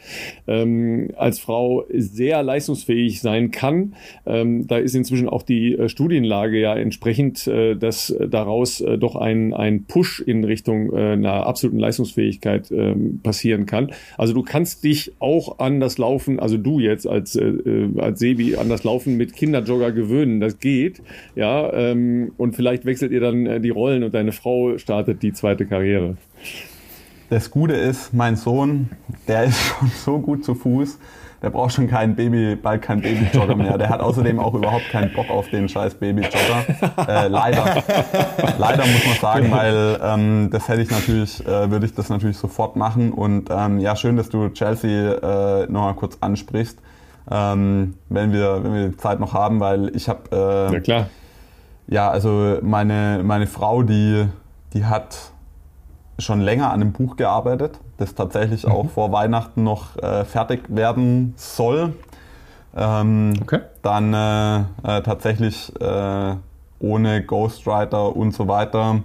ähm, 0.46 1.10
als 1.16 1.38
Frau 1.38 1.84
sehr 1.92 2.42
leistungsfähig 2.42 3.20
sein 3.20 3.50
kann. 3.50 3.94
Ähm, 4.26 4.66
da 4.66 4.78
ist 4.78 4.94
inzwischen 4.94 5.28
auch 5.28 5.42
die 5.42 5.74
äh, 5.74 5.88
Studienlage 5.88 6.60
ja 6.60 6.74
entsprechend, 6.74 7.50
dass 7.50 8.14
daraus 8.28 8.82
doch 8.98 9.16
ein, 9.16 9.52
ein 9.54 9.84
Push 9.84 10.20
in 10.20 10.44
Richtung 10.44 10.92
äh, 10.92 11.09
einer 11.12 11.46
absoluten 11.46 11.78
Leistungsfähigkeit 11.78 12.70
ähm, 12.70 13.20
passieren 13.22 13.66
kann. 13.66 13.92
Also 14.16 14.34
du 14.34 14.42
kannst 14.42 14.84
dich 14.84 15.12
auch 15.18 15.58
an 15.58 15.80
das 15.80 15.98
Laufen, 15.98 16.40
also 16.40 16.56
du 16.56 16.80
jetzt 16.80 17.06
als, 17.06 17.36
äh, 17.36 17.44
äh, 17.44 18.00
als 18.00 18.18
Sebi, 18.18 18.56
an 18.56 18.68
das 18.68 18.84
Laufen 18.84 19.16
mit 19.16 19.34
Kinderjogger 19.34 19.92
gewöhnen. 19.92 20.40
Das 20.40 20.58
geht, 20.58 21.02
ja. 21.34 21.72
Ähm, 21.72 22.32
und 22.36 22.54
vielleicht 22.54 22.84
wechselt 22.84 23.12
ihr 23.12 23.20
dann 23.20 23.46
äh, 23.46 23.60
die 23.60 23.70
Rollen 23.70 24.02
und 24.02 24.14
deine 24.14 24.32
Frau 24.32 24.78
startet 24.78 25.22
die 25.22 25.32
zweite 25.32 25.66
Karriere. 25.66 26.16
Das 27.30 27.50
Gute 27.50 27.74
ist, 27.74 28.12
mein 28.12 28.34
Sohn, 28.36 28.90
der 29.28 29.44
ist 29.44 29.58
schon 29.78 29.88
so 30.04 30.18
gut 30.18 30.44
zu 30.44 30.54
Fuß, 30.54 30.98
der 31.42 31.50
braucht 31.50 31.72
schon 31.72 31.88
keinen 31.88 32.16
Baby, 32.16 32.54
bald 32.54 32.82
keinen 32.82 33.00
Babyjogger 33.00 33.56
mehr. 33.56 33.78
Der 33.78 33.88
hat 33.88 34.00
außerdem 34.00 34.38
auch 34.38 34.52
überhaupt 34.52 34.90
keinen 34.90 35.12
Bock 35.12 35.30
auf 35.30 35.48
den 35.48 35.68
scheiß 35.68 35.94
Babyjogger. 35.94 37.08
Äh, 37.08 37.28
leider. 37.28 37.82
leider 38.58 38.86
muss 38.86 39.06
man 39.06 39.16
sagen, 39.20 39.50
weil 39.50 39.98
ähm, 40.02 40.50
das 40.50 40.68
hätte 40.68 40.82
ich 40.82 40.90
natürlich, 40.90 41.44
äh, 41.46 41.70
würde 41.70 41.86
ich 41.86 41.94
das 41.94 42.10
natürlich 42.10 42.36
sofort 42.36 42.76
machen. 42.76 43.12
Und 43.12 43.48
ähm, 43.50 43.78
ja, 43.78 43.96
schön, 43.96 44.16
dass 44.16 44.28
du 44.28 44.50
Chelsea 44.50 45.62
äh, 45.62 45.66
nochmal 45.66 45.94
kurz 45.94 46.18
ansprichst. 46.20 46.78
Ähm, 47.30 47.94
wenn 48.08 48.32
wir, 48.32 48.62
wenn 48.62 48.74
wir 48.74 48.88
die 48.88 48.96
Zeit 48.96 49.18
noch 49.20 49.32
haben, 49.32 49.60
weil 49.60 49.94
ich 49.96 50.08
habe. 50.08 50.68
Äh, 50.70 50.74
ja 50.74 50.80
klar. 50.80 51.06
Ja, 51.86 52.10
also 52.10 52.58
meine, 52.62 53.20
meine 53.24 53.46
Frau, 53.46 53.82
die, 53.82 54.26
die 54.74 54.84
hat 54.84 55.32
schon 56.20 56.40
länger 56.40 56.68
an 56.72 56.80
einem 56.80 56.92
Buch 56.92 57.16
gearbeitet, 57.16 57.78
das 57.96 58.14
tatsächlich 58.14 58.66
mhm. 58.66 58.72
auch 58.72 58.90
vor 58.90 59.12
Weihnachten 59.12 59.62
noch 59.62 59.96
äh, 59.96 60.24
fertig 60.24 60.62
werden 60.68 61.34
soll. 61.36 61.94
Ähm, 62.76 63.34
okay. 63.42 63.60
Dann 63.82 64.14
äh, 64.14 64.58
äh, 64.58 65.02
tatsächlich 65.02 65.72
äh, 65.80 66.36
ohne 66.78 67.24
Ghostwriter 67.24 68.14
und 68.14 68.32
so 68.32 68.48
weiter. 68.48 69.02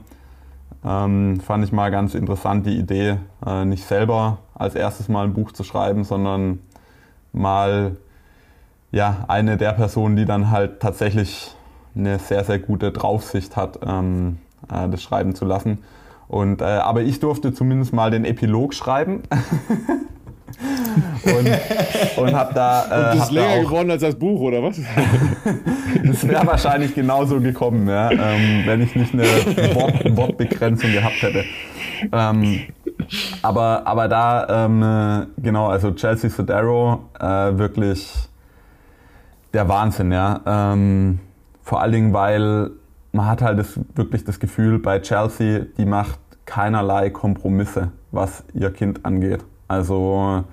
Ähm, 0.85 1.39
fand 1.39 1.63
ich 1.63 1.71
mal 1.71 1.89
ganz 1.89 2.13
interessant 2.13 2.65
die 2.65 2.77
Idee, 2.77 3.17
äh, 3.45 3.65
nicht 3.65 3.85
selber 3.85 4.37
als 4.53 4.75
erstes 4.75 5.09
mal 5.09 5.23
ein 5.23 5.33
Buch 5.33 5.51
zu 5.51 5.63
schreiben, 5.63 6.03
sondern 6.03 6.59
mal 7.33 7.97
ja, 8.91 9.25
eine 9.27 9.57
der 9.57 9.73
Personen, 9.73 10.15
die 10.15 10.25
dann 10.25 10.51
halt 10.51 10.79
tatsächlich 10.79 11.55
eine 11.95 12.19
sehr, 12.19 12.43
sehr 12.43 12.59
gute 12.59 12.91
Draufsicht 12.91 13.55
hat, 13.55 13.79
ähm, 13.85 14.37
äh, 14.71 14.87
das 14.87 15.01
schreiben 15.01 15.35
zu 15.35 15.45
lassen. 15.45 15.79
Und, 16.27 16.61
äh, 16.61 16.65
aber 16.65 17.02
ich 17.02 17.19
durfte 17.19 17.53
zumindest 17.53 17.93
mal 17.93 18.11
den 18.11 18.26
Epilog 18.26 18.73
schreiben. 18.73 19.23
und, 21.23 22.23
und 22.23 22.34
habe 22.34 22.53
da. 22.53 23.11
Äh, 23.11 23.14
und 23.14 23.22
ist 23.22 23.31
länger 23.31 23.60
geworden 23.61 23.91
als 23.91 24.02
das 24.02 24.15
Buch, 24.15 24.39
oder 24.41 24.64
was? 24.64 24.80
das 26.03 26.27
wäre 26.27 26.45
wahrscheinlich 26.47 26.95
genauso 26.95 27.39
gekommen, 27.39 27.88
ja, 27.88 28.11
ähm, 28.11 28.64
wenn 28.65 28.81
ich 28.81 28.95
nicht 28.95 29.14
eine 29.14 29.23
Wort, 29.76 30.18
Wortbegrenzung 30.18 30.91
gehabt 30.91 31.22
hätte. 31.22 31.43
Ähm, 32.11 32.61
aber, 33.41 33.85
aber 33.85 34.07
da, 34.07 34.65
ähm, 34.65 35.27
genau, 35.38 35.68
also 35.68 35.91
Chelsea 35.91 36.30
Sodero, 36.30 37.10
äh, 37.19 37.57
wirklich 37.57 38.11
der 39.53 39.68
Wahnsinn, 39.69 40.11
ja. 40.11 40.41
Ähm, 40.45 41.19
vor 41.64 41.81
allen 41.81 41.91
Dingen, 41.91 42.14
weil 42.14 42.72
man 43.15 43.27
hat 43.27 43.41
halt 43.41 43.57
das, 43.57 43.79
wirklich 43.95 44.25
das 44.25 44.39
Gefühl, 44.39 44.77
bei 44.77 44.99
Chelsea, 44.99 45.65
die 45.77 45.85
macht 45.85 46.19
keinerlei 46.45 47.09
Kompromisse, 47.09 47.91
was 48.11 48.43
ihr 48.53 48.71
Kind 48.71 49.05
angeht. 49.05 49.43
Also 49.67 50.43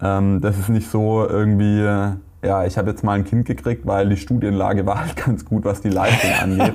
ähm, 0.00 0.40
das 0.40 0.58
ist 0.58 0.68
nicht 0.68 0.88
so 0.88 1.26
irgendwie, 1.28 1.82
ja, 1.82 2.64
ich 2.64 2.78
habe 2.78 2.90
jetzt 2.90 3.02
mal 3.02 3.14
ein 3.14 3.24
Kind 3.24 3.46
gekriegt, 3.46 3.84
weil 3.84 4.08
die 4.08 4.16
Studienlage 4.16 4.86
war 4.86 5.00
halt 5.00 5.16
ganz 5.26 5.44
gut, 5.44 5.64
was 5.64 5.80
die 5.80 5.90
Leistung 5.90 6.30
angeht. 6.40 6.74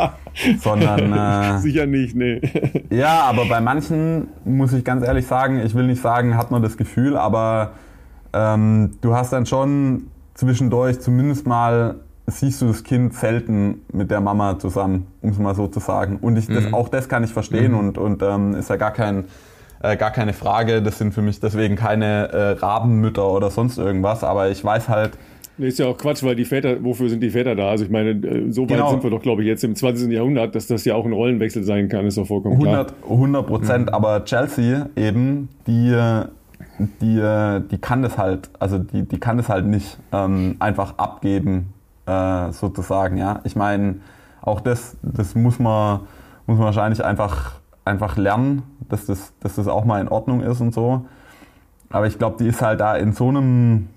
Sondern 0.60 1.12
äh, 1.12 1.58
sicher 1.60 1.86
nicht, 1.86 2.16
nee. 2.16 2.40
ja, 2.90 3.22
aber 3.22 3.46
bei 3.46 3.60
manchen 3.60 4.28
muss 4.44 4.72
ich 4.72 4.84
ganz 4.84 5.06
ehrlich 5.06 5.26
sagen, 5.26 5.60
ich 5.64 5.74
will 5.74 5.86
nicht 5.86 6.02
sagen, 6.02 6.36
hat 6.36 6.50
man 6.50 6.62
das 6.62 6.76
Gefühl, 6.76 7.16
aber 7.16 7.72
ähm, 8.32 8.98
du 9.00 9.14
hast 9.14 9.32
dann 9.32 9.46
schon 9.46 10.08
zwischendurch 10.34 11.00
zumindest 11.00 11.46
mal 11.46 11.96
siehst 12.28 12.62
du 12.62 12.66
das 12.66 12.84
Kind 12.84 13.14
selten 13.14 13.82
mit 13.92 14.10
der 14.10 14.20
Mama 14.20 14.58
zusammen, 14.58 15.06
um 15.22 15.30
es 15.30 15.38
mal 15.38 15.54
so 15.54 15.66
zu 15.66 15.80
sagen. 15.80 16.18
Und 16.20 16.36
ich, 16.36 16.46
das, 16.46 16.66
mhm. 16.66 16.74
auch 16.74 16.88
das 16.88 17.08
kann 17.08 17.24
ich 17.24 17.32
verstehen 17.32 17.72
mhm. 17.72 17.78
und, 17.78 17.98
und 17.98 18.22
ähm, 18.22 18.54
ist 18.54 18.70
ja 18.70 18.76
gar 18.76 18.92
kein 18.92 19.24
äh, 19.80 19.96
gar 19.96 20.10
keine 20.10 20.32
Frage. 20.32 20.82
Das 20.82 20.98
sind 20.98 21.14
für 21.14 21.22
mich 21.22 21.40
deswegen 21.40 21.76
keine 21.76 22.28
äh, 22.32 22.50
Rabenmütter 22.52 23.30
oder 23.30 23.50
sonst 23.50 23.78
irgendwas. 23.78 24.24
Aber 24.24 24.50
ich 24.50 24.64
weiß 24.64 24.88
halt. 24.88 25.12
Ist 25.58 25.78
ja 25.80 25.86
auch 25.86 25.98
Quatsch, 25.98 26.22
weil 26.22 26.36
die 26.36 26.44
Väter, 26.44 26.82
wofür 26.84 27.08
sind 27.08 27.20
die 27.20 27.30
Väter 27.30 27.56
da? 27.56 27.70
Also 27.70 27.84
ich 27.84 27.90
meine, 27.90 28.10
äh, 28.10 28.50
so 28.50 28.62
weit 28.62 28.68
genau. 28.68 28.90
sind 28.90 29.02
wir 29.02 29.10
doch, 29.10 29.22
glaube 29.22 29.42
ich, 29.42 29.48
jetzt 29.48 29.64
im 29.64 29.74
20. 29.74 30.10
Jahrhundert, 30.10 30.54
dass 30.54 30.68
das 30.68 30.84
ja 30.84 30.94
auch 30.94 31.04
ein 31.04 31.12
Rollenwechsel 31.12 31.64
sein 31.64 31.88
kann, 31.88 32.06
ist 32.06 32.16
doch 32.16 32.26
vollkommen 32.26 32.54
100, 32.54 32.88
klar. 32.88 33.10
100 33.10 33.46
Prozent, 33.46 33.86
mhm. 33.86 33.94
aber 33.94 34.24
Chelsea 34.24 34.88
eben, 34.94 35.48
die, 35.66 35.96
die, 37.00 37.60
die 37.70 37.78
kann 37.78 38.02
das 38.02 38.16
halt, 38.16 38.50
also 38.60 38.78
die, 38.78 39.02
die 39.02 39.18
kann 39.18 39.36
das 39.36 39.48
halt 39.48 39.66
nicht 39.66 39.98
ähm, 40.12 40.54
einfach 40.60 40.96
abgeben, 40.96 41.72
äh, 42.08 42.52
sozusagen, 42.52 43.16
ja. 43.16 43.40
Ich 43.44 43.56
meine, 43.56 43.96
auch 44.40 44.60
das, 44.60 44.96
das 45.02 45.34
muss 45.34 45.58
man, 45.58 46.00
muss 46.46 46.56
man 46.56 46.66
wahrscheinlich 46.66 47.04
einfach 47.04 47.58
einfach 47.88 48.16
lernen, 48.16 48.62
dass 48.88 49.06
das, 49.06 49.32
dass 49.40 49.56
das 49.56 49.66
auch 49.66 49.84
mal 49.84 50.00
in 50.00 50.08
Ordnung 50.08 50.42
ist 50.42 50.60
und 50.60 50.72
so. 50.72 51.06
Aber 51.90 52.06
ich 52.06 52.18
glaube, 52.18 52.36
die 52.38 52.46
ist 52.46 52.62
halt 52.62 52.80
da 52.80 52.94
in 52.94 53.12
so 53.12 53.28
einem, 53.28 53.88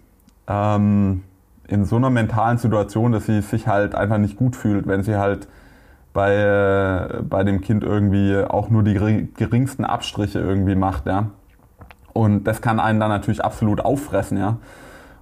ähm, 0.47 1.23
in 1.67 1.85
so 1.85 1.97
einer 1.97 2.09
mentalen 2.09 2.57
Situation, 2.57 3.11
dass 3.11 3.25
sie 3.25 3.41
sich 3.41 3.67
halt 3.67 3.93
einfach 3.93 4.17
nicht 4.17 4.37
gut 4.37 4.55
fühlt, 4.55 4.87
wenn 4.87 5.03
sie 5.03 5.17
halt 5.17 5.47
bei, 6.13 6.33
äh, 6.33 7.21
bei 7.21 7.43
dem 7.43 7.61
Kind 7.61 7.83
irgendwie 7.83 8.37
auch 8.37 8.69
nur 8.69 8.83
die 8.83 8.93
geringsten 8.93 9.85
Abstriche 9.85 10.39
irgendwie 10.39 10.75
macht, 10.75 11.05
ja. 11.05 11.27
Und 12.13 12.43
das 12.45 12.61
kann 12.61 12.79
einen 12.79 12.99
dann 12.99 13.09
natürlich 13.09 13.43
absolut 13.43 13.81
auffressen, 13.81 14.37
ja. 14.37 14.57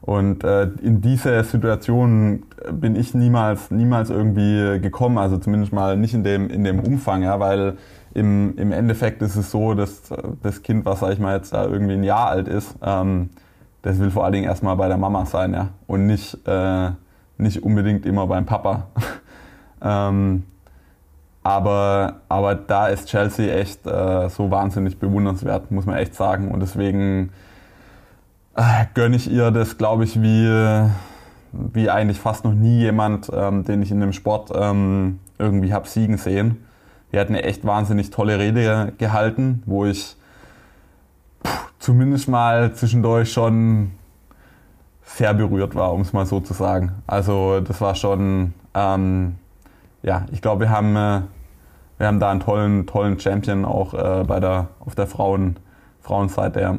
Und 0.01 0.43
äh, 0.43 0.63
in 0.81 1.01
diese 1.01 1.43
Situation 1.43 2.43
bin 2.71 2.95
ich 2.95 3.13
niemals, 3.13 3.69
niemals 3.69 4.09
irgendwie 4.09 4.79
gekommen, 4.79 5.17
also 5.17 5.37
zumindest 5.37 5.73
mal 5.73 5.97
nicht 5.97 6.13
in 6.13 6.23
dem, 6.23 6.49
in 6.49 6.63
dem 6.63 6.79
Umfang, 6.79 7.23
ja, 7.23 7.39
weil 7.39 7.77
im, 8.13 8.57
im 8.57 8.71
Endeffekt 8.71 9.21
ist 9.21 9.35
es 9.35 9.51
so, 9.51 9.73
dass 9.73 10.03
das 10.41 10.63
Kind, 10.63 10.85
was 10.85 11.01
sag 11.01 11.11
ich 11.13 11.19
mal 11.19 11.35
jetzt 11.35 11.53
da 11.53 11.65
irgendwie 11.65 11.93
ein 11.93 12.03
Jahr 12.03 12.29
alt 12.29 12.47
ist, 12.47 12.75
ähm, 12.81 13.29
das 13.81 13.99
will 13.99 14.11
vor 14.11 14.23
allen 14.23 14.33
Dingen 14.33 14.45
erstmal 14.45 14.75
bei 14.75 14.87
der 14.87 14.97
Mama 14.97 15.25
sein, 15.25 15.53
ja. 15.53 15.69
Und 15.87 16.05
nicht, 16.07 16.37
äh, 16.47 16.89
nicht 17.37 17.63
unbedingt 17.63 18.05
immer 18.05 18.27
beim 18.27 18.45
Papa. 18.45 18.87
ähm, 19.81 20.43
aber, 21.43 22.21
aber 22.27 22.55
da 22.55 22.87
ist 22.87 23.07
Chelsea 23.07 23.53
echt 23.53 23.87
äh, 23.87 24.29
so 24.29 24.51
wahnsinnig 24.51 24.99
bewundernswert, 24.99 25.71
muss 25.71 25.85
man 25.85 25.95
echt 25.95 26.13
sagen. 26.13 26.51
Und 26.51 26.59
deswegen 26.59 27.31
gönne 28.93 29.15
ich 29.15 29.29
ihr 29.31 29.51
das, 29.51 29.77
glaube 29.77 30.03
ich, 30.03 30.21
wie, 30.21 30.89
wie 31.51 31.89
eigentlich 31.89 32.19
fast 32.19 32.43
noch 32.45 32.53
nie 32.53 32.79
jemand, 32.79 33.29
ähm, 33.33 33.63
den 33.63 33.81
ich 33.81 33.91
in 33.91 33.99
dem 33.99 34.13
Sport 34.13 34.51
ähm, 34.53 35.19
irgendwie 35.37 35.73
habe 35.73 35.87
siegen 35.87 36.17
sehen. 36.17 36.65
Die 37.11 37.19
hat 37.19 37.29
eine 37.29 37.43
echt 37.43 37.65
wahnsinnig 37.65 38.11
tolle 38.11 38.37
Rede 38.37 38.93
gehalten, 38.97 39.63
wo 39.65 39.85
ich 39.85 40.15
pff, 41.45 41.73
zumindest 41.79 42.27
mal 42.27 42.73
zwischendurch 42.73 43.31
schon 43.31 43.91
sehr 45.03 45.33
berührt 45.33 45.75
war, 45.75 45.93
um 45.93 46.01
es 46.01 46.13
mal 46.13 46.25
so 46.25 46.39
zu 46.39 46.53
sagen. 46.53 46.91
Also 47.07 47.61
das 47.61 47.81
war 47.81 47.95
schon, 47.95 48.53
ähm, 48.75 49.35
ja, 50.03 50.25
ich 50.31 50.41
glaube, 50.41 50.65
wir 50.65 50.69
haben, 50.69 50.95
äh, 50.95 51.21
wir 51.97 52.07
haben 52.07 52.19
da 52.19 52.29
einen 52.29 52.39
tollen, 52.41 52.85
tollen 52.85 53.19
Champion 53.19 53.65
auch 53.65 53.93
äh, 53.93 54.23
bei 54.23 54.39
der, 54.39 54.67
auf 54.79 54.95
der 54.95 55.07
Frauen, 55.07 55.57
Frauenseite. 56.01 56.61
Ja. 56.61 56.77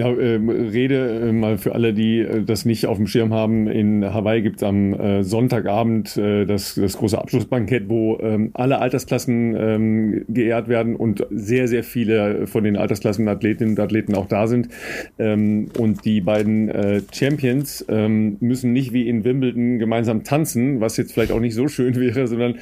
Ja, 0.00 0.08
äh, 0.08 0.36
Rede 0.36 1.28
äh, 1.28 1.32
mal 1.32 1.58
für 1.58 1.74
alle, 1.74 1.92
die 1.92 2.20
äh, 2.20 2.42
das 2.42 2.64
nicht 2.64 2.86
auf 2.86 2.96
dem 2.96 3.06
Schirm 3.06 3.34
haben. 3.34 3.68
In 3.68 4.02
Hawaii 4.02 4.40
gibt 4.40 4.56
es 4.56 4.62
am 4.62 4.94
äh, 4.94 5.22
Sonntagabend 5.22 6.16
äh, 6.16 6.46
das, 6.46 6.74
das 6.74 6.96
große 6.96 7.18
Abschlussbankett, 7.18 7.90
wo 7.90 8.18
ähm, 8.22 8.48
alle 8.54 8.78
Altersklassen 8.78 9.54
ähm, 9.58 10.24
geehrt 10.28 10.68
werden 10.68 10.96
und 10.96 11.26
sehr, 11.28 11.68
sehr 11.68 11.84
viele 11.84 12.46
von 12.46 12.64
den 12.64 12.78
Altersklassen 12.78 13.28
Athletinnen 13.28 13.72
und 13.72 13.80
Athleten 13.80 14.14
auch 14.14 14.26
da 14.26 14.46
sind. 14.46 14.70
Ähm, 15.18 15.68
und 15.76 16.02
die 16.06 16.22
beiden 16.22 16.70
äh, 16.70 17.02
Champions 17.12 17.84
ähm, 17.90 18.38
müssen 18.40 18.72
nicht 18.72 18.94
wie 18.94 19.06
in 19.06 19.24
Wimbledon 19.24 19.78
gemeinsam 19.78 20.24
tanzen, 20.24 20.80
was 20.80 20.96
jetzt 20.96 21.12
vielleicht 21.12 21.32
auch 21.32 21.40
nicht 21.40 21.54
so 21.54 21.68
schön 21.68 21.94
wäre, 22.00 22.26
sondern 22.26 22.54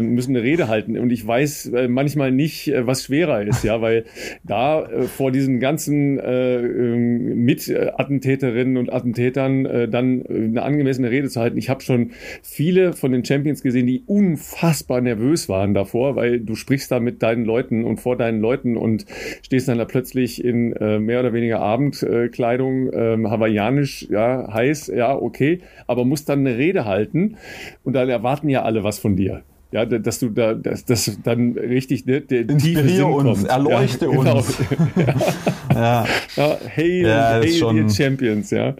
müssen 0.00 0.34
eine 0.34 0.44
Rede 0.44 0.66
halten. 0.66 0.98
Und 0.98 1.10
ich 1.10 1.24
weiß 1.24 1.66
äh, 1.66 1.86
manchmal 1.86 2.32
nicht, 2.32 2.66
äh, 2.66 2.88
was 2.88 3.04
schwerer 3.04 3.42
ist, 3.42 3.62
ja, 3.62 3.80
weil 3.80 4.04
da 4.42 4.84
äh, 4.84 5.02
vor 5.02 5.30
diesen 5.30 5.60
ganzen 5.60 6.18
äh, 6.18 6.71
mit 6.72 7.68
Attentäterinnen 7.70 8.76
und 8.76 8.92
Attentätern 8.92 9.66
äh, 9.66 9.88
dann 9.88 10.22
äh, 10.22 10.34
eine 10.34 10.62
angemessene 10.62 11.10
Rede 11.10 11.28
zu 11.28 11.40
halten. 11.40 11.58
Ich 11.58 11.70
habe 11.70 11.82
schon 11.82 12.10
viele 12.42 12.92
von 12.92 13.12
den 13.12 13.24
Champions 13.24 13.62
gesehen, 13.62 13.86
die 13.86 14.02
unfassbar 14.06 15.00
nervös 15.00 15.48
waren 15.48 15.74
davor, 15.74 16.16
weil 16.16 16.40
du 16.40 16.54
sprichst 16.54 16.90
da 16.90 17.00
mit 17.00 17.22
deinen 17.22 17.44
Leuten 17.44 17.84
und 17.84 17.98
vor 17.98 18.16
deinen 18.16 18.40
Leuten 18.40 18.76
und 18.76 19.06
stehst 19.42 19.68
dann 19.68 19.78
da 19.78 19.84
plötzlich 19.84 20.44
in 20.44 20.72
äh, 20.74 20.98
mehr 20.98 21.20
oder 21.20 21.32
weniger 21.32 21.60
Abendkleidung, 21.60 22.90
ähm, 22.92 23.30
hawaiianisch, 23.30 24.08
ja, 24.10 24.52
heiß, 24.52 24.88
ja, 24.88 25.14
okay, 25.14 25.60
aber 25.86 26.04
musst 26.04 26.28
dann 26.28 26.40
eine 26.40 26.56
Rede 26.56 26.84
halten 26.84 27.36
und 27.84 27.94
dann 27.94 28.08
erwarten 28.08 28.48
ja 28.48 28.62
alle 28.62 28.84
was 28.84 28.98
von 28.98 29.16
dir. 29.16 29.42
Ja, 29.72 29.86
dass 29.86 30.18
du 30.18 30.28
da, 30.28 30.52
dass 30.52 30.84
das 30.84 31.18
dann 31.24 31.52
richtig, 31.52 32.04
ne, 32.04 32.20
der 32.20 32.42
Inspiriere 32.42 33.06
uns, 33.06 33.38
kommt. 33.38 33.48
erleuchte 33.48 34.04
ja, 34.04 34.10
genau. 34.10 34.36
uns. 34.36 34.58
ja. 35.74 36.04
ja. 36.36 36.56
Hail, 36.76 37.06
ja, 37.06 37.28
hail 37.30 37.48
schon, 37.48 37.88
Champions, 37.88 38.50
ja. 38.50 38.74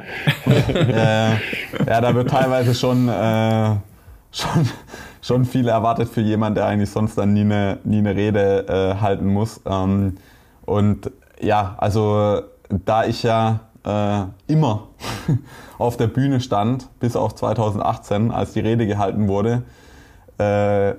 ja. 0.77 1.39
Ja, 1.87 2.01
da 2.03 2.15
wird 2.15 2.29
teilweise 2.29 2.75
schon, 2.75 3.09
äh, 3.09 3.77
schon, 4.33 4.69
schon 5.23 5.45
viel 5.47 5.67
erwartet 5.67 6.11
für 6.11 6.21
jemanden, 6.21 6.57
der 6.57 6.67
eigentlich 6.67 6.91
sonst 6.91 7.17
dann 7.17 7.33
nie 7.33 7.41
eine, 7.41 7.79
nie 7.85 7.99
eine 7.99 8.15
Rede 8.15 8.67
äh, 8.69 9.01
halten 9.01 9.29
muss. 9.29 9.63
Ähm, 9.65 10.17
und 10.67 11.11
ja, 11.41 11.75
also 11.79 12.43
da 12.69 13.07
ich 13.07 13.23
ja 13.23 13.61
äh, 13.87 14.25
immer 14.47 14.89
auf 15.79 15.97
der 15.97 16.09
Bühne 16.09 16.41
stand, 16.41 16.89
bis 17.01 17.17
auf 17.17 17.35
2018, 17.35 18.31
als 18.31 18.53
die 18.53 18.61
Rede 18.61 18.87
gehalten 18.87 19.27
wurde, 19.27 19.63
äh, 20.43 20.95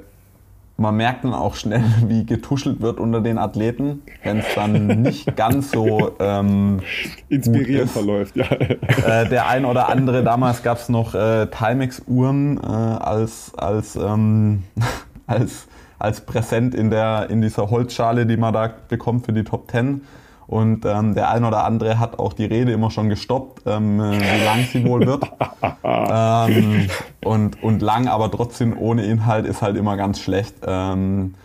man 0.77 0.95
merkt 0.95 1.23
dann 1.23 1.33
auch 1.33 1.55
schnell, 1.55 1.83
wie 2.07 2.25
getuschelt 2.25 2.81
wird 2.81 2.99
unter 2.99 3.21
den 3.21 3.37
Athleten, 3.37 4.01
wenn 4.23 4.39
es 4.39 4.45
dann 4.55 4.87
nicht 5.01 5.35
ganz 5.35 5.71
so 5.71 6.15
ähm, 6.19 6.81
inspirierend 7.29 7.91
verläuft. 7.91 8.35
Ja. 8.35 8.45
Äh, 8.45 9.29
der 9.29 9.47
ein 9.47 9.65
oder 9.65 9.89
andere, 9.89 10.23
damals 10.23 10.63
gab 10.63 10.77
es 10.77 10.89
noch 10.89 11.13
äh, 11.13 11.47
Timex-Uhren 11.47 12.57
äh, 12.57 12.61
als, 12.65 13.53
als, 13.55 13.95
ähm, 13.95 14.63
als, 15.27 15.67
als 15.99 16.21
Präsent 16.21 16.75
in, 16.75 16.89
der, 16.89 17.29
in 17.29 17.41
dieser 17.41 17.69
Holzschale, 17.69 18.25
die 18.25 18.37
man 18.37 18.53
da 18.53 18.71
bekommt 18.89 19.25
für 19.25 19.33
die 19.33 19.43
Top 19.43 19.67
Ten. 19.67 20.01
Und 20.47 20.85
ähm, 20.85 21.15
der 21.15 21.29
ein 21.29 21.45
oder 21.45 21.63
andere 21.63 21.99
hat 21.99 22.19
auch 22.19 22.33
die 22.33 22.45
Rede 22.45 22.71
immer 22.73 22.91
schon 22.91 23.09
gestoppt, 23.09 23.63
ähm, 23.65 23.99
äh, 23.99 24.19
wie 24.19 24.45
lang 24.45 24.65
sie 24.71 24.85
wohl 24.85 25.05
wird. 25.05 25.23
ähm, 25.83 26.89
und, 27.23 27.63
und 27.63 27.81
lang, 27.81 28.07
aber 28.07 28.29
trotzdem 28.29 28.77
ohne 28.77 29.03
Inhalt 29.03 29.45
ist 29.45 29.61
halt 29.61 29.77
immer 29.77 29.97
ganz 29.97 30.19
schlecht. 30.19 30.55
Ähm, 30.65 31.35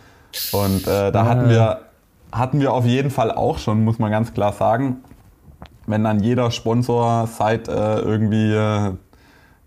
und 0.51 0.87
äh, 0.87 1.11
da 1.11 1.25
hatten 1.25 1.49
wir, 1.49 1.79
hatten 2.31 2.59
wir 2.59 2.73
auf 2.73 2.85
jeden 2.85 3.09
Fall 3.09 3.31
auch 3.31 3.57
schon, 3.57 3.83
muss 3.83 3.99
man 3.99 4.11
ganz 4.11 4.33
klar 4.33 4.53
sagen, 4.53 4.97
wenn 5.87 6.03
dann 6.03 6.19
jeder 6.19 6.51
Sponsor 6.51 7.27
seit 7.27 7.67
äh, 7.67 7.99
irgendwie 7.99 8.53
äh, 8.53 8.91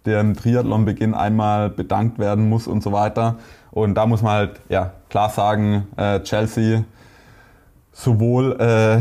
dem 0.06 0.36
Triathlon-Beginn 0.36 1.14
einmal 1.14 1.70
bedankt 1.70 2.18
werden 2.18 2.48
muss 2.48 2.66
und 2.66 2.82
so 2.82 2.92
weiter. 2.92 3.36
Und 3.70 3.94
da 3.94 4.06
muss 4.06 4.22
man 4.22 4.32
halt 4.32 4.60
ja, 4.68 4.92
klar 5.08 5.30
sagen, 5.30 5.86
äh, 5.96 6.20
Chelsea 6.20 6.84
sowohl 8.02 8.56
äh, 8.60 9.00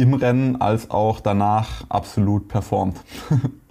im 0.00 0.14
Rennen 0.14 0.60
als 0.60 0.90
auch 0.90 1.20
danach 1.20 1.84
absolut 1.88 2.48
performt. 2.48 2.96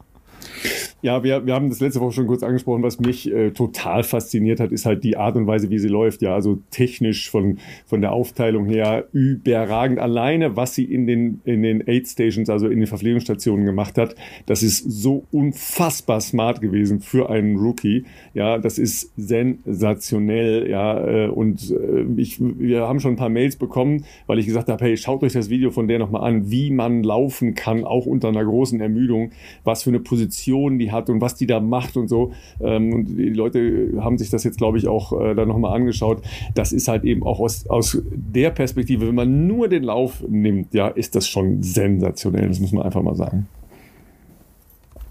Ja, 1.02 1.24
wir, 1.24 1.46
wir 1.46 1.54
haben 1.54 1.70
das 1.70 1.80
letzte 1.80 2.02
Woche 2.02 2.12
schon 2.12 2.28
kurz 2.28 2.44
angesprochen, 2.44 2.84
was 2.84 3.00
mich 3.00 3.32
äh, 3.32 3.52
total 3.52 4.04
fasziniert 4.04 4.60
hat, 4.60 4.74
ist 4.74 4.86
halt 4.86 5.04
die 5.06 5.16
Art 5.16 5.38
und 5.38 5.48
Weise, 5.48 5.70
wie 5.70 5.80
sie 5.80 5.88
läuft. 5.88 6.22
Ja, 6.22 6.36
also 6.36 6.60
technisch 6.72 7.30
von, 7.30 7.60
von 7.86 8.02
der 8.02 8.12
Aufteilung 8.12 8.66
her 8.66 9.08
überragend. 9.14 10.00
Alleine, 10.00 10.58
was 10.58 10.76
sie 10.76 10.84
in 10.84 11.08
den, 11.08 11.40
in 11.46 11.64
den 11.64 11.88
Aid 11.88 12.08
Stations, 12.08 12.50
also 12.50 12.68
in 12.68 12.80
den 12.80 12.88
Verpflegungsstationen 12.88 13.66
gemacht 13.66 13.98
hat, 13.98 14.16
das 14.46 14.62
ist 14.62 14.80
so 14.92 15.24
unfassbar 15.32 16.20
smart 16.20 16.60
gewesen 16.60 17.00
für 17.00 17.30
einen 17.30 17.56
Rookie. 17.56 18.04
Ja, 18.34 18.58
das 18.58 18.78
ist 18.78 19.14
sensationell. 19.16 20.70
Ja, 20.70 21.08
äh, 21.08 21.28
und 21.28 21.72
äh, 21.72 22.06
ich, 22.18 22.42
wir 22.42 22.88
haben 22.88 23.00
schon 23.00 23.14
ein 23.14 23.18
paar 23.18 23.30
Mails 23.30 23.56
bekommen, 23.56 24.04
weil 24.28 24.40
ich 24.40 24.48
gesagt 24.48 24.68
habe, 24.68 24.84
hey, 24.84 24.98
schaut 24.98 25.24
euch 25.24 25.34
das 25.34 25.50
Video 25.50 25.72
von 25.72 25.88
der 25.88 26.00
nochmal 26.00 26.28
an, 26.28 26.52
wie 26.52 26.72
man 26.72 27.04
laufen 27.04 27.56
kann, 27.56 27.86
auch 27.86 28.06
unter 28.06 28.28
einer 28.28 28.44
großen 28.44 28.82
Ermüdung, 28.82 29.32
was 29.64 29.84
für 29.84 29.92
eine 29.92 30.02
Position 30.02 30.39
die 30.46 30.92
hat 30.92 31.10
und 31.10 31.22
was 31.22 31.36
die 31.36 31.48
da 31.48 31.60
macht 31.60 31.98
und 31.98 32.08
so. 32.08 32.32
Ähm, 32.60 32.94
und 32.94 33.06
die 33.06 33.30
Leute 33.30 33.94
haben 34.00 34.18
sich 34.18 34.30
das 34.30 34.44
jetzt, 34.44 34.58
glaube 34.58 34.78
ich, 34.78 34.88
auch 34.88 35.20
äh, 35.20 35.36
dann 35.36 35.48
nochmal 35.48 35.76
angeschaut. 35.76 36.22
Das 36.56 36.72
ist 36.72 36.88
halt 36.88 37.04
eben 37.04 37.24
auch 37.24 37.40
aus, 37.40 37.68
aus 37.68 38.02
der 38.12 38.52
Perspektive, 38.52 39.08
wenn 39.08 39.16
man 39.16 39.48
nur 39.48 39.68
den 39.68 39.84
Lauf 39.84 40.24
nimmt, 40.28 40.74
ja, 40.74 40.88
ist 40.88 41.16
das 41.16 41.28
schon 41.28 41.64
sensationell. 41.64 42.48
Das 42.48 42.60
muss 42.60 42.72
man 42.72 42.84
einfach 42.84 43.02
mal 43.02 43.16
sagen. 43.16 43.48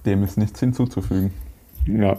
Dem 0.07 0.23
ist 0.23 0.39
nichts 0.39 0.61
hinzuzufügen. 0.61 1.31
Ja. 1.87 2.19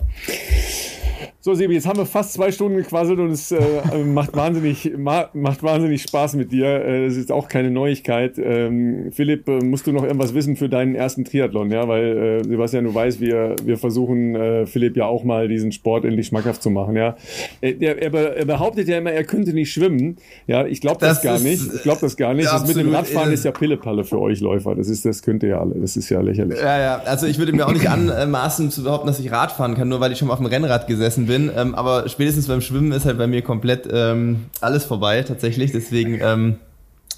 So, 1.42 1.53
Sebi, 1.53 1.74
jetzt 1.74 1.88
haben 1.88 1.98
wir 1.98 2.06
fast 2.06 2.34
zwei 2.34 2.51
Stunden 2.51 2.76
gequasselt 2.76 3.18
und 3.18 3.32
es 3.32 3.53
äh, 3.53 3.59
macht, 4.06 4.35
wahnsinnig, 4.35 4.92
ma 4.98 5.30
macht 5.32 5.64
wahnsinnig 5.64 6.01
Spaß 6.01 6.34
mit 6.34 6.51
dir. 6.51 6.66
Äh, 6.68 7.06
das 7.08 7.16
ist 7.16 7.32
auch 7.32 7.48
keine 7.48 7.72
Neuigkeit. 7.72 8.38
Ähm, 8.38 9.14
Philipp, 9.14 9.48
äh, 9.48 9.64
musst 9.64 9.88
du 9.88 9.93
noch 9.93 10.03
irgendwas 10.03 10.34
wissen 10.34 10.58
für 10.58 10.68
deinen 10.68 10.95
ersten 10.95 11.24
Triathlon? 11.24 11.72
Ja, 11.72 11.88
weil 11.88 12.42
äh, 12.42 12.43
Sebastian, 12.43 12.84
du 12.84 12.93
weißt, 12.93 13.22
wir, 13.22 13.56
wir 13.64 13.77
versuchen 13.77 14.35
äh, 14.35 14.66
Philipp 14.66 14.98
ja 14.98 15.06
auch 15.06 15.24
mal 15.24 15.48
diesen 15.48 15.72
Sport 15.72 16.03
endlich 16.03 16.27
schmackhaft 16.27 16.61
zu 16.61 16.72
machen. 16.72 16.98
Ja, 16.98 17.16
er, 17.61 17.82
er, 17.82 18.14
er 18.35 18.45
behauptet 18.45 18.90
ja 18.90 18.98
immer, 18.98 19.14
er 19.14 19.24
könnte 19.24 19.53
nicht 19.53 19.72
schwimmen. 19.72 20.18
Ja, 20.45 20.66
ich 20.66 20.82
glaube 20.82 20.98
das, 21.00 21.22
das, 21.22 21.24
gar 21.24 21.40
nicht. 21.40 21.64
Ich 21.74 21.84
glaube 21.84 22.01
das 22.01 22.18
gar 22.18 22.34
nicht. 22.34 22.51
Das 22.51 22.68
mit 22.68 22.76
dem 22.76 22.93
Radfahren 22.93 23.32
ist 23.32 23.45
ja 23.45 23.51
Pillepalle 23.51 24.03
für 24.03 24.19
euch 24.19 24.42
Läufer. 24.42 24.76
Das 24.76 24.90
ist, 24.90 25.06
das 25.06 25.22
könnt 25.22 25.42
ihr 25.43 25.50
ja 25.50 25.61
alle. 25.61 25.76
Das 25.76 25.95
ist 25.95 26.09
ja 26.09 26.19
lächerlich. 26.19 26.59
Ja, 26.59 26.77
ja. 26.77 27.01
Also 27.06 27.27
ich 27.27 27.40
würde 27.40 27.53
mir 27.53 27.66
auch 27.66 27.72
nicht 27.72 27.88
anmaßen 27.88 28.72
zu 28.72 28.84
behaupten, 28.84 29.08
dass 29.08 29.22
ich 29.22 29.32
Radfahren 29.32 29.76
kann, 29.76 29.88
nur 29.88 30.01
weil 30.01 30.11
ich 30.11 30.18
schon 30.18 30.27
mal 30.27 30.34
auf 30.34 30.42
dem 30.42 30.48
Rennrad 30.48 30.85
gesessen 30.88 31.27
bin. 31.27 31.28
Ähm, 31.30 31.75
aber 31.75 32.09
spätestens 32.09 32.48
beim 32.48 32.61
Schwimmen 32.61 32.91
ist 32.91 33.06
halt 33.06 33.17
bei 33.17 33.27
mir 33.27 33.41
komplett 33.41 33.88
ähm, 33.91 34.45
alles 34.61 34.85
vorbei 34.85 35.24
tatsächlich. 35.24 35.72
Deswegen 35.72 36.19
ähm, 36.22 36.58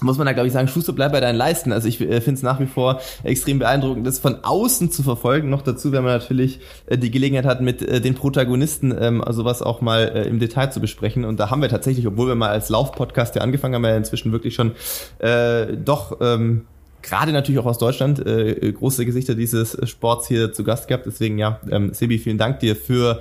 muss 0.02 0.18
man 0.18 0.26
da, 0.26 0.32
glaube 0.32 0.46
ich, 0.48 0.52
sagen, 0.52 0.68
Schuster, 0.68 0.92
bleib 0.92 1.12
bei 1.12 1.20
deinen 1.20 1.36
Leisten. 1.36 1.72
Also 1.72 1.88
ich 1.88 2.00
äh, 2.00 2.20
finde 2.20 2.38
es 2.38 2.42
nach 2.42 2.60
wie 2.60 2.66
vor 2.66 3.00
extrem 3.22 3.58
beeindruckend, 3.58 4.06
das 4.06 4.18
von 4.18 4.42
außen 4.42 4.90
zu 4.90 5.02
verfolgen. 5.02 5.50
Noch 5.50 5.62
dazu, 5.62 5.92
wenn 5.92 6.02
man 6.02 6.12
natürlich 6.12 6.60
äh, 6.86 6.98
die 6.98 7.10
Gelegenheit 7.10 7.44
hat, 7.44 7.60
mit 7.60 7.82
äh, 7.82 8.00
den 8.00 8.14
Protagonisten 8.14 8.94
ähm, 8.98 9.22
sowas 9.30 9.62
auch 9.62 9.80
mal 9.80 10.12
äh, 10.14 10.28
im 10.28 10.38
Detail 10.38 10.70
zu 10.70 10.80
besprechen. 10.80 11.24
Und 11.24 11.40
da 11.40 11.50
haben 11.50 11.62
wir 11.62 11.68
tatsächlich, 11.68 12.06
obwohl 12.06 12.28
wir 12.28 12.34
mal 12.34 12.50
als 12.50 12.68
Lauf-Podcast 12.68 13.34
ja 13.36 13.42
angefangen 13.42 13.74
haben, 13.74 13.84
ja 13.84 13.96
inzwischen 13.96 14.32
wirklich 14.32 14.54
schon 14.54 14.72
äh, 15.18 15.76
doch 15.76 16.18
ähm, 16.20 16.66
gerade 17.02 17.32
natürlich 17.32 17.60
auch 17.60 17.66
aus 17.66 17.78
Deutschland 17.78 18.24
äh, 18.24 18.72
große 18.72 19.04
Gesichter 19.04 19.34
dieses 19.34 19.76
Sports 19.88 20.28
hier 20.28 20.52
zu 20.52 20.64
Gast 20.64 20.88
gehabt. 20.88 21.06
Deswegen 21.06 21.38
ja, 21.38 21.60
ähm, 21.70 21.92
Sebi, 21.94 22.18
vielen 22.18 22.38
Dank 22.38 22.60
dir 22.60 22.76
für 22.76 23.20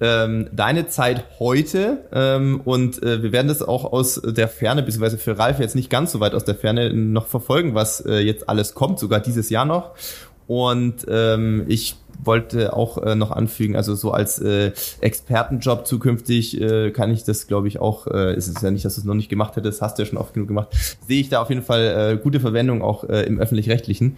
ähm, 0.00 0.48
deine 0.52 0.88
Zeit 0.88 1.24
heute 1.38 2.04
ähm, 2.12 2.60
und 2.64 3.02
äh, 3.02 3.22
wir 3.22 3.32
werden 3.32 3.48
das 3.48 3.62
auch 3.62 3.92
aus 3.92 4.20
der 4.24 4.48
Ferne, 4.48 4.82
beziehungsweise 4.82 5.18
für 5.18 5.38
Ralf 5.38 5.60
jetzt 5.60 5.76
nicht 5.76 5.90
ganz 5.90 6.12
so 6.12 6.20
weit 6.20 6.34
aus 6.34 6.44
der 6.44 6.54
Ferne 6.54 6.92
noch 6.92 7.26
verfolgen, 7.26 7.74
was 7.74 8.00
äh, 8.00 8.18
jetzt 8.20 8.48
alles 8.48 8.74
kommt, 8.74 8.98
sogar 8.98 9.20
dieses 9.20 9.50
Jahr 9.50 9.64
noch. 9.64 9.92
Und 10.46 11.06
ähm, 11.08 11.64
ich 11.68 11.96
wollte 12.24 12.74
auch 12.74 12.98
äh, 12.98 13.14
noch 13.14 13.30
anfügen, 13.30 13.76
also 13.76 13.94
so 13.94 14.10
als 14.12 14.38
äh, 14.40 14.72
Expertenjob 15.00 15.86
zukünftig 15.86 16.60
äh, 16.60 16.90
kann 16.90 17.10
ich 17.10 17.24
das, 17.24 17.46
glaube 17.46 17.68
ich, 17.68 17.78
auch, 17.78 18.06
äh, 18.06 18.32
es 18.32 18.48
ist 18.48 18.62
ja 18.62 18.70
nicht, 18.70 18.84
dass 18.84 18.96
du 18.96 19.00
es 19.00 19.04
noch 19.04 19.14
nicht 19.14 19.28
gemacht 19.28 19.56
hättest, 19.56 19.80
hast 19.80 19.98
du 19.98 20.02
ja 20.02 20.06
schon 20.06 20.18
oft 20.18 20.34
genug 20.34 20.48
gemacht, 20.48 20.68
sehe 21.06 21.20
ich 21.20 21.28
da 21.28 21.40
auf 21.40 21.48
jeden 21.48 21.62
Fall 21.62 22.14
äh, 22.14 22.22
gute 22.22 22.40
Verwendung 22.40 22.82
auch 22.82 23.04
äh, 23.04 23.22
im 23.22 23.38
öffentlich-rechtlichen. 23.38 24.16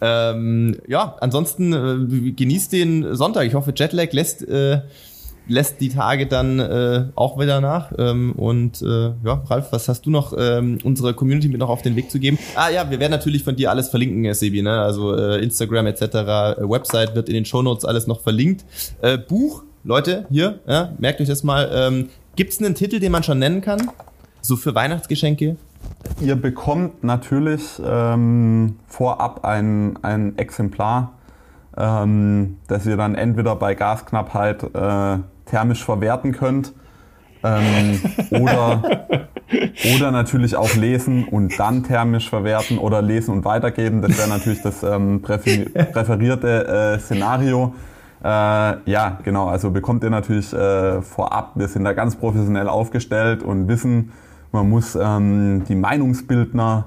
Ähm, 0.00 0.76
ja, 0.88 1.16
ansonsten 1.20 1.72
äh, 1.72 2.32
genießt 2.32 2.72
den 2.72 3.14
Sonntag. 3.14 3.46
Ich 3.46 3.54
hoffe, 3.54 3.72
Jetlag 3.76 4.12
lässt 4.12 4.46
äh, 4.48 4.80
lässt 5.48 5.80
die 5.80 5.88
Tage 5.88 6.26
dann 6.26 6.58
äh, 6.58 7.06
auch 7.14 7.38
wieder 7.38 7.60
nach. 7.60 7.92
Ähm, 7.98 8.32
und 8.32 8.82
äh, 8.82 9.12
ja, 9.24 9.42
Ralf, 9.48 9.72
was 9.72 9.88
hast 9.88 10.06
du 10.06 10.10
noch 10.10 10.34
ähm, 10.38 10.78
unsere 10.84 11.14
Community 11.14 11.48
mit 11.48 11.58
noch 11.58 11.68
auf 11.68 11.82
den 11.82 11.96
Weg 11.96 12.10
zu 12.10 12.18
geben? 12.18 12.38
Ah 12.54 12.70
ja, 12.70 12.88
wir 12.90 13.00
werden 13.00 13.12
natürlich 13.12 13.44
von 13.44 13.56
dir 13.56 13.70
alles 13.70 13.88
verlinken, 13.88 14.32
Sebi, 14.34 14.62
ne? 14.62 14.80
Also 14.80 15.16
äh, 15.16 15.42
Instagram 15.42 15.86
etc., 15.86 16.02
äh, 16.02 16.16
Website 16.68 17.14
wird 17.14 17.28
in 17.28 17.34
den 17.34 17.44
Shownotes 17.44 17.84
alles 17.84 18.06
noch 18.06 18.20
verlinkt. 18.20 18.64
Äh, 19.00 19.18
Buch, 19.18 19.64
Leute, 19.84 20.26
hier, 20.30 20.60
ja, 20.66 20.92
merkt 20.98 21.20
euch 21.20 21.28
das 21.28 21.42
mal. 21.42 21.70
Ähm, 21.72 22.08
Gibt 22.36 22.52
es 22.52 22.60
einen 22.60 22.74
Titel, 22.74 22.98
den 23.00 23.12
man 23.12 23.22
schon 23.22 23.38
nennen 23.38 23.60
kann? 23.60 23.90
So 24.40 24.56
für 24.56 24.74
Weihnachtsgeschenke? 24.74 25.56
Ihr 26.20 26.36
bekommt 26.36 27.02
natürlich 27.04 27.80
ähm, 27.84 28.76
vorab 28.86 29.44
ein, 29.44 29.98
ein 30.02 30.38
Exemplar, 30.38 31.12
ähm, 31.76 32.58
das 32.68 32.86
ihr 32.86 32.96
dann 32.96 33.14
entweder 33.14 33.56
bei 33.56 33.74
Gasknappheit 33.74 34.62
äh, 34.74 35.18
thermisch 35.46 35.84
verwerten 35.84 36.32
könnt. 36.32 36.74
Ähm, 37.44 38.00
oder, 38.30 38.82
oder 39.96 40.10
natürlich 40.12 40.56
auch 40.56 40.74
lesen 40.74 41.24
und 41.24 41.58
dann 41.58 41.82
thermisch 41.82 42.28
verwerten 42.28 42.78
oder 42.78 43.02
lesen 43.02 43.32
und 43.32 43.44
weitergeben. 43.44 44.00
Das 44.00 44.16
wäre 44.16 44.28
natürlich 44.28 44.62
das 44.62 44.82
ähm, 44.82 45.22
präferierte 45.22 46.94
äh, 46.94 46.98
Szenario. 47.00 47.74
Äh, 48.22 48.26
ja, 48.88 49.18
genau, 49.24 49.48
also 49.48 49.72
bekommt 49.72 50.04
ihr 50.04 50.10
natürlich 50.10 50.52
äh, 50.52 51.02
vorab, 51.02 51.52
wir 51.56 51.66
sind 51.66 51.82
da 51.82 51.92
ganz 51.92 52.14
professionell 52.14 52.68
aufgestellt 52.68 53.42
und 53.42 53.66
wissen, 53.66 54.12
man 54.52 54.70
muss 54.70 54.94
ähm, 54.94 55.64
die 55.68 55.74
Meinungsbildner 55.74 56.86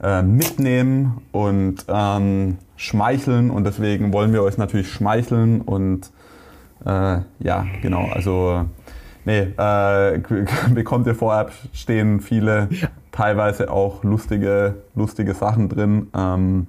äh, 0.00 0.22
mitnehmen 0.22 1.22
und 1.32 1.86
ähm, 1.88 2.58
schmeicheln 2.76 3.50
und 3.50 3.64
deswegen 3.64 4.12
wollen 4.12 4.32
wir 4.32 4.44
euch 4.44 4.58
natürlich 4.58 4.92
schmeicheln 4.92 5.60
und 5.60 6.12
äh, 6.86 7.18
ja, 7.40 7.66
genau, 7.82 8.08
also 8.12 8.64
nee, 9.24 9.40
äh, 9.56 10.20
bekommt 10.74 11.06
ihr 11.06 11.14
vorab, 11.14 11.52
stehen 11.72 12.20
viele, 12.20 12.68
teilweise 13.12 13.70
auch 13.70 14.04
lustige, 14.04 14.76
lustige 14.94 15.34
Sachen 15.34 15.68
drin. 15.68 16.08
Ähm, 16.16 16.66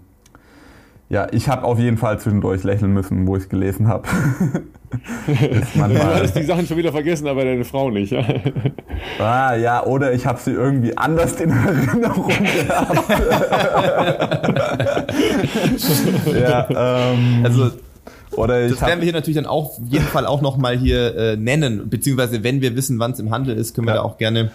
ja, 1.09 1.27
ich 1.31 1.47
habe 1.47 1.63
auf 1.63 1.79
jeden 1.79 1.97
Fall 1.97 2.19
zwischendurch 2.19 2.63
lächeln 2.63 2.93
müssen, 2.93 3.27
wo 3.27 3.37
ich 3.37 3.43
es 3.43 3.49
gelesen 3.49 3.87
habe. 3.87 4.09
du 5.27 5.97
hast 6.21 6.35
die 6.35 6.43
Sachen 6.43 6.67
schon 6.67 6.75
wieder 6.75 6.91
vergessen, 6.91 7.27
aber 7.27 7.45
deine 7.45 7.63
Frau 7.63 7.89
nicht. 7.89 8.11
Ja, 8.11 8.25
ah, 9.19 9.55
ja 9.55 9.85
oder 9.85 10.11
ich 10.11 10.25
habe 10.25 10.37
sie 10.39 10.51
irgendwie 10.51 10.97
anders 10.97 11.39
in 11.39 11.51
Erinnerung 11.51 12.27
gehabt. 12.27 13.09
ja, 16.33 16.67
ähm, 16.69 17.45
also 17.45 17.71
oder 18.37 18.69
das 18.69 18.81
werden 18.81 18.99
wir 18.99 19.05
hier 19.05 19.13
natürlich 19.13 19.35
dann 19.35 19.45
auch 19.45 19.79
auf 19.79 19.79
jeden 19.89 20.05
Fall 20.05 20.25
auch 20.25 20.41
nochmal 20.41 20.77
hier 20.77 21.15
äh, 21.15 21.35
nennen, 21.37 21.89
beziehungsweise 21.89 22.43
wenn 22.43 22.61
wir 22.61 22.75
wissen, 22.75 22.99
wann 22.99 23.11
es 23.11 23.19
im 23.19 23.31
Handel 23.31 23.57
ist, 23.57 23.73
können 23.73 23.87
wir 23.87 23.95
ja. 23.95 24.01
da 24.01 24.03
auch 24.03 24.17
gerne 24.17 24.51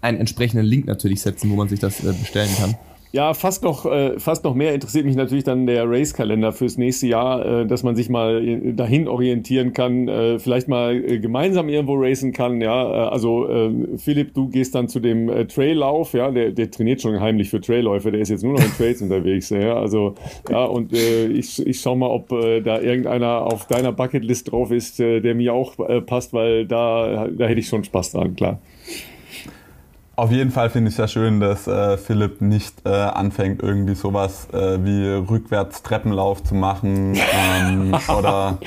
einen 0.00 0.18
entsprechenden 0.18 0.64
Link 0.64 0.86
natürlich 0.86 1.20
setzen, 1.20 1.50
wo 1.50 1.56
man 1.56 1.68
sich 1.68 1.80
das 1.80 2.00
äh, 2.00 2.12
bestellen 2.12 2.50
kann. 2.58 2.76
Ja, 3.12 3.34
fast 3.34 3.64
noch, 3.64 3.86
äh, 3.86 4.20
fast 4.20 4.44
noch 4.44 4.54
mehr 4.54 4.72
interessiert 4.72 5.04
mich 5.04 5.16
natürlich 5.16 5.42
dann 5.42 5.66
der 5.66 5.90
Race-Kalender 5.90 6.52
fürs 6.52 6.78
nächste 6.78 7.08
Jahr, 7.08 7.44
äh, 7.44 7.66
dass 7.66 7.82
man 7.82 7.96
sich 7.96 8.08
mal 8.08 8.46
äh, 8.46 8.72
dahin 8.72 9.08
orientieren 9.08 9.72
kann, 9.72 10.06
äh, 10.06 10.38
vielleicht 10.38 10.68
mal 10.68 10.94
äh, 10.94 11.18
gemeinsam 11.18 11.68
irgendwo 11.68 11.94
racen 11.96 12.32
kann. 12.32 12.60
Ja, 12.60 12.84
äh, 12.84 13.08
also 13.08 13.48
äh, 13.48 13.98
Philipp, 13.98 14.32
du 14.34 14.48
gehst 14.48 14.76
dann 14.76 14.86
zu 14.88 15.00
dem 15.00 15.28
äh, 15.28 15.44
Traillauf, 15.46 16.12
ja, 16.12 16.30
der, 16.30 16.52
der 16.52 16.70
trainiert 16.70 17.02
schon 17.02 17.18
heimlich 17.18 17.50
für 17.50 17.60
Trailläufe, 17.60 18.12
der 18.12 18.20
ist 18.20 18.28
jetzt 18.28 18.44
nur 18.44 18.52
noch 18.52 18.64
in 18.64 18.70
Trails 18.74 19.02
unterwegs. 19.02 19.50
Ja, 19.50 19.74
also 19.74 20.14
ja, 20.48 20.64
und 20.66 20.92
äh, 20.92 21.26
ich, 21.26 21.66
ich 21.66 21.80
schau 21.80 21.96
mal, 21.96 22.10
ob 22.10 22.30
äh, 22.30 22.60
da 22.60 22.80
irgendeiner 22.80 23.42
auf 23.42 23.66
deiner 23.66 23.90
Bucketlist 23.90 24.52
drauf 24.52 24.70
ist, 24.70 25.00
äh, 25.00 25.20
der 25.20 25.34
mir 25.34 25.52
auch 25.52 25.76
äh, 25.80 26.00
passt, 26.00 26.32
weil 26.32 26.64
da, 26.64 27.26
da 27.26 27.46
hätte 27.48 27.58
ich 27.58 27.66
schon 27.66 27.82
Spaß 27.82 28.12
dran, 28.12 28.36
klar. 28.36 28.60
Auf 30.20 30.30
jeden 30.30 30.50
Fall 30.50 30.68
finde 30.68 30.90
ich 30.90 30.98
ja 30.98 31.08
schön, 31.08 31.40
dass 31.40 31.66
äh, 31.66 31.96
Philipp 31.96 32.42
nicht 32.42 32.82
äh, 32.84 32.90
anfängt, 32.90 33.62
irgendwie 33.62 33.94
sowas 33.94 34.48
äh, 34.52 34.84
wie 34.84 35.06
rückwärts 35.08 35.82
Treppenlauf 35.82 36.44
zu 36.44 36.54
machen 36.54 37.14
ähm, 37.16 37.94
oder, 38.08 38.58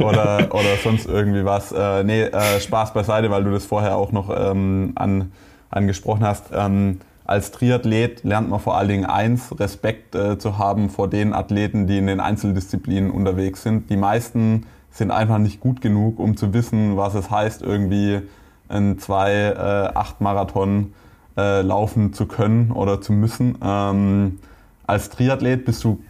oder, 0.00 0.54
oder 0.54 0.76
sonst 0.84 1.06
irgendwie 1.06 1.46
was. 1.46 1.72
Äh, 1.72 2.04
nee, 2.04 2.24
äh, 2.24 2.60
Spaß 2.60 2.92
beiseite, 2.92 3.30
weil 3.30 3.44
du 3.44 3.52
das 3.52 3.64
vorher 3.64 3.96
auch 3.96 4.12
noch 4.12 4.28
ähm, 4.28 4.92
an, 4.96 5.32
angesprochen 5.70 6.26
hast. 6.26 6.50
Ähm, 6.52 7.00
als 7.24 7.52
Triathlet 7.52 8.22
lernt 8.24 8.50
man 8.50 8.60
vor 8.60 8.76
allen 8.76 8.88
Dingen 8.88 9.06
eins, 9.06 9.58
Respekt 9.58 10.14
äh, 10.14 10.36
zu 10.36 10.58
haben 10.58 10.90
vor 10.90 11.08
den 11.08 11.32
Athleten, 11.32 11.86
die 11.86 11.96
in 11.96 12.06
den 12.06 12.20
Einzeldisziplinen 12.20 13.10
unterwegs 13.10 13.62
sind. 13.62 13.88
Die 13.88 13.96
meisten 13.96 14.66
sind 14.90 15.10
einfach 15.10 15.38
nicht 15.38 15.58
gut 15.58 15.80
genug, 15.80 16.18
um 16.18 16.36
zu 16.36 16.52
wissen, 16.52 16.98
was 16.98 17.14
es 17.14 17.30
heißt, 17.30 17.62
irgendwie 17.62 18.20
einen 18.68 18.98
2-8-Marathon 18.98 20.92
äh, 21.36 21.62
laufen 21.62 22.12
zu 22.12 22.26
können 22.26 22.72
oder 22.72 23.00
zu 23.00 23.12
müssen. 23.12 23.58
Ähm, 23.62 24.38
als 24.86 25.10
Triathlet 25.10 25.64
bist 25.64 25.84
du 25.84 26.02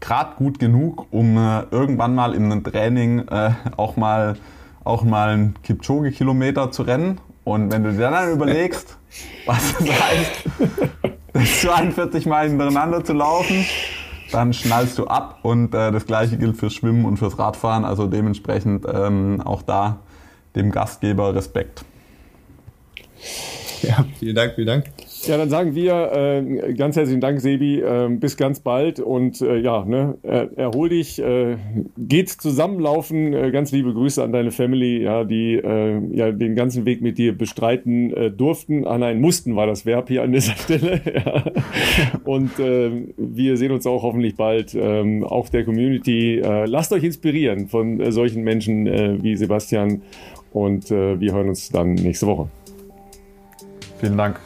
gerade 0.00 0.36
gut 0.36 0.58
genug, 0.58 1.06
um 1.10 1.36
äh, 1.36 1.62
irgendwann 1.70 2.14
mal 2.14 2.34
in 2.34 2.44
einem 2.44 2.64
Training 2.64 3.26
äh, 3.28 3.52
auch 3.76 3.96
mal 3.96 4.36
auch 4.84 5.02
mal 5.02 5.30
einen 5.30 5.54
Kipchoge-Kilometer 5.62 6.70
zu 6.70 6.82
rennen. 6.82 7.18
Und 7.42 7.72
wenn 7.72 7.82
du 7.84 7.92
dir 7.92 8.10
dann 8.10 8.30
überlegst, 8.30 8.96
was 9.46 9.74
das 9.78 9.88
heißt, 9.88 11.60
42 11.60 12.26
Mal 12.26 12.48
hintereinander 12.48 13.02
zu 13.02 13.14
laufen, 13.14 13.64
dann 14.30 14.52
schnallst 14.52 14.98
du 14.98 15.06
ab. 15.06 15.38
Und 15.42 15.74
äh, 15.74 15.90
das 15.90 16.06
gleiche 16.06 16.36
gilt 16.36 16.56
fürs 16.56 16.74
Schwimmen 16.74 17.04
und 17.04 17.16
fürs 17.18 17.38
Radfahren. 17.38 17.84
Also 17.84 18.06
dementsprechend 18.06 18.86
ähm, 18.92 19.40
auch 19.42 19.62
da 19.62 19.98
dem 20.54 20.70
Gastgeber 20.70 21.34
Respekt. 21.34 21.84
Ja, 23.86 24.04
vielen 24.18 24.34
Dank, 24.34 24.54
vielen 24.54 24.66
Dank. 24.66 24.84
Ja, 25.26 25.38
dann 25.38 25.48
sagen 25.48 25.74
wir 25.74 26.12
äh, 26.12 26.74
ganz 26.74 26.96
herzlichen 26.96 27.20
Dank, 27.20 27.40
Sebi. 27.40 27.80
Äh, 27.80 28.08
bis 28.10 28.36
ganz 28.36 28.60
bald 28.60 29.00
und 29.00 29.40
äh, 29.40 29.58
ja, 29.58 29.84
ne, 29.84 30.16
er, 30.22 30.50
erhol 30.56 30.90
dich, 30.90 31.20
äh, 31.20 31.56
geht 31.96 32.28
zusammenlaufen. 32.28 33.32
Äh, 33.32 33.50
ganz 33.50 33.72
liebe 33.72 33.92
Grüße 33.92 34.22
an 34.22 34.32
deine 34.32 34.50
Family, 34.50 35.02
ja, 35.02 35.24
die 35.24 35.54
äh, 35.54 36.00
ja 36.12 36.30
den 36.30 36.54
ganzen 36.54 36.84
Weg 36.84 37.00
mit 37.00 37.18
dir 37.18 37.36
bestreiten 37.36 38.34
durften. 38.36 38.86
Ah 38.86 38.98
nein, 38.98 39.20
mussten 39.20 39.56
war 39.56 39.66
das 39.66 39.86
Verb 39.86 40.08
hier 40.08 40.22
an 40.22 40.32
dieser 40.32 40.54
Stelle. 40.56 41.00
ja. 41.04 41.44
Und 42.24 42.58
äh, 42.58 42.90
wir 43.16 43.56
sehen 43.56 43.72
uns 43.72 43.86
auch 43.86 44.02
hoffentlich 44.02 44.36
bald 44.36 44.74
äh, 44.74 45.22
auf 45.22 45.50
der 45.50 45.64
Community. 45.64 46.42
Lasst 46.66 46.92
euch 46.92 47.04
inspirieren 47.04 47.68
von 47.68 48.12
solchen 48.12 48.42
Menschen 48.42 49.22
wie 49.22 49.36
Sebastian 49.36 50.02
und 50.52 50.90
wir 50.90 51.32
hören 51.32 51.48
uns 51.48 51.70
dann 51.70 51.94
nächste 51.94 52.26
Woche. 52.26 52.48
Vielen 54.04 54.18
Dank. 54.18 54.38